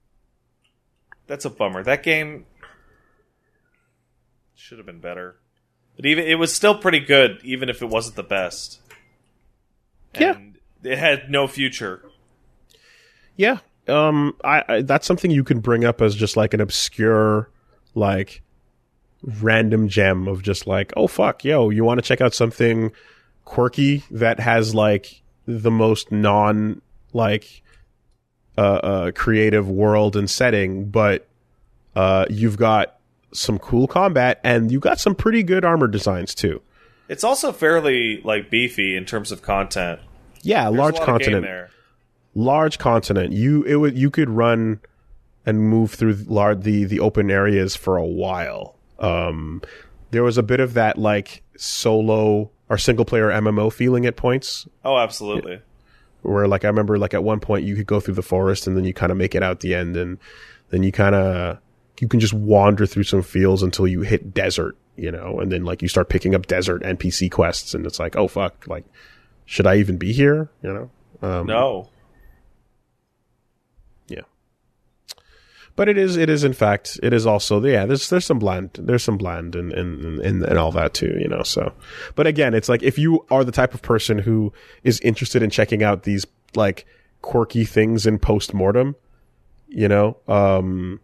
That's 1.27 1.47
a 1.47 1.51
bummer. 1.51 1.83
That 1.85 2.03
game 2.03 2.45
should 4.55 4.77
have 4.77 4.87
been 4.87 5.01
better. 5.01 5.37
But 5.97 6.05
even 6.05 6.27
it 6.27 6.35
was 6.35 6.55
still 6.55 6.77
pretty 6.77 7.01
good 7.01 7.41
even 7.43 7.71
if 7.71 7.81
it 7.81 7.87
wasn't 7.87 8.17
the 8.17 8.25
best. 8.25 8.83
Yeah. 10.21 10.35
And 10.35 10.59
it 10.83 10.99
had 10.99 11.31
no 11.31 11.47
future. 11.49 12.05
Yeah, 13.37 13.61
um, 13.89 14.37
I, 14.45 14.65
I 14.69 14.83
that's 14.83 15.07
something 15.07 15.31
you 15.31 15.45
can 15.45 15.61
bring 15.61 15.87
up 15.87 16.03
as 16.03 16.15
just 16.15 16.37
like 16.37 16.53
an 16.53 16.61
obscure, 16.61 17.49
like 17.95 18.43
random 19.41 19.89
gem 19.89 20.29
of 20.29 20.43
just 20.43 20.67
like, 20.67 20.93
oh 20.97 21.07
fuck, 21.07 21.45
yo, 21.45 21.71
you 21.71 21.85
want 21.85 21.99
to 21.99 22.03
check 22.03 22.21
out 22.21 22.35
something 22.35 22.93
quirky 23.45 24.03
that 24.11 24.41
has 24.41 24.75
like 24.75 25.23
the 25.47 25.71
most 25.71 26.11
non 26.11 26.81
like 27.13 27.63
uh, 28.59 28.61
uh 28.61 29.11
creative 29.13 29.69
world 29.69 30.17
and 30.17 30.31
setting, 30.31 30.87
but 30.87 31.27
uh 31.95 32.27
you've 32.31 32.57
got 32.57 32.99
some 33.33 33.59
cool 33.59 33.87
combat 33.87 34.41
and 34.45 34.71
you 34.73 34.81
got 34.81 34.99
some 34.99 35.15
pretty 35.15 35.43
good 35.43 35.65
armor 35.65 35.87
designs 35.89 36.35
too. 36.35 36.63
It's 37.09 37.23
also 37.23 37.53
fairly 37.53 38.21
like 38.23 38.51
beefy 38.51 38.97
in 38.97 39.05
terms 39.05 39.31
of 39.31 39.43
content. 39.43 40.01
Yeah, 40.43 40.65
There's 40.65 40.77
large 40.77 40.95
a 40.97 41.01
lot 41.01 41.09
of 41.09 41.19
game 41.19 41.25
continent. 41.33 41.45
there. 41.45 41.71
large 42.35 42.79
continent. 42.79 43.33
You 43.33 43.63
it 43.65 43.77
would 43.77 43.97
you 43.99 44.11
could 44.11 44.31
run 44.31 44.81
and 45.45 45.61
move 45.61 45.93
through 45.93 46.15
large 46.27 46.63
the 46.63 46.85
the 46.85 47.01
open 47.01 47.31
areas 47.31 47.77
for 47.77 47.97
a 47.97 48.07
while. 48.07 48.76
Um, 48.99 49.63
there 50.11 50.23
was 50.23 50.39
a 50.39 50.43
bit 50.43 50.61
of 50.61 50.75
that 50.75 50.99
like 50.99 51.43
solo 51.57 52.51
or 52.69 52.79
single 52.79 53.05
player 53.05 53.29
MMO 53.29 53.73
feeling 53.73 54.07
at 54.07 54.17
points 54.17 54.67
Oh, 54.85 54.97
absolutely. 54.99 55.61
where 56.23 56.49
like 56.49 56.65
I 56.65 56.69
remember 56.69 56.99
like 56.99 57.15
at 57.15 57.23
one 57.25 57.41
point 57.41 57.65
you 57.65 57.77
could 57.77 57.87
go 57.87 58.01
through 58.01 58.15
the 58.15 58.23
forest 58.23 58.67
and 58.67 58.77
then 58.77 58.85
you 58.85 58.93
kind 58.95 59.13
of 59.13 59.19
make 59.19 59.35
it 59.35 59.43
out 59.43 59.61
the 59.61 59.75
end 59.75 59.97
and 59.97 60.19
then 60.71 60.83
you 60.83 60.93
kind 60.93 61.15
of 61.15 61.59
you 62.01 62.09
can 62.09 62.21
just 62.21 62.35
wander 62.35 62.87
through 62.87 63.05
some 63.05 63.23
fields 63.23 63.63
until 63.63 63.87
you 63.87 64.03
hit 64.03 64.35
desert, 64.35 64.77
you 64.97 65.11
know, 65.11 65.41
and 65.41 65.51
then 65.51 65.65
like 65.65 65.81
you 65.83 65.89
start 65.89 66.09
picking 66.09 66.35
up 66.35 66.47
desert 66.47 66.83
NPC 66.83 67.31
quests 67.31 67.75
and 67.75 67.87
it's 67.87 67.99
like, 67.99 68.17
oh 68.17 68.29
fuck, 68.29 68.67
like 68.67 68.85
should 69.45 69.67
I 69.67 69.77
even 69.77 69.97
be 69.97 70.13
here, 70.13 70.51
you 70.63 70.73
know? 70.73 70.91
Um, 71.23 71.47
No. 71.47 71.89
But 75.77 75.89
it 75.89 75.99
is 75.99 76.17
it 76.17 76.29
is 76.29 76.43
in 76.43 76.53
fact 76.53 76.99
it 77.03 77.13
is 77.13 77.27
also 77.27 77.63
yeah 77.65 77.87
there's 77.87 78.09
there's 78.09 78.25
some 78.25 78.39
bland 78.39 78.71
there's 78.75 79.05
some 79.05 79.19
bland 79.19 79.55
and 79.55 79.73
and, 79.73 80.21
and 80.21 80.59
all 80.59 80.73
that 80.73 80.95
too 80.95 81.17
you 81.21 81.29
know 81.29 81.43
so. 81.43 81.73
But 82.15 82.27
again 82.27 82.55
it's 82.55 82.69
like 82.69 82.83
if 82.83 82.99
you 82.99 83.25
are 83.31 83.45
the 83.45 83.53
type 83.53 83.75
of 83.75 83.83
person 83.83 84.19
who 84.19 84.53
is 84.83 84.99
interested 85.01 85.43
in 85.43 85.51
checking 85.51 85.83
out 85.83 86.03
these 86.03 86.27
like 86.55 86.87
quirky 87.23 87.65
things 87.65 88.07
in 88.07 88.19
post-mortem 88.19 88.95
you 89.69 89.89
know 89.89 90.17
um 90.29 91.01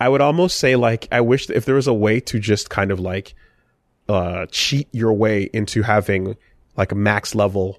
i 0.00 0.08
would 0.08 0.20
almost 0.20 0.58
say 0.58 0.74
like 0.74 1.06
i 1.12 1.20
wish 1.20 1.48
if 1.50 1.64
there 1.64 1.76
was 1.76 1.86
a 1.86 1.94
way 1.94 2.18
to 2.18 2.38
just 2.40 2.70
kind 2.70 2.90
of 2.90 2.98
like 2.98 3.34
uh 4.08 4.46
cheat 4.50 4.88
your 4.92 5.12
way 5.12 5.48
into 5.52 5.82
having 5.82 6.36
like 6.76 6.90
a 6.90 6.94
max 6.94 7.34
level 7.34 7.78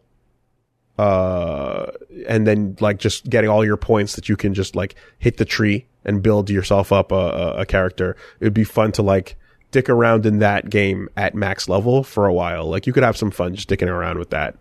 uh 0.97 1.87
and 2.27 2.47
then 2.47 2.77
like 2.79 2.97
just 2.97 3.29
getting 3.29 3.49
all 3.49 3.65
your 3.65 3.77
points 3.77 4.15
that 4.15 4.29
you 4.29 4.37
can 4.37 4.53
just 4.53 4.75
like 4.75 4.95
hit 5.19 5.37
the 5.37 5.45
tree 5.45 5.85
and 6.05 6.21
build 6.21 6.49
yourself 6.49 6.91
up 6.91 7.11
a, 7.11 7.55
a, 7.57 7.65
character. 7.65 8.15
It'd 8.39 8.53
be 8.53 8.63
fun 8.63 8.91
to 8.93 9.01
like 9.01 9.35
dick 9.71 9.89
around 9.89 10.25
in 10.25 10.39
that 10.39 10.69
game 10.69 11.09
at 11.17 11.35
max 11.35 11.67
level 11.67 12.03
for 12.03 12.27
a 12.27 12.33
while. 12.33 12.69
Like 12.69 12.87
you 12.87 12.93
could 12.93 13.03
have 13.03 13.17
some 13.17 13.31
fun 13.31 13.55
just 13.55 13.69
dicking 13.69 13.89
around 13.89 14.19
with 14.19 14.29
that. 14.29 14.55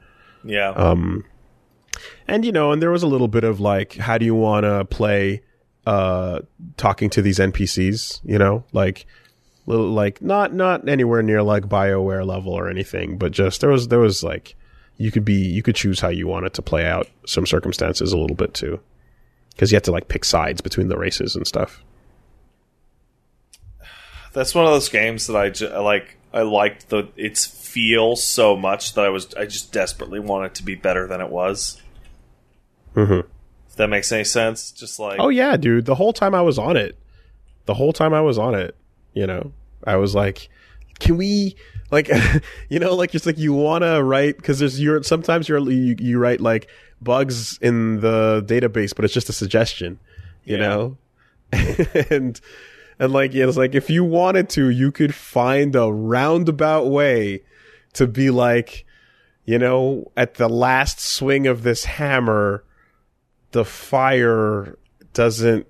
Yeah. 0.44 0.70
um 0.70 1.24
and 2.26 2.44
you 2.44 2.52
know 2.52 2.72
and 2.72 2.82
there 2.82 2.90
was 2.90 3.02
a 3.02 3.06
little 3.06 3.28
bit 3.28 3.44
of 3.44 3.60
like 3.60 3.94
how 3.94 4.18
do 4.18 4.26
you 4.26 4.34
want 4.34 4.64
to 4.64 4.84
play 4.84 5.42
uh 5.86 6.40
talking 6.76 7.08
to 7.10 7.22
these 7.22 7.38
npcs 7.38 8.20
you 8.24 8.38
know? 8.38 8.64
Like 8.72 9.06
little 9.66 9.90
like 9.90 10.20
not 10.20 10.52
not 10.52 10.88
anywhere 10.88 11.22
near 11.22 11.42
like 11.42 11.64
bioware 11.64 12.26
level 12.26 12.52
or 12.52 12.68
anything 12.68 13.16
but 13.16 13.32
just 13.32 13.60
there 13.60 13.70
was 13.70 13.88
there 13.88 13.98
was 13.98 14.22
like 14.22 14.56
you 14.96 15.10
could 15.10 15.24
be 15.24 15.34
you 15.34 15.62
could 15.62 15.74
choose 15.74 16.00
how 16.00 16.08
you 16.08 16.26
wanted 16.26 16.52
to 16.54 16.62
play 16.62 16.84
out 16.84 17.08
some 17.26 17.46
circumstances 17.46 18.12
a 18.12 18.18
little 18.18 18.36
bit 18.36 18.52
too 18.54 18.78
because 19.54 19.70
you 19.70 19.76
had 19.76 19.84
to 19.84 19.92
like 19.92 20.08
pick 20.08 20.24
sides 20.24 20.60
between 20.60 20.88
the 20.88 20.98
races 20.98 21.36
and 21.36 21.46
stuff 21.46 21.82
That's 24.34 24.54
one 24.54 24.64
of 24.64 24.72
those 24.72 24.88
games 24.88 25.28
that 25.28 25.36
I 25.72 25.78
like. 25.78 26.16
I 26.32 26.42
liked 26.42 26.88
the 26.88 27.08
its 27.16 27.46
feel 27.46 28.16
so 28.16 28.56
much 28.56 28.94
that 28.94 29.04
I 29.04 29.08
was 29.08 29.32
I 29.34 29.46
just 29.46 29.72
desperately 29.72 30.18
want 30.18 30.46
it 30.46 30.54
to 30.56 30.64
be 30.64 30.74
better 30.74 31.06
than 31.06 31.20
it 31.20 31.30
was. 31.30 31.80
mm-hmm. 32.94 33.26
If 33.68 33.76
that 33.76 33.88
makes 33.88 34.10
any 34.10 34.24
sense, 34.24 34.72
just 34.72 34.98
like 34.98 35.20
Oh 35.20 35.28
yeah, 35.28 35.56
dude. 35.56 35.86
The 35.86 35.94
whole 35.94 36.12
time 36.12 36.34
I 36.34 36.42
was 36.42 36.58
on 36.58 36.76
it, 36.76 36.98
the 37.66 37.74
whole 37.74 37.92
time 37.92 38.12
I 38.12 38.20
was 38.20 38.38
on 38.38 38.56
it, 38.56 38.76
you 39.12 39.26
know, 39.26 39.52
I 39.86 39.96
was 39.96 40.14
like, 40.14 40.48
can 40.98 41.16
we, 41.16 41.54
like, 41.92 42.10
you 42.68 42.80
know, 42.80 42.94
like 42.96 43.12
just 43.12 43.26
like 43.26 43.38
you 43.38 43.52
want 43.52 43.82
to 43.82 44.02
write 44.02 44.36
because 44.36 44.58
there's 44.58 44.80
you're 44.80 45.02
sometimes 45.04 45.48
you're 45.48 45.60
you, 45.70 45.94
you 45.98 46.18
write 46.18 46.40
like 46.40 46.68
bugs 47.04 47.58
in 47.60 48.00
the 48.00 48.42
database, 48.46 48.94
but 48.96 49.04
it's 49.04 49.14
just 49.14 49.28
a 49.28 49.32
suggestion, 49.32 49.98
you 50.44 50.56
Yeah. 50.56 50.68
know, 50.68 50.96
and 52.10 52.40
and 52.98 53.12
like 53.12 53.34
yeah, 53.34 53.46
it's 53.46 53.56
like 53.56 53.74
if 53.74 53.90
you 53.90 54.02
wanted 54.04 54.48
to, 54.50 54.68
you 54.70 54.90
could 54.90 55.14
find 55.14 55.76
a 55.76 55.92
roundabout 55.92 56.86
way 56.88 57.42
to 57.92 58.06
be 58.06 58.30
like, 58.30 58.84
you 59.44 59.58
know, 59.58 60.10
at 60.16 60.34
the 60.34 60.48
last 60.48 60.98
swing 61.00 61.46
of 61.46 61.62
this 61.62 61.84
hammer 61.84 62.64
the 63.52 63.64
fire 63.64 64.76
doesn't 65.12 65.64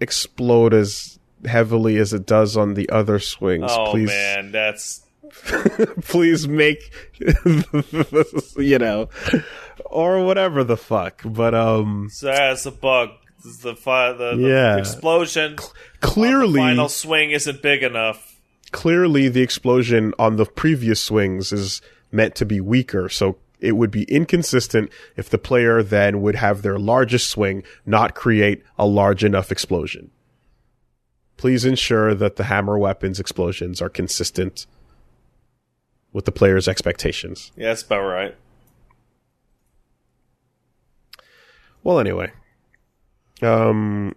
explode 0.00 0.74
as 0.74 1.18
heavily 1.46 1.96
as 1.96 2.12
it 2.12 2.26
does 2.26 2.54
on 2.56 2.74
the 2.74 2.88
other 2.90 3.18
swings. 3.18 3.64
Oh 3.70 3.90
please, 3.92 4.08
man, 4.08 4.52
that's 4.52 5.00
please 6.02 6.46
make 6.46 6.92
you 8.56 8.78
know, 8.78 9.08
or 9.86 10.24
whatever 10.24 10.64
the 10.64 10.76
fuck. 10.76 11.22
But 11.24 11.54
um, 11.54 12.08
so 12.10 12.26
that's 12.26 12.66
a 12.66 12.70
bug. 12.70 13.10
The 13.62 13.74
fi- 13.74 14.12
the, 14.12 14.36
the 14.36 14.48
Yeah. 14.48 14.76
explosion. 14.78 15.56
clearly, 16.00 16.60
Final 16.60 16.88
swing 16.88 17.32
isn't 17.32 17.60
big 17.62 17.82
enough. 17.82 18.40
clearly 18.70 19.28
the 19.28 19.42
explosion 19.42 20.14
on 20.18 20.36
the 20.36 20.46
previous 20.46 21.02
swings 21.02 21.52
is 21.52 21.82
meant 22.12 22.34
to 22.36 22.44
be 22.46 22.60
weaker. 22.60 23.08
So 23.08 23.38
it 23.58 23.72
would 23.72 23.90
be 23.90 24.04
inconsistent 24.04 24.90
if 25.16 25.28
the 25.28 25.38
player 25.38 25.82
then 25.82 26.20
would 26.22 26.36
have 26.36 26.62
their 26.62 26.78
largest 26.78 27.30
swing 27.30 27.64
not 27.84 28.14
create 28.14 28.62
a 28.78 28.86
large 28.86 29.24
enough 29.24 29.50
explosion. 29.50 30.10
Please 31.36 31.64
ensure 31.64 32.14
that 32.14 32.36
the 32.36 32.44
hammer 32.44 32.78
weapons 32.78 33.18
explosions 33.18 33.82
are 33.82 33.88
consistent 33.88 34.66
with 36.12 36.24
the 36.24 36.32
player's 36.32 36.68
expectations. 36.68 37.52
Yeah, 37.56 37.68
that's 37.68 37.82
about 37.82 38.02
right. 38.02 38.36
Well, 41.82 41.98
anyway, 41.98 42.32
um, 43.42 44.14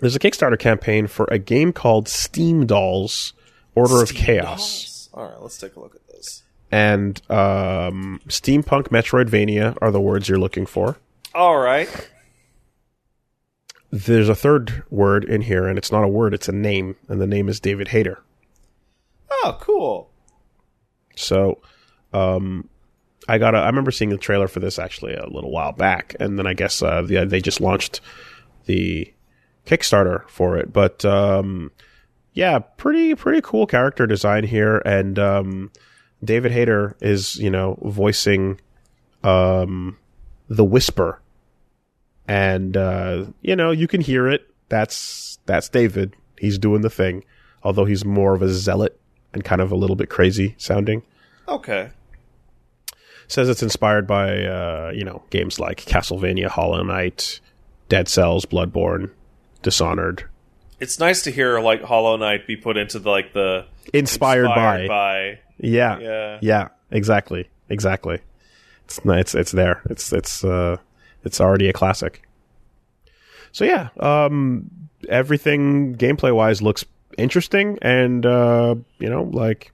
there's 0.00 0.16
a 0.16 0.18
Kickstarter 0.18 0.58
campaign 0.58 1.06
for 1.06 1.26
a 1.30 1.38
game 1.38 1.72
called 1.72 2.06
SteamDolls: 2.06 3.32
Order 3.74 4.02
of 4.02 4.14
Chaos, 4.14 5.10
All 5.12 5.24
right, 5.26 5.40
let's 5.42 5.58
take 5.58 5.76
a 5.76 5.80
look 5.80 5.94
at 5.94 6.06
this. 6.08 6.42
and 6.72 7.20
um, 7.30 8.20
steampunk 8.28 8.88
Metroidvania 8.88 9.76
are 9.82 9.90
the 9.90 10.00
words 10.00 10.28
you're 10.28 10.38
looking 10.38 10.64
for. 10.66 10.96
All 11.34 11.58
right. 11.58 11.88
There's 13.90 14.28
a 14.28 14.34
third 14.34 14.82
word 14.90 15.24
in 15.24 15.42
here, 15.42 15.66
and 15.66 15.76
it's 15.78 15.92
not 15.92 16.04
a 16.04 16.08
word; 16.08 16.32
it's 16.32 16.48
a 16.48 16.52
name, 16.52 16.96
and 17.08 17.20
the 17.20 17.26
name 17.26 17.48
is 17.50 17.60
David 17.60 17.88
Hayter. 17.88 18.22
Oh, 19.30 19.58
cool. 19.60 20.10
So, 21.22 21.60
um, 22.12 22.68
I 23.28 23.38
got. 23.38 23.54
A, 23.54 23.58
I 23.58 23.66
remember 23.66 23.90
seeing 23.90 24.10
the 24.10 24.16
trailer 24.16 24.48
for 24.48 24.60
this 24.60 24.78
actually 24.78 25.14
a 25.14 25.26
little 25.26 25.50
while 25.50 25.72
back, 25.72 26.16
and 26.18 26.38
then 26.38 26.46
I 26.46 26.54
guess 26.54 26.82
uh, 26.82 27.02
the, 27.02 27.26
they 27.26 27.40
just 27.40 27.60
launched 27.60 28.00
the 28.64 29.12
Kickstarter 29.66 30.26
for 30.28 30.56
it. 30.56 30.72
But 30.72 31.04
um, 31.04 31.70
yeah, 32.32 32.58
pretty 32.58 33.14
pretty 33.14 33.42
cool 33.42 33.66
character 33.66 34.06
design 34.06 34.44
here, 34.44 34.78
and 34.78 35.18
um, 35.18 35.70
David 36.24 36.52
Hayter 36.52 36.96
is 37.00 37.36
you 37.36 37.50
know 37.50 37.78
voicing 37.82 38.60
um, 39.22 39.98
the 40.48 40.64
Whisper, 40.64 41.20
and 42.26 42.76
uh, 42.76 43.26
you 43.42 43.56
know 43.56 43.72
you 43.72 43.86
can 43.86 44.00
hear 44.00 44.26
it. 44.26 44.48
That's 44.70 45.38
that's 45.44 45.68
David. 45.68 46.14
He's 46.38 46.58
doing 46.58 46.80
the 46.80 46.90
thing, 46.90 47.24
although 47.62 47.84
he's 47.84 48.06
more 48.06 48.34
of 48.34 48.40
a 48.40 48.48
zealot 48.48 48.98
and 49.32 49.44
kind 49.44 49.60
of 49.60 49.70
a 49.72 49.76
little 49.76 49.96
bit 49.96 50.08
crazy 50.08 50.54
sounding 50.58 51.02
Okay. 51.46 51.90
says 53.26 53.48
it's 53.48 53.62
inspired 53.62 54.06
by 54.06 54.44
uh, 54.44 54.92
you 54.94 55.04
know 55.04 55.22
games 55.30 55.58
like 55.60 55.84
Castlevania, 55.84 56.46
Hollow 56.48 56.82
Knight, 56.82 57.40
Dead 57.88 58.08
Cells, 58.08 58.44
Bloodborne, 58.46 59.10
Dishonored. 59.62 60.24
It's 60.80 60.98
nice 60.98 61.22
to 61.22 61.30
hear 61.30 61.58
like 61.60 61.82
Hollow 61.82 62.16
Knight 62.16 62.46
be 62.46 62.56
put 62.56 62.76
into 62.76 62.98
the, 62.98 63.10
like 63.10 63.32
the 63.32 63.66
Inspired, 63.94 64.44
inspired 64.46 64.88
by. 64.88 65.34
by. 65.34 65.38
yeah, 65.58 65.98
Yeah. 65.98 66.38
yeah, 66.42 66.68
exactly, 66.90 67.48
exactly. 67.68 68.20
It's 68.84 69.00
it's 69.04 69.34
it's 69.34 69.52
there. 69.52 69.82
It's 69.90 70.12
it's 70.12 70.44
uh 70.44 70.76
it's 71.24 71.40
already 71.40 71.68
a 71.68 71.72
classic. 71.72 72.22
So 73.52 73.64
yeah, 73.64 73.88
um, 73.98 74.70
everything 75.08 75.96
gameplay 75.96 76.34
wise 76.34 76.62
looks 76.62 76.84
interesting, 77.18 77.78
and 77.82 78.24
uh, 78.24 78.76
you 78.98 79.10
know, 79.10 79.24
like 79.24 79.72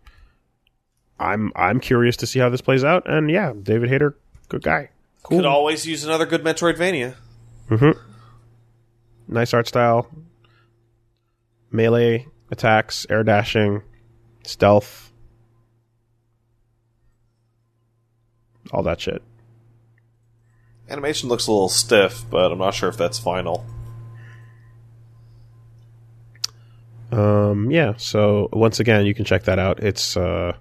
I'm 1.19 1.53
I'm 1.55 1.79
curious 1.81 2.17
to 2.19 2.27
see 2.27 2.41
how 2.41 2.49
this 2.49 2.61
plays 2.61 2.83
out. 2.83 3.09
And 3.09 3.31
yeah, 3.31 3.53
David 3.61 3.91
Hayter, 3.91 4.17
good 4.49 4.63
guy. 4.63 4.91
Cool. 5.23 5.39
Could 5.39 5.47
always 5.47 5.87
use 5.87 6.05
another 6.05 6.27
good 6.27 6.43
Metroidvania. 6.43 7.15
Mm-hmm. 7.71 7.99
Nice 9.29 9.55
art 9.55 9.69
style, 9.69 10.11
melee 11.71 12.27
attacks, 12.51 13.07
air 13.09 13.23
dashing, 13.23 13.83
stealth, 14.43 15.13
all 18.71 18.83
that 18.83 19.01
shit. 19.01 19.23
Animation 20.91 21.31
looks 21.31 21.47
a 21.47 21.53
little 21.53 21.71
stiff, 21.71 22.25
but 22.31 22.53
I'm 22.53 22.59
not 22.59 22.75
sure 22.75 22.91
if 22.91 22.99
that's 22.99 23.19
final. 23.19 23.65
Um, 27.15 27.71
yeah. 27.71 27.95
So 27.97 28.49
once 28.53 28.81
again, 28.81 29.07
you 29.07 29.15
can 29.15 29.25
check 29.25 29.45
that 29.45 29.59
out. 29.59 29.81
It's 29.81 30.17
uh, 30.17 30.57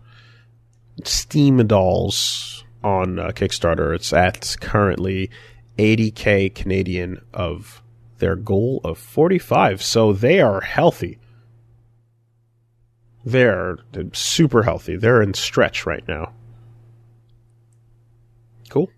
SteamDolls 1.01 2.63
on 2.83 3.17
uh, 3.17 3.29
Kickstarter. 3.29 3.95
It's 3.95 4.13
at 4.13 4.55
currently 4.61 5.31
80k 5.79 6.53
Canadian 6.53 7.23
of 7.33 7.81
their 8.19 8.35
goal 8.35 8.81
of 8.83 8.99
45. 8.99 9.81
So 9.81 10.13
they 10.13 10.41
are 10.41 10.61
healthy. 10.61 11.17
They're 13.25 13.79
super 14.11 14.61
healthy. 14.63 14.95
They're 14.95 15.21
in 15.21 15.33
stretch 15.33 15.87
right 15.87 16.07
now. 16.07 16.33
Cool. 18.69 18.89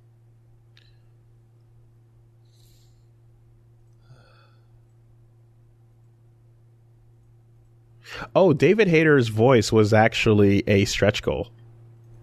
Oh, 8.36 8.54
David 8.54 8.88
Hayter's 8.88 9.28
voice 9.30 9.72
was 9.72 9.94
actually 9.94 10.64
a 10.68 10.86
stretch 10.86 11.22
goal, 11.22 11.50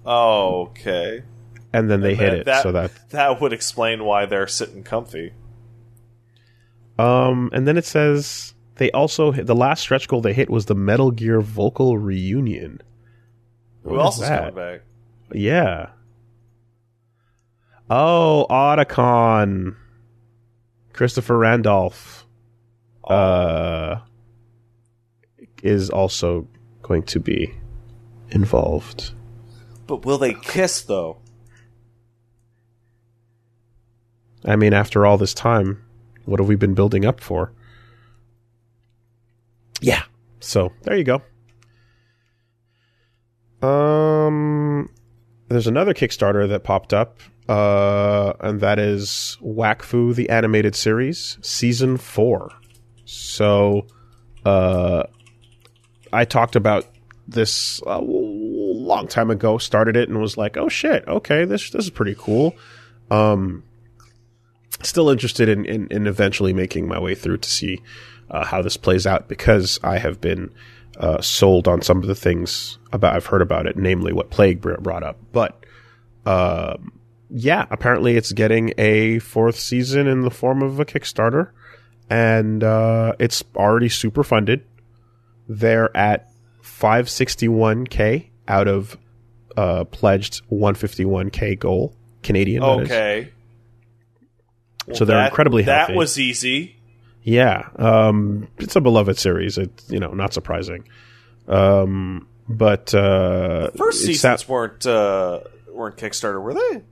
Okay. 0.07 1.23
and 1.73 1.91
then 1.91 2.01
they 2.01 2.15
hit 2.15 2.31
That- 2.31 2.39
it. 2.39 2.45
that, 2.47 2.63
so 2.63 2.73
that 2.73 2.91
that 3.11 3.41
would 3.41 3.53
explain 3.53 4.05
why 4.05 4.27
they're 4.27 4.47
sitting 4.47 4.83
comfy. 4.83 5.33
Um, 6.99 7.51
and 7.53 7.67
then 7.67 7.77
it 7.77 7.85
says 7.85 8.55
they 8.77 8.91
also 8.93 9.33
hit, 9.33 9.47
the 9.47 9.55
last 9.55 9.81
stretch 9.81 10.09
goal 10.09 10.21
they 10.21 10.33
hit 10.35 10.51
was 10.51 10.67
the 10.67 10.75
Metal 10.75 11.11
Gear 11.11 11.41
vocal 11.41 11.99
reunion. 11.99 12.81
Who 13.85 13.99
else 13.99 14.17
is 14.19 14.23
is 14.25 14.29
coming 14.29 14.55
back? 14.55 14.81
Yeah. 15.33 15.89
Oh, 17.91 18.47
Otacon. 18.49 19.77
Christopher 20.93 21.39
Randolph 21.39 22.27
uh, 23.09 23.97
is 25.63 25.91
also 25.91 26.47
going 26.83 27.05
to 27.05 27.21
be 27.21 27.55
involved. 28.31 29.13
But 29.87 30.05
will 30.05 30.19
they 30.19 30.35
kiss 30.35 30.83
though? 30.83 31.19
I 34.45 34.57
mean, 34.57 34.73
after 34.73 35.07
all 35.07 35.19
this 35.19 35.35
time, 35.35 35.85
what 36.25 36.41
have 36.41 36.49
we 36.49 36.57
been 36.57 36.75
building 36.75 37.05
up 37.05 37.21
for? 37.21 37.53
Yeah. 39.81 40.03
So 40.41 40.73
there 40.83 40.97
you 40.97 41.05
go. 41.05 41.23
Um, 43.67 44.91
there's 45.49 45.69
another 45.69 45.95
Kickstarter 45.95 46.49
that 46.49 46.65
popped 46.65 46.93
up, 46.93 47.21
uh, 47.49 48.33
and 48.41 48.61
that 48.61 48.79
is 48.79 49.37
Wakfu 49.41 50.15
the 50.15 50.29
animated 50.31 50.75
series 50.75 51.39
season 51.43 51.97
four. 51.97 52.51
So, 53.05 53.87
uh, 54.45 55.05
I 56.13 56.25
talked 56.25 56.57
about 56.57 56.87
this 57.27 57.81
a 57.87 58.01
long 58.01 59.09
time 59.09 59.31
ago. 59.31 59.59
Started 59.59 59.97
it 59.97 60.09
and 60.09 60.21
was 60.21 60.37
like, 60.37 60.57
"Oh 60.57 60.69
shit, 60.69 61.07
okay, 61.07 61.45
this 61.45 61.71
this 61.71 61.85
is 61.85 61.91
pretty 61.91 62.17
cool." 62.19 62.55
Um, 63.11 63.65
still 64.83 65.11
interested 65.11 65.49
in, 65.49 65.65
in, 65.65 65.87
in 65.91 66.07
eventually 66.07 66.53
making 66.53 66.89
my 66.89 66.99
way 66.99 67.15
through 67.15 67.39
to 67.39 67.49
see 67.49 67.81
uh, 68.31 68.45
how 68.45 68.63
this 68.63 68.77
plays 68.77 69.07
out 69.07 69.29
because 69.29 69.79
I 69.83 69.99
have 69.99 70.21
been 70.21 70.53
uh, 70.97 71.21
sold 71.21 71.69
on 71.69 71.83
some 71.83 71.99
of 71.99 72.07
the 72.07 72.15
things 72.15 72.79
about 72.93 73.15
I've 73.15 73.27
heard 73.27 73.43
about 73.43 73.67
it, 73.67 73.77
namely 73.77 74.13
what 74.13 74.31
Plague 74.31 74.61
brought 74.61 75.03
up. 75.03 75.19
But 75.33 75.65
um, 76.27 76.93
yeah, 77.31 77.67
apparently 77.71 78.17
it's 78.17 78.33
getting 78.33 78.73
a 78.79 79.19
fourth 79.21 79.59
season 79.59 80.07
in 80.07 80.23
the 80.23 80.31
form 80.31 80.63
of 80.63 80.81
a 80.81 80.85
Kickstarter, 80.85 81.51
and 82.11 82.63
uh, 82.63 83.15
it's 83.19 83.43
already 83.57 83.89
super 83.89 84.23
funded. 84.23 84.65
They're 85.55 85.95
at 85.97 86.31
561k 86.63 88.31
out 88.49 88.69
of 88.69 88.97
uh, 89.57 89.85
pledged 89.85 90.43
151k 90.51 91.59
goal 91.59 91.95
Canadian. 92.23 92.63
that. 92.63 92.69
Okay. 92.69 93.33
So 94.95 95.05
they're 95.05 95.25
incredibly 95.27 95.63
That 95.65 95.95
was 95.95 96.19
easy. 96.19 96.77
Yeah, 97.23 97.69
um, 97.77 98.49
it's 98.59 98.75
a 98.75 98.81
beloved 98.81 99.17
series. 99.17 99.57
It's 99.57 99.89
you 99.89 100.01
know 100.01 100.13
not 100.13 100.35
surprising, 100.35 100.89
um, 101.47 102.27
but 102.49 102.93
uh, 102.93 103.71
First 103.77 104.03
it 104.03 104.07
seasons 104.07 104.43
sou- 104.43 104.53
weren't 104.53 104.85
uh, 104.85 105.41
weren't 105.71 105.97
Kickstarter, 105.97 106.43
were 106.43 106.55
they? 106.55 106.83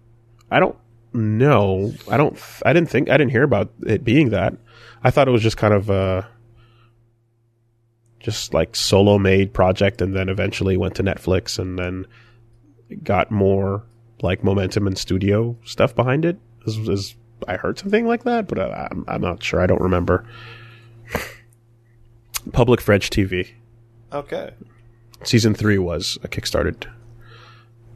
I 0.52 0.60
don't 0.60 0.76
know. 1.12 1.92
I 2.08 2.16
don't. 2.16 2.39
I 2.64 2.72
didn't 2.72 2.90
think. 2.90 3.10
I 3.10 3.16
didn't 3.16 3.32
hear 3.32 3.42
about 3.42 3.72
it 3.84 4.05
being 4.05 4.30
that. 4.30 4.55
I 5.02 5.10
thought 5.10 5.26
it 5.26 5.32
was 5.32 5.42
just 5.42 5.56
kind 5.56 5.74
of 5.74 5.90
uh, 5.90 6.22
just 8.20 8.55
like 8.55 8.76
solo 8.76 9.18
made 9.18 9.52
project, 9.52 10.00
and 10.00 10.15
then 10.15 10.28
eventually 10.28 10.76
went 10.76 10.94
to 10.97 11.02
Netflix, 11.02 11.58
and 11.58 11.78
then 11.78 12.07
got 13.02 13.31
more 13.31 13.82
like 14.23 14.44
momentum 14.44 14.86
and 14.86 14.97
studio 14.99 15.57
stuff 15.65 15.94
behind 15.94 16.24
it. 16.24 16.39
Is, 16.66 16.76
is 16.89 17.15
I 17.49 17.57
heard 17.57 17.78
something 17.78 18.07
like 18.07 18.24
that, 18.24 18.47
but 18.49 18.58
I, 18.58 18.89
I'm, 18.90 19.05
I'm 19.08 19.20
not 19.23 19.42
sure. 19.42 19.60
I 19.60 19.66
don't 19.66 19.81
remember. 19.81 20.26
Public 22.52 22.81
French 22.81 23.10
TV 23.10 23.50
Okay. 24.12 24.50
season 25.24 25.55
three 25.55 25.78
was 25.78 26.18
a 26.23 26.28
kickstarted. 26.28 26.86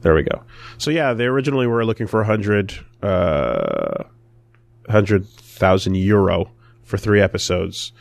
There 0.03 0.15
we 0.15 0.23
go. 0.23 0.43
So 0.79 0.91
yeah, 0.91 1.15
they 1.15 1.25
originally 1.25 1.67
were 1.67 1.85
looking 1.85 2.07
for 2.07 2.21
a 2.21 2.27
hundred, 2.27 2.75
uh, 3.03 4.05
hundred 4.89 5.27
thousand 5.27 5.97
euro 5.97 6.51
for 6.83 6.99
three 6.99 7.23
episodes, 7.23 7.93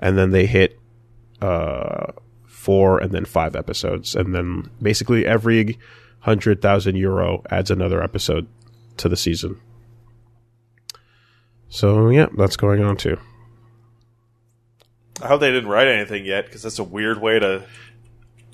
and 0.00 0.18
then 0.18 0.32
they 0.32 0.46
hit 0.46 0.78
uh, 1.42 2.12
four 2.46 2.98
and 2.98 3.12
then 3.12 3.24
five 3.24 3.54
episodes, 3.56 4.14
and 4.14 4.34
then 4.34 4.70
basically 4.80 5.26
every 5.26 5.78
hundred 6.20 6.62
thousand 6.62 6.96
euro 6.96 7.42
adds 7.50 7.70
another 7.70 8.02
episode 8.02 8.46
to 8.98 9.08
the 9.08 9.16
season. 9.16 9.60
So 11.68 12.08
yeah, 12.10 12.26
that's 12.36 12.56
going 12.56 12.82
on 12.82 12.96
too. 12.96 13.18
I 15.22 15.28
hope 15.28 15.40
they 15.40 15.50
didn't 15.50 15.68
write 15.68 15.88
anything 15.88 16.24
yet 16.24 16.46
because 16.46 16.62
that's 16.62 16.78
a 16.78 16.84
weird 16.84 17.20
way 17.20 17.38
to. 17.38 17.64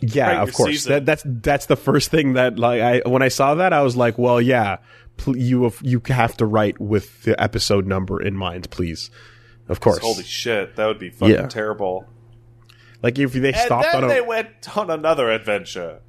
Yeah, 0.00 0.42
of 0.42 0.52
course. 0.52 0.70
season. 0.70 0.92
That, 0.92 1.06
that's 1.06 1.22
that's 1.26 1.66
the 1.66 1.76
first 1.76 2.10
thing 2.10 2.34
that 2.34 2.58
like 2.58 2.80
I 2.80 3.08
when 3.08 3.22
I 3.22 3.28
saw 3.28 3.56
that 3.56 3.72
I 3.72 3.82
was 3.82 3.96
like, 3.96 4.16
well, 4.16 4.40
yeah, 4.40 4.76
pl- 5.16 5.36
you 5.36 5.64
have, 5.64 5.78
you 5.82 6.00
have 6.06 6.36
to 6.36 6.46
write 6.46 6.80
with 6.80 7.24
the 7.24 7.40
episode 7.42 7.86
number 7.86 8.22
in 8.22 8.36
mind, 8.36 8.70
please. 8.70 9.10
Of 9.68 9.80
course. 9.80 9.98
Holy 9.98 10.22
shit, 10.22 10.76
that 10.76 10.86
would 10.86 10.98
be 10.98 11.10
fucking 11.10 11.34
Yeah. 11.34 11.46
terrible. 11.48 12.06
Like 13.02 13.18
if 13.18 13.32
they 13.32 13.48
And 13.52 13.56
stopped 13.56 13.84
then 13.92 14.04
on 14.04 14.04
a, 14.04 14.08
they 14.08 14.20
went 14.20 14.76
on 14.76 14.90
another 14.90 15.30
adventure. 15.30 16.00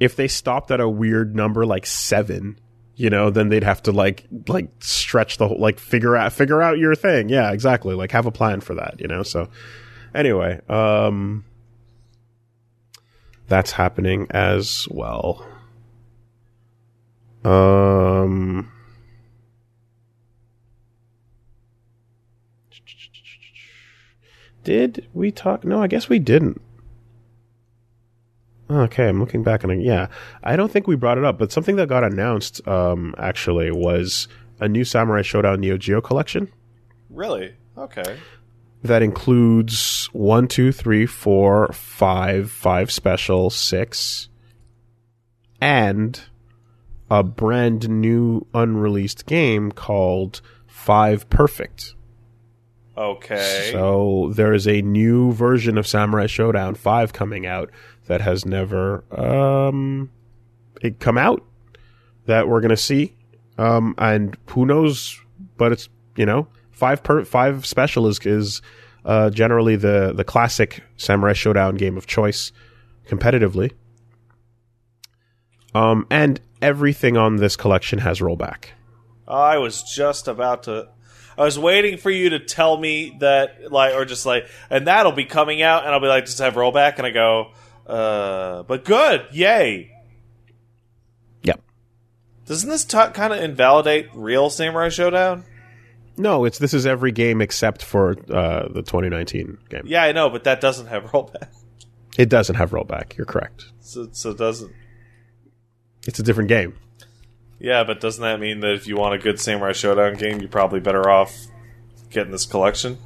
if 0.00 0.16
they 0.16 0.28
stopped 0.28 0.70
at 0.70 0.80
a 0.80 0.88
weird 0.88 1.34
number 1.34 1.64
like 1.66 1.86
7, 1.86 2.58
you 2.96 3.10
know, 3.10 3.30
then 3.30 3.48
they'd 3.48 3.64
have 3.64 3.82
to 3.84 3.92
like 3.92 4.24
like 4.48 4.68
stretch 4.80 5.38
the 5.38 5.48
whole 5.48 5.58
like 5.60 5.78
figure 5.78 6.16
out 6.16 6.32
figure 6.32 6.60
out 6.62 6.78
your 6.78 6.94
thing. 6.94 7.28
Yeah, 7.28 7.50
exactly. 7.52 7.94
Like 7.94 8.12
have 8.12 8.26
a 8.26 8.30
plan 8.30 8.60
for 8.60 8.74
that, 8.76 9.00
you 9.00 9.08
know. 9.08 9.22
So 9.22 9.48
anyway, 10.14 10.60
um 10.68 11.44
that's 13.48 13.72
happening 13.72 14.26
as 14.30 14.86
well. 14.90 15.44
Um 17.44 18.70
Did 24.64 25.06
we 25.12 25.30
talk? 25.30 25.64
No, 25.64 25.82
I 25.82 25.86
guess 25.86 26.08
we 26.08 26.18
didn't. 26.18 26.60
Okay, 28.70 29.08
I'm 29.08 29.20
looking 29.20 29.42
back 29.42 29.62
and 29.62 29.82
yeah, 29.82 30.08
I 30.42 30.56
don't 30.56 30.72
think 30.72 30.86
we 30.86 30.96
brought 30.96 31.18
it 31.18 31.24
up, 31.24 31.38
but 31.38 31.52
something 31.52 31.76
that 31.76 31.88
got 31.88 32.02
announced 32.02 32.66
um, 32.66 33.14
actually 33.18 33.70
was 33.70 34.26
a 34.58 34.68
new 34.68 34.84
Samurai 34.84 35.20
Shodown 35.20 35.58
Neo 35.60 35.76
Geo 35.76 36.00
collection 36.00 36.50
Really? 37.10 37.54
Okay. 37.76 38.18
that 38.82 39.02
includes 39.02 40.08
one, 40.12 40.48
two, 40.48 40.72
three, 40.72 41.06
four, 41.06 41.72
five, 41.72 42.50
five 42.50 42.90
special, 42.90 43.50
six, 43.50 44.28
and 45.60 46.20
a 47.10 47.22
brand 47.22 47.88
new 47.88 48.46
unreleased 48.54 49.26
game 49.26 49.72
called 49.72 50.40
Five 50.66 51.28
Perfect. 51.30 51.93
Okay. 52.96 53.70
So 53.72 54.32
there 54.34 54.52
is 54.52 54.68
a 54.68 54.82
new 54.82 55.32
version 55.32 55.76
of 55.78 55.86
Samurai 55.86 56.26
Shodown 56.26 56.76
5 56.76 57.12
coming 57.12 57.46
out 57.46 57.70
that 58.06 58.20
has 58.20 58.44
never 58.44 59.04
um 59.10 60.10
it 60.80 61.00
come 61.00 61.18
out 61.18 61.44
that 62.26 62.48
we're 62.48 62.60
going 62.60 62.70
to 62.70 62.76
see. 62.76 63.14
Um 63.58 63.94
and 63.98 64.36
who 64.50 64.66
knows 64.66 65.20
but 65.56 65.72
it's, 65.72 65.88
you 66.16 66.26
know, 66.26 66.48
5 66.72 67.02
per 67.02 67.24
5 67.24 67.66
special 67.66 68.06
is 68.06 68.20
is 68.24 68.62
uh 69.04 69.30
generally 69.30 69.76
the 69.76 70.12
the 70.14 70.24
classic 70.24 70.82
Samurai 70.96 71.32
Shodown 71.32 71.76
game 71.76 71.96
of 71.96 72.06
choice 72.06 72.52
competitively. 73.08 73.72
Um 75.74 76.06
and 76.10 76.40
everything 76.62 77.16
on 77.16 77.36
this 77.36 77.56
collection 77.56 77.98
has 77.98 78.20
rollback. 78.20 78.66
I 79.26 79.58
was 79.58 79.82
just 79.82 80.28
about 80.28 80.64
to. 80.64 80.88
I 81.36 81.42
was 81.44 81.58
waiting 81.58 81.96
for 81.98 82.10
you 82.10 82.30
to 82.30 82.38
tell 82.40 82.76
me 82.76 83.16
that, 83.20 83.72
like, 83.72 83.94
or 83.94 84.04
just 84.04 84.24
like, 84.26 84.46
and 84.70 84.86
that'll 84.86 85.12
be 85.12 85.24
coming 85.24 85.62
out, 85.62 85.84
and 85.84 85.92
I'll 85.92 86.00
be 86.00 86.06
like, 86.06 86.26
just 86.26 86.38
have 86.38 86.54
rollback, 86.54 86.98
and 86.98 87.06
I 87.06 87.10
go, 87.10 87.50
uh, 87.86 88.62
but 88.64 88.84
good, 88.84 89.26
yay. 89.32 89.90
Yep. 91.42 91.60
Doesn't 92.46 92.68
this 92.70 92.84
t- 92.84 92.98
kind 93.12 93.32
of 93.32 93.42
invalidate 93.42 94.08
real 94.14 94.50
Samurai 94.50 94.88
Shodown? 94.88 95.44
No, 96.16 96.44
it's 96.44 96.58
this 96.58 96.72
is 96.72 96.86
every 96.86 97.10
game 97.10 97.40
except 97.40 97.82
for 97.82 98.12
uh 98.32 98.68
the 98.68 98.82
2019 98.82 99.58
game. 99.68 99.82
Yeah, 99.84 100.04
I 100.04 100.12
know, 100.12 100.30
but 100.30 100.44
that 100.44 100.60
doesn't 100.60 100.86
have 100.86 101.02
rollback, 101.12 101.48
It 102.16 102.28
doesn't 102.28 102.54
have 102.54 102.70
rollback. 102.70 103.16
You're 103.16 103.26
correct. 103.26 103.66
so, 103.80 104.08
so 104.12 104.30
it 104.30 104.38
doesn't. 104.38 104.72
It's 106.06 106.18
a 106.20 106.22
different 106.22 106.48
game. 106.48 106.76
Yeah, 107.58 107.84
but 107.84 108.00
doesn't 108.00 108.22
that 108.22 108.40
mean 108.40 108.60
that 108.60 108.72
if 108.72 108.86
you 108.86 108.96
want 108.96 109.14
a 109.14 109.18
good 109.18 109.40
Samurai 109.40 109.72
Shodown 109.72 110.18
game, 110.18 110.40
you're 110.40 110.48
probably 110.48 110.80
better 110.80 111.08
off 111.08 111.34
getting 112.10 112.32
this 112.32 112.46
collection? 112.46 112.98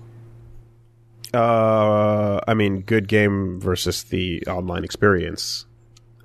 Uh, 1.33 2.41
I 2.47 2.55
mean, 2.55 2.81
good 2.81 3.09
game 3.09 3.61
versus 3.61 4.05
the 4.05 4.43
online 4.47 4.85
experience. 4.85 5.67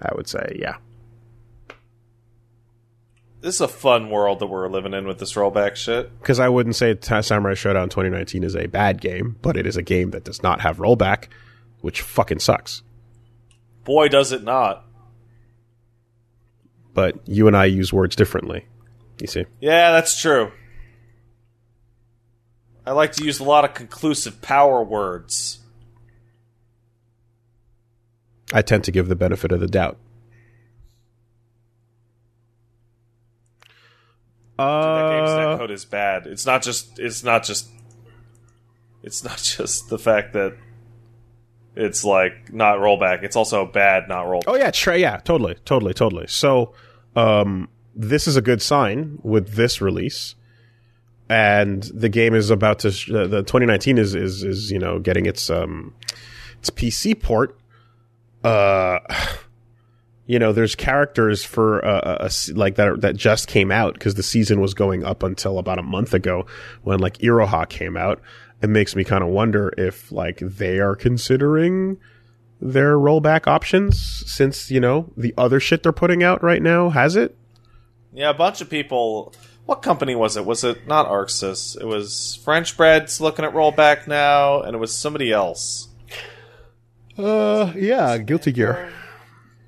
I 0.01 0.11
would 0.15 0.27
say, 0.27 0.55
yeah. 0.59 0.77
This 3.41 3.55
is 3.55 3.61
a 3.61 3.67
fun 3.67 4.09
world 4.09 4.39
that 4.39 4.47
we're 4.47 4.69
living 4.69 4.93
in 4.93 5.05
with 5.05 5.19
this 5.19 5.33
rollback 5.33 5.75
shit. 5.75 6.17
Because 6.19 6.39
I 6.39 6.47
wouldn't 6.47 6.77
say 6.77 6.93
Ta- 6.93 7.19
Samurai 7.19 7.55
Shodown 7.55 7.89
2019 7.89 8.43
is 8.43 8.55
a 8.55 8.67
bad 8.67 9.01
game, 9.01 9.35
but 9.41 9.57
it 9.57 9.67
is 9.67 9.75
a 9.75 9.81
game 9.81 10.11
that 10.11 10.23
does 10.23 10.41
not 10.41 10.61
have 10.61 10.77
rollback, 10.77 11.27
which 11.81 12.01
fucking 12.01 12.39
sucks. 12.39 12.83
Boy, 13.83 14.07
does 14.07 14.31
it 14.31 14.43
not. 14.43 14.85
But 16.93 17.27
you 17.27 17.47
and 17.47 17.57
I 17.57 17.65
use 17.65 17.91
words 17.91 18.15
differently. 18.15 18.65
You 19.19 19.27
see? 19.27 19.45
Yeah, 19.59 19.91
that's 19.91 20.19
true. 20.19 20.51
I 22.85 22.91
like 22.91 23.13
to 23.13 23.23
use 23.23 23.39
a 23.39 23.43
lot 23.43 23.63
of 23.65 23.73
conclusive 23.73 24.41
power 24.41 24.83
words. 24.83 25.59
I 28.53 28.61
tend 28.61 28.83
to 28.83 28.91
give 28.91 29.07
the 29.07 29.15
benefit 29.15 29.51
of 29.51 29.59
the 29.59 29.67
doubt. 29.67 29.97
that 34.57 35.09
game's 35.09 35.29
Uh, 35.31 35.57
netcode 35.57 35.71
is 35.71 35.85
bad. 35.85 36.27
It's 36.27 36.45
not 36.45 36.61
just. 36.61 36.99
It's 36.99 37.23
not 37.23 37.43
just. 37.43 37.69
It's 39.01 39.23
not 39.23 39.37
just 39.43 39.89
the 39.89 39.97
fact 39.97 40.33
that 40.33 40.55
it's 41.75 42.03
like 42.03 42.53
not 42.53 42.77
rollback. 42.79 43.23
It's 43.23 43.35
also 43.35 43.65
bad, 43.65 44.07
not 44.07 44.25
rollback. 44.25 44.43
Oh 44.47 44.55
yeah, 44.55 44.71
tra- 44.71 44.97
yeah, 44.97 45.17
totally, 45.17 45.55
totally, 45.65 45.93
totally. 45.93 46.27
So, 46.27 46.73
um, 47.15 47.69
this 47.95 48.27
is 48.27 48.35
a 48.35 48.41
good 48.41 48.61
sign 48.61 49.19
with 49.23 49.53
this 49.55 49.81
release, 49.81 50.35
and 51.29 51.83
the 51.83 52.09
game 52.09 52.33
is 52.35 52.49
about 52.49 52.79
to. 52.79 52.91
Sh- 52.91 53.11
uh, 53.11 53.27
the 53.27 53.41
2019 53.43 53.97
is 53.97 54.15
is 54.15 54.43
is 54.43 54.71
you 54.71 54.79
know 54.79 54.99
getting 54.99 55.25
its 55.25 55.49
um 55.49 55.93
its 56.59 56.69
PC 56.69 57.19
port. 57.21 57.57
Uh, 58.43 58.99
you 60.25 60.39
know, 60.39 60.53
there's 60.53 60.75
characters 60.75 61.43
for 61.43 61.79
a, 61.79 62.29
a- 62.29 62.53
like 62.53 62.75
that 62.75 63.01
that 63.01 63.15
just 63.15 63.47
came 63.47 63.71
out 63.71 63.93
because 63.95 64.15
the 64.15 64.23
season 64.23 64.61
was 64.61 64.73
going 64.73 65.03
up 65.03 65.23
until 65.23 65.57
about 65.59 65.79
a 65.79 65.83
month 65.83 66.13
ago 66.13 66.45
when 66.83 66.99
like 66.99 67.17
Iroha 67.17 67.67
came 67.67 67.97
out. 67.97 68.21
It 68.63 68.69
makes 68.69 68.95
me 68.95 69.03
kind 69.03 69.23
of 69.23 69.29
wonder 69.29 69.73
if 69.77 70.09
like 70.11 70.39
they 70.39 70.79
are 70.79 70.95
considering 70.95 71.97
their 72.61 72.95
rollback 72.97 73.45
options 73.45 74.23
since 74.25 74.71
you 74.71 74.79
know 74.79 75.11
the 75.17 75.33
other 75.37 75.59
shit 75.59 75.83
they're 75.83 75.91
putting 75.91 76.23
out 76.23 76.41
right 76.41 76.61
now 76.61 76.89
has 76.89 77.17
it 77.17 77.35
Yeah, 78.13 78.29
a 78.29 78.33
bunch 78.33 78.61
of 78.61 78.69
people. 78.69 79.33
What 79.65 79.81
company 79.81 80.15
was 80.15 80.37
it? 80.37 80.45
Was 80.45 80.63
it 80.63 80.87
not 80.87 81.07
Arc 81.07 81.27
Sys? 81.29 81.79
It 81.79 81.85
was 81.85 82.39
French 82.43 82.75
Bread's 82.77 83.19
looking 83.19 83.43
at 83.45 83.53
rollback 83.53 84.07
now, 84.07 84.61
and 84.61 84.75
it 84.75 84.79
was 84.79 84.93
somebody 84.97 85.31
else. 85.31 85.89
uh 87.17 87.71
yeah 87.75 88.17
guilty 88.17 88.51
gear 88.51 88.91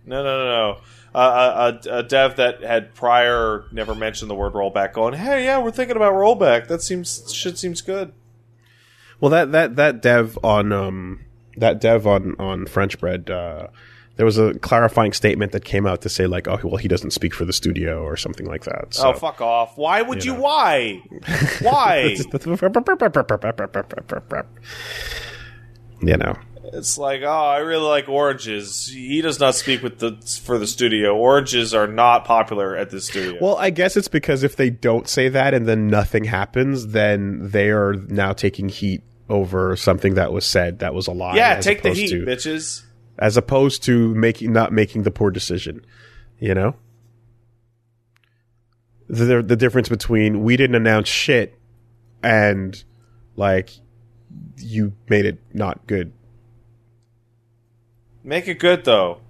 No, 0.06 0.24
no, 0.24 0.38
no, 0.38 0.46
no. 0.46 0.78
Uh, 1.14 1.80
a, 1.86 1.90
a, 1.90 1.98
a 2.00 2.04
dev 2.04 2.36
that 2.36 2.62
had 2.62 2.94
prior 2.94 3.66
never 3.72 3.96
mentioned 3.96 4.30
the 4.30 4.36
word 4.36 4.52
rollback, 4.54 4.92
going, 4.92 5.14
"Hey, 5.14 5.46
yeah, 5.46 5.60
we're 5.60 5.72
thinking 5.72 5.96
about 5.96 6.14
rollback. 6.14 6.68
That 6.68 6.82
seems 6.82 7.34
shit 7.34 7.58
seems 7.58 7.82
good." 7.82 8.12
Well 9.26 9.32
that 9.32 9.52
that 9.54 9.76
that 9.76 10.02
dev 10.04 10.38
on 10.44 10.72
um 10.72 11.20
that 11.58 11.82
dev 11.82 12.06
on 12.06 12.36
on 12.38 12.68
french 12.68 13.00
bread 13.00 13.28
uh 13.32 13.68
there 14.18 14.26
was 14.26 14.38
a 14.38 14.54
clarifying 14.60 15.14
statement 15.14 15.52
that 15.52 15.66
came 15.66 15.88
out 15.88 16.02
to 16.02 16.10
say 16.10 16.28
like 16.28 16.48
oh 16.48 16.60
well 16.64 16.78
he 16.78 16.88
doesn't 16.88 17.10
speak 17.10 17.34
for 17.34 17.44
the 17.44 17.52
studio 17.52 18.04
or 18.04 18.16
something 18.16 18.46
like 18.46 18.66
that 18.66 18.94
so 18.94 19.10
oh, 19.10 19.14
fuck 19.14 19.42
off! 19.42 19.78
Why 19.78 20.04
would 20.04 20.24
you? 20.24 20.36
know. 20.36 20.42
Why? 20.42 21.02
Why? 21.62 22.16
you 26.02 26.18
know 26.18 26.36
It's 26.74 26.98
like, 26.98 27.22
oh, 27.22 27.28
I 27.28 27.58
really 27.60 27.88
like 27.88 28.08
oranges. 28.08 28.88
He 28.88 29.22
does 29.22 29.40
not 29.40 29.56
speak 29.56 29.82
with 29.82 30.00
the 30.00 30.18
for 30.44 30.60
the 30.60 30.68
studio. 30.68 31.16
Oranges 31.16 31.74
are 31.74 31.88
not 31.88 32.26
popular 32.26 32.76
at 32.76 32.92
the 32.92 33.02
studio. 33.02 33.40
Well, 33.42 33.58
I 33.58 33.72
guess 33.72 33.98
it's 33.98 34.08
because 34.08 34.44
if 34.44 34.56
they 34.56 34.70
don't 34.70 35.08
say 35.08 35.30
that 35.30 35.54
and 35.54 35.68
then 35.68 35.88
nothing 35.88 36.26
happens, 36.26 36.88
then 36.88 37.50
they 37.50 37.70
are 37.70 37.94
now 37.94 38.34
taking 38.34 38.70
heat 38.70 39.04
over 39.30 39.76
something 39.76 40.16
that 40.16 40.32
was 40.32 40.46
said 40.46 40.80
that 40.80 40.94
was 40.94 41.08
a 41.08 41.12
lie. 41.12 41.36
yeah, 41.36 41.60
take 41.60 41.82
the 41.82 41.92
heat, 41.92 42.10
to, 42.10 42.26
bitches. 42.26 42.84
as 43.18 43.38
opposed 43.38 43.84
to 43.84 44.14
making 44.16 44.54
not 44.54 44.72
making 44.72 45.04
the 45.04 45.12
poor 45.12 45.32
decision. 45.32 45.86
You 46.40 46.54
know, 46.54 46.76
the 49.08 49.42
the 49.42 49.56
difference 49.56 49.90
between 49.90 50.44
we 50.44 50.58
didn't 50.58 50.76
announce 50.76 51.08
shit 51.08 51.58
and 52.22 52.84
like 53.36 53.72
you 54.58 54.94
made 55.10 55.26
it 55.26 55.40
not 55.54 55.88
good. 55.88 56.14
Make 58.24 58.48
it 58.48 58.60
good 58.60 58.86
though. 58.86 59.22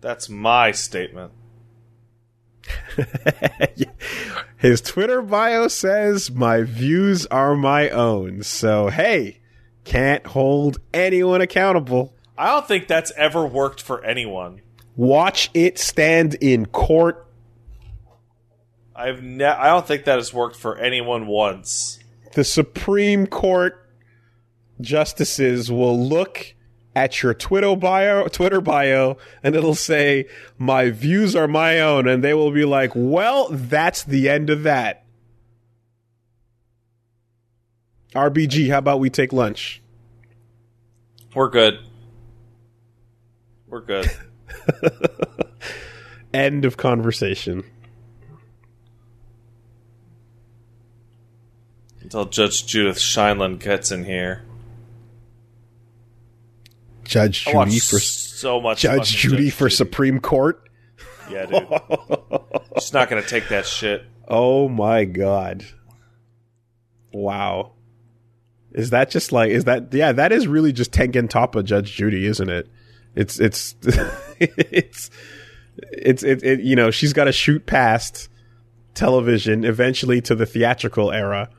That's 0.00 0.28
my 0.28 0.72
statement. 0.72 1.32
His 4.66 4.80
Twitter 4.80 5.22
bio 5.22 5.68
says, 5.68 6.28
My 6.32 6.62
views 6.62 7.24
are 7.26 7.54
my 7.54 7.88
own. 7.88 8.42
So, 8.42 8.88
hey, 8.88 9.38
can't 9.84 10.26
hold 10.26 10.78
anyone 10.92 11.40
accountable. 11.40 12.16
I 12.36 12.46
don't 12.46 12.66
think 12.66 12.88
that's 12.88 13.12
ever 13.12 13.46
worked 13.46 13.80
for 13.80 14.02
anyone. 14.04 14.62
Watch 14.96 15.50
it 15.54 15.78
stand 15.78 16.34
in 16.40 16.66
court. 16.66 17.28
I've 18.92 19.22
ne- 19.22 19.44
I 19.44 19.68
don't 19.68 19.86
think 19.86 20.04
that 20.06 20.16
has 20.16 20.34
worked 20.34 20.56
for 20.56 20.76
anyone 20.76 21.28
once. 21.28 22.00
The 22.34 22.42
Supreme 22.42 23.28
Court 23.28 23.88
justices 24.80 25.70
will 25.70 25.96
look 25.96 26.55
at 26.96 27.22
your 27.22 27.34
Twitter 27.34 27.76
bio, 27.76 28.26
Twitter 28.26 28.62
bio, 28.62 29.18
and 29.42 29.54
it'll 29.54 29.74
say, 29.74 30.26
"My 30.56 30.88
views 30.88 31.36
are 31.36 31.46
my 31.46 31.78
own," 31.78 32.08
and 32.08 32.24
they 32.24 32.32
will 32.32 32.50
be 32.50 32.64
like, 32.64 32.90
"Well, 32.94 33.48
that's 33.50 34.02
the 34.02 34.30
end 34.30 34.48
of 34.48 34.62
that." 34.62 35.04
RBG, 38.14 38.70
how 38.70 38.78
about 38.78 38.98
we 38.98 39.10
take 39.10 39.34
lunch? 39.34 39.82
We're 41.34 41.50
good. 41.50 41.80
We're 43.66 43.82
good. 43.82 44.10
End 46.32 46.64
of 46.64 46.78
conversation. 46.78 47.64
Until 52.00 52.24
Judge 52.24 52.64
Judith 52.66 52.98
Sheindlin 52.98 53.58
gets 53.58 53.90
in 53.90 54.04
here. 54.04 54.45
Judge 57.08 57.44
Judy 57.44 57.78
for 57.78 57.98
so 57.98 58.60
much. 58.60 58.80
Judge 58.80 59.16
Judy 59.16 59.50
for 59.50 59.70
Supreme 59.70 60.20
Court. 60.20 60.62
Yeah, 61.30 61.46
dude. 61.46 61.68
She's 62.78 62.92
not 62.92 63.08
gonna 63.08 63.22
take 63.22 63.48
that 63.48 63.66
shit. 63.66 64.04
Oh 64.28 64.68
my 64.68 65.04
god. 65.04 65.64
Wow. 67.12 67.72
Is 68.72 68.90
that 68.90 69.10
just 69.10 69.32
like 69.32 69.50
is 69.50 69.64
that 69.64 69.92
yeah, 69.92 70.12
that 70.12 70.32
is 70.32 70.46
really 70.46 70.72
just 70.72 70.92
Tengen 70.92 71.28
Toppa 71.28 71.64
Judge 71.64 71.92
Judy, 71.92 72.26
isn't 72.26 72.48
it? 72.48 72.68
It's 73.14 73.40
it's 73.40 73.74
it's 74.38 75.10
it's 75.78 76.22
it, 76.22 76.42
it 76.42 76.60
you 76.60 76.76
know, 76.76 76.90
she's 76.90 77.12
got 77.12 77.24
to 77.24 77.32
shoot 77.32 77.66
past 77.66 78.28
television 78.94 79.64
eventually 79.64 80.20
to 80.22 80.34
the 80.34 80.46
theatrical 80.46 81.12
era 81.12 81.50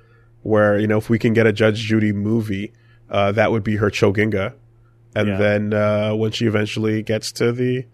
where, 0.43 0.80
you 0.80 0.88
know, 0.88 0.98
if 0.98 1.09
we 1.09 1.19
can 1.19 1.34
get 1.34 1.48
a 1.48 1.53
Judge 1.53 1.80
Judy 1.80 2.14
movie, 2.14 2.74
uh, 3.09 3.32
that 3.34 3.51
would 3.51 3.64
be 3.64 3.77
her 3.77 3.90
Choginga. 3.90 4.53
And 5.17 5.27
Yeah. 5.29 5.37
then 5.37 5.73
uh, 5.73 6.13
when 6.15 6.31
she 6.31 6.45
eventually 6.45 7.01
gets 7.01 7.31
to 7.33 7.51
the 7.51 7.85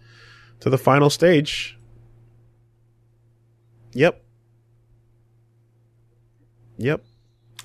to 0.59 0.69
the 0.69 0.77
final 0.77 1.09
stage. 1.09 1.77
Yep. 3.93 4.21
Yep. 6.77 7.03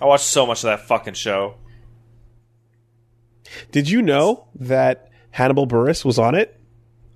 I 0.01 0.05
watched 0.05 0.25
so 0.27 0.47
much 0.47 0.59
of 0.59 0.69
that 0.69 0.81
fucking 0.87 1.15
show. 1.15 1.55
Did 3.73 3.89
you 3.89 4.03
know 4.03 4.47
that 4.57 5.11
Hannibal 5.31 5.67
Buress 5.67 6.05
was 6.05 6.19
on 6.19 6.35
it? 6.35 6.55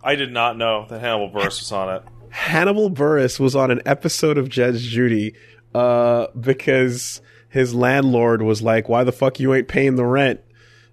I 0.02 0.14
did 0.14 0.32
not 0.32 0.56
know 0.56 0.86
that 0.88 1.00
Hannibal 1.00 1.30
Buress 1.30 1.60
was 1.60 1.70
on 1.70 1.94
it. 1.94 2.02
Hannibal 2.30 2.90
Buress 2.90 3.38
was 3.38 3.54
on 3.54 3.70
an 3.70 3.82
episode 3.86 4.38
of 4.38 4.48
Judge 4.48 4.80
Judy 4.82 5.34
uh, 5.74 6.26
because 6.38 7.20
his 7.50 7.74
landlord 7.74 8.42
was 8.42 8.62
like, 8.62 8.88
"Why 8.88 9.04
the 9.04 9.12
fuck 9.12 9.38
you 9.38 9.52
ain't 9.54 9.68
paying 9.68 9.96
the 9.96 10.06
rent?" 10.06 10.40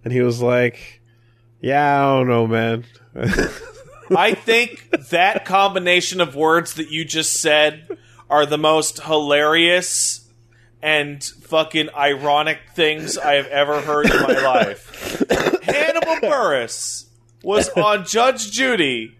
And 0.04 0.12
he 0.14 0.22
was 0.22 0.42
like, 0.42 0.99
"Yeah, 1.62 2.06
I 2.06 2.18
don't 2.18 2.28
know, 2.28 2.48
man." 2.48 2.86
I 4.16 4.34
think 4.34 4.90
that 5.10 5.46
combination 5.46 6.22
of 6.22 6.36
words 6.36 6.76
that 6.76 6.90
you 6.90 7.06
just 7.06 7.40
said 7.42 7.88
are 8.30 8.46
the 8.46 8.58
most 8.58 9.04
hilarious 9.04 10.28
and 10.82 11.24
fucking 11.24 11.90
ironic 11.96 12.60
things 12.74 13.18
I 13.18 13.34
have 13.34 13.48
ever 13.48 13.82
heard 13.82 14.10
in 14.10 14.22
my 14.22 14.40
life. 14.42 15.26
Hannibal 15.64 16.16
Buress 16.28 17.06
was 17.44 17.70
on 17.70 18.06
Judge 18.06 18.52
Judy 18.52 19.18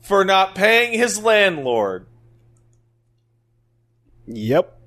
for 0.00 0.24
not 0.24 0.54
paying 0.54 0.98
his 0.98 1.22
landlord. 1.22 2.06
Yep. 4.26 4.78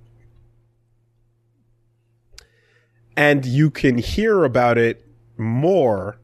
And 3.16 3.45
you 3.45 3.69
can 3.69 3.98
hear 3.98 4.43
about 4.43 4.77
it 4.77 5.06
more 5.38 6.17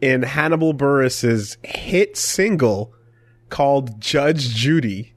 in 0.00 0.22
Hannibal 0.22 0.72
Buress's 0.72 1.56
hit 1.62 2.16
single 2.16 2.94
called 3.48 4.00
Judge 4.00 4.54
Judy, 4.54 5.14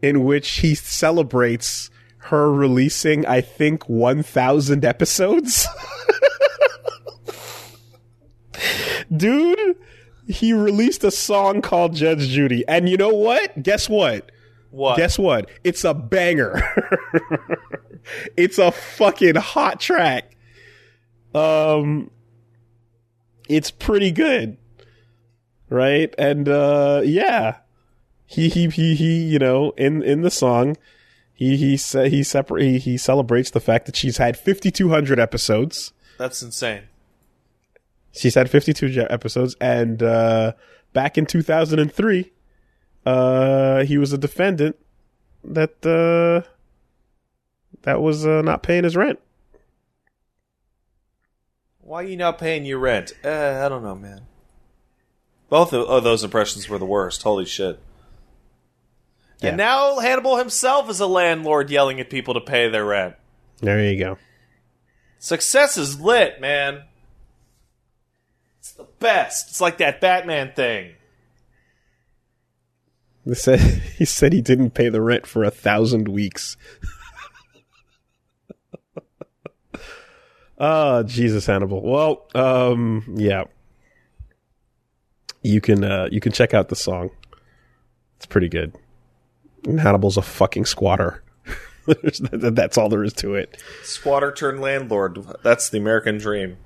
in 0.00 0.24
which 0.24 0.58
he 0.58 0.74
celebrates 0.74 1.90
her 2.18 2.52
releasing, 2.52 3.26
I 3.26 3.40
think, 3.40 3.88
1,000 3.88 4.84
episodes. 4.84 5.66
Dude, 9.16 9.76
he 10.26 10.52
released 10.52 11.04
a 11.04 11.10
song 11.10 11.62
called 11.62 11.94
Judge 11.94 12.28
Judy. 12.28 12.64
And 12.66 12.88
you 12.88 12.96
know 12.96 13.10
what? 13.10 13.62
Guess 13.62 13.88
what? 13.88 14.30
What? 14.70 14.96
Guess 14.96 15.18
what? 15.18 15.50
It's 15.64 15.84
a 15.84 15.92
banger. 15.92 16.62
it's 18.36 18.58
a 18.58 18.70
fucking 18.72 19.34
hot 19.36 19.80
track. 19.80 20.36
Um 21.34 22.10
it's 23.54 23.70
pretty 23.70 24.10
good. 24.10 24.56
Right? 25.68 26.14
And 26.18 26.48
uh 26.48 27.02
yeah. 27.04 27.56
He 28.26 28.48
he 28.48 28.68
he 28.68 28.94
he, 28.94 29.24
you 29.24 29.38
know, 29.38 29.72
in 29.76 30.02
in 30.02 30.22
the 30.22 30.30
song, 30.30 30.76
he 31.34 31.56
he 31.56 31.76
sa- 31.76 32.04
he 32.04 32.22
separ- 32.22 32.58
he, 32.58 32.78
he 32.78 32.96
celebrates 32.96 33.50
the 33.50 33.60
fact 33.60 33.86
that 33.86 33.96
she's 33.96 34.16
had 34.16 34.38
5200 34.38 35.20
episodes. 35.20 35.92
That's 36.18 36.42
insane. 36.42 36.82
She's 38.12 38.34
had 38.34 38.50
52 38.50 39.06
episodes 39.10 39.56
and 39.60 40.02
uh 40.02 40.52
back 40.92 41.16
in 41.16 41.24
2003 41.24 42.30
uh 43.06 43.84
he 43.84 43.96
was 43.96 44.12
a 44.12 44.18
defendant 44.18 44.76
that 45.42 45.84
uh 45.86 46.46
that 47.82 48.00
was 48.00 48.24
uh, 48.26 48.42
not 48.42 48.62
paying 48.62 48.84
his 48.84 48.96
rent. 48.96 49.18
Why 51.82 52.02
are 52.02 52.06
you 52.06 52.16
not 52.16 52.38
paying 52.38 52.64
your 52.64 52.78
rent? 52.78 53.12
Uh, 53.24 53.62
I 53.64 53.68
don't 53.68 53.82
know, 53.82 53.94
man. 53.94 54.22
Both 55.48 55.72
of, 55.72 55.86
of 55.88 56.04
those 56.04 56.24
impressions 56.24 56.68
were 56.68 56.78
the 56.78 56.86
worst. 56.86 57.22
Holy 57.22 57.44
shit. 57.44 57.78
Yeah. 59.40 59.48
And 59.48 59.56
now 59.56 59.98
Hannibal 59.98 60.36
himself 60.36 60.88
is 60.88 61.00
a 61.00 61.06
landlord 61.06 61.68
yelling 61.70 62.00
at 62.00 62.08
people 62.08 62.34
to 62.34 62.40
pay 62.40 62.68
their 62.68 62.84
rent. 62.84 63.16
There 63.60 63.84
you 63.84 63.98
go. 63.98 64.18
Success 65.18 65.76
is 65.76 66.00
lit, 66.00 66.40
man. 66.40 66.84
It's 68.60 68.72
the 68.72 68.86
best. 69.00 69.50
It's 69.50 69.60
like 69.60 69.78
that 69.78 70.00
Batman 70.00 70.52
thing. 70.54 70.92
He 73.24 73.34
said 73.34 73.58
he 73.98 74.04
said 74.04 74.32
he 74.32 74.40
didn't 74.40 74.70
pay 74.70 74.88
the 74.88 75.02
rent 75.02 75.26
for 75.26 75.42
a 75.44 75.50
thousand 75.50 76.08
weeks. 76.08 76.56
oh 80.62 81.02
Jesus, 81.02 81.44
Hannibal. 81.44 81.82
Well, 81.82 82.26
um, 82.34 83.04
yeah. 83.16 83.44
You 85.42 85.60
can 85.60 85.84
uh, 85.84 86.08
you 86.10 86.20
can 86.20 86.32
check 86.32 86.54
out 86.54 86.70
the 86.70 86.76
song. 86.76 87.10
It's 88.16 88.26
pretty 88.26 88.48
good. 88.48 88.74
And 89.66 89.80
Hannibal's 89.80 90.16
a 90.16 90.22
fucking 90.22 90.64
squatter. 90.64 91.22
That's 92.32 92.78
all 92.78 92.88
there 92.88 93.02
is 93.02 93.12
to 93.14 93.34
it. 93.34 93.60
Squatter 93.82 94.32
turned 94.32 94.60
landlord. 94.60 95.18
That's 95.42 95.68
the 95.68 95.78
American 95.78 96.18
dream. 96.18 96.56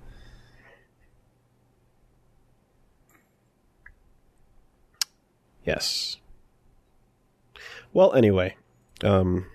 Yes. 5.64 6.18
Well, 7.92 8.12
anyway, 8.12 8.56
um, 9.02 9.46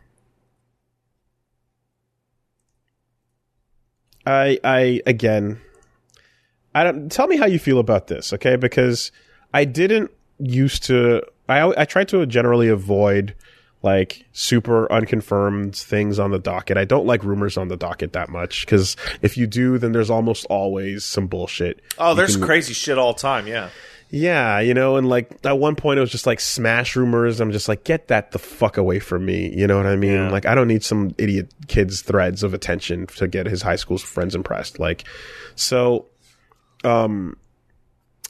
I, 4.25 4.59
I 4.63 5.01
again, 5.05 5.59
I 6.73 6.83
don't 6.83 7.11
tell 7.11 7.27
me 7.27 7.37
how 7.37 7.45
you 7.45 7.59
feel 7.59 7.79
about 7.79 8.07
this, 8.07 8.33
okay? 8.33 8.55
Because 8.55 9.11
I 9.53 9.65
didn't 9.65 10.11
used 10.39 10.83
to. 10.85 11.23
I 11.49 11.73
I 11.81 11.85
tried 11.85 12.07
to 12.09 12.25
generally 12.25 12.67
avoid 12.69 13.35
like 13.83 14.25
super 14.31 14.91
unconfirmed 14.91 15.75
things 15.75 16.19
on 16.19 16.31
the 16.31 16.39
docket. 16.39 16.77
I 16.77 16.85
don't 16.85 17.05
like 17.07 17.23
rumors 17.23 17.57
on 17.57 17.67
the 17.67 17.77
docket 17.77 18.13
that 18.13 18.29
much 18.29 18.65
because 18.65 18.95
if 19.21 19.37
you 19.37 19.47
do, 19.47 19.77
then 19.77 19.91
there's 19.91 20.09
almost 20.09 20.45
always 20.45 21.03
some 21.03 21.27
bullshit. 21.27 21.81
Oh, 21.97 22.13
there's 22.13 22.35
can- 22.35 22.45
crazy 22.45 22.73
shit 22.73 22.97
all 22.97 23.13
the 23.13 23.19
time. 23.19 23.47
Yeah. 23.47 23.69
Yeah, 24.13 24.59
you 24.59 24.73
know, 24.73 24.97
and 24.97 25.07
like 25.07 25.37
at 25.45 25.57
one 25.57 25.77
point 25.77 25.97
it 25.97 26.01
was 26.01 26.11
just 26.11 26.27
like 26.27 26.41
smash 26.41 26.97
rumors. 26.97 27.39
I'm 27.39 27.53
just 27.53 27.69
like, 27.69 27.85
get 27.85 28.09
that 28.09 28.31
the 28.31 28.39
fuck 28.39 28.75
away 28.75 28.99
from 28.99 29.25
me. 29.25 29.53
You 29.55 29.67
know 29.67 29.77
what 29.77 29.85
I 29.85 29.95
mean? 29.95 30.11
Yeah. 30.11 30.29
Like, 30.29 30.45
I 30.45 30.53
don't 30.53 30.67
need 30.67 30.83
some 30.83 31.15
idiot 31.17 31.53
kid's 31.67 32.01
threads 32.01 32.43
of 32.43 32.53
attention 32.53 33.07
to 33.07 33.27
get 33.29 33.45
his 33.45 33.61
high 33.61 33.77
school 33.77 33.97
friends 33.97 34.35
impressed. 34.35 34.79
Like, 34.79 35.05
so, 35.55 36.07
um, 36.83 37.37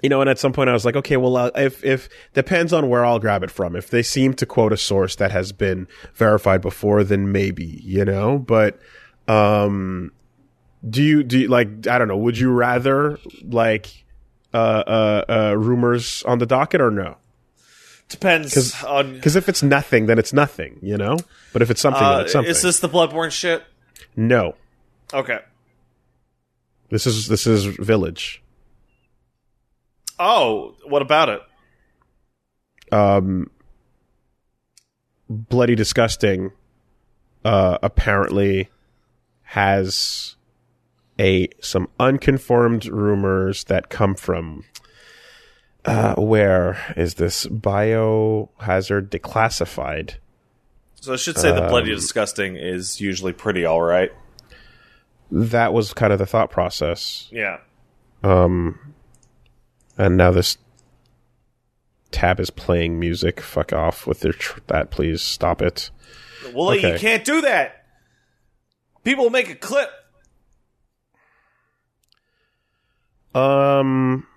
you 0.03 0.09
know, 0.09 0.21
and 0.21 0.29
at 0.29 0.37
some 0.37 0.53
point 0.53 0.69
I 0.69 0.73
was 0.73 0.85
like, 0.85 0.95
okay, 0.97 1.17
well, 1.17 1.35
uh, 1.35 1.49
if 1.55 1.83
if 1.83 2.09
depends 2.35 2.73
on 2.73 2.87
where 2.87 3.03
I'll 3.03 3.19
grab 3.19 3.41
it 3.41 3.49
from. 3.49 3.75
If 3.75 3.89
they 3.89 4.03
seem 4.03 4.35
to 4.35 4.45
quote 4.45 4.73
a 4.73 4.77
source 4.77 5.15
that 5.15 5.31
has 5.31 5.51
been 5.51 5.87
verified 6.13 6.61
before, 6.61 7.03
then 7.03 7.31
maybe, 7.31 7.81
you 7.83 8.05
know. 8.05 8.37
But, 8.37 8.79
um, 9.27 10.11
do 10.87 11.01
you 11.01 11.23
do 11.23 11.39
you, 11.39 11.47
like 11.47 11.87
I 11.87 11.97
don't 11.97 12.07
know? 12.07 12.17
Would 12.17 12.37
you 12.37 12.51
rather 12.51 13.17
like 13.43 14.05
uh, 14.53 14.57
uh, 14.57 15.25
uh, 15.29 15.53
rumors 15.57 16.23
on 16.23 16.39
the 16.39 16.45
docket 16.45 16.81
or 16.81 16.91
no? 16.91 17.17
Depends 18.09 18.53
Cause, 18.53 18.83
on. 18.83 19.13
Because 19.13 19.35
if 19.37 19.47
it's 19.47 19.63
nothing, 19.63 20.05
then 20.07 20.19
it's 20.19 20.33
nothing, 20.33 20.77
you 20.81 20.97
know. 20.97 21.17
But 21.53 21.61
if 21.61 21.71
it's 21.71 21.79
something, 21.81 22.01
Uh, 22.03 22.11
then 22.17 22.21
it's 22.23 22.31
something. 22.33 22.51
is 22.51 22.61
this 22.61 22.79
the 22.79 22.89
Bloodborne 22.89 23.31
shit? 23.31 23.63
no, 24.15 24.55
Okay. 25.13 25.39
this 26.89 27.07
is 27.07 27.27
this 27.27 27.47
is 27.47 27.63
Village. 27.65 28.43
Oh, 30.19 30.75
what 30.85 31.01
about 31.01 31.29
it? 31.29 31.41
Um, 32.93 33.49
bloody 35.29 35.75
disgusting. 35.75 36.51
Uh, 37.43 37.77
apparently 37.81 38.69
has 39.43 40.35
a 41.21 41.47
some 41.61 41.87
unconfirmed 41.99 42.87
rumors 42.87 43.63
that 43.65 43.89
come 43.89 44.15
from. 44.15 44.65
Uh, 45.85 46.15
where 46.15 46.93
is 46.97 47.15
this 47.15 47.47
biohazard 47.47 49.09
declassified? 49.09 50.15
So 50.95 51.13
I 51.13 51.15
should 51.15 51.37
say 51.37 51.51
the 51.51 51.63
Um, 51.63 51.69
bloody 51.69 51.95
disgusting 51.95 52.55
is 52.55 52.99
usually 52.99 53.33
pretty 53.33 53.65
all 53.65 53.81
right. 53.81 54.11
That 55.31 55.73
was 55.73 55.93
kind 55.93 56.11
of 56.11 56.19
the 56.19 56.25
thought 56.25 56.51
process. 56.51 57.27
Yeah. 57.31 57.59
Um, 58.23 58.93
and 59.97 60.17
now 60.17 60.31
this 60.31 60.57
tab 62.11 62.39
is 62.39 62.49
playing 62.49 62.99
music. 62.99 63.41
Fuck 63.41 63.73
off 63.73 64.05
with 64.05 64.23
your 64.23 64.33
tr- 64.33 64.59
that, 64.67 64.91
please 64.91 65.21
stop 65.21 65.61
it. 65.61 65.89
Well, 66.53 66.75
you 66.75 66.97
can't 66.99 67.23
do 67.25 67.41
that. 67.41 67.85
People 69.03 69.29
make 69.29 69.49
a 69.49 69.55
clip. 69.55 69.89
Um, 73.33 74.27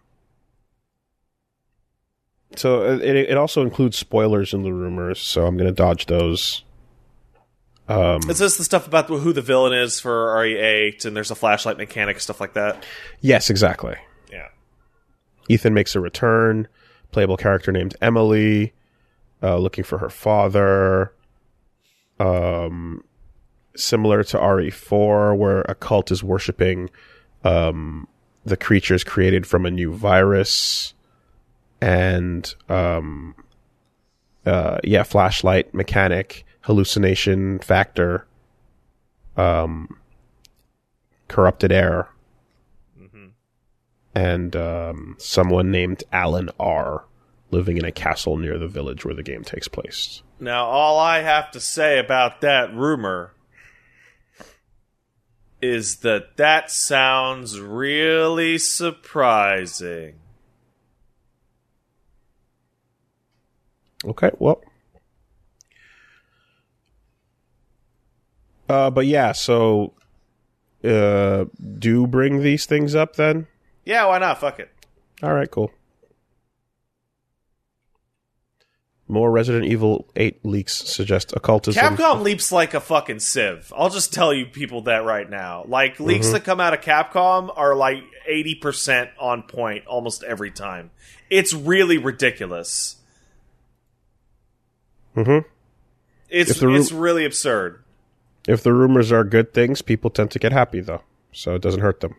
so 2.56 2.84
it 2.98 3.02
it 3.16 3.36
also 3.36 3.62
includes 3.62 3.96
spoilers 3.96 4.54
in 4.54 4.62
the 4.62 4.72
rumors, 4.72 5.20
so 5.20 5.46
I'm 5.46 5.56
gonna 5.56 5.72
dodge 5.72 6.06
those. 6.06 6.62
Um, 7.88 8.20
It's 8.28 8.38
just 8.38 8.56
the 8.56 8.64
stuff 8.64 8.86
about 8.86 9.08
who 9.08 9.32
the 9.32 9.42
villain 9.42 9.72
is 9.74 10.00
for 10.00 10.34
RE8, 10.36 11.04
and 11.04 11.14
there's 11.16 11.30
a 11.30 11.34
flashlight 11.34 11.76
mechanic, 11.76 12.18
stuff 12.20 12.40
like 12.40 12.54
that. 12.54 12.84
yes, 13.20 13.50
exactly. 13.50 13.96
Yeah. 14.32 14.48
Ethan 15.48 15.74
makes 15.74 15.94
a 15.94 16.00
return. 16.00 16.66
Playable 17.10 17.36
character 17.36 17.70
named 17.72 17.94
Emily, 18.00 18.72
uh, 19.42 19.58
looking 19.58 19.84
for 19.84 19.98
her 19.98 20.08
father. 20.08 21.12
Um, 22.18 23.04
similar 23.76 24.24
to 24.24 24.38
RE4, 24.38 25.36
where 25.36 25.60
a 25.68 25.74
cult 25.74 26.10
is 26.10 26.24
worshiping 26.24 26.88
um, 27.44 28.08
the 28.44 28.56
creatures 28.56 29.04
created 29.04 29.46
from 29.46 29.66
a 29.66 29.70
new 29.70 29.92
virus, 29.92 30.94
and 31.80 32.54
um, 32.68 33.34
uh, 34.46 34.78
yeah, 34.84 35.02
flashlight 35.02 35.72
mechanic, 35.74 36.44
hallucination 36.62 37.58
factor, 37.60 38.26
um, 39.36 39.98
corrupted 41.28 41.72
air 41.72 42.08
and 44.14 44.54
um, 44.54 45.16
someone 45.18 45.70
named 45.70 46.04
Alan 46.12 46.50
R. 46.60 47.04
living 47.50 47.76
in 47.76 47.84
a 47.84 47.92
castle 47.92 48.36
near 48.36 48.58
the 48.58 48.68
village 48.68 49.04
where 49.04 49.14
the 49.14 49.22
game 49.22 49.42
takes 49.42 49.68
place. 49.68 50.22
Now, 50.38 50.66
all 50.66 50.98
I 50.98 51.20
have 51.20 51.50
to 51.52 51.60
say 51.60 51.98
about 51.98 52.40
that 52.42 52.72
rumor 52.74 53.32
is 55.64 55.96
that 55.96 56.36
that 56.36 56.70
sounds 56.70 57.58
really 57.58 58.58
surprising. 58.58 60.14
Okay, 64.04 64.30
well. 64.38 64.62
Uh, 68.68 68.90
but 68.90 69.06
yeah, 69.06 69.32
so 69.32 69.94
uh, 70.84 71.46
do 71.78 72.06
bring 72.06 72.42
these 72.42 72.66
things 72.66 72.94
up 72.94 73.16
then. 73.16 73.46
Yeah, 73.84 74.06
why 74.06 74.18
not? 74.18 74.40
Fuck 74.40 74.60
it. 74.60 74.70
All 75.22 75.32
right, 75.32 75.50
cool. 75.50 75.70
More 79.14 79.30
Resident 79.30 79.64
Evil 79.64 80.06
8 80.16 80.44
leaks 80.44 80.74
suggest 80.74 81.32
occultism. 81.34 81.82
Capcom 81.96 82.22
leaps 82.22 82.52
like 82.52 82.74
a 82.74 82.80
fucking 82.80 83.20
sieve. 83.20 83.72
I'll 83.74 83.88
just 83.88 84.12
tell 84.12 84.34
you 84.34 84.44
people 84.44 84.82
that 84.82 85.04
right 85.04 85.28
now. 85.30 85.64
Like 85.66 85.98
leaks 86.00 86.26
Mm-hmm. 86.26 86.32
that 86.34 86.44
come 86.44 86.60
out 86.60 86.74
of 86.74 86.80
Capcom 86.80 87.50
are 87.56 87.74
like 87.74 88.02
80% 88.28 89.10
on 89.18 89.44
point 89.44 89.86
almost 89.86 90.22
every 90.24 90.50
time. 90.50 90.90
It's 91.30 91.54
really 91.54 91.96
ridiculous. 91.96 92.96
Mm-hmm. 95.16 95.46
It's 96.28 96.60
ru- 96.60 96.74
it's 96.76 96.92
really 96.92 97.24
absurd. 97.24 97.82
If 98.48 98.62
the 98.62 98.72
rumors 98.72 99.12
are 99.12 99.24
good 99.24 99.54
things, 99.54 99.80
people 99.80 100.10
tend 100.10 100.30
to 100.32 100.38
get 100.38 100.52
happy 100.52 100.80
though, 100.80 101.02
so 101.32 101.54
it 101.54 101.62
doesn't 101.62 101.80
hurt 101.80 102.00
them. 102.00 102.16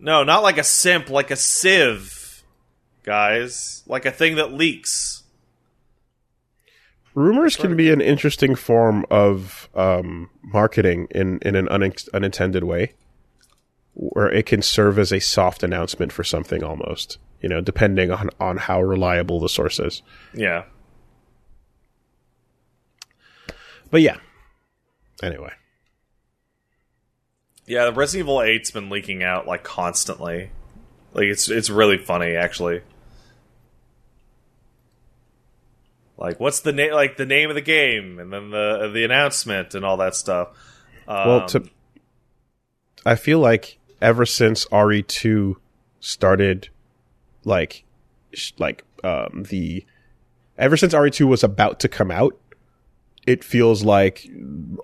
No, 0.00 0.24
not 0.24 0.42
like 0.42 0.56
a 0.56 0.64
simp, 0.64 1.10
like 1.10 1.30
a 1.30 1.36
sieve, 1.36 2.42
guys. 3.02 3.82
Like 3.86 4.06
a 4.06 4.10
thing 4.10 4.36
that 4.36 4.52
leaks. 4.52 5.24
Rumors 7.14 7.56
can 7.56 7.76
be 7.76 7.90
an 7.90 8.00
interesting 8.00 8.54
form 8.54 9.04
of 9.10 9.68
um, 9.74 10.30
marketing 10.42 11.08
in, 11.10 11.38
in 11.42 11.56
an 11.56 11.66
unex- 11.66 12.08
unintended 12.14 12.64
way, 12.64 12.94
where 13.94 14.30
it 14.30 14.46
can 14.46 14.62
serve 14.62 14.98
as 14.98 15.12
a 15.12 15.18
soft 15.18 15.62
announcement 15.62 16.12
for 16.12 16.22
something 16.24 16.62
almost, 16.62 17.18
you 17.42 17.48
know, 17.48 17.60
depending 17.60 18.10
on, 18.10 18.30
on 18.38 18.56
how 18.56 18.80
reliable 18.80 19.40
the 19.40 19.48
source 19.48 19.80
is. 19.80 20.02
Yeah. 20.32 20.64
But 23.90 24.02
yeah. 24.02 24.18
Anyway. 25.22 25.52
Yeah, 27.70 27.84
the 27.84 27.92
Resident 27.92 28.26
Evil 28.26 28.38
8's 28.38 28.72
been 28.72 28.90
leaking 28.90 29.22
out 29.22 29.46
like 29.46 29.62
constantly. 29.62 30.50
Like 31.14 31.26
it's 31.26 31.48
it's 31.48 31.70
really 31.70 31.98
funny 31.98 32.34
actually. 32.34 32.80
Like 36.18 36.40
what's 36.40 36.58
the 36.58 36.72
name 36.72 36.92
like 36.92 37.16
the 37.16 37.24
name 37.24 37.48
of 37.48 37.54
the 37.54 37.60
game 37.60 38.18
and 38.18 38.32
then 38.32 38.50
the 38.50 38.90
the 38.92 39.04
announcement 39.04 39.76
and 39.76 39.84
all 39.84 39.96
that 39.98 40.16
stuff. 40.16 40.48
Um, 41.06 41.28
Well, 41.28 41.46
to, 41.46 41.70
I 43.06 43.14
feel 43.14 43.38
like 43.38 43.78
ever 44.02 44.26
since 44.26 44.64
RE2 44.66 45.54
started, 46.00 46.70
like, 47.44 47.84
sh- 48.34 48.50
like 48.58 48.84
um, 49.04 49.44
the 49.48 49.86
ever 50.58 50.76
since 50.76 50.92
RE2 50.92 51.24
was 51.28 51.44
about 51.44 51.78
to 51.80 51.88
come 51.88 52.10
out, 52.10 52.36
it 53.28 53.44
feels 53.44 53.84
like 53.84 54.28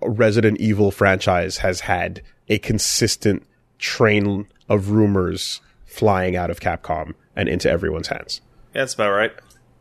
Resident 0.02 0.60
Evil 0.60 0.92
franchise 0.92 1.58
has 1.58 1.80
had 1.80 2.22
a 2.48 2.58
consistent 2.58 3.42
train 3.78 4.46
of 4.68 4.90
rumors 4.90 5.60
flying 5.84 6.36
out 6.36 6.50
of 6.50 6.60
Capcom 6.60 7.14
and 7.34 7.48
into 7.48 7.70
everyone's 7.70 8.08
hands. 8.08 8.40
yeah, 8.74 8.82
that's 8.82 8.94
about 8.94 9.10
right. 9.12 9.32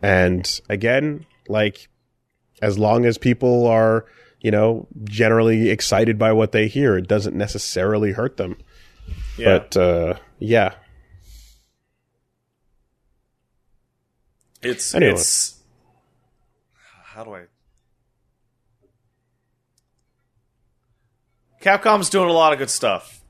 And 0.02 0.62
again, 0.70 1.26
like, 1.48 1.88
as 2.62 2.78
long 2.78 3.06
as 3.06 3.18
people 3.18 3.68
are, 3.68 4.06
you 4.42 4.52
know, 4.52 4.88
generally 5.04 5.70
excited 5.70 6.18
by 6.18 6.32
what 6.32 6.52
they 6.52 6.68
hear, 6.68 6.98
it 6.98 7.08
doesn't 7.08 7.36
necessarily 7.36 8.12
hurt 8.12 8.38
them. 8.38 8.58
Yeah. 9.38 9.60
But, 9.60 9.78
uh, 9.78 10.14
yeah. 10.40 10.74
it's 14.62 14.96
Anyway. 14.96 15.12
it's 15.12 15.60
how 17.04 17.24
do 17.24 17.36
I 17.36 17.44
Capcom's 21.66 22.10
doing 22.10 22.30
a 22.30 22.34
lot 22.34 22.54
of 22.54 22.60
good 22.60 22.70
stuff. 22.70 23.22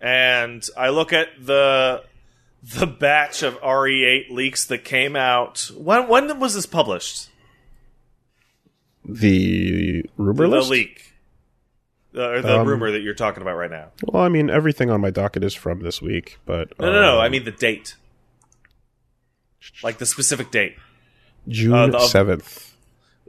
And 0.00 0.64
I 0.76 0.90
look 0.90 1.12
at 1.12 1.28
the 1.40 2.04
the 2.62 2.86
batch 2.86 3.42
of 3.42 3.58
RE8 3.62 4.30
leaks 4.30 4.66
that 4.66 4.84
came 4.84 5.16
out. 5.16 5.70
When 5.76 6.06
when 6.08 6.38
was 6.38 6.54
this 6.54 6.66
published? 6.66 7.28
The 9.04 10.04
rumor 10.16 10.42
The 10.44 10.48
list? 10.56 10.70
leak. 10.70 11.06
The, 12.12 12.28
or 12.28 12.42
the 12.42 12.58
Um, 12.60 12.66
rumor 12.66 12.90
that 12.90 13.00
you're 13.00 13.14
talking 13.14 13.40
about 13.40 13.54
right 13.56 13.70
now. 13.70 13.90
Well, 14.04 14.22
I 14.22 14.28
mean, 14.28 14.50
everything 14.50 14.90
on 14.90 15.00
my 15.00 15.10
docket 15.10 15.44
is 15.44 15.54
from 15.54 15.80
this 15.80 16.02
week, 16.02 16.38
but 16.44 16.78
No, 16.78 16.90
no, 16.92 17.00
no. 17.00 17.14
um, 17.16 17.20
I 17.20 17.28
mean 17.28 17.44
the 17.44 17.52
date. 17.52 17.94
Like 19.82 19.98
the 19.98 20.06
specific 20.06 20.50
date. 20.50 20.76
June 21.48 21.72
uh, 21.72 21.86
the- 21.86 22.00
seventh. 22.00 22.74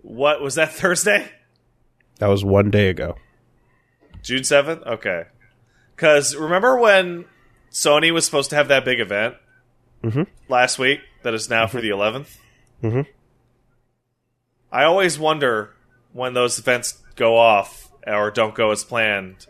What 0.02 0.42
was 0.42 0.56
that 0.56 0.74
Thursday? 0.74 1.30
That 2.22 2.28
was 2.30 2.46
one 2.46 2.70
day 2.70 2.90
ago. 2.90 3.16
June 4.22 4.44
7th? 4.44 4.86
Okay. 4.86 5.24
Cuz 5.98 6.36
remember 6.36 6.78
when 6.78 7.26
Sony 7.72 8.14
was 8.14 8.26
supposed 8.26 8.52
to 8.52 8.56
have 8.56 8.68
that 8.68 8.86
big 8.86 9.00
event 9.00 9.38
Mhm. 10.04 10.28
last 10.48 10.78
week 10.78 11.00
that 11.24 11.34
is 11.34 11.50
now 11.50 11.66
for 11.66 11.82
the 11.82 11.90
11th? 11.90 12.38
Mhm. 12.84 13.08
I 14.72 14.84
always 14.84 15.18
wonder 15.18 15.72
when 16.14 16.36
those 16.36 16.60
events 16.60 17.02
go 17.16 17.38
off 17.38 17.90
or 18.06 18.30
don't 18.30 18.54
go 18.54 18.70
as 18.70 18.84
planned 18.84 19.48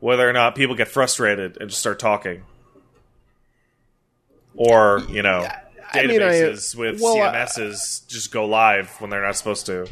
whether 0.00 0.26
or 0.26 0.32
not 0.32 0.54
people 0.54 0.74
get 0.74 0.88
frustrated 0.88 1.58
and 1.60 1.68
just 1.68 1.80
start 1.80 1.98
talking. 1.98 2.42
Or, 4.54 5.02
you 5.10 5.22
know, 5.22 5.46
I 5.92 6.06
mean, 6.06 6.22
I- 6.22 6.24
databases 6.32 6.74
with 6.74 7.02
well, 7.02 7.20
I- 7.20 7.32
CMSs 7.44 8.06
just 8.08 8.32
go 8.32 8.46
live 8.46 8.88
when 8.98 9.10
they're 9.10 9.22
not 9.24 9.36
supposed 9.36 9.66
to. 9.66 9.86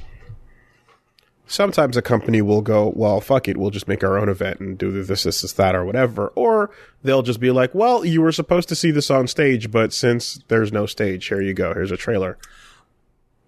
Sometimes 1.49 1.97
a 1.97 2.02
company 2.02 2.42
will 2.42 2.60
go, 2.60 2.92
well, 2.97 3.20
fuck 3.20 3.47
it, 3.47 3.57
we'll 3.57 3.70
just 3.70 3.86
make 3.86 4.02
our 4.02 4.18
own 4.18 4.28
event 4.28 4.58
and 4.58 4.76
do 4.76 4.91
this, 5.02 5.23
this, 5.23 5.42
this, 5.42 5.52
that, 5.52 5.76
or 5.76 5.84
whatever. 5.84 6.33
Or 6.34 6.70
they'll 7.05 7.23
just 7.23 7.39
be 7.39 7.52
like, 7.52 7.73
well, 7.73 8.05
you 8.05 8.20
were 8.20 8.33
supposed 8.33 8.68
to 8.70 8.75
see 8.75 8.91
this 8.91 9.10
on 9.12 9.28
stage, 9.28 9.70
but 9.70 9.92
since 9.92 10.41
there's 10.49 10.73
no 10.73 10.86
stage, 10.86 11.26
here 11.28 11.41
you 11.41 11.55
go. 11.55 11.73
Here's 11.73 11.92
a 11.92 11.97
trailer. 11.97 12.36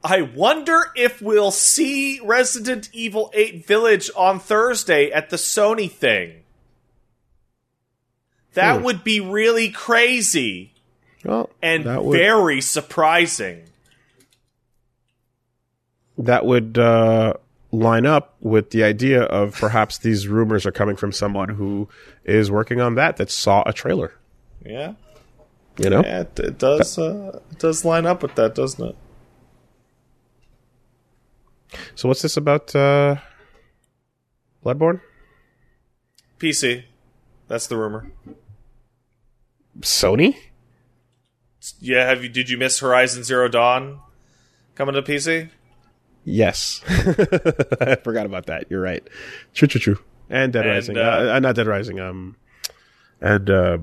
I 0.05 0.23
wonder 0.23 0.79
if 0.95 1.21
we'll 1.21 1.51
see 1.51 2.21
Resident 2.23 2.89
Evil 2.93 3.33
8 3.35 3.67
Village 3.67 4.11
on 4.17 4.39
Thursday 4.39 5.11
at 5.11 5.31
the 5.31 5.37
Sony 5.37 5.91
thing. 5.91 6.45
That 8.55 8.79
Hmm. 8.79 8.85
would 8.85 9.03
be 9.03 9.19
really 9.19 9.71
crazy 9.71 10.73
Well, 11.25 11.51
and 11.61 11.85
would 12.05 12.17
very 12.17 12.61
surprising. 12.61 13.65
that 16.17 16.47
would 16.47 16.79
uh, 16.79 17.35
line 17.71 18.07
up 18.07 18.35
with 18.41 18.71
the 18.71 18.83
idea 18.83 19.23
of 19.23 19.55
perhaps 19.55 19.99
these 19.99 20.27
rumors 20.27 20.65
are 20.65 20.73
coming 20.73 20.97
from 20.97 21.13
someone 21.13 21.51
who 21.51 21.89
is 22.25 22.51
working 22.51 22.81
on 22.81 22.95
that 22.95 23.17
that 23.19 23.31
saw 23.31 23.63
a 23.67 23.73
trailer. 23.73 24.15
Yeah, 24.65 24.95
You 25.77 25.91
know, 25.91 26.03
yeah 26.03 26.21
it, 26.23 26.39
it 26.41 26.59
does. 26.59 26.99
Uh, 26.99 27.41
it 27.51 27.59
does 27.59 27.85
line 27.85 28.07
up 28.07 28.23
with 28.23 28.35
that, 28.37 28.55
doesn't 28.55 28.89
it? 28.89 28.97
so 31.95 32.09
what's 32.09 32.23
this 32.23 32.37
about? 32.37 32.75
Uh, 32.75 33.17
Bloodborne, 34.65 35.01
PC. 36.39 36.85
That's 37.47 37.67
the 37.67 37.77
rumor. 37.77 38.11
Sony. 39.81 40.37
Yeah, 41.81 42.07
have 42.07 42.23
you? 42.23 42.29
Did 42.29 42.51
you 42.51 42.59
miss 42.59 42.81
Horizon 42.81 43.23
Zero 43.25 43.49
Dawn 43.49 44.01
coming 44.75 44.95
to 44.95 45.03
PC? 45.03 45.51
Yes, 46.25 46.83
I 46.89 47.97
forgot 48.03 48.27
about 48.27 48.47
that. 48.47 48.67
You're 48.71 48.81
right. 48.83 49.07
True, 49.55 49.69
true, 49.69 49.81
true. 49.81 49.99
And 50.31 50.53
Dead 50.53 50.67
And, 50.67 50.75
Rising, 50.75 50.99
uh, 50.99 51.01
uh, 51.01 51.33
uh, 51.37 51.39
not 51.41 51.55
Dead 51.55 51.67
Rising. 51.67 52.01
Um, 52.01 52.37
and 53.21 53.49
uh, 53.49 53.79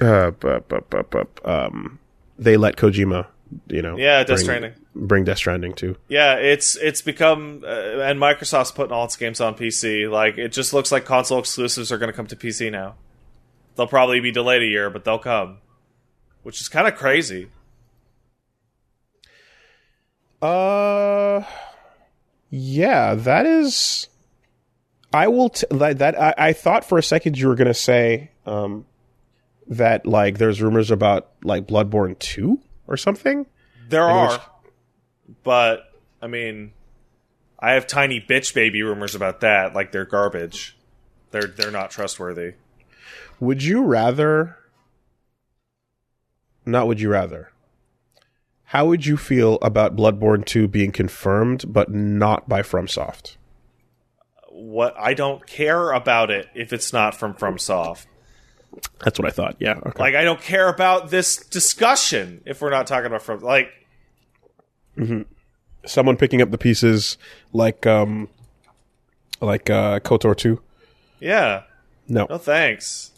uh, 0.00 0.30
bu- 0.32 0.60
bu- 0.60 0.80
bu- 0.90 1.02
bu- 1.04 1.24
um, 1.50 1.98
they 2.38 2.56
let 2.56 2.76
Kojima, 2.76 3.26
you 3.68 3.82
know, 3.82 3.96
Yeah, 3.96 4.18
Death 4.20 4.26
bring, 4.28 4.38
Stranding. 4.38 4.72
bring 4.96 5.24
Death 5.24 5.38
Stranding 5.38 5.74
too. 5.74 5.96
Yeah, 6.08 6.34
it's 6.34 6.76
it's 6.76 7.02
become, 7.02 7.62
uh, 7.64 8.00
and 8.00 8.18
Microsoft's 8.18 8.72
putting 8.72 8.92
all 8.92 9.04
its 9.04 9.16
games 9.16 9.40
on 9.40 9.54
PC. 9.54 10.10
Like 10.10 10.38
it 10.38 10.48
just 10.52 10.72
looks 10.74 10.90
like 10.90 11.04
console 11.04 11.38
exclusives 11.38 11.92
are 11.92 11.98
going 11.98 12.10
to 12.10 12.16
come 12.16 12.26
to 12.26 12.36
PC 12.36 12.72
now. 12.72 12.96
They'll 13.76 13.86
probably 13.86 14.18
be 14.18 14.32
delayed 14.32 14.62
a 14.62 14.66
year, 14.66 14.90
but 14.90 15.04
they'll 15.04 15.18
come, 15.20 15.58
which 16.42 16.60
is 16.60 16.68
kind 16.68 16.88
of 16.88 16.96
crazy. 16.96 17.48
Uh, 20.40 21.42
yeah, 22.50 23.14
that 23.14 23.46
is. 23.46 24.08
I 25.12 25.28
will. 25.28 25.48
T- 25.50 25.66
that, 25.70 25.98
that 25.98 26.20
I, 26.20 26.34
I 26.38 26.52
thought 26.52 26.84
for 26.84 26.98
a 26.98 27.02
second 27.02 27.38
you 27.38 27.48
were 27.48 27.54
gonna 27.54 27.74
say 27.74 28.30
um 28.46 28.84
that 29.66 30.06
like 30.06 30.38
there's 30.38 30.62
rumors 30.62 30.90
about 30.90 31.28
like 31.42 31.66
Bloodborne 31.66 32.18
two 32.18 32.60
or 32.86 32.96
something. 32.96 33.46
There 33.88 34.04
In 34.08 34.10
are, 34.16 34.30
which- 34.32 34.40
but 35.42 35.92
I 36.22 36.26
mean, 36.26 36.72
I 37.58 37.72
have 37.72 37.86
tiny 37.86 38.20
bitch 38.20 38.54
baby 38.54 38.82
rumors 38.82 39.14
about 39.14 39.40
that. 39.40 39.74
Like 39.74 39.92
they're 39.92 40.04
garbage. 40.06 40.76
They're 41.30 41.46
they're 41.48 41.70
not 41.70 41.90
trustworthy. 41.90 42.54
Would 43.40 43.62
you 43.62 43.82
rather? 43.82 44.56
Not 46.66 46.86
would 46.86 47.00
you 47.00 47.08
rather? 47.10 47.50
How 48.68 48.84
would 48.84 49.06
you 49.06 49.16
feel 49.16 49.58
about 49.62 49.96
Bloodborne 49.96 50.44
2 50.44 50.68
being 50.68 50.92
confirmed 50.92 51.72
but 51.72 51.90
not 51.90 52.50
by 52.50 52.60
FromSoft? 52.60 53.36
What 54.50 54.94
I 54.98 55.14
don't 55.14 55.46
care 55.46 55.92
about 55.92 56.30
it 56.30 56.48
if 56.54 56.72
it's 56.74 56.92
not 56.92 57.14
from 57.14 57.32
FromSoft. 57.32 58.04
That's 59.02 59.18
what 59.18 59.26
I 59.26 59.30
thought. 59.30 59.56
Yeah. 59.58 59.78
Okay. 59.86 60.02
Like 60.02 60.14
I 60.14 60.22
don't 60.22 60.42
care 60.42 60.68
about 60.68 61.08
this 61.08 61.38
discussion 61.38 62.42
if 62.44 62.60
we're 62.60 62.68
not 62.68 62.86
talking 62.86 63.06
about 63.06 63.22
from 63.22 63.40
like 63.40 63.70
Someone 65.86 66.16
picking 66.18 66.42
up 66.42 66.50
the 66.50 66.58
pieces 66.58 67.16
like 67.54 67.86
um 67.86 68.28
like 69.40 69.70
uh 69.70 70.00
KOTOR 70.00 70.36
2. 70.36 70.60
yeah. 71.20 71.62
No. 72.06 72.26
No 72.28 72.36
thanks. 72.36 73.12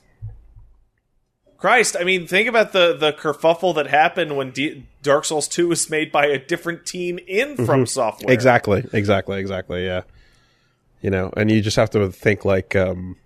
Christ, 1.61 1.95
I 2.01 2.05
mean, 2.05 2.27
think 2.27 2.49
about 2.49 2.73
the 2.73 2.97
the 2.97 3.13
kerfuffle 3.13 3.75
that 3.75 3.87
happened 3.87 4.35
when 4.35 4.51
D- 4.51 4.87
Dark 5.03 5.27
Souls 5.27 5.47
Two 5.47 5.69
was 5.69 5.91
made 5.91 6.11
by 6.11 6.27
a 6.27 6.39
different 6.39 6.87
team 6.87 7.19
in 7.27 7.67
From 7.67 7.85
Software. 7.87 8.33
Exactly. 8.33 8.83
Exactly. 8.95 9.39
Exactly. 9.39 9.85
Yeah. 9.85 10.03
You 11.03 11.11
know, 11.11 11.31
and 11.37 11.51
you 11.51 11.61
just 11.61 11.77
have 11.77 11.91
to 11.91 12.11
think 12.11 12.47
like 12.47 12.75
um 12.75 13.17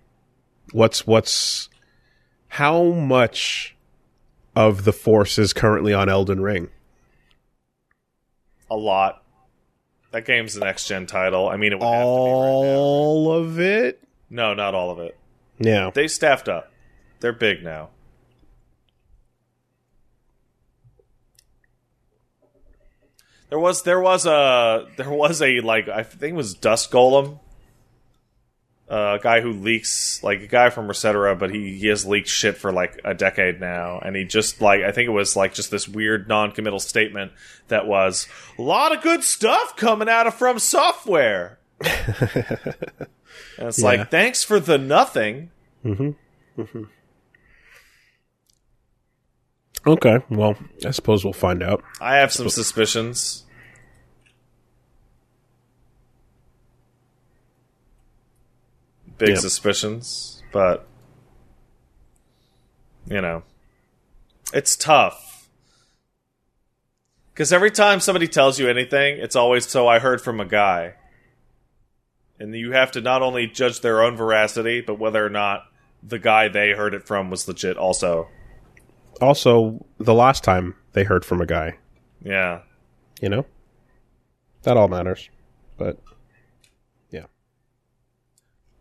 what's 0.73 1.07
what's 1.07 1.69
how 2.49 2.83
much 2.83 3.75
of 4.53 4.83
the 4.83 4.93
force 4.93 5.39
is 5.39 5.53
currently 5.53 5.93
on 5.93 6.09
Elden 6.09 6.41
Ring? 6.41 6.69
A 8.69 8.75
lot. 8.75 9.23
That 10.11 10.25
game's 10.25 10.55
the 10.55 10.65
next 10.65 10.87
gen 10.87 11.07
title. 11.07 11.47
I 11.47 11.55
mean, 11.57 11.71
it 11.73 11.79
would 11.79 11.85
have 11.85 12.01
to 12.01 12.05
be 12.05 12.31
right 12.31 12.63
now. 12.63 12.77
All 12.77 13.31
of 13.33 13.59
it? 13.59 14.01
No, 14.29 14.53
not 14.53 14.73
all 14.73 14.91
of 14.91 14.99
it. 14.99 15.17
Yeah. 15.59 15.91
They 15.93 16.07
staffed 16.07 16.49
up. 16.49 16.71
They're 17.19 17.33
big 17.33 17.63
now. 17.63 17.89
There 23.49 23.59
was 23.59 23.83
there 23.83 23.99
was 23.99 24.25
a 24.25 24.87
there 24.97 25.09
was 25.11 25.41
a 25.41 25.61
like 25.61 25.87
I 25.87 26.03
think 26.03 26.33
it 26.33 26.35
was 26.35 26.53
Dusk 26.55 26.91
Golem, 26.91 27.39
uh, 28.89 29.17
a 29.19 29.19
guy 29.21 29.41
who 29.41 29.51
leaks 29.53 30.21
like 30.23 30.41
a 30.41 30.47
guy 30.47 30.69
from 30.71 30.87
Resetera, 30.87 31.37
but 31.37 31.53
he, 31.53 31.77
he 31.77 31.87
has 31.87 32.05
leaked 32.05 32.27
shit 32.27 32.57
for 32.57 32.71
like 32.71 32.99
a 33.03 33.13
decade 33.13 33.59
now, 33.59 33.99
and 33.99 34.15
he 34.15 34.25
just 34.25 34.61
like 34.61 34.81
I 34.81 34.91
think 34.91 35.07
it 35.07 35.11
was 35.11 35.35
like 35.35 35.53
just 35.53 35.69
this 35.71 35.87
weird 35.87 36.27
non-committal 36.27 36.79
statement 36.79 37.31
that 37.67 37.85
was 37.87 38.27
a 38.57 38.61
lot 38.61 38.95
of 38.95 39.01
good 39.03 39.23
stuff 39.23 39.75
coming 39.75 40.09
out 40.09 40.25
of 40.27 40.33
From 40.33 40.57
Software, 40.59 41.59
and 41.81 43.07
it's 43.59 43.79
Yeah. 43.79 43.85
like 43.85 44.11
thanks 44.11 44.43
for 44.43 44.59
the 44.59 44.77
nothing. 44.79 45.51
Okay. 49.87 50.19
Well, 50.29 50.55
I 50.85 50.91
suppose 50.91 51.23
we'll 51.23 51.33
find 51.33 51.61
out. 51.61 51.83
I 52.01 52.15
have 52.15 52.31
some 52.31 52.49
suspicions. 52.49 53.43
Big 59.17 59.29
Yeah. 59.29 59.35
suspicions, 59.35 60.43
but 60.51 60.87
you 63.07 63.21
know, 63.21 63.43
it's 64.53 64.75
tough. 64.75 65.47
Because 67.33 67.53
every 67.53 67.69
time 67.69 67.99
somebody 67.99 68.27
tells 68.27 68.59
you 68.59 68.67
anything, 68.67 69.19
it's 69.19 69.35
always 69.35 69.67
so 69.67 69.87
I 69.87 69.99
heard 69.99 70.21
from 70.21 70.39
a 70.39 70.45
guy. 70.45 70.95
And 72.39 72.55
you 72.55 72.71
have 72.71 72.91
to 72.93 73.01
not 73.01 73.21
only 73.21 73.45
judge 73.47 73.81
their 73.81 74.01
own 74.01 74.17
veracity, 74.17 74.81
but 74.81 74.97
whether 74.99 75.23
or 75.25 75.29
not 75.29 75.65
the 76.01 76.19
guy 76.19 76.47
they 76.47 76.71
heard 76.71 76.93
it 76.93 77.05
from 77.05 77.29
was 77.29 77.47
legit 77.47 77.77
also. 77.77 78.27
Also, 79.21 79.85
the 79.97 80.13
last 80.13 80.43
time 80.43 80.75
they 80.93 81.03
heard 81.03 81.23
from 81.25 81.41
a 81.41 81.45
guy, 81.45 81.77
Yeah. 82.23 82.61
you 83.21 83.29
know? 83.29 83.45
That 84.63 84.77
all 84.77 84.87
matters. 84.87 85.29
But 85.77 85.99
yeah. 87.11 87.25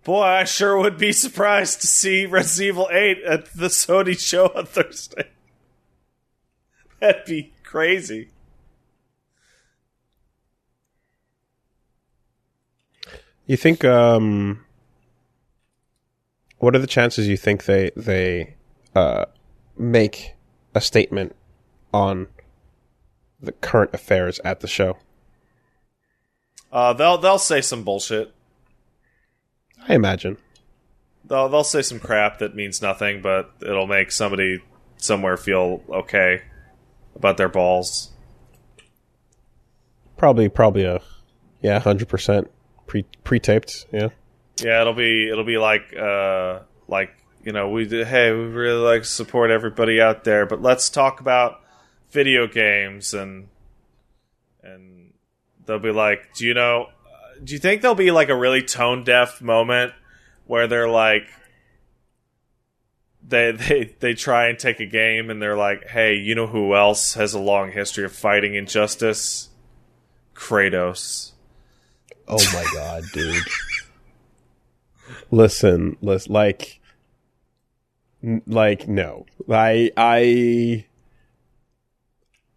Boy, 0.04 0.22
I 0.22 0.44
sure 0.44 0.78
would 0.78 0.96
be 0.98 1.12
surprised 1.12 1.80
to 1.82 1.86
see 1.86 2.26
Resident 2.26 2.68
Evil 2.68 2.88
8 2.90 3.18
at 3.22 3.52
the 3.54 3.66
Sony 3.68 4.18
show 4.18 4.46
on 4.54 4.66
Thursday. 4.66 5.28
That'd 7.00 7.24
be 7.26 7.52
crazy. 7.62 8.30
You 13.46 13.56
think 13.56 13.84
um 13.84 14.64
what 16.58 16.74
are 16.74 16.78
the 16.78 16.86
chances 16.86 17.28
you 17.28 17.36
think 17.36 17.64
they 17.66 17.90
they 17.96 18.54
uh 18.94 19.26
make 19.76 20.34
a 20.74 20.80
statement 20.80 21.34
on 21.92 22.28
the 23.40 23.52
current 23.52 23.92
affairs 23.92 24.40
at 24.44 24.60
the 24.60 24.66
show? 24.66 24.98
Uh, 26.72 26.92
they'll 26.92 27.18
they'll 27.18 27.38
say 27.38 27.60
some 27.60 27.84
bullshit. 27.84 28.34
I 29.88 29.94
imagine. 29.94 30.38
They'll 31.24 31.48
they'll 31.48 31.64
say 31.64 31.82
some 31.82 32.00
crap 32.00 32.38
that 32.38 32.54
means 32.54 32.82
nothing, 32.82 33.22
but 33.22 33.52
it'll 33.62 33.86
make 33.86 34.10
somebody 34.10 34.60
somewhere 34.96 35.36
feel 35.36 35.82
okay 35.88 36.42
about 37.14 37.36
their 37.36 37.48
balls. 37.48 38.10
Probably 40.16 40.48
probably 40.48 40.84
a 40.84 41.00
yeah, 41.60 41.80
100% 41.80 42.46
pre 42.86 43.04
pre-taped, 43.24 43.86
yeah. 43.90 44.08
Yeah, 44.60 44.82
it'll 44.82 44.94
be 44.94 45.28
it'll 45.30 45.44
be 45.44 45.58
like 45.58 45.94
uh 45.96 46.60
like 46.88 47.10
you 47.44 47.52
know 47.52 47.68
we 47.68 47.86
did, 47.86 48.06
hey 48.06 48.32
we 48.32 48.44
really 48.44 48.81
like 48.81 49.02
to 49.02 49.08
support 49.08 49.50
everybody 49.50 50.00
out 50.00 50.24
there, 50.24 50.47
but 50.47 50.62
let's 50.62 50.89
talk 50.90 51.20
about 51.20 51.60
video 52.10 52.47
games 52.47 53.14
and 53.14 53.48
and 54.62 55.12
they'll 55.66 55.78
be 55.78 55.92
like, 55.92 56.34
do 56.34 56.47
you 56.47 56.55
know? 56.55 56.89
Do 57.42 57.52
you 57.52 57.58
think 57.58 57.82
there'll 57.82 57.94
be 57.94 58.10
like 58.10 58.28
a 58.28 58.36
really 58.36 58.62
tone 58.62 59.05
deaf 59.05 59.42
moment 59.42 59.92
where 60.47 60.66
they're 60.66 60.89
like 60.89 61.24
they 63.26 63.50
they 63.52 63.94
they 64.00 64.14
try 64.14 64.48
and 64.48 64.58
take 64.58 64.81
a 64.81 64.86
game 64.86 65.31
and 65.31 65.40
they're 65.40 65.56
like, 65.56 65.89
hey, 65.89 66.14
you 66.14 66.34
know 66.34 66.47
who 66.47 66.74
else 66.74 67.14
has 67.14 67.34
a 67.34 67.40
long 67.40 67.73
history 67.73 68.05
of 68.05 68.12
fighting 68.12 68.55
injustice? 68.55 69.48
Kratos. 70.34 71.32
Oh 72.26 72.42
my 72.52 72.64
god, 72.73 73.05
dude. 73.12 73.44
listen, 75.31 75.97
listen, 76.00 76.32
like, 76.32 76.81
like, 78.46 78.88
no, 78.88 79.26
I, 79.50 79.90
I, 79.96 80.86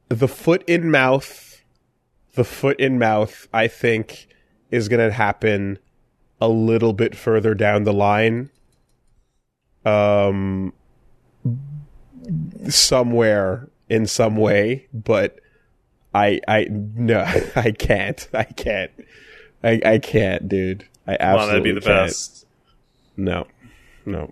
the 0.10 0.28
foot 0.28 0.64
in 0.68 0.90
mouth, 0.92 1.64
the 2.36 2.44
foot 2.44 2.80
in 2.80 2.98
mouth, 3.00 3.48
I 3.54 3.68
think 3.68 4.28
is 4.72 4.88
gonna 4.88 5.12
happen 5.12 5.80
a 6.40 6.48
little 6.48 6.94
bit 6.94 7.16
further 7.16 7.54
down 7.54 7.84
the 7.84 7.94
line. 7.94 8.50
Um, 9.86 10.74
somewhere 12.68 13.70
in 13.90 14.06
some 14.06 14.36
way, 14.36 14.88
but 14.94 15.40
I, 16.14 16.42
I, 16.48 16.68
no, 16.70 17.20
I 17.56 17.72
can't, 17.72 18.28
I 18.34 18.44
can't. 18.44 18.92
I, 19.64 19.82
I 19.86 20.00
can't, 20.00 20.48
dude. 20.48 20.88
I 21.08 21.12
Well, 21.12 21.18
absolutely 21.20 21.52
that'd 21.52 21.64
be 21.64 21.72
the 21.72 21.82
can't. 21.82 22.08
best. 22.08 22.46
No, 23.16 23.48
no. 24.06 24.32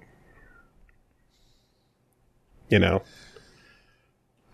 You 2.69 2.79
know, 2.79 3.01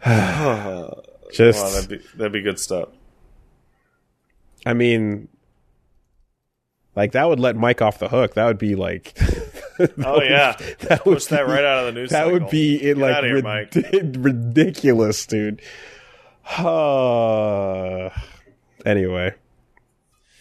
Well, 0.06 1.04
just 1.34 1.74
that'd 1.74 1.90
be 1.90 2.06
that'd 2.18 2.32
be 2.34 2.42
good 2.42 2.60
stuff. 2.60 2.90
I 4.66 4.74
mean, 4.74 5.28
like 6.96 7.14
that 7.14 7.28
would 7.30 7.40
let 7.40 7.56
Mike 7.56 7.82
off 7.82 8.00
the 8.00 8.10
hook. 8.10 8.34
That 8.36 8.46
would 8.46 8.58
be 8.58 8.76
like, 8.76 9.14
that 9.78 9.94
Oh 10.06 10.16
would- 10.20 10.26
yeah, 10.30 10.56
that 10.82 11.06
would 11.06 11.16
push 11.16 11.26
that 11.28 11.46
be- 11.46 11.52
right 11.52 11.64
out 11.64 11.80
of 11.80 11.94
the 11.94 12.00
news. 12.00 12.10
That 12.12 12.26
cycle. 12.26 12.34
would 12.34 12.50
be 12.50 12.76
in 12.76 12.98
Get 12.98 13.12
like 13.12 13.24
here, 13.24 13.42
rid- 13.92 14.18
ridiculous, 14.26 15.26
dude. 15.26 15.62
Uh, 16.58 18.10
anyway, 18.86 19.34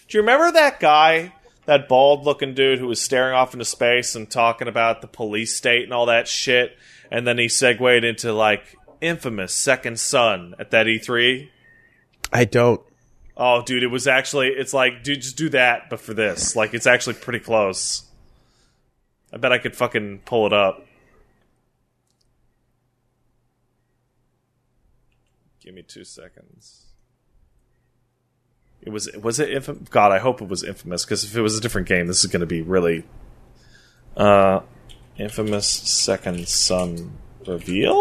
Do 0.08 0.18
you 0.18 0.22
remember 0.22 0.50
that 0.52 0.80
guy, 0.80 1.34
that 1.66 1.88
bald-looking 1.88 2.54
dude 2.54 2.78
who 2.78 2.86
was 2.88 3.00
staring 3.00 3.34
off 3.34 3.52
into 3.52 3.64
space 3.64 4.14
and 4.14 4.28
talking 4.30 4.66
about 4.68 5.02
the 5.02 5.06
police 5.06 5.54
state 5.56 5.84
and 5.84 5.92
all 5.92 6.06
that 6.06 6.26
shit, 6.26 6.76
and 7.10 7.26
then 7.26 7.38
he 7.38 7.48
segued 7.48 8.04
into 8.04 8.32
like 8.32 8.76
infamous 9.00 9.52
Second 9.52 9.98
Son 9.98 10.54
at 10.58 10.70
that 10.70 10.86
E3? 10.86 11.48
I 12.32 12.44
don't. 12.44 12.80
Oh, 13.36 13.62
dude, 13.62 13.82
it 13.82 13.88
was 13.88 14.06
actually. 14.06 14.48
It's 14.48 14.74
like, 14.74 15.02
dude, 15.02 15.22
just 15.22 15.36
do 15.36 15.48
that, 15.50 15.90
but 15.90 16.00
for 16.00 16.14
this, 16.14 16.54
like, 16.54 16.74
it's 16.74 16.86
actually 16.86 17.14
pretty 17.14 17.40
close. 17.40 18.04
I 19.32 19.38
bet 19.38 19.52
I 19.52 19.58
could 19.58 19.76
fucking 19.76 20.20
pull 20.24 20.46
it 20.46 20.52
up. 20.52 20.86
Give 25.62 25.74
me 25.74 25.82
two 25.82 26.04
seconds. 26.04 26.86
It 28.82 28.90
was 28.90 29.10
was 29.22 29.38
it 29.38 29.50
infamous? 29.50 29.88
God, 29.90 30.10
I 30.10 30.18
hope 30.18 30.40
it 30.40 30.48
was 30.48 30.64
infamous 30.64 31.04
because 31.04 31.22
if 31.22 31.36
it 31.36 31.42
was 31.42 31.56
a 31.56 31.60
different 31.60 31.86
game, 31.86 32.06
this 32.06 32.24
is 32.24 32.30
going 32.30 32.40
to 32.40 32.46
be 32.46 32.62
really. 32.62 33.04
Uh, 34.16 34.60
infamous 35.20 35.68
Second 35.68 36.48
Son 36.48 37.12
reveal. 37.46 37.94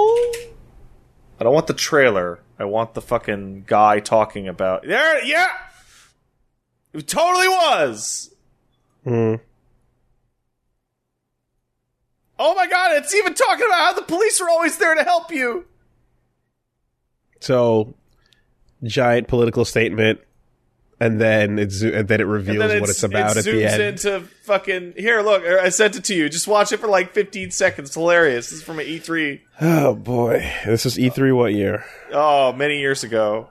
I 1.39 1.43
don't 1.43 1.53
want 1.53 1.67
the 1.67 1.73
trailer. 1.73 2.39
I 2.57 2.65
want 2.65 2.93
the 2.93 3.01
fucking 3.01 3.64
guy 3.67 3.99
talking 3.99 4.48
about. 4.48 4.83
There, 4.85 5.23
yeah, 5.23 5.49
it 6.93 7.07
totally 7.07 7.48
was. 7.48 8.33
Hmm. 9.03 9.35
Oh 12.38 12.56
my 12.56 12.67
god, 12.67 12.95
it's 12.95 13.14
even 13.14 13.33
talking 13.33 13.65
about 13.65 13.80
how 13.80 13.93
the 13.93 14.01
police 14.01 14.39
are 14.39 14.49
always 14.49 14.77
there 14.77 14.95
to 14.95 15.03
help 15.03 15.31
you. 15.31 15.65
So, 17.41 17.95
giant 18.83 19.27
political 19.27 19.65
statement, 19.65 20.22
and 20.99 21.19
then 21.19 21.57
it 21.59 21.71
zo- 21.71 21.89
and 21.89 22.07
then 22.07 22.19
it 22.21 22.25
reveals 22.25 22.67
then 22.67 22.81
what 22.81 22.89
it's 22.89 23.03
about 23.03 23.37
it 23.37 23.45
at 23.47 23.53
the 23.53 23.65
end. 23.65 23.81
into 23.81 24.21
fucking 24.43 24.93
here. 24.97 25.21
Look, 25.21 25.43
I 25.43 25.69
sent 25.69 25.95
it 25.95 26.03
to 26.05 26.15
you. 26.15 26.29
Just 26.29 26.47
watch 26.47 26.71
it 26.71 26.77
for 26.77 26.87
like 26.87 27.13
15 27.13 27.51
seconds. 27.51 27.89
It's 27.89 27.95
hilarious. 27.95 28.49
This 28.49 28.59
is 28.59 28.63
from 28.63 28.79
an 28.79 28.85
E3. 28.85 29.39
Oh 29.61 29.95
boy, 29.95 30.51
this 30.65 30.85
is 30.85 30.97
E3 30.97 31.35
what 31.35 31.53
year? 31.53 31.85
Oh, 32.11 32.51
many 32.53 32.79
years 32.79 33.03
ago. 33.03 33.49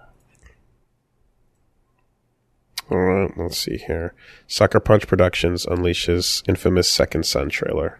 All 2.91 2.99
right, 2.99 3.31
let's 3.37 3.59
see 3.59 3.77
here. 3.77 4.15
Sucker 4.47 4.81
Punch 4.81 5.07
Productions 5.07 5.67
unleashes 5.67 6.43
infamous 6.49 6.89
Second 6.89 7.27
Son 7.27 7.51
trailer. 7.51 7.99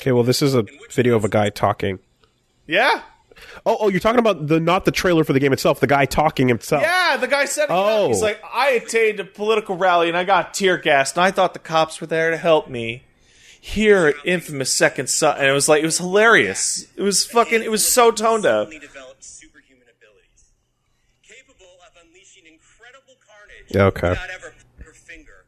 Okay, 0.00 0.12
well, 0.12 0.22
this 0.24 0.40
is 0.42 0.54
a 0.54 0.64
video 0.90 1.14
of 1.16 1.24
a 1.24 1.28
guy 1.28 1.50
talking. 1.50 1.98
Yeah, 2.66 3.02
Oh, 3.64 3.76
oh, 3.80 3.88
you're 3.88 4.00
talking 4.00 4.18
about 4.18 4.48
the 4.48 4.60
not 4.60 4.84
the 4.84 4.90
trailer 4.90 5.24
for 5.24 5.32
the 5.32 5.40
game 5.40 5.52
itself, 5.52 5.80
the 5.80 5.86
guy 5.86 6.04
talking 6.04 6.46
himself. 6.48 6.82
yeah. 6.82 7.16
The 7.16 7.26
guy 7.26 7.46
said, 7.46 7.66
Oh. 7.70 8.08
"He's 8.08 8.20
like, 8.20 8.38
I 8.52 8.70
attained 8.70 9.18
a 9.18 9.24
political 9.24 9.76
rally 9.78 10.08
and 10.08 10.16
I 10.16 10.24
got 10.24 10.52
tear 10.52 10.76
gassed, 10.76 11.16
and 11.16 11.24
I 11.24 11.30
thought 11.30 11.54
the 11.54 11.58
cops 11.58 12.00
were 12.00 12.06
there 12.06 12.30
to 12.30 12.36
help 12.36 12.68
me." 12.68 13.04
Here 13.62 14.06
at 14.06 14.14
infamous 14.24 14.72
Second 14.72 15.08
Son, 15.10 15.36
and 15.38 15.46
it 15.46 15.52
was 15.52 15.68
like 15.68 15.82
it 15.82 15.86
was 15.86 15.98
hilarious. 15.98 16.86
It 16.96 17.02
was 17.02 17.26
fucking. 17.26 17.62
It 17.62 17.70
was 17.70 17.86
so 17.90 18.10
toned 18.10 18.46
up. 18.46 18.66
suddenly 18.68 18.78
developed 18.78 19.22
superhuman 19.24 19.84
abilities, 19.98 20.44
capable 21.22 21.66
of 21.86 22.02
unleashing 22.06 22.44
incredible 22.46 23.16
carnage. 23.26 23.66
Yeah, 23.68 23.84
okay. 23.86 24.10
Without 24.10 24.30
ever 24.30 24.54
putting 24.76 24.86
her 24.86 24.94
finger 24.94 25.44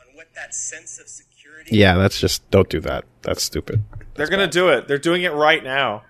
on 0.00 0.14
what 0.16 0.28
that 0.36 0.54
sense 0.54 1.00
of 1.00 1.08
security. 1.08 1.76
Yeah, 1.76 1.96
that's 1.96 2.20
just 2.20 2.48
don't 2.52 2.68
do 2.68 2.80
that. 2.82 3.04
That's 3.22 3.42
stupid. 3.42 3.82
They're 4.16 4.28
gonna 4.28 4.46
do 4.46 4.68
it. 4.70 4.88
They're 4.88 4.98
doing 4.98 5.22
it 5.22 5.32
right 5.32 5.62
now. 5.62 6.02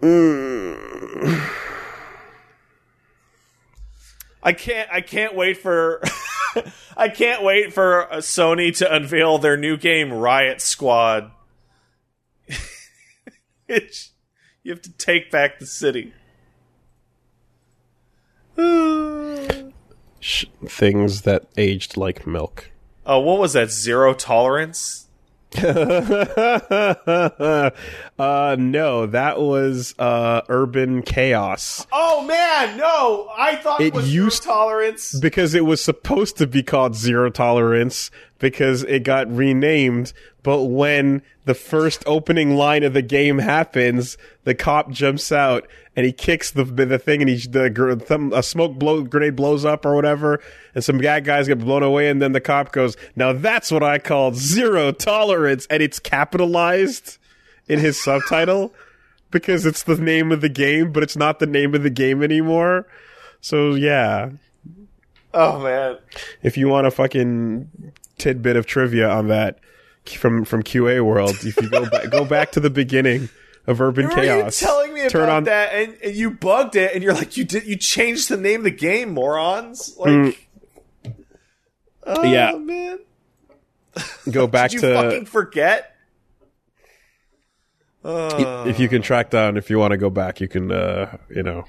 I 4.42 4.52
can't. 4.52 4.88
I 4.92 5.00
can't 5.00 5.34
wait 5.34 5.56
for. 5.58 6.02
I 6.96 7.08
can't 7.08 7.42
wait 7.44 7.72
for 7.72 8.12
uh, 8.12 8.16
Sony 8.16 8.76
to 8.78 8.92
unveil 8.94 9.38
their 9.38 9.56
new 9.56 9.76
game, 9.76 10.12
Riot 10.12 10.60
Squad. 10.60 11.30
It's- 13.68 14.12
you 14.62 14.72
have 14.72 14.80
to 14.82 14.90
take 14.92 15.30
back 15.30 15.58
the 15.58 15.66
city. 15.66 16.12
Things 20.66 21.22
that 21.22 21.46
aged 21.56 21.96
like 21.96 22.26
milk. 22.26 22.70
Oh, 23.06 23.20
what 23.20 23.38
was 23.38 23.52
that? 23.52 23.70
Zero 23.70 24.14
tolerance. 24.14 25.07
uh, 28.18 28.56
no, 28.58 29.06
that 29.06 29.40
was 29.40 29.94
uh, 29.98 30.42
urban 30.48 31.02
chaos 31.02 31.86
Oh 31.92 32.22
man, 32.26 32.76
no! 32.76 33.30
I 33.36 33.56
thought 33.56 33.80
it, 33.80 33.88
It 33.88 33.94
was 33.94 34.12
used- 34.14 34.42
tolerance. 34.42 35.18
because 35.18 35.54
it 35.54 35.64
was 35.64 35.82
supposed 35.82 36.36
to 36.38 36.46
be 36.46 36.62
called 36.62 36.94
zero 36.94 37.30
tolerance 37.30 38.10
because 38.38 38.82
it 38.84 39.02
got 39.04 39.26
renamed, 39.34 40.12
But 40.48 40.62
when 40.62 41.20
the 41.44 41.52
first 41.52 42.02
opening 42.06 42.56
line 42.56 42.82
of 42.82 42.94
the 42.94 43.02
game 43.02 43.36
happens, 43.36 44.16
the 44.44 44.54
cop 44.54 44.90
jumps 44.90 45.30
out 45.30 45.68
and 45.94 46.06
he 46.06 46.12
kicks 46.12 46.50
the 46.50 46.64
the 46.64 46.98
thing, 46.98 47.20
and 47.20 47.28
he 47.28 47.36
the 47.36 48.02
thumb, 48.02 48.32
a 48.32 48.42
smoke 48.42 48.78
blow 48.78 49.02
grenade 49.02 49.36
blows 49.36 49.66
up 49.66 49.84
or 49.84 49.94
whatever, 49.94 50.40
and 50.74 50.82
some 50.82 50.96
bad 50.96 51.26
guys 51.26 51.48
get 51.48 51.58
blown 51.58 51.82
away, 51.82 52.08
and 52.08 52.22
then 52.22 52.32
the 52.32 52.40
cop 52.40 52.72
goes, 52.72 52.96
"Now 53.14 53.34
that's 53.34 53.70
what 53.70 53.82
I 53.82 53.98
call 53.98 54.32
zero 54.32 54.90
tolerance," 54.90 55.66
and 55.68 55.82
it's 55.82 55.98
capitalized 55.98 57.18
in 57.68 57.78
his 57.78 58.02
subtitle 58.02 58.72
because 59.30 59.66
it's 59.66 59.82
the 59.82 59.96
name 59.98 60.32
of 60.32 60.40
the 60.40 60.48
game, 60.48 60.92
but 60.92 61.02
it's 61.02 61.14
not 61.14 61.40
the 61.40 61.46
name 61.46 61.74
of 61.74 61.82
the 61.82 61.90
game 61.90 62.22
anymore. 62.22 62.86
So 63.42 63.74
yeah, 63.74 64.30
Oh 65.34 65.62
man. 65.62 65.98
if 66.42 66.56
you 66.56 66.68
want 66.68 66.86
a 66.86 66.90
fucking 66.90 67.92
tidbit 68.16 68.56
of 68.56 68.64
trivia 68.64 69.10
on 69.10 69.28
that 69.28 69.58
from 70.10 70.44
from 70.44 70.62
QA 70.62 71.04
world, 71.04 71.36
if 71.44 71.60
you 71.60 71.68
go 71.68 71.88
back 71.88 72.10
go 72.10 72.24
back 72.24 72.52
to 72.52 72.60
the 72.60 72.70
beginning 72.70 73.28
of 73.66 73.80
Urban 73.80 74.06
Remember 74.06 74.22
Chaos, 74.24 74.60
you 74.62 74.66
telling 74.66 74.94
me 74.94 75.08
turn 75.08 75.24
about 75.24 75.36
on 75.36 75.44
that, 75.44 75.74
and, 75.74 75.96
and 76.02 76.14
you 76.14 76.30
bugged 76.30 76.74
it, 76.76 76.94
and 76.94 77.02
you're 77.04 77.12
like, 77.14 77.36
you 77.36 77.44
did, 77.44 77.64
you 77.66 77.76
changed 77.76 78.28
the 78.30 78.36
name 78.36 78.60
of 78.60 78.64
the 78.64 78.70
game, 78.70 79.12
morons. 79.14 79.94
Like, 79.98 80.08
Mm. 80.08 80.36
oh, 82.06 82.22
Yeah. 82.24 82.56
man, 82.56 82.98
go 84.30 84.46
back 84.48 84.70
did 84.70 84.82
you 84.82 84.88
to 84.88 84.94
fucking 84.94 85.26
forget? 85.26 85.94
Uh, 88.04 88.64
if 88.66 88.78
you 88.78 88.88
can 88.88 89.02
track 89.02 89.28
down 89.28 89.56
if 89.56 89.68
you 89.68 89.78
want 89.78 89.90
to 89.90 89.96
go 89.98 90.08
back, 90.08 90.40
you 90.40 90.48
can 90.48 90.70
uh, 90.72 91.18
you 91.28 91.42
know 91.42 91.64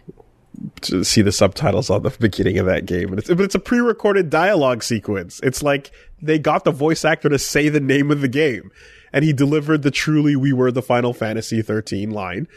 to 0.82 1.04
see 1.04 1.22
the 1.22 1.32
subtitles 1.32 1.90
on 1.90 2.04
the 2.04 2.10
beginning 2.20 2.58
of 2.58 2.66
that 2.66 2.86
game. 2.86 3.10
And 3.10 3.20
it's, 3.20 3.28
but 3.28 3.42
it's 3.42 3.56
a 3.56 3.60
pre-recorded 3.60 4.30
dialogue 4.30 4.84
sequence. 4.84 5.40
It's 5.44 5.64
like 5.64 5.92
they 6.22 6.40
got 6.40 6.64
the 6.64 6.72
voice 6.72 7.06
actor 7.06 7.30
to 7.30 7.40
say 7.40 7.70
the 7.70 7.80
name 7.80 8.12
of 8.12 8.22
the 8.22 8.28
game. 8.28 8.72
And 9.12 9.26
he 9.26 9.34
delivered 9.34 9.82
the 9.82 9.92
truly 9.92 10.36
we 10.36 10.54
were 10.54 10.72
the 10.72 10.84
Final 10.84 11.14
Fantasy 11.14 11.62
13 11.62 12.12
line. 12.12 12.48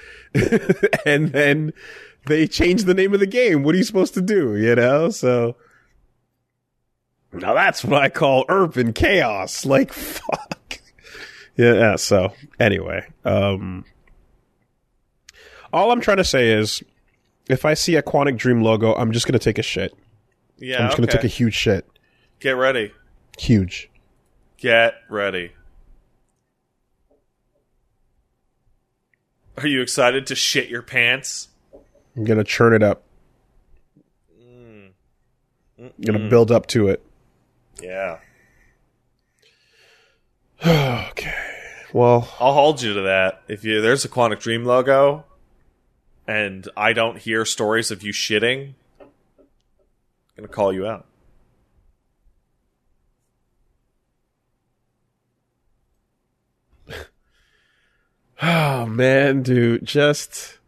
and 1.07 1.29
then 1.29 1.73
they 2.27 2.47
changed 2.47 2.87
the 2.87 2.95
name 2.95 3.15
of 3.15 3.21
the 3.21 3.27
game. 3.27 3.63
What 3.63 3.75
are 3.75 3.79
you 3.79 3.85
supposed 3.85 4.15
to 4.15 4.23
do? 4.23 4.57
You 4.57 4.75
know? 4.75 5.09
So 5.11 5.57
now 7.33 7.55
that's 7.55 7.85
what 7.85 8.03
I 8.03 8.11
call 8.11 8.45
urban 8.49 8.93
chaos. 8.93 9.65
Like 9.73 9.93
fuck. 9.93 10.81
Yeah, 11.57 11.97
so 11.97 12.33
anyway, 12.59 13.07
um 13.25 13.85
all 15.73 15.91
I'm 15.91 16.03
trying 16.03 16.19
to 16.19 16.25
say 16.25 16.51
is 16.51 16.83
if 17.49 17.65
I 17.65 17.75
see 17.75 17.97
a 17.97 18.03
Quantic 18.03 18.37
Dream 18.37 18.63
logo, 18.63 18.95
I'm 18.95 19.13
just 19.13 19.27
going 19.27 19.39
to 19.39 19.39
take 19.39 19.59
a 19.59 19.63
shit. 19.63 19.95
yeah, 20.59 20.79
I'm 20.79 20.87
just 20.87 20.97
going 20.97 21.09
to 21.09 21.13
take 21.13 21.25
a 21.25 21.29
huge 21.29 21.55
shit. 21.55 21.87
Get 22.41 22.53
ready. 22.53 22.93
Huge. 23.39 23.91
Get 24.57 24.95
ready. 25.09 25.53
Are 29.59 29.67
you 29.67 29.83
excited 29.83 30.27
to 30.29 30.35
shit 30.35 30.69
your 30.69 30.83
pants? 30.83 31.49
I'm 32.17 32.25
going 32.25 32.39
to 32.39 32.45
churn 32.45 32.75
it 32.75 32.83
up. 32.83 33.03
Mm. 34.41 34.91
I'm 35.79 35.93
going 36.01 36.19
to 36.19 36.27
mm. 36.27 36.31
build 36.31 36.51
up 36.51 36.67
to 36.69 36.89
it. 36.89 37.05
Yeah. 37.81 38.19
Okay. 41.11 41.35
Well, 41.93 42.27
I'll 42.41 42.55
hold 42.55 42.81
you 42.81 42.95
to 42.95 43.03
that. 43.03 43.43
If 43.49 43.65
you 43.65 43.83
there's 43.83 44.05
a 44.05 44.09
Quantic 44.09 44.41
Dream 44.41 44.65
logo 44.65 45.25
and 46.27 46.69
I 46.77 46.93
don't 46.93 47.19
hear 47.19 47.45
stories 47.45 47.91
of 47.91 48.03
you 48.03 48.13
shitting, 48.13 48.75
I'm 49.01 49.07
gonna 50.37 50.49
call 50.49 50.73
you 50.73 50.87
out. 50.87 51.07
oh 58.43 58.87
man, 58.87 59.43
dude, 59.43 59.85
just 59.85 60.59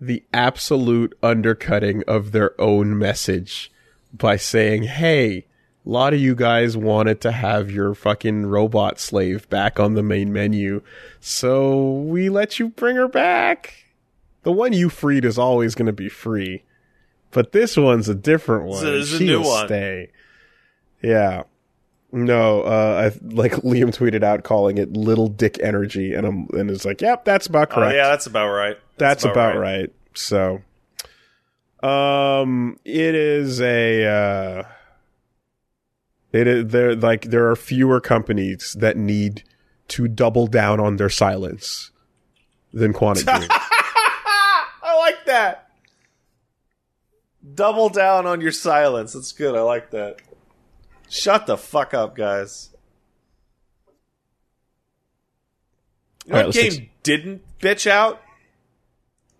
the 0.00 0.24
absolute 0.32 1.16
undercutting 1.22 2.02
of 2.06 2.32
their 2.32 2.60
own 2.60 2.98
message 2.98 3.70
by 4.12 4.36
saying, 4.36 4.84
"Hey, 4.84 5.46
a 5.86 5.90
lot 5.90 6.14
of 6.14 6.20
you 6.20 6.34
guys 6.34 6.76
wanted 6.76 7.20
to 7.20 7.32
have 7.32 7.70
your 7.70 7.94
fucking 7.94 8.46
robot 8.46 8.98
slave 8.98 9.48
back 9.50 9.78
on 9.78 9.94
the 9.94 10.02
main 10.02 10.32
menu, 10.32 10.82
so 11.20 11.92
we 11.92 12.28
let 12.28 12.58
you 12.58 12.70
bring 12.70 12.96
her 12.96 13.08
back. 13.08 13.83
The 14.44 14.52
one 14.52 14.72
you 14.72 14.88
freed 14.88 15.24
is 15.24 15.38
always 15.38 15.74
going 15.74 15.86
to 15.86 15.92
be 15.92 16.08
free, 16.08 16.62
but 17.32 17.52
this 17.52 17.76
one's 17.76 18.08
a 18.08 18.14
different 18.14 18.64
one. 18.66 18.86
Is 18.86 19.12
a 19.12 19.18
She'll 19.18 19.40
new 19.40 19.48
one. 19.48 19.66
stay. 19.66 20.10
Yeah." 21.02 21.42
No, 22.12 22.62
uh, 22.62 23.10
I 23.12 23.18
like 23.34 23.52
Liam 23.64 23.88
tweeted 23.94 24.22
out 24.22 24.44
calling 24.44 24.78
it 24.78 24.92
"little 24.92 25.26
dick 25.28 25.58
energy," 25.60 26.14
and 26.14 26.24
I'm 26.26 26.46
and 26.52 26.70
it's 26.70 26.84
like, 26.84 27.00
"Yep, 27.00 27.24
that's 27.24 27.46
about 27.48 27.72
Oh 27.72 27.74
correct." 27.74 27.96
yeah, 27.96 28.08
that's 28.08 28.26
about 28.26 28.50
right. 28.54 28.78
That's 28.98 29.24
about, 29.24 29.56
right. 29.58 29.92
So, 30.14 30.62
um, 31.82 32.78
it 32.84 33.14
is 33.16 33.60
a, 33.60 34.04
uh, 34.06 34.62
it 36.32 36.46
is 36.46 36.66
there, 36.70 36.94
like, 36.94 37.22
there 37.22 37.50
are 37.50 37.56
fewer 37.56 38.00
companies 38.00 38.76
that 38.78 38.96
need 38.96 39.42
to 39.88 40.06
double 40.06 40.46
down 40.46 40.78
on 40.78 40.96
their 40.96 41.08
silence 41.10 41.90
than 42.72 42.92
Quantic 42.92 43.24
Dream. 43.24 43.48
I 45.34 45.44
like 45.44 45.54
that. 45.54 45.70
Double 47.54 47.88
down 47.88 48.26
on 48.26 48.40
your 48.40 48.52
silence. 48.52 49.12
That's 49.12 49.32
good. 49.32 49.54
I 49.54 49.60
like 49.60 49.90
that. 49.90 50.16
Shut 51.10 51.46
the 51.46 51.56
fuck 51.56 51.92
up, 51.92 52.16
guys. 52.16 52.70
You 56.24 56.32
know 56.32 56.38
All 56.38 56.40
right, 56.40 56.46
what 56.46 56.54
game 56.54 56.70
take 56.72 57.02
didn't 57.02 57.42
bitch 57.58 57.86
out? 57.86 58.22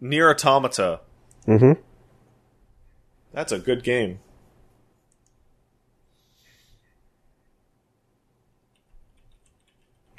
Nier 0.01 0.31
Automata. 0.31 1.01
mm-hmm. 1.47 1.81
That's 3.33 3.53
a 3.53 3.59
good 3.59 3.83
game. 3.83 4.21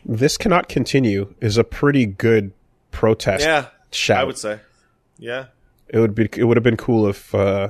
This 0.03 0.37
cannot 0.37 0.67
continue 0.67 1.33
is 1.39 1.57
a 1.57 1.63
pretty 1.63 2.05
good 2.05 2.51
protest 2.91 3.43
Yeah, 3.43 3.67
shout. 3.91 4.21
I 4.21 4.23
would 4.23 4.37
say. 4.37 4.59
Yeah. 5.17 5.45
It 5.95 5.99
would 5.99 6.13
be, 6.13 6.27
it 6.35 6.43
would 6.43 6.57
have 6.57 6.63
been 6.63 6.75
cool 6.75 7.07
if, 7.07 7.33
uh, 7.33 7.69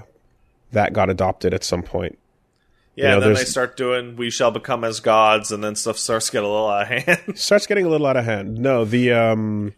that 0.71 0.93
got 0.93 1.11
adopted 1.11 1.53
at 1.53 1.63
some 1.63 1.83
point. 1.83 2.17
Yeah, 2.95 3.03
You 3.03 3.09
know, 3.09 3.15
and 3.15 3.23
then 3.23 3.33
they 3.35 3.43
start 3.43 3.77
doing 3.77 4.15
"We 4.15 4.29
shall 4.31 4.51
become 4.51 4.83
as 4.83 4.99
gods," 4.99 5.51
and 5.51 5.63
then 5.63 5.75
stuff 5.75 5.97
starts 5.97 6.27
to 6.27 6.31
get 6.31 6.43
a 6.43 6.47
little 6.47 6.69
out 6.69 6.83
of 6.83 6.87
hand. 6.87 7.19
starts 7.37 7.67
getting 7.67 7.85
a 7.85 7.89
little 7.89 8.07
out 8.07 8.17
of 8.17 8.23
hand. 8.25 8.57
No, 8.57 8.83
the 8.85 9.11
um, 9.11 9.73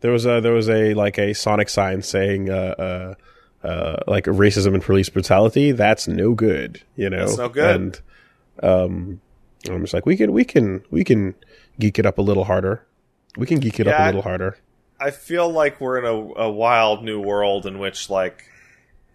there 0.00 0.10
was 0.10 0.24
a 0.26 0.40
there 0.40 0.54
was 0.54 0.68
a 0.68 0.94
like 0.94 1.18
a 1.18 1.34
Sonic 1.34 1.68
sign 1.68 2.02
saying 2.02 2.48
uh 2.48 3.14
uh, 3.62 3.66
uh 3.66 3.96
like 4.06 4.24
racism 4.24 4.74
and 4.74 4.82
police 4.82 5.10
brutality. 5.10 5.72
That's 5.72 6.08
no 6.08 6.32
good. 6.32 6.82
You 6.96 7.10
know, 7.10 7.26
That's 7.26 7.38
no 7.38 7.48
good. 7.50 7.76
And 7.76 8.00
um, 8.62 9.20
I'm 9.68 9.82
just 9.82 9.92
like 9.92 10.06
we 10.06 10.16
can 10.16 10.32
we 10.32 10.44
can 10.44 10.82
we 10.90 11.04
can 11.04 11.34
geek 11.78 11.98
it 11.98 12.06
up 12.06 12.16
a 12.16 12.22
little 12.22 12.44
harder. 12.44 12.82
We 13.36 13.46
can 13.46 13.60
geek 13.60 13.78
it 13.78 13.86
up 13.86 14.00
a 14.00 14.06
little 14.06 14.22
harder. 14.22 14.56
I 15.00 15.10
feel 15.10 15.48
like 15.50 15.80
we're 15.80 15.98
in 15.98 16.04
a, 16.04 16.42
a 16.42 16.50
wild 16.50 17.04
new 17.04 17.20
world 17.20 17.66
in 17.66 17.78
which 17.78 18.10
like 18.10 18.44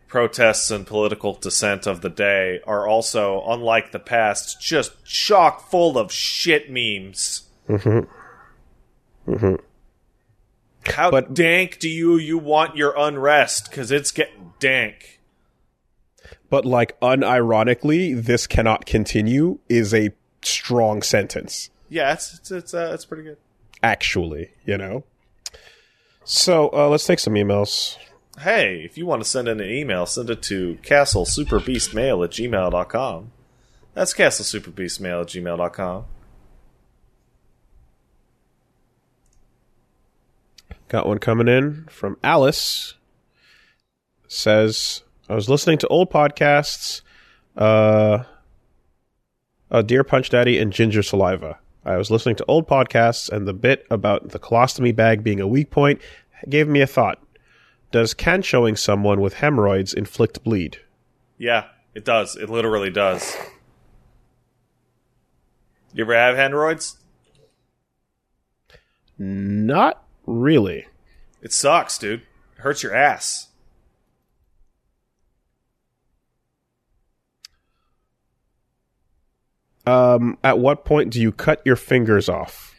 protests 0.08 0.72
and 0.72 0.86
political 0.86 1.34
dissent 1.34 1.88
of 1.88 2.02
the 2.02 2.10
day 2.10 2.60
are 2.66 2.88
also, 2.88 3.44
unlike 3.48 3.92
the 3.92 4.00
past, 4.00 4.62
just 4.62 5.04
chock 5.06 5.70
full 5.70 5.98
of 5.98 6.12
shit 6.12 6.70
memes. 6.70 7.44
Mm-hmm. 7.68 9.32
Mm-hmm. 9.32 9.56
How 10.92 11.12
But- 11.12 11.34
dank 11.34 11.80
do 11.80 11.90
you 11.90 12.18
you 12.18 12.38
want 12.38 12.76
your 12.76 12.94
unrest? 12.98 13.70
Because 13.70 13.92
it's 13.92 14.12
getting 14.12 14.54
dank. 14.60 15.20
But 16.50 16.66
like 16.66 17.00
unironically, 17.00 18.22
this 18.24 18.48
cannot 18.48 18.86
continue 18.86 19.60
is 19.70 19.94
a 19.94 20.12
strong 20.44 21.02
sentence. 21.02 21.70
Yeah, 21.90 22.14
it's 22.14 22.34
it's 22.36 22.52
it's, 22.52 22.74
uh, 22.74 22.92
it's 22.94 23.06
pretty 23.06 23.24
good. 23.24 23.38
Actually, 23.82 24.52
you 24.66 24.78
know. 24.78 25.04
So 26.26 26.70
uh, 26.74 26.90
let's 26.90 27.06
take 27.06 27.20
some 27.20 27.34
emails. 27.34 27.98
Hey, 28.40 28.82
if 28.84 28.98
you 28.98 29.06
want 29.06 29.22
to 29.22 29.30
send 29.30 29.48
in 29.48 29.60
an 29.60 29.70
email, 29.70 30.06
send 30.06 30.30
it 30.30 30.42
to 30.44 30.78
castlesuperbeastmail 30.82 32.24
at 32.24 32.32
gmail.com. 32.32 33.32
That's 33.94 34.14
castlesuperbeastmail 34.14 35.22
at 35.22 35.28
gmail.com. 35.28 36.06
Got 40.88 41.08
one 41.08 41.20
coming 41.20 41.48
in 41.48 41.86
from 41.90 42.18
Alice. 42.24 42.96
Says, 44.28 45.04
I 45.30 45.36
was 45.36 45.50
listening 45.50 45.78
to 45.80 45.88
old 45.88 46.12
podcasts, 46.12 47.02
uh, 47.56 48.24
uh, 49.70 49.82
Dear 49.84 50.04
Punch 50.04 50.30
Daddy 50.30 50.58
and 50.58 50.74
Ginger 50.74 51.04
Saliva. 51.04 51.60
I 51.86 51.98
was 51.98 52.10
listening 52.10 52.36
to 52.38 52.46
old 52.48 52.68
podcasts, 52.68 53.30
and 53.30 53.48
the 53.48 53.54
bit 53.54 53.86
about 53.90 54.30
the 54.30 54.40
colostomy 54.40 54.96
bag 54.96 55.24
being 55.24 55.42
a 55.42 55.48
weak 55.48 55.70
point 55.70 56.02
gave 56.48 56.68
me 56.68 56.82
a 56.82 56.88
thought. 56.88 57.22
Does 57.92 58.14
can 58.14 58.42
showing 58.42 58.76
someone 58.76 59.22
with 59.22 59.36
hemorrhoids 59.36 59.94
inflict 59.94 60.44
bleed? 60.44 60.78
Yeah, 61.38 61.66
it 61.94 62.06
does. 62.06 62.36
It 62.36 62.50
literally 62.50 62.90
does. 62.90 63.36
You 65.94 66.04
ever 66.06 66.16
have 66.16 66.36
hemorrhoids? 66.36 66.98
Not 69.20 70.04
really. 70.26 70.88
It 71.42 71.54
sucks, 71.54 71.98
dude. 71.98 72.22
It 72.58 72.62
hurts 72.62 72.82
your 72.82 72.96
ass. 72.96 73.50
Um, 79.86 80.38
at 80.44 80.60
what 80.60 80.86
point 80.86 81.12
do 81.12 81.22
you 81.22 81.32
cut 81.32 81.62
your 81.66 81.76
fingers 81.76 82.30
off? 82.30 82.74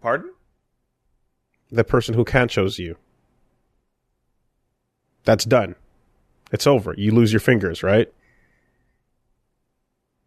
Pardon? 0.00 0.32
The 1.70 1.84
person 1.84 2.14
who 2.14 2.24
can't 2.24 2.50
canchos 2.50 2.78
you. 2.78 2.96
That's 5.24 5.44
done. 5.44 5.74
It's 6.52 6.66
over. 6.66 6.94
You 6.96 7.10
lose 7.12 7.32
your 7.32 7.40
fingers, 7.40 7.82
right? 7.82 8.12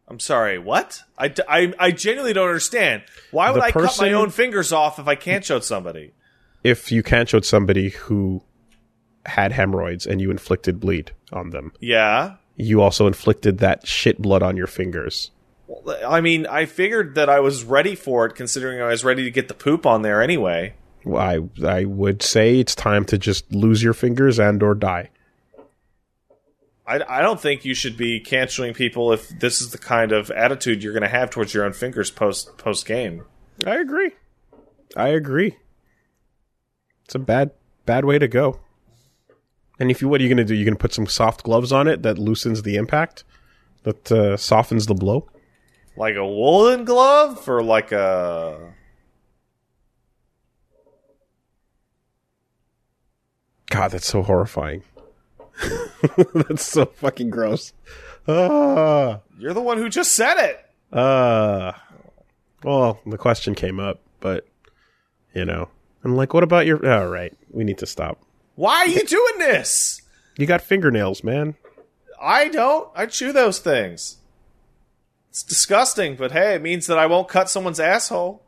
I'm 0.08 0.19
sorry, 0.19 0.58
what? 0.58 1.03
I, 1.17 1.34
I, 1.48 1.74
I 1.77 1.92
genuinely 1.92 2.34
don't 2.34 2.48
understand. 2.48 3.03
Why 3.32 3.51
would 3.51 3.61
The 3.61 3.66
I 3.66 3.72
cut 3.72 3.98
my 4.00 4.14
own 4.14 4.30
fingers 4.30 4.72
off 4.72 5.00
if 5.00 5.08
I 5.08 5.16
can't 5.16 5.43
show 5.43 5.59
somebody? 5.59 6.14
If 6.64 6.92
you 6.92 7.03
can't 7.03 7.27
canchoed 7.27 7.45
somebody 7.45 7.90
who 7.90 8.42
had 9.26 9.51
hemorrhoids 9.51 10.06
and 10.08 10.22
you 10.22 10.32
inflicted 10.32 10.80
bleed 10.80 11.11
on 11.34 11.50
them, 11.50 11.74
Yeah. 11.80 12.35
You 12.58 12.82
also 12.82 13.08
inflicted 13.08 13.60
that 13.60 13.88
shit 13.88 14.22
blood 14.22 14.44
on 14.44 14.58
your 14.58 14.68
fingers. 14.68 15.32
Well, 15.68 15.98
I 16.08 16.22
mean, 16.22 16.45
I 16.48 16.66
figured 16.66 17.16
that 17.16 17.30
I 17.30 17.40
was 17.40 17.64
ready 17.64 17.95
for 17.95 18.26
it, 18.26 18.36
considering 18.36 18.82
I 18.82 18.88
was 18.88 19.03
ready 19.03 19.24
to 19.24 19.32
get 19.32 19.48
the 19.48 19.53
poop 19.53 19.86
on 19.86 20.02
there 20.02 20.22
anyway. 20.22 20.74
Well, 21.03 21.22
I 21.22 21.66
I 21.66 21.86
would 21.86 22.22
say 22.22 22.60
it's 22.60 22.76
time 22.76 23.06
to 23.06 23.18
just 23.18 23.52
lose 23.53 23.84
your 23.84 23.94
fingers 23.94 24.40
and 24.40 24.61
or 24.61 24.76
die. 24.76 25.10
I, 26.86 27.02
I 27.08 27.22
don't 27.22 27.40
think 27.40 27.66
you 27.66 27.74
should 27.74 27.98
be 27.98 28.19
canceling 28.22 28.74
people 28.74 29.11
if 29.11 29.27
this 29.40 29.61
is 29.61 29.72
the 29.72 29.77
kind 29.77 30.14
of 30.14 30.32
attitude 30.32 30.82
you're 30.82 30.94
going 30.94 31.03
to 31.03 31.10
have 31.10 31.30
towards 31.30 31.53
your 31.53 31.66
own 31.66 31.74
fingers 31.74 32.10
post 32.10 32.58
post 32.58 32.86
game. 32.86 33.26
I 33.66 33.76
agree. 33.76 34.11
I 34.95 35.10
agree. 35.10 35.58
It's 37.06 37.16
a 37.16 37.19
bad 37.19 37.52
bad 37.86 38.06
way 38.06 38.19
to 38.19 38.27
go. 38.27 38.60
And 39.80 39.92
if 39.92 40.02
you 40.02 40.08
what 40.08 40.20
are 40.22 40.24
you 40.24 40.30
going 40.30 40.38
to 40.38 40.44
do? 40.46 40.56
You're 40.56 40.66
going 40.66 40.76
to 40.76 40.82
put 40.82 40.94
some 40.94 41.08
soft 41.08 41.44
gloves 41.44 41.72
on 41.72 41.88
it 41.88 42.02
that 42.04 42.18
loosens 42.18 42.64
the 42.64 42.76
impact, 42.78 43.24
that 43.84 44.12
uh, 44.12 44.36
softens 44.38 44.88
the 44.88 44.96
blow. 44.96 45.28
Like 45.96 46.16
a 46.16 46.26
woolen 46.26 46.86
glove 46.86 47.48
or 47.48 47.64
like 47.64 47.92
a. 47.92 48.74
God, 53.70 53.90
that's 53.92 54.08
so 54.08 54.24
horrifying. 54.24 54.84
that's 56.34 56.66
so 56.66 56.86
fucking 56.86 57.30
gross. 57.30 57.74
Ah, 58.28 59.20
You're 59.38 59.54
the 59.54 59.62
one 59.62 59.78
who 59.78 59.90
just 59.90 60.14
said 60.14 60.38
it. 60.38 60.66
uh, 60.98 61.74
well, 62.64 63.00
the 63.06 63.18
question 63.18 63.56
came 63.56 63.80
up, 63.80 64.00
but 64.20 64.48
you 65.34 65.46
know, 65.46 65.70
I'm 66.04 66.16
like, 66.16 66.34
what 66.34 66.44
about 66.44 66.66
your? 66.66 66.86
All 66.90 67.08
right, 67.08 67.36
we 67.52 67.64
need 67.64 67.78
to 67.80 67.86
stop. 67.86 68.20
Why 68.58 68.80
are 68.80 68.88
you 68.88 69.03
doing 69.06 69.38
this? 69.38 70.02
You 70.36 70.48
got 70.48 70.61
fingernails, 70.61 71.24
man. 71.24 71.56
I 72.19 72.50
don't. 72.50 72.90
I 72.95 73.06
chew 73.06 73.32
those 73.32 73.60
things. 73.60 74.18
It's 75.30 75.44
disgusting, 75.44 76.16
but 76.16 76.32
hey, 76.32 76.56
it 76.56 76.64
means 76.64 76.88
that 76.88 76.98
I 76.98 77.06
won't 77.06 77.27
cut 77.27 77.52
someone's 77.52 77.80
asshole 77.80 78.44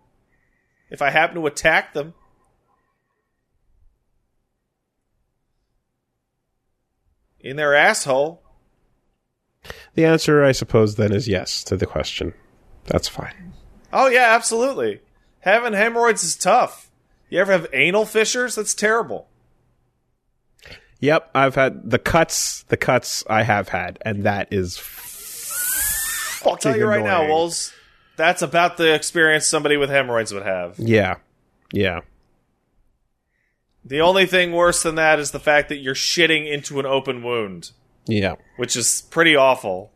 if 0.90 1.04
I 1.04 1.12
happen 1.12 1.36
to 1.36 1.46
attack 1.46 1.94
them. 1.94 2.16
In 7.40 7.56
their 7.56 7.76
asshole. 7.76 8.42
The 9.94 10.06
answer, 10.06 10.44
I 10.44 10.54
suppose, 10.54 10.96
then 10.96 11.14
is 11.14 11.28
yes 11.28 11.64
to 11.66 11.78
the 11.78 11.86
question. 11.86 12.34
That's 12.86 13.08
fine. 13.08 13.54
Oh 13.94 14.08
yeah, 14.08 14.34
absolutely. 14.34 15.02
Having 15.42 15.74
hemorrhoids 15.74 16.24
is 16.24 16.36
tough. 16.36 16.90
You 17.30 17.40
ever 17.40 17.52
have 17.52 17.68
anal 17.74 18.06
fissures? 18.06 18.56
That's 18.56 18.74
terrible. 18.74 19.29
Yep, 21.02 21.30
I've 21.34 21.56
had 21.56 21.90
the 21.90 22.00
cuts. 22.00 22.64
The 22.64 22.78
cuts 22.78 23.24
I 23.30 23.44
have 23.44 23.70
had, 23.70 23.98
and 24.02 24.24
that 24.24 24.52
is 24.52 24.78
I'll 26.46 26.58
tell 26.58 26.76
you 26.78 26.86
right 26.86 27.04
now. 27.04 27.26
Wolves. 27.28 27.74
That's 28.18 28.42
about 28.42 28.76
the 28.78 28.94
experience 28.94 29.48
somebody 29.48 29.78
with 29.78 29.90
hemorrhoids 29.90 30.34
would 30.34 30.44
have. 30.44 30.78
yeah, 30.78 31.16
yeah. 31.72 32.02
The 33.86 34.02
only 34.02 34.26
thing 34.26 34.52
worse 34.52 34.84
than 34.84 34.96
that 34.96 35.20
is 35.20 35.32
the 35.32 35.40
fact 35.40 35.70
that 35.70 35.78
you're 35.78 35.96
shitting 35.96 36.52
into 36.52 36.80
an 36.82 36.86
open 36.86 37.24
wound, 37.24 37.72
Yeah, 38.08 38.36
which 38.58 38.76
is 38.76 39.04
pretty 39.10 39.38
awful. 39.38 39.94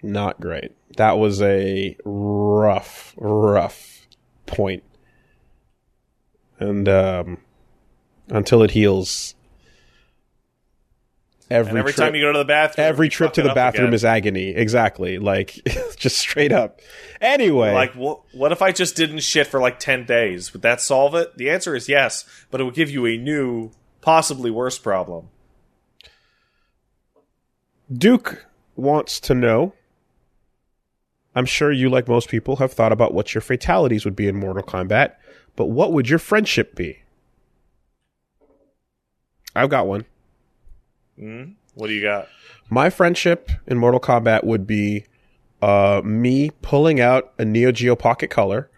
not 0.00 0.40
great. 0.40 0.72
That 0.96 1.18
was 1.18 1.42
a 1.42 1.96
rough, 2.04 3.14
rough 3.16 4.06
point. 4.46 4.84
And 6.60 6.88
um, 6.88 7.38
until 8.28 8.62
it 8.62 8.70
heals, 8.72 9.34
every, 11.50 11.70
And 11.70 11.78
every 11.78 11.92
trip, 11.92 12.06
time 12.06 12.14
you 12.14 12.22
go 12.22 12.32
to 12.32 12.38
the 12.38 12.44
bathroom, 12.44 12.86
every 12.86 13.08
trip 13.08 13.32
to 13.34 13.42
the 13.42 13.54
bathroom 13.54 13.86
again. 13.88 13.94
is 13.94 14.04
agony. 14.04 14.48
Exactly, 14.48 15.18
like 15.18 15.60
just 15.96 16.18
straight 16.18 16.52
up. 16.52 16.80
Anyway, 17.20 17.72
like, 17.72 17.92
wh- 17.92 18.22
what 18.34 18.52
if 18.52 18.62
I 18.62 18.72
just 18.72 18.96
didn't 18.96 19.20
shit 19.20 19.46
for 19.46 19.60
like 19.60 19.78
ten 19.78 20.04
days? 20.04 20.52
Would 20.52 20.62
that 20.62 20.80
solve 20.80 21.14
it? 21.14 21.36
The 21.36 21.50
answer 21.50 21.74
is 21.74 21.88
yes, 21.88 22.24
but 22.50 22.60
it 22.60 22.64
would 22.64 22.74
give 22.74 22.90
you 22.90 23.06
a 23.06 23.16
new, 23.16 23.70
possibly 24.00 24.50
worse 24.50 24.78
problem. 24.78 25.28
Duke 27.92 28.46
wants 28.76 29.20
to 29.20 29.34
know. 29.34 29.74
I'm 31.36 31.46
sure 31.46 31.72
you, 31.72 31.90
like 31.90 32.06
most 32.08 32.28
people, 32.28 32.56
have 32.56 32.72
thought 32.72 32.92
about 32.92 33.12
what 33.12 33.34
your 33.34 33.40
fatalities 33.42 34.04
would 34.04 34.14
be 34.16 34.28
in 34.28 34.36
Mortal 34.36 34.62
Kombat, 34.62 35.14
but 35.56 35.66
what 35.66 35.92
would 35.92 36.08
your 36.08 36.18
friendship 36.20 36.76
be? 36.76 36.98
I've 39.54 39.68
got 39.70 39.86
one. 39.86 40.04
What 41.74 41.86
do 41.88 41.92
you 41.92 42.02
got? 42.02 42.28
My 42.70 42.90
friendship 42.90 43.50
in 43.66 43.78
Mortal 43.78 44.00
Kombat 44.00 44.44
would 44.44 44.66
be 44.66 45.06
uh, 45.62 46.02
me 46.04 46.50
pulling 46.62 47.00
out 47.00 47.32
a 47.38 47.44
Neo 47.44 47.70
Geo 47.72 47.94
Pocket 47.96 48.30
Color, 48.30 48.68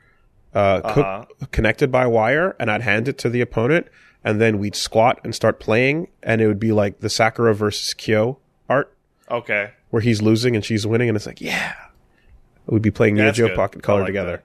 uh, 0.54 0.80
Uh-huh. 0.84 1.24
connected 1.50 1.90
by 1.90 2.06
wire, 2.06 2.54
and 2.60 2.70
I'd 2.70 2.82
hand 2.82 3.08
it 3.08 3.18
to 3.18 3.30
the 3.30 3.40
opponent, 3.40 3.86
and 4.24 4.40
then 4.40 4.58
we'd 4.58 4.76
squat 4.76 5.18
and 5.24 5.34
start 5.34 5.58
playing, 5.60 6.08
and 6.22 6.40
it 6.40 6.46
would 6.46 6.60
be 6.60 6.72
like 6.72 7.00
the 7.00 7.08
Sakura 7.10 7.54
versus 7.54 7.94
Kyo 7.94 8.38
art, 8.68 8.92
Okay, 9.30 9.70
where 9.90 10.02
he's 10.02 10.20
losing 10.22 10.54
and 10.54 10.64
she's 10.64 10.86
winning, 10.86 11.08
and 11.08 11.16
it's 11.16 11.26
like, 11.26 11.40
yeah. 11.40 11.74
We'd 12.66 12.82
be 12.82 12.90
playing 12.90 13.14
Neo 13.14 13.30
Geo 13.32 13.48
good. 13.48 13.56
Pocket 13.56 13.82
Color 13.82 14.00
like 14.00 14.06
together. 14.08 14.30
that. 14.36 14.42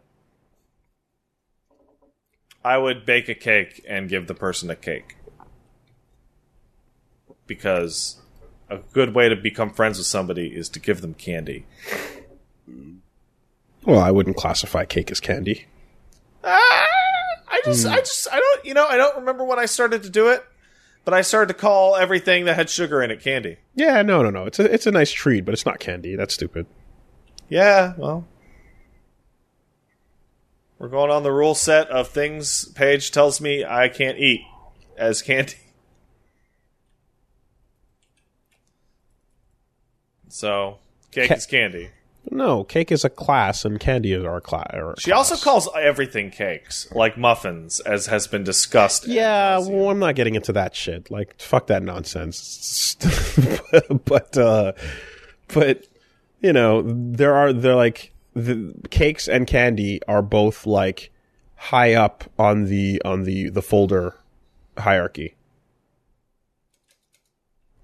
I 2.64 2.78
would 2.78 3.06
bake 3.06 3.28
a 3.28 3.34
cake 3.36 3.84
and 3.88 4.08
give 4.08 4.28
the 4.28 4.36
person 4.36 4.70
a 4.70 4.76
cake 4.76 5.16
because 7.52 8.16
a 8.70 8.78
good 8.94 9.14
way 9.14 9.28
to 9.28 9.36
become 9.36 9.74
friends 9.74 9.98
with 9.98 10.08
somebody 10.08 10.48
is 10.48 10.70
to 10.70 10.80
give 10.80 11.02
them 11.02 11.14
candy. 11.14 11.66
Well, 13.84 14.00
I 14.00 14.10
wouldn't 14.10 14.38
classify 14.38 14.86
cake 14.86 15.12
as 15.12 15.20
candy. 15.20 15.66
Ah, 16.46 16.88
I 17.50 17.62
just, 17.66 17.86
I 17.86 17.98
just, 17.98 18.30
I 18.32 18.40
don't, 18.40 18.66
you 18.66 18.74
know, 18.74 18.88
I 18.88 18.96
don't 18.96 19.18
remember 19.18 19.44
when 19.44 19.60
I 19.60 19.66
started 19.66 20.04
to 20.04 20.10
do 20.10 20.30
it, 20.30 20.46
but 21.04 21.14
I 21.14 21.24
started 21.24 21.54
to 21.54 21.60
call 21.60 21.98
everything 21.98 22.46
that 22.46 22.56
had 22.56 22.70
sugar 22.70 23.02
in 23.02 23.12
it 23.12 23.20
candy. 23.20 23.58
Yeah, 23.76 24.02
no, 24.02 24.22
no, 24.22 24.30
no. 24.30 24.46
It's 24.46 24.60
a 24.60 24.74
it's 24.74 24.88
a 24.88 24.92
nice 24.92 25.12
treat, 25.12 25.44
but 25.44 25.54
it's 25.54 25.66
not 25.66 25.82
candy. 25.82 26.16
That's 26.16 26.34
stupid. 26.34 26.68
Yeah, 27.50 27.96
well, 27.98 28.26
we're 30.80 30.88
going 30.88 31.12
on 31.12 31.24
the 31.24 31.34
rule 31.34 31.56
set 31.56 31.90
of 31.90 32.08
things 32.08 32.64
Paige 32.76 33.12
tells 33.12 33.42
me 33.42 33.66
I 33.66 33.90
can't 33.90 34.18
eat 34.18 34.42
as 34.98 35.22
candy. 35.22 35.58
So, 40.32 40.80
cake 41.12 41.28
Ca- 41.28 41.36
is 41.36 41.46
candy. 41.46 41.90
No, 42.30 42.64
cake 42.64 42.92
is 42.92 43.04
a 43.04 43.10
class, 43.10 43.66
and 43.66 43.80
candy 43.80 44.14
is 44.14 44.24
our 44.24 44.40
class. 44.40 44.72
She 45.00 45.12
also 45.12 45.36
calls 45.36 45.68
everything 45.76 46.30
cakes, 46.30 46.88
like 46.92 47.18
muffins, 47.18 47.80
as 47.80 48.06
has 48.06 48.28
been 48.28 48.44
discussed. 48.44 49.08
Yeah, 49.08 49.58
well, 49.58 49.90
I'm 49.90 50.00
not 50.00 50.16
getting 50.16 50.36
into 50.36 50.54
that 50.54 50.76
shit. 50.76 51.10
Like, 51.10 51.40
fuck 51.40 51.68
that 51.68 51.82
nonsense. 51.84 52.96
but, 54.06 54.38
uh, 54.38 54.74
but, 55.48 55.88
you 56.42 56.54
know, 56.54 56.84
there 56.86 57.34
are, 57.36 57.52
they're 57.52 57.76
like, 57.76 58.14
the 58.34 58.74
cakes 58.92 59.28
and 59.28 59.48
candy 59.48 60.00
are 60.08 60.22
both 60.22 60.66
like 60.66 61.12
high 61.56 61.94
up 61.96 62.24
on 62.38 62.66
the, 62.66 63.02
on 63.04 63.24
the, 63.24 63.50
the 63.50 63.62
folder 63.62 64.16
hierarchy. 64.78 65.36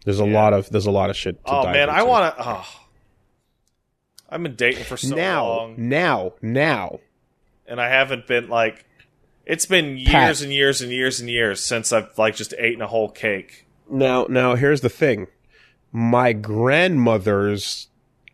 There's 0.07 0.19
a 0.21 0.25
lot 0.25 0.53
of, 0.53 0.69
there's 0.69 0.85
a 0.85 0.91
lot 0.91 1.09
of 1.09 1.17
shit 1.17 1.45
to 1.45 1.51
Oh 1.51 1.63
man, 1.65 1.89
I 1.89 2.03
want 2.03 2.37
to. 2.37 2.43
Oh. 2.47 2.65
I've 4.29 4.41
been 4.41 4.55
dating 4.55 4.85
for 4.85 4.95
so 4.95 5.13
now, 5.13 5.45
long, 5.45 5.75
now, 5.77 6.31
now. 6.41 7.01
and 7.67 7.81
I 7.81 7.89
haven't 7.89 8.25
been 8.25 8.47
like. 8.47 8.85
It's 9.45 9.65
been 9.65 9.97
years 9.97 10.07
Pat. 10.09 10.41
and 10.43 10.53
years 10.53 10.81
and 10.81 10.93
years 10.93 11.19
and 11.19 11.29
years 11.29 11.59
since 11.61 11.91
I've 11.91 12.17
like 12.17 12.37
just 12.37 12.53
eaten 12.53 12.81
a 12.81 12.87
whole 12.87 13.09
cake. 13.09 13.67
Now, 13.89 14.27
now 14.29 14.55
here's 14.55 14.79
the 14.79 14.87
thing. 14.87 15.27
My 15.91 16.31
grandmother's 16.31 17.89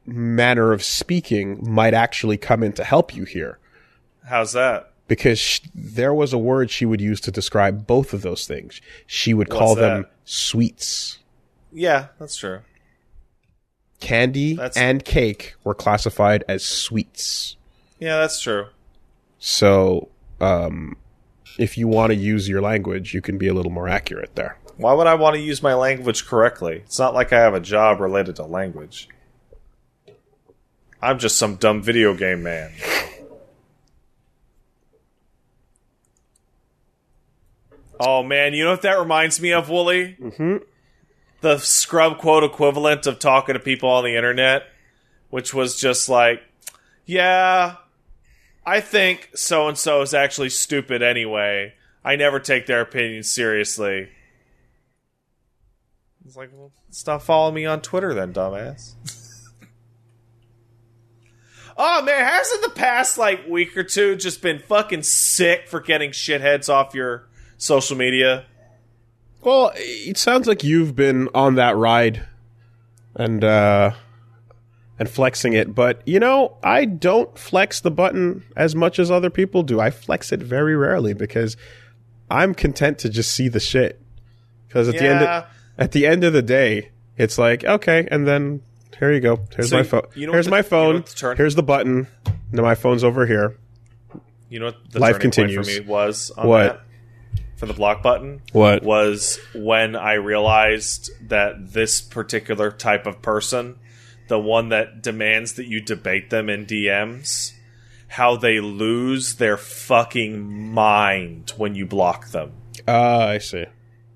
manner 0.05 0.73
of 0.73 0.83
speaking 0.83 1.67
might 1.67 1.95
actually 1.95 2.37
come 2.37 2.61
in 2.61 2.73
to 2.73 2.83
help 2.83 3.15
you 3.15 3.23
here. 3.23 3.57
How's 4.29 4.53
that? 4.53 4.91
because 5.07 5.39
sh- 5.39 5.61
there 5.73 6.13
was 6.13 6.33
a 6.33 6.37
word 6.37 6.69
she 6.69 6.85
would 6.85 7.01
use 7.01 7.19
to 7.21 7.31
describe 7.31 7.87
both 7.87 8.13
of 8.13 8.21
those 8.21 8.45
things. 8.45 8.79
She 9.07 9.33
would 9.33 9.49
call 9.49 9.73
them 9.73 10.05
sweets. 10.23 11.17
Yeah, 11.73 12.07
that's 12.19 12.35
true. 12.35 12.61
Candy 13.99 14.55
That's- 14.55 14.77
and 14.77 15.03
cake 15.03 15.55
were 15.63 15.73
classified 15.73 16.43
as 16.47 16.63
sweets. 16.63 17.55
Yeah, 17.99 18.17
that's 18.19 18.39
true. 18.41 18.67
So, 19.39 20.09
um, 20.41 20.97
if 21.57 21.77
you 21.77 21.87
want 21.87 22.11
to 22.11 22.15
use 22.15 22.49
your 22.49 22.61
language, 22.61 23.13
you 23.13 23.21
can 23.21 23.37
be 23.37 23.47
a 23.47 23.53
little 23.53 23.71
more 23.71 23.87
accurate 23.87 24.35
there. 24.35 24.57
Why 24.77 24.93
would 24.93 25.07
I 25.07 25.13
want 25.15 25.35
to 25.35 25.41
use 25.41 25.61
my 25.63 25.73
language 25.73 26.25
correctly? 26.25 26.81
It's 26.85 26.99
not 26.99 27.13
like 27.13 27.31
I 27.31 27.39
have 27.39 27.53
a 27.53 27.59
job 27.59 27.99
related 28.01 28.35
to 28.37 28.43
language. 28.43 29.07
I'm 31.01 31.19
just 31.19 31.37
some 31.37 31.55
dumb 31.55 31.81
video 31.81 32.13
game 32.13 32.43
man. 32.43 32.71
Oh 37.99 38.23
man, 38.23 38.53
you 38.53 38.63
know 38.63 38.71
what 38.71 38.81
that 38.81 38.99
reminds 38.99 39.39
me 39.39 39.53
of, 39.53 39.67
Woolie? 39.67 40.17
Mm-hmm. 40.19 40.57
The 41.43 41.57
scrub 41.57 42.19
quote 42.19 42.45
equivalent 42.45 43.05
of 43.05 43.19
talking 43.19 43.51
to 43.51 43.59
people 43.59 43.89
on 43.89 44.05
the 44.05 44.15
internet, 44.15 44.63
which 45.29 45.53
was 45.53 45.75
just 45.75 46.07
like, 46.07 46.41
yeah, 47.05 47.75
I 48.65 48.79
think 48.79 49.29
so 49.35 49.67
and 49.67 49.77
so 49.77 50.01
is 50.01 50.13
actually 50.13 50.51
stupid 50.51 51.01
anyway. 51.01 51.73
I 52.01 52.15
never 52.15 52.39
take 52.39 52.65
their 52.65 52.79
opinion 52.79 53.23
seriously. 53.23 54.07
It's 56.25 56.37
like, 56.37 56.49
well, 56.53 56.71
stop 56.91 57.21
following 57.23 57.55
me 57.55 57.65
on 57.65 57.81
Twitter 57.81 58.13
then, 58.13 58.31
dumbass. 58.31 58.93
oh 61.77 62.03
man, 62.03 62.23
hasn't 62.23 62.63
the 62.63 62.69
past 62.69 63.17
like 63.17 63.49
week 63.49 63.75
or 63.75 63.83
two 63.83 64.15
just 64.15 64.41
been 64.41 64.59
fucking 64.59 65.03
sick 65.03 65.67
for 65.67 65.81
getting 65.81 66.11
shitheads 66.11 66.69
off 66.69 66.95
your 66.95 67.27
social 67.57 67.97
media? 67.97 68.45
Well, 69.43 69.71
it 69.75 70.17
sounds 70.17 70.47
like 70.47 70.63
you've 70.63 70.95
been 70.95 71.29
on 71.33 71.55
that 71.55 71.75
ride 71.75 72.25
and 73.15 73.43
uh 73.43 73.91
and 74.99 75.09
flexing 75.09 75.53
it, 75.53 75.73
but 75.75 76.01
you 76.05 76.19
know, 76.19 76.57
I 76.63 76.85
don't 76.85 77.37
flex 77.37 77.81
the 77.81 77.91
button 77.91 78.43
as 78.55 78.75
much 78.75 78.99
as 78.99 79.09
other 79.11 79.29
people 79.29 79.63
do. 79.63 79.79
I 79.79 79.89
flex 79.89 80.31
it 80.31 80.39
very 80.41 80.75
rarely 80.75 81.13
because 81.13 81.57
I'm 82.29 82.53
content 82.53 82.99
to 82.99 83.09
just 83.09 83.31
see 83.31 83.47
the 83.47 83.59
shit. 83.59 83.99
Cuz 84.69 84.87
at 84.87 84.97
the 84.97 85.07
end 85.07 85.23
of, 85.23 85.45
at 85.77 85.91
the 85.91 86.05
end 86.07 86.23
of 86.23 86.33
the 86.33 86.41
day, 86.41 86.89
it's 87.17 87.37
like, 87.37 87.63
okay, 87.63 88.07
and 88.09 88.25
then 88.27 88.61
here 88.97 89.11
you 89.11 89.19
go. 89.19 89.39
Here's 89.55 89.69
So 89.69 89.77
my 89.77 89.83
phone. 89.83 90.03
you 90.15 90.27
know 90.27 90.33
Here's 90.33 90.45
the- 90.45 90.51
my 90.51 90.61
phone. 90.61 90.95
what 90.95 91.05
the 91.07 91.15
turn- 91.15 91.37
Here's 91.37 91.55
the 91.55 91.63
button. 91.63 92.07
Now 92.51 92.63
my 92.63 92.75
phone's 92.75 93.03
over 93.03 93.25
here. 93.25 93.57
You 94.49 94.59
know 94.59 94.65
what 94.67 94.77
the 94.91 94.99
Life 94.99 95.19
continues. 95.19 95.67
for 95.67 95.81
me 95.81 95.87
was 95.87 96.31
on 96.37 96.47
What? 96.47 96.63
that? 96.63 96.81
For 97.63 97.67
the 97.67 97.73
block 97.75 98.03
button? 98.03 98.41
What? 98.51 98.83
was 98.83 99.39
when 99.55 99.95
I 99.95 100.15
realized 100.15 101.09
that 101.29 101.71
this 101.71 102.01
particular 102.01 102.71
type 102.71 103.07
of 103.07 103.21
person, 103.21 103.77
the 104.27 104.37
one 104.37 104.67
that 104.67 105.01
demands 105.01 105.53
that 105.53 105.67
you 105.67 105.79
debate 105.79 106.29
them 106.29 106.49
in 106.49 106.65
DMs, 106.65 107.53
how 108.09 108.35
they 108.35 108.59
lose 108.59 109.35
their 109.35 109.55
fucking 109.55 110.73
mind 110.73 111.53
when 111.55 111.73
you 111.73 111.85
block 111.85 112.31
them. 112.31 112.51
Ah, 112.85 113.27
I 113.29 113.37
see. 113.37 113.63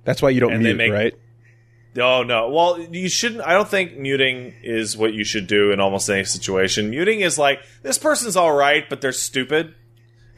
That's 0.04 0.22
why 0.22 0.32
you 0.32 0.42
don't 0.42 0.52
And 0.52 0.64
mute, 0.64 0.76
make- 0.76 0.92
right? 0.92 1.14
Oh 1.98 2.24
no. 2.24 2.50
Well, 2.50 2.82
you 2.92 3.08
shouldn't 3.08 3.48
I 3.48 3.54
don't 3.54 3.70
think 3.70 3.98
muting 3.98 4.56
is 4.62 4.98
what 4.98 5.14
you 5.14 5.24
should 5.24 5.48
do 5.48 5.72
in 5.72 5.80
almost 5.80 6.10
any 6.10 6.26
situation. 6.26 6.90
Muting 6.90 7.22
is 7.22 7.38
like 7.38 7.62
this 7.82 7.98
person's 7.98 8.36
all 8.36 8.54
right, 8.54 8.84
but 8.90 9.00
they're 9.00 9.14
stupid 9.14 9.74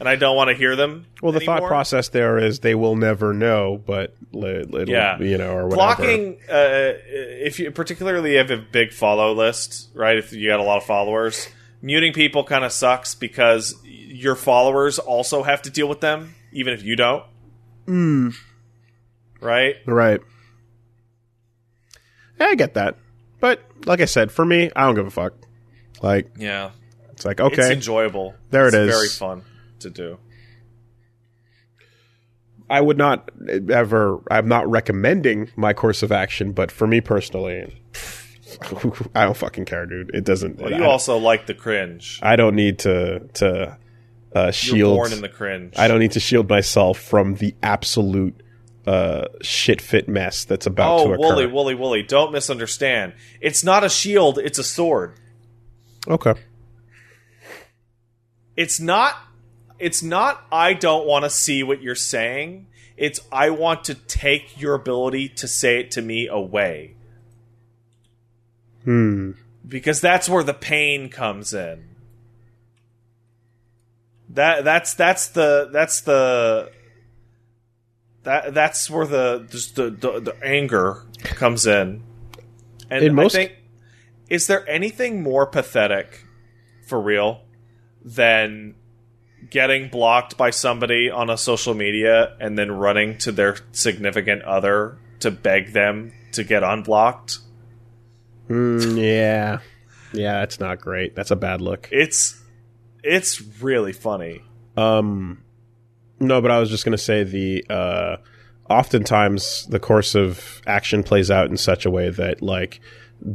and 0.00 0.08
I 0.08 0.16
don't 0.16 0.34
want 0.34 0.48
to 0.48 0.54
hear 0.54 0.74
them. 0.74 1.06
Well, 1.22 1.30
the 1.32 1.40
thought 1.40 1.62
process 1.62 2.08
there 2.08 2.38
is 2.38 2.60
they 2.60 2.74
will 2.74 2.96
never 2.96 3.32
know, 3.32 3.80
but 3.86 4.16
it'll, 4.32 4.88
Yeah. 4.88 5.18
you 5.20 5.38
know, 5.38 5.50
or 5.52 5.64
whatever. 5.68 5.76
blocking 5.76 6.38
uh, 6.50 6.94
if 7.06 7.60
you 7.60 7.70
particularly 7.70 8.34
have 8.36 8.50
a 8.50 8.56
big 8.56 8.92
follow 8.92 9.32
list 9.34 9.90
right 9.94 10.16
if 10.18 10.32
you 10.32 10.48
got 10.48 10.58
a 10.58 10.62
lot 10.62 10.78
of 10.78 10.84
followers 10.84 11.48
muting 11.82 12.12
people 12.12 12.42
kind 12.44 12.64
of 12.64 12.72
sucks 12.72 13.14
because 13.14 13.74
your 13.84 14.34
followers 14.34 14.98
also 14.98 15.42
have 15.42 15.62
to 15.62 15.70
deal 15.70 15.88
with 15.88 16.00
them 16.00 16.34
even 16.52 16.72
if 16.74 16.82
you 16.82 16.96
don't 16.96 17.24
right 19.40 19.76
right? 19.86 20.20
Yeah, 22.38 22.46
I 22.46 22.54
get 22.54 22.74
that, 22.74 22.96
but 23.40 23.60
like 23.84 24.00
I 24.00 24.06
said, 24.06 24.32
for 24.32 24.44
me, 24.46 24.70
I 24.74 24.86
don't 24.86 24.94
give 24.94 25.06
a 25.06 25.10
fuck. 25.10 25.34
Like 26.02 26.30
yeah 26.38 26.70
it's 27.12 27.24
like 27.26 27.40
it's 27.40 27.58
okay, 27.58 27.72
enjoyable 27.74 28.34
There 28.50 28.66
it's 28.66 28.74
it 28.74 28.88
is. 28.88 28.94
very 28.96 29.08
fun 29.08 29.42
to 29.80 29.90
do 29.90 30.18
I 32.68 32.80
would 32.80 32.98
not 32.98 33.28
ever. 33.68 34.20
I'm 34.30 34.46
not 34.46 34.70
recommending 34.70 35.50
my 35.56 35.72
course 35.72 36.04
of 36.04 36.12
action, 36.12 36.52
but 36.52 36.70
for 36.70 36.86
me 36.86 37.00
personally, 37.00 37.82
I 39.12 39.24
don't 39.24 39.36
fucking 39.36 39.64
care, 39.64 39.86
dude. 39.86 40.12
It 40.14 40.24
doesn't. 40.24 40.58
well, 40.58 40.72
I, 40.72 40.78
you 40.78 40.84
also 40.84 41.16
like 41.18 41.46
the 41.46 41.54
cringe 41.54 42.20
I 42.22 42.36
don't 42.36 42.54
need 42.54 42.78
to 42.80 43.20
to 43.34 43.76
uh, 44.36 44.40
you're 44.44 44.52
shield. 44.52 44.96
born 44.96 45.12
in 45.12 45.20
the 45.20 45.28
cringe 45.28 45.74
I 45.76 45.88
don't 45.88 45.98
need 45.98 46.12
to 46.12 46.20
shield 46.20 46.48
myself 46.48 46.98
from 47.00 47.34
the 47.34 47.56
absolute 47.60 48.40
uh, 48.86 49.26
shit 49.42 49.80
fit 49.80 50.08
mess 50.08 50.44
that's 50.44 50.66
about 50.66 51.00
oh 51.00 51.06
to 51.08 51.12
occur. 51.14 51.22
Woolie 51.22 51.50
Woolie 51.50 51.76
Woolie 51.76 52.06
don't 52.06 52.30
misunderstand 52.32 53.14
it's 53.40 53.64
not 53.64 53.82
a 53.82 53.88
shield 53.88 54.38
it's 54.38 54.58
a 54.60 54.64
sword 54.64 55.14
Okay. 56.08 56.34
it's 58.56 58.78
not 58.80 59.16
it's 59.80 60.02
not 60.02 60.44
I 60.52 60.74
don't 60.74 61.06
want 61.06 61.24
to 61.24 61.30
see 61.30 61.62
what 61.62 61.82
you're 61.82 61.94
saying. 61.94 62.66
It's 62.96 63.20
I 63.32 63.50
want 63.50 63.84
to 63.84 63.94
take 63.94 64.60
your 64.60 64.74
ability 64.74 65.30
to 65.30 65.48
say 65.48 65.80
it 65.80 65.90
to 65.92 66.02
me 66.02 66.28
away. 66.28 66.94
Hmm. 68.84 69.32
Because 69.66 70.00
that's 70.00 70.28
where 70.28 70.42
the 70.42 70.54
pain 70.54 71.08
comes 71.08 71.54
in. 71.54 71.84
That 74.30 74.64
that's 74.64 74.94
that's 74.94 75.28
the 75.28 75.70
that's 75.72 76.02
the 76.02 76.70
that 78.22 78.54
that's 78.54 78.88
where 78.90 79.06
the 79.06 79.46
just 79.50 79.76
the, 79.76 79.90
the 79.90 80.20
the 80.20 80.36
anger 80.44 81.06
comes 81.22 81.66
in. 81.66 82.02
And 82.90 83.04
In 83.04 83.14
most- 83.14 83.34
I 83.34 83.46
think 83.46 83.52
is 84.28 84.46
there 84.46 84.68
anything 84.68 85.22
more 85.22 85.46
pathetic 85.46 86.24
for 86.86 87.00
real 87.00 87.42
than 88.04 88.74
getting 89.48 89.88
blocked 89.88 90.36
by 90.36 90.50
somebody 90.50 91.10
on 91.10 91.30
a 91.30 91.38
social 91.38 91.74
media 91.74 92.36
and 92.40 92.58
then 92.58 92.70
running 92.70 93.18
to 93.18 93.32
their 93.32 93.56
significant 93.72 94.42
other 94.42 94.98
to 95.20 95.30
beg 95.30 95.72
them 95.72 96.12
to 96.32 96.44
get 96.44 96.62
unblocked? 96.62 97.38
Mm, 98.48 98.96
yeah. 99.00 99.60
Yeah, 100.12 100.40
that's 100.40 100.58
not 100.58 100.80
great. 100.80 101.14
That's 101.14 101.30
a 101.30 101.36
bad 101.36 101.60
look. 101.60 101.88
It's 101.92 102.40
it's 103.02 103.40
really 103.62 103.92
funny. 103.92 104.42
Um, 104.76 105.42
no, 106.18 106.40
but 106.42 106.50
I 106.50 106.58
was 106.58 106.68
just 106.68 106.84
going 106.84 106.92
to 106.92 106.98
say 106.98 107.22
the 107.24 107.64
uh, 107.70 108.16
oftentimes 108.68 109.66
the 109.66 109.80
course 109.80 110.14
of 110.14 110.60
action 110.66 111.02
plays 111.02 111.30
out 111.30 111.48
in 111.50 111.56
such 111.56 111.86
a 111.86 111.90
way 111.90 112.10
that 112.10 112.42
like 112.42 112.80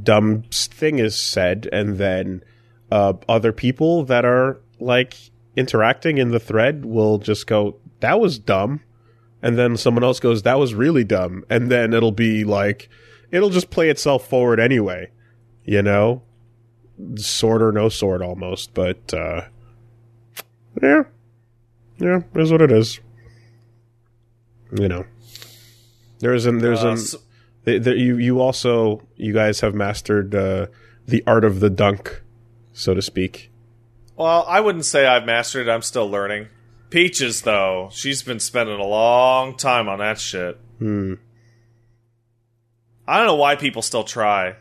dumb 0.03 0.43
thing 0.51 0.99
is 0.99 1.19
said, 1.19 1.69
and 1.71 1.97
then 1.97 2.43
uh, 2.91 3.13
other 3.27 3.51
people 3.51 4.03
that 4.05 4.25
are 4.25 4.61
like 4.79 5.15
interacting 5.55 6.17
in 6.17 6.31
the 6.31 6.39
thread 6.39 6.85
will 6.85 7.17
just 7.17 7.47
go, 7.47 7.77
"That 8.01 8.19
was 8.19 8.37
dumb," 8.39 8.81
and 9.41 9.57
then 9.57 9.77
someone 9.77 10.03
else 10.03 10.19
goes, 10.19 10.43
"That 10.43 10.59
was 10.59 10.73
really 10.73 11.03
dumb," 11.03 11.43
and 11.49 11.69
then 11.71 11.93
it'll 11.93 12.11
be 12.11 12.43
like 12.43 12.89
it'll 13.31 13.49
just 13.49 13.69
play 13.69 13.89
itself 13.89 14.27
forward 14.27 14.59
anyway, 14.59 15.11
you 15.63 15.81
know, 15.81 16.21
sword 17.15 17.61
or 17.61 17.71
no 17.71 17.89
sword 17.89 18.21
almost, 18.21 18.73
but. 18.73 19.13
uh 19.13 19.41
yeah, 20.81 21.03
yeah, 21.99 22.19
is 22.35 22.51
what 22.51 22.61
it 22.61 22.71
is. 22.71 22.99
You 24.77 24.89
know, 24.89 25.05
there's 26.19 26.45
an 26.45 26.57
there's 26.57 26.83
Uh, 26.83 26.87
an 26.89 26.93
s- 26.95 27.15
th- 27.63 27.83
th- 27.83 27.97
you 27.97 28.17
you 28.17 28.41
also 28.41 29.01
you 29.15 29.31
guys 29.31 29.61
have 29.61 29.73
mastered 29.73 30.35
uh, 30.35 30.67
the 31.07 31.23
art 31.25 31.45
of 31.45 31.61
the 31.61 31.69
dunk, 31.69 32.21
so 32.73 32.93
to 32.93 33.01
speak. 33.01 33.51
Well, 34.17 34.45
I 34.47 34.61
wouldn't 34.61 34.85
say 34.85 35.05
I've 35.05 35.25
mastered 35.25 35.67
it. 35.67 35.71
I'm 35.71 35.81
still 35.81 36.09
learning. 36.09 36.47
Peaches, 36.89 37.41
though, 37.41 37.89
she's 37.91 38.23
been 38.23 38.39
spending 38.39 38.79
a 38.79 38.85
long 38.85 39.57
time 39.57 39.89
on 39.89 39.99
that 39.99 40.19
shit. 40.19 40.57
Hmm. 40.79 41.15
I 43.07 43.17
don't 43.17 43.27
know 43.27 43.35
why 43.35 43.55
people 43.55 43.81
still 43.81 44.03
try. 44.03 44.55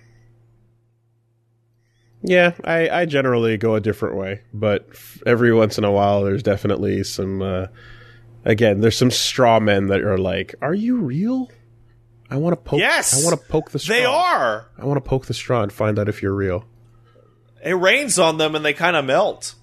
Yeah, 2.22 2.54
I, 2.64 2.88
I 2.88 3.04
generally 3.04 3.58
go 3.58 3.74
a 3.74 3.80
different 3.80 4.16
way, 4.16 4.40
but 4.54 4.88
every 5.26 5.52
once 5.52 5.76
in 5.76 5.84
a 5.84 5.92
while, 5.92 6.24
there's 6.24 6.42
definitely 6.42 7.04
some. 7.04 7.42
Uh, 7.42 7.66
again, 8.46 8.80
there's 8.80 8.96
some 8.96 9.10
straw 9.10 9.60
men 9.60 9.88
that 9.88 10.00
are 10.00 10.16
like, 10.16 10.54
"Are 10.62 10.74
you 10.74 10.96
real?" 10.96 11.50
I 12.30 12.36
want 12.36 12.54
to 12.54 12.56
poke. 12.56 12.80
Yes! 12.80 13.20
I 13.20 13.28
want 13.28 13.38
to 13.38 13.46
poke 13.46 13.70
the 13.72 13.78
straw. 13.78 13.94
They 13.94 14.04
are. 14.06 14.70
I 14.78 14.86
want 14.86 14.96
to 15.04 15.08
poke 15.08 15.26
the 15.26 15.34
straw 15.34 15.62
and 15.62 15.70
find 15.70 15.98
out 15.98 16.08
if 16.08 16.22
you're 16.22 16.34
real. 16.34 16.64
It 17.64 17.72
rains 17.72 18.18
on 18.18 18.36
them 18.38 18.54
and 18.54 18.64
they 18.64 18.74
kind 18.74 18.94
of 18.94 19.04
melt. 19.04 19.54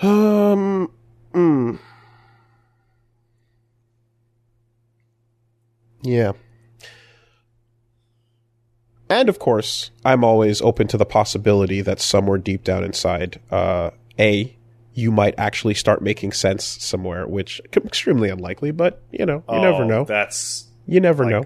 Um. 0.00 0.92
Mm. 1.32 1.78
Yeah. 6.02 6.32
And 9.10 9.28
of 9.28 9.38
course, 9.38 9.90
I'm 10.04 10.22
always 10.22 10.60
open 10.60 10.86
to 10.88 10.96
the 10.98 11.06
possibility 11.06 11.80
that 11.80 11.98
somewhere 11.98 12.38
deep 12.38 12.62
down 12.62 12.84
inside, 12.84 13.40
uh, 13.50 13.90
A, 14.18 14.54
you 14.92 15.10
might 15.10 15.34
actually 15.38 15.74
start 15.74 16.02
making 16.02 16.32
sense 16.32 16.64
somewhere, 16.64 17.26
which 17.26 17.60
extremely 17.74 18.28
unlikely, 18.28 18.70
but 18.70 19.02
you 19.10 19.24
know, 19.24 19.42
you 19.50 19.60
never 19.60 19.84
Oh, 19.84 19.88
know. 19.88 20.04
That's 20.04 20.66
You 20.86 21.00
never 21.00 21.24
like, 21.24 21.30
know. 21.32 21.44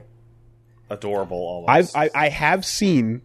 adorable. 0.91 1.37
Almost. 1.69 1.97
I've, 1.97 2.11
I 2.15 2.27
I 2.27 2.29
have 2.31 2.65
seen 2.65 3.23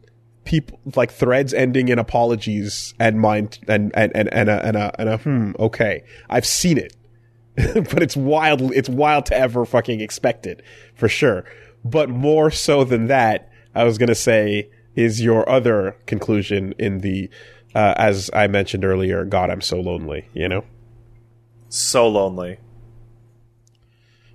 people 0.48 0.80
like 0.96 1.12
threads 1.12 1.54
ending 1.54 1.90
in 1.90 2.00
apologies 2.00 2.96
and 3.00 3.20
mind 3.20 3.60
and 3.68 3.92
and 3.94 4.16
and 4.16 4.34
and 4.34 4.50
a, 4.50 4.66
and 4.66 4.78
a, 4.78 4.96
and 4.98 5.10
a 5.10 5.18
hmm 5.18 5.52
okay. 5.60 6.04
I've 6.30 6.46
seen 6.46 6.78
it, 6.78 6.96
but 7.56 8.02
it's 8.02 8.16
wild. 8.16 8.62
It's 8.74 8.90
wild 8.90 9.26
to 9.28 9.38
ever 9.38 9.66
fucking 9.66 10.00
expect 10.00 10.48
it 10.48 10.64
for 10.96 11.10
sure. 11.10 11.44
But 11.84 12.10
more 12.10 12.50
so 12.50 12.84
than 12.86 13.08
that, 13.08 13.52
I 13.76 13.84
was 13.84 13.98
gonna 13.98 14.16
say 14.16 14.70
is 14.96 15.22
your 15.22 15.48
other 15.48 15.98
conclusion 16.08 16.74
in 16.80 17.00
the. 17.00 17.30
Uh, 17.76 17.94
as 17.98 18.32
I 18.34 18.48
mentioned 18.48 18.84
earlier, 18.86 19.24
God, 19.26 19.52
I'm 19.52 19.62
so 19.62 19.80
lonely. 19.80 20.30
You 20.34 20.48
know, 20.48 20.64
so 21.68 22.08
lonely. 22.08 22.58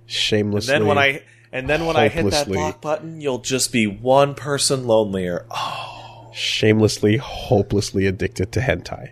shamelessly. 0.05 0.73
And 0.73 0.83
then 0.83 0.87
when 0.87 0.97
I 0.97 1.23
and 1.51 1.69
then 1.69 1.85
when 1.85 1.95
I 1.95 2.07
hit 2.07 2.29
that 2.31 2.47
block 2.47 2.81
button, 2.81 3.19
you'll 3.19 3.39
just 3.39 3.71
be 3.71 3.87
one 3.87 4.35
person 4.35 4.85
lonelier. 4.85 5.45
Oh, 5.51 6.02
shamelessly, 6.33 7.17
hopelessly 7.17 8.05
addicted 8.07 8.51
to 8.51 8.59
hentai. 8.59 9.11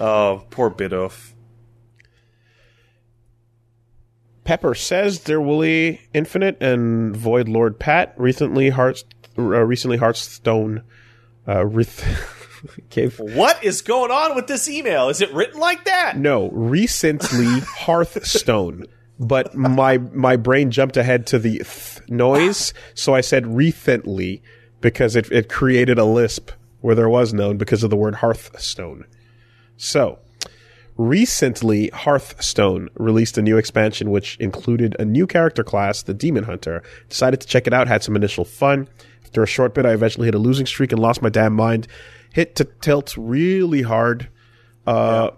oh 0.00 0.44
poor 0.50 0.70
Bidoff. 0.70 1.32
Pepper 4.44 4.74
says 4.74 5.24
will 5.28 5.60
be 5.60 6.00
Infinite 6.14 6.62
and 6.62 7.14
Void 7.14 7.48
Lord 7.48 7.78
Pat 7.78 8.14
recently 8.16 8.70
Hearts 8.70 9.04
uh, 9.36 9.42
recently 9.42 9.98
Hearthstone 9.98 10.82
uh, 11.46 11.64
reth- 11.64 12.02
gave 12.90 13.18
What 13.18 13.62
is 13.62 13.82
going 13.82 14.10
on 14.10 14.34
with 14.34 14.46
this 14.46 14.68
email? 14.68 15.10
Is 15.10 15.20
it 15.20 15.32
written 15.34 15.60
like 15.60 15.84
that? 15.84 16.16
no 16.16 16.48
recently 16.50 17.60
Hearthstone, 17.60 18.86
but 19.18 19.54
my 19.54 19.98
my 19.98 20.36
brain 20.36 20.70
jumped 20.70 20.96
ahead 20.96 21.26
to 21.28 21.38
the 21.38 21.58
th 21.58 22.00
noise, 22.08 22.72
so 22.94 23.14
I 23.14 23.20
said 23.20 23.46
recently 23.46 24.42
because 24.80 25.16
it 25.16 25.30
it 25.32 25.48
created 25.48 25.98
a 25.98 26.04
lisp 26.04 26.50
where 26.80 26.94
there 26.94 27.08
was 27.08 27.32
none 27.34 27.56
because 27.56 27.82
of 27.82 27.90
the 27.90 27.96
word 27.96 28.16
Hearthstone. 28.16 29.04
So 29.76 30.18
Recently, 30.98 31.90
Hearthstone 31.90 32.88
released 32.96 33.38
a 33.38 33.42
new 33.42 33.56
expansion 33.56 34.10
which 34.10 34.36
included 34.38 34.96
a 34.98 35.04
new 35.04 35.28
character 35.28 35.62
class, 35.62 36.02
the 36.02 36.12
Demon 36.12 36.42
Hunter. 36.42 36.82
Decided 37.08 37.40
to 37.40 37.46
check 37.46 37.68
it 37.68 37.72
out, 37.72 37.86
had 37.86 38.02
some 38.02 38.16
initial 38.16 38.44
fun. 38.44 38.88
After 39.22 39.44
a 39.44 39.46
short 39.46 39.74
bit, 39.74 39.86
I 39.86 39.92
eventually 39.92 40.26
hit 40.26 40.34
a 40.34 40.40
losing 40.40 40.66
streak 40.66 40.90
and 40.90 41.00
lost 41.00 41.22
my 41.22 41.28
damn 41.28 41.52
mind. 41.52 41.86
Hit 42.32 42.56
to 42.56 42.64
tilt 42.64 43.14
really 43.16 43.82
hard. 43.82 44.28
Uh, 44.88 45.30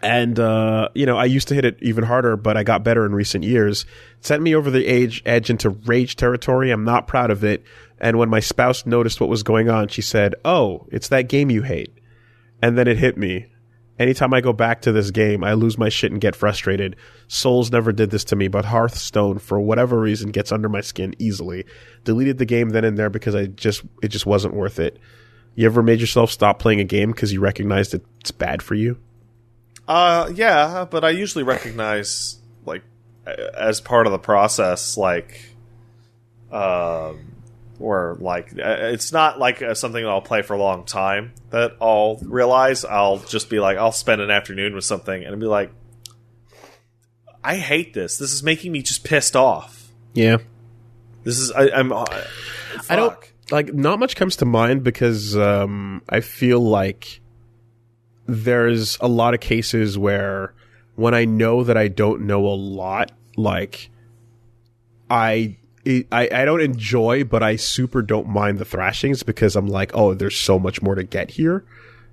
and, 0.00 0.38
uh, 0.38 0.90
you 0.94 1.06
know, 1.06 1.16
I 1.16 1.24
used 1.24 1.48
to 1.48 1.54
hit 1.54 1.64
it 1.64 1.78
even 1.82 2.04
harder, 2.04 2.36
but 2.36 2.56
I 2.56 2.62
got 2.62 2.84
better 2.84 3.04
in 3.04 3.16
recent 3.16 3.42
years. 3.42 3.84
Sent 4.20 4.44
me 4.44 4.54
over 4.54 4.70
the 4.70 4.86
age 4.86 5.22
edge 5.26 5.50
into 5.50 5.70
rage 5.70 6.14
territory. 6.14 6.70
I'm 6.70 6.84
not 6.84 7.08
proud 7.08 7.32
of 7.32 7.42
it. 7.42 7.64
And 8.02 8.18
when 8.18 8.28
my 8.28 8.40
spouse 8.40 8.84
noticed 8.84 9.20
what 9.20 9.30
was 9.30 9.44
going 9.44 9.70
on, 9.70 9.86
she 9.86 10.02
said, 10.02 10.34
Oh, 10.44 10.86
it's 10.90 11.08
that 11.08 11.28
game 11.28 11.50
you 11.50 11.62
hate. 11.62 11.96
And 12.60 12.76
then 12.76 12.88
it 12.88 12.98
hit 12.98 13.16
me. 13.16 13.46
Anytime 13.98 14.34
I 14.34 14.40
go 14.40 14.52
back 14.52 14.82
to 14.82 14.92
this 14.92 15.12
game, 15.12 15.44
I 15.44 15.52
lose 15.52 15.78
my 15.78 15.88
shit 15.88 16.10
and 16.10 16.20
get 16.20 16.34
frustrated. 16.34 16.96
Souls 17.28 17.70
never 17.70 17.92
did 17.92 18.10
this 18.10 18.24
to 18.24 18.36
me, 18.36 18.48
but 18.48 18.64
Hearthstone, 18.64 19.38
for 19.38 19.60
whatever 19.60 20.00
reason, 20.00 20.32
gets 20.32 20.50
under 20.50 20.68
my 20.68 20.80
skin 20.80 21.14
easily. 21.20 21.64
Deleted 22.02 22.38
the 22.38 22.44
game 22.44 22.70
then 22.70 22.84
and 22.84 22.98
there 22.98 23.10
because 23.10 23.36
I 23.36 23.46
just 23.46 23.84
it 24.02 24.08
just 24.08 24.26
wasn't 24.26 24.54
worth 24.54 24.80
it. 24.80 24.98
You 25.54 25.66
ever 25.66 25.82
made 25.82 26.00
yourself 26.00 26.32
stop 26.32 26.58
playing 26.58 26.80
a 26.80 26.84
game 26.84 27.12
because 27.12 27.32
you 27.32 27.40
recognized 27.40 27.94
it's 27.94 28.32
bad 28.32 28.62
for 28.62 28.74
you? 28.74 28.98
Uh, 29.86 30.32
yeah, 30.34 30.86
but 30.90 31.04
I 31.04 31.10
usually 31.10 31.44
recognize 31.44 32.38
like 32.64 32.82
as 33.26 33.80
part 33.80 34.06
of 34.06 34.12
the 34.12 34.18
process, 34.18 34.96
like, 34.96 35.40
um, 36.50 37.31
or 37.82 38.16
like 38.20 38.52
uh, 38.52 38.76
it's 38.92 39.12
not 39.12 39.38
like 39.38 39.60
uh, 39.60 39.74
something 39.74 40.02
that 40.02 40.10
I'll 40.10 40.22
play 40.22 40.42
for 40.42 40.54
a 40.54 40.58
long 40.58 40.84
time 40.84 41.32
that 41.50 41.76
I'll 41.80 42.18
realize. 42.22 42.84
I'll 42.84 43.18
just 43.18 43.50
be 43.50 43.60
like, 43.60 43.76
I'll 43.76 43.92
spend 43.92 44.20
an 44.20 44.30
afternoon 44.30 44.74
with 44.74 44.84
something 44.84 45.24
and 45.24 45.38
be 45.40 45.46
like, 45.46 45.70
I 47.44 47.56
hate 47.56 47.92
this. 47.92 48.18
This 48.18 48.32
is 48.32 48.42
making 48.42 48.72
me 48.72 48.82
just 48.82 49.04
pissed 49.04 49.36
off. 49.36 49.90
Yeah. 50.14 50.38
This 51.24 51.38
is 51.38 51.50
I, 51.52 51.70
I'm. 51.70 51.92
Uh, 51.92 52.04
I 52.88 52.96
don't 52.96 53.16
like 53.50 53.72
not 53.72 53.98
much 53.98 54.16
comes 54.16 54.36
to 54.36 54.44
mind 54.44 54.82
because 54.82 55.36
um, 55.36 56.02
I 56.08 56.20
feel 56.20 56.60
like 56.60 57.20
there's 58.26 58.98
a 59.00 59.08
lot 59.08 59.34
of 59.34 59.40
cases 59.40 59.98
where 59.98 60.54
when 60.94 61.14
I 61.14 61.24
know 61.24 61.64
that 61.64 61.76
I 61.76 61.88
don't 61.88 62.22
know 62.22 62.46
a 62.46 62.54
lot, 62.54 63.12
like 63.36 63.90
I. 65.10 65.58
I, 65.84 66.28
I 66.32 66.44
don't 66.44 66.60
enjoy, 66.60 67.24
but 67.24 67.42
I 67.42 67.56
super 67.56 68.02
don't 68.02 68.28
mind 68.28 68.58
the 68.58 68.64
thrashings 68.64 69.22
because 69.22 69.56
I'm 69.56 69.66
like, 69.66 69.90
oh, 69.94 70.14
there's 70.14 70.36
so 70.36 70.58
much 70.58 70.80
more 70.80 70.94
to 70.94 71.02
get 71.02 71.30
here. 71.30 71.64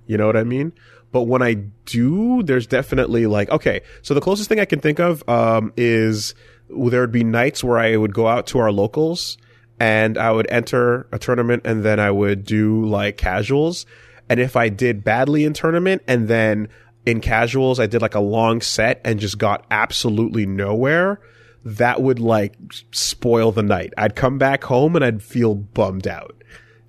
You 0.06 0.18
know 0.18 0.26
what 0.26 0.36
I 0.36 0.44
mean? 0.44 0.72
But 1.12 1.22
when 1.22 1.42
I 1.42 1.54
do, 1.86 2.42
there's 2.42 2.66
definitely 2.66 3.26
like, 3.26 3.50
okay, 3.50 3.82
so 4.02 4.14
the 4.14 4.20
closest 4.20 4.48
thing 4.48 4.60
I 4.60 4.64
can 4.64 4.80
think 4.80 4.98
of, 5.00 5.28
um, 5.28 5.72
is 5.76 6.34
there 6.68 7.00
would 7.00 7.12
be 7.12 7.24
nights 7.24 7.64
where 7.64 7.78
I 7.78 7.96
would 7.96 8.14
go 8.14 8.28
out 8.28 8.46
to 8.48 8.58
our 8.58 8.70
locals 8.70 9.36
and 9.80 10.18
I 10.18 10.30
would 10.30 10.46
enter 10.50 11.08
a 11.10 11.18
tournament 11.18 11.62
and 11.64 11.82
then 11.84 11.98
I 11.98 12.10
would 12.10 12.44
do 12.44 12.84
like 12.84 13.16
casuals. 13.16 13.86
And 14.28 14.38
if 14.38 14.54
I 14.54 14.68
did 14.68 15.02
badly 15.02 15.44
in 15.44 15.52
tournament 15.52 16.02
and 16.06 16.28
then 16.28 16.68
in 17.06 17.20
casuals, 17.20 17.80
I 17.80 17.86
did 17.86 18.02
like 18.02 18.14
a 18.14 18.20
long 18.20 18.60
set 18.60 19.00
and 19.04 19.18
just 19.18 19.38
got 19.38 19.64
absolutely 19.70 20.46
nowhere, 20.46 21.20
that 21.64 22.00
would 22.02 22.18
like 22.18 22.56
spoil 22.90 23.52
the 23.52 23.62
night. 23.62 23.92
I'd 23.96 24.16
come 24.16 24.38
back 24.38 24.64
home 24.64 24.96
and 24.96 25.04
I'd 25.04 25.22
feel 25.22 25.54
bummed 25.54 26.06
out. 26.06 26.42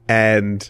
And, 0.07 0.69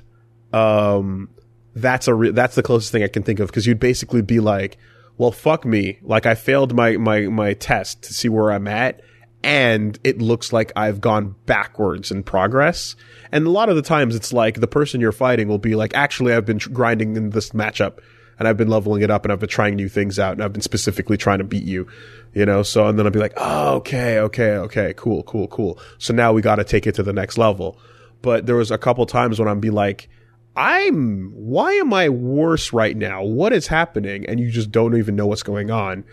um, 0.54 1.30
that's 1.74 2.08
a 2.08 2.14
re- 2.14 2.32
that's 2.32 2.56
the 2.56 2.64
closest 2.64 2.92
thing 2.92 3.04
I 3.04 3.08
can 3.08 3.24
think 3.24 3.40
of 3.40 3.48
because 3.48 3.66
you'd 3.66 3.80
basically 3.80 4.22
be 4.22 4.40
like, 4.40 4.78
well, 5.18 5.32
fuck 5.32 5.66
me. 5.66 6.00
Like 6.02 6.26
I 6.26 6.36
failed 6.36 6.74
my, 6.74 6.98
my, 6.98 7.22
my 7.22 7.54
test 7.54 8.04
to 8.04 8.14
see 8.14 8.30
where 8.30 8.52
I'm 8.52 8.68
at. 8.68 9.02
And 9.44 9.98
it 10.04 10.22
looks 10.22 10.54
like 10.54 10.72
I've 10.76 11.02
gone 11.02 11.36
backwards 11.46 12.12
in 12.12 12.24
progress. 12.24 12.96
And 13.32 13.48
a 13.48 13.50
lot 13.50 13.70
of 13.70 13.76
the 13.76 13.82
times 13.82 14.16
it's 14.16 14.32
like 14.32 14.60
the 14.60 14.68
person 14.68 15.02
you're 15.02 15.12
fighting 15.12 15.48
will 15.48 15.58
be 15.58 15.76
like, 15.76 15.96
actually, 15.96 16.34
I've 16.34 16.46
been 16.46 16.60
tr- 16.60 16.70
grinding 16.70 17.16
in 17.16 17.32
this 17.32 17.52
matchup 17.52 18.00
and 18.40 18.48
I've 18.48 18.58
been 18.58 18.68
leveling 18.68 19.02
it 19.02 19.12
up 19.12 19.26
and 19.26 19.32
I've 19.32 19.40
been 19.40 19.50
trying 19.50 19.76
new 19.76 19.90
things 19.90 20.20
out 20.20 20.34
and 20.34 20.44
I've 20.44 20.54
been 20.54 20.62
specifically 20.62 21.18
trying 21.18 21.40
to 21.40 21.44
beat 21.44 21.64
you, 21.64 21.88
you 22.34 22.46
know? 22.46 22.64
So, 22.64 22.88
and 22.88 22.98
then 22.98 23.06
I'll 23.06 23.12
be 23.12 23.20
like, 23.20 23.34
oh, 23.38 23.76
okay, 23.76 24.20
okay, 24.20 24.52
okay, 24.54 24.94
cool, 24.98 25.24
cool, 25.24 25.48
cool. 25.48 25.80
So 25.98 26.14
now 26.14 26.34
we 26.34 26.42
got 26.42 26.56
to 26.56 26.64
take 26.64 26.88
it 26.88 26.96
to 26.96 27.04
the 27.04 27.14
next 27.14 27.38
level. 27.38 27.80
But 28.22 28.46
there 28.46 28.56
was 28.56 28.72
a 28.72 28.78
couple 28.78 29.06
times 29.06 29.40
when 29.40 29.48
I'm 29.48 29.60
be 29.60 29.70
like, 29.70 30.10
I'm, 30.56 31.32
why 31.34 31.74
am 31.74 31.94
I 31.94 32.10
worse 32.10 32.74
right 32.74 32.96
now? 32.96 33.24
What 33.24 33.54
is 33.54 33.68
happening? 33.68 34.26
And 34.26 34.40
you 34.40 34.52
just 34.52 34.72
don't 34.72 34.98
even 34.98 35.16
know 35.16 35.28
what's 35.28 35.44
going 35.44 35.72
on. 35.72 36.04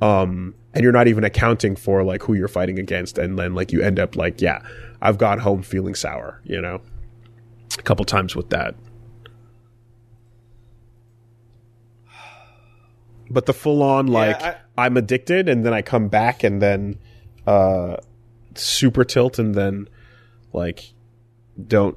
Um, 0.00 0.54
and 0.74 0.82
you're 0.84 0.92
not 0.92 1.08
even 1.08 1.24
accounting 1.24 1.74
for 1.74 2.04
like 2.04 2.22
who 2.22 2.34
you're 2.34 2.48
fighting 2.48 2.78
against. 2.78 3.18
And 3.18 3.38
then 3.38 3.54
like 3.54 3.72
you 3.72 3.82
end 3.82 3.98
up 3.98 4.14
like, 4.14 4.40
yeah, 4.40 4.62
I've 5.02 5.18
got 5.18 5.40
home 5.40 5.62
feeling 5.62 5.94
sour, 5.94 6.40
you 6.44 6.60
know, 6.60 6.80
a 7.78 7.82
couple 7.82 8.04
times 8.04 8.36
with 8.36 8.50
that. 8.50 8.74
But 13.30 13.46
the 13.46 13.52
full 13.54 13.82
on 13.82 14.06
like 14.06 14.42
I- 14.42 14.56
I'm 14.76 14.96
addicted 14.96 15.48
and 15.48 15.64
then 15.66 15.72
I 15.74 15.82
come 15.82 16.08
back 16.08 16.44
and 16.44 16.62
then, 16.62 16.98
uh, 17.46 17.96
super 18.54 19.04
tilt 19.04 19.38
and 19.38 19.54
then 19.54 19.88
like 20.52 20.92
don't 21.66 21.96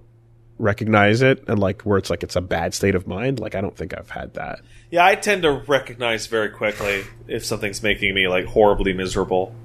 recognize 0.60 1.22
it 1.24 1.43
and 1.48 1.58
like 1.58 1.82
where 1.84 1.98
it's 1.98 2.10
like 2.11 2.22
it's 2.22 2.35
a 2.35 2.42
bad 2.42 2.74
state 2.76 2.93
of 2.93 3.08
mind 3.08 3.40
like 3.40 3.56
i 3.56 3.61
don't 3.61 3.76
think 3.76 3.98
i've 3.98 4.11
had 4.11 4.32
that 4.35 4.60
Yeah, 4.92 5.03
I 5.03 5.16
tend 5.16 5.42
to 5.42 5.51
recognize 5.51 6.27
very 6.27 6.50
quickly 6.50 7.03
if 7.27 7.43
something's 7.45 7.82
making 7.82 8.14
me 8.14 8.27
like 8.27 8.45
horribly 8.45 8.93
miserable. 8.93 9.56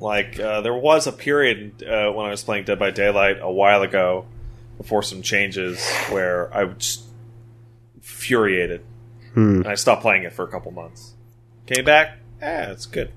Like 0.00 0.38
uh, 0.40 0.60
there 0.62 0.74
was 0.74 1.06
a 1.06 1.12
period 1.12 1.82
uh, 1.82 2.10
when 2.12 2.26
I 2.26 2.30
was 2.30 2.42
playing 2.42 2.64
Dead 2.64 2.78
by 2.78 2.90
Daylight 2.90 3.38
a 3.40 3.50
while 3.50 3.82
ago, 3.82 4.26
before 4.78 5.02
some 5.02 5.22
changes, 5.22 5.84
where 6.10 6.52
I 6.56 6.72
was 8.08 8.14
infuriated, 8.14 8.84
and 9.34 9.66
I 9.66 9.74
stopped 9.74 10.02
playing 10.02 10.24
it 10.24 10.32
for 10.32 10.44
a 10.44 10.48
couple 10.48 10.72
months. 10.72 11.14
Came 11.66 11.84
back, 11.84 12.18
eh, 12.40 12.70
it's 12.70 12.86
good. 12.86 13.12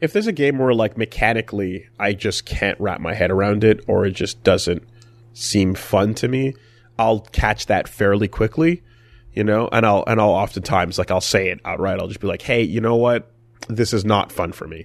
if 0.00 0.12
there's 0.12 0.26
a 0.26 0.32
game 0.32 0.58
where 0.58 0.74
like 0.74 0.96
mechanically 0.98 1.88
i 1.98 2.12
just 2.12 2.44
can't 2.44 2.78
wrap 2.80 3.00
my 3.00 3.14
head 3.14 3.30
around 3.30 3.62
it 3.64 3.84
or 3.86 4.04
it 4.04 4.10
just 4.10 4.42
doesn't 4.42 4.82
seem 5.32 5.74
fun 5.74 6.12
to 6.12 6.26
me 6.28 6.52
i'll 6.98 7.20
catch 7.20 7.66
that 7.66 7.88
fairly 7.88 8.28
quickly 8.28 8.82
you 9.34 9.44
know, 9.44 9.66
and 9.72 9.86
I'll 9.86 10.04
and 10.06 10.20
I'll 10.20 10.28
oftentimes 10.28 10.98
like 10.98 11.10
I'll 11.10 11.22
say 11.22 11.48
it 11.48 11.58
outright. 11.64 11.98
I'll 11.98 12.06
just 12.08 12.20
be 12.20 12.26
like, 12.26 12.42
"Hey, 12.42 12.60
you 12.64 12.82
know 12.82 12.96
what? 12.96 13.30
This 13.66 13.94
is 13.94 14.04
not 14.04 14.30
fun 14.30 14.52
for 14.52 14.68
me. 14.68 14.84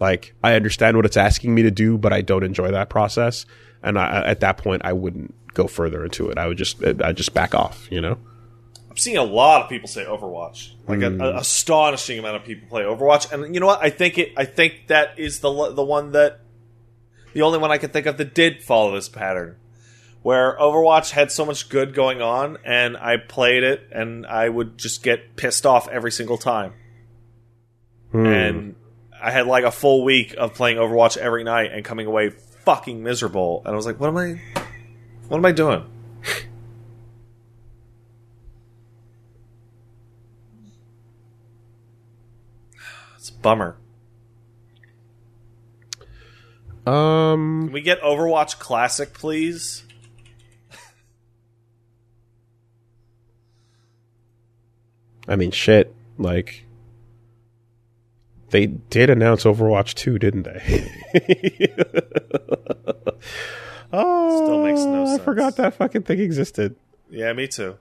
Like, 0.00 0.32
I 0.42 0.54
understand 0.54 0.96
what 0.96 1.04
it's 1.04 1.18
asking 1.18 1.54
me 1.54 1.60
to 1.60 1.70
do, 1.70 1.98
but 1.98 2.10
I 2.10 2.22
don't 2.22 2.42
enjoy 2.42 2.70
that 2.70 2.88
process." 2.88 3.44
And 3.82 3.98
I, 3.98 4.22
at 4.24 4.40
that 4.40 4.56
point, 4.56 4.80
I 4.82 4.94
wouldn't 4.94 5.34
go 5.54 5.66
further 5.66 6.04
into 6.04 6.28
it. 6.30 6.38
I 6.38 6.46
would 6.46 6.58
just 6.58 6.84
I 6.84 7.12
just 7.12 7.34
back 7.34 7.54
off, 7.54 7.88
you 7.90 8.00
know. 8.00 8.18
I'm 8.92 8.98
seeing 8.98 9.16
a 9.16 9.24
lot 9.24 9.62
of 9.62 9.70
people 9.70 9.88
say 9.88 10.04
Overwatch, 10.04 10.72
like 10.86 11.00
an 11.00 11.16
mm. 11.16 11.38
astonishing 11.38 12.18
amount 12.18 12.36
of 12.36 12.44
people 12.44 12.68
play 12.68 12.82
Overwatch, 12.82 13.32
and 13.32 13.54
you 13.54 13.58
know 13.58 13.66
what? 13.66 13.82
I 13.82 13.88
think 13.88 14.18
it. 14.18 14.34
I 14.36 14.44
think 14.44 14.88
that 14.88 15.18
is 15.18 15.40
the 15.40 15.72
the 15.72 15.82
one 15.82 16.12
that 16.12 16.40
the 17.32 17.40
only 17.40 17.58
one 17.58 17.70
I 17.70 17.78
can 17.78 17.88
think 17.88 18.04
of 18.04 18.18
that 18.18 18.34
did 18.34 18.62
follow 18.62 18.94
this 18.94 19.08
pattern, 19.08 19.56
where 20.20 20.58
Overwatch 20.58 21.12
had 21.12 21.32
so 21.32 21.46
much 21.46 21.70
good 21.70 21.94
going 21.94 22.20
on, 22.20 22.58
and 22.66 22.98
I 22.98 23.16
played 23.16 23.62
it, 23.62 23.88
and 23.92 24.26
I 24.26 24.50
would 24.50 24.76
just 24.76 25.02
get 25.02 25.36
pissed 25.36 25.64
off 25.64 25.88
every 25.88 26.12
single 26.12 26.36
time, 26.36 26.74
hmm. 28.10 28.26
and 28.26 28.76
I 29.22 29.30
had 29.30 29.46
like 29.46 29.64
a 29.64 29.70
full 29.70 30.04
week 30.04 30.34
of 30.36 30.52
playing 30.52 30.76
Overwatch 30.76 31.16
every 31.16 31.44
night 31.44 31.72
and 31.72 31.82
coming 31.82 32.06
away 32.06 32.28
fucking 32.28 33.02
miserable, 33.02 33.62
and 33.64 33.72
I 33.72 33.76
was 33.76 33.86
like, 33.86 33.98
what 33.98 34.08
am 34.08 34.18
I, 34.18 34.40
what 35.28 35.38
am 35.38 35.44
I 35.44 35.52
doing? 35.52 35.84
It's 43.16 43.28
a 43.30 43.34
bummer. 43.34 43.76
Um, 46.84 47.66
Can 47.66 47.72
we 47.72 47.80
get 47.82 48.00
Overwatch 48.02 48.58
Classic, 48.58 49.12
please? 49.12 49.84
I 55.28 55.36
mean, 55.36 55.52
shit. 55.52 55.94
Like, 56.18 56.64
they 58.50 58.66
did 58.66 59.08
announce 59.10 59.44
Overwatch 59.44 59.94
2, 59.94 60.18
didn't 60.18 60.42
they? 60.42 60.90
oh, 63.92 64.44
Still 64.44 64.64
makes 64.64 64.80
no 64.84 65.14
I 65.14 65.18
forgot 65.18 65.56
that 65.56 65.74
fucking 65.74 66.02
thing 66.02 66.20
existed. 66.20 66.76
Yeah, 67.10 67.32
me 67.32 67.46
too. 67.48 67.76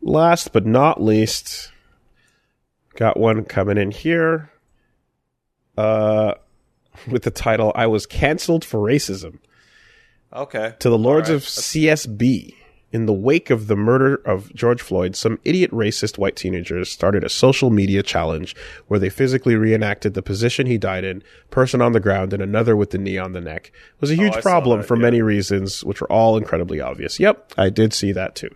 Last 0.00 0.52
but 0.52 0.66
not 0.66 1.00
least, 1.02 1.70
got 2.96 3.18
one 3.18 3.44
coming 3.44 3.78
in 3.78 3.90
here. 3.90 4.50
Uh, 5.78 6.34
with 7.10 7.22
the 7.22 7.30
title 7.30 7.72
"I 7.74 7.86
was 7.86 8.04
canceled 8.04 8.64
for 8.64 8.80
racism." 8.80 9.38
Okay. 10.34 10.74
to 10.78 10.88
the 10.90 10.98
lords 10.98 11.28
All 11.28 11.36
of 11.36 11.42
right. 11.42 11.48
CSB. 11.48 12.54
In 12.92 13.06
the 13.06 13.12
wake 13.14 13.48
of 13.48 13.68
the 13.68 13.76
murder 13.76 14.16
of 14.26 14.54
George 14.54 14.82
Floyd, 14.82 15.16
some 15.16 15.38
idiot 15.44 15.70
racist 15.70 16.18
white 16.18 16.36
teenagers 16.36 16.90
started 16.90 17.24
a 17.24 17.30
social 17.30 17.70
media 17.70 18.02
challenge 18.02 18.54
where 18.86 19.00
they 19.00 19.08
physically 19.08 19.56
reenacted 19.56 20.12
the 20.12 20.20
position 20.20 20.66
he 20.66 20.76
died 20.76 21.02
in, 21.02 21.22
person 21.50 21.80
on 21.80 21.92
the 21.92 22.00
ground, 22.00 22.34
and 22.34 22.42
another 22.42 22.76
with 22.76 22.90
the 22.90 22.98
knee 22.98 23.16
on 23.16 23.32
the 23.32 23.40
neck. 23.40 23.72
It 23.94 24.00
was 24.00 24.10
a 24.10 24.14
huge 24.16 24.36
Oh, 24.36 24.42
problem 24.42 24.80
that, 24.80 24.86
for 24.86 24.96
yeah. 24.98 25.02
many 25.02 25.22
reasons, 25.22 25.82
which 25.82 26.02
were 26.02 26.12
all 26.12 26.36
incredibly 26.36 26.82
obvious. 26.82 27.18
Yep, 27.18 27.54
I 27.56 27.70
did 27.70 27.94
see 27.94 28.12
that 28.12 28.34
too. 28.34 28.54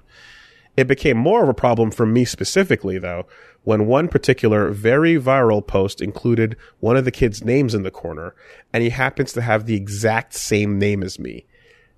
It 0.76 0.86
became 0.86 1.16
more 1.16 1.42
of 1.42 1.48
a 1.48 1.55
problem 1.55 1.90
for 1.90 2.05
me 2.05 2.26
specifically, 2.26 2.98
though, 2.98 3.26
when 3.65 3.86
one 3.86 4.08
particular 4.08 4.70
very 4.70 5.15
viral 5.18 5.66
post 5.66 6.02
included 6.02 6.56
one 6.81 6.98
of 6.98 7.06
the 7.06 7.10
kids' 7.10 7.42
names 7.42 7.74
in 7.74 7.84
the 7.84 7.90
corner, 7.90 8.34
and 8.70 8.82
he 8.82 8.90
happens 8.90 9.32
to 9.32 9.40
have 9.40 9.65
the 9.65 9.74
exact 9.74 10.34
same 10.34 10.78
name 10.78 11.02
as 11.02 11.18
me. 11.18 11.47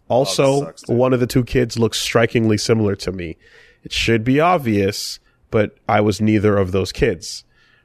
Also, 0.08 0.44
oh, 0.44 0.64
sucks, 0.64 0.88
one 0.88 1.12
of 1.12 1.20
the 1.20 1.26
two 1.26 1.44
kids 1.44 1.78
looks 1.78 2.00
strikingly 2.00 2.58
similar 2.58 2.96
to 2.96 3.12
me. 3.12 3.36
It 3.84 3.92
should 3.92 4.24
be 4.24 4.40
obvious, 4.40 5.20
but 5.50 5.76
I 5.88 6.00
was 6.00 6.20
neither 6.20 6.56
of 6.56 6.72
those 6.72 6.92
kids. 6.92 7.44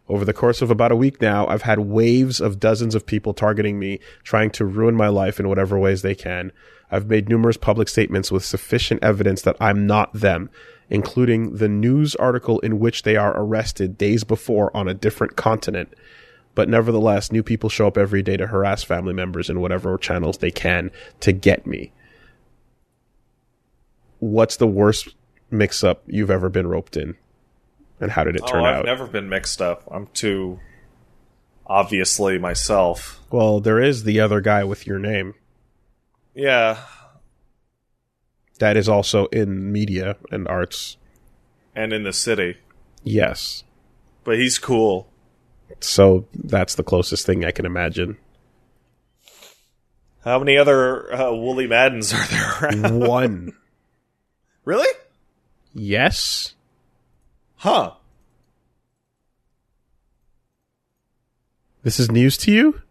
Over 0.10 0.26
the 0.26 0.34
course 0.34 0.62
of 0.62 0.70
about 0.70 0.92
a 0.92 0.98
week 0.98 1.22
now, 1.22 1.48
I've 1.48 1.62
had 1.62 1.80
waves 1.80 2.42
of 2.42 2.60
dozens 2.60 2.94
of 2.94 3.06
people 3.06 3.34
targeting 3.34 3.80
me, 3.80 4.00
trying 4.24 4.52
to 4.52 4.66
ruin 4.66 4.96
my 4.96 5.08
life 5.08 5.40
in 5.40 5.48
whatever 5.48 5.80
ways 5.80 6.02
they 6.02 6.16
can. 6.16 6.52
I've 6.92 7.08
made 7.08 7.30
numerous 7.30 7.58
public 7.58 7.88
statements 7.88 8.32
with 8.32 8.44
sufficient 8.44 9.04
evidence 9.04 9.42
that 9.44 9.56
I'm 9.60 9.88
not 9.88 10.14
them, 10.14 10.50
including 10.90 11.56
the 11.56 11.70
news 11.70 12.16
article 12.16 12.60
in 12.60 12.80
which 12.80 13.04
they 13.04 13.16
are 13.16 13.34
arrested 13.36 13.98
days 13.98 14.24
before 14.24 14.76
on 14.76 14.88
a 14.88 14.94
different 14.94 15.36
continent. 15.38 15.94
But 16.54 16.70
nevertheless, 16.70 17.32
new 17.32 17.42
people 17.42 17.70
show 17.70 17.88
up 17.88 17.98
every 17.98 18.22
day 18.22 18.38
to 18.38 18.48
harass 18.48 18.84
family 18.84 19.14
members 19.14 19.50
in 19.50 19.62
whatever 19.62 19.98
channels 19.98 20.38
they 20.38 20.52
can 20.52 20.92
to 21.22 21.32
get 21.32 21.66
me. 21.66 21.92
What's 24.24 24.56
the 24.56 24.68
worst 24.68 25.16
mix 25.52 25.84
up 25.84 26.02
you've 26.08 26.32
ever 26.32 26.48
been 26.48 26.66
roped 26.68 26.96
in? 26.96 27.16
And 28.00 28.10
how 28.12 28.24
did 28.24 28.38
it 28.38 28.48
turn 28.48 28.62
oh, 28.62 28.66
I've 28.66 28.76
out? 28.78 28.86
never 28.86 29.06
been 29.06 29.28
mixed 29.28 29.62
up. 29.62 29.84
I'm 29.92 30.08
too 30.08 30.60
obviously 31.68 32.38
myself. 32.40 33.20
Well, 33.32 33.60
there 33.60 33.82
is 33.82 34.04
the 34.06 34.22
other 34.22 34.40
guy 34.40 34.64
with 34.64 34.88
your 34.88 34.98
name 34.98 35.34
Yeah, 36.34 36.78
that 38.60 38.78
is 38.78 38.88
also 38.88 39.26
in 39.28 39.72
media 39.74 40.16
and 40.32 40.48
arts. 40.48 40.96
and 41.76 41.92
in 41.92 42.04
the 42.04 42.14
city, 42.14 42.58
Yes. 43.04 43.64
but 44.24 44.38
he's 44.38 44.58
cool. 44.58 45.10
So 45.82 46.28
that's 46.34 46.76
the 46.76 46.84
closest 46.84 47.26
thing 47.26 47.44
I 47.44 47.52
can 47.52 47.66
imagine. 47.66 48.18
How 50.24 50.40
many 50.40 50.58
other 50.58 51.14
uh, 51.14 51.32
Woolie 51.32 51.68
Maddens 51.68 52.14
are 52.14 52.26
there 52.28 52.70
around? 52.82 53.00
One. 53.08 53.54
Really? 54.66 54.88
Yes. 55.74 56.54
Huh? 57.58 57.94
This 61.84 62.00
is 62.00 62.10
news 62.10 62.38
to 62.38 62.52
you? 62.52 62.82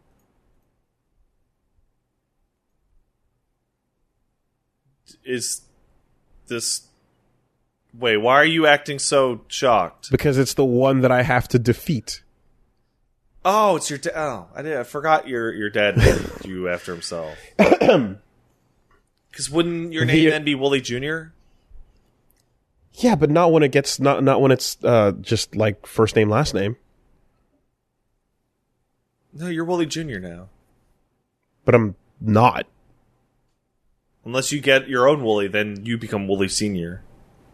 Is 5.25 5.63
this? 6.49 6.83
Wait, 7.95 8.17
why 8.17 8.35
are 8.35 8.45
you 8.45 8.67
acting 8.67 8.99
so 8.99 9.43
shocked? 9.49 10.11
Because 10.11 10.39
it's 10.39 10.55
the 10.55 10.65
one 10.65 11.01
that 11.01 11.13
I 11.13 11.23
have 11.23 11.47
to 11.49 11.59
defeat. 11.59 12.23
Oh, 13.45 13.77
it's 13.77 13.91
your 13.91 13.99
dad. 13.99 14.13
Oh, 14.17 14.47
I 14.55 14.63
did. 14.63 14.77
I 14.77 14.83
forgot 14.85 15.29
your 15.29 15.53
your 15.53 15.71
dad 15.71 15.97
named 15.97 16.31
you 16.45 16.69
after 16.69 16.93
himself. 16.93 17.37
Because 19.31 19.49
wouldn't 19.49 19.95
your 19.95 20.05
name 20.05 20.25
The- 20.25 20.31
then 20.31 20.45
be 20.45 20.55
Woolie 20.55 20.83
Junior? 20.83 21.33
Yeah, 22.95 23.15
but 23.15 23.31
not 23.31 23.53
when 23.53 23.63
it 23.63 23.73
gets 23.73 23.99
not 23.99 24.23
not 24.23 24.41
when 24.41 24.53
it's 24.53 24.77
uh 24.85 25.13
just 25.21 25.57
like 25.57 25.87
first 25.87 26.15
name 26.17 26.29
last 26.29 26.55
name. 26.55 26.77
No, 29.33 29.49
you're 29.49 29.65
Woolie 29.65 29.89
Junior 29.89 30.21
now. 30.21 30.49
But 31.65 31.75
I'm 31.75 31.97
not. 32.21 32.67
Unless 34.25 34.53
you 34.53 34.61
get 34.61 34.89
your 34.89 35.09
own 35.09 35.23
Woolie, 35.23 35.51
then 35.51 35.85
you 35.85 35.97
become 35.97 36.29
Woolie 36.29 36.51
Senior. 36.51 37.03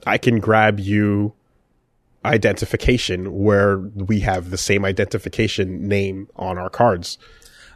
I 0.06 0.18
can 0.18 0.40
grab 0.40 0.80
you 0.80 1.34
identification 2.24 3.32
where 3.32 3.78
we 3.78 4.20
have 4.20 4.50
the 4.50 4.58
same 4.58 4.84
identification 4.84 5.86
name 5.86 6.28
on 6.36 6.58
our 6.58 6.68
cards. 6.68 7.16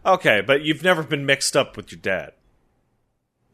Okay, 0.04 0.40
but 0.40 0.62
you've 0.62 0.82
never 0.82 1.02
been 1.02 1.24
mixed 1.24 1.56
up 1.56 1.76
with 1.76 1.92
your 1.92 2.00
dad. 2.00 2.32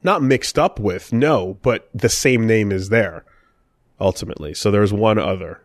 Not 0.03 0.23
mixed 0.23 0.59
up 0.59 0.81
with, 0.81 1.13
no, 1.13 1.59
but 1.61 1.91
the 1.93 2.09
same 2.09 2.47
name 2.47 2.73
is 2.73 2.89
there 2.89 3.25
ultimately. 4.01 4.55
So 4.55 4.71
there's 4.71 4.93
one 4.93 5.19
other. 5.19 5.61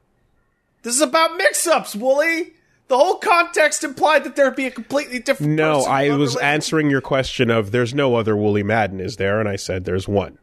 This 0.84 0.96
is 0.96 1.02
about 1.02 1.38
mix-ups, 1.38 1.96
Woolie. 1.96 2.52
The 2.90 2.98
whole 2.98 3.16
context 3.16 3.84
implied 3.84 4.26
that 4.26 4.36
there'd 4.36 4.56
be 4.56 4.66
a 4.66 4.72
completely 4.72 5.20
different. 5.20 5.54
No, 5.54 5.76
person 5.80 5.92
I 5.92 6.10
was 6.10 6.32
unrelated- 6.36 6.42
answering 6.44 6.90
your 6.90 7.02
question 7.02 7.50
of 7.50 7.72
there's 7.72 7.94
no 7.94 8.16
other 8.16 8.36
Woolie 8.36 8.66
Madden, 8.66 9.00
is 9.00 9.16
there? 9.16 9.40
And 9.40 9.48
I 9.48 9.56
said 9.56 9.86
there's 9.86 10.08
one. 10.08 10.38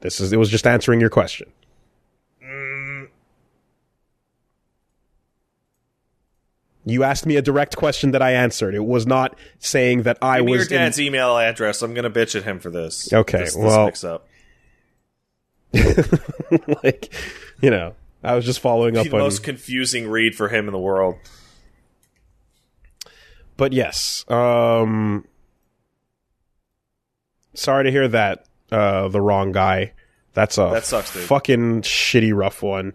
This 0.00 0.20
is 0.20 0.32
it 0.32 0.38
was 0.38 0.48
just 0.50 0.66
answering 0.66 1.00
your 1.00 1.10
question. 1.10 1.50
Mm. 2.42 3.08
You 6.86 7.02
asked 7.04 7.24
me 7.26 7.36
a 7.36 7.42
direct 7.42 7.76
question 7.76 8.10
that 8.10 8.20
I 8.22 8.32
answered. 8.32 8.74
It 8.74 8.84
was 8.84 9.06
not 9.06 9.38
saying 9.58 10.02
that 10.02 10.18
I 10.20 10.38
Give 10.38 10.46
me 10.46 10.52
was 10.52 10.70
your 10.70 10.80
in- 10.80 11.00
email 11.00 11.36
address. 11.38 11.80
I'm 11.82 11.94
gonna 11.94 12.10
bitch 12.10 12.34
at 12.36 12.42
him 12.44 12.58
for 12.60 12.70
this. 12.70 13.12
Okay, 13.12 13.38
this, 13.38 13.54
this 13.54 13.62
well- 13.62 13.86
mix-up. 13.86 14.26
like, 16.84 17.12
you 17.60 17.70
know, 17.70 17.94
I 18.22 18.34
was 18.34 18.44
just 18.44 18.60
following 18.60 18.96
up 18.96 19.06
the 19.06 19.12
on. 19.12 19.18
most 19.18 19.42
confusing 19.42 20.08
read 20.08 20.34
for 20.34 20.48
him 20.48 20.66
in 20.66 20.72
the 20.72 20.78
world. 20.78 21.16
but 23.56 23.72
yes, 23.72 24.24
um, 24.28 25.26
sorry 27.54 27.84
to 27.84 27.90
hear 27.90 28.08
that. 28.08 28.46
Uh, 28.72 29.08
the 29.08 29.20
wrong 29.20 29.52
guy. 29.52 29.92
That's 30.32 30.58
a 30.58 30.70
That 30.72 30.84
sucks, 30.84 31.12
dude. 31.12 31.22
fucking 31.24 31.82
shitty 31.82 32.34
rough 32.34 32.60
one, 32.62 32.94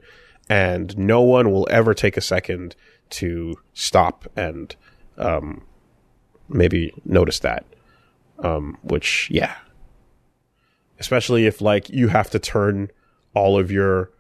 and 0.50 0.98
no 0.98 1.22
one 1.22 1.52
will 1.52 1.68
ever 1.72 1.94
take 1.94 2.18
a 2.18 2.22
second 2.22 2.76
to 3.12 3.56
stop 3.74 4.28
and 4.36 4.76
um, 5.18 5.62
maybe 6.50 6.92
notice 7.06 7.40
that. 7.40 7.66
Um, 8.40 8.78
which, 8.82 9.30
yeah, 9.32 9.56
especially 11.00 11.46
if 11.46 11.62
like 11.62 11.90
you 11.90 12.08
have 12.10 12.30
to 12.32 12.40
turn 12.40 12.92
all 13.34 13.60
of 13.60 13.72
your 13.72 14.12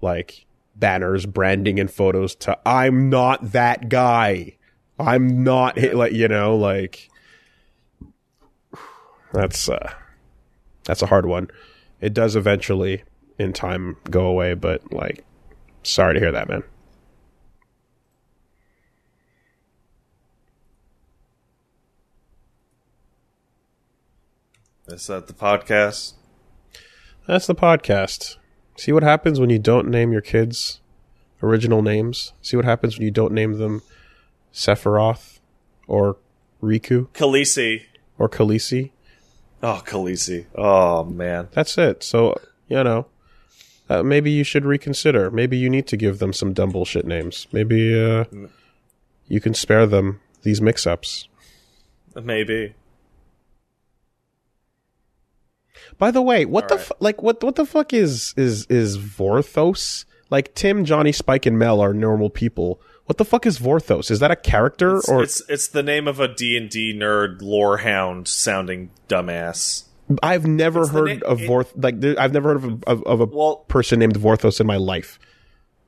like 0.00 0.46
banners, 0.74 1.26
branding, 1.26 1.80
and 1.80 1.90
photos 1.90 2.34
to 2.36 2.58
"I'm 2.66 3.08
not 3.10 3.52
that 3.52 3.88
guy." 3.88 4.56
I'm 4.98 5.44
not 5.44 5.76
like 5.78 6.12
you 6.12 6.28
know 6.28 6.56
like 6.56 7.10
that's 9.32 9.68
uh 9.68 9.92
that's 10.84 11.02
a 11.02 11.06
hard 11.06 11.26
one. 11.26 11.48
It 12.00 12.14
does 12.14 12.36
eventually 12.36 13.02
in 13.38 13.52
time 13.52 13.96
go 14.10 14.26
away, 14.26 14.54
but 14.54 14.92
like 14.92 15.24
sorry 15.82 16.14
to 16.14 16.20
hear 16.20 16.32
that, 16.32 16.48
man. 16.48 16.62
Is 24.88 25.08
that 25.08 25.26
the 25.26 25.32
podcast? 25.32 26.12
That's 27.26 27.46
the 27.46 27.54
podcast. 27.54 28.36
See 28.76 28.92
what 28.92 29.02
happens 29.02 29.40
when 29.40 29.50
you 29.50 29.58
don't 29.58 29.88
name 29.88 30.12
your 30.12 30.20
kids 30.20 30.80
original 31.42 31.82
names. 31.82 32.32
See 32.42 32.56
what 32.56 32.64
happens 32.64 32.96
when 32.96 33.04
you 33.04 33.10
don't 33.10 33.32
name 33.32 33.54
them 33.54 33.82
Sephiroth 34.52 35.40
or 35.86 36.16
Riku 36.62 37.08
Khaleesi. 37.08 37.82
or 38.18 38.28
Khaleesi. 38.28 38.90
Oh, 39.62 39.82
Khaleesi. 39.84 40.46
Oh, 40.54 41.04
man. 41.04 41.48
That's 41.52 41.76
it. 41.78 42.02
So, 42.02 42.34
you 42.68 42.82
know, 42.84 43.06
uh, 43.88 44.02
maybe 44.02 44.30
you 44.30 44.44
should 44.44 44.64
reconsider. 44.64 45.30
Maybe 45.30 45.56
you 45.56 45.68
need 45.70 45.86
to 45.88 45.96
give 45.96 46.18
them 46.18 46.32
some 46.32 46.52
dumb 46.52 46.70
bullshit 46.70 47.06
names. 47.06 47.46
Maybe 47.52 47.98
uh, 47.98 48.24
you 49.28 49.40
can 49.40 49.54
spare 49.54 49.86
them 49.86 50.20
these 50.42 50.60
mix-ups. 50.60 51.28
Maybe. 52.14 52.74
By 55.98 56.10
the 56.10 56.22
way, 56.22 56.44
what 56.44 56.68
the 56.68 56.74
All 56.74 56.78
right. 56.78 56.86
fu- 56.86 56.94
like 57.00 57.22
what 57.22 57.42
what 57.42 57.56
the 57.56 57.66
fuck 57.66 57.92
is 57.92 58.34
is 58.36 58.66
is 58.66 58.98
Vorthos? 58.98 60.04
Like 60.30 60.54
Tim, 60.54 60.84
Johnny, 60.84 61.12
Spike, 61.12 61.46
and 61.46 61.58
Mel 61.58 61.80
are 61.80 61.94
normal 61.94 62.30
people. 62.30 62.80
What 63.04 63.16
the 63.18 63.24
fuck 63.24 63.46
is 63.46 63.58
Vorthos? 63.60 64.10
Is 64.10 64.18
that 64.18 64.32
a 64.32 64.36
character 64.36 64.96
It's, 64.96 65.08
or 65.08 65.22
it's 65.22 65.42
it's 65.48 65.68
the 65.68 65.82
name 65.84 66.08
of 66.08 66.18
a 66.18 66.26
D&D 66.26 66.92
nerd 66.98 67.40
lore 67.42 67.76
hound 67.78 68.26
sounding 68.26 68.90
dumbass. 69.08 69.84
I've 70.22 70.46
never 70.46 70.82
It's 70.82 70.90
heard 70.90 71.20
na- 71.20 71.26
of 71.28 71.40
it- 71.42 71.48
Vorth. 71.48 71.72
Like 71.76 72.02
I've 72.18 72.32
never 72.32 72.54
heard 72.54 72.64
of 72.64 72.64
a, 72.64 72.90
of, 72.90 73.02
of 73.04 73.20
a 73.20 73.24
Well- 73.26 73.56
person 73.68 73.98
named 74.00 74.16
Vorthos 74.18 74.60
in 74.60 74.66
my 74.66 74.76
life. 74.76 75.18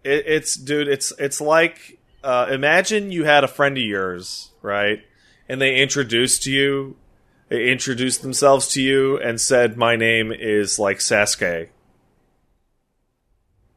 It, 0.05 0.25
it's 0.27 0.55
dude, 0.57 0.87
it's 0.89 1.13
it's 1.19 1.41
like 1.41 1.99
uh, 2.23 2.47
imagine 2.51 3.11
you 3.11 3.25
had 3.25 3.43
a 3.43 3.49
friend 3.49 3.77
of 3.77 3.83
yours, 3.83 4.51
right? 4.63 5.01
And 5.49 5.61
they 5.61 5.81
introduced 5.81 6.47
you, 6.47 6.95
introduced 7.51 8.23
themselves 8.23 8.69
to 8.69 8.83
you 8.83 9.19
and 9.19 9.41
said, 9.41 9.77
"My 9.77 9.97
name 9.97 10.33
is 10.33 10.79
like 10.79 10.99
Sasuke." 10.99 11.69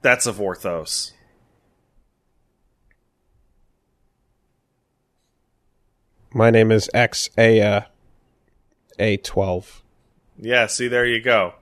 That's 0.02 0.26
a 0.26 0.34
Vorthos. 0.34 1.12
My 6.34 6.50
name 6.50 6.72
is 6.72 6.90
X 6.94 7.30
A 7.38 7.62
uh, 7.62 7.82
A 9.00 9.18
twelve. 9.18 9.84
Yeah, 10.38 10.68
see, 10.68 10.88
there 10.88 11.06
you 11.06 11.22
go. 11.22 11.56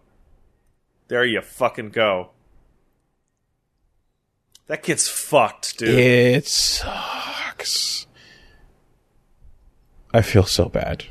There 1.07 1.25
you 1.25 1.41
fucking 1.41 1.89
go. 1.89 2.29
That 4.67 4.83
kid's 4.83 5.07
fucked, 5.07 5.79
dude. 5.79 5.97
It 5.97 6.47
sucks. 6.47 8.05
I 10.13 10.21
feel 10.21 10.45
so 10.45 10.69
bad. 10.69 11.05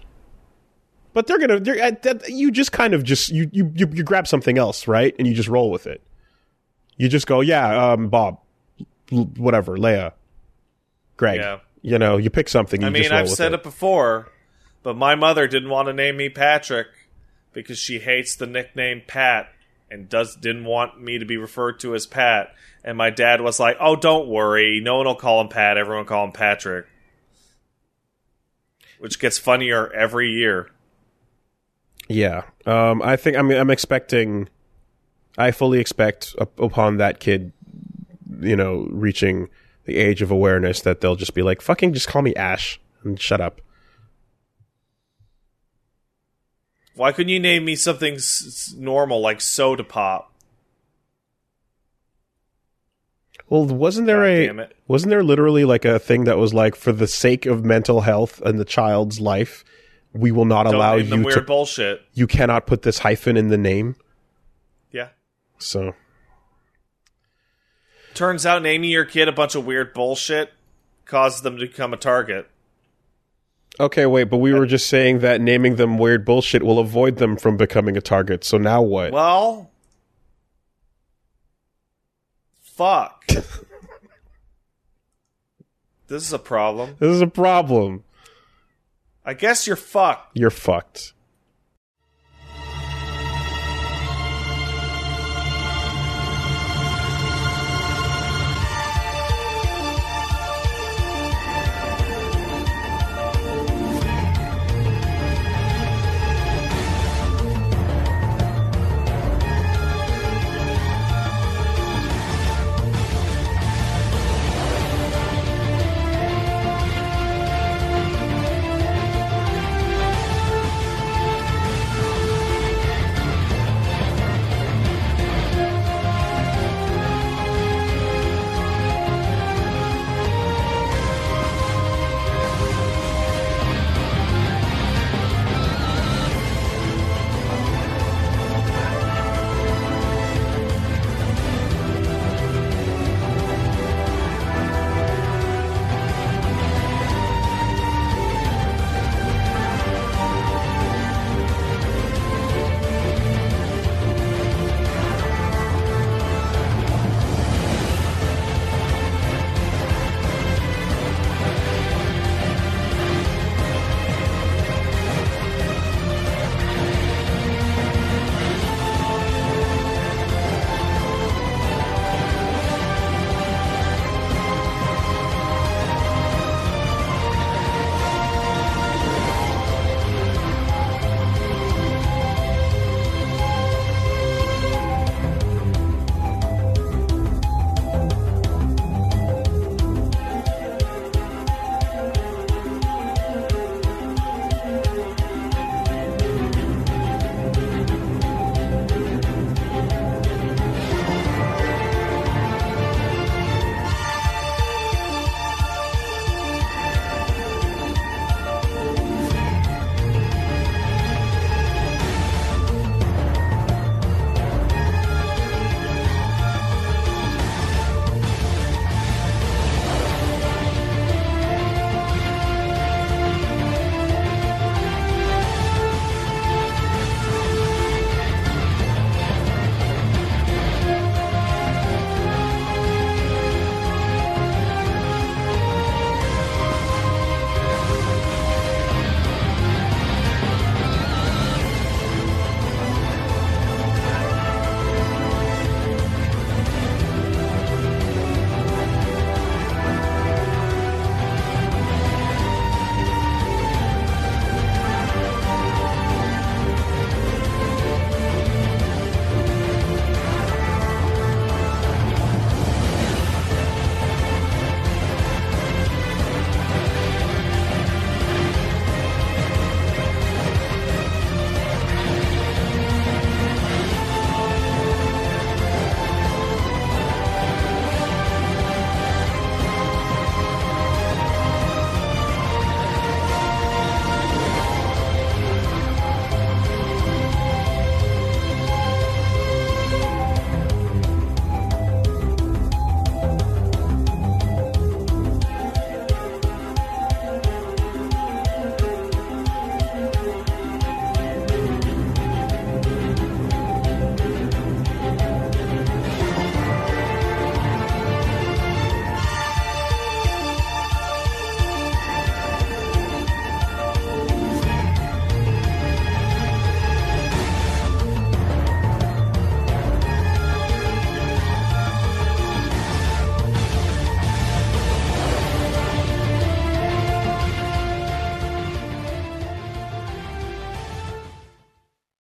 But 1.18 1.26
they're 1.26 1.40
gonna. 1.40 1.58
They're, 1.58 1.82
uh, 1.82 1.90
that, 2.02 2.28
you 2.28 2.52
just 2.52 2.70
kind 2.70 2.94
of 2.94 3.02
just 3.02 3.28
you, 3.28 3.50
you 3.52 3.72
you 3.74 4.04
grab 4.04 4.28
something 4.28 4.56
else, 4.56 4.86
right? 4.86 5.16
And 5.18 5.26
you 5.26 5.34
just 5.34 5.48
roll 5.48 5.68
with 5.68 5.88
it. 5.88 6.00
You 6.96 7.08
just 7.08 7.26
go, 7.26 7.40
yeah, 7.40 7.90
um, 7.90 8.08
Bob, 8.08 8.38
l- 9.10 9.28
whatever, 9.36 9.76
Leia, 9.76 10.12
Greg. 11.16 11.40
Yeah. 11.40 11.58
You 11.82 11.98
know, 11.98 12.18
you 12.18 12.30
pick 12.30 12.48
something. 12.48 12.82
You 12.82 12.86
I 12.86 12.90
mean, 12.90 13.10
I've 13.10 13.28
said 13.28 13.50
it. 13.50 13.56
it 13.56 13.62
before, 13.64 14.30
but 14.84 14.96
my 14.96 15.16
mother 15.16 15.48
didn't 15.48 15.70
want 15.70 15.88
to 15.88 15.92
name 15.92 16.16
me 16.16 16.28
Patrick 16.28 16.86
because 17.52 17.80
she 17.80 17.98
hates 17.98 18.36
the 18.36 18.46
nickname 18.46 19.02
Pat 19.04 19.48
and 19.90 20.08
does 20.08 20.36
didn't 20.36 20.66
want 20.66 21.02
me 21.02 21.18
to 21.18 21.24
be 21.24 21.36
referred 21.36 21.80
to 21.80 21.96
as 21.96 22.06
Pat. 22.06 22.54
And 22.84 22.96
my 22.96 23.10
dad 23.10 23.40
was 23.40 23.58
like, 23.58 23.76
"Oh, 23.80 23.96
don't 23.96 24.28
worry, 24.28 24.80
no 24.80 24.98
one 24.98 25.06
will 25.06 25.16
call 25.16 25.40
him 25.40 25.48
Pat. 25.48 25.78
Everyone 25.78 26.04
will 26.04 26.08
call 26.08 26.26
him 26.26 26.30
Patrick," 26.30 26.86
which 29.00 29.18
gets 29.18 29.36
funnier 29.36 29.92
every 29.92 30.28
year. 30.28 30.70
Yeah. 32.08 32.42
Um, 32.66 33.02
I 33.02 33.16
think. 33.16 33.36
I 33.36 33.42
mean, 33.42 33.58
I'm 33.58 33.70
expecting. 33.70 34.48
I 35.36 35.50
fully 35.50 35.78
expect 35.78 36.34
up- 36.38 36.58
upon 36.58 36.96
that 36.96 37.20
kid, 37.20 37.52
you 38.40 38.56
know, 38.56 38.88
reaching 38.90 39.48
the 39.84 39.96
age 39.96 40.20
of 40.22 40.30
awareness 40.30 40.80
that 40.82 41.00
they'll 41.00 41.16
just 41.16 41.34
be 41.34 41.42
like, 41.42 41.60
"Fucking, 41.60 41.92
just 41.94 42.08
call 42.08 42.22
me 42.22 42.34
Ash 42.34 42.80
and 43.04 43.20
shut 43.20 43.40
up." 43.40 43.60
Why 46.94 47.12
couldn't 47.12 47.28
you 47.30 47.38
name 47.40 47.64
me 47.64 47.76
something 47.76 48.14
s- 48.14 48.74
normal 48.76 49.20
like 49.20 49.40
Soda 49.40 49.84
Pop? 49.84 50.32
Well, 53.48 53.64
wasn't 53.66 54.06
there 54.06 54.22
God 54.22 54.24
a 54.30 54.46
damn 54.46 54.58
it. 54.60 54.76
wasn't 54.88 55.10
there 55.10 55.22
literally 55.22 55.64
like 55.64 55.84
a 55.84 55.98
thing 55.98 56.24
that 56.24 56.36
was 56.38 56.52
like 56.52 56.74
for 56.74 56.92
the 56.92 57.06
sake 57.06 57.46
of 57.46 57.64
mental 57.64 58.02
health 58.02 58.42
and 58.42 58.58
the 58.58 58.64
child's 58.64 59.20
life, 59.20 59.64
we 60.12 60.30
will 60.32 60.44
not 60.44 60.64
Don't 60.64 60.74
allow 60.74 60.96
name 60.96 61.06
you 61.12 61.24
weird 61.24 61.34
to 61.38 61.42
bullshit. 61.42 62.02
you 62.14 62.26
cannot 62.26 62.66
put 62.66 62.82
this 62.82 62.98
hyphen 63.00 63.36
in 63.36 63.48
the 63.48 63.58
name. 63.58 63.96
Yeah. 64.90 65.08
So, 65.58 65.94
Turns 68.14 68.44
out 68.46 68.62
naming 68.62 68.90
your 68.90 69.04
kid 69.04 69.28
a 69.28 69.32
bunch 69.32 69.54
of 69.54 69.64
weird 69.66 69.92
bullshit 69.94 70.52
causes 71.04 71.42
them 71.42 71.56
to 71.56 71.66
become 71.66 71.92
a 71.94 71.96
target. 71.96 72.48
okay, 73.78 74.06
wait, 74.06 74.24
but 74.24 74.38
we 74.38 74.52
uh, 74.52 74.58
were 74.58 74.66
just 74.66 74.88
saying 74.88 75.20
that 75.20 75.40
naming 75.40 75.76
them 75.76 75.98
weird 75.98 76.24
bullshit 76.24 76.62
will 76.64 76.78
avoid 76.80 77.16
them 77.18 77.36
from 77.36 77.56
becoming 77.56 77.96
a 77.96 78.00
target. 78.00 78.42
So 78.44 78.58
now 78.58 78.82
what? 78.82 79.12
Well, 79.12 79.70
fuck. 82.60 83.24
this 86.08 86.22
is 86.24 86.32
a 86.32 86.38
problem. 86.38 86.96
this 86.98 87.10
is 87.10 87.20
a 87.20 87.26
problem. 87.26 88.04
I 89.28 89.34
guess 89.34 89.66
you're 89.66 89.76
fucked. 89.76 90.38
You're 90.38 90.48
fucked. 90.48 91.12